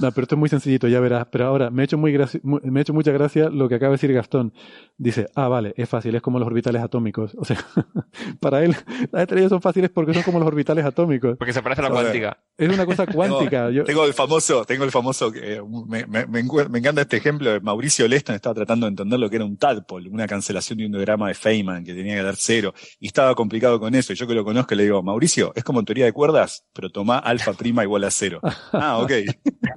No, 0.00 0.12
pero 0.12 0.22
esto 0.22 0.34
es 0.34 0.38
muy 0.38 0.48
sencillito, 0.48 0.88
ya 0.88 1.00
verás. 1.00 1.26
Pero 1.30 1.46
ahora, 1.46 1.70
me 1.70 1.82
ha 1.82 1.84
hecho, 1.84 1.98
muy 1.98 2.16
me 2.42 2.80
ha 2.80 2.82
hecho 2.82 2.94
mucha 2.94 3.12
gracia 3.12 3.50
lo 3.50 3.68
que 3.68 3.74
acaba 3.74 3.90
de 3.90 3.94
decir 3.94 4.12
Gastón. 4.12 4.52
Dice, 4.96 5.26
ah, 5.34 5.48
vale, 5.48 5.74
es 5.76 5.88
fácil, 5.88 6.14
es 6.14 6.22
como 6.22 6.38
los 6.38 6.46
orbitales 6.46 6.82
atómicos. 6.82 7.34
O 7.36 7.44
sea, 7.44 7.58
para 8.40 8.62
él, 8.62 8.76
las 9.10 9.22
estrellas 9.22 9.50
son 9.50 9.60
fáciles 9.60 9.90
porque 9.90 10.14
son 10.14 10.22
como 10.22 10.38
los 10.38 10.46
orbitales 10.46 10.84
atómicos. 10.84 11.36
Porque 11.38 11.52
se 11.52 11.62
parece 11.62 11.80
a 11.80 11.84
la 11.84 11.90
cuántica. 11.90 12.38
Es 12.56 12.72
una 12.72 12.86
cosa 12.86 13.06
cuántica. 13.06 13.68
Tengo 13.84 14.04
el 14.04 14.14
famoso, 14.14 14.64
tengo 14.64 14.84
el 14.84 14.90
famoso, 14.90 15.32
que 15.32 15.60
me, 15.88 16.06
me, 16.06 16.26
me, 16.26 16.40
encanta 16.78 17.02
este 17.02 17.16
ejemplo. 17.16 17.50
Mauricio 17.60 18.06
Leston 18.06 18.36
estaba 18.36 18.54
tratando 18.54 18.86
de 18.86 18.90
entender 18.90 19.18
lo 19.18 19.28
que 19.28 19.36
era 19.36 19.44
un 19.44 19.56
tadpole, 19.56 20.08
una 20.08 20.26
cancelación 20.26 20.78
de 20.78 20.86
un 20.86 20.92
diagrama 20.92 21.28
de 21.28 21.34
Feynman 21.34 21.84
que 21.84 21.94
tenía 21.94 22.14
que 22.14 22.22
dar 22.22 22.36
cero. 22.36 22.72
Y 23.00 23.08
estaba 23.08 23.34
complicado 23.34 23.80
con 23.80 23.94
eso. 23.94 24.12
Y 24.12 24.16
yo 24.16 24.26
que 24.26 24.34
lo 24.34 24.44
conozco 24.52 24.74
le 24.74 24.84
digo, 24.84 25.02
Mauricio, 25.02 25.52
es 25.54 25.64
como 25.64 25.84
teoría 25.84 26.04
de 26.04 26.12
cuerdas, 26.12 26.66
pero 26.72 26.90
toma 26.90 27.18
alfa 27.18 27.52
prima 27.54 27.82
igual 27.82 28.04
a 28.04 28.10
cero. 28.10 28.40
ah, 28.72 28.98
ok. 28.98 29.12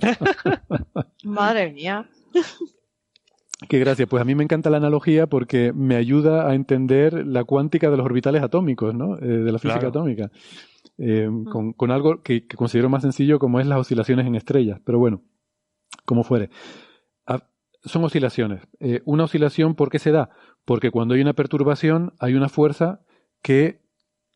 Madre 1.23 1.71
mía. 1.71 2.09
Qué 3.69 3.79
gracia. 3.79 4.05
Pues 4.05 4.21
a 4.21 4.25
mí 4.25 4.35
me 4.35 4.43
encanta 4.43 4.69
la 4.69 4.77
analogía 4.77 5.27
porque 5.27 5.71
me 5.73 5.95
ayuda 5.95 6.49
a 6.49 6.55
entender 6.55 7.25
la 7.25 7.45
cuántica 7.45 7.89
de 7.89 7.97
los 7.97 8.05
orbitales 8.05 8.43
atómicos, 8.43 8.93
¿no? 8.93 9.17
Eh, 9.17 9.25
de 9.25 9.51
la 9.51 9.59
física 9.59 9.87
atómica. 9.87 10.29
Eh, 10.97 11.29
con, 11.77 11.91
algo 11.91 12.21
que, 12.21 12.47
considero 12.47 12.89
más 12.89 13.01
sencillo 13.01 13.39
como 13.39 13.59
es 13.59 13.67
las 13.67 13.79
oscilaciones 13.79 14.27
en 14.27 14.35
estrellas. 14.35 14.81
Pero 14.85 14.99
bueno, 14.99 15.23
como 16.05 16.23
fuere. 16.23 16.49
Ah, 17.25 17.47
son 17.83 18.03
oscilaciones. 18.03 18.61
Eh, 18.79 19.01
una 19.05 19.23
oscilación, 19.23 19.75
¿por 19.75 19.89
qué 19.89 19.99
se 19.99 20.11
da? 20.11 20.29
Porque 20.65 20.91
cuando 20.91 21.13
hay 21.13 21.21
una 21.21 21.33
perturbación 21.33 22.13
hay 22.19 22.33
una 22.33 22.49
fuerza 22.49 23.01
que, 23.41 23.84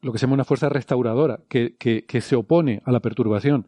lo 0.02 0.12
que 0.12 0.20
se 0.20 0.26
llama 0.26 0.36
una 0.36 0.46
fuerza 0.46 0.70
restauradora, 0.70 1.42
que, 1.50 1.76
que 1.78 2.22
se 2.22 2.36
opone 2.36 2.82
a 2.86 2.92
la 2.92 3.02
perturbación. 3.02 3.68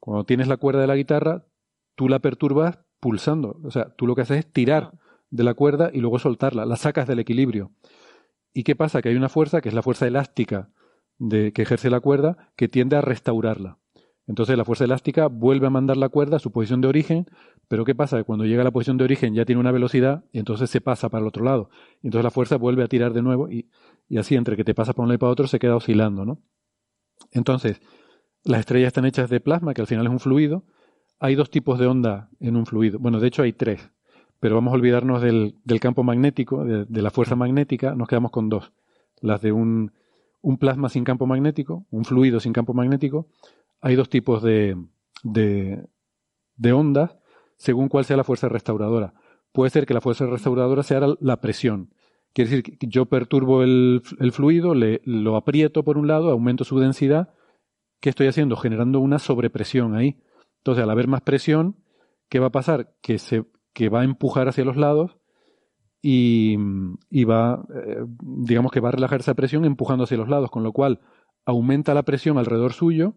Cuando 0.00 0.24
tienes 0.24 0.48
la 0.48 0.56
cuerda 0.56 0.80
de 0.80 0.86
la 0.86 0.96
guitarra, 0.96 1.44
tú 1.94 2.08
la 2.08 2.18
perturbas 2.18 2.80
pulsando. 3.00 3.60
O 3.64 3.70
sea, 3.70 3.94
tú 3.96 4.06
lo 4.06 4.14
que 4.14 4.22
haces 4.22 4.38
es 4.38 4.52
tirar 4.52 4.92
de 5.30 5.44
la 5.44 5.54
cuerda 5.54 5.90
y 5.92 6.00
luego 6.00 6.18
soltarla, 6.18 6.66
la 6.66 6.76
sacas 6.76 7.08
del 7.08 7.18
equilibrio. 7.18 7.72
¿Y 8.54 8.64
qué 8.64 8.76
pasa? 8.76 9.00
Que 9.02 9.08
hay 9.08 9.16
una 9.16 9.28
fuerza, 9.28 9.60
que 9.60 9.68
es 9.68 9.74
la 9.74 9.82
fuerza 9.82 10.06
elástica 10.06 10.70
de, 11.18 11.52
que 11.52 11.62
ejerce 11.62 11.90
la 11.90 12.00
cuerda, 12.00 12.52
que 12.54 12.68
tiende 12.68 12.96
a 12.96 13.00
restaurarla. 13.00 13.78
Entonces 14.32 14.56
la 14.56 14.64
fuerza 14.64 14.84
elástica 14.84 15.26
vuelve 15.26 15.66
a 15.66 15.70
mandar 15.70 15.98
la 15.98 16.08
cuerda 16.08 16.36
a 16.36 16.38
su 16.38 16.50
posición 16.50 16.80
de 16.80 16.88
origen, 16.88 17.26
pero 17.68 17.84
¿qué 17.84 17.94
pasa? 17.94 18.24
Cuando 18.24 18.46
llega 18.46 18.62
a 18.62 18.64
la 18.64 18.70
posición 18.70 18.96
de 18.96 19.04
origen 19.04 19.34
ya 19.34 19.44
tiene 19.44 19.60
una 19.60 19.72
velocidad 19.72 20.24
y 20.32 20.38
entonces 20.38 20.70
se 20.70 20.80
pasa 20.80 21.10
para 21.10 21.20
el 21.20 21.28
otro 21.28 21.44
lado. 21.44 21.68
Entonces 22.02 22.24
la 22.24 22.30
fuerza 22.30 22.56
vuelve 22.56 22.82
a 22.82 22.88
tirar 22.88 23.12
de 23.12 23.20
nuevo 23.20 23.50
y, 23.50 23.68
y 24.08 24.16
así 24.16 24.34
entre 24.34 24.56
que 24.56 24.64
te 24.64 24.74
pasa 24.74 24.94
para 24.94 25.02
un 25.02 25.08
lado 25.08 25.16
y 25.16 25.18
para 25.18 25.32
otro 25.32 25.46
se 25.46 25.58
queda 25.58 25.76
oscilando, 25.76 26.24
¿no? 26.24 26.38
Entonces, 27.30 27.80
las 28.44 28.60
estrellas 28.60 28.88
están 28.88 29.04
hechas 29.04 29.30
de 29.30 29.40
plasma, 29.40 29.74
que 29.74 29.82
al 29.82 29.86
final 29.86 30.06
es 30.06 30.12
un 30.12 30.18
fluido, 30.18 30.64
hay 31.20 31.34
dos 31.34 31.50
tipos 31.50 31.78
de 31.78 31.86
onda 31.86 32.30
en 32.40 32.56
un 32.56 32.66
fluido. 32.66 32.98
Bueno, 32.98 33.20
de 33.20 33.28
hecho 33.28 33.42
hay 33.42 33.52
tres, 33.52 33.90
pero 34.40 34.54
vamos 34.54 34.72
a 34.72 34.74
olvidarnos 34.74 35.22
del, 35.22 35.54
campo 35.80 36.02
magnético, 36.02 36.64
de, 36.64 37.02
la 37.02 37.10
fuerza 37.10 37.36
magnética, 37.36 37.94
nos 37.94 38.08
quedamos 38.08 38.30
con 38.32 38.48
dos. 38.48 38.72
Las 39.20 39.40
de 39.40 39.52
un, 39.52 39.92
plasma 40.58 40.88
sin 40.88 41.04
campo 41.04 41.26
magnético, 41.26 41.86
un 41.90 42.04
fluido 42.04 42.40
sin 42.40 42.52
campo 42.52 42.74
magnético. 42.74 43.28
Hay 43.82 43.96
dos 43.96 44.08
tipos 44.08 44.42
de, 44.42 44.76
de, 45.24 46.72
ondas 46.72 47.18
según 47.56 47.88
cuál 47.88 48.04
sea 48.04 48.16
la 48.16 48.24
fuerza 48.24 48.48
restauradora. 48.48 49.14
Puede 49.52 49.70
ser 49.70 49.86
que 49.86 49.94
la 49.94 50.00
fuerza 50.00 50.24
restauradora 50.26 50.84
sea 50.84 51.00
la 51.20 51.40
presión. 51.40 51.92
Quiere 52.32 52.50
decir 52.50 52.78
que 52.78 52.86
yo 52.86 53.06
perturbo 53.06 53.62
el, 53.62 54.02
fluido, 54.32 54.74
le, 54.74 55.02
lo 55.04 55.36
aprieto 55.36 55.84
por 55.84 55.98
un 55.98 56.06
lado, 56.06 56.30
aumento 56.30 56.64
su 56.64 56.78
densidad. 56.78 57.34
¿Qué 58.00 58.08
estoy 58.08 58.28
haciendo? 58.28 58.56
Generando 58.56 59.00
una 59.00 59.18
sobrepresión 59.18 59.96
ahí. 59.96 60.16
Entonces, 60.58 60.84
al 60.84 60.90
haber 60.90 61.08
más 61.08 61.22
presión, 61.22 61.76
¿qué 62.28 62.38
va 62.38 62.46
a 62.46 62.52
pasar? 62.52 62.94
Que, 63.02 63.18
se, 63.18 63.44
va 63.88 64.00
a 64.00 64.04
empujar 64.04 64.48
hacia 64.48 64.64
los 64.64 64.76
lados 64.76 65.18
y, 66.00 66.56
va, 67.24 67.64
eh, 67.74 68.04
digamos 68.22 68.70
que 68.70 68.80
va 68.80 68.90
a 68.90 68.92
relajar 68.92 69.20
esa 69.20 69.34
presión 69.34 69.64
empujando 69.64 70.04
hacia 70.04 70.16
los 70.16 70.28
lados, 70.28 70.50
con 70.50 70.62
lo 70.62 70.72
cual 70.72 71.00
aumenta 71.44 71.94
la 71.94 72.04
presión 72.04 72.38
alrededor 72.38 72.72
suyo 72.72 73.16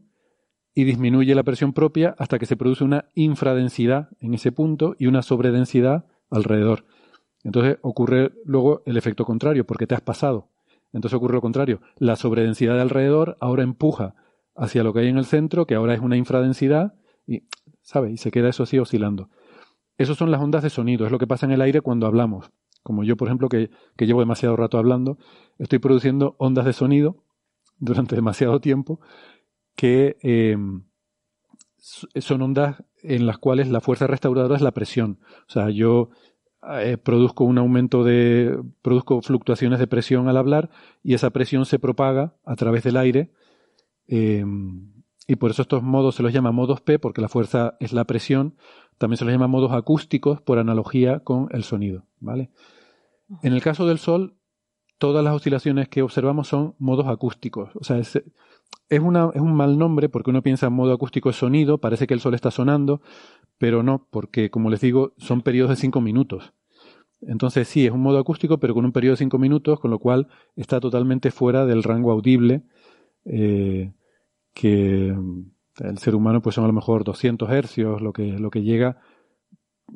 y 0.76 0.84
disminuye 0.84 1.34
la 1.34 1.43
presión 1.43 1.73
propia 1.73 2.15
hasta 2.19 2.38
que 2.38 2.45
se 2.45 2.57
produce 2.57 2.84
una 2.84 3.06
infradensidad 3.15 4.10
en 4.19 4.34
ese 4.34 4.52
punto 4.52 4.95
y 4.99 5.07
una 5.07 5.22
sobredensidad 5.22 6.06
alrededor. 6.30 6.85
Entonces 7.43 7.77
ocurre 7.81 8.34
luego 8.43 8.84
el 8.85 8.97
efecto 8.97 9.26
contrario, 9.26 9.65
porque 9.65 9.88
te 9.88 9.95
has 9.95 10.02
pasado. 10.02 10.49
Entonces 10.91 11.15
ocurre 11.15 11.35
lo 11.35 11.41
contrario. 11.41 11.81
La 11.97 12.15
sobredensidad 12.15 12.76
de 12.76 12.81
alrededor 12.81 13.38
ahora 13.39 13.64
empuja 13.64 14.15
hacia 14.56 14.84
lo 14.84 14.93
que 14.93 14.99
hay 14.99 15.07
en 15.07 15.18
el 15.18 15.26
centro, 15.26 15.65
que 15.65 15.76
ahora 15.76 15.93
es 15.93 16.02
una 16.02 16.18
infradensidad, 16.18 16.95
y, 17.26 17.43
¿sabe? 17.81 18.11
Y 18.11 18.18
se 18.18 18.31
queda 18.31 18.49
eso 18.49 18.64
así 18.64 18.77
oscilando. 18.77 19.30
Esas 19.97 20.18
son 20.18 20.31
las 20.31 20.41
ondas 20.41 20.64
de 20.64 20.69
sonido, 20.69 21.06
es 21.06 21.11
lo 21.11 21.19
que 21.19 21.27
pasa 21.27 21.45
en 21.45 21.53
el 21.53 21.61
aire 21.61 21.81
cuando 21.81 22.06
hablamos. 22.06 22.52
Como 22.84 23.03
yo, 23.03 23.15
por 23.18 23.27
ejemplo, 23.27 23.49
que, 23.49 23.69
llevo 23.97 24.19
demasiado 24.19 24.56
rato 24.56 24.77
hablando, 24.77 25.18
estoy 25.57 25.80
produciendo 25.80 26.35
ondas 26.38 26.65
de 26.65 26.73
sonido 26.73 27.23
durante 27.80 28.15
demasiado 28.15 28.60
tiempo 28.60 28.99
que 29.76 30.18
em, 30.22 30.84
son 31.77 32.41
ondas 32.41 32.84
en 33.03 33.26
las 33.26 33.38
cuales 33.38 33.69
la 33.69 33.81
fuerza 33.81 34.07
restauradora 34.07 34.56
es 34.56 34.61
la 34.61 34.72
presión. 34.72 35.19
O 35.47 35.52
sea, 35.52 35.69
yo 35.69 36.10
eh, 36.73 36.97
produzco 36.97 37.43
un 37.43 37.57
aumento 37.57 38.03
de, 38.03 38.57
produzco 38.81 39.22
fluctuaciones 39.22 39.80
de 39.80 39.88
presión 39.88 40.27
al 40.27 40.38
hablar 40.38 40.69
y 41.03 41.14
esa 41.14 41.30
presión 41.30 41.65
se 41.65 41.77
propaga 41.77 42.34
a 42.43 42.56
través 42.56 42.84
del 42.84 42.97
aire 42.97 43.31
em, 44.07 44.91
y 45.27 45.35
por 45.35 45.52
eso 45.52 45.61
estos 45.61 45.84
modos 45.84 46.15
se 46.15 46.23
los 46.23 46.34
llama 46.34 46.52
modos 46.52 46.81
P, 46.81 46.99
porque 46.99 47.22
la 47.22 47.30
fuerza 47.30 47.77
es 47.80 47.93
la 47.93 48.06
presión. 48.06 48.56
También 48.97 49.18
se 49.18 49.26
los 49.26 49.34
llama 49.34 49.47
modos 49.47 49.72
acústicos 49.73 50.41
por 50.41 50.60
analogía 50.60 51.19
con 51.19 51.49
el 51.52 51.64
sonido. 51.64 52.06
¿vale? 52.19 52.49
En 53.41 53.53
el 53.53 53.61
caso 53.61 53.88
del 53.88 53.99
Sol, 53.99 54.35
todas 54.97 55.23
las 55.23 55.34
oscilaciones 55.34 55.89
que 55.89 56.02
observamos 56.02 56.47
son 56.47 56.76
modos 56.77 57.07
acústicos. 57.07 57.72
O 57.76 57.84
sea, 57.84 57.97
es, 57.97 58.22
una, 59.02 59.32
es 59.34 59.41
un 59.41 59.53
mal 59.56 59.78
nombre 59.78 60.10
porque 60.10 60.30
uno 60.30 60.41
piensa 60.44 60.68
en 60.68 60.74
modo 60.74 60.94
acústico 60.94 61.30
es 61.30 61.36
sonido, 61.36 61.80
parece 61.80 62.07
que 62.07 62.14
el 62.14 62.20
sol 62.20 62.34
está 62.34 62.52
sonando, 62.52 63.02
pero 63.57 63.84
no, 63.84 64.07
porque 64.12 64.49
como 64.49 64.70
les 64.70 64.82
digo, 64.82 65.14
son 65.18 65.41
periodos 65.41 65.72
de 65.72 65.76
cinco 65.78 66.02
minutos. 66.02 66.53
Entonces 67.22 67.68
sí, 67.68 67.86
es 67.86 67.91
un 67.91 68.02
modo 68.02 68.20
acústico, 68.20 68.60
pero 68.60 68.74
con 68.74 68.86
un 68.86 68.91
periodo 68.91 69.14
de 69.14 69.18
cinco 69.18 69.40
minutos, 69.40 69.80
con 69.80 69.91
lo 69.91 69.99
cual 69.99 70.28
está 70.56 70.80
totalmente 70.80 71.32
fuera 71.32 71.66
del 71.66 71.84
rango 71.84 72.12
audible 72.12 72.64
eh, 73.26 73.94
que 74.53 75.16
el 75.80 75.98
ser 75.98 76.16
humano 76.16 76.41
pues 76.41 76.56
son 76.56 76.64
a 76.64 76.68
lo 76.68 76.74
mejor 76.74 77.03
200 77.03 77.49
hercios, 77.52 78.02
lo 78.02 78.14
que, 78.14 78.40
lo 78.40 78.49
que 78.49 78.62
llega 78.62 79.02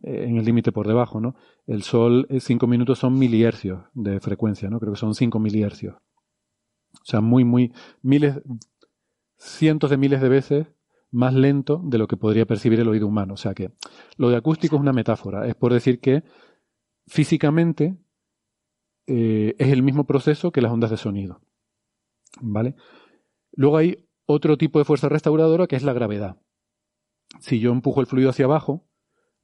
eh, 0.04 0.26
en 0.28 0.38
el 0.38 0.46
límite 0.46 0.72
por 0.72 0.88
debajo, 0.88 1.20
¿no? 1.20 1.36
El 1.68 1.84
sol, 1.84 2.28
eh, 2.30 2.40
cinco 2.40 2.68
minutos 2.68 3.00
son 3.00 3.18
milihercios 3.18 3.84
de 3.94 4.20
frecuencia, 4.20 4.70
¿no? 4.70 4.80
Creo 4.80 4.94
que 4.94 5.00
son 5.00 5.16
5 5.16 5.40
milihercios. 5.40 5.96
O 5.96 7.06
sea, 7.06 7.22
muy, 7.22 7.44
muy, 7.44 7.72
miles, 8.02 8.42
cientos 9.40 9.90
de 9.90 9.98
miles 9.98 10.22
de 10.22 10.30
veces 10.30 10.68
más 11.12 11.34
lento 11.34 11.82
de 11.84 11.98
lo 11.98 12.08
que 12.08 12.18
podría 12.18 12.46
percibir 12.46 12.80
el 12.80 12.88
oído 12.88 13.08
humano. 13.08 13.34
O 13.34 13.38
sea 13.38 13.54
que 13.54 13.72
lo 14.18 14.30
de 14.30 14.36
acústico 14.36 14.76
es 14.76 14.82
una 14.82 14.94
metáfora, 14.94 15.48
es 15.48 15.56
por 15.56 15.74
decir 15.74 16.00
que 16.00 16.24
físicamente 17.08 17.98
eh, 19.08 19.56
es 19.58 19.70
el 19.70 19.82
mismo 19.82 20.06
proceso 20.06 20.52
que 20.52 20.62
las 20.62 20.72
ondas 20.72 20.92
de 20.92 20.98
sonido. 20.98 21.42
¿Vale? 22.42 22.76
Luego 23.54 23.78
hay 23.78 24.08
otro 24.26 24.58
tipo 24.58 24.78
de 24.78 24.86
fuerza 24.86 25.10
restauradora 25.10 25.66
que 25.66 25.76
es 25.76 25.84
la 25.84 25.94
gravedad. 25.94 26.38
Si 27.40 27.60
yo 27.60 27.72
empujo 27.72 28.02
el 28.02 28.08
fluido 28.08 28.30
hacia 28.30 28.46
abajo, 28.46 28.86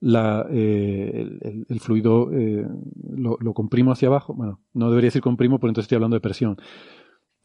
eh, 0.02 1.64
el, 1.68 1.80
fluido 1.80 2.32
eh, 2.32 2.68
lo, 3.10 3.38
lo, 3.40 3.54
comprimo 3.54 3.92
hacia 3.92 4.08
abajo, 4.08 4.36
bueno, 4.36 4.62
no 4.74 4.90
debería 4.90 5.08
decir 5.08 5.22
comprimo, 5.22 5.60
porque 5.60 5.72
entonces 5.72 5.86
estoy 5.86 5.96
hablando 5.96 6.16
de 6.16 6.22
presión. 6.22 6.58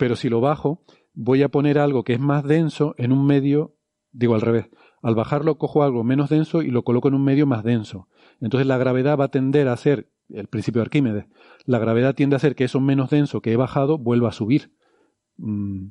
Pero 0.01 0.17
si 0.17 0.31
lo 0.31 0.41
bajo, 0.41 0.83
voy 1.13 1.43
a 1.43 1.51
poner 1.51 1.79
algo 1.79 2.05
que 2.05 2.15
es 2.15 2.21
más 2.21 2.43
denso 2.43 2.95
en 2.97 3.13
un 3.13 3.27
medio, 3.27 3.77
digo 4.13 4.35
al 4.35 4.41
revés, 4.41 4.71
al 5.03 5.15
bajarlo 5.15 5.59
cojo 5.59 5.83
algo 5.83 6.05
menos 6.05 6.31
denso 6.31 6.63
y 6.63 6.71
lo 6.71 6.85
coloco 6.85 7.09
en 7.09 7.15
un 7.15 7.23
medio 7.23 7.47
más 7.47 7.65
denso. 7.65 8.09
Entonces 8.41 8.67
la 8.67 8.79
gravedad 8.79 9.19
va 9.19 9.25
a 9.25 9.31
tender 9.31 9.69
a 9.69 9.75
hacer, 9.75 10.11
el 10.31 10.47
principio 10.47 10.81
de 10.81 10.87
Arquímedes, 10.87 11.27
la 11.67 11.79
gravedad 11.79 12.15
tiende 12.15 12.35
a 12.35 12.39
hacer 12.39 12.55
que 12.55 12.65
eso 12.65 12.81
menos 12.81 13.11
denso 13.11 13.43
que 13.43 13.53
he 13.53 13.57
bajado 13.57 13.99
vuelva 13.99 14.31
a 14.31 14.33
subir. 14.33 14.73
Mm. 15.37 15.89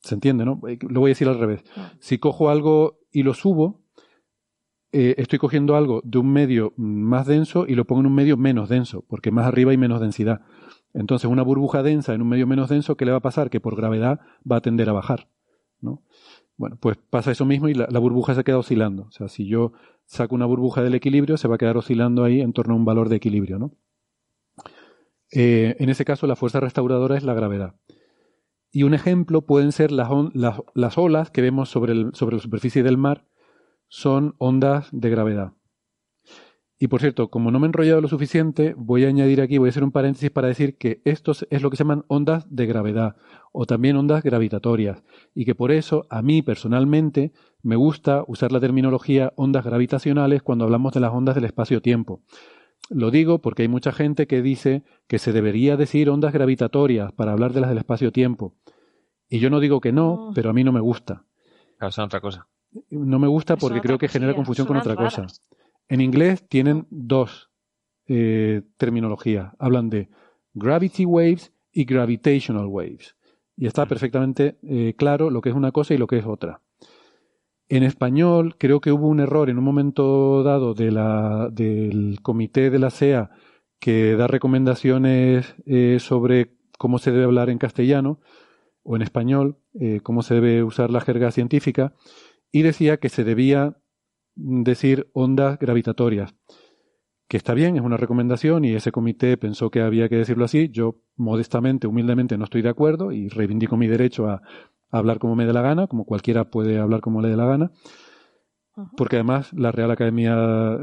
¿Se 0.00 0.16
entiende, 0.16 0.44
no? 0.44 0.60
Eh, 0.66 0.80
lo 0.80 0.98
voy 0.98 1.10
a 1.10 1.14
decir 1.14 1.28
al 1.28 1.38
revés. 1.38 1.62
Si 2.00 2.18
cojo 2.18 2.50
algo 2.50 2.98
y 3.12 3.22
lo 3.22 3.32
subo, 3.32 3.84
eh, 4.90 5.14
estoy 5.18 5.38
cogiendo 5.38 5.76
algo 5.76 6.02
de 6.04 6.18
un 6.18 6.32
medio 6.32 6.72
más 6.76 7.28
denso 7.28 7.64
y 7.68 7.76
lo 7.76 7.84
pongo 7.84 8.00
en 8.00 8.08
un 8.08 8.14
medio 8.16 8.36
menos 8.36 8.68
denso, 8.68 9.04
porque 9.06 9.30
más 9.30 9.46
arriba 9.46 9.70
hay 9.70 9.78
menos 9.78 10.00
densidad. 10.00 10.40
Entonces, 10.94 11.30
una 11.30 11.42
burbuja 11.42 11.82
densa 11.82 12.14
en 12.14 12.22
un 12.22 12.28
medio 12.28 12.46
menos 12.46 12.68
denso, 12.68 12.96
¿qué 12.96 13.04
le 13.04 13.12
va 13.12 13.18
a 13.18 13.22
pasar? 13.22 13.50
Que 13.50 13.60
por 13.60 13.76
gravedad 13.76 14.20
va 14.50 14.56
a 14.56 14.60
tender 14.60 14.88
a 14.88 14.92
bajar, 14.92 15.28
¿no? 15.80 16.02
Bueno, 16.56 16.76
pues 16.78 16.98
pasa 17.10 17.32
eso 17.32 17.44
mismo 17.44 17.68
y 17.68 17.74
la, 17.74 17.86
burbuja 17.98 18.34
se 18.34 18.44
queda 18.44 18.58
oscilando. 18.58 19.04
O 19.04 19.10
sea, 19.10 19.28
si 19.28 19.46
yo 19.46 19.72
saco 20.04 20.34
una 20.34 20.46
burbuja 20.46 20.82
del 20.82 20.94
equilibrio, 20.94 21.36
se 21.36 21.48
va 21.48 21.54
a 21.56 21.58
quedar 21.58 21.76
oscilando 21.76 22.24
ahí 22.24 22.40
en 22.40 22.52
torno 22.52 22.74
a 22.74 22.76
un 22.76 22.84
valor 22.84 23.08
de 23.08 23.16
equilibrio, 23.16 23.58
¿no? 23.58 23.72
Eh, 25.32 25.76
en 25.78 25.88
ese 25.88 26.04
caso, 26.04 26.26
la 26.26 26.36
fuerza 26.36 26.60
restauradora 26.60 27.16
es 27.16 27.24
la 27.24 27.32
gravedad. 27.32 27.74
Y 28.70 28.84
un 28.84 28.94
ejemplo 28.94 29.42
pueden 29.42 29.72
ser 29.72 29.92
las, 29.92 30.08
las, 30.34 30.98
olas 30.98 31.30
que 31.30 31.42
vemos 31.42 31.70
sobre, 31.70 31.92
el, 31.92 32.14
sobre 32.14 32.36
la 32.36 32.42
superficie 32.42 32.82
del 32.82 32.98
mar, 32.98 33.26
son 33.88 34.34
ondas 34.38 34.88
de 34.92 35.10
gravedad. 35.10 35.52
Y 36.82 36.88
por 36.88 37.00
cierto, 37.00 37.28
como 37.28 37.52
no 37.52 37.60
me 37.60 37.66
he 37.66 37.68
enrollado 37.68 38.00
lo 38.00 38.08
suficiente, 38.08 38.74
voy 38.76 39.04
a 39.04 39.08
añadir 39.08 39.40
aquí, 39.40 39.56
voy 39.56 39.68
a 39.68 39.70
hacer 39.70 39.84
un 39.84 39.92
paréntesis 39.92 40.32
para 40.32 40.48
decir 40.48 40.76
que 40.78 41.00
esto 41.04 41.30
es 41.30 41.62
lo 41.62 41.70
que 41.70 41.76
se 41.76 41.84
llaman 41.84 42.04
ondas 42.08 42.44
de 42.50 42.66
gravedad 42.66 43.14
o 43.52 43.66
también 43.66 43.94
ondas 43.94 44.24
gravitatorias 44.24 45.04
y 45.32 45.44
que 45.44 45.54
por 45.54 45.70
eso 45.70 46.06
a 46.10 46.22
mí 46.22 46.42
personalmente 46.42 47.30
me 47.62 47.76
gusta 47.76 48.24
usar 48.26 48.50
la 48.50 48.58
terminología 48.58 49.32
ondas 49.36 49.64
gravitacionales 49.64 50.42
cuando 50.42 50.64
hablamos 50.64 50.92
de 50.92 50.98
las 50.98 51.12
ondas 51.12 51.36
del 51.36 51.44
espacio-tiempo. 51.44 52.24
Lo 52.90 53.12
digo 53.12 53.40
porque 53.40 53.62
hay 53.62 53.68
mucha 53.68 53.92
gente 53.92 54.26
que 54.26 54.42
dice 54.42 54.82
que 55.06 55.20
se 55.20 55.32
debería 55.32 55.76
decir 55.76 56.10
ondas 56.10 56.32
gravitatorias 56.32 57.12
para 57.12 57.30
hablar 57.30 57.52
de 57.52 57.60
las 57.60 57.70
del 57.70 57.78
espacio-tiempo. 57.78 58.56
Y 59.28 59.38
yo 59.38 59.50
no 59.50 59.60
digo 59.60 59.80
que 59.80 59.92
no, 59.92 60.32
pero 60.34 60.50
a 60.50 60.52
mí 60.52 60.64
no 60.64 60.72
me 60.72 60.80
gusta. 60.80 61.26
Claro, 61.78 61.94
otra 62.02 62.20
cosa. 62.20 62.48
No 62.90 63.20
me 63.20 63.28
gusta 63.28 63.56
porque 63.56 63.80
creo 63.80 63.98
que 63.98 64.08
genera 64.08 64.34
confusión 64.34 64.66
con 64.66 64.78
otra 64.78 64.96
cosa. 64.96 65.28
En 65.88 66.00
inglés 66.00 66.46
tienen 66.48 66.86
dos 66.90 67.50
eh, 68.06 68.62
terminologías. 68.76 69.52
Hablan 69.58 69.90
de 69.90 70.08
gravity 70.54 71.04
waves 71.04 71.52
y 71.72 71.84
gravitational 71.84 72.66
waves. 72.66 73.16
Y 73.56 73.66
está 73.66 73.86
perfectamente 73.86 74.58
eh, 74.62 74.94
claro 74.96 75.30
lo 75.30 75.40
que 75.40 75.50
es 75.50 75.54
una 75.54 75.72
cosa 75.72 75.94
y 75.94 75.98
lo 75.98 76.06
que 76.06 76.18
es 76.18 76.26
otra. 76.26 76.60
En 77.68 77.84
español 77.84 78.56
creo 78.58 78.80
que 78.80 78.92
hubo 78.92 79.08
un 79.08 79.20
error 79.20 79.48
en 79.48 79.58
un 79.58 79.64
momento 79.64 80.42
dado 80.42 80.74
de 80.74 80.90
la, 80.90 81.48
del 81.50 82.18
comité 82.22 82.70
de 82.70 82.78
la 82.78 82.90
CEA 82.90 83.30
que 83.78 84.14
da 84.14 84.26
recomendaciones 84.26 85.54
eh, 85.66 85.98
sobre 85.98 86.54
cómo 86.78 86.98
se 86.98 87.12
debe 87.12 87.24
hablar 87.24 87.50
en 87.50 87.58
castellano 87.58 88.20
o 88.82 88.96
en 88.96 89.02
español, 89.02 89.58
eh, 89.80 90.00
cómo 90.02 90.22
se 90.22 90.34
debe 90.34 90.62
usar 90.62 90.90
la 90.90 91.00
jerga 91.00 91.30
científica, 91.30 91.94
y 92.50 92.62
decía 92.62 92.98
que 92.98 93.08
se 93.08 93.24
debía 93.24 93.78
decir 94.34 95.10
ondas 95.12 95.58
gravitatorias, 95.58 96.34
que 97.28 97.36
está 97.36 97.54
bien, 97.54 97.76
es 97.76 97.82
una 97.82 97.96
recomendación 97.96 98.64
y 98.64 98.74
ese 98.74 98.92
comité 98.92 99.36
pensó 99.36 99.70
que 99.70 99.80
había 99.80 100.08
que 100.08 100.16
decirlo 100.16 100.44
así. 100.44 100.68
Yo 100.68 100.96
modestamente, 101.16 101.86
humildemente 101.86 102.36
no 102.36 102.44
estoy 102.44 102.62
de 102.62 102.68
acuerdo 102.68 103.12
y 103.12 103.28
reivindico 103.28 103.76
mi 103.76 103.86
derecho 103.86 104.28
a 104.28 104.42
hablar 104.90 105.18
como 105.18 105.34
me 105.34 105.46
dé 105.46 105.52
la 105.52 105.62
gana, 105.62 105.86
como 105.86 106.04
cualquiera 106.04 106.50
puede 106.50 106.78
hablar 106.78 107.00
como 107.00 107.22
le 107.22 107.28
dé 107.28 107.36
la 107.36 107.46
gana, 107.46 107.72
porque 108.96 109.16
además 109.16 109.52
la 109.52 109.72
Real 109.72 109.90
Academia 109.90 110.34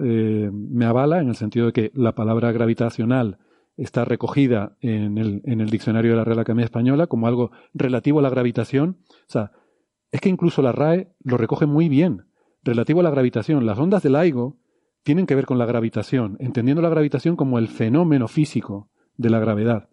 eh, 0.03 0.49
me 0.51 0.85
avala 0.85 1.21
en 1.21 1.29
el 1.29 1.35
sentido 1.35 1.67
de 1.67 1.73
que 1.73 1.91
la 1.93 2.13
palabra 2.13 2.51
gravitacional 2.51 3.37
está 3.77 4.03
recogida 4.05 4.75
en 4.81 5.17
el, 5.17 5.41
en 5.45 5.61
el 5.61 5.69
diccionario 5.69 6.11
de 6.11 6.17
la 6.17 6.23
Real 6.23 6.39
Academia 6.39 6.65
Española 6.65 7.07
como 7.07 7.27
algo 7.27 7.51
relativo 7.73 8.19
a 8.19 8.21
la 8.21 8.29
gravitación. 8.29 8.97
O 9.09 9.31
sea, 9.31 9.51
es 10.11 10.21
que 10.21 10.29
incluso 10.29 10.61
la 10.61 10.71
RAE 10.71 11.13
lo 11.23 11.37
recoge 11.37 11.65
muy 11.65 11.87
bien. 11.87 12.25
Relativo 12.63 12.99
a 12.99 13.03
la 13.03 13.11
gravitación, 13.11 13.65
las 13.65 13.79
ondas 13.79 14.03
del 14.03 14.13
LIGO 14.13 14.57
tienen 15.03 15.25
que 15.25 15.35
ver 15.35 15.45
con 15.45 15.57
la 15.57 15.65
gravitación, 15.65 16.37
entendiendo 16.39 16.81
la 16.81 16.89
gravitación 16.89 17.35
como 17.35 17.57
el 17.57 17.67
fenómeno 17.67 18.27
físico 18.27 18.89
de 19.17 19.29
la 19.29 19.39
gravedad. 19.39 19.89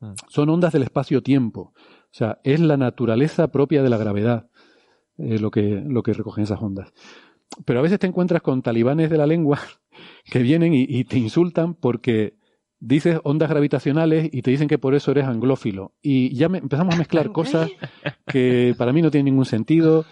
Mm. 0.00 0.12
Son 0.28 0.48
ondas 0.48 0.72
del 0.72 0.84
espacio-tiempo. 0.84 1.72
O 1.72 2.18
sea, 2.18 2.40
es 2.44 2.60
la 2.60 2.76
naturaleza 2.76 3.48
propia 3.48 3.82
de 3.82 3.90
la 3.90 3.98
gravedad 3.98 4.48
eh, 5.18 5.38
lo, 5.38 5.50
que, 5.50 5.82
lo 5.86 6.02
que 6.02 6.12
recogen 6.12 6.44
esas 6.44 6.60
ondas. 6.60 6.92
Pero 7.64 7.78
a 7.78 7.82
veces 7.82 7.98
te 7.98 8.06
encuentras 8.06 8.42
con 8.42 8.62
talibanes 8.62 9.10
de 9.10 9.18
la 9.18 9.26
lengua 9.26 9.58
que 10.30 10.40
vienen 10.40 10.74
y, 10.74 11.04
te 11.04 11.18
insultan 11.18 11.74
porque 11.74 12.36
dices 12.78 13.20
ondas 13.24 13.48
gravitacionales 13.48 14.28
y 14.30 14.42
te 14.42 14.50
dicen 14.50 14.68
que 14.68 14.78
por 14.78 14.94
eso 14.94 15.10
eres 15.10 15.24
anglófilo. 15.24 15.94
Y 16.02 16.34
ya 16.34 16.46
empezamos 16.46 16.94
a 16.94 16.98
mezclar 16.98 17.32
cosas 17.32 17.70
que 18.26 18.74
para 18.76 18.92
mí 18.92 19.02
no 19.02 19.10
tienen 19.10 19.26
ningún 19.26 19.46
sentido 19.46 20.04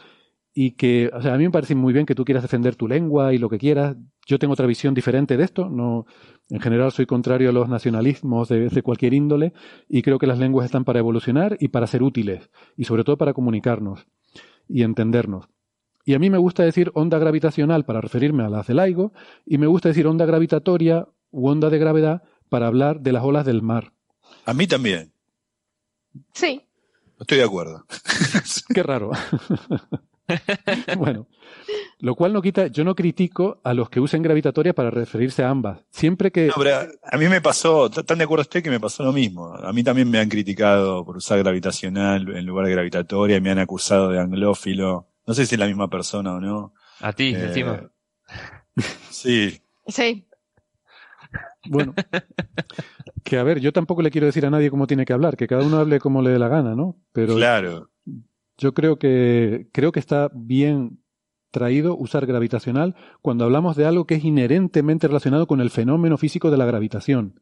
y 0.55 0.73
que, 0.73 1.11
o 1.13 1.21
sea, 1.21 1.35
a 1.35 1.37
mí 1.37 1.45
me 1.45 1.51
parece 1.51 1.75
muy 1.75 1.93
bien 1.93 2.07
que 2.07 2.15
tú 2.15 2.25
quieras 2.25 2.45
defender 2.45 2.77
tu 2.77 2.87
lengua 2.87 3.35
y 3.35 3.39
lo 3.39 3.49
que 3.49 3.59
quieras. 3.59 3.97
Yo 4.25 4.39
tengo 4.39 4.53
otra 4.53 4.67
visión 4.67 4.95
diferente 4.95 5.37
de 5.37 5.43
esto. 5.43 5.69
No, 5.69 6.07
en 6.49 6.61
general 6.61 6.93
soy 6.93 7.07
contrario 7.07 7.51
a 7.51 7.53
los 7.53 7.69
nacionalismos 7.69 8.49
de, 8.49 8.83
cualquier 8.83 9.15
índole 9.15 9.53
y 9.89 10.03
creo 10.03 10.21
que 10.21 10.29
las 10.29 10.39
lenguas 10.39 10.67
están 10.67 10.85
para 10.85 11.01
evolucionar 11.01 11.57
y 11.59 11.69
para 11.69 11.89
ser 11.89 12.05
útiles 12.05 12.51
y 12.77 12.85
sobre 12.85 13.03
todo 13.03 13.19
para 13.19 13.35
comunicarnos 13.35 14.07
y 14.69 14.83
entendernos. 14.83 15.47
Y 16.05 16.15
a 16.15 16.21
mí 16.21 16.31
me 16.31 16.39
gusta 16.39 16.63
decir 16.63 16.93
onda 16.95 17.19
gravitacional 17.19 17.85
para 17.85 18.01
referirme 18.01 18.45
a 18.45 18.49
las 18.49 18.69
del 18.69 18.77
LIGO 18.77 19.13
y 19.45 19.59
me 19.59 19.67
gusta 19.67 19.89
decir 19.89 20.07
onda 20.07 20.25
gravitatoria 20.25 21.09
u 21.33 21.49
onda 21.49 21.69
de 21.69 21.79
gravedad 21.79 22.23
para 22.49 22.69
hablar 22.69 23.01
de 23.01 23.11
las 23.11 23.25
olas 23.25 23.45
del 23.45 23.63
mar. 23.63 23.93
A 24.47 24.55
mí 24.55 24.69
también. 24.69 25.13
Sí. 26.33 26.63
Estoy 27.19 27.39
de 27.39 27.45
acuerdo. 27.45 27.85
Qué 28.73 28.83
raro. 28.83 29.11
bueno, 30.99 31.27
lo 32.01 32.15
cual 32.15 32.33
no 32.33 32.43
quita, 32.43 32.69
yo 32.69 32.85
no 32.85 32.95
critico 32.95 33.61
a 33.63 33.75
los 33.75 33.91
que 33.91 34.01
usen 34.01 34.23
gravitatoria 34.23 34.73
para 34.75 34.91
referirse 34.91 35.43
a 35.43 35.51
ambas. 35.51 35.85
Siempre 35.91 36.31
que. 36.31 36.49
No, 36.49 36.55
pero 36.57 36.77
a 37.03 37.19
mí 37.19 37.29
me 37.29 37.41
pasó, 37.41 37.91
tan 37.91 38.19
de 38.19 38.25
acuerdo 38.25 38.43
estoy 38.43 38.63
que 38.63 38.71
me 38.71 38.81
pasó 38.81 39.03
lo 39.05 39.13
mismo. 39.13 39.55
A 39.55 39.73
mí 39.73 39.85
también 39.85 40.11
me 40.11 40.19
han 40.19 40.29
criticado 40.29 41.05
por 41.05 41.17
usar 41.17 41.39
gravitacional 41.39 42.37
en 42.37 42.47
lugar 42.47 42.67
de 42.67 42.73
gravitatoria, 42.73 43.41
me 43.41 43.51
han 43.51 43.59
acusado 43.59 44.09
de 44.09 44.21
anglófilo. 44.21 45.09
No 45.27 45.35
sé 45.35 45.47
si 45.47 45.55
es 45.55 45.59
la 45.59 45.67
misma 45.67 45.89
persona 45.89 46.35
o 46.35 46.41
no. 46.41 46.75
A 47.01 47.13
ti, 47.13 47.35
eh, 47.35 47.45
encima. 47.45 47.91
Sí. 49.11 49.61
Sí. 49.87 50.27
Bueno, 51.67 51.95
que 53.25 53.39
a 53.39 53.43
ver, 53.43 53.61
yo 53.61 53.73
tampoco 53.73 54.03
le 54.03 54.11
quiero 54.11 54.27
decir 54.27 54.45
a 54.47 54.51
nadie 54.51 54.71
cómo 54.71 54.87
tiene 54.87 55.05
que 55.05 55.13
hablar, 55.13 55.37
que 55.37 55.47
cada 55.47 55.65
uno 55.65 55.79
hable 55.79 55.99
como 55.99 56.23
le 56.23 56.31
dé 56.31 56.39
la 56.39 56.49
gana, 56.49 56.75
¿no? 56.75 56.97
Pero 57.13 57.35
claro. 57.37 57.91
Yo 58.59 58.75
creo 58.75 58.99
que, 58.99 59.69
creo 59.73 59.93
que 59.93 60.01
está 60.01 60.31
bien 60.35 61.01
traído 61.51 61.97
usar 61.97 62.27
gravitacional 62.27 62.97
cuando 63.23 63.45
hablamos 63.45 63.77
de 63.77 63.87
algo 63.87 64.07
que 64.07 64.17
es 64.17 64.25
inherentemente 64.25 65.07
relacionado 65.07 65.47
con 65.47 65.61
el 65.61 65.71
fenómeno 65.71 66.17
físico 66.19 66.51
de 66.51 66.57
la 66.57 66.67
gravitación, 66.67 67.41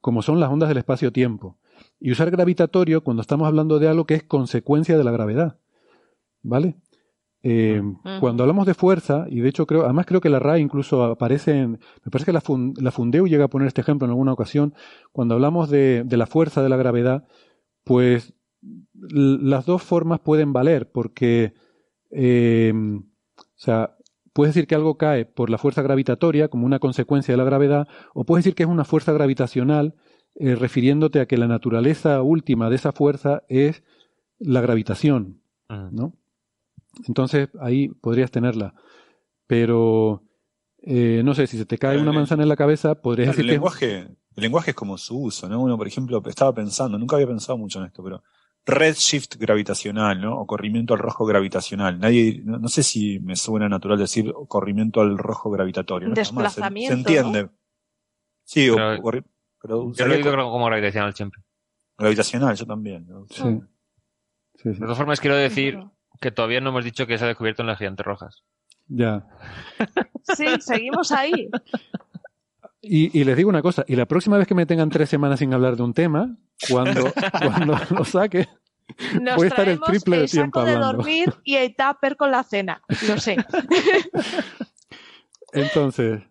como 0.00 0.22
son 0.22 0.40
las 0.40 0.50
ondas 0.50 0.68
del 0.68 0.78
espacio-tiempo. 0.78 1.58
y 2.00 2.10
usar 2.10 2.30
gravitatorio 2.30 3.02
cuando 3.04 3.22
estamos 3.22 3.46
hablando 3.46 3.78
de 3.78 3.88
algo 3.88 4.04
que 4.04 4.14
es 4.14 4.22
consecuencia 4.24 4.98
de 4.98 5.04
la 5.04 5.12
gravedad. 5.12 5.58
¿Vale? 6.42 6.76
Eh, 7.42 7.80
cuando 8.20 8.42
hablamos 8.42 8.66
de 8.66 8.74
fuerza, 8.74 9.26
y 9.28 9.40
de 9.40 9.48
hecho 9.48 9.66
creo, 9.66 9.84
además 9.84 10.06
creo 10.06 10.20
que 10.20 10.28
la 10.28 10.40
RAE 10.40 10.60
incluso 10.60 11.04
aparece 11.04 11.52
en, 11.52 11.70
me 12.04 12.10
parece 12.10 12.26
que 12.26 12.32
la, 12.32 12.42
la 12.80 12.90
Fundeu 12.90 13.26
llega 13.26 13.44
a 13.44 13.48
poner 13.48 13.68
este 13.68 13.80
ejemplo 13.80 14.06
en 14.06 14.10
alguna 14.10 14.32
ocasión, 14.32 14.74
cuando 15.12 15.34
hablamos 15.34 15.70
de, 15.70 16.04
la 16.10 16.26
fuerza 16.26 16.62
de 16.62 16.68
la 16.68 16.76
gravedad, 16.76 17.28
pues 17.84 18.34
las 18.92 19.66
dos 19.66 19.82
formas 19.82 20.20
pueden 20.20 20.52
valer, 20.52 20.90
porque, 20.90 21.54
eh, 22.10 22.72
o 22.74 23.56
sea, 23.56 23.96
puedes 24.32 24.54
decir 24.54 24.66
que 24.66 24.74
algo 24.74 24.96
cae 24.96 25.24
por 25.24 25.50
la 25.50 25.58
fuerza 25.58 25.82
gravitatoria 25.82 26.48
como 26.48 26.66
una 26.66 26.78
consecuencia 26.78 27.32
de 27.32 27.38
la 27.38 27.44
gravedad, 27.44 27.88
o 28.14 28.24
puedes 28.24 28.44
decir 28.44 28.54
que 28.54 28.64
es 28.64 28.68
una 28.68 28.84
fuerza 28.84 29.12
gravitacional, 29.12 29.94
eh, 30.34 30.54
refiriéndote 30.54 31.20
a 31.20 31.26
que 31.26 31.36
la 31.36 31.48
naturaleza 31.48 32.22
última 32.22 32.70
de 32.70 32.76
esa 32.76 32.92
fuerza 32.92 33.42
es 33.48 33.82
la 34.38 34.60
gravitación, 34.60 35.40
¿no? 35.68 36.14
Entonces 37.06 37.48
ahí 37.60 37.88
podrías 37.88 38.30
tenerla. 38.30 38.74
Pero 39.46 40.22
eh, 40.82 41.22
no 41.24 41.34
sé, 41.34 41.46
si 41.46 41.58
se 41.58 41.66
te 41.66 41.78
cae 41.78 42.00
una 42.00 42.12
manzana 42.12 42.44
en 42.44 42.48
la 42.48 42.56
cabeza, 42.56 42.94
podrías 42.94 43.28
decir 43.28 43.44
el 43.44 43.50
lenguaje, 43.50 44.08
El 44.36 44.42
lenguaje 44.42 44.70
es 44.70 44.76
como 44.76 44.96
su 44.96 45.18
uso, 45.18 45.48
¿no? 45.48 45.60
Uno, 45.60 45.76
por 45.76 45.88
ejemplo, 45.88 46.22
estaba 46.26 46.54
pensando, 46.54 46.98
nunca 46.98 47.16
había 47.16 47.26
pensado 47.26 47.58
mucho 47.58 47.80
en 47.80 47.86
esto, 47.86 48.02
pero 48.02 48.22
redshift 48.68 49.36
gravitacional, 49.36 50.20
¿no? 50.20 50.40
O 50.40 50.46
corrimiento 50.46 50.94
al 50.94 51.00
rojo 51.00 51.24
gravitacional. 51.24 51.98
Nadie, 51.98 52.42
no, 52.44 52.68
sé 52.68 52.82
si 52.82 53.18
me 53.20 53.34
suena 53.34 53.68
natural 53.68 53.98
decir 53.98 54.32
corrimiento 54.46 55.00
al 55.00 55.16
rojo 55.16 55.50
gravitatorio. 55.50 56.10
Desplazamiento. 56.10 56.94
Se, 56.94 57.00
entiende. 57.00 57.48
Sí, 58.44 58.70
pero, 59.60 59.92
yo 59.92 60.06
lo 60.06 60.14
he 60.14 60.18
dicho 60.18 60.30
como 60.30 60.66
gravitacional 60.66 61.14
siempre. 61.14 61.42
Gravitacional, 61.96 62.54
yo 62.54 62.66
también. 62.66 63.08
Sí. 63.30 63.60
De 64.62 64.78
todas 64.78 64.98
formas, 64.98 65.20
quiero 65.20 65.36
decir 65.36 65.78
que 66.20 66.30
todavía 66.30 66.60
no 66.60 66.70
hemos 66.70 66.84
dicho 66.84 67.06
que 67.06 67.18
se 67.18 67.24
ha 67.24 67.28
descubierto 67.28 67.62
en 67.62 67.68
las 67.68 67.78
gigantes 67.78 68.04
rojas. 68.04 68.44
Ya. 68.86 69.26
Sí, 70.36 70.46
seguimos 70.60 71.10
ahí. 71.10 71.48
Y, 72.80 73.24
les 73.24 73.36
digo 73.36 73.48
una 73.48 73.62
cosa, 73.62 73.84
y 73.88 73.96
la 73.96 74.06
próxima 74.06 74.38
vez 74.38 74.46
que 74.46 74.54
me 74.54 74.64
tengan 74.64 74.88
tres 74.88 75.08
semanas 75.08 75.40
sin 75.40 75.52
hablar 75.52 75.76
de 75.76 75.82
un 75.82 75.94
tema, 75.94 76.36
cuando, 76.68 77.12
cuando 77.42 77.76
lo 77.90 78.04
saque, 78.04 78.48
voy 79.36 79.46
a 79.46 79.48
estar 79.48 79.68
el 79.68 79.80
triple 79.80 80.20
de 80.20 80.28
tiempo 80.28 80.64
de 80.64 80.76
dormir 80.76 81.34
y 81.42 81.56
el 81.56 81.74
tupper 81.74 82.16
con 82.16 82.30
la 82.30 82.44
cena, 82.44 82.80
lo 83.08 83.18
sé. 83.18 83.36
Entonces, 85.52 86.22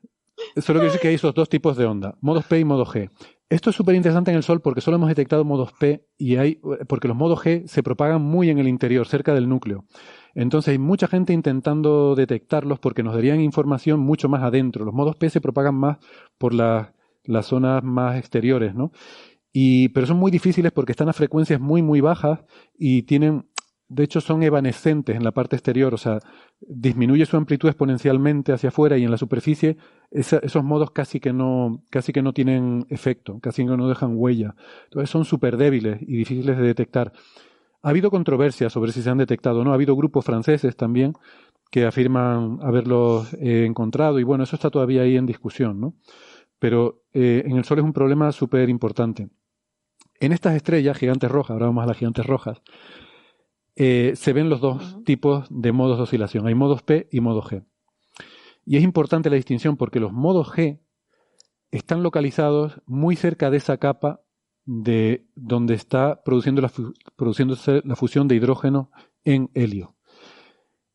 solo 0.55 0.79
quiero 0.79 0.83
decir 0.83 1.01
que 1.01 1.09
hay 1.09 1.15
esos 1.15 1.33
dos 1.33 1.49
tipos 1.49 1.75
de 1.75 1.85
onda, 1.85 2.15
modos 2.21 2.45
P 2.45 2.59
y 2.59 2.63
modo 2.63 2.85
G. 2.85 3.11
Esto 3.49 3.69
es 3.69 3.77
súper 3.77 3.95
interesante 3.95 4.29
en 4.31 4.37
el 4.37 4.43
Sol 4.43 4.61
porque 4.61 4.81
solo 4.81 4.97
hemos 4.97 5.07
detectado 5.07 5.45
modos 5.45 5.71
P 5.71 6.05
y 6.17 6.35
hay, 6.35 6.59
porque 6.89 7.07
los 7.07 7.15
modos 7.15 7.39
G 7.39 7.65
se 7.67 7.81
propagan 7.81 8.21
muy 8.21 8.49
en 8.49 8.57
el 8.57 8.67
interior, 8.67 9.07
cerca 9.07 9.33
del 9.33 9.47
núcleo. 9.47 9.85
Entonces 10.35 10.73
hay 10.73 10.77
mucha 10.77 11.07
gente 11.07 11.31
intentando 11.31 12.13
detectarlos 12.15 12.79
porque 12.79 13.03
nos 13.03 13.13
darían 13.13 13.39
información 13.39 14.01
mucho 14.01 14.27
más 14.27 14.43
adentro. 14.43 14.83
Los 14.83 14.93
modos 14.93 15.15
P 15.15 15.29
se 15.29 15.39
propagan 15.39 15.75
más 15.75 15.97
por 16.37 16.53
las 16.53 16.91
zonas 17.43 17.83
más 17.83 18.17
exteriores, 18.17 18.75
¿no? 18.75 18.91
Y, 19.53 19.89
pero 19.89 20.05
son 20.05 20.17
muy 20.17 20.29
difíciles 20.29 20.71
porque 20.73 20.91
están 20.91 21.09
a 21.09 21.13
frecuencias 21.13 21.59
muy, 21.59 21.81
muy 21.81 22.01
bajas 22.01 22.41
y 22.77 23.03
tienen, 23.03 23.47
de 23.89 24.03
hecho 24.03 24.19
son 24.19 24.43
evanescentes 24.43 25.15
en 25.15 25.23
la 25.23 25.31
parte 25.31 25.55
exterior, 25.55 25.93
o 25.93 25.97
sea, 25.97 26.19
disminuye 26.59 27.25
su 27.25 27.37
amplitud 27.37 27.69
exponencialmente 27.69 28.51
hacia 28.51 28.69
afuera 28.69 28.97
y 28.97 29.03
en 29.03 29.11
la 29.11 29.17
superficie 29.17 29.77
esos 30.11 30.63
modos 30.63 30.91
casi 30.91 31.19
que 31.19 31.33
no 31.33 31.83
casi 31.89 32.11
que 32.11 32.21
no 32.21 32.33
tienen 32.33 32.85
efecto, 32.89 33.39
casi 33.39 33.65
que 33.65 33.77
no 33.77 33.87
dejan 33.87 34.13
huella. 34.15 34.55
Entonces 34.85 35.09
son 35.09 35.25
súper 35.25 35.57
débiles 35.57 36.01
y 36.01 36.17
difíciles 36.17 36.57
de 36.57 36.63
detectar. 36.63 37.13
Ha 37.81 37.89
habido 37.89 38.11
controversia 38.11 38.69
sobre 38.69 38.91
si 38.91 39.01
se 39.01 39.09
han 39.09 39.19
detectado 39.19 39.61
o 39.61 39.63
no. 39.63 39.71
Ha 39.71 39.75
habido 39.75 39.95
grupos 39.95 40.25
franceses 40.25 40.75
también 40.75 41.13
que 41.71 41.85
afirman 41.85 42.59
haberlos 42.61 43.33
eh, 43.35 43.65
encontrado 43.65 44.19
y 44.19 44.23
bueno, 44.23 44.43
eso 44.43 44.55
está 44.55 44.69
todavía 44.69 45.03
ahí 45.03 45.15
en 45.15 45.25
discusión, 45.25 45.79
¿no? 45.79 45.93
Pero 46.59 47.03
eh, 47.13 47.43
en 47.45 47.57
el 47.57 47.65
Sol 47.65 47.79
es 47.79 47.85
un 47.85 47.93
problema 47.93 48.31
súper 48.31 48.69
importante. 48.69 49.29
En 50.19 50.31
estas 50.31 50.55
estrellas, 50.55 50.97
gigantes 50.97 51.29
rojas, 51.29 51.51
ahora 51.51 51.67
vamos 51.67 51.83
a 51.83 51.87
las 51.87 51.97
gigantes 51.97 52.25
rojas, 52.25 52.61
eh, 53.79 54.13
se 54.15 54.33
ven 54.33 54.49
los 54.49 54.59
dos 54.59 55.03
tipos 55.03 55.45
de 55.51 55.71
modos 55.71 55.97
de 55.97 56.03
oscilación. 56.03 56.47
Hay 56.47 56.55
modos 56.55 56.81
P 56.81 57.07
y 57.11 57.21
modo 57.21 57.43
G. 57.43 57.63
Y 58.65 58.77
es 58.77 58.83
importante 58.83 59.29
la 59.29 59.35
distinción 59.35 59.77
porque 59.77 59.99
los 59.99 60.11
modos 60.11 60.49
G 60.49 60.79
están 61.69 62.01
localizados 62.01 62.81
muy 62.87 63.15
cerca 63.15 63.51
de 63.51 63.57
esa 63.57 63.77
capa 63.77 64.21
de 64.65 65.27
donde 65.35 65.75
está 65.75 66.23
produciendo 66.23 66.61
la 66.61 66.71
produciéndose 67.15 67.81
la 67.85 67.95
fusión 67.95 68.27
de 68.27 68.35
hidrógeno 68.35 68.89
en 69.23 69.51
helio. 69.53 69.95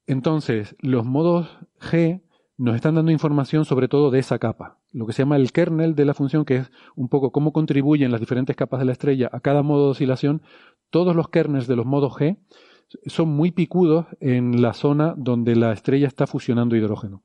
Entonces, 0.08 0.74
los 0.80 1.06
modos 1.06 1.56
G 1.80 2.22
nos 2.56 2.74
están 2.74 2.96
dando 2.96 3.12
información 3.12 3.64
sobre 3.64 3.86
todo 3.86 4.10
de 4.10 4.18
esa 4.18 4.40
capa, 4.40 4.80
lo 4.90 5.06
que 5.06 5.12
se 5.12 5.22
llama 5.22 5.36
el 5.36 5.52
kernel 5.52 5.94
de 5.94 6.04
la 6.04 6.14
función, 6.14 6.44
que 6.44 6.56
es 6.56 6.70
un 6.96 7.08
poco 7.08 7.30
cómo 7.30 7.52
contribuyen 7.52 8.10
las 8.10 8.20
diferentes 8.20 8.56
capas 8.56 8.80
de 8.80 8.86
la 8.86 8.92
estrella 8.92 9.30
a 9.32 9.38
cada 9.38 9.62
modo 9.62 9.84
de 9.84 9.90
oscilación. 9.92 10.42
Todos 10.90 11.14
los 11.14 11.28
kernels 11.28 11.68
de 11.68 11.76
los 11.76 11.86
modos 11.86 12.12
G 12.14 12.38
son 13.06 13.28
muy 13.30 13.50
picudos 13.50 14.06
en 14.20 14.62
la 14.62 14.72
zona 14.72 15.14
donde 15.16 15.56
la 15.56 15.72
estrella 15.72 16.06
está 16.06 16.26
fusionando 16.26 16.76
hidrógeno. 16.76 17.22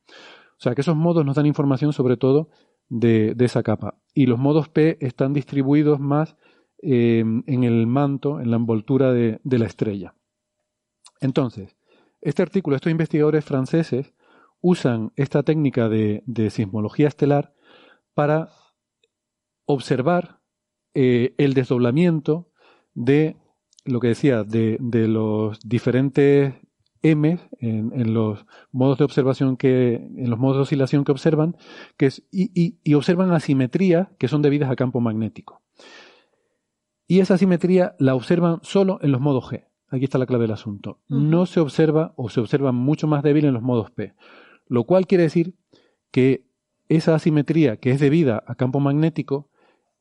O 0.57 0.59
sea 0.59 0.73
que 0.73 0.81
esos 0.81 0.95
modos 0.95 1.25
nos 1.25 1.35
dan 1.35 1.45
información 1.45 1.93
sobre 1.93 2.17
todo 2.17 2.49
de, 2.89 3.35
esa 3.39 3.63
capa. 3.63 3.99
Y 4.13 4.25
los 4.25 4.39
modos 4.39 4.69
P 4.69 4.97
están 5.05 5.33
distribuidos 5.33 5.99
más 5.99 6.35
em, 6.79 7.43
en 7.47 7.63
el 7.63 7.87
manto, 7.87 8.39
en 8.39 8.49
la 8.51 8.57
envoltura 8.57 9.13
de, 9.13 9.39
la 9.43 9.65
estrella. 9.65 10.15
Entonces, 11.19 11.75
este 12.21 12.41
artículo, 12.41 12.75
estos 12.75 12.91
investigadores 12.91 13.45
franceses 13.45 14.13
usan 14.61 15.11
esta 15.15 15.43
técnica 15.43 15.89
de, 15.89 16.23
sismología 16.49 17.07
estelar 17.07 17.53
para 18.13 18.49
observar 19.65 20.39
eh, 20.93 21.35
el 21.37 21.53
desdoblamiento 21.53 22.49
de 22.93 23.37
lo 23.87 23.99
que 23.99 24.09
decía, 24.09 24.43
de, 24.43 24.77
de 24.79 25.07
los 25.07 25.59
diferentes 25.61 26.53
M 27.01 27.39
en, 27.59 27.91
en, 27.93 28.13
los 28.13 28.45
modos 28.71 28.97
de 28.97 29.05
observación 29.05 29.57
que, 29.57 29.95
en 29.95 30.29
los 30.29 30.39
modos 30.39 30.57
de 30.57 30.61
oscilación 30.63 31.03
que 31.03 31.11
observan, 31.11 31.55
que 31.97 32.07
es, 32.07 32.23
y, 32.31 32.51
y, 32.59 32.79
y 32.83 32.93
observan 32.95 33.31
asimetrías 33.31 34.09
que 34.17 34.27
son 34.27 34.41
debidas 34.41 34.69
a 34.69 34.75
campo 34.75 34.99
magnético. 34.99 35.61
Y 37.07 37.19
esa 37.19 37.35
asimetría 37.35 37.95
la 37.99 38.15
observan 38.15 38.59
solo 38.63 38.99
en 39.01 39.11
los 39.11 39.21
modos 39.21 39.45
G. 39.45 39.65
Aquí 39.89 40.03
está 40.03 40.17
la 40.17 40.25
clave 40.25 40.43
del 40.43 40.51
asunto. 40.51 40.99
No 41.07 41.45
se 41.45 41.61
observa 41.61 42.13
o 42.17 42.29
se 42.29 42.41
observa 42.41 42.73
mucho 42.73 43.07
más 43.07 43.23
débil 43.23 43.45
en 43.45 43.53
los 43.53 43.63
modos 43.63 43.91
P. 43.91 44.13
Lo 44.67 44.83
cual 44.83 45.07
quiere 45.07 45.23
decir 45.23 45.55
que 46.11 46.45
esa 46.89 47.15
asimetría 47.15 47.77
que 47.77 47.91
es 47.91 48.01
debida 48.01 48.43
a 48.47 48.55
campo 48.55 48.81
magnético 48.81 49.49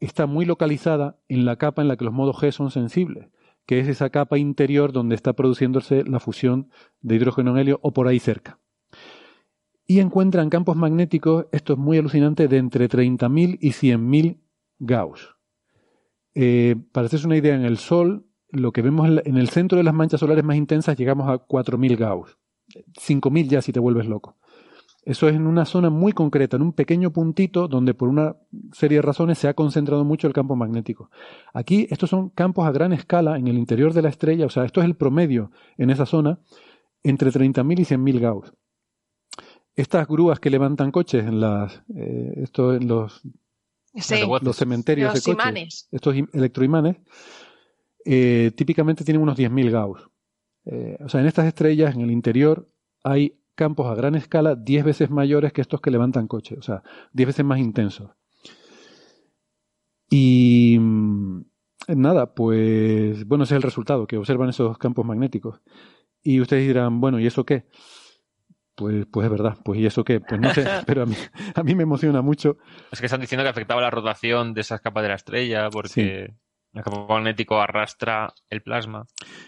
está 0.01 0.27
muy 0.27 0.45
localizada 0.45 1.19
en 1.29 1.45
la 1.45 1.57
capa 1.57 1.83
en 1.83 1.89
la 1.89 1.97
que 1.97 2.05
los 2.05 2.15
modos 2.15 2.37
G 2.37 2.51
son 2.51 2.73
sensibles 2.73 3.29
que 3.67 3.81
es 3.81 3.89
esa 3.89 4.11
capa 4.11 4.39
interior 4.39 4.93
donde 4.93 5.15
está 5.15 5.35
produciéndose 5.35 6.05
la 6.05 6.21
fusión 6.21 6.71
de 7.01 7.17
hidrógeno 7.17 7.51
en 7.51 7.59
helio 7.59 7.81
o 7.83 7.93
por 7.93 8.09
ahí 8.09 8.21
cerca. 8.21 8.59
Y 9.87 10.01
encuentran 10.01 10.51
campos 10.51 10.77
magnéticos, 10.77 11.47
esto 11.53 11.75
es 11.75 11.79
muy 11.79 11.99
alucinante, 11.99 12.49
de 12.49 12.57
entre 12.57 12.89
30.000 12.89 13.59
y 13.61 13.71
100.000 13.71 14.41
Gauss. 14.79 15.37
Eh, 16.35 16.77
para 16.93 17.07
hacerse 17.07 17.27
una 17.27 17.37
idea, 17.37 17.55
en 17.55 17.65
el 17.65 17.79
Sol, 17.79 18.27
lo 18.51 18.73
que 18.73 18.83
vemos 18.83 19.09
en 19.25 19.37
el 19.37 19.49
centro 19.49 19.79
de 19.79 19.85
las 19.85 19.95
manchas 19.95 20.21
solares 20.21 20.45
más 20.45 20.57
intensas 20.57 20.97
llegamos 20.97 21.29
a 21.29 21.47
4.000 21.47 21.97
Gauss. 21.97 22.39
5.000 22.69 23.49
ya 23.49 23.63
si 23.63 23.73
te 23.73 23.81
vuelves 23.81 24.07
loco. 24.07 24.37
Eso 25.07 25.29
es 25.29 25.37
en 25.37 25.47
una 25.47 25.65
zona 25.65 25.89
muy 25.89 26.13
concreta, 26.13 26.57
en 26.57 26.63
un 26.63 26.73
pequeño 26.73 27.13
puntito 27.13 27.69
donde 27.69 27.95
por 27.95 28.09
una 28.09 28.35
serie 28.73 28.99
de 28.99 29.03
razones 29.03 29.39
se 29.39 29.47
ha 29.47 29.55
concentrado 29.55 30.05
mucho 30.05 30.27
el 30.27 30.33
campo 30.33 30.57
magnético. 30.57 31.13
Aquí 31.55 31.87
estos 31.91 32.11
son 32.11 32.31
campos 32.31 32.67
a 32.67 32.73
gran 32.73 32.93
escala 32.93 33.39
en 33.39 33.47
el 33.47 33.57
interior 33.57 33.93
de 33.93 34.03
la 34.03 34.09
estrella, 34.09 34.47
o 34.47 34.51
sea, 34.51 34.65
esto 34.65 34.81
es 34.81 34.87
el 34.87 34.97
promedio 34.97 35.53
en 35.79 35.91
esa 35.91 36.07
zona, 36.07 36.41
entre 37.05 37.31
30.000 37.31 37.79
y 37.79 37.85
100.000 37.85 38.21
Gauss. 38.21 38.53
Estas 39.77 40.09
grúas 40.09 40.41
que 40.41 40.51
levantan 40.51 40.91
coches 40.91 41.25
en 41.25 41.39
las, 41.41 41.85
eh, 41.95 42.33
esto 42.39 42.75
en 42.75 42.89
los, 42.89 43.23
los 44.43 44.57
cementerios 44.57 45.15
de 45.15 45.35
coches, 45.35 45.89
estos 45.93 46.17
electroimanes, 46.33 46.97
eh, 48.05 48.51
típicamente 48.57 49.05
tienen 49.05 49.23
unos 49.23 49.39
10.000 49.39 49.71
Gauss. 49.71 50.09
Eh, 50.65 50.99
o 50.99 51.09
sea, 51.09 51.21
en 51.21 51.29
estas 51.29 51.47
estrellas, 51.47 51.95
en 51.95 52.01
el 52.01 52.11
interior, 52.11 52.69
hay 53.05 53.39
campos 53.57 53.91
a 53.91 53.97
gran 53.97 54.15
escala 54.15 54.55
10 54.55 54.85
veces 54.85 55.11
mayores 55.11 55.53
que 55.53 55.61
estos 55.61 55.81
que 55.81 55.91
levantan 55.91 56.29
coches, 56.29 56.59
o 56.59 56.63
sea, 56.63 56.83
10 57.13 57.27
veces 57.27 57.45
más 57.45 57.59
intensos. 57.59 58.11
Y 60.09 60.77
mm, 60.79 61.41
nada, 61.89 62.35
pues 62.35 63.27
bueno, 63.27 63.45
ese 63.45 63.55
es 63.55 63.57
el 63.57 63.63
resultado, 63.63 64.07
que 64.07 64.19
observan 64.19 64.51
esos 64.51 64.79
campos 64.79 65.05
magnéticos. 65.05 65.61
Y 66.23 66.41
ustedes 66.41 66.67
dirán, 66.67 67.01
bueno, 67.01 67.19
¿y 67.19 67.27
eso 67.27 67.45
qué? 67.45 67.67
Pues, 68.77 69.07
pues 69.11 69.25
es 69.25 69.31
verdad, 69.31 69.57
pues 69.65 69.81
¿y 69.81 69.87
eso 69.87 70.05
qué? 70.05 70.21
Pues 70.21 70.41
no 70.41 70.53
sé, 70.53 70.65
pero 70.87 71.03
a 71.03 71.07
mí, 71.07 71.17
a 71.55 71.63
mí 71.63 71.75
me 71.75 71.83
emociona 71.83 72.21
mucho. 72.23 72.59
Es 72.93 73.01
que 73.01 73.07
están 73.07 73.21
diciendo 73.21 73.43
que 73.43 73.51
afectaba 73.51 73.81
la 73.81 73.91
rotación 73.91 74.53
de 74.55 74.61
esas 74.61 74.81
capas 74.81 75.03
de 75.03 75.09
la 75.09 75.15
estrella, 75.15 75.71
porque... 75.71 76.35
El 76.77 76.83
campo 76.83 77.07
magnético 77.09 77.59
arrastra 77.59 78.35
el 78.51 78.63
plasma. 78.63 79.07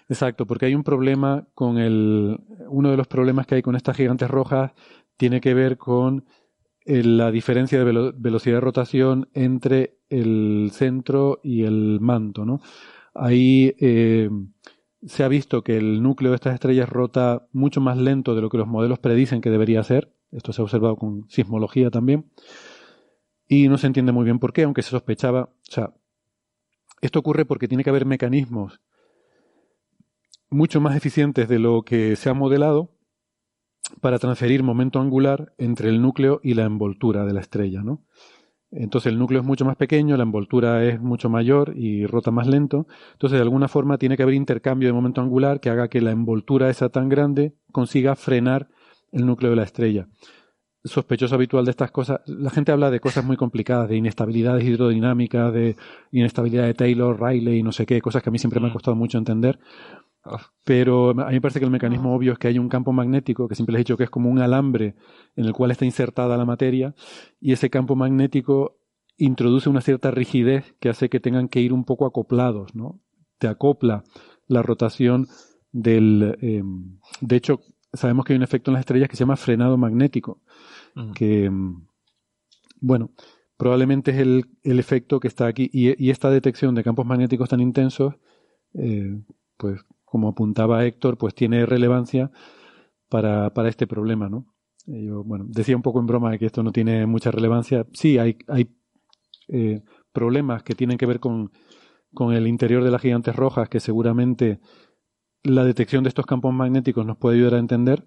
Exacto, 0.09 0.47
porque 0.47 0.67
hay 0.67 0.75
un 0.75 0.83
problema 0.83 1.47
con 1.55 1.77
el. 1.77 2.41
Uno 2.69 2.91
de 2.91 2.97
los 2.97 3.07
problemas 3.07 3.47
que 3.47 3.57
hay 3.57 3.63
con 3.63 3.77
estas 3.77 3.97
gigantes 3.97 4.31
rojas 4.31 4.73
tiene 5.19 5.43
que 5.43 5.53
ver 5.53 5.77
con 5.77 6.25
eh, 6.87 7.03
la 7.05 7.31
diferencia 7.31 7.85
de 7.85 8.13
velocidad 8.17 8.57
de 8.57 8.61
rotación 8.61 9.29
entre 9.35 9.99
el 10.09 10.71
centro 10.73 11.41
y 11.43 11.65
el 11.65 12.01
manto, 12.01 12.47
¿no? 12.47 12.61
Ahí 13.15 13.75
eh, 13.79 14.31
se 15.05 15.23
ha 15.23 15.29
visto 15.29 15.63
que 15.63 15.77
el 15.77 16.03
núcleo 16.03 16.31
de 16.31 16.37
estas 16.37 16.55
estrellas 16.55 16.89
rota 16.89 17.47
mucho 17.53 17.83
más 17.83 17.99
lento 17.99 18.35
de 18.35 18.41
lo 18.41 18.49
que 18.49 18.57
los 18.57 18.67
modelos 18.67 19.01
predicen 19.01 19.43
que 19.43 19.51
debería 19.51 19.83
ser. 19.83 20.15
Esto 20.33 20.55
se 20.55 20.63
ha 20.63 20.65
observado 20.65 20.97
con 20.97 21.29
sismología 21.29 21.91
también. 21.91 22.31
Y 23.47 23.69
no 23.69 23.77
se 23.77 23.87
entiende 23.87 24.13
muy 24.13 24.25
bien 24.25 24.39
por 24.39 24.55
qué, 24.55 24.63
aunque 24.63 24.83
se 24.83 24.91
sospechaba. 24.91 25.43
O 25.43 25.73
sea, 25.73 25.93
esto 27.01 27.19
ocurre 27.19 27.45
porque 27.45 27.69
tiene 27.69 27.85
que 27.85 27.91
haber 27.91 28.07
mecanismos 28.07 28.81
mucho 30.51 30.81
más 30.81 30.97
eficientes 30.97 31.49
de 31.49 31.59
lo 31.59 31.83
que 31.83 32.17
se 32.17 32.31
ha 32.31 32.35
modelado 32.35 32.91
para 34.01 34.19
transferir 34.19 34.63
momento 34.63 35.01
angular 35.01 35.53
entre 35.59 35.89
el 35.89 36.03
núcleo 36.03 36.41
y 36.43 36.55
la 36.55 36.65
envoltura 36.65 37.25
de 37.25 37.33
la 37.33 37.41
estrella, 37.41 37.83
¿no? 37.83 38.03
Entonces 38.71 39.11
el 39.13 39.19
núcleo 39.19 39.41
es 39.41 39.47
mucho 39.47 39.65
más 39.65 39.77
pequeño, 39.77 40.17
la 40.17 40.25
envoltura 40.25 40.85
es 40.85 41.01
mucho 41.01 41.31
mayor 41.31 41.73
y 41.75 42.05
rota 42.07 42.31
más 42.31 42.47
lento. 42.47 42.87
Entonces 43.13 43.39
de 43.39 43.43
alguna 43.43 43.69
forma 43.69 43.97
tiene 43.97 44.17
que 44.17 44.23
haber 44.23 44.35
intercambio 44.35 44.89
de 44.89 44.93
momento 44.93 45.23
angular 45.23 45.61
que 45.61 45.71
haga 45.71 45.89
que 45.89 46.03
la 46.03 46.11
envoltura 46.11 46.69
esa 46.69 46.91
tan 46.91 47.09
grande 47.09 47.55
consiga 47.73 48.15
frenar 48.15 48.69
el 49.11 49.25
núcleo 49.25 49.51
de 49.51 49.57
la 49.57 49.63
estrella. 49.63 50.09
Sospechoso 50.89 51.35
habitual 51.35 51.65
de 51.65 51.71
estas 51.71 51.91
cosas, 51.91 52.21
la 52.27 52.51
gente 52.51 52.73
habla 52.73 52.91
de 52.91 53.01
cosas 53.01 53.25
muy 53.25 53.37
complicadas, 53.37 53.89
de 53.89 53.97
inestabilidades 53.97 54.65
hidrodinámicas, 54.65 55.53
de 55.53 55.77
inestabilidad 56.13 56.65
de 56.65 56.75
Taylor, 56.75 57.19
Rayleigh 57.21 57.59
y 57.59 57.63
no 57.63 57.73
sé 57.73 57.87
qué, 57.87 58.01
cosas 58.01 58.23
que 58.23 58.31
a 58.31 58.33
mí 58.33 58.39
siempre 58.39 58.61
me 58.61 58.67
ha 58.67 58.71
mm. 58.71 58.73
costado 58.73 58.97
mucho 58.97 59.19
entender. 59.19 59.59
Pero 60.65 61.11
a 61.11 61.15
mí 61.15 61.33
me 61.33 61.41
parece 61.41 61.59
que 61.59 61.65
el 61.65 61.71
mecanismo 61.71 62.15
obvio 62.15 62.33
es 62.33 62.39
que 62.39 62.49
hay 62.49 62.59
un 62.59 62.69
campo 62.69 62.93
magnético, 62.93 63.49
que 63.49 63.55
siempre 63.55 63.73
les 63.73 63.81
he 63.81 63.85
dicho 63.85 63.97
que 63.97 64.05
es 64.05 64.11
como 64.11 64.31
un 64.31 64.41
alambre 64.41 64.95
en 65.37 65.45
el 65.45 65.53
cual 65.53 65.71
está 65.71 65.85
insertada 65.85 66.37
la 66.37 66.45
materia, 66.45 66.95
y 67.41 67.53
ese 67.53 67.71
campo 67.71 67.97
magnético 67.97 68.79
introduce 69.17 69.69
una 69.69 69.81
cierta 69.81 70.11
rigidez 70.11 70.75
que 70.81 70.89
hace 70.89 71.09
que 71.09 71.21
tengan 71.21 71.49
que 71.49 71.61
ir 71.61 71.73
un 71.73 71.85
poco 71.85 72.07
acoplados, 72.07 72.75
¿no? 72.75 73.01
Te 73.39 73.49
acopla 73.49 74.05
la 74.47 74.63
rotación 74.63 75.29
del... 75.73 76.37
Eh, 76.41 76.63
de 77.21 77.37
hecho, 77.37 77.61
sabemos 77.93 78.25
que 78.25 78.33
hay 78.33 78.37
un 78.37 78.43
efecto 78.43 78.71
en 78.71 78.75
las 78.75 78.81
estrellas 78.81 79.09
que 79.09 79.17
se 79.17 79.21
llama 79.21 79.37
frenado 79.37 79.77
magnético, 79.77 80.41
que, 81.15 81.51
bueno, 82.81 83.11
probablemente 83.57 84.13
es 84.13 84.19
el, 84.19 84.45
el, 84.63 84.79
efecto 84.79 85.21
que 85.21 85.29
está 85.29 85.47
aquí, 85.47 85.69
y, 85.73 86.11
esta 86.11 86.31
detección 86.31 86.75
de 86.75 86.85
campos 86.85 87.07
magnéticos 87.07 87.49
tan 87.49 87.61
intensos, 87.61 88.15
eh, 88.75 89.21
pues 89.57 89.81
como 90.05 90.29
apuntaba 90.29 90.85
Héctor, 90.85 91.19
pues 91.19 91.35
tiene 91.35 91.67
relevancia 91.67 92.31
para, 93.09 93.53
para 93.53 93.69
este 93.69 93.87
problema, 93.87 94.29
¿no? 94.29 94.47
Eh, 94.87 95.05
yo, 95.07 95.23
bueno, 95.25 95.45
decía 95.49 95.77
un 95.77 95.83
poco 95.83 96.01
en 96.01 96.07
broma 96.07 96.31
de 96.31 96.39
que 96.39 96.47
esto 96.47 96.63
no 96.63 96.73
tiene 96.73 97.07
mucha 97.07 97.31
relevancia. 97.31 97.87
Sí, 97.93 98.19
hay, 98.19 98.39
hay 98.49 98.75
eh, 99.49 99.83
problemas 100.13 100.63
que 100.63 100.75
tienen 100.75 100.99
que 100.99 101.07
ver 101.07 101.21
con, 101.21 101.53
con 102.15 102.33
el 102.33 102.47
interior 102.47 102.85
de 102.85 102.91
las 102.91 103.03
gigantes 103.03 103.37
rojas 103.37 103.69
que 103.69 103.81
seguramente 103.81 104.61
la 105.43 105.65
detección 105.65 106.05
de 106.05 106.09
estos 106.09 106.27
campos 106.27 106.53
magnéticos 106.53 107.07
nos 107.07 107.19
puede 107.19 107.37
ayudar 107.37 107.55
a 107.55 107.59
entender. 107.59 108.07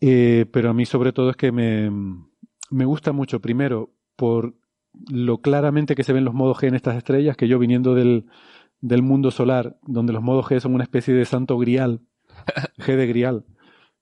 Eh, 0.00 0.46
pero 0.52 0.70
a 0.70 0.74
mí 0.74 0.86
sobre 0.86 1.12
todo 1.12 1.30
es 1.30 1.36
que 1.36 1.52
me, 1.52 1.90
me 2.70 2.84
gusta 2.84 3.12
mucho, 3.12 3.40
primero, 3.40 3.90
por 4.16 4.54
lo 5.10 5.38
claramente 5.38 5.94
que 5.94 6.04
se 6.04 6.12
ven 6.12 6.24
los 6.24 6.34
modos 6.34 6.58
G 6.58 6.68
en 6.68 6.74
estas 6.74 6.96
estrellas, 6.96 7.36
que 7.36 7.48
yo 7.48 7.58
viniendo 7.58 7.94
del, 7.94 8.26
del 8.80 9.02
mundo 9.02 9.30
solar, 9.30 9.78
donde 9.82 10.12
los 10.12 10.22
modos 10.22 10.46
G 10.46 10.60
son 10.60 10.74
una 10.74 10.84
especie 10.84 11.14
de 11.14 11.24
santo 11.24 11.58
grial, 11.58 12.00
G 12.78 12.96
de 12.96 13.06
grial, 13.06 13.44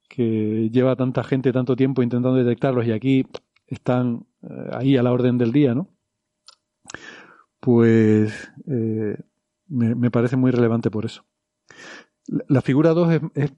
que 0.09 0.71
lleva 0.73 0.97
tanta 0.97 1.25
gente 1.25 1.53
tanto 1.53 1.77
tiempo 1.77 2.03
intentando 2.03 2.37
detectarlos 2.37 2.87
y 2.87 2.93
aquí 2.93 3.27
están 3.67 4.27
eh, 4.43 4.71
ahí 4.73 4.97
a 4.97 5.03
la 5.03 5.13
orden 5.13 5.39
del 5.39 5.53
día, 5.53 5.75
¿no? 5.75 5.89
Pues 7.61 8.51
eh, 8.67 9.19
me, 9.67 10.11
parece 10.11 10.37
muy 10.37 10.51
relevante 10.51 10.91
por 10.91 11.05
eso. 11.05 11.25
La, 12.27 12.63
figura 12.63 12.91
2 12.91 13.21
es, 13.35 13.53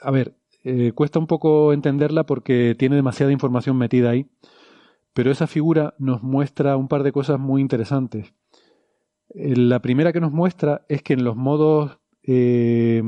a 0.00 0.10
ver, 0.10 0.36
eh, 0.64 0.92
cuesta 0.94 1.18
un 1.18 1.26
poco 1.26 1.74
entenderla 1.74 2.24
porque 2.24 2.74
tiene 2.78 2.96
demasiada 2.96 3.30
información 3.30 3.76
metida 3.76 4.10
ahí, 4.10 4.26
pero 5.12 5.30
esa 5.30 5.46
figura 5.46 5.94
nos 5.98 6.22
muestra 6.22 6.78
un 6.78 6.88
par 6.88 7.02
de 7.02 7.12
cosas 7.12 7.38
muy 7.38 7.60
interesantes. 7.60 8.32
Eh, 9.34 9.56
la 9.56 9.80
primera 9.80 10.12
que 10.12 10.20
nos 10.20 10.32
muestra 10.32 10.86
es 10.88 11.02
que 11.02 11.12
en 11.12 11.22
los 11.22 11.36
modos 11.36 11.98
eh, 12.22 13.02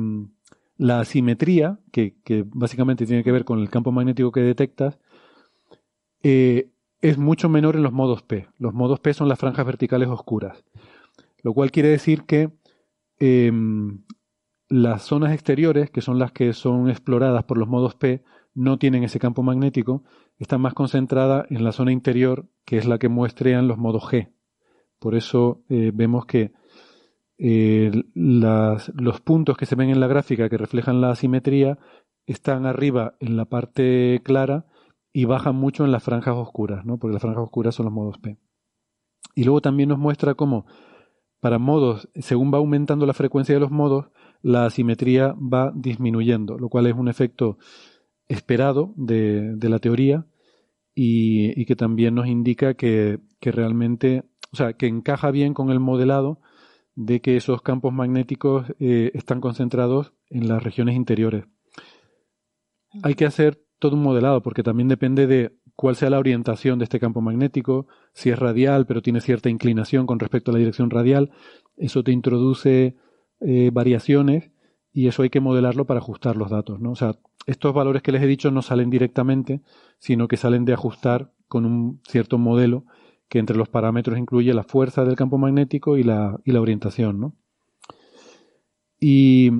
la 0.76 1.00
asimetría, 1.00 1.80
que, 1.92 2.14
básicamente 2.48 3.06
tiene 3.06 3.24
que 3.24 3.32
ver 3.32 3.46
con 3.46 3.58
el 3.60 3.70
campo 3.70 3.90
magnético 3.90 4.32
que 4.32 4.40
detectas, 4.40 4.98
es 6.22 7.18
mucho 7.18 7.48
menor 7.48 7.76
en 7.76 7.84
los 7.84 7.92
modos 7.92 8.22
P. 8.22 8.48
Los 8.58 8.74
modos 8.74 8.98
P 8.98 9.14
son 9.14 9.28
las 9.28 9.38
franjas 9.38 9.64
verticales 9.64 10.08
oscuras, 10.08 10.64
lo 11.42 11.54
cual 11.54 11.70
quiere 11.70 11.88
decir 11.88 12.24
que 12.24 12.50
las 14.68 15.02
zonas 15.02 15.32
exteriores, 15.32 15.90
que 15.90 16.00
son 16.00 16.18
las 16.18 16.32
que 16.32 16.52
son 16.52 16.90
exploradas 16.90 17.44
por 17.44 17.58
los 17.58 17.68
modos 17.68 17.94
P, 17.94 18.24
no 18.54 18.78
tienen 18.78 19.04
ese 19.04 19.18
campo 19.18 19.42
magnético, 19.42 20.02
están 20.38 20.60
más 20.60 20.74
concentradas 20.74 21.46
en 21.50 21.64
la 21.64 21.72
zona 21.72 21.92
interior, 21.92 22.48
que 22.64 22.78
es 22.78 22.86
la 22.86 22.98
que 22.98 23.08
muestran 23.08 23.68
los 23.68 23.78
modos 23.78 24.04
G. 24.04 24.32
Por 24.98 25.14
eso 25.14 25.62
eh, 25.68 25.92
vemos 25.94 26.26
que 26.26 26.52
eh, 27.38 27.92
los 28.14 29.20
puntos 29.20 29.56
que 29.56 29.66
se 29.66 29.76
ven 29.76 29.90
en 29.90 30.00
la 30.00 30.06
gráfica 30.06 30.48
que 30.48 30.56
reflejan 30.56 31.00
la 31.00 31.10
asimetría 31.10 31.78
están 32.26 32.66
arriba 32.66 33.14
en 33.20 33.36
la 33.36 33.44
parte 33.44 34.20
clara 34.24 34.66
y 35.12 35.26
bajan 35.26 35.54
mucho 35.54 35.84
en 35.84 35.92
las 35.92 36.02
franjas 36.02 36.34
oscuras, 36.36 36.84
¿no? 36.84 36.98
porque 36.98 37.12
las 37.12 37.22
franjas 37.22 37.44
oscuras 37.44 37.74
son 37.74 37.86
los 37.86 37.92
modos 37.92 38.18
P. 38.18 38.38
Y 39.34 39.44
luego 39.44 39.60
también 39.60 39.90
nos 39.90 39.98
muestra 39.98 40.34
cómo 40.34 40.66
para 41.40 41.58
modos, 41.58 42.08
según 42.14 42.52
va 42.52 42.58
aumentando 42.58 43.06
la 43.06 43.12
frecuencia 43.12 43.54
de 43.54 43.60
los 43.60 43.70
modos, 43.70 44.06
la 44.46 44.64
asimetría 44.64 45.34
va 45.34 45.72
disminuyendo, 45.74 46.56
lo 46.56 46.68
cual 46.68 46.86
es 46.86 46.94
un 46.94 47.08
efecto 47.08 47.58
esperado 48.28 48.94
de, 48.96 49.56
la 49.60 49.80
teoría 49.80 50.24
y, 50.94 51.64
que 51.64 51.74
también 51.74 52.14
nos 52.14 52.28
indica 52.28 52.74
que, 52.74 53.18
realmente 53.40 54.22
o 54.52 54.56
sea, 54.56 54.74
que 54.74 54.86
encaja 54.86 55.32
bien 55.32 55.52
con 55.52 55.70
el 55.70 55.80
modelado 55.80 56.38
de 56.94 57.20
que 57.20 57.36
esos 57.36 57.60
campos 57.60 57.92
magnéticos 57.92 58.66
eh, 58.78 59.10
están 59.14 59.40
concentrados 59.40 60.12
en 60.30 60.46
las 60.46 60.62
regiones 60.62 60.94
interiores. 60.94 61.46
Hay 63.02 63.16
que 63.16 63.26
hacer 63.26 63.60
todo 63.80 63.96
un 63.96 64.02
modelado 64.02 64.42
porque 64.42 64.62
también 64.62 64.86
depende 64.86 65.26
de 65.26 65.56
cuál 65.74 65.96
sea 65.96 66.08
la 66.08 66.20
orientación 66.20 66.78
de 66.78 66.84
este 66.84 67.00
campo 67.00 67.20
magnético, 67.20 67.88
si 68.12 68.30
es 68.30 68.38
radial 68.38 68.86
pero 68.86 69.02
tiene 69.02 69.20
cierta 69.20 69.50
inclinación 69.50 70.06
con 70.06 70.20
respecto 70.20 70.52
a 70.52 70.54
la 70.54 70.60
dirección 70.60 70.88
radial, 70.88 71.32
eso 71.76 72.04
te 72.04 72.12
introduce 72.12 72.94
eh, 73.40 73.70
variaciones 73.72 74.50
y 74.92 75.08
eso 75.08 75.22
hay 75.22 75.30
que 75.30 75.40
modelarlo 75.40 75.84
para 75.84 76.00
ajustar 76.00 76.36
los 76.36 76.50
datos. 76.50 76.80
¿no? 76.80 76.92
O 76.92 76.96
sea, 76.96 77.16
estos 77.46 77.74
valores 77.74 78.02
que 78.02 78.12
les 78.12 78.22
he 78.22 78.26
dicho 78.26 78.50
no 78.50 78.62
salen 78.62 78.90
directamente, 78.90 79.60
sino 79.98 80.26
que 80.26 80.36
salen 80.36 80.64
de 80.64 80.72
ajustar 80.72 81.32
con 81.48 81.66
un 81.66 82.00
cierto 82.08 82.38
modelo 82.38 82.84
que 83.28 83.38
entre 83.38 83.56
los 83.56 83.68
parámetros 83.68 84.18
incluye 84.18 84.54
la 84.54 84.64
fuerza 84.64 85.04
del 85.04 85.16
campo 85.16 85.38
magnético 85.38 85.98
y 85.98 86.02
la, 86.02 86.40
y 86.44 86.52
la 86.52 86.60
orientación. 86.60 87.20
¿no? 87.20 87.36
Y 88.98 89.50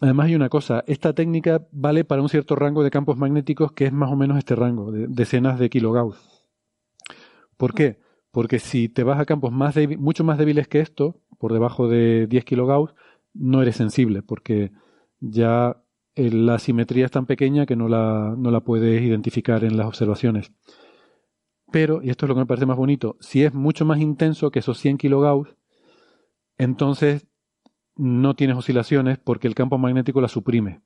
además 0.00 0.26
hay 0.26 0.34
una 0.34 0.48
cosa, 0.48 0.82
esta 0.86 1.12
técnica 1.12 1.66
vale 1.70 2.04
para 2.04 2.22
un 2.22 2.28
cierto 2.28 2.56
rango 2.56 2.82
de 2.82 2.90
campos 2.90 3.16
magnéticos 3.16 3.72
que 3.72 3.86
es 3.86 3.92
más 3.92 4.10
o 4.10 4.16
menos 4.16 4.38
este 4.38 4.56
rango, 4.56 4.90
de 4.90 5.06
decenas 5.08 5.58
de 5.58 5.70
kilogauss. 5.70 6.48
¿Por 7.56 7.74
qué? 7.74 8.00
Porque 8.30 8.58
si 8.58 8.88
te 8.88 9.02
vas 9.02 9.20
a 9.20 9.26
campos 9.26 9.52
más 9.52 9.76
mucho 9.98 10.24
más 10.24 10.38
débiles 10.38 10.66
que 10.68 10.80
esto, 10.80 11.20
por 11.38 11.52
debajo 11.52 11.88
de 11.88 12.26
10 12.26 12.44
kilogauss, 12.44 12.94
no 13.34 13.62
eres 13.62 13.76
sensible, 13.76 14.22
porque 14.22 14.72
ya 15.20 15.82
la 16.16 16.58
simetría 16.58 17.06
es 17.06 17.10
tan 17.10 17.26
pequeña 17.26 17.66
que 17.66 17.76
no 17.76 17.88
la, 17.88 18.34
no 18.36 18.50
la 18.50 18.60
puedes 18.60 19.02
identificar 19.02 19.64
en 19.64 19.76
las 19.76 19.86
observaciones. 19.86 20.52
Pero, 21.70 22.02
y 22.02 22.10
esto 22.10 22.26
es 22.26 22.28
lo 22.28 22.34
que 22.34 22.40
me 22.40 22.46
parece 22.46 22.66
más 22.66 22.76
bonito, 22.76 23.16
si 23.20 23.44
es 23.44 23.54
mucho 23.54 23.84
más 23.84 24.00
intenso 24.00 24.50
que 24.50 24.58
esos 24.58 24.78
100 24.78 24.98
kilogauss, 24.98 25.56
entonces 26.58 27.26
no 27.96 28.34
tienes 28.34 28.56
oscilaciones 28.56 29.18
porque 29.18 29.46
el 29.46 29.54
campo 29.54 29.78
magnético 29.78 30.20
la 30.20 30.28
suprime. 30.28 30.80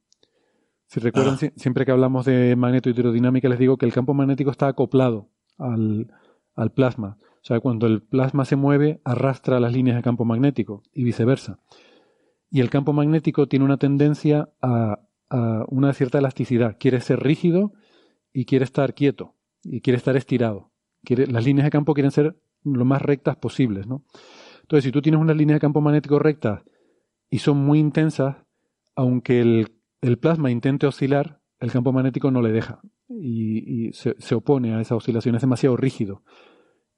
Si 0.87 1.01
recuerdan, 1.01 1.39
ah. 1.43 1.53
siempre 1.57 1.87
que 1.87 1.93
hablamos 1.93 2.27
de 2.27 2.55
magneto-hidrodinámica, 2.57 3.49
les 3.49 3.59
digo 3.59 3.79
que 3.79 3.87
el 3.87 3.93
campo 3.93 4.15
magnético 4.15 4.51
está 4.51 4.69
acoplado 4.69 5.31
al, 5.59 6.13
al, 6.55 6.73
plasma. 6.73 7.19
O 7.21 7.45
sea, 7.47 7.61
cuando 7.61 7.87
el 7.87 8.03
plasma 8.03 8.45
se 8.45 8.57
mueve, 8.57 9.01
arrastra 9.05 9.61
las 9.61 9.73
líneas 9.73 9.97
de 9.97 10.03
campo 10.03 10.25
magnético 10.25 10.83
y 10.93 11.05
viceversa. 11.05 11.61
Y 12.55 12.61
el 12.61 12.71
campo 12.71 12.93
magnético 12.93 13.49
tiene 13.49 13.65
una 13.65 13.79
tendencia 13.79 14.49
a, 14.63 15.01
a 15.29 15.65
una 15.69 15.93
cierta 15.93 16.19
elasticidad. 16.19 16.77
Quiere 16.79 17.01
ser 17.01 17.21
rígido 17.21 17.73
y 18.33 18.45
quiere 18.45 18.65
estar 18.65 18.95
quieto 18.95 19.35
y 19.65 19.81
quiere 19.81 19.97
estar 19.97 20.17
estirado 20.17 20.71
las 21.05 21.45
líneas 21.45 21.65
de 21.65 21.71
campo 21.71 21.95
quieren 21.95 22.11
ser 22.11 22.37
lo 22.65 22.85
más 22.85 23.03
rectas 23.03 23.37
posibles, 23.37 23.87
¿no? 23.87 24.05
Entonces, 24.63 24.85
si 24.85 24.93
tú 24.93 25.03
tienes 25.03 25.21
una 25.21 25.35
línea 25.35 25.55
de 25.55 25.61
campo 25.61 25.81
magnético 25.81 26.19
recta 26.19 26.65
y 27.29 27.39
son 27.39 27.59
muy 27.59 27.79
intensas, 27.79 28.37
aunque 28.97 29.41
el, 29.41 30.19
plasma 30.19 30.51
intente 30.51 30.87
oscilar, 30.87 31.41
el 31.61 31.71
campo 31.71 31.93
magnético 31.93 32.31
no 32.31 32.41
le 32.41 32.53
deja 32.53 32.81
y, 33.09 33.93
se, 33.93 34.15
se, 34.19 34.35
opone 34.35 34.75
a 34.75 34.81
esa 34.81 34.97
oscilación, 34.97 35.35
es 35.35 35.43
demasiado 35.43 35.77
rígido. 35.77 36.23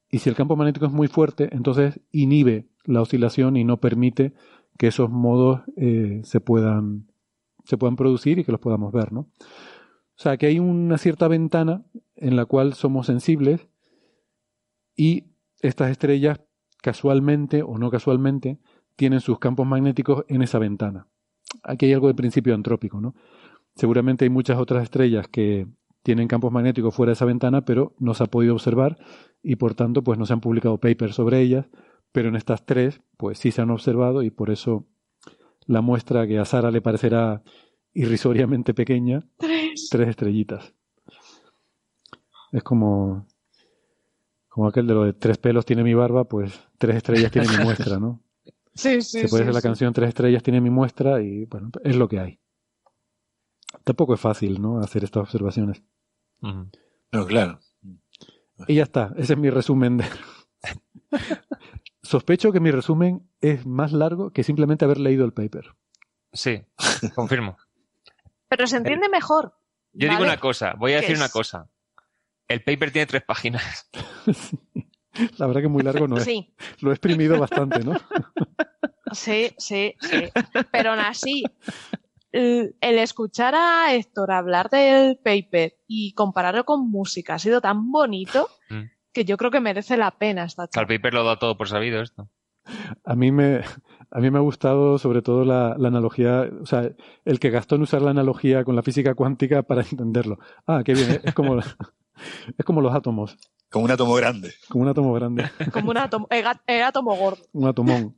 Y 0.08 0.18
si 0.18 0.28
el 0.28 0.36
campo 0.36 0.54
magnético 0.54 0.86
es 0.86 0.92
muy 0.92 1.08
fuerte, 1.08 1.48
entonces 1.52 2.00
inhibe 2.12 2.68
la 2.84 3.02
oscilación 3.02 3.56
y 3.56 3.64
no 3.64 3.78
permite 3.78 4.32
que 4.78 4.88
esos 4.88 5.10
modos 5.10 5.62
eh, 5.76 6.20
se, 6.24 6.40
puedan, 6.40 7.06
se 7.64 7.76
puedan 7.76 7.96
producir 7.96 8.38
y 8.38 8.44
que 8.44 8.52
los 8.52 8.60
podamos 8.60 8.92
ver, 8.92 9.12
¿no? 9.12 9.20
O 9.20 10.18
sea, 10.18 10.36
que 10.36 10.46
hay 10.46 10.58
una 10.58 10.96
cierta 10.98 11.28
ventana 11.28 11.84
en 12.14 12.36
la 12.36 12.46
cual 12.46 12.74
somos 12.74 13.06
sensibles 13.06 13.68
y 14.96 15.24
estas 15.60 15.90
estrellas 15.90 16.40
casualmente 16.82 17.62
o 17.62 17.78
no 17.78 17.90
casualmente 17.90 18.58
tienen 18.96 19.20
sus 19.20 19.38
campos 19.38 19.66
magnéticos 19.66 20.24
en 20.28 20.42
esa 20.42 20.58
ventana. 20.58 21.06
Aquí 21.62 21.86
hay 21.86 21.92
algo 21.92 22.08
de 22.08 22.14
principio 22.14 22.54
antrópico, 22.54 23.00
¿no? 23.00 23.14
Seguramente 23.74 24.24
hay 24.24 24.30
muchas 24.30 24.58
otras 24.58 24.82
estrellas 24.82 25.28
que 25.28 25.66
tienen 26.02 26.28
campos 26.28 26.52
magnéticos 26.52 26.94
fuera 26.94 27.10
de 27.10 27.14
esa 27.14 27.24
ventana, 27.24 27.64
pero 27.64 27.94
no 27.98 28.14
se 28.14 28.24
ha 28.24 28.26
podido 28.26 28.54
observar 28.54 28.96
y 29.42 29.56
por 29.56 29.74
tanto 29.74 30.02
pues 30.02 30.18
no 30.18 30.24
se 30.24 30.32
han 30.32 30.40
publicado 30.40 30.78
papers 30.78 31.14
sobre 31.14 31.40
ellas, 31.40 31.66
pero 32.16 32.30
en 32.30 32.36
estas 32.36 32.64
tres 32.64 33.02
pues 33.18 33.38
sí 33.38 33.52
se 33.52 33.60
han 33.60 33.70
observado 33.70 34.22
y 34.22 34.30
por 34.30 34.48
eso 34.48 34.86
la 35.66 35.82
muestra 35.82 36.26
que 36.26 36.38
a 36.38 36.46
Sara 36.46 36.70
le 36.70 36.80
parecerá 36.80 37.42
irrisoriamente 37.92 38.72
pequeña, 38.72 39.28
tres, 39.36 39.92
estrellitas. 39.92 40.72
Es 42.52 42.62
como 42.62 43.26
como 44.48 44.66
aquel 44.66 44.86
de 44.86 44.94
lo 44.94 45.04
de 45.04 45.12
tres 45.12 45.36
pelos 45.36 45.66
tiene 45.66 45.84
mi 45.84 45.92
barba, 45.92 46.24
pues 46.24 46.58
tres 46.78 46.96
estrellas 46.96 47.30
tiene 47.30 47.48
mi 47.48 47.62
muestra, 47.62 47.98
¿no? 47.98 48.22
Sí, 48.72 49.02
sí, 49.02 49.20
Se 49.20 49.28
puede 49.28 49.42
hacer 49.42 49.54
la 49.54 49.60
canción 49.60 49.92
Tres 49.92 50.08
estrellas 50.08 50.42
tiene 50.42 50.62
mi 50.62 50.70
muestra 50.70 51.20
y 51.20 51.44
bueno, 51.44 51.70
es 51.84 51.96
lo 51.96 52.08
que 52.08 52.20
hay. 52.20 52.40
Tampoco 53.84 54.14
es 54.14 54.20
fácil, 54.20 54.62
¿no? 54.62 54.80
Hacer 54.80 55.04
estas 55.04 55.20
observaciones. 55.20 55.82
No, 56.40 57.26
claro. 57.26 57.60
Y 58.66 58.76
ya 58.76 58.84
está, 58.84 59.12
ese 59.18 59.34
es 59.34 59.38
mi 59.38 59.50
resumen 59.50 59.98
de... 59.98 60.06
Sospecho 62.06 62.52
que 62.52 62.60
mi 62.60 62.70
resumen 62.70 63.28
es 63.40 63.66
más 63.66 63.92
largo 63.92 64.30
que 64.30 64.44
simplemente 64.44 64.84
haber 64.84 64.98
leído 64.98 65.24
el 65.24 65.32
paper. 65.32 65.74
Sí, 66.32 66.64
confirmo. 67.16 67.56
Pero 68.48 68.68
se 68.68 68.76
entiende 68.76 69.08
mejor. 69.08 69.58
Yo 69.92 70.08
digo 70.08 70.22
una 70.22 70.38
cosa, 70.38 70.74
voy 70.78 70.92
a 70.92 71.00
decir 71.00 71.16
una 71.16 71.28
cosa. 71.28 71.68
El 72.46 72.62
paper 72.62 72.92
tiene 72.92 73.06
tres 73.06 73.24
páginas. 73.24 73.90
La 75.38 75.46
verdad 75.46 75.62
que 75.62 75.68
muy 75.68 75.82
largo 75.82 76.06
no 76.06 76.18
es. 76.18 76.24
Sí. 76.24 76.54
Lo 76.80 76.90
he 76.90 76.94
exprimido 76.94 77.38
bastante, 77.38 77.80
¿no? 77.80 77.94
Sí, 79.12 79.52
sí, 79.56 79.94
sí. 80.00 80.28
Pero 80.72 80.90
aún 80.90 80.98
así, 80.98 81.44
el, 82.32 82.74
escuchar 82.80 83.54
a 83.54 83.94
Héctor 83.94 84.32
hablar 84.32 84.68
del 84.68 85.16
paper 85.16 85.78
y 85.86 86.12
compararlo 86.12 86.64
con 86.64 86.90
música 86.90 87.34
ha 87.34 87.38
sido 87.38 87.60
tan 87.60 87.92
bonito 87.92 88.50
mm. 88.68 88.82
Que 89.16 89.24
yo 89.24 89.38
creo 89.38 89.50
que 89.50 89.62
merece 89.62 89.96
la 89.96 90.10
pena 90.10 90.44
esta 90.44 90.68
charla. 90.68 90.92
El 90.92 91.00
paper 91.00 91.14
lo 91.14 91.24
da 91.24 91.38
todo 91.38 91.56
por 91.56 91.70
sabido 91.70 92.02
esto. 92.02 92.28
A 93.02 93.14
mí 93.14 93.32
me, 93.32 93.62
a 94.10 94.20
mí 94.20 94.30
me 94.30 94.36
ha 94.36 94.42
gustado 94.42 94.98
sobre 94.98 95.22
todo 95.22 95.42
la, 95.46 95.72
analogía, 95.72 96.50
o 96.60 96.66
sea, 96.66 96.90
el 97.24 97.40
que 97.40 97.48
gastó 97.48 97.76
en 97.76 97.82
usar 97.82 98.02
la 98.02 98.10
analogía 98.10 98.62
con 98.62 98.76
la 98.76 98.82
física 98.82 99.14
cuántica 99.14 99.62
para 99.62 99.80
entenderlo. 99.90 100.38
Ah, 100.66 100.82
qué 100.84 100.92
bien, 100.92 101.22
es 101.24 101.32
como, 101.32 101.58
es 102.58 102.64
como 102.66 102.82
los 102.82 102.94
átomos. 102.94 103.38
Como 103.70 103.86
un 103.86 103.90
átomo 103.90 104.12
grande. 104.16 104.52
Como 104.68 104.82
un 104.82 104.90
átomo 104.90 105.14
grande. 105.14 105.50
Como 105.72 105.90
un 105.92 105.96
átomo, 105.96 106.28
el, 106.28 106.82
átomo 106.82 107.16
gordo. 107.16 107.42
Un 107.52 107.68
atomón. 107.68 108.16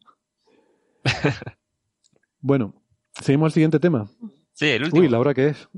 bueno, 2.41 2.75
seguimos 3.21 3.47
al 3.47 3.53
siguiente 3.53 3.79
tema. 3.79 4.11
Sí, 4.53 4.67
el 4.67 4.83
último. 4.83 5.03
Uy, 5.03 5.09
la 5.09 5.21
hora 5.21 5.33
que 5.33 5.47
es. 5.47 5.69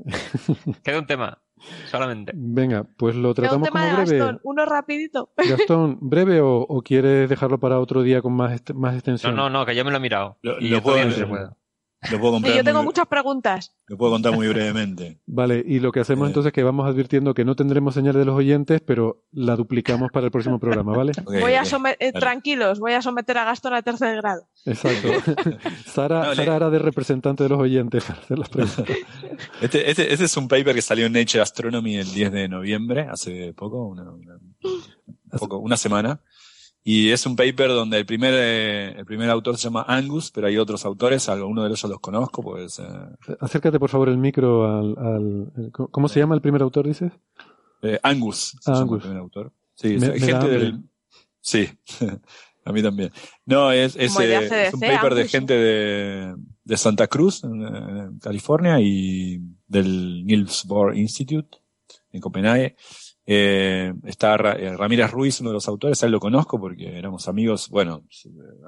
Queda 0.83 0.99
un 0.99 1.07
tema, 1.07 1.43
solamente. 1.87 2.33
Venga, 2.35 2.85
pues 2.97 3.15
lo 3.15 3.35
tratamos 3.35 3.69
como 3.69 3.85
breve. 3.85 4.19
Gastón, 4.19 4.41
uno 4.45 4.67
rapidito. 4.67 5.33
Gastón, 5.37 5.99
¿breve 6.01 6.41
o, 6.43 6.83
quieres 6.85 7.29
dejarlo 7.29 7.59
para 7.59 7.79
otro 7.79 8.03
día 8.03 8.23
con 8.23 8.33
más, 8.33 8.63
más 8.75 8.95
extensión? 8.95 9.35
No, 9.35 9.49
no, 9.49 9.61
no, 9.61 9.67
que 9.67 9.75
ya 9.75 9.85
me 9.85 9.91
lo 9.91 9.99
he 9.99 10.01
mirado. 10.01 10.39
Lo, 10.43 10.59
y 10.59 10.69
lo 10.69 10.83
puedo, 10.83 10.99
yo 12.11 12.65
tengo 12.65 12.83
muchas 12.83 13.07
preguntas. 13.07 13.75
Lo 13.87 13.99
puedo 13.99 14.13
contar 14.13 14.33
muy 14.33 14.49
brevemente. 14.49 15.21
Vale, 15.27 15.63
y 15.67 15.81
lo 15.81 15.93
que 15.93 16.01
hacemos 16.01 16.27
eh. 16.27 16.31
entonces 16.31 16.49
es 16.49 16.53
que 16.55 16.63
vamos 16.63 16.89
advirtiendo 16.89 17.35
que 17.35 17.45
no 17.45 17.57
tendremos 17.57 17.95
señal 17.95 18.15
de 18.15 18.25
los 18.25 18.35
oyentes, 18.35 18.81
pero 18.81 19.25
la 19.33 19.57
duplicamos 19.57 20.11
para 20.11 20.27
el 20.27 20.33
próximo 20.33 20.59
programa, 20.61 20.97
¿vale? 20.97 21.13
voy 21.25 21.53
a 21.55 21.63
eh, 21.99 22.13
tranquilos, 22.13 22.81
voy 22.81 22.93
a 22.93 23.03
someter 23.03 23.37
a 23.39 23.45
Gastón 23.45 23.75
a 23.75 23.83
tercer 23.83 24.17
grado. 24.17 24.47
Exacto. 24.65 25.09
Sara, 25.87 26.35
Sara 26.35 26.57
hará 26.57 26.71
de 26.71 26.79
representante 26.79 27.43
de 27.43 27.51
los 27.51 27.59
oyentes 27.59 28.05
para 28.05 28.21
hacer 28.21 28.39
las 28.39 28.49
preguntas. 28.49 28.87
Este, 29.61 29.91
este, 29.91 30.13
este, 30.13 30.25
es 30.25 30.37
un 30.37 30.49
paper 30.49 30.75
que 30.75 30.83
salió 30.83 31.07
en 31.07 31.13
Nature 31.13 31.43
Astronomy 31.43 31.97
el 31.97 32.13
10 32.13 32.33
de 32.33 32.49
noviembre, 32.49 33.07
hace 33.11 33.53
poco, 33.53 33.87
una, 33.87 34.05
poco, 35.39 35.59
una 35.59 35.77
semana. 35.77 36.21
Y 36.83 37.11
es 37.11 37.27
un 37.27 37.37
paper 37.37 37.69
donde 37.69 37.99
el 37.99 38.07
primer, 38.07 38.33
eh, 38.35 38.99
el 38.99 39.05
primer 39.05 39.29
autor 39.29 39.59
se 39.59 39.65
llama 39.65 39.85
Angus, 39.87 40.31
pero 40.31 40.47
hay 40.47 40.57
otros 40.57 40.85
autores, 40.87 41.29
algunos 41.29 41.65
de 41.65 41.69
ellos 41.69 41.85
los 41.85 42.01
conozco, 42.01 42.43
pues... 42.43 42.79
Eh, 42.79 43.35
Acércate 43.41 43.79
por 43.79 43.91
favor 43.91 44.09
el 44.09 44.17
micro 44.17 44.67
al... 44.67 44.97
al 44.99 45.73
¿Cómo 45.73 46.09
se 46.09 46.21
llama 46.21 46.35
el 46.35 46.41
primer 46.41 46.63
autor, 46.63 46.87
dices? 46.87 47.13
Eh, 47.83 47.99
Angus, 48.03 48.57
ah, 48.65 48.79
Angus. 48.81 48.97
el 48.97 49.01
primer 49.03 49.19
autor. 49.19 49.53
Sí, 49.75 49.99
gente 50.01 50.49
del... 50.49 50.83
Sí, 51.41 51.69
a 52.65 52.73
mí 52.73 52.83
también. 52.83 53.13
No, 53.45 53.73
es, 53.73 53.97
es, 53.97 54.19
es 54.19 54.75
un 54.75 54.81
paper 54.81 55.15
de 55.15 55.29
gente 55.29 55.55
de, 55.55 56.35
de 56.65 56.77
Santa 56.77 57.09
Cruz, 57.09 57.45
en, 57.45 58.19
California, 58.21 58.79
y 58.81 59.41
del 59.67 60.25
Niels 60.25 60.65
Bohr 60.65 60.97
Institute, 60.97 61.59
en 62.13 62.21
Copenhague. 62.21 62.77
Eh, 63.27 63.93
está 64.05 64.35
eh, 64.35 64.77
Ramírez 64.77 65.11
Ruiz, 65.11 65.41
uno 65.41 65.51
de 65.51 65.55
los 65.55 65.69
autores, 65.69 66.03
a 66.03 66.07
él 66.07 66.13
lo 66.13 66.21
conozco 66.21 66.59
porque 66.59 66.99
éramos 66.99 67.29
amigos, 67.29 67.69
bueno, 67.69 68.05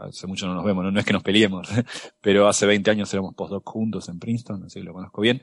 hace 0.01 0.27
mucho 0.27 0.47
no 0.47 0.55
nos 0.55 0.65
vemos, 0.65 0.85
no, 0.93 0.99
es 0.99 1.05
que 1.05 1.13
nos 1.13 1.23
peleemos, 1.23 1.69
pero 2.21 2.47
hace 2.47 2.67
20 2.67 2.91
años 2.91 3.13
éramos 3.13 3.35
postdoc 3.35 3.69
juntos 3.69 4.09
en 4.09 4.19
Princeton, 4.19 4.65
así 4.65 4.81
que 4.81 4.85
lo 4.85 4.93
conozco 4.93 5.21
bien, 5.23 5.43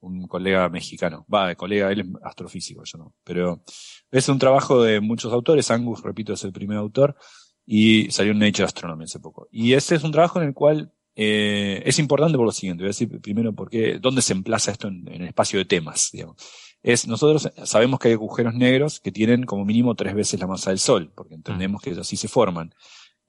un 0.00 0.26
colega 0.26 0.68
mexicano, 0.68 1.24
va, 1.32 1.54
colega, 1.54 1.90
él 1.92 2.00
es 2.00 2.06
astrofísico, 2.22 2.82
yo 2.84 2.98
no, 2.98 3.14
pero 3.24 3.62
es 4.10 4.28
un 4.28 4.38
trabajo 4.38 4.82
de 4.82 5.00
muchos 5.00 5.32
autores, 5.32 5.70
Angus, 5.70 6.02
repito, 6.02 6.32
es 6.32 6.44
el 6.44 6.52
primer 6.52 6.78
autor, 6.78 7.16
y 7.64 8.10
salió 8.10 8.32
en 8.32 8.38
Nature 8.38 8.64
Astronomy 8.64 9.04
hace 9.04 9.20
poco. 9.20 9.46
Y 9.50 9.74
ese 9.74 9.94
es 9.94 10.02
un 10.02 10.10
trabajo 10.10 10.40
en 10.40 10.48
el 10.48 10.54
cual 10.54 10.90
eh, 11.14 11.82
es 11.84 11.98
importante 11.98 12.38
por 12.38 12.46
lo 12.46 12.52
siguiente, 12.52 12.82
voy 12.82 12.88
a 12.88 12.90
decir 12.96 13.20
primero 13.20 13.54
por 13.54 13.70
qué, 13.70 13.98
dónde 13.98 14.22
se 14.22 14.32
emplaza 14.32 14.72
esto 14.72 14.88
en, 14.88 15.06
en 15.08 15.22
el 15.22 15.28
espacio 15.28 15.58
de 15.58 15.64
temas, 15.64 16.10
digamos 16.12 16.36
es 16.82 17.08
nosotros 17.08 17.50
sabemos 17.64 17.98
que 17.98 18.08
hay 18.08 18.14
agujeros 18.14 18.54
negros 18.54 19.00
que 19.00 19.12
tienen 19.12 19.44
como 19.44 19.64
mínimo 19.64 19.94
tres 19.94 20.14
veces 20.14 20.38
la 20.38 20.46
masa 20.46 20.70
del 20.70 20.78
Sol, 20.78 21.12
porque 21.14 21.34
entendemos 21.34 21.82
que 21.82 21.90
así 21.92 22.16
se 22.16 22.28
forman. 22.28 22.74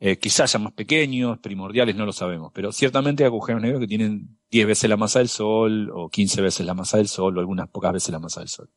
Eh, 0.02 0.18
quizás 0.18 0.54
ya 0.54 0.60
más 0.60 0.72
pequeños, 0.74 1.40
primordiales, 1.40 1.96
no 1.96 2.06
lo 2.06 2.14
sabemos, 2.14 2.52
pero 2.54 2.72
ciertamente 2.72 3.24
hay 3.24 3.28
agujeros 3.28 3.62
negros 3.62 3.82
que 3.82 3.88
tienen 3.88 4.40
10 4.50 4.68
veces 4.68 4.90
la 4.90 4.96
masa 4.96 5.20
del 5.20 5.28
Sol, 5.28 5.92
o 5.94 6.10
15 6.10 6.42
veces 6.42 6.66
la 6.66 6.74
masa 6.74 6.98
del 6.98 7.10
Sol, 7.10 7.38
o 7.38 7.40
algunas 7.42 7.68
pocas 7.70 7.92
veces 7.92 8.10
la 8.12 8.20
masa 8.20 8.40
del 8.40 8.48
Sol. 8.48 8.70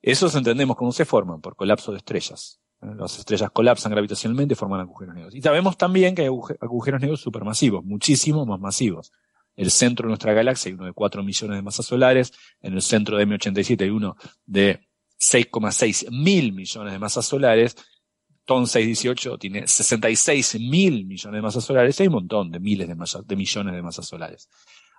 Esos 0.00 0.34
entendemos 0.36 0.76
cómo 0.76 0.92
se 0.92 1.04
forman, 1.04 1.40
por 1.40 1.56
colapso 1.56 1.90
de 1.90 1.98
estrellas. 1.98 2.60
¿eh? 2.82 2.86
Las 2.96 3.18
estrellas 3.18 3.50
colapsan 3.50 3.90
gravitacionalmente 3.90 4.52
y 4.54 4.56
forman 4.56 4.80
agujeros 4.80 5.14
negros. 5.16 5.34
Y 5.34 5.42
sabemos 5.42 5.76
también 5.76 6.14
que 6.14 6.22
hay 6.22 6.28
agujeros 6.28 7.00
negros 7.00 7.20
supermasivos, 7.20 7.84
muchísimo 7.84 8.46
más 8.46 8.60
masivos 8.60 9.12
el 9.60 9.70
centro 9.70 10.06
de 10.06 10.08
nuestra 10.08 10.32
galaxia 10.32 10.70
hay 10.70 10.74
uno 10.74 10.86
de 10.86 10.94
4 10.94 11.22
millones 11.22 11.56
de 11.56 11.62
masas 11.62 11.84
solares, 11.84 12.32
en 12.62 12.72
el 12.72 12.80
centro 12.80 13.18
de 13.18 13.26
M87 13.26 13.82
hay 13.82 13.90
uno 13.90 14.16
de 14.46 14.88
6,6 15.18 16.10
mil 16.10 16.54
millones 16.54 16.92
de 16.94 16.98
masas 16.98 17.26
solares, 17.26 17.76
TON 18.46 18.66
618 18.66 19.36
tiene 19.36 19.68
66 19.68 20.58
mil 20.60 21.04
millones 21.04 21.38
de 21.38 21.42
masas 21.42 21.62
solares, 21.62 22.00
hay 22.00 22.06
un 22.06 22.14
montón 22.14 22.50
de 22.50 22.58
miles 22.58 22.88
de, 22.88 22.94
de 23.26 23.36
millones 23.36 23.74
de 23.74 23.82
masas 23.82 24.06
solares. 24.06 24.48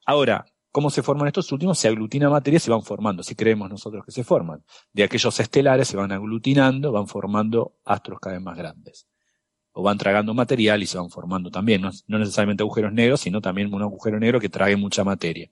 Ahora, 0.06 0.45
¿cómo 0.72 0.91
se 0.91 1.01
forman 1.01 1.27
estos 1.27 1.51
últimos? 1.51 1.80
Se 1.80 1.88
aglutina 1.88 2.30
materia 2.30 2.59
se 2.59 2.69
van 2.69 2.83
formando, 2.83 3.23
si 3.23 3.33
creemos 3.33 3.67
nosotros 3.67 4.06
que 4.06 4.11
se 4.11 4.23
forman. 4.23 4.64
De 4.93 5.03
aquellos 5.03 5.40
estelares 5.40 5.88
se 5.88 5.98
van 5.98 6.11
aglutinando, 6.11 6.91
van 6.91 7.07
formando 7.07 7.77
astros 7.83 8.19
cada 8.19 8.35
vez 8.35 8.43
más 8.43 8.57
grandes 8.57 9.07
o 9.74 9.83
van 9.83 9.98
tragando 9.98 10.33
material 10.33 10.83
y 10.83 10.88
se 10.88 10.98
van 10.98 11.09
formando 11.09 11.50
también, 11.50 11.82
no, 11.82 11.91
necesariamente 12.19 12.64
agujeros 12.64 12.91
negros, 12.91 13.22
sino 13.22 13.41
también 13.41 13.74
un 13.74 13.82
agujero 13.82 14.19
negro 14.19 14.40
que 14.40 14.50
trague 14.50 14.75
mucha 14.75 15.03
materia. 15.03 15.50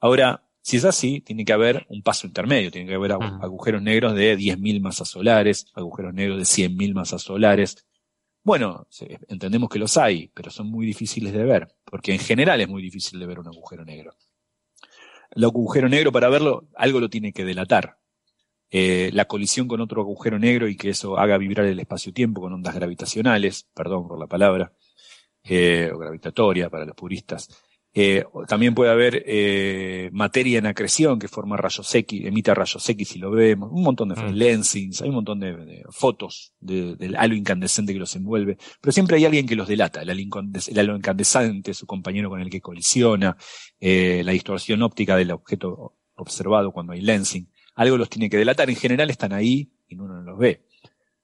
Ahora, 0.00 0.42
si 0.62 0.78
es 0.78 0.84
así, 0.84 1.20
tiene 1.20 1.44
que 1.44 1.52
haber 1.52 1.86
un 1.88 2.02
paso 2.02 2.26
intermedio, 2.26 2.70
tiene 2.70 2.88
que 2.88 2.94
haber 2.94 3.12
agujeros 3.12 3.82
negros 3.82 4.14
de 4.14 4.36
10.000 4.36 4.80
masas 4.80 5.08
solares, 5.08 5.66
agujeros 5.74 6.12
negros 6.12 6.38
de 6.38 6.44
100.000 6.44 6.94
masas 6.94 7.22
solares. 7.22 7.86
Bueno, 8.42 8.86
entendemos 9.28 9.68
que 9.68 9.78
los 9.78 9.96
hay, 9.96 10.28
pero 10.34 10.50
son 10.50 10.68
muy 10.68 10.86
difíciles 10.86 11.32
de 11.32 11.44
ver, 11.44 11.68
porque 11.84 12.12
en 12.12 12.18
general 12.18 12.60
es 12.60 12.68
muy 12.68 12.82
difícil 12.82 13.20
de 13.20 13.26
ver 13.26 13.38
un 13.38 13.46
agujero 13.48 13.84
negro. 13.84 14.16
El 15.30 15.44
agujero 15.44 15.88
negro, 15.88 16.12
para 16.12 16.28
verlo, 16.28 16.66
algo 16.74 17.00
lo 17.00 17.10
tiene 17.10 17.32
que 17.32 17.44
delatar. 17.44 17.98
Eh, 18.70 19.10
la 19.12 19.26
colisión 19.26 19.68
con 19.68 19.80
otro 19.80 20.02
agujero 20.02 20.38
negro 20.38 20.68
y 20.68 20.76
que 20.76 20.90
eso 20.90 21.18
haga 21.18 21.38
vibrar 21.38 21.66
el 21.66 21.78
espacio-tiempo 21.78 22.40
con 22.40 22.52
ondas 22.52 22.74
gravitacionales, 22.74 23.68
perdón 23.74 24.08
por 24.08 24.18
la 24.18 24.26
palabra, 24.26 24.72
eh, 25.44 25.90
o 25.94 25.98
gravitatoria 25.98 26.68
para 26.70 26.84
los 26.84 26.96
puristas. 26.96 27.48
Eh, 27.98 28.26
también 28.46 28.74
puede 28.74 28.90
haber 28.90 29.22
eh, 29.24 30.10
materia 30.12 30.58
en 30.58 30.66
acreción 30.66 31.18
que 31.18 31.28
forma 31.28 31.56
rayos 31.56 31.94
X, 31.94 32.26
emite 32.26 32.54
rayos 32.54 32.86
X 32.86 33.08
si 33.08 33.18
lo 33.18 33.30
vemos, 33.30 33.70
un 33.72 33.82
montón 33.82 34.10
de 34.10 34.16
mm. 34.16 34.34
lensings, 34.34 35.00
hay 35.00 35.08
un 35.08 35.14
montón 35.14 35.40
de, 35.40 35.82
fotos 35.88 36.52
del 36.60 37.16
halo 37.16 37.34
incandescente 37.34 37.94
que 37.94 37.98
los 37.98 38.14
envuelve, 38.14 38.58
pero 38.82 38.92
siempre 38.92 39.16
hay 39.16 39.24
alguien 39.24 39.46
que 39.46 39.56
los 39.56 39.66
delata, 39.66 40.02
el 40.02 40.10
halo, 40.10 40.94
incandescente, 40.94 41.72
su 41.72 41.86
compañero 41.86 42.28
con 42.28 42.42
el 42.42 42.50
que 42.50 42.60
colisiona, 42.60 43.34
eh, 43.80 44.20
la 44.22 44.32
distorsión 44.32 44.82
óptica 44.82 45.16
del 45.16 45.30
objeto 45.30 45.96
observado 46.16 46.72
cuando 46.72 46.92
hay 46.92 47.00
lensing, 47.00 47.50
algo 47.76 47.96
los 47.96 48.10
tiene 48.10 48.28
que 48.28 48.36
delatar, 48.36 48.68
en 48.68 48.76
general 48.76 49.10
están 49.10 49.32
ahí 49.32 49.70
y 49.86 49.94
uno 49.94 50.14
no 50.14 50.22
los 50.22 50.38
ve. 50.38 50.66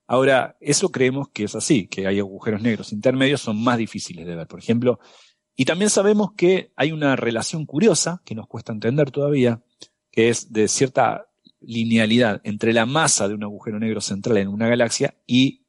Ahora, 0.06 0.56
eso 0.60 0.90
creemos 0.90 1.28
que 1.30 1.44
es 1.44 1.54
así, 1.54 1.86
que 1.88 2.06
hay 2.06 2.18
agujeros 2.18 2.62
negros 2.62 2.92
intermedios, 2.92 3.40
son 3.40 3.62
más 3.62 3.78
difíciles 3.78 4.26
de 4.26 4.36
ver. 4.36 4.46
Por 4.46 4.58
ejemplo, 4.60 5.00
y 5.56 5.64
también 5.64 5.90
sabemos 5.90 6.32
que 6.34 6.72
hay 6.76 6.92
una 6.92 7.16
relación 7.16 7.66
curiosa, 7.66 8.22
que 8.24 8.34
nos 8.34 8.46
cuesta 8.46 8.72
entender 8.72 9.10
todavía, 9.10 9.62
que 10.10 10.28
es 10.28 10.52
de 10.52 10.68
cierta 10.68 11.26
linealidad 11.60 12.40
entre 12.44 12.72
la 12.72 12.86
masa 12.86 13.28
de 13.28 13.34
un 13.34 13.44
agujero 13.44 13.78
negro 13.78 14.00
central 14.00 14.36
en 14.38 14.48
una 14.48 14.68
galaxia 14.68 15.14
y 15.26 15.62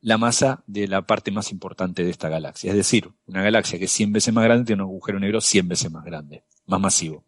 la 0.00 0.18
masa 0.18 0.62
de 0.66 0.86
la 0.86 1.06
parte 1.06 1.30
más 1.30 1.50
importante 1.50 2.04
de 2.04 2.10
esta 2.10 2.28
galaxia. 2.28 2.70
Es 2.70 2.76
decir, 2.76 3.10
una 3.26 3.42
galaxia 3.42 3.78
que 3.78 3.86
es 3.86 3.92
100 3.92 4.12
veces 4.12 4.32
más 4.32 4.44
grande 4.44 4.64
tiene 4.64 4.82
un 4.82 4.88
agujero 4.90 5.18
negro 5.18 5.40
100 5.40 5.68
veces 5.68 5.90
más 5.90 6.04
grande, 6.04 6.44
más 6.66 6.80
masivo. 6.80 7.24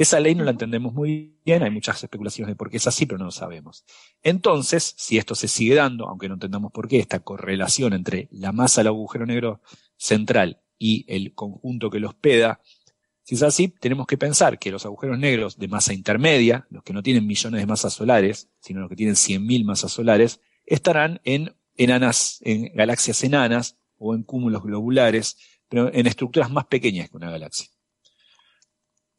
Esa 0.00 0.18
ley 0.18 0.34
no 0.34 0.44
la 0.44 0.52
entendemos 0.52 0.94
muy 0.94 1.36
bien, 1.44 1.62
hay 1.62 1.70
muchas 1.70 2.02
especulaciones 2.02 2.52
de 2.52 2.56
por 2.56 2.70
qué 2.70 2.78
es 2.78 2.86
así, 2.86 3.04
pero 3.04 3.18
no 3.18 3.26
lo 3.26 3.30
sabemos. 3.30 3.84
Entonces, 4.22 4.94
si 4.96 5.18
esto 5.18 5.34
se 5.34 5.46
sigue 5.46 5.74
dando, 5.74 6.08
aunque 6.08 6.26
no 6.26 6.36
entendamos 6.36 6.72
por 6.72 6.88
qué, 6.88 7.00
esta 7.00 7.20
correlación 7.20 7.92
entre 7.92 8.26
la 8.30 8.50
masa 8.50 8.80
del 8.80 8.86
agujero 8.86 9.26
negro 9.26 9.60
central 9.98 10.62
y 10.78 11.04
el 11.06 11.34
conjunto 11.34 11.90
que 11.90 12.00
lo 12.00 12.08
hospeda. 12.08 12.62
Si 13.24 13.34
es 13.34 13.42
así, 13.42 13.68
tenemos 13.68 14.06
que 14.06 14.16
pensar 14.16 14.58
que 14.58 14.70
los 14.70 14.86
agujeros 14.86 15.18
negros 15.18 15.58
de 15.58 15.68
masa 15.68 15.92
intermedia, 15.92 16.66
los 16.70 16.82
que 16.82 16.94
no 16.94 17.02
tienen 17.02 17.26
millones 17.26 17.60
de 17.60 17.66
masas 17.66 17.92
solares, 17.92 18.48
sino 18.58 18.80
los 18.80 18.88
que 18.88 18.96
tienen 18.96 19.16
100.000 19.16 19.66
masas 19.66 19.92
solares, 19.92 20.40
estarán 20.64 21.20
en 21.24 21.54
enanas, 21.76 22.38
en 22.40 22.72
galaxias 22.74 23.22
enanas 23.22 23.76
o 23.98 24.14
en 24.14 24.22
cúmulos 24.22 24.62
globulares, 24.62 25.36
pero 25.68 25.92
en 25.92 26.06
estructuras 26.06 26.50
más 26.50 26.64
pequeñas 26.64 27.10
que 27.10 27.18
una 27.18 27.30
galaxia. 27.30 27.68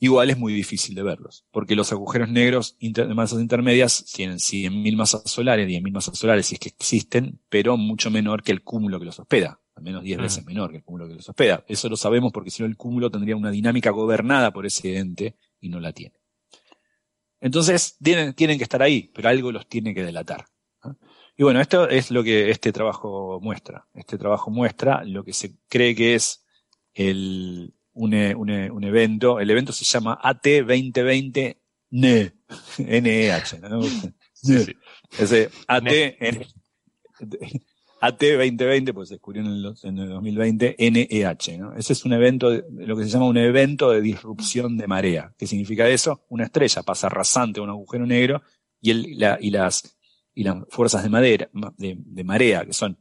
Igual 0.03 0.31
es 0.31 0.37
muy 0.37 0.51
difícil 0.51 0.95
de 0.95 1.03
verlos, 1.03 1.45
porque 1.51 1.75
los 1.75 1.91
agujeros 1.91 2.27
negros 2.27 2.75
de 2.79 3.05
masas 3.13 3.39
intermedias 3.39 4.03
tienen 4.11 4.37
100.000 4.37 4.95
masas 4.95 5.21
solares, 5.25 5.67
10.000 5.67 5.91
masas 5.91 6.17
solares 6.17 6.47
si 6.47 6.55
es 6.55 6.59
que 6.59 6.69
existen, 6.69 7.39
pero 7.49 7.77
mucho 7.77 8.09
menor 8.09 8.41
que 8.41 8.51
el 8.51 8.63
cúmulo 8.63 8.99
que 8.99 9.05
los 9.05 9.19
hospeda 9.19 9.61
al 9.75 9.83
menos 9.83 10.03
10 10.03 10.19
veces 10.19 10.43
mm. 10.43 10.47
menor 10.47 10.71
que 10.71 10.77
el 10.77 10.83
cúmulo 10.83 11.07
que 11.07 11.15
los 11.15 11.29
hospeda. 11.29 11.63
Eso 11.67 11.89
lo 11.89 11.97
sabemos 11.97 12.31
porque 12.31 12.51
si 12.51 12.63
no 12.63 12.67
el 12.67 12.77
cúmulo 12.77 13.09
tendría 13.09 13.35
una 13.35 13.51
dinámica 13.51 13.91
gobernada 13.91 14.51
por 14.51 14.65
ese 14.65 14.97
ente 14.97 15.35
y 15.59 15.69
no 15.69 15.79
la 15.79 15.93
tiene. 15.93 16.15
Entonces 17.39 17.97
tienen, 18.01 18.33
tienen 18.33 18.57
que 18.57 18.63
estar 18.63 18.81
ahí, 18.81 19.11
pero 19.13 19.29
algo 19.29 19.51
los 19.51 19.67
tiene 19.67 19.93
que 19.93 20.03
delatar. 20.03 20.45
Y 21.37 21.43
bueno, 21.43 21.61
esto 21.61 21.89
es 21.89 22.11
lo 22.11 22.23
que 22.23 22.51
este 22.51 22.71
trabajo 22.71 23.39
muestra. 23.41 23.87
Este 23.93 24.17
trabajo 24.17 24.51
muestra 24.51 25.03
lo 25.03 25.23
que 25.23 25.33
se 25.33 25.55
cree 25.67 25.95
que 25.95 26.13
es 26.13 26.45
el, 26.93 27.73
un, 27.93 28.13
un, 28.13 28.83
evento. 28.83 29.39
El 29.39 29.49
evento 29.49 29.73
se 29.73 29.85
llama 29.85 30.19
AT 30.21 30.43
2020 30.43 31.61
NE, 31.91 32.33
NEH. 32.77 33.59
¿no? 33.69 33.81
Sí, 34.33 34.65
Ese 35.19 35.49
AT, 35.67 35.87
AT 38.01 38.19
2020, 38.19 38.93
pues 38.93 39.09
se 39.09 39.15
descubrió 39.15 39.43
en 39.43 39.49
el, 39.49 39.75
en 39.83 39.99
el 39.99 40.09
2020, 40.09 40.75
NEH. 40.79 41.57
¿no? 41.57 41.75
Ese 41.75 41.93
es 41.93 42.05
un 42.05 42.13
evento, 42.13 42.49
lo 42.71 42.97
que 42.97 43.03
se 43.03 43.09
llama 43.09 43.27
un 43.27 43.37
evento 43.37 43.91
de 43.91 44.01
disrupción 44.01 44.77
de 44.77 44.87
marea. 44.87 45.33
¿Qué 45.37 45.45
significa 45.45 45.87
eso? 45.87 46.25
Una 46.29 46.45
estrella 46.45 46.81
pasa 46.83 47.09
rasante 47.09 47.59
a 47.59 47.63
un 47.63 47.69
agujero 47.69 48.05
negro 48.05 48.41
y, 48.79 48.91
el, 48.91 49.19
la, 49.19 49.37
y, 49.39 49.51
las, 49.51 49.97
y 50.33 50.43
las 50.43 50.57
fuerzas 50.69 51.03
de, 51.03 51.09
madera, 51.09 51.49
de, 51.77 51.97
de 51.99 52.23
marea, 52.23 52.65
que 52.65 52.73
son 52.73 52.97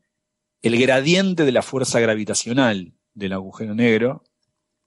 el 0.63 0.79
gradiente 0.79 1.45
de 1.45 1.53
la 1.53 1.63
fuerza 1.63 2.01
gravitacional 2.01 2.93
del 3.15 3.33
agujero 3.33 3.75
negro, 3.75 4.23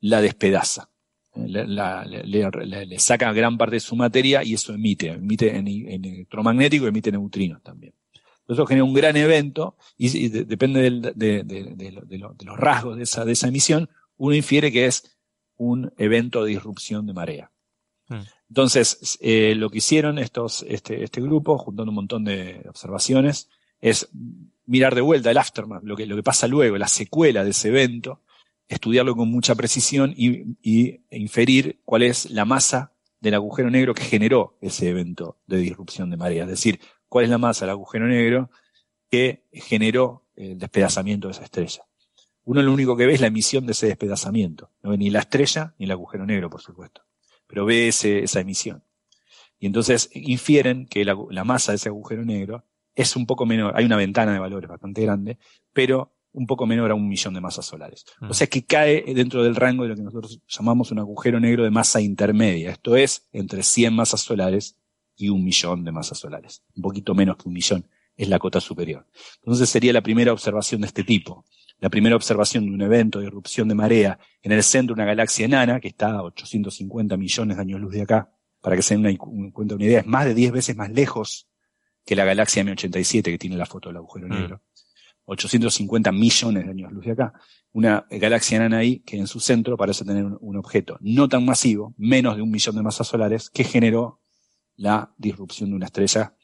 la 0.04 0.22
despedaza. 0.22 0.90
Le, 1.36 1.66
la, 1.66 2.06
le, 2.06 2.86
le, 2.86 3.00
saca 3.00 3.34
gran 3.34 3.58
parte 3.58 3.78
de 3.78 3.80
su 3.80 3.96
materia 3.96 4.44
y 4.44 4.54
eso 4.54 4.74
emite, 4.74 5.08
emite 5.08 5.56
en, 5.56 5.68
en 5.68 6.06
electromagnético, 6.06 6.86
emite 6.86 7.12
neutrinos 7.12 7.64
también. 7.64 7.94
Eso 8.48 8.66
genera 8.66 8.84
un 8.84 8.94
gran 8.94 9.16
evento 9.16 9.78
y, 9.98 10.28
depende 10.28 10.82
de, 11.16 12.46
los 12.46 12.58
rasgos 12.58 12.98
de 12.98 13.04
esa, 13.04 13.26
de 13.26 13.32
esa 13.32 13.48
emisión, 13.48 13.90
uno 14.18 14.36
infiere 14.36 14.72
que 14.72 14.86
es 14.86 15.18
un 15.56 15.92
evento 15.98 16.44
de 16.44 16.52
disrupción 16.52 17.08
de 17.08 17.14
marea. 17.14 17.52
Hmm. 18.10 18.22
Entonces, 18.50 19.18
eh, 19.22 19.56
lo 19.56 19.70
que 19.70 19.78
hicieron 19.78 20.20
estos, 20.20 20.66
este, 20.68 21.04
este 21.04 21.22
grupo, 21.22 21.58
juntando 21.58 21.90
un 21.90 21.96
montón 21.96 22.26
de 22.26 22.64
observaciones, 22.68 23.50
es 23.80 24.10
mirar 24.66 24.94
de 24.94 25.02
vuelta 25.02 25.32
el 25.32 25.38
aftermath, 25.38 25.84
lo 25.84 25.96
que, 25.96 26.06
lo 26.06 26.16
que 26.18 26.24
pasa 26.24 26.48
luego, 26.48 26.78
la 26.78 26.88
secuela 26.88 27.44
de 27.44 27.52
ese 27.52 27.70
evento, 27.70 28.20
estudiarlo 28.74 29.16
con 29.16 29.30
mucha 29.30 29.56
precisión 29.56 30.14
y, 30.16 31.02
inferir 31.12 31.82
cuál 31.86 32.04
es 32.04 32.30
la 32.30 32.46
masa 32.46 32.94
del 33.20 33.36
agujero 33.36 33.70
negro 33.70 33.94
que 33.94 34.04
generó 34.04 34.58
ese 34.62 34.90
evento 34.90 35.40
de 35.48 35.58
disrupción 35.58 36.10
de 36.10 36.18
marea. 36.18 36.44
Es 36.44 36.50
decir, 36.50 36.80
cuál 37.08 37.26
es 37.26 37.32
la 37.32 37.38
masa 37.38 37.66
del 37.66 37.72
agujero 37.72 38.08
negro 38.08 38.50
que 39.10 39.46
generó 39.54 40.26
el 40.36 40.58
despedazamiento 40.58 41.28
de 41.28 41.34
esa 41.34 41.44
estrella. 41.44 41.84
Uno 42.46 42.62
lo 42.62 42.74
único 42.74 42.98
que 42.98 43.06
ve 43.06 43.14
es 43.14 43.22
la 43.22 43.28
emisión 43.28 43.66
de 43.66 43.72
ese 43.72 43.88
despedazamiento. 43.88 44.72
No 44.82 44.90
ve 44.90 44.98
ni 44.98 45.10
la 45.10 45.20
estrella 45.20 45.74
ni 45.78 45.86
el 45.86 45.92
agujero 45.92 46.26
negro, 46.26 46.50
por 46.50 46.62
supuesto. 46.62 47.04
Pero 47.48 47.66
ve 47.66 47.88
esa 47.88 48.40
emisión. 48.40 48.84
Y 49.60 49.68
entonces 49.68 50.10
infieren 50.14 50.88
que 50.88 51.06
la, 51.06 51.44
masa 51.46 51.72
de 51.72 51.78
ese 51.78 51.88
agujero 51.88 52.26
negro 52.26 52.66
es 52.96 53.16
un 53.16 53.26
poco 53.26 53.46
menor. 53.46 53.74
Hay 53.78 53.86
una 53.86 53.96
ventana 53.96 54.34
de 54.34 54.40
valores 54.40 54.70
bastante 54.70 55.02
grande, 55.02 55.38
pero 55.72 56.14
un 56.34 56.48
poco 56.48 56.66
menor 56.66 56.92
a 56.92 56.96
un 56.96 57.08
millón 57.08 57.34
de 57.34 57.42
masas 57.42 57.66
solares. 57.66 58.06
Mm. 58.20 58.30
O 58.30 58.34
sea 58.34 58.48
que 58.48 58.66
cae 58.66 59.04
dentro 59.14 59.44
del 59.44 59.56
rango 59.56 59.84
de 59.84 59.90
lo 59.90 59.96
que 59.96 60.02
nosotros 60.02 60.42
llamamos 60.48 60.92
un 60.92 61.00
agujero 61.00 61.40
negro 61.40 61.64
de 61.64 61.70
masa 61.70 62.02
intermedia. 62.02 62.72
Esto 62.72 62.96
es 62.96 63.28
entre 63.32 63.64
100 63.64 63.94
masas 63.94 64.22
solares 64.22 64.78
y 65.16 65.30
un 65.30 65.44
millón 65.44 65.84
de 65.84 65.92
masas 65.92 66.18
solares. 66.18 66.64
Un 66.76 66.82
poquito 66.82 67.14
menos 67.14 67.38
que 67.38 67.48
un 67.48 67.54
millón 67.54 67.86
es 68.16 68.28
la 68.28 68.40
cota 68.40 68.60
superior. 68.60 69.08
Entonces 69.38 69.70
sería 69.70 69.94
la 69.94 70.02
primera 70.02 70.34
observación 70.34 70.82
de 70.82 70.88
este 70.88 71.04
tipo. 71.04 71.46
La 71.80 71.90
primera 71.90 72.16
observación 72.16 72.66
de 72.66 72.72
un 72.72 72.82
evento 72.82 73.20
de 73.20 73.28
erupción 73.28 73.68
de 73.68 73.76
marea 73.76 74.20
en 74.42 74.52
el 74.52 74.64
centro 74.64 74.96
de 74.96 75.02
una 75.02 75.06
galaxia 75.06 75.46
enana, 75.46 75.80
que 75.80 75.90
está 75.90 76.12
a 76.14 76.24
850 76.24 77.18
millones 77.18 77.58
de 77.58 77.62
años 77.62 77.80
luz 77.82 77.94
de 77.94 78.02
acá, 78.04 78.32
para 78.62 78.76
que 78.76 78.82
se 78.82 78.96
den 78.96 79.18
una, 79.20 79.52
cuenta 79.52 79.76
una 79.76 79.84
idea, 79.84 80.00
es 80.00 80.06
más 80.06 80.26
de 80.26 80.34
10 80.34 80.54
veces 80.54 80.76
más 80.78 80.90
lejos 80.92 81.50
que 82.06 82.16
la 82.16 82.26
galaxia 82.26 82.64
M87 82.64 83.24
que 83.24 83.38
tiene 83.38 83.58
la 83.58 83.66
foto 83.66 83.90
del 83.90 83.98
agujero 83.98 84.28
mm. 84.28 84.60
Negro. 85.24 85.34
850 85.34 86.12
millones 86.12 86.66
de 86.66 86.72
años 86.72 86.92
luz 86.92 87.06
de 87.06 87.12
acá. 87.12 87.34
Una 87.72 88.06
galaxia 88.10 88.58
enana 88.58 88.80
ahí 88.80 89.00
que 89.00 89.18
en 89.18 89.28
su 89.28 89.40
centro 89.40 89.78
parece 89.78 90.06
tener 90.06 90.26
un 90.26 90.58
objeto 90.58 90.98
no 91.02 91.30
tan 91.30 91.46
masivo, 91.46 91.94
menos 91.98 92.36
de 92.36 92.42
un 92.42 92.52
millón 92.52 92.76
de 92.76 92.84
masas 92.84 93.08
solares, 93.08 93.50
que 93.50 93.64
generó 93.64 94.22
la 94.76 95.14
disrupción 95.18 95.70
de 95.70 95.76
una 95.76 95.86
estrella 95.86 96.36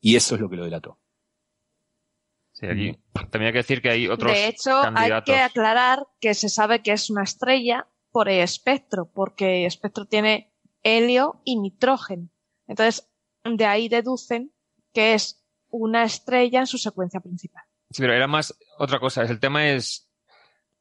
y 0.00 0.16
eso 0.16 0.34
es 0.34 0.40
lo 0.40 0.48
que 0.48 0.56
lo 0.56 0.64
delató. 0.64 0.98
Sí, 2.52 2.66
aquí 2.66 2.98
también 3.30 3.46
hay 3.46 3.52
que 3.52 3.58
decir 3.58 3.80
que 3.80 3.90
hay 3.90 4.06
otros. 4.06 4.32
De 4.32 4.48
hecho, 4.48 4.82
hay 4.94 5.22
que 5.24 5.36
aclarar 5.36 6.06
que 6.20 6.34
se 6.34 6.48
sabe 6.48 6.82
que 6.82 6.92
es 6.92 7.10
una 7.10 7.22
estrella 7.22 7.88
por 8.10 8.28
el 8.28 8.40
espectro, 8.40 9.10
porque 9.10 9.62
el 9.62 9.66
espectro 9.66 10.04
tiene 10.04 10.52
helio 10.82 11.40
y 11.44 11.58
nitrógeno. 11.58 12.28
Entonces, 12.66 13.08
de 13.44 13.64
ahí 13.64 13.88
deducen 13.88 14.52
que 14.92 15.14
es 15.14 15.42
una 15.70 16.04
estrella 16.04 16.60
en 16.60 16.66
su 16.66 16.76
secuencia 16.76 17.20
principal. 17.20 17.64
Sí, 17.90 18.02
pero 18.02 18.14
era 18.14 18.26
más 18.26 18.56
otra 18.78 18.98
cosa. 19.00 19.22
El 19.22 19.40
tema 19.40 19.68
es, 19.68 20.08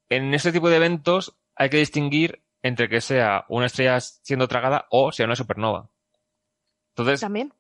en 0.10 0.34
este 0.34 0.52
tipo 0.52 0.70
de 0.70 0.78
eventos 0.78 1.38
hay 1.56 1.70
que 1.70 1.78
distinguir 1.78 2.44
entre 2.62 2.90
que 2.90 3.02
sea 3.02 3.46
una 3.50 3.66
estrella 3.66 4.00
siendo 4.00 4.48
tragada 4.48 4.88
o 4.92 5.12
sea 5.12 5.26
una 5.26 5.36
supernova. 5.36 5.90
Entonces, 6.90 7.22
¿También? 7.22 7.54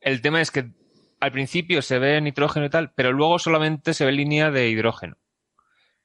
el 0.00 0.20
tema 0.20 0.40
es 0.40 0.50
que 0.50 0.72
al 1.20 1.32
principio 1.32 1.82
se 1.82 1.98
ve 1.98 2.20
nitrógeno 2.20 2.66
y 2.66 2.70
tal, 2.70 2.92
pero 2.92 3.12
luego 3.12 3.38
solamente 3.38 3.94
se 3.94 4.04
ve 4.04 4.12
línea 4.12 4.50
de 4.50 4.68
hidrógeno. 4.68 5.16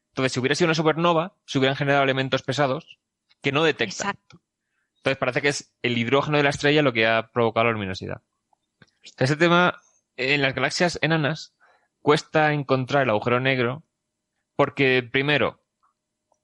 Entonces, 0.09 0.31
si 0.31 0.39
hubiera 0.39 0.55
sido 0.55 0.67
una 0.67 0.75
supernova, 0.75 1.35
se 1.45 1.57
hubieran 1.57 1.75
generado 1.75 2.03
elementos 2.03 2.43
pesados 2.43 2.99
que 3.41 3.51
no 3.51 3.63
detectan. 3.63 4.09
Exacto. 4.09 4.41
Entonces, 4.97 5.17
parece 5.17 5.41
que 5.41 5.49
es 5.49 5.75
el 5.81 5.97
hidrógeno 5.97 6.37
de 6.37 6.43
la 6.43 6.51
estrella 6.51 6.81
lo 6.81 6.93
que 6.93 7.07
ha 7.07 7.31
provocado 7.31 7.65
la 7.65 7.71
luminosidad. 7.73 8.21
Este 9.01 9.35
tema, 9.35 9.81
en 10.15 10.41
las 10.41 10.55
galaxias 10.55 10.97
enanas, 11.01 11.55
cuesta 12.03 12.53
encontrar 12.53 13.03
el 13.03 13.09
agujero 13.09 13.39
negro 13.39 13.81
porque, 14.55 15.01
primero, 15.01 15.59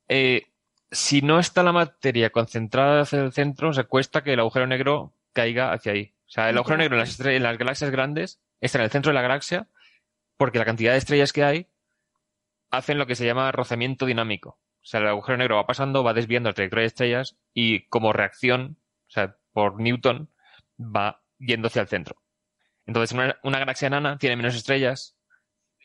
eh, 0.07 0.47
si 0.89 1.21
no 1.21 1.37
está 1.37 1.61
la 1.61 1.71
materia 1.71 2.31
concentrada 2.31 3.01
hacia 3.01 3.19
el 3.19 3.31
centro, 3.31 3.73
se 3.73 3.83
cuesta 3.83 4.23
que 4.23 4.33
el 4.33 4.39
agujero 4.39 4.65
negro 4.65 5.13
caiga 5.33 5.71
hacia 5.71 5.91
ahí. 5.91 6.15
O 6.25 6.31
sea, 6.31 6.49
el 6.49 6.57
agujero 6.57 6.77
negro 6.77 6.95
en 6.95 7.01
las, 7.01 7.19
en 7.19 7.43
las 7.43 7.57
galaxias 7.59 7.91
grandes 7.91 8.41
está 8.61 8.79
en 8.79 8.85
el 8.85 8.89
centro 8.89 9.11
de 9.11 9.15
la 9.15 9.21
galaxia 9.21 9.67
porque 10.37 10.57
la 10.57 10.65
cantidad 10.65 10.93
de 10.93 10.97
estrellas 10.97 11.33
que 11.33 11.43
hay 11.43 11.67
hacen 12.71 12.97
lo 12.97 13.05
que 13.05 13.15
se 13.15 13.25
llama 13.25 13.51
rozamiento 13.51 14.05
dinámico. 14.05 14.59
O 14.81 14.85
sea, 14.85 15.01
el 15.01 15.07
agujero 15.07 15.37
negro 15.37 15.57
va 15.57 15.67
pasando, 15.67 16.03
va 16.03 16.13
desviando 16.13 16.49
la 16.49 16.53
trayectoria 16.53 16.83
de 16.83 16.87
estrellas 16.87 17.37
y 17.53 17.81
como 17.87 18.13
reacción, 18.13 18.77
o 19.07 19.11
sea, 19.11 19.35
por 19.51 19.79
Newton, 19.79 20.29
va 20.79 21.21
yendo 21.37 21.67
hacia 21.67 21.81
el 21.81 21.87
centro. 21.87 22.15
Entonces, 22.85 23.15
una, 23.43 23.59
galaxia 23.59 23.87
enana 23.87 24.17
tiene 24.17 24.35
menos 24.35 24.55
estrellas, 24.55 25.17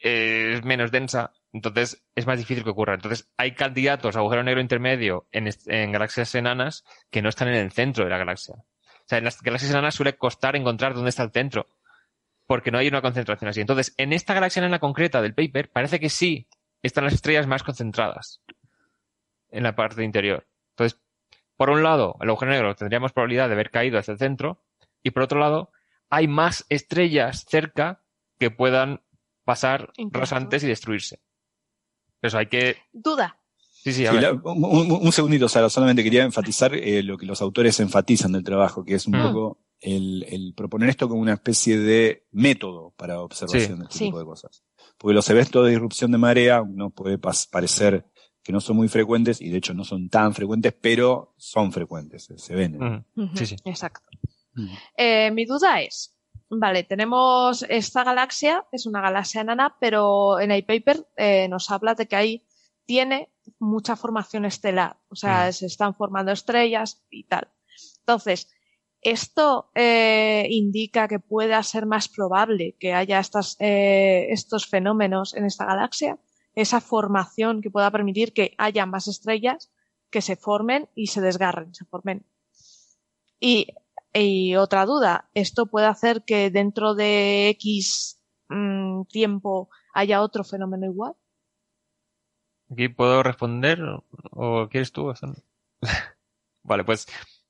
es 0.02 0.64
menos 0.64 0.90
densa, 0.90 1.32
entonces 1.52 2.04
es 2.14 2.26
más 2.26 2.38
difícil 2.38 2.64
que 2.64 2.70
ocurra. 2.70 2.94
Entonces, 2.94 3.30
hay 3.36 3.54
candidatos 3.54 4.16
a 4.16 4.18
agujero 4.18 4.42
negro 4.42 4.60
intermedio 4.60 5.28
en, 5.32 5.48
en 5.66 5.92
galaxias 5.92 6.34
enanas 6.34 6.84
que 7.10 7.22
no 7.22 7.28
están 7.28 7.48
en 7.48 7.54
el 7.54 7.72
centro 7.72 8.04
de 8.04 8.10
la 8.10 8.18
galaxia. 8.18 8.56
O 8.56 9.06
sea, 9.06 9.18
en 9.18 9.24
las 9.24 9.40
galaxias 9.42 9.70
enanas 9.70 9.94
suele 9.94 10.16
costar 10.16 10.56
encontrar 10.56 10.94
dónde 10.94 11.10
está 11.10 11.22
el 11.22 11.30
centro, 11.30 11.68
porque 12.46 12.70
no 12.70 12.78
hay 12.78 12.88
una 12.88 13.02
concentración 13.02 13.48
así. 13.48 13.60
Entonces, 13.60 13.94
en 13.98 14.12
esta 14.12 14.34
galaxia 14.34 14.60
enana 14.60 14.78
concreta 14.78 15.22
del 15.22 15.34
paper, 15.34 15.70
parece 15.70 16.00
que 16.00 16.08
sí 16.08 16.48
están 16.82 17.04
las 17.04 17.14
estrellas 17.14 17.46
más 17.46 17.62
concentradas 17.62 18.42
en 19.50 19.62
la 19.62 19.74
parte 19.74 20.02
interior. 20.02 20.46
Entonces, 20.70 21.00
por 21.56 21.70
un 21.70 21.82
lado, 21.82 22.16
el 22.20 22.28
agujero 22.28 22.50
negro 22.50 22.74
tendríamos 22.74 23.12
probabilidad 23.12 23.48
de 23.48 23.54
haber 23.54 23.70
caído 23.70 23.98
hacia 23.98 24.12
el 24.12 24.18
centro, 24.18 24.64
y 25.02 25.10
por 25.10 25.22
otro 25.22 25.38
lado, 25.38 25.70
hay 26.10 26.26
más 26.26 26.66
estrellas 26.68 27.44
cerca 27.48 28.02
que 28.38 28.50
puedan 28.50 29.03
pasar 29.44 29.92
rasantes 30.10 30.64
y 30.64 30.66
destruirse. 30.66 31.20
Eso 32.22 32.38
hay 32.38 32.46
que. 32.46 32.76
Duda. 32.92 33.38
Sí, 33.84 33.92
sí, 33.92 34.06
un, 34.06 35.12
segundito, 35.12 35.46
Sara, 35.46 35.68
solamente 35.68 36.02
quería 36.02 36.24
enfatizar 36.24 36.74
eh, 36.74 37.02
lo 37.02 37.18
que 37.18 37.26
los 37.26 37.42
autores 37.42 37.78
enfatizan 37.80 38.32
del 38.32 38.42
trabajo, 38.42 38.82
que 38.82 38.94
es 38.94 39.06
un 39.06 39.18
mm. 39.18 39.22
poco 39.22 39.58
el, 39.80 40.54
proponer 40.56 40.88
esto 40.88 41.06
como 41.06 41.20
una 41.20 41.34
especie 41.34 41.78
de 41.78 42.26
método 42.30 42.94
para 42.96 43.20
observación 43.20 43.80
de 43.80 43.84
este 43.84 44.06
tipo 44.06 44.18
de 44.18 44.24
cosas. 44.24 44.64
Porque 44.96 45.14
los 45.14 45.28
eventos 45.28 45.66
de 45.66 45.74
irrupción 45.74 46.12
de 46.12 46.18
marea 46.18 46.64
no 46.66 46.90
puede 46.90 47.18
parecer 47.18 48.06
que 48.42 48.52
no 48.52 48.60
son 48.60 48.76
muy 48.76 48.88
frecuentes 48.88 49.40
y 49.42 49.50
de 49.50 49.58
hecho 49.58 49.74
no 49.74 49.84
son 49.84 50.08
tan 50.08 50.34
frecuentes, 50.34 50.74
pero 50.80 51.34
son 51.36 51.70
frecuentes, 51.70 52.28
se 52.34 52.54
ven. 52.54 53.04
Sí, 53.34 53.46
sí. 53.46 53.56
Exacto. 53.64 54.02
Eh, 54.96 55.30
mi 55.30 55.44
duda 55.46 55.82
es, 55.82 56.13
vale, 56.60 56.84
tenemos 56.84 57.64
esta 57.68 58.04
galaxia, 58.04 58.64
es 58.72 58.86
una 58.86 59.00
galaxia 59.00 59.42
enana, 59.42 59.76
pero 59.80 60.40
en 60.40 60.50
el 60.50 60.64
paper 60.64 61.06
eh, 61.16 61.48
nos 61.48 61.70
habla 61.70 61.94
de 61.94 62.06
que 62.06 62.16
ahí 62.16 62.46
tiene 62.86 63.30
mucha 63.58 63.96
formación 63.96 64.44
estelar, 64.44 64.98
o 65.08 65.16
sea, 65.16 65.52
se 65.52 65.66
están 65.66 65.94
formando 65.94 66.32
estrellas 66.32 67.02
y 67.10 67.24
tal. 67.24 67.48
Entonces, 68.00 68.50
esto 69.00 69.70
eh, 69.74 70.46
indica 70.50 71.08
que 71.08 71.18
pueda 71.18 71.62
ser 71.62 71.86
más 71.86 72.08
probable 72.08 72.76
que 72.78 72.94
haya 72.94 73.18
estas, 73.18 73.56
estos 73.58 74.66
fenómenos 74.66 75.34
en 75.34 75.44
esta 75.44 75.64
galaxia 75.64 76.18
esa 76.54 76.80
formación 76.80 77.60
que 77.60 77.70
pueda 77.70 77.90
permitir 77.90 78.32
que 78.32 78.54
haya 78.58 78.86
más 78.86 79.08
estrellas 79.08 79.70
que 80.10 80.22
se 80.22 80.36
formen 80.36 80.88
y 80.94 81.08
se 81.08 81.20
desgarren, 81.20 81.74
se 81.74 81.84
formen. 81.84 82.24
Y, 83.40 83.68
otra 84.56 84.86
duda, 84.86 85.28
¿esto 85.34 85.66
puede 85.66 85.86
hacer 85.86 86.22
que 86.24 86.50
dentro 86.50 86.94
de 86.94 87.48
X 87.50 88.20
mm, 88.48 89.02
tiempo 89.04 89.68
haya 89.92 90.22
otro 90.22 90.44
fenómeno 90.44 90.86
igual? 90.86 91.14
Aquí 92.70 92.88
puedo 92.88 93.22
responder 93.22 93.80
o 94.30 94.68
quieres 94.68 94.92
tú. 94.92 95.12
vale, 96.62 96.84
pues 96.84 97.06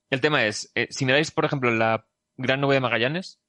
el 0.09 0.21
tema 0.21 0.45
es, 0.45 0.71
eh, 0.75 0.87
si 0.89 1.05
miráis, 1.05 1.31
por 1.31 1.45
ejemplo, 1.45 1.71
la 1.71 2.05
gran 2.37 2.61
nube 2.61 2.75
de 2.75 2.81
Magallanes, 2.81 3.39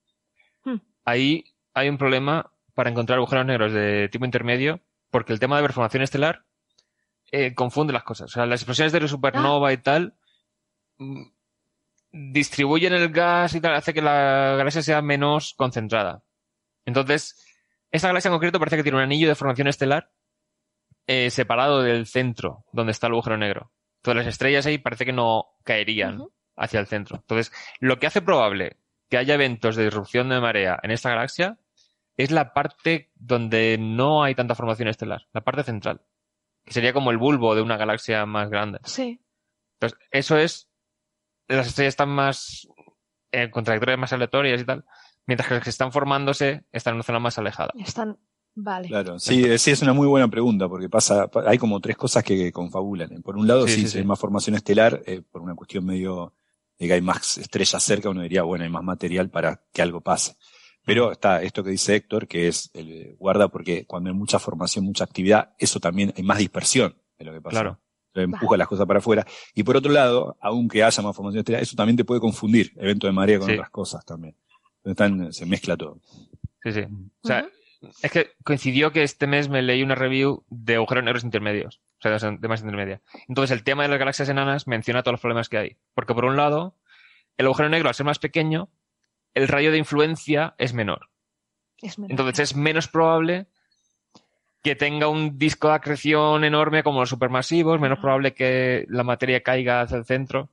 hmm. 0.65 0.77
ahí 1.05 1.45
hay 1.75 1.89
un 1.89 1.99
problema 1.99 2.53
para 2.75 2.91
encontrar 2.91 3.19
agujeros 3.19 3.47
negros 3.47 3.73
de 3.73 4.09
tipo 4.11 4.25
intermedio 4.25 4.81
porque 5.11 5.33
el 5.33 5.41
tema 5.41 5.57
de 5.57 5.63
performación 5.63 6.03
estelar 6.03 6.45
eh, 7.33 7.55
confunde 7.55 7.93
las 7.93 8.05
cosas. 8.05 8.31
O 8.31 8.33
sea, 8.33 8.47
las 8.47 8.61
explosiones 8.61 8.93
de 8.93 9.09
supernova 9.09 9.73
y 9.73 9.79
tal 9.79 10.15
mm, 10.99 11.23
distribuyen 12.17 12.93
el 12.93 13.11
gas 13.11 13.55
y 13.55 13.61
tal, 13.61 13.75
hace 13.75 13.95
que 13.95 14.03
la 14.03 14.55
galaxia 14.57 14.83
sea 14.83 15.03
menos 15.03 15.55
concentrada. 15.57 16.23
Entonces, 16.85 17.45
esta 17.91 18.09
galaxia 18.09 18.29
en 18.29 18.35
concreto 18.35 18.59
parece 18.59 18.77
que 18.77 18.83
tiene 18.83 18.99
un 18.99 19.05
anillo 19.05 19.29
de 19.29 19.35
formación 19.35 19.69
estelar 19.69 20.11
eh, 21.07 21.31
separado 21.31 21.83
del 21.83 22.07
centro, 22.07 22.65
donde 22.73 22.93
está 22.93 23.07
el 23.07 23.13
agujero 23.13 23.37
negro. 23.37 23.73
Todas 24.03 24.19
las 24.19 24.27
estrellas 24.27 24.67
ahí 24.67 24.79
parece 24.79 25.05
que 25.05 25.13
no 25.13 25.47
caerían 25.65 26.25
hacia 26.57 26.81
el 26.81 26.87
centro. 26.87 27.17
Entonces, 27.17 27.53
lo 27.81 27.99
que 27.99 28.07
hace 28.07 28.23
probable 28.23 28.79
que 29.09 29.19
haya 29.19 29.35
eventos 29.35 29.77
de 29.77 29.85
disrupción 29.85 30.29
de 30.29 30.41
marea 30.41 30.79
en 30.83 30.91
esta 30.91 31.11
galaxia 31.11 31.59
es 32.17 32.31
la 32.31 32.53
parte 32.55 33.13
donde 33.15 33.77
no 33.79 34.23
hay 34.23 34.35
tanta 34.35 34.55
formación 34.55 34.89
estelar, 34.89 35.27
la 35.33 35.43
parte 35.43 35.63
central, 35.63 36.03
que 36.65 36.73
sería 36.73 36.93
como 36.93 37.11
el 37.11 37.19
bulbo 37.19 37.55
de 37.55 37.63
una 37.63 37.77
galaxia 37.77 38.25
más 38.27 38.49
grande. 38.51 38.81
Sí. 38.85 39.21
Entonces, 39.75 39.99
eso 40.11 40.39
es, 40.39 40.66
las 41.49 41.67
estrellas 41.67 41.93
están 41.93 42.09
más, 42.09 42.69
eh, 43.33 43.51
con 43.51 43.65
trayectorias 43.65 43.99
más 43.99 44.13
aleatorias 44.13 44.61
y 44.61 44.65
tal, 44.65 44.85
mientras 45.27 45.49
que 45.49 45.55
las 45.55 45.65
que 45.65 45.71
están 45.71 45.93
formándose 45.93 46.65
están 46.73 46.93
en 46.93 46.97
una 46.97 47.05
zona 47.05 47.19
más 47.19 47.39
alejada. 47.39 47.73
Están, 47.79 48.19
vale. 48.55 48.89
Claro, 48.89 49.19
sí, 49.19 49.59
sí, 49.59 49.71
es 49.71 49.83
una 49.83 49.93
muy 49.93 50.07
buena 50.07 50.29
pregunta, 50.29 50.69
porque 50.69 50.89
pasa, 50.89 51.31
hay 51.47 51.59
como 51.59 51.81
tres 51.81 51.97
cosas 51.97 52.25
que 52.25 52.53
confabulan. 52.53 53.23
Por 53.23 53.37
un 53.37 53.47
lado, 53.47 53.67
sí, 53.67 53.87
si 53.89 53.99
hay 53.99 54.05
más 54.05 54.19
formación 54.19 54.57
estelar, 54.57 55.03
eh, 55.07 55.23
por 55.31 55.43
una 55.43 55.55
cuestión 55.55 55.85
medio 55.85 56.35
de 56.79 56.87
que 56.87 56.93
hay 56.93 57.01
más 57.01 57.39
estrellas 57.39 57.83
cerca, 57.83 58.11
uno 58.11 58.23
diría, 58.23 58.43
bueno, 58.43 58.65
hay 58.65 58.71
más 58.71 58.85
material 58.85 59.31
para 59.31 59.63
que 59.73 59.83
algo 59.83 60.01
pase. 60.01 60.37
Pero 60.85 61.11
está 61.11 61.43
esto 61.43 61.65
que 61.65 61.71
dice 61.71 61.97
Héctor, 61.97 62.29
que 62.29 62.47
es 62.47 62.71
el 62.73 63.17
guarda 63.19 63.49
porque 63.49 63.87
cuando 63.87 64.09
hay 64.09 64.15
mucha 64.15 64.39
formación, 64.39 64.85
mucha 64.85 65.03
actividad, 65.03 65.55
eso 65.59 65.81
también 65.81 66.15
hay 66.17 66.23
más 66.23 66.39
dispersión 66.39 66.97
de 67.19 67.25
lo 67.25 67.33
que 67.33 67.41
pasa. 67.41 67.61
Claro. 67.61 67.81
Empuja 68.23 68.57
las 68.57 68.69
cosas 68.69 68.87
para 68.87 68.99
afuera. 68.99 69.27
Y 69.55 69.63
por 69.63 69.77
otro 69.77 69.93
lado, 69.93 70.37
aunque 70.41 70.83
haya 70.83 71.03
más 71.03 71.15
formación 71.15 71.45
eso 71.57 71.77
también 71.77 71.97
te 71.97 72.05
puede 72.05 72.21
confundir, 72.21 72.73
evento 72.77 73.07
de 73.07 73.13
marea 73.13 73.39
con 73.39 73.51
otras 73.51 73.71
cosas 73.71 74.05
también. 74.05 74.35
Se 75.31 75.47
mezcla 75.47 75.77
todo. 75.77 75.99
Sí, 76.63 76.73
sí. 76.73 76.83
O 77.23 77.27
sea, 77.27 77.49
es 78.03 78.11
que 78.11 78.33
coincidió 78.45 78.93
que 78.93 79.03
este 79.03 79.27
mes 79.27 79.49
me 79.49 79.63
leí 79.63 79.83
una 79.83 79.95
review 79.95 80.45
de 80.49 80.77
agujeros 80.77 81.05
negros 81.05 81.25
intermedios. 81.25 81.81
O 81.99 82.19
sea, 82.19 82.31
de 82.31 82.49
más 82.49 82.61
intermedia. 82.61 83.01
Entonces 83.27 83.57
el 83.57 83.65
tema 83.65 83.83
de 83.83 83.89
las 83.89 83.99
galaxias 83.99 84.29
enanas 84.29 84.67
menciona 84.67 85.03
todos 85.03 85.15
los 85.15 85.21
problemas 85.21 85.49
que 85.49 85.59
hay. 85.59 85.77
Porque 85.95 86.15
por 86.15 86.25
un 86.27 86.37
lado, 86.37 86.77
el 87.37 87.47
agujero 87.47 87.69
negro 87.69 87.89
al 87.89 87.95
ser 87.95 88.07
más 88.07 88.19
pequeño, 88.19 88.69
el 89.35 89.49
radio 89.49 89.73
de 89.73 89.79
influencia 89.79 90.55
es 90.59 90.75
menor. 90.75 91.09
Entonces 92.09 92.51
es 92.51 92.57
menos 92.57 92.89
probable 92.89 93.47
que 94.67 94.75
tenga 94.75 95.07
un 95.07 95.39
disco 95.39 95.69
de 95.69 95.75
acreción 95.75 96.43
enorme 96.43 96.83
como 96.83 96.99
los 96.99 97.09
supermasivos, 97.09 97.79
menos 97.79 98.01
probable 98.01 98.35
que 98.35 98.85
la 98.89 99.05
materia 99.05 99.45
caiga 99.45 99.83
hacia 99.83 99.97
el 99.97 100.05
centro. 100.05 100.51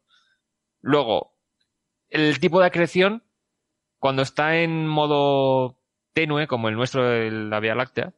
Luego, 0.81 1.33
el 2.11 2.39
tipo 2.39 2.59
de 2.59 2.67
acreción, 2.67 3.23
cuando 3.97 4.21
está 4.21 4.57
en 4.57 4.85
modo 4.85 5.79
tenue, 6.13 6.45
como 6.45 6.69
el 6.69 6.75
nuestro 6.75 7.09
de 7.09 7.31
la 7.31 7.59
Vía 7.59 7.73
Láctea, 7.73 8.13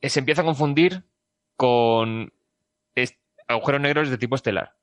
eh, 0.00 0.08
se 0.08 0.20
empieza 0.20 0.42
a 0.42 0.44
confundir 0.44 1.02
con 1.56 2.32
agujeros 3.48 3.80
negros 3.80 4.08
de 4.08 4.18
tipo 4.18 4.36
estelar 4.36 4.76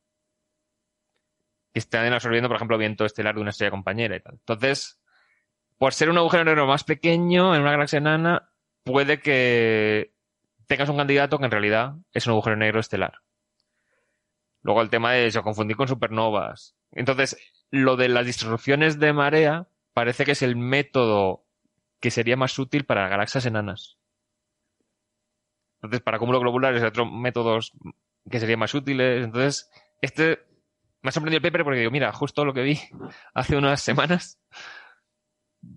que 1.72 1.80
están 1.80 2.12
absorbiendo, 2.12 2.50
por 2.50 2.58
ejemplo, 2.58 2.78
viento 2.78 3.06
estelar 3.06 3.36
de 3.36 3.40
una 3.42 3.52
estrella 3.52 3.72
compañera 3.72 4.18
y 4.18 4.20
tal. 4.20 4.34
Entonces, 4.34 5.00
por 5.78 5.94
ser 5.94 6.10
un 6.10 6.18
agujero 6.18 6.44
negro 6.44 6.68
más 6.68 6.84
pequeño 6.84 7.56
en 7.56 7.62
una 7.62 7.72
galaxia 7.72 8.00
enana, 8.00 8.50
puede 8.88 9.20
que 9.20 10.14
tengas 10.66 10.90
un 10.90 10.98
candidato 10.98 11.38
que 11.38 11.46
en 11.46 11.52
realidad 11.52 11.96
es 12.14 12.26
un 12.26 12.32
agujero 12.32 12.56
negro 12.56 12.80
estelar. 12.80 13.20
Luego 14.64 14.82
el 14.82 14.90
tema 14.90 15.14
de 15.14 15.28
eso, 15.28 15.44
confundir 15.44 15.78
con 15.78 15.88
supernovas. 15.88 16.76
Entonces, 16.92 17.38
lo 17.70 17.96
de 17.96 18.10
las 18.10 18.26
distribuciones 18.26 19.00
de 19.00 19.14
marea 19.14 19.68
parece 19.94 20.26
que 20.26 20.32
es 20.32 20.42
el 20.42 20.56
método 20.56 21.46
que 22.00 22.12
sería 22.12 22.38
más 22.38 22.58
útil 22.58 22.86
para 22.86 23.08
galaxias 23.08 23.46
enanas. 23.46 23.98
Entonces, 25.76 26.02
para 26.02 26.20
cúmulo 26.20 26.40
globular 26.40 26.74
es 26.76 26.84
otro 26.84 27.06
métodos 27.06 27.74
que 28.30 28.40
serían 28.40 28.60
más 28.60 28.74
útiles. 28.74 29.24
Entonces, 29.24 29.70
este 30.02 30.40
me 31.02 31.10
ha 31.10 31.12
sorprendido 31.12 31.38
el 31.38 31.52
paper 31.52 31.64
porque 31.64 31.80
digo, 31.80 31.92
mira, 31.92 32.12
justo 32.12 32.46
lo 32.46 32.54
que 32.54 32.64
vi 32.64 32.80
hace 33.34 33.56
unas 33.56 33.82
semanas 33.82 34.40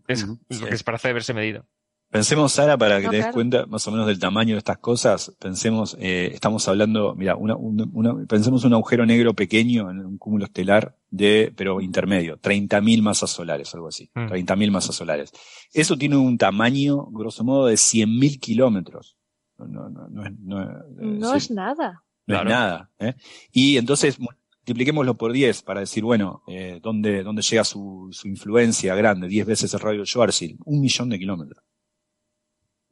es 0.09 0.27
lo 0.27 0.39
que 0.67 0.75
es 0.75 0.83
para 0.83 0.99
haberse 1.03 1.35
medido. 1.35 1.67
Pensemos, 2.11 2.51
Sara, 2.51 2.77
para 2.77 3.01
que 3.01 3.09
te 3.09 3.17
des 3.19 3.27
cuenta 3.29 3.67
más 3.67 3.87
o 3.87 3.93
menos 3.93 4.09
del 4.09 4.19
tamaño 4.19 4.57
de 4.57 4.59
estas 4.59 4.79
cosas, 4.79 5.33
pensemos, 5.39 5.97
eh, 6.01 6.31
estamos 6.35 6.67
hablando, 6.67 7.15
mira, 7.15 7.37
una, 7.37 7.55
una, 7.55 8.27
pensemos 8.27 8.65
un 8.65 8.73
agujero 8.75 9.07
negro 9.07 9.33
pequeño 9.33 9.89
en 9.89 10.05
un 10.05 10.19
cúmulo 10.19 10.47
estelar 10.47 10.97
de, 11.09 11.53
pero 11.55 11.81
intermedio, 11.81 12.37
30.000 12.41 13.03
masas 13.03 13.31
solares, 13.31 13.73
algo 13.75 13.87
así, 13.87 14.11
mm. 14.13 14.27
30.000 14.27 14.71
masas 14.73 14.97
solares. 14.97 15.31
Eso 15.73 15.97
tiene 15.97 16.17
un 16.17 16.37
tamaño, 16.37 17.07
grosso 17.13 17.45
modo, 17.45 17.67
de 17.67 17.75
100.000 17.75 18.41
kilómetros. 18.41 19.17
No, 19.57 19.89
no, 19.89 20.09
no, 20.09 20.27
es, 20.27 20.33
no, 20.41 21.35
es 21.35 21.51
nada. 21.53 22.03
No 22.27 22.39
es 22.39 22.45
nada. 22.45 22.91
¿eh? 22.99 23.15
Y 23.53 23.77
entonces, 23.77 24.19
multipliquémoslo 24.19 25.17
por 25.17 25.31
10 25.33 25.63
para 25.63 25.79
decir, 25.79 26.03
bueno, 26.03 26.43
eh, 26.49 26.81
¿dónde, 26.83 27.23
¿dónde 27.23 27.43
llega 27.43 27.63
su, 27.63 28.09
su 28.11 28.27
influencia 28.27 28.97
grande? 28.97 29.29
10 29.29 29.47
veces 29.47 29.73
el 29.75 29.81
radio 29.81 30.01
de 30.01 30.07
Schwarzschild, 30.07 30.59
un 30.65 30.81
millón 30.81 31.09
de 31.09 31.19
kilómetros. 31.21 31.63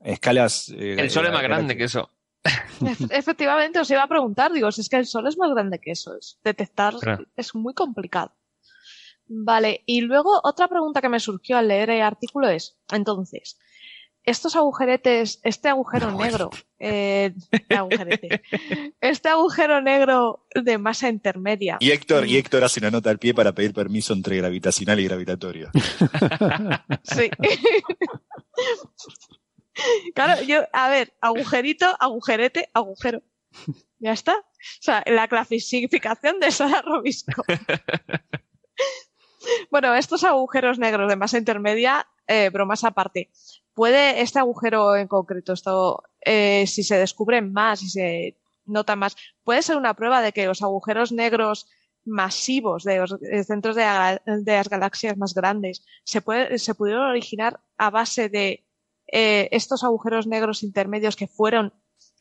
Escalas. 0.00 0.68
Eh, 0.70 0.96
el 0.98 1.10
Sol 1.10 1.26
es 1.26 1.32
más 1.32 1.42
grande 1.42 1.76
que 1.76 1.84
eso. 1.84 2.10
Efectivamente, 3.10 3.80
os 3.80 3.90
iba 3.90 4.02
a 4.02 4.08
preguntar, 4.08 4.52
digo, 4.52 4.70
si 4.70 4.80
es 4.80 4.88
que 4.88 4.96
el 4.96 5.06
Sol 5.06 5.26
es 5.26 5.36
más 5.36 5.50
grande 5.50 5.80
que 5.80 5.90
eso, 5.90 6.16
es 6.16 6.38
detectar 6.44 6.94
es 7.36 7.54
muy 7.54 7.74
complicado. 7.74 8.32
Vale, 9.26 9.82
y 9.84 10.00
luego 10.00 10.40
otra 10.42 10.68
pregunta 10.68 11.02
que 11.02 11.10
me 11.10 11.20
surgió 11.20 11.58
al 11.58 11.68
leer 11.68 11.90
el 11.90 12.00
artículo 12.00 12.48
es, 12.48 12.78
entonces, 12.90 13.58
estos 14.24 14.56
agujeretes, 14.56 15.40
este 15.42 15.68
agujero 15.68 16.12
negro, 16.12 16.50
eh, 16.78 17.34
este 19.00 19.28
agujero 19.28 19.82
negro 19.82 20.46
de 20.54 20.78
masa 20.78 21.08
intermedia. 21.08 21.76
Y 21.80 21.90
Héctor, 21.90 22.26
y 22.26 22.36
Héctor 22.36 22.64
hace 22.64 22.80
una 22.80 22.90
nota 22.90 23.10
al 23.10 23.18
pie 23.18 23.34
para 23.34 23.52
pedir 23.52 23.74
permiso 23.74 24.12
entre 24.12 24.36
gravitacional 24.36 25.00
y 25.00 25.04
gravitatorio. 25.04 25.70
sí. 27.02 27.30
claro, 30.14 30.42
yo, 30.42 30.62
a 30.72 30.88
ver, 30.88 31.14
agujerito, 31.20 31.86
agujerete, 31.98 32.70
agujero. 32.74 33.22
Ya 33.98 34.12
está. 34.12 34.36
O 34.36 34.80
sea, 34.80 35.02
la 35.06 35.28
clasificación 35.28 36.40
de 36.40 36.50
Sara 36.50 36.82
Robisco. 36.82 37.42
bueno, 39.70 39.94
estos 39.94 40.24
agujeros 40.24 40.78
negros 40.78 41.08
de 41.08 41.16
masa 41.16 41.38
intermedia, 41.38 42.06
eh, 42.26 42.50
bromas 42.50 42.84
aparte. 42.84 43.30
¿Puede 43.74 44.20
este 44.20 44.38
agujero 44.38 44.96
en 44.96 45.08
concreto, 45.08 45.52
esto, 45.52 46.02
eh, 46.20 46.66
si 46.66 46.82
se 46.82 46.96
descubren 46.96 47.52
más, 47.52 47.80
si 47.80 47.88
se 47.88 48.36
nota 48.66 48.96
más, 48.96 49.16
puede 49.44 49.62
ser 49.62 49.76
una 49.76 49.94
prueba 49.94 50.20
de 50.20 50.32
que 50.32 50.46
los 50.46 50.62
agujeros 50.62 51.12
negros 51.12 51.68
masivos 52.04 52.84
de 52.84 52.98
los 52.98 53.16
centros 53.46 53.76
de, 53.76 53.84
las 54.46 54.68
galaxias 54.68 55.16
más 55.16 55.34
grandes 55.34 55.84
se, 56.04 56.20
puede, 56.20 56.58
se 56.58 56.74
pudieron 56.74 57.10
originar 57.10 57.60
a 57.76 57.90
base 57.90 58.28
de 58.28 58.64
eh, 59.10 59.48
estos 59.52 59.84
agujeros 59.84 60.26
negros 60.26 60.62
intermedios 60.62 61.16
que 61.16 61.26
fueron 61.26 61.72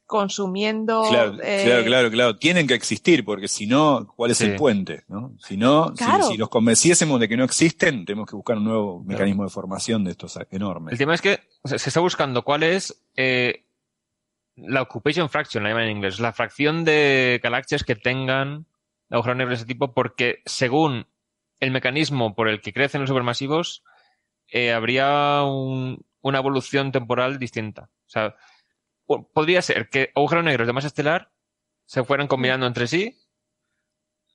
consumiendo. 0.07 1.03
Claro, 1.09 1.37
eh, 1.43 1.63
claro, 1.65 1.83
claro, 1.83 2.11
claro. 2.11 2.37
Tienen 2.37 2.65
que 2.65 2.73
existir, 2.73 3.25
porque 3.25 3.47
si 3.49 3.67
no, 3.67 4.07
¿cuál 4.15 4.31
es 4.31 4.41
el 4.41 4.55
puente? 4.55 5.03
¿no? 5.09 5.33
Si 5.37 5.57
no, 5.57 5.93
si, 5.95 6.37
los 6.37 6.49
convenciésemos 6.49 7.19
de 7.19 7.27
que 7.27 7.37
no 7.37 7.43
existen, 7.43 8.05
tenemos 8.05 8.27
que 8.27 8.35
buscar 8.35 8.57
un 8.57 8.63
nuevo 8.63 9.03
mecanismo 9.03 9.43
de 9.43 9.49
formación 9.49 10.05
de 10.05 10.11
estos 10.11 10.39
enormes. 10.49 10.93
El 10.93 10.97
tema 10.97 11.13
es 11.13 11.21
que 11.21 11.41
se 11.65 11.75
está 11.75 11.99
buscando 11.99 12.43
cuál 12.43 12.63
es 12.63 13.03
eh, 13.17 13.65
la 14.55 14.81
occupation 14.81 15.29
fraction, 15.29 15.63
la 15.63 15.69
llaman 15.69 15.85
en 15.85 15.97
inglés, 15.97 16.19
la 16.19 16.33
fracción 16.33 16.85
de 16.85 17.39
galaxias 17.43 17.83
que 17.83 17.95
tengan 17.95 18.65
agujeros 19.09 19.37
negros 19.37 19.59
de 19.59 19.63
ese 19.63 19.67
tipo, 19.67 19.93
porque 19.93 20.41
según 20.45 21.05
el 21.59 21.71
mecanismo 21.71 22.33
por 22.33 22.47
el 22.47 22.61
que 22.61 22.73
crecen 22.73 23.01
los 23.01 23.09
supermasivos, 23.09 23.83
eh, 24.49 24.71
habría 24.71 25.41
una 26.21 26.39
evolución 26.39 26.91
temporal 26.91 27.39
distinta. 27.39 27.89
O 28.05 28.09
sea, 28.09 28.35
podría 29.33 29.61
ser 29.61 29.89
que 29.89 30.11
agujeros 30.15 30.43
negros 30.43 30.67
de 30.67 30.73
masa 30.73 30.87
estelar 30.87 31.31
se 31.85 32.03
fueran 32.03 32.27
combinando 32.27 32.67
entre 32.67 32.87
sí 32.87 33.17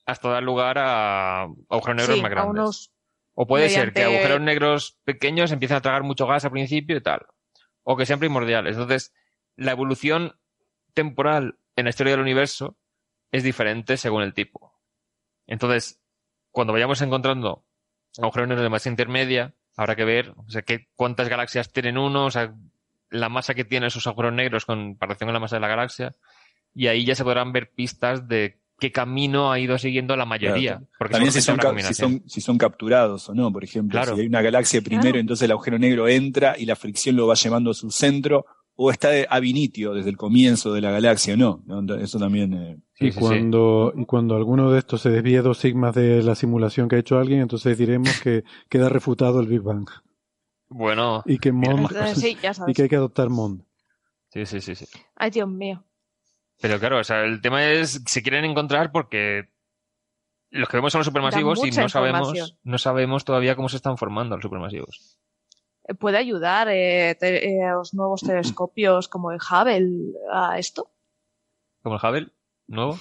hasta 0.06 0.28
dar 0.28 0.42
lugar 0.42 0.78
a 0.78 1.42
agujeros 1.68 1.96
negros 1.96 2.22
más 2.22 2.30
grandes. 2.30 2.92
o 3.34 3.46
puede 3.46 3.68
ser 3.68 3.92
que 3.92 4.04
agujeros 4.04 4.40
negros 4.40 4.98
pequeños 5.04 5.52
empiecen 5.52 5.76
a 5.76 5.80
tragar 5.80 6.02
mucho 6.02 6.26
gas 6.26 6.44
al 6.44 6.50
principio 6.50 6.96
y 6.96 7.02
tal. 7.02 7.26
O 7.82 7.96
que 7.96 8.06
sean 8.06 8.18
primordiales. 8.18 8.76
Entonces, 8.76 9.12
la 9.56 9.72
evolución 9.72 10.38
temporal 10.94 11.58
en 11.76 11.84
la 11.84 11.90
historia 11.90 12.12
del 12.12 12.20
universo 12.20 12.76
es 13.30 13.42
diferente 13.42 13.96
según 13.96 14.22
el 14.22 14.34
tipo. 14.34 14.78
Entonces, 15.46 16.00
cuando 16.50 16.72
vayamos 16.72 17.00
encontrando 17.00 17.64
agujeros 18.18 18.48
negros 18.48 18.64
de 18.64 18.70
masa 18.70 18.88
intermedia, 18.88 19.54
habrá 19.76 19.96
que 19.96 20.04
ver 20.04 20.34
o 20.36 20.50
sea, 20.50 20.62
qué, 20.62 20.88
cuántas 20.94 21.28
galaxias 21.28 21.72
tienen 21.72 21.98
uno, 21.98 22.26
o 22.26 22.30
sea, 22.30 22.54
la 23.10 23.28
masa 23.28 23.54
que 23.54 23.64
tienen 23.64 23.88
esos 23.88 24.06
agujeros 24.06 24.32
negros 24.32 24.64
con 24.64 24.90
comparación 24.90 25.28
con 25.28 25.34
la 25.34 25.40
masa 25.40 25.56
de 25.56 25.60
la 25.60 25.68
galaxia, 25.68 26.14
y 26.74 26.86
ahí 26.86 27.04
ya 27.04 27.14
se 27.14 27.24
podrán 27.24 27.52
ver 27.52 27.70
pistas 27.74 28.26
de 28.28 28.58
qué 28.78 28.90
camino 28.90 29.52
ha 29.52 29.60
ido 29.60 29.78
siguiendo 29.78 30.16
la 30.16 30.24
mayoría. 30.24 30.82
Porque 30.98 31.12
También 31.12 31.32
si 31.32 31.40
son, 31.94 32.22
si 32.26 32.40
son, 32.40 32.58
capturados 32.58 33.28
o 33.28 33.34
no, 33.34 33.52
por 33.52 33.62
ejemplo. 33.62 34.02
Si 34.02 34.20
hay 34.20 34.26
una 34.26 34.42
galaxia 34.42 34.82
primero, 34.82 35.18
entonces 35.18 35.44
el 35.44 35.52
agujero 35.52 35.78
negro 35.78 36.08
entra 36.08 36.56
y 36.58 36.64
la 36.64 36.74
fricción 36.74 37.14
lo 37.14 37.26
va 37.26 37.34
llevando 37.34 37.70
a 37.70 37.74
su 37.74 37.90
centro, 37.90 38.46
o 38.82 38.90
está 38.90 39.10
de 39.10 39.26
ab 39.30 39.42
desde 39.42 40.10
el 40.10 40.16
comienzo 40.16 40.72
de 40.72 40.80
la 40.80 40.90
galaxia, 40.90 41.36
no. 41.36 41.62
Eso 42.00 42.18
también. 42.18 42.52
Eh, 42.54 42.78
y, 42.98 43.12
cuando, 43.12 43.92
y 43.96 44.04
cuando 44.06 44.34
alguno 44.34 44.70
de 44.72 44.80
estos 44.80 45.02
se 45.02 45.10
desvíe 45.10 45.40
dos 45.40 45.58
sigmas 45.58 45.94
de 45.94 46.22
la 46.22 46.34
simulación 46.34 46.88
que 46.88 46.96
ha 46.96 46.98
hecho 46.98 47.18
alguien, 47.18 47.40
entonces 47.40 47.78
diremos 47.78 48.20
que 48.20 48.44
queda 48.68 48.88
refutado 48.88 49.40
el 49.40 49.46
Big 49.46 49.60
Bang. 49.60 49.88
Bueno. 50.68 51.22
Y 51.26 51.38
que 51.38 51.52
Mond, 51.52 51.90
y 52.66 52.74
que 52.74 52.82
hay 52.82 52.88
que 52.88 52.96
adoptar 52.96 53.28
Mond. 53.28 53.62
Sí, 54.30 54.46
sí, 54.46 54.60
sí, 54.60 54.74
sí. 54.74 54.86
Ay, 55.14 55.30
Dios 55.30 55.48
mío. 55.48 55.84
Pero 56.60 56.78
claro, 56.78 56.98
o 56.98 57.04
sea, 57.04 57.24
el 57.24 57.40
tema 57.40 57.70
es, 57.70 58.02
se 58.06 58.22
quieren 58.22 58.44
encontrar 58.44 58.92
porque 58.92 59.48
los 60.50 60.68
que 60.68 60.76
vemos 60.76 60.92
son 60.92 61.00
los 61.00 61.06
supermasivos 61.06 61.64
y 61.64 61.70
no 61.70 61.88
sabemos, 61.88 62.56
no 62.62 62.78
sabemos 62.78 63.24
todavía 63.24 63.56
cómo 63.56 63.68
se 63.68 63.76
están 63.76 63.96
formando 63.96 64.36
los 64.36 64.42
supermasivos. 64.42 65.18
Eh, 65.84 65.94
¿Puede 65.94 66.18
ayudar 66.18 66.68
eh, 66.68 67.10
eh, 67.20 67.70
los 67.72 67.94
nuevos 67.94 68.22
telescopios 68.22 69.08
como 69.08 69.32
el 69.32 69.38
Hubble 69.38 70.14
a 70.32 70.58
esto? 70.58 70.90
¿Como 71.82 71.96
el 71.96 72.00
Hubble? 72.02 72.28
¿Nuevo? 72.68 72.98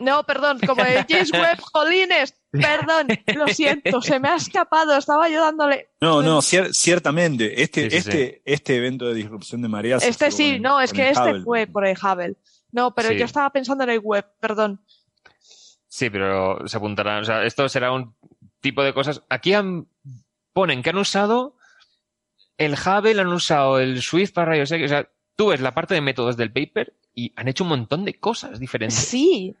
No, 0.00 0.24
perdón, 0.24 0.58
como 0.66 0.82
el 0.82 1.04
James 1.08 1.32
Webb, 1.32 1.60
jolines, 1.60 2.34
perdón, 2.50 3.06
lo 3.36 3.46
siento, 3.46 4.02
se 4.02 4.18
me 4.18 4.28
ha 4.28 4.34
escapado, 4.34 4.96
estaba 4.96 5.26
ayudándole. 5.26 5.90
No, 6.00 6.22
no, 6.22 6.42
ciertamente, 6.42 7.62
este, 7.62 7.96
este, 7.96 8.42
este 8.44 8.76
evento 8.76 9.06
de 9.06 9.14
disrupción 9.14 9.62
de 9.62 9.68
mareas. 9.68 10.02
Este 10.02 10.32
sí, 10.32 10.58
no, 10.58 10.80
es 10.80 10.92
que 10.92 11.10
este 11.10 11.40
fue 11.42 11.68
por 11.68 11.86
el 11.86 11.96
Hubble. 11.96 12.36
No, 12.72 12.92
pero 12.94 13.12
yo 13.12 13.24
estaba 13.24 13.50
pensando 13.50 13.84
en 13.84 13.90
el 13.90 14.00
web, 14.00 14.26
perdón. 14.40 14.80
Sí, 15.86 16.10
pero 16.10 16.66
se 16.66 16.76
apuntarán, 16.76 17.22
o 17.22 17.24
sea, 17.24 17.44
esto 17.44 17.68
será 17.68 17.92
un 17.92 18.16
tipo 18.60 18.82
de 18.82 18.92
cosas. 18.92 19.22
Aquí 19.28 19.52
han, 19.52 19.86
ponen 20.52 20.82
que 20.82 20.90
han 20.90 20.98
usado 20.98 21.56
el 22.58 22.74
Hubble, 22.74 23.20
han 23.20 23.28
usado 23.28 23.78
el 23.78 24.02
Swift 24.02 24.32
para 24.32 24.52
rayos 24.52 24.70
X, 24.70 24.84
o 24.84 24.88
sea, 24.88 25.08
tú 25.36 25.48
ves 25.48 25.60
la 25.60 25.74
parte 25.74 25.94
de 25.94 26.00
métodos 26.00 26.36
del 26.36 26.52
paper 26.52 26.94
y 27.14 27.32
han 27.36 27.48
hecho 27.48 27.64
un 27.64 27.70
montón 27.70 28.04
de 28.04 28.18
cosas 28.18 28.58
diferentes. 28.58 28.98
Sí. 28.98 29.56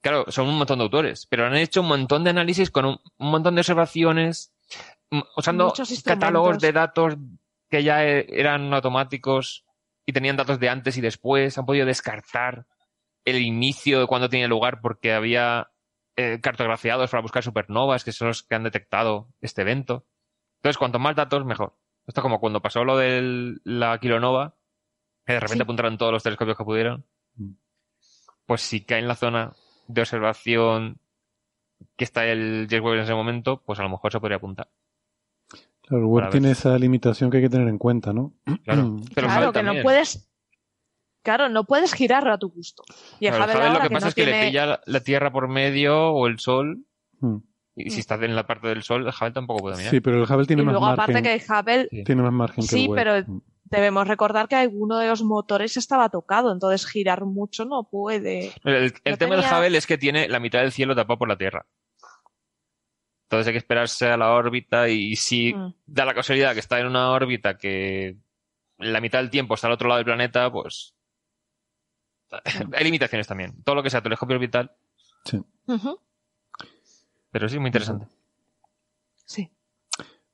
Claro, 0.00 0.24
son 0.28 0.48
un 0.48 0.56
montón 0.56 0.78
de 0.78 0.84
autores, 0.84 1.26
pero 1.26 1.46
han 1.46 1.56
hecho 1.56 1.82
un 1.82 1.88
montón 1.88 2.24
de 2.24 2.30
análisis 2.30 2.70
con 2.70 2.86
un, 2.86 3.00
montón 3.18 3.54
de 3.54 3.60
observaciones, 3.60 4.54
usando 5.36 5.72
catálogos 6.04 6.58
de 6.58 6.72
datos 6.72 7.16
que 7.68 7.82
ya 7.82 8.06
e, 8.06 8.26
eran 8.30 8.72
automáticos 8.72 9.66
y 10.06 10.12
tenían 10.12 10.36
datos 10.36 10.58
de 10.58 10.70
antes 10.70 10.96
y 10.96 11.02
después. 11.02 11.58
Han 11.58 11.66
podido 11.66 11.84
descartar 11.84 12.66
el 13.26 13.42
inicio 13.42 14.00
de 14.00 14.06
cuando 14.06 14.30
tenía 14.30 14.48
lugar 14.48 14.80
porque 14.80 15.12
había 15.12 15.70
eh, 16.16 16.40
cartografiados 16.42 17.10
para 17.10 17.22
buscar 17.22 17.42
supernovas, 17.42 18.02
que 18.02 18.12
son 18.12 18.28
los 18.28 18.42
que 18.42 18.54
han 18.54 18.64
detectado 18.64 19.28
este 19.42 19.62
evento. 19.62 20.06
Entonces, 20.56 20.78
cuanto 20.78 20.98
más 20.98 21.14
datos, 21.14 21.44
mejor. 21.44 21.76
Esto 22.06 22.20
es 22.20 22.22
como 22.22 22.40
cuando 22.40 22.60
pasó 22.60 22.84
lo 22.84 22.96
de 22.96 23.58
la 23.64 23.98
kilonova, 23.98 24.56
que 25.26 25.34
de 25.34 25.40
repente 25.40 25.62
apuntaron 25.62 25.98
todos 25.98 26.12
los 26.12 26.22
telescopios 26.22 26.56
que 26.56 26.64
pudieron. 26.64 27.04
Mm. 27.36 27.52
Pues 28.46 28.62
si 28.62 28.84
cae 28.84 28.98
en 28.98 29.08
la 29.08 29.14
zona 29.14 29.52
de 29.86 30.00
observación 30.00 30.98
que 31.96 32.04
está 32.04 32.26
el 32.26 32.66
James 32.68 32.84
Webb 32.84 32.94
en 32.96 33.02
ese 33.02 33.14
momento, 33.14 33.62
pues 33.64 33.78
a 33.78 33.82
lo 33.82 33.90
mejor 33.90 34.12
se 34.12 34.20
podría 34.20 34.36
apuntar. 34.36 34.68
Claro, 35.82 36.04
el 36.04 36.04
web 36.04 36.30
tiene 36.30 36.50
esa 36.52 36.78
limitación 36.78 37.30
que 37.30 37.38
hay 37.38 37.42
que 37.44 37.50
tener 37.50 37.68
en 37.68 37.78
cuenta, 37.78 38.12
¿no? 38.12 38.32
Claro, 38.64 38.96
claro 39.14 39.52
que 39.52 39.62
no 39.62 39.82
puedes. 39.82 40.26
Claro, 41.22 41.50
no 41.50 41.64
puedes 41.64 41.92
girarlo 41.92 42.32
a 42.32 42.38
tu 42.38 42.48
gusto. 42.48 42.82
Y 43.18 43.26
el 43.26 43.38
lo 43.38 43.46
que, 43.46 43.90
pasa 43.90 44.08
es 44.08 44.14
que 44.14 44.24
le 44.24 44.46
pilla 44.46 44.80
la 44.86 45.00
Tierra 45.00 45.30
por 45.30 45.48
medio 45.48 46.12
o 46.12 46.26
el 46.26 46.38
Sol. 46.38 46.86
Hmm. 47.20 47.38
Y 47.76 47.90
si 47.90 48.00
estás 48.00 48.20
en 48.22 48.34
la 48.34 48.46
parte 48.46 48.68
del 48.68 48.82
Sol, 48.82 49.06
el 49.06 49.08
Hubble 49.08 49.32
tampoco 49.32 49.60
puede 49.60 49.76
mirar. 49.76 49.90
Sí, 49.90 50.00
pero 50.00 50.16
el 50.16 50.30
Hubble 50.30 50.46
tiene 50.46 50.62
y 50.62 50.64
más 50.66 50.72
luego, 50.72 50.86
margen. 50.86 51.02
aparte 51.02 51.22
que 51.22 51.34
el 51.34 51.40
Hubble... 51.40 52.04
Tiene 52.04 52.22
más 52.22 52.32
margen 52.32 52.66
que 52.66 52.76
el 52.76 52.88
web. 52.88 52.96
pero 52.96 53.32
hmm 53.32 53.40
debemos 53.70 54.06
recordar 54.06 54.48
que 54.48 54.56
alguno 54.56 54.98
de 54.98 55.08
los 55.08 55.22
motores 55.22 55.76
estaba 55.76 56.08
tocado, 56.08 56.52
entonces 56.52 56.86
girar 56.86 57.24
mucho 57.24 57.64
no 57.64 57.84
puede. 57.84 58.52
El, 58.64 58.92
tema 59.18 59.36
del 59.36 59.44
Hubble 59.44 59.78
es 59.78 59.86
que 59.86 59.96
tiene 59.96 60.28
la 60.28 60.40
mitad 60.40 60.60
del 60.60 60.72
cielo 60.72 60.94
tapado 60.94 61.18
por 61.18 61.28
la 61.28 61.38
Tierra. 61.38 61.64
Entonces 63.24 63.46
hay 63.46 63.52
que 63.52 63.58
esperarse 63.58 64.08
a 64.08 64.16
la 64.16 64.32
órbita 64.32 64.88
y 64.88 65.14
si 65.14 65.54
mm. 65.54 65.74
da 65.86 66.04
la 66.04 66.14
casualidad 66.14 66.52
que 66.52 66.58
está 66.58 66.80
en 66.80 66.88
una 66.88 67.12
órbita 67.12 67.56
que 67.56 68.16
la 68.78 69.00
mitad 69.00 69.20
del 69.20 69.30
tiempo 69.30 69.54
está 69.54 69.68
al 69.68 69.74
otro 69.74 69.88
lado 69.88 69.98
del 69.98 70.04
planeta, 70.04 70.50
pues 70.50 70.94
mm. 72.30 72.74
hay 72.74 72.84
limitaciones 72.84 73.28
también. 73.28 73.62
Todo 73.62 73.76
lo 73.76 73.82
que 73.84 73.90
sea 73.90 74.02
telescopio 74.02 74.34
orbital. 74.34 74.72
Sí. 75.24 75.40
Pero 77.30 77.48
sí, 77.48 77.58
muy 77.58 77.68
interesante. 77.68 78.06
Sí. 79.24 79.50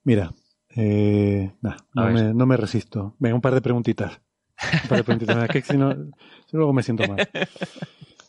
Mira, 0.05 0.33
eh, 0.75 1.53
no, 1.61 2.11
me, 2.11 2.35
no, 2.35 2.47
me, 2.47 2.57
resisto. 2.57 3.15
Venga, 3.19 3.35
un 3.35 3.41
par 3.41 3.55
de 3.55 3.61
preguntitas. 3.61 4.21
Un 4.83 4.89
par 4.89 4.99
de 4.99 5.05
preguntitas. 5.05 5.49
que 5.49 5.63
si 5.63 5.77
no, 5.77 5.95
luego 6.53 6.73
me 6.73 6.83
siento 6.83 7.07
mal. 7.07 7.29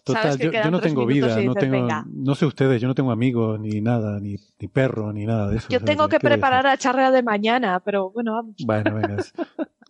Total, 0.08 0.38
yo, 0.38 0.72
no 0.72 0.80
tengo 0.80 1.06
vida, 1.06 1.42
no 1.42 1.54
tengo, 1.54 1.86
no 2.14 2.36
sé 2.36 2.46
ustedes, 2.46 2.82
yo 2.82 2.88
no 2.88 2.96
tengo 2.96 3.12
amigos 3.12 3.60
ni 3.60 3.82
nada, 3.82 4.22
ni, 4.22 4.38
ni 4.58 4.68
perro, 4.70 5.12
ni 5.12 5.26
nada 5.26 5.50
de 5.50 5.58
eso. 5.58 5.68
Yo 5.70 5.82
tengo 5.82 6.08
que 6.08 6.18
preparar 6.18 6.66
a 6.66 6.78
charrea 6.78 7.12
de 7.12 7.24
mañana, 7.24 7.82
pero 7.82 8.12
bueno, 8.12 8.32
vamos. 8.32 8.56
Bueno, 8.66 8.96
venga. 8.96 9.18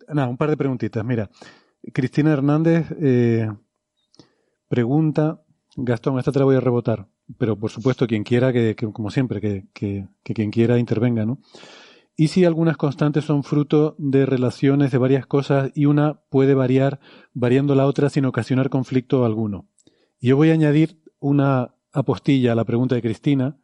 Nada, 0.08 0.26
un 0.26 0.36
par 0.36 0.50
de 0.50 0.56
preguntitas. 0.56 1.04
Mira, 1.04 1.30
Cristina 1.92 2.32
Hernández 2.32 2.86
eh, 3.00 3.48
pregunta, 4.66 5.40
Gastón, 5.76 6.18
esta 6.18 6.32
te 6.32 6.40
la 6.40 6.46
voy 6.46 6.56
a 6.56 6.60
rebotar, 6.60 7.06
pero 7.36 7.58
por 7.58 7.70
supuesto 7.70 8.06
quien 8.06 8.24
quiera, 8.24 8.52
que, 8.52 8.74
como 8.74 9.10
siempre, 9.10 9.40
que, 9.40 9.66
que, 9.72 10.08
quien 10.22 10.50
quiera 10.50 10.78
intervenga, 10.78 11.26
¿no? 11.26 11.38
¿Y 12.16 12.28
si 12.28 12.44
algunas 12.44 12.76
constantes 12.76 13.24
son 13.24 13.44
fruto 13.44 13.94
de 13.98 14.26
relaciones 14.26 14.90
de 14.90 14.98
varias 14.98 15.26
cosas 15.26 15.70
y 15.74 15.86
una 15.86 16.20
puede 16.30 16.54
variar 16.54 16.98
variando 17.32 17.76
la 17.76 17.86
otra 17.86 18.10
sin 18.10 18.24
ocasionar 18.24 18.70
conflicto 18.70 19.24
alguno? 19.24 19.68
Y 20.18 20.28
yo 20.28 20.36
voy 20.36 20.50
a 20.50 20.54
añadir 20.54 21.00
una 21.20 21.74
apostilla 21.92 22.52
a 22.52 22.54
la 22.56 22.64
pregunta 22.64 22.96
de 22.96 23.02
Cristina 23.02 23.56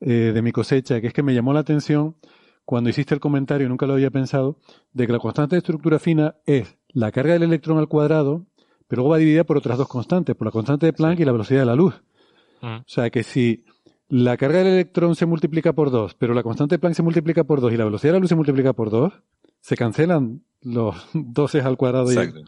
eh, 0.00 0.30
de 0.32 0.42
mi 0.42 0.52
cosecha, 0.52 1.00
que 1.00 1.08
es 1.08 1.12
que 1.12 1.24
me 1.24 1.34
llamó 1.34 1.52
la 1.52 1.60
atención 1.60 2.16
cuando 2.64 2.90
hiciste 2.90 3.14
el 3.14 3.20
comentario, 3.20 3.68
nunca 3.68 3.86
lo 3.86 3.94
había 3.94 4.10
pensado, 4.10 4.58
de 4.92 5.06
que 5.06 5.12
la 5.14 5.18
constante 5.18 5.56
de 5.56 5.60
estructura 5.60 5.98
fina 5.98 6.36
es 6.44 6.76
la 6.88 7.10
carga 7.10 7.32
del 7.32 7.44
electrón 7.44 7.78
al 7.78 7.88
cuadrado, 7.88 8.46
pero 8.86 9.00
luego 9.00 9.12
va 9.12 9.16
dividida 9.16 9.44
por 9.44 9.56
otras 9.56 9.78
dos 9.78 9.88
constantes, 9.88 10.36
por 10.36 10.46
la 10.46 10.50
constante 10.50 10.84
de 10.84 10.92
Planck 10.92 11.18
y 11.18 11.24
la 11.24 11.32
velocidad 11.32 11.60
de 11.60 11.66
la 11.66 11.74
luz. 11.74 12.02
Mm. 12.60 12.76
O 12.76 12.84
sea 12.86 13.10
que 13.10 13.22
si 13.22 13.64
la 14.08 14.36
carga 14.36 14.58
del 14.58 14.68
electrón 14.68 15.14
se 15.14 15.26
multiplica 15.26 15.72
por 15.72 15.90
dos, 15.90 16.14
pero 16.14 16.34
la 16.34 16.42
constante 16.42 16.74
de 16.74 16.78
Planck 16.78 16.96
se 16.96 17.02
multiplica 17.02 17.44
por 17.44 17.60
dos 17.60 17.72
y 17.72 17.76
la 17.76 17.84
velocidad 17.84 18.12
de 18.12 18.18
la 18.18 18.20
luz 18.20 18.28
se 18.28 18.36
multiplica 18.36 18.72
por 18.72 18.90
dos, 18.90 19.12
se 19.60 19.76
cancelan 19.76 20.42
los 20.62 20.96
doces 21.12 21.64
al 21.64 21.76
cuadrado. 21.76 22.10
Exacto. 22.10 22.40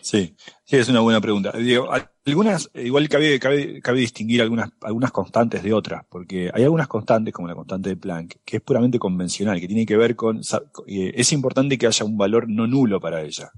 Sí, 0.00 0.36
sí, 0.64 0.76
es 0.76 0.88
una 0.90 1.00
buena 1.00 1.18
pregunta. 1.20 1.50
Digo, 1.52 1.88
algunas, 2.26 2.70
igual 2.74 3.08
cabe, 3.08 3.40
cabe, 3.40 3.80
cabe 3.80 4.00
distinguir 4.00 4.42
algunas, 4.42 4.70
algunas 4.82 5.10
constantes 5.10 5.62
de 5.62 5.72
otras, 5.72 6.04
porque 6.10 6.50
hay 6.52 6.62
algunas 6.62 6.88
constantes, 6.88 7.32
como 7.32 7.48
la 7.48 7.54
constante 7.54 7.88
de 7.88 7.96
Planck, 7.96 8.36
que 8.44 8.58
es 8.58 8.62
puramente 8.62 8.98
convencional, 8.98 9.58
que 9.60 9.66
tiene 9.66 9.86
que 9.86 9.96
ver 9.96 10.14
con, 10.14 10.42
eh, 10.86 11.12
es 11.14 11.32
importante 11.32 11.78
que 11.78 11.86
haya 11.86 12.04
un 12.04 12.18
valor 12.18 12.50
no 12.50 12.66
nulo 12.66 13.00
para 13.00 13.22
ella, 13.22 13.50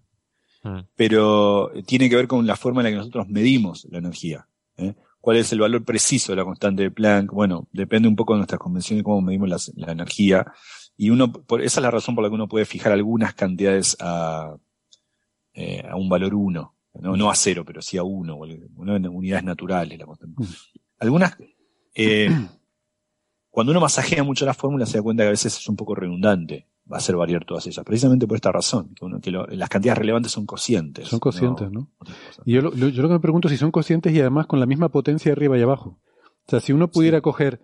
mm. 0.63 0.79
pero 0.95 1.73
tiene 1.85 2.09
que 2.09 2.15
ver 2.15 2.29
con 2.29 2.47
la 2.47 2.55
forma 2.55 2.81
en 2.81 2.85
la 2.85 2.91
que 2.91 2.97
nosotros 2.99 3.27
medimos 3.29 3.85
la 3.91 3.99
energía. 3.99 4.47
¿eh? 4.77 4.95
¿Cuál 5.27 5.39
es 5.39 5.51
el 5.51 5.59
valor 5.59 5.85
preciso 5.85 6.31
de 6.31 6.37
la 6.37 6.45
constante 6.45 6.85
de 6.85 6.93
Planck? 6.93 7.33
Bueno, 7.33 7.67
depende 7.73 8.07
un 8.07 8.15
poco 8.15 8.35
de 8.35 8.37
nuestras 8.37 8.61
convenciones, 8.61 9.03
cómo 9.03 9.21
medimos 9.21 9.73
la, 9.75 9.91
energía, 9.91 10.47
y 10.97 11.11
uno, 11.11 11.33
por, 11.33 11.63
esa 11.63 11.81
es 11.81 11.83
la 11.83 11.91
razón 11.91 12.15
por 12.15 12.23
la 12.23 12.31
que 12.31 12.37
uno 12.37 12.47
puede 12.47 12.65
fijar 12.65 12.93
algunas 12.93 13.35
cantidades 13.35 13.97
a, 13.99 14.57
eh, 15.53 15.83
a 15.85 15.97
un 15.97 16.09
valor 16.09 16.33
1, 16.33 16.75
¿no? 17.01 17.17
no 17.17 17.29
a 17.29 17.35
cero, 17.35 17.65
pero 17.67 17.83
sí 17.83 17.99
a 17.99 18.05
1, 18.05 18.39
en 18.95 19.09
unidades 19.09 19.43
naturales. 19.43 19.99
La 19.99 20.07
mm. 20.07 20.45
Algunas, 21.01 21.37
eh, 21.93 22.31
cuando 23.51 23.73
uno 23.73 23.81
masajea 23.81 24.23
mucho 24.23 24.47
la 24.47 24.55
fórmula 24.55 24.87
se 24.87 24.99
da 24.99 25.03
cuenta 25.03 25.25
que 25.25 25.29
a 25.29 25.31
veces 25.31 25.57
es 25.57 25.69
un 25.69 25.75
poco 25.75 25.97
redundante 25.97 26.69
va 26.91 26.97
a 26.97 26.99
hacer 26.99 27.17
variar 27.17 27.45
todas 27.45 27.67
ellas, 27.67 27.85
precisamente 27.85 28.27
por 28.27 28.37
esta 28.37 28.53
razón, 28.53 28.95
que, 29.23 29.31
las 29.31 29.69
cantidades 29.69 29.99
relevantes 29.99 30.33
son 30.33 30.47
cocientes. 30.47 31.09
Son 31.09 31.19
cocientes, 31.19 31.71
¿no? 31.71 31.91
Y 32.45 32.55
yo 32.55 32.63
lo, 32.63 32.73
yo 32.75 33.03
lo 33.03 33.09
que 33.09 33.15
me 33.15 33.21
pregunto 33.21 33.49
es 33.49 33.53
si 33.53 33.59
son 33.59 33.71
cocientes 33.71 34.13
y 34.13 34.21
además 34.21 34.47
con 34.47 34.61
la 34.61 34.67
misma 34.67 34.89
potencia 34.89 35.33
arriba 35.33 35.59
y 35.59 35.63
abajo. 35.63 35.99
O 36.47 36.51
sea, 36.51 36.61
si 36.61 36.73
uno 36.73 36.91
pudiera 36.91 37.21
coger, 37.21 37.61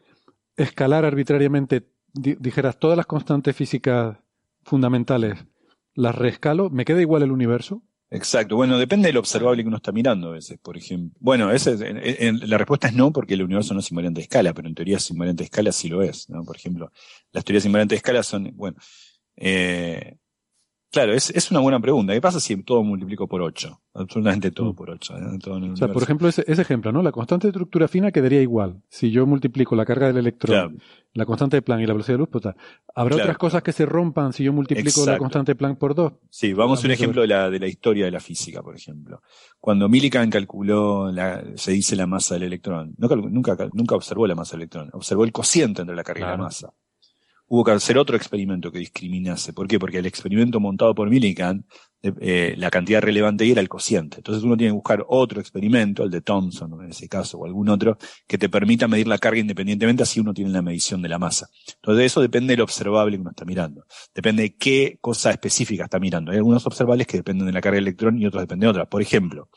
escalar 0.57 1.05
arbitrariamente, 1.05 1.89
dijeras 2.15 2.79
todas 2.79 2.97
las 2.97 3.07
constantes 3.07 3.55
físicas 3.55 4.19
fundamentales 4.65 5.47
las 5.95 6.15
reescalo, 6.15 6.71
¿me 6.71 6.85
queda 6.85 7.01
igual 7.01 7.23
el 7.23 7.33
universo? 7.33 7.83
Exacto. 8.11 8.57
Bueno, 8.57 8.79
depende 8.79 9.09
del 9.09 9.17
observable 9.17 9.63
que 9.63 9.69
uno 9.69 9.79
está 9.79 9.91
mirando 9.91 10.29
a 10.29 10.33
veces, 10.33 10.59
por 10.59 10.77
ejemplo. 10.77 11.17
Bueno, 11.19 11.51
ese, 11.51 11.77
la 12.47 12.59
respuesta 12.59 12.89
es 12.89 12.95
no, 12.95 13.11
porque 13.11 13.35
el 13.35 13.43
universo 13.43 13.73
no 13.73 13.81
es 13.81 13.91
invariante 13.91 14.21
de 14.21 14.25
escala, 14.25 14.53
pero 14.53 14.69
en 14.69 14.75
teoría 14.75 14.99
es 14.99 15.11
invariante 15.11 15.43
de 15.43 15.47
escala 15.47 15.73
sí 15.73 15.89
lo 15.89 16.03
es, 16.03 16.29
¿no? 16.29 16.45
Por 16.45 16.57
ejemplo, 16.57 16.93
las 17.33 17.45
teorías 17.45 17.65
invariantes 17.65 17.97
de 17.97 17.99
escala 17.99 18.23
son, 18.23 18.51
bueno, 18.55 18.77
eh, 19.37 20.19
Claro, 20.93 21.15
es, 21.15 21.31
es 21.31 21.51
una 21.51 21.61
buena 21.61 21.81
pregunta. 21.81 22.13
¿Qué 22.13 22.21
pasa 22.21 22.39
si 22.39 22.55
todo 22.63 22.85
multiplico 22.85 23.27
por 23.27 23.41
8? 23.41 23.81
Absolutamente 23.95 24.51
todo 24.51 24.73
mm. 24.73 24.77
por 24.77 24.91
8. 24.91 25.15
¿eh? 25.17 25.39
o 25.73 25.77
sea, 25.77 25.89
por 25.89 26.03
ejemplo, 26.03 26.29
ese, 26.29 26.45
ejemplo, 26.47 26.93
¿no? 26.93 27.03
La 27.03 27.13
constante 27.13 27.47
de 27.47 27.51
estructura 27.51 27.89
fina 27.89 28.13
quedaría 28.13 28.43
igual. 28.43 28.83
Si 28.91 29.11
yo 29.11 29.27
multiplico 29.27 29.75
la 29.75 29.87
carga 29.87 30.09
del 30.09 30.19
electrón, 30.19 30.83
la 31.15 31.25
constante 31.25 31.57
de 31.57 31.63
Planck 31.63 31.81
y 31.81 31.87
la 31.87 31.95
velocidad 31.95 32.17
de 32.17 32.19
luz, 32.19 32.29
pues 32.31 32.45
¿Habrá 32.95 33.17
otras 33.17 33.39
cosas 33.39 33.63
que 33.63 33.73
se 33.73 33.87
rompan 33.87 34.35
si 34.35 34.45
yo 34.45 34.53
multiplico 34.53 35.07
la 35.07 35.17
constante 35.17 35.53
de 35.53 35.57
Planck 35.57 35.79
por 35.79 35.95
2? 35.95 36.13
Sí, 36.29 36.53
vamos 36.53 36.85
a 36.85 36.87
un 36.87 36.93
ejemplo 36.93 37.23
de 37.23 37.29
la, 37.29 37.49
de 37.49 37.59
la 37.59 37.69
historia 37.69 38.05
de 38.05 38.11
la 38.11 38.21
física, 38.21 38.63
por 38.63 38.77
ejemplo. 38.77 39.23
Cuando 39.61 39.89
Millikan 39.89 40.29
calculó, 40.29 41.11
la, 41.11 41.43
se 41.55 41.73
dice 41.73 41.97
la 41.97 42.07
masa 42.07 42.35
del 42.35 42.43
electrón, 42.43 42.95
nunca, 42.99 43.17
nunca, 43.17 43.57
nunca 43.73 43.95
observó 43.95 44.27
la 44.27 44.35
masa 44.35 44.57
del 44.57 44.65
electrón, 44.65 44.91
observó 44.93 45.25
el 45.25 45.33
cociente 45.33 45.81
entre 45.81 45.97
la 45.97 46.05
carga 46.05 46.27
y 46.27 46.31
la 46.33 46.37
masa 46.37 46.75
hubo 47.53 47.65
que 47.65 47.73
hacer 47.73 47.99
otro 47.99 48.17
experimento 48.17 48.73
que 48.73 48.79
discriminase. 48.79 49.53
¿Por 49.53 49.69
qué? 49.69 49.79
Porque 49.79 49.99
el 49.99 50.07
experimento 50.07 50.59
montado 50.59 50.95
por 50.95 51.11
Millikan, 51.11 51.67
eh, 52.03 52.55
la 52.57 52.71
cantidad 52.71 53.03
relevante 53.03 53.47
era 53.47 53.61
el 53.61 53.69
cociente. 53.69 54.17
Entonces 54.17 54.43
uno 54.43 54.57
tiene 54.57 54.71
que 54.71 54.77
buscar 54.77 55.05
otro 55.07 55.39
experimento, 55.39 56.03
el 56.03 56.11
de 56.11 56.23
Thomson 56.23 56.83
en 56.83 56.89
ese 56.93 57.11
caso, 57.11 57.37
o 57.37 57.45
algún 57.45 57.69
otro, 57.69 57.99
que 58.27 58.39
te 58.39 58.49
permita 58.49 58.89
medir 58.89 59.07
la 59.07 59.19
carga 59.19 59.39
independientemente, 59.39 60.03
así 60.03 60.19
uno 60.19 60.33
tiene 60.33 60.51
la 60.51 60.63
medición 60.63 61.03
de 61.03 61.11
la 61.11 61.19
masa. 61.19 61.51
Entonces 61.75 62.07
eso 62.07 62.23
depende 62.23 62.55
del 62.55 62.63
observable 62.63 63.19
que 63.19 63.21
uno 63.21 63.31
está 63.33 63.45
mirando. 63.45 63.85
Depende 64.15 64.45
de 64.45 64.57
qué 64.57 64.97
cosa 65.03 65.31
específica 65.31 65.85
está 65.85 66.01
mirando. 66.01 66.31
Hay 66.31 66.39
algunos 66.39 66.67
observables 66.67 67.07
que 67.07 67.19
dependen 67.19 67.49
de 67.49 67.53
la 67.53 67.61
carga 67.61 67.75
de 67.75 67.83
electrón 67.83 68.19
y 68.19 68.25
otros 68.25 68.45
dependen 68.45 68.69
de 68.69 68.71
otras. 68.71 68.89
Por 68.89 69.03
ejemplo, 69.03 69.51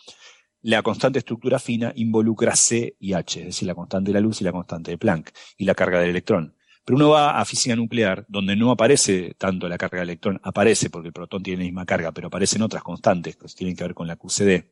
la 0.63 0.81
constante 0.81 1.19
estructura 1.19 1.59
fina 1.59 1.93
involucra 1.95 2.57
C 2.57 2.97
y 2.99 3.13
H, 3.13 3.39
es 3.39 3.45
decir, 3.45 3.69
la 3.69 3.75
constante 3.75 4.09
de 4.09 4.15
la 4.15 4.19
luz 4.19 4.41
y 4.41 4.43
la 4.43 4.51
constante 4.51 4.91
de 4.91 4.97
Planck, 4.97 5.31
y 5.57 5.63
la 5.63 5.75
carga 5.75 6.01
del 6.01 6.09
electrón. 6.09 6.55
Pero 6.85 6.97
uno 6.97 7.09
va 7.09 7.39
a 7.39 7.45
física 7.45 7.75
nuclear, 7.75 8.25
donde 8.27 8.55
no 8.55 8.69
aparece 8.69 9.33
tanto 9.39 9.67
la 9.67 9.77
carga 9.77 9.97
de 9.97 10.03
electrón, 10.03 10.39
aparece 10.43 10.91
porque 10.91 11.07
el 11.07 11.13
protón 11.13 11.41
tiene 11.41 11.63
la 11.63 11.65
misma 11.65 11.85
carga, 11.85 12.11
pero 12.11 12.27
aparecen 12.27 12.61
otras 12.61 12.83
constantes 12.83 13.35
que 13.35 13.47
tienen 13.47 13.75
que 13.75 13.83
ver 13.83 13.95
con 13.95 14.07
la 14.07 14.15
QCD, 14.15 14.65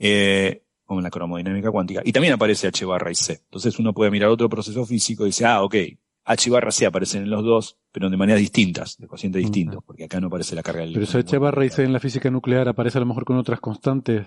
eh, 0.00 0.64
con 0.84 1.00
la 1.00 1.08
cromodinámica 1.08 1.70
cuántica, 1.70 2.02
y 2.04 2.10
también 2.10 2.34
aparece 2.34 2.66
H 2.66 2.84
barra 2.84 3.12
y 3.12 3.14
C. 3.14 3.42
Entonces 3.44 3.78
uno 3.78 3.94
puede 3.94 4.10
mirar 4.10 4.28
otro 4.28 4.48
proceso 4.48 4.84
físico 4.84 5.22
y 5.22 5.26
dice, 5.26 5.46
ah, 5.46 5.62
ok, 5.62 5.76
H 6.24 6.50
barra 6.50 6.72
C 6.72 6.84
aparecen 6.84 7.22
en 7.22 7.30
los 7.30 7.44
dos, 7.44 7.78
pero 7.92 8.10
de 8.10 8.16
maneras 8.16 8.40
distintas, 8.40 8.98
de 8.98 9.06
cocientes 9.06 9.40
distintos, 9.40 9.84
porque 9.84 10.04
acá 10.04 10.20
no 10.20 10.26
aparece 10.26 10.56
la 10.56 10.64
carga 10.64 10.80
del 10.80 10.94
Pero 10.94 11.04
ese 11.04 11.18
H 11.18 11.38
barra 11.38 11.64
y 11.64 11.70
C 11.70 11.84
en 11.84 11.92
la 11.92 12.00
física 12.00 12.28
nuclear 12.28 12.68
aparece 12.68 12.98
a 12.98 13.00
lo 13.02 13.06
mejor 13.06 13.24
con 13.24 13.36
otras 13.36 13.60
constantes 13.60 14.26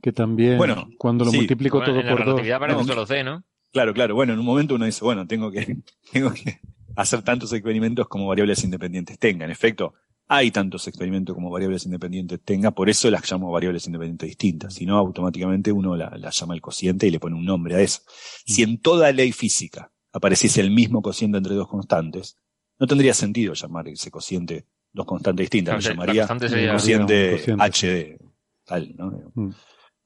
que 0.00 0.12
también, 0.12 0.56
bueno, 0.56 0.88
cuando 0.96 1.26
lo 1.26 1.32
multiplico 1.32 1.82
todo 1.82 2.02
por 2.02 2.24
dos. 2.24 2.86
solo 2.86 3.06
C, 3.06 3.22
¿no? 3.24 3.44
Claro, 3.74 3.92
claro. 3.92 4.14
Bueno, 4.14 4.32
en 4.34 4.38
un 4.38 4.46
momento 4.46 4.76
uno 4.76 4.84
dice, 4.84 5.04
bueno, 5.04 5.26
tengo 5.26 5.50
que, 5.50 5.78
tengo 6.12 6.32
que 6.32 6.60
hacer 6.94 7.22
tantos 7.22 7.52
experimentos 7.52 8.06
como 8.06 8.28
variables 8.28 8.62
independientes 8.62 9.18
tenga. 9.18 9.44
En 9.44 9.50
efecto, 9.50 9.94
hay 10.28 10.52
tantos 10.52 10.86
experimentos 10.86 11.34
como 11.34 11.50
variables 11.50 11.84
independientes 11.84 12.40
tenga, 12.44 12.70
por 12.70 12.88
eso 12.88 13.10
las 13.10 13.28
llamo 13.28 13.50
variables 13.50 13.84
independientes 13.86 14.28
distintas. 14.28 14.74
Si 14.74 14.86
no, 14.86 14.96
automáticamente 14.96 15.72
uno 15.72 15.96
las 15.96 16.18
la 16.20 16.30
llama 16.30 16.54
el 16.54 16.60
cociente 16.60 17.08
y 17.08 17.10
le 17.10 17.18
pone 17.18 17.34
un 17.34 17.44
nombre 17.44 17.74
a 17.74 17.80
eso. 17.80 18.02
Si 18.46 18.62
en 18.62 18.78
toda 18.78 19.10
ley 19.10 19.32
física 19.32 19.90
apareciese 20.12 20.60
el 20.60 20.70
mismo 20.70 21.02
cociente 21.02 21.38
entre 21.38 21.56
dos 21.56 21.66
constantes, 21.66 22.38
no 22.78 22.86
tendría 22.86 23.12
sentido 23.12 23.54
llamar 23.54 23.88
ese 23.88 24.12
cociente 24.12 24.66
dos 24.92 25.04
constantes 25.04 25.50
distintas, 25.50 25.74
lo 25.74 25.80
llamaría 25.80 26.28
cociente 26.28 27.42
HD, 27.58 28.18
tal, 28.64 28.94
¿no? 28.96 29.32
Mm. 29.34 29.50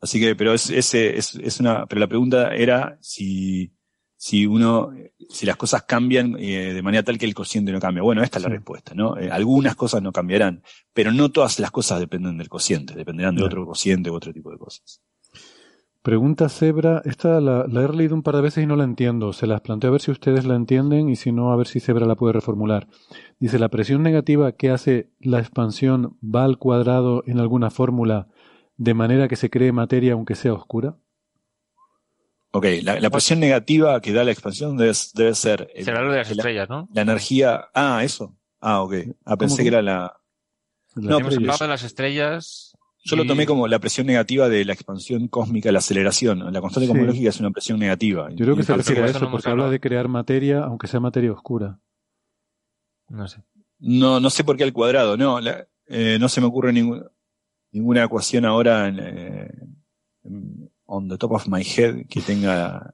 Así 0.00 0.20
que, 0.20 0.36
pero 0.36 0.54
es, 0.54 0.70
es 0.70 1.60
una, 1.60 1.86
pero 1.86 2.00
la 2.00 2.06
pregunta 2.06 2.54
era 2.54 2.98
si, 3.00 3.72
si 4.18 4.46
uno, 4.46 4.92
si 5.30 5.46
las 5.46 5.56
cosas 5.56 5.84
cambian 5.84 6.36
eh, 6.38 6.74
de 6.74 6.82
manera 6.82 7.04
tal 7.04 7.18
que 7.18 7.24
el 7.24 7.34
cociente 7.34 7.70
no 7.70 7.78
cambia. 7.78 8.02
Bueno, 8.02 8.22
esta 8.22 8.38
es 8.38 8.44
la 8.44 8.50
respuesta, 8.50 8.92
¿no? 8.92 9.16
Eh, 9.16 9.30
algunas 9.30 9.76
cosas 9.76 10.02
no 10.02 10.12
cambiarán, 10.12 10.62
pero 10.92 11.12
no 11.12 11.30
todas 11.30 11.60
las 11.60 11.70
cosas 11.70 12.00
dependen 12.00 12.36
del 12.36 12.48
cociente, 12.48 12.94
dependerán 12.94 13.36
de 13.36 13.44
otro 13.44 13.64
cociente 13.64 14.10
u 14.10 14.14
otro 14.14 14.32
tipo 14.32 14.50
de 14.50 14.58
cosas. 14.58 15.00
Pregunta 16.02 16.48
Zebra, 16.48 17.00
esta 17.04 17.40
la, 17.40 17.66
la, 17.68 17.84
he 17.84 17.92
leído 17.92 18.14
un 18.14 18.22
par 18.22 18.34
de 18.34 18.42
veces 18.42 18.64
y 18.64 18.66
no 18.66 18.74
la 18.74 18.84
entiendo. 18.84 19.32
Se 19.32 19.46
las 19.46 19.60
planteo 19.60 19.88
a 19.88 19.92
ver 19.92 20.00
si 20.00 20.10
ustedes 20.10 20.44
la 20.46 20.56
entienden 20.56 21.08
y 21.10 21.16
si 21.16 21.30
no, 21.30 21.52
a 21.52 21.56
ver 21.56 21.68
si 21.68 21.80
Zebra 21.80 22.06
la 22.06 22.16
puede 22.16 22.32
reformular. 22.32 22.88
Dice, 23.38 23.58
¿la 23.58 23.68
presión 23.68 24.02
negativa 24.02 24.52
que 24.52 24.70
hace 24.70 25.10
la 25.20 25.38
expansión 25.38 26.16
va 26.22 26.44
al 26.44 26.58
cuadrado 26.58 27.22
en 27.26 27.38
alguna 27.38 27.70
fórmula 27.70 28.28
de 28.78 28.94
manera 28.94 29.28
que 29.28 29.36
se 29.36 29.50
cree 29.50 29.72
materia 29.72 30.14
aunque 30.14 30.34
sea 30.34 30.54
oscura? 30.54 30.96
Ok, 32.50 32.64
la, 32.82 33.10
presión 33.10 33.40
negativa 33.40 34.00
que 34.00 34.12
da 34.12 34.24
la 34.24 34.30
expansión 34.30 34.78
debe, 34.78 34.92
debe 35.14 35.34
ser... 35.34 35.70
El, 35.74 35.84
Será 35.84 36.02
lo 36.02 36.12
de 36.12 36.18
las 36.18 36.30
estrellas, 36.30 36.68
¿no? 36.68 36.88
La 36.94 37.02
energía... 37.02 37.68
Ah, 37.74 38.02
eso. 38.02 38.34
Ah, 38.60 38.80
ok. 38.80 38.94
Ah, 39.26 39.36
pensé 39.36 39.62
que 39.62 39.68
era 39.68 39.82
la... 39.82 40.18
no, 40.94 41.18
pero 41.18 41.30
yo, 41.38 41.56
de 41.56 41.68
las 41.68 41.82
estrellas... 41.82 42.72
Yo 43.04 43.16
lo 43.16 43.26
tomé 43.26 43.46
como 43.46 43.68
la 43.68 43.78
presión 43.78 44.06
negativa 44.06 44.48
de 44.48 44.64
la 44.64 44.72
expansión 44.72 45.28
cósmica, 45.28 45.72
la 45.72 45.78
aceleración. 45.78 46.52
La 46.52 46.60
constante 46.60 46.88
cosmológica 46.88 47.28
es 47.28 47.40
una 47.40 47.50
presión 47.50 47.78
negativa. 47.78 48.28
Yo 48.30 48.44
creo 48.44 48.56
que 48.56 48.62
se 48.62 48.74
refiere 48.74 49.02
a 49.02 49.06
eso, 49.06 49.30
porque 49.30 49.48
habla 49.48 49.70
de 49.70 49.80
crear 49.80 50.08
materia, 50.08 50.60
aunque 50.60 50.88
sea 50.88 51.00
materia 51.00 51.32
oscura. 51.32 51.80
No 53.08 53.26
sé. 53.28 53.42
No, 53.78 54.20
no 54.20 54.30
sé 54.30 54.44
por 54.44 54.56
qué 54.56 54.64
al 54.64 54.74
cuadrado. 54.74 55.16
No, 55.16 55.38
eh, 55.86 56.18
no 56.20 56.28
se 56.28 56.40
me 56.40 56.48
ocurre 56.48 56.72
ningún 56.72 57.02
ninguna 57.72 58.04
ecuación 58.04 58.44
ahora. 58.44 58.88
Eh, 58.88 59.50
on 60.88 61.08
the 61.08 61.18
top 61.18 61.32
of 61.32 61.48
my 61.48 61.62
head 61.62 62.06
que 62.08 62.20
tenga 62.20 62.92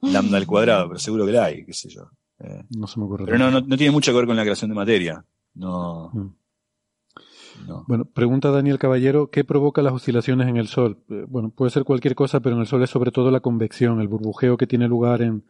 lambda 0.00 0.38
al 0.38 0.46
cuadrado, 0.46 0.88
pero 0.88 0.98
seguro 0.98 1.26
que 1.26 1.32
la 1.32 1.44
hay, 1.44 1.64
qué 1.64 1.72
sé 1.72 1.88
yo. 1.88 2.10
Eh, 2.40 2.62
no 2.76 2.86
se 2.86 3.00
me 3.00 3.06
ocurre. 3.06 3.24
Pero 3.24 3.38
no, 3.38 3.50
no, 3.50 3.76
tiene 3.76 3.90
mucho 3.90 4.12
que 4.12 4.18
ver 4.18 4.26
con 4.26 4.36
la 4.36 4.42
creación 4.42 4.70
de 4.70 4.76
materia. 4.76 5.24
No. 5.54 6.10
Mm. 6.12 7.66
no. 7.66 7.84
Bueno, 7.88 8.04
pregunta 8.04 8.50
Daniel 8.50 8.78
Caballero, 8.78 9.30
¿qué 9.30 9.44
provoca 9.44 9.80
las 9.80 9.94
oscilaciones 9.94 10.48
en 10.48 10.56
el 10.56 10.68
Sol? 10.68 10.98
Eh, 11.08 11.24
bueno, 11.28 11.50
puede 11.50 11.70
ser 11.70 11.84
cualquier 11.84 12.14
cosa, 12.14 12.40
pero 12.40 12.56
en 12.56 12.60
el 12.60 12.66
Sol 12.66 12.82
es 12.82 12.90
sobre 12.90 13.12
todo 13.12 13.30
la 13.30 13.40
convección, 13.40 14.00
el 14.00 14.08
burbujeo 14.08 14.56
que 14.56 14.66
tiene 14.66 14.88
lugar 14.88 15.22
en 15.22 15.44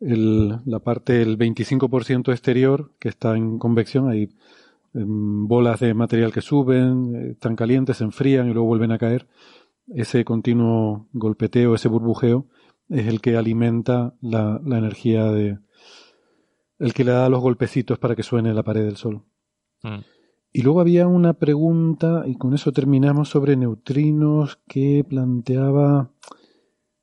el, 0.00 0.60
la 0.64 0.80
parte 0.80 1.12
del 1.12 1.38
25% 1.38 2.32
exterior, 2.32 2.92
que 2.98 3.08
está 3.08 3.36
en 3.36 3.58
convección, 3.58 4.12
em, 4.12 4.28
bolas 4.94 5.80
de 5.80 5.92
material 5.92 6.32
que 6.32 6.40
suben, 6.40 7.14
eh, 7.14 7.30
están 7.32 7.56
calientes, 7.56 7.98
se 7.98 8.04
enfrían 8.04 8.48
y 8.48 8.52
luego 8.52 8.68
vuelven 8.68 8.92
a 8.92 8.98
caer. 8.98 9.28
Ese 9.88 10.24
continuo 10.24 11.08
golpeteo, 11.12 11.74
ese 11.74 11.88
burbujeo, 11.88 12.46
es 12.88 13.06
el 13.06 13.20
que 13.20 13.36
alimenta 13.36 14.14
la, 14.20 14.60
la 14.64 14.78
energía 14.78 15.24
de, 15.26 15.58
el 16.78 16.94
que 16.94 17.04
le 17.04 17.12
da 17.12 17.28
los 17.28 17.40
golpecitos 17.40 17.98
para 17.98 18.14
que 18.16 18.22
suene 18.22 18.54
la 18.54 18.62
pared 18.62 18.84
del 18.84 18.96
Sol. 18.96 19.22
Mm. 19.82 20.00
Y 20.52 20.62
luego 20.62 20.80
había 20.80 21.08
una 21.08 21.32
pregunta, 21.32 22.22
y 22.26 22.36
con 22.36 22.54
eso 22.54 22.72
terminamos, 22.72 23.28
sobre 23.28 23.56
neutrinos 23.56 24.60
que 24.68 25.04
planteaba 25.08 26.12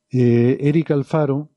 eh, 0.10 0.58
Eric 0.62 0.92
Alfaro, 0.92 1.50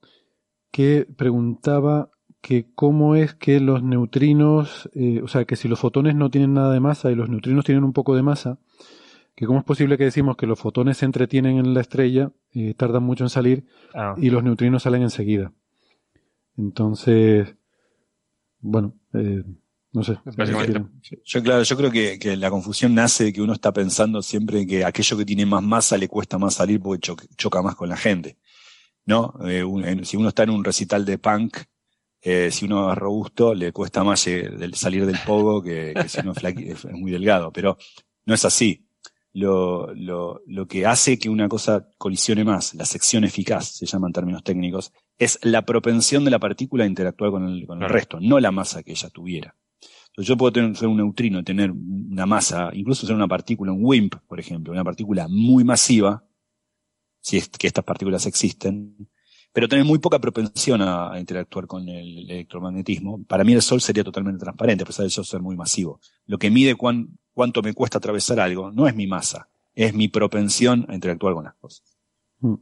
que 0.72 1.06
preguntaba 1.16 2.10
que 2.44 2.66
cómo 2.74 3.16
es 3.16 3.32
que 3.32 3.58
los 3.58 3.82
neutrinos, 3.82 4.90
eh, 4.92 5.22
o 5.24 5.28
sea, 5.28 5.46
que 5.46 5.56
si 5.56 5.66
los 5.66 5.80
fotones 5.80 6.14
no 6.14 6.30
tienen 6.30 6.52
nada 6.52 6.74
de 6.74 6.78
masa 6.78 7.10
y 7.10 7.14
los 7.14 7.30
neutrinos 7.30 7.64
tienen 7.64 7.84
un 7.84 7.94
poco 7.94 8.14
de 8.14 8.22
masa, 8.22 8.58
que 9.34 9.46
cómo 9.46 9.60
es 9.60 9.64
posible 9.64 9.96
que 9.96 10.04
decimos 10.04 10.36
que 10.36 10.46
los 10.46 10.58
fotones 10.58 10.98
se 10.98 11.06
entretienen 11.06 11.56
en 11.56 11.72
la 11.72 11.80
estrella, 11.80 12.32
eh, 12.52 12.74
tardan 12.74 13.02
mucho 13.02 13.24
en 13.24 13.30
salir, 13.30 13.64
ah. 13.94 14.14
y 14.18 14.28
los 14.28 14.44
neutrinos 14.44 14.82
salen 14.82 15.00
enseguida. 15.00 15.54
Entonces, 16.58 17.54
bueno, 18.60 18.92
eh, 19.14 19.42
no 19.92 20.04
sé. 20.04 20.18
Yo, 21.24 21.42
claro, 21.42 21.62
yo 21.62 21.76
creo 21.78 21.90
que, 21.90 22.36
la 22.36 22.50
confusión 22.50 22.94
nace 22.94 23.24
de 23.24 23.32
que 23.32 23.40
uno 23.40 23.54
está 23.54 23.72
pensando 23.72 24.20
siempre 24.20 24.66
que 24.66 24.84
aquello 24.84 25.16
que 25.16 25.24
tiene 25.24 25.46
más 25.46 25.62
masa 25.62 25.96
le 25.96 26.08
cuesta 26.08 26.36
más 26.36 26.56
salir 26.56 26.78
porque 26.78 27.10
choca, 27.38 27.62
más 27.62 27.74
con 27.74 27.88
la 27.88 27.96
gente. 27.96 28.36
¿No? 29.06 29.34
Eh, 29.46 29.64
si 30.04 30.18
uno 30.18 30.28
está 30.28 30.42
en 30.42 30.50
un 30.50 30.62
recital 30.62 31.06
de 31.06 31.16
punk, 31.16 31.56
eh, 32.26 32.50
si 32.50 32.64
uno 32.64 32.90
es 32.90 32.96
robusto, 32.96 33.52
le 33.52 33.70
cuesta 33.70 34.02
más 34.02 34.26
salir 34.72 35.04
del 35.04 35.18
pogo 35.26 35.62
que, 35.62 35.92
si 36.08 36.20
uno 36.20 36.32
es, 36.32 36.84
muy 36.86 37.10
delgado. 37.10 37.52
Pero 37.52 37.76
no 38.24 38.32
es 38.32 38.46
así. 38.46 38.86
Lo, 39.34 39.92
lo, 39.94 40.40
lo, 40.46 40.66
que 40.66 40.86
hace 40.86 41.18
que 41.18 41.28
una 41.28 41.48
cosa 41.48 41.86
colisione 41.98 42.44
más, 42.44 42.72
la 42.74 42.86
sección 42.86 43.24
eficaz, 43.24 43.76
se 43.76 43.84
llama 43.84 44.06
en 44.06 44.12
términos 44.14 44.42
técnicos, 44.42 44.92
es 45.18 45.38
la 45.42 45.66
propensión 45.66 46.24
de 46.24 46.30
la 46.30 46.38
partícula 46.38 46.84
a 46.84 46.86
interactuar 46.86 47.30
con 47.30 47.46
el, 47.46 47.66
con 47.66 47.82
el 47.82 47.88
resto, 47.90 48.18
no 48.20 48.40
la 48.40 48.52
masa 48.52 48.82
que 48.82 48.92
ella 48.92 49.10
tuviera. 49.10 49.54
Yo 50.16 50.36
puedo 50.36 50.52
tener, 50.52 50.76
ser 50.76 50.88
un 50.88 50.98
neutrino, 50.98 51.42
tener 51.42 51.72
una 51.72 52.24
masa, 52.24 52.70
incluso 52.72 53.06
ser 53.06 53.16
una 53.16 53.26
partícula, 53.28 53.72
un 53.72 53.84
WIMP, 53.84 54.14
por 54.28 54.38
ejemplo, 54.38 54.72
una 54.72 54.84
partícula 54.84 55.26
muy 55.28 55.64
masiva, 55.64 56.24
si 57.20 57.36
es 57.36 57.48
que 57.48 57.66
estas 57.66 57.84
partículas 57.84 58.24
existen, 58.24 59.08
pero 59.54 59.68
tener 59.68 59.84
muy 59.84 60.00
poca 60.00 60.18
propensión 60.18 60.82
a, 60.82 61.12
interactuar 61.16 61.68
con 61.68 61.88
el 61.88 62.28
electromagnetismo. 62.28 63.22
Para 63.22 63.44
mí 63.44 63.52
el 63.52 63.62
Sol 63.62 63.80
sería 63.80 64.02
totalmente 64.02 64.40
transparente, 64.40 64.82
a 64.82 64.86
pesar 64.86 65.04
de 65.04 65.10
yo 65.10 65.22
ser 65.22 65.40
muy 65.40 65.56
masivo. 65.56 66.00
Lo 66.26 66.38
que 66.38 66.50
mide 66.50 66.74
cuánto 66.74 67.62
me 67.62 67.72
cuesta 67.72 67.98
atravesar 67.98 68.40
algo 68.40 68.72
no 68.72 68.88
es 68.88 68.96
mi 68.96 69.06
masa, 69.06 69.48
es 69.76 69.94
mi 69.94 70.08
propensión 70.08 70.86
a 70.88 70.94
interactuar 70.96 71.34
con 71.34 71.44
las 71.44 71.54
cosas. 71.54 71.96
Mm. 72.40 72.54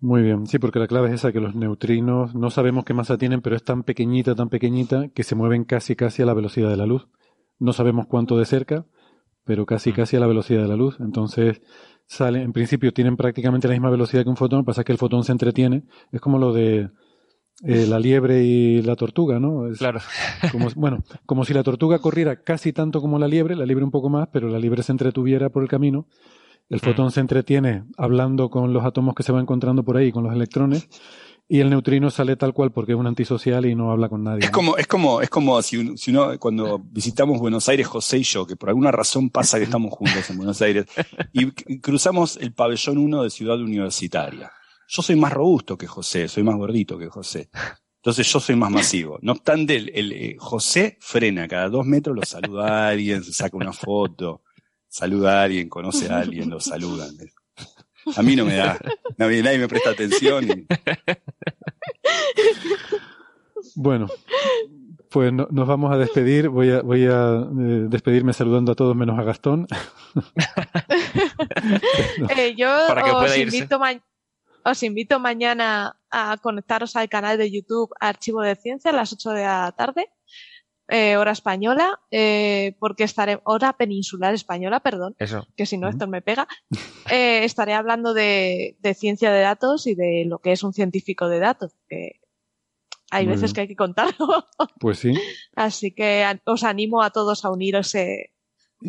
Muy 0.00 0.22
bien, 0.22 0.48
sí, 0.48 0.58
porque 0.58 0.80
la 0.80 0.88
clave 0.88 1.06
es 1.06 1.14
esa, 1.14 1.30
que 1.30 1.38
los 1.38 1.54
neutrinos 1.54 2.34
no 2.34 2.50
sabemos 2.50 2.84
qué 2.84 2.94
masa 2.94 3.18
tienen, 3.18 3.40
pero 3.40 3.54
es 3.54 3.62
tan 3.62 3.84
pequeñita, 3.84 4.34
tan 4.34 4.48
pequeñita, 4.48 5.10
que 5.10 5.22
se 5.22 5.36
mueven 5.36 5.62
casi, 5.62 5.94
casi 5.94 6.22
a 6.22 6.26
la 6.26 6.34
velocidad 6.34 6.70
de 6.70 6.76
la 6.76 6.86
luz. 6.86 7.06
No 7.60 7.72
sabemos 7.72 8.08
cuánto 8.08 8.36
de 8.36 8.46
cerca, 8.46 8.84
pero 9.44 9.66
casi, 9.66 9.92
casi 9.92 10.16
a 10.16 10.20
la 10.20 10.26
velocidad 10.26 10.62
de 10.62 10.68
la 10.68 10.76
luz. 10.76 10.98
Entonces, 11.00 11.62
sale, 12.06 12.42
en 12.42 12.52
principio 12.52 12.92
tienen 12.92 13.16
prácticamente 13.16 13.68
la 13.68 13.74
misma 13.74 13.90
velocidad 13.90 14.22
que 14.22 14.30
un 14.30 14.36
fotón, 14.36 14.64
pasa 14.64 14.84
que 14.84 14.92
el 14.92 14.98
fotón 14.98 15.24
se 15.24 15.32
entretiene. 15.32 15.84
Es 16.12 16.20
como 16.20 16.38
lo 16.38 16.52
de 16.52 16.90
eh, 17.64 17.86
la 17.86 17.98
liebre 17.98 18.44
y 18.44 18.82
la 18.82 18.96
tortuga, 18.96 19.38
¿no? 19.38 19.64
claro. 19.78 20.00
Como, 20.50 20.68
bueno, 20.76 21.04
como 21.26 21.44
si 21.44 21.54
la 21.54 21.62
tortuga 21.62 21.98
corriera 21.98 22.42
casi 22.42 22.72
tanto 22.72 23.00
como 23.00 23.18
la 23.18 23.28
liebre, 23.28 23.56
la 23.56 23.66
liebre 23.66 23.84
un 23.84 23.90
poco 23.90 24.08
más, 24.08 24.28
pero 24.32 24.48
la 24.48 24.58
liebre 24.58 24.82
se 24.82 24.92
entretuviera 24.92 25.50
por 25.50 25.62
el 25.62 25.68
camino 25.68 26.06
el 26.72 26.80
fotón 26.80 27.10
se 27.10 27.20
entretiene 27.20 27.84
hablando 27.98 28.48
con 28.48 28.72
los 28.72 28.84
átomos 28.84 29.14
que 29.14 29.22
se 29.22 29.30
va 29.30 29.40
encontrando 29.40 29.84
por 29.84 29.98
ahí, 29.98 30.10
con 30.10 30.24
los 30.24 30.32
electrones, 30.32 30.88
y 31.48 31.60
el 31.60 31.70
neutrino 31.70 32.10
sale 32.10 32.36
tal 32.36 32.54
cual 32.54 32.72
porque 32.72 32.92
es 32.92 32.98
un 32.98 33.06
antisocial 33.06 33.66
y 33.66 33.74
no 33.74 33.90
habla 33.90 34.08
con 34.08 34.24
nadie. 34.24 34.44
Es 34.44 34.50
como, 34.50 34.76
es 34.76 34.86
como, 34.86 35.20
es 35.20 35.28
como 35.28 35.60
si, 35.62 35.76
uno, 36.08 36.38
cuando 36.38 36.78
visitamos 36.78 37.38
Buenos 37.38 37.68
Aires, 37.68 37.86
José 37.86 38.18
y 38.18 38.22
yo, 38.22 38.46
que 38.46 38.56
por 38.56 38.70
alguna 38.70 38.90
razón 38.90 39.30
pasa 39.30 39.58
que 39.58 39.64
estamos 39.64 39.92
juntos 39.92 40.28
en 40.30 40.36
Buenos 40.38 40.60
Aires, 40.62 40.86
y 41.32 41.50
cruzamos 41.80 42.36
el 42.38 42.52
pabellón 42.52 42.98
1 42.98 43.22
de 43.24 43.30
Ciudad 43.30 43.60
Universitaria. 43.60 44.50
Yo 44.88 45.02
soy 45.02 45.16
más 45.16 45.32
robusto 45.32 45.76
que 45.76 45.86
José, 45.86 46.28
soy 46.28 46.42
más 46.42 46.56
gordito 46.56 46.98
que 46.98 47.08
José. 47.08 47.50
Entonces 47.96 48.30
yo 48.32 48.40
soy 48.40 48.56
más 48.56 48.70
masivo. 48.70 49.18
No 49.22 49.32
obstante, 49.32 49.76
el, 49.76 49.90
el 49.94 50.12
eh, 50.12 50.36
José 50.38 50.98
frena 51.00 51.46
cada 51.46 51.68
dos 51.68 51.86
metros, 51.86 52.16
lo 52.16 52.22
saluda 52.24 52.86
a 52.86 52.88
alguien, 52.88 53.22
se 53.22 53.32
saca 53.32 53.56
una 53.56 53.72
foto 53.72 54.42
saluda 54.92 55.40
a 55.40 55.44
alguien, 55.44 55.70
conoce 55.70 56.12
a 56.12 56.18
alguien, 56.18 56.50
lo 56.50 56.60
saludan. 56.60 57.16
A 58.16 58.22
mí 58.22 58.36
no 58.36 58.44
me 58.44 58.56
da, 58.56 58.78
nadie, 59.16 59.42
me 59.58 59.68
presta 59.68 59.90
atención. 59.90 60.66
Bueno, 63.74 64.08
pues 65.08 65.32
nos 65.32 65.68
vamos 65.68 65.92
a 65.92 65.98
despedir. 65.98 66.48
Voy 66.48 66.70
a, 66.70 66.82
voy 66.82 67.06
a 67.06 67.40
eh, 67.40 67.86
despedirme 67.88 68.32
saludando 68.32 68.72
a 68.72 68.74
todos 68.74 68.96
menos 68.96 69.18
a 69.18 69.22
Gastón. 69.22 69.66
Eh, 72.36 72.54
yo 72.56 72.68
os, 73.14 73.36
invito 73.36 73.78
os 74.64 74.82
invito 74.82 75.20
mañana 75.20 75.96
a 76.10 76.36
conectaros 76.38 76.96
al 76.96 77.08
canal 77.08 77.38
de 77.38 77.50
YouTube 77.50 77.90
Archivo 78.00 78.42
de 78.42 78.56
Ciencia 78.56 78.90
a 78.90 78.94
las 78.94 79.12
8 79.12 79.30
de 79.30 79.42
la 79.42 79.72
tarde 79.72 80.10
eh, 80.88 81.16
hora 81.16 81.32
española, 81.32 82.00
eh, 82.10 82.74
porque 82.78 83.04
estaré, 83.04 83.40
hora 83.44 83.72
peninsular 83.74 84.34
española, 84.34 84.80
perdón, 84.80 85.14
que 85.56 85.66
si 85.66 85.78
no 85.78 85.88
esto 85.88 86.06
me 86.06 86.22
pega, 86.22 86.48
eh, 87.10 87.44
estaré 87.44 87.74
hablando 87.74 88.14
de, 88.14 88.76
ciencia 88.96 89.32
de 89.32 89.40
datos 89.40 89.86
y 89.86 89.94
de 89.94 90.24
lo 90.26 90.38
que 90.40 90.52
es 90.52 90.62
un 90.62 90.72
científico 90.72 91.28
de 91.28 91.38
datos, 91.38 91.72
que 91.88 92.20
hay 93.10 93.26
veces 93.26 93.52
que 93.52 93.62
hay 93.62 93.68
que 93.68 93.76
contarlo. 93.76 94.44
Pues 94.80 94.98
sí. 94.98 95.14
Así 95.54 95.92
que 95.92 96.26
os 96.44 96.64
animo 96.64 97.02
a 97.02 97.10
todos 97.10 97.44
a 97.44 97.50
uniros 97.50 97.94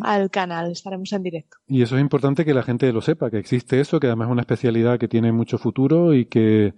al 0.02 0.30
canal, 0.30 0.72
estaremos 0.72 1.12
en 1.12 1.22
directo. 1.22 1.58
Y 1.68 1.82
eso 1.82 1.96
es 1.96 2.00
importante 2.00 2.44
que 2.44 2.54
la 2.54 2.64
gente 2.64 2.92
lo 2.92 3.02
sepa, 3.02 3.30
que 3.30 3.38
existe 3.38 3.80
eso, 3.80 4.00
que 4.00 4.08
además 4.08 4.28
es 4.28 4.32
una 4.32 4.42
especialidad 4.42 4.98
que 4.98 5.08
tiene 5.08 5.30
mucho 5.30 5.58
futuro 5.58 6.14
y 6.14 6.26
que 6.26 6.74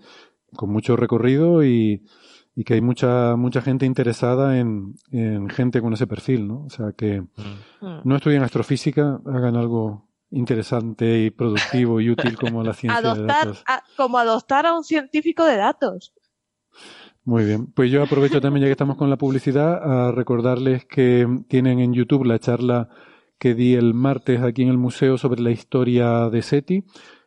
con 0.55 0.71
mucho 0.71 0.97
recorrido 0.97 1.65
y 1.65 2.05
y 2.59 2.65
que 2.65 2.75
hay 2.75 2.81
mucha 2.81 3.37
mucha 3.37 3.61
gente 3.61 3.85
interesada 3.85 4.59
en, 4.59 4.95
en 5.13 5.49
gente 5.51 5.83
con 5.83 5.93
ese 5.93 6.07
perfil, 6.07 6.49
¿no? 6.49 6.65
O 6.65 6.71
sea, 6.71 6.93
que 6.93 7.21
mm. 7.21 8.01
no 8.03 8.17
estudien 8.17 8.43
astrofísica, 8.43 9.21
hagan 9.27 9.57
algo 9.57 10.09
interesante 10.31 11.23
y 11.23 11.31
productivo 11.31 12.01
y 12.01 12.11
útil 12.11 12.37
como 12.37 12.65
la 12.65 12.73
ciencia 12.73 13.15
de 13.15 13.25
datos. 13.25 13.63
como 13.97 14.19
adoptar 14.19 14.67
a 14.67 14.75
un 14.75 14.85
científico 14.85 15.45
de 15.45 15.57
datos. 15.57 16.15
Muy 17.25 17.45
bien, 17.45 17.67
pues 17.67 17.91
yo 17.91 18.03
aprovecho 18.03 18.41
también 18.41 18.63
ya 18.63 18.69
que 18.69 18.73
estamos 18.73 18.97
con 18.97 19.11
la 19.11 19.19
publicidad 19.19 20.09
a 20.09 20.13
recordarles 20.13 20.87
que 20.87 21.27
tienen 21.49 21.81
en 21.81 21.93
YouTube 21.93 22.25
la 22.25 22.39
charla 22.39 22.89
que 23.39 23.55
di 23.55 23.75
el 23.75 23.93
martes 23.93 24.41
aquí 24.41 24.63
en 24.63 24.69
el 24.69 24.79
museo 24.79 25.19
sobre 25.19 25.43
la 25.43 25.51
historia 25.51 26.31
de 26.31 26.41
SETI, 26.41 26.85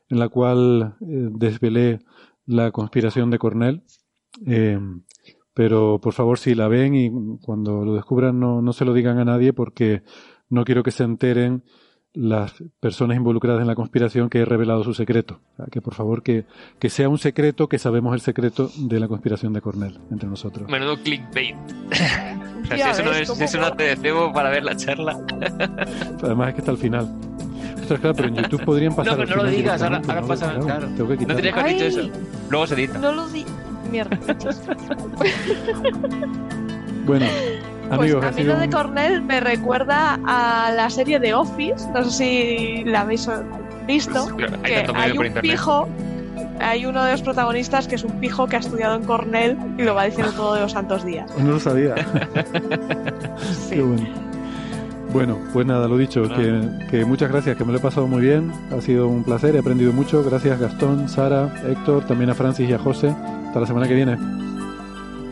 en 0.09 0.19
la 0.19 0.29
cual 0.29 0.95
eh, 1.01 1.05
desvelé 1.05 1.99
la 2.45 2.71
conspiración 2.71 3.29
de 3.29 3.37
Cornell. 3.37 3.83
Eh, 4.47 4.79
pero 5.53 5.99
por 5.99 6.13
favor, 6.13 6.37
si 6.37 6.55
la 6.55 6.67
ven 6.67 6.95
y 6.95 7.11
cuando 7.41 7.83
lo 7.83 7.95
descubran, 7.95 8.39
no, 8.39 8.61
no 8.61 8.73
se 8.73 8.85
lo 8.85 8.93
digan 8.93 9.19
a 9.19 9.25
nadie 9.25 9.53
porque 9.53 10.03
no 10.49 10.63
quiero 10.65 10.83
que 10.83 10.91
se 10.91 11.03
enteren 11.03 11.63
las 12.13 12.55
personas 12.79 13.17
involucradas 13.17 13.61
en 13.61 13.67
la 13.67 13.75
conspiración 13.75 14.29
que 14.29 14.39
he 14.39 14.45
revelado 14.45 14.83
su 14.83 14.93
secreto. 14.93 15.41
que 15.71 15.81
por 15.81 15.93
favor 15.93 16.23
que, 16.23 16.45
que, 16.79 16.89
sea 16.89 17.07
un 17.07 17.19
secreto, 17.19 17.69
que 17.69 17.77
sabemos 17.77 18.13
el 18.13 18.21
secreto 18.21 18.71
de 18.77 18.99
la 18.99 19.07
conspiración 19.07 19.53
de 19.53 19.61
Cornell 19.61 19.99
entre 20.11 20.27
nosotros. 20.27 20.69
Menudo 20.69 20.97
clickbait. 21.01 21.55
si 22.73 22.81
eso 22.81 23.03
no 23.03 23.11
es, 23.11 23.29
eso 23.29 23.61
no 23.61 23.73
te 23.73 23.95
debo 23.95 24.33
para 24.33 24.49
ver 24.49 24.63
la 24.63 24.75
charla. 24.75 25.19
Además 26.23 26.49
es 26.49 26.53
que 26.55 26.61
está 26.61 26.71
al 26.71 26.77
final. 26.77 27.07
Ostras, 27.79 27.99
claro, 27.99 28.15
pero 28.15 28.27
en 28.29 28.35
YouTube 28.35 28.65
podrían 28.65 28.95
pasar. 28.95 29.17
No, 29.17 29.23
pero 29.23 29.37
no 29.37 29.43
lo 29.43 29.49
digas, 29.49 29.81
ahora, 29.81 30.01
ahora 30.07 30.21
pasa. 30.23 30.59
Claro, 30.59 30.89
no 30.89 31.07
tendría 31.17 31.53
que 31.53 31.59
haber 31.59 31.73
dicho 31.73 31.85
eso. 31.85 32.09
Luego 32.49 32.67
se 32.67 32.73
edita. 32.73 32.97
No 32.97 33.11
lo 33.11 33.27
di 33.29 33.45
mierda. 33.89 34.17
bueno, 37.05 37.25
amigos, 37.91 38.21
pues 38.21 38.35
a 38.35 38.37
mí 38.37 38.43
lo 38.43 38.57
de 38.57 38.69
Cornell 38.69 39.21
me 39.21 39.39
recuerda 39.39 40.19
a 40.25 40.71
la 40.71 40.89
serie 40.89 41.19
de 41.19 41.33
Office. 41.33 41.87
No 41.93 42.03
sé 42.05 42.11
si 42.11 42.83
la 42.85 43.01
habéis 43.01 43.29
visto 43.87 44.35
que 44.63 44.85
hay 44.95 45.17
un 45.17 45.33
pijo, 45.41 45.87
hay 46.59 46.85
uno 46.85 47.03
de 47.03 47.11
los 47.13 47.21
protagonistas 47.21 47.87
que 47.87 47.95
es 47.95 48.03
un 48.03 48.19
pijo 48.19 48.47
que 48.47 48.57
ha 48.57 48.59
estudiado 48.59 48.95
en 48.95 49.03
Cornell 49.03 49.57
y 49.77 49.83
lo 49.83 49.95
va 49.95 50.05
diciendo 50.05 50.31
todos 50.33 50.59
los 50.59 50.71
santos 50.71 51.03
días. 51.05 51.29
No 51.37 51.51
lo 51.51 51.59
sabía. 51.59 51.95
Qué 53.69 53.81
bueno. 53.81 54.28
Bueno, 55.11 55.39
pues 55.53 55.65
nada, 55.65 55.87
lo 55.87 55.97
dicho, 55.97 56.23
que, 56.89 57.03
muchas 57.05 57.31
gracias, 57.31 57.57
que 57.57 57.65
me 57.65 57.71
lo 57.71 57.79
he 57.79 57.81
pasado 57.81 58.07
muy 58.07 58.21
bien, 58.21 58.51
ha 58.71 58.79
sido 58.79 59.07
un 59.07 59.23
placer, 59.23 59.55
he 59.55 59.59
aprendido 59.59 59.91
mucho. 59.91 60.23
Gracias 60.23 60.59
Gastón, 60.59 61.09
Sara, 61.09 61.51
Héctor, 61.67 62.05
también 62.05 62.29
a 62.29 62.35
Francis 62.35 62.69
y 62.69 62.73
a 62.73 62.79
José. 62.79 63.15
Hasta 63.47 63.59
la 63.59 63.67
semana 63.67 63.87
que 63.87 63.95
viene. 63.95 64.13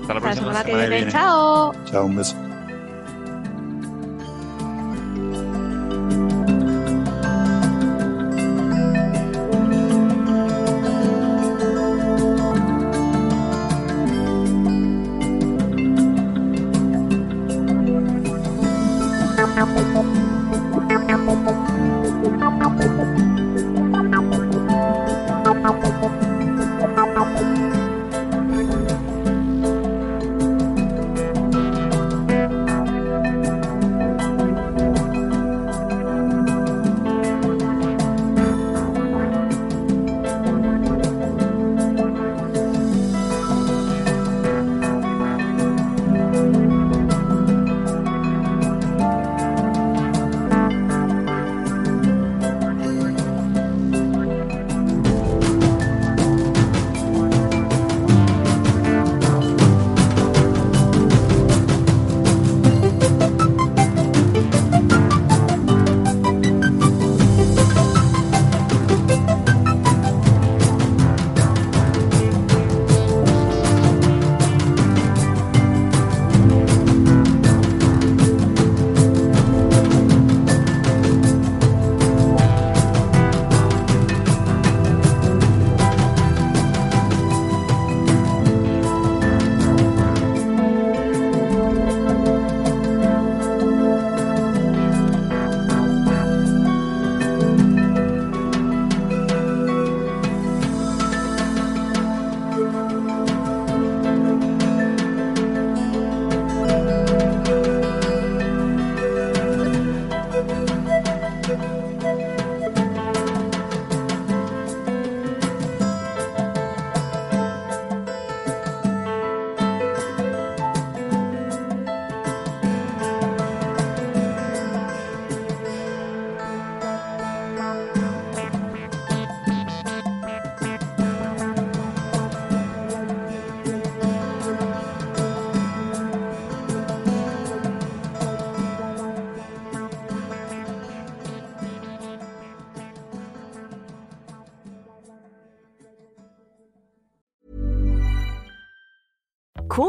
Hasta 0.01 0.13
la 0.15 0.19
próxima 0.21 0.33
semana 0.33 0.63
que 0.63 0.75
viene. 0.75 1.11
Chao. 1.11 1.73
Chao, 1.85 2.05
un 2.05 2.15
beso. 2.15 2.46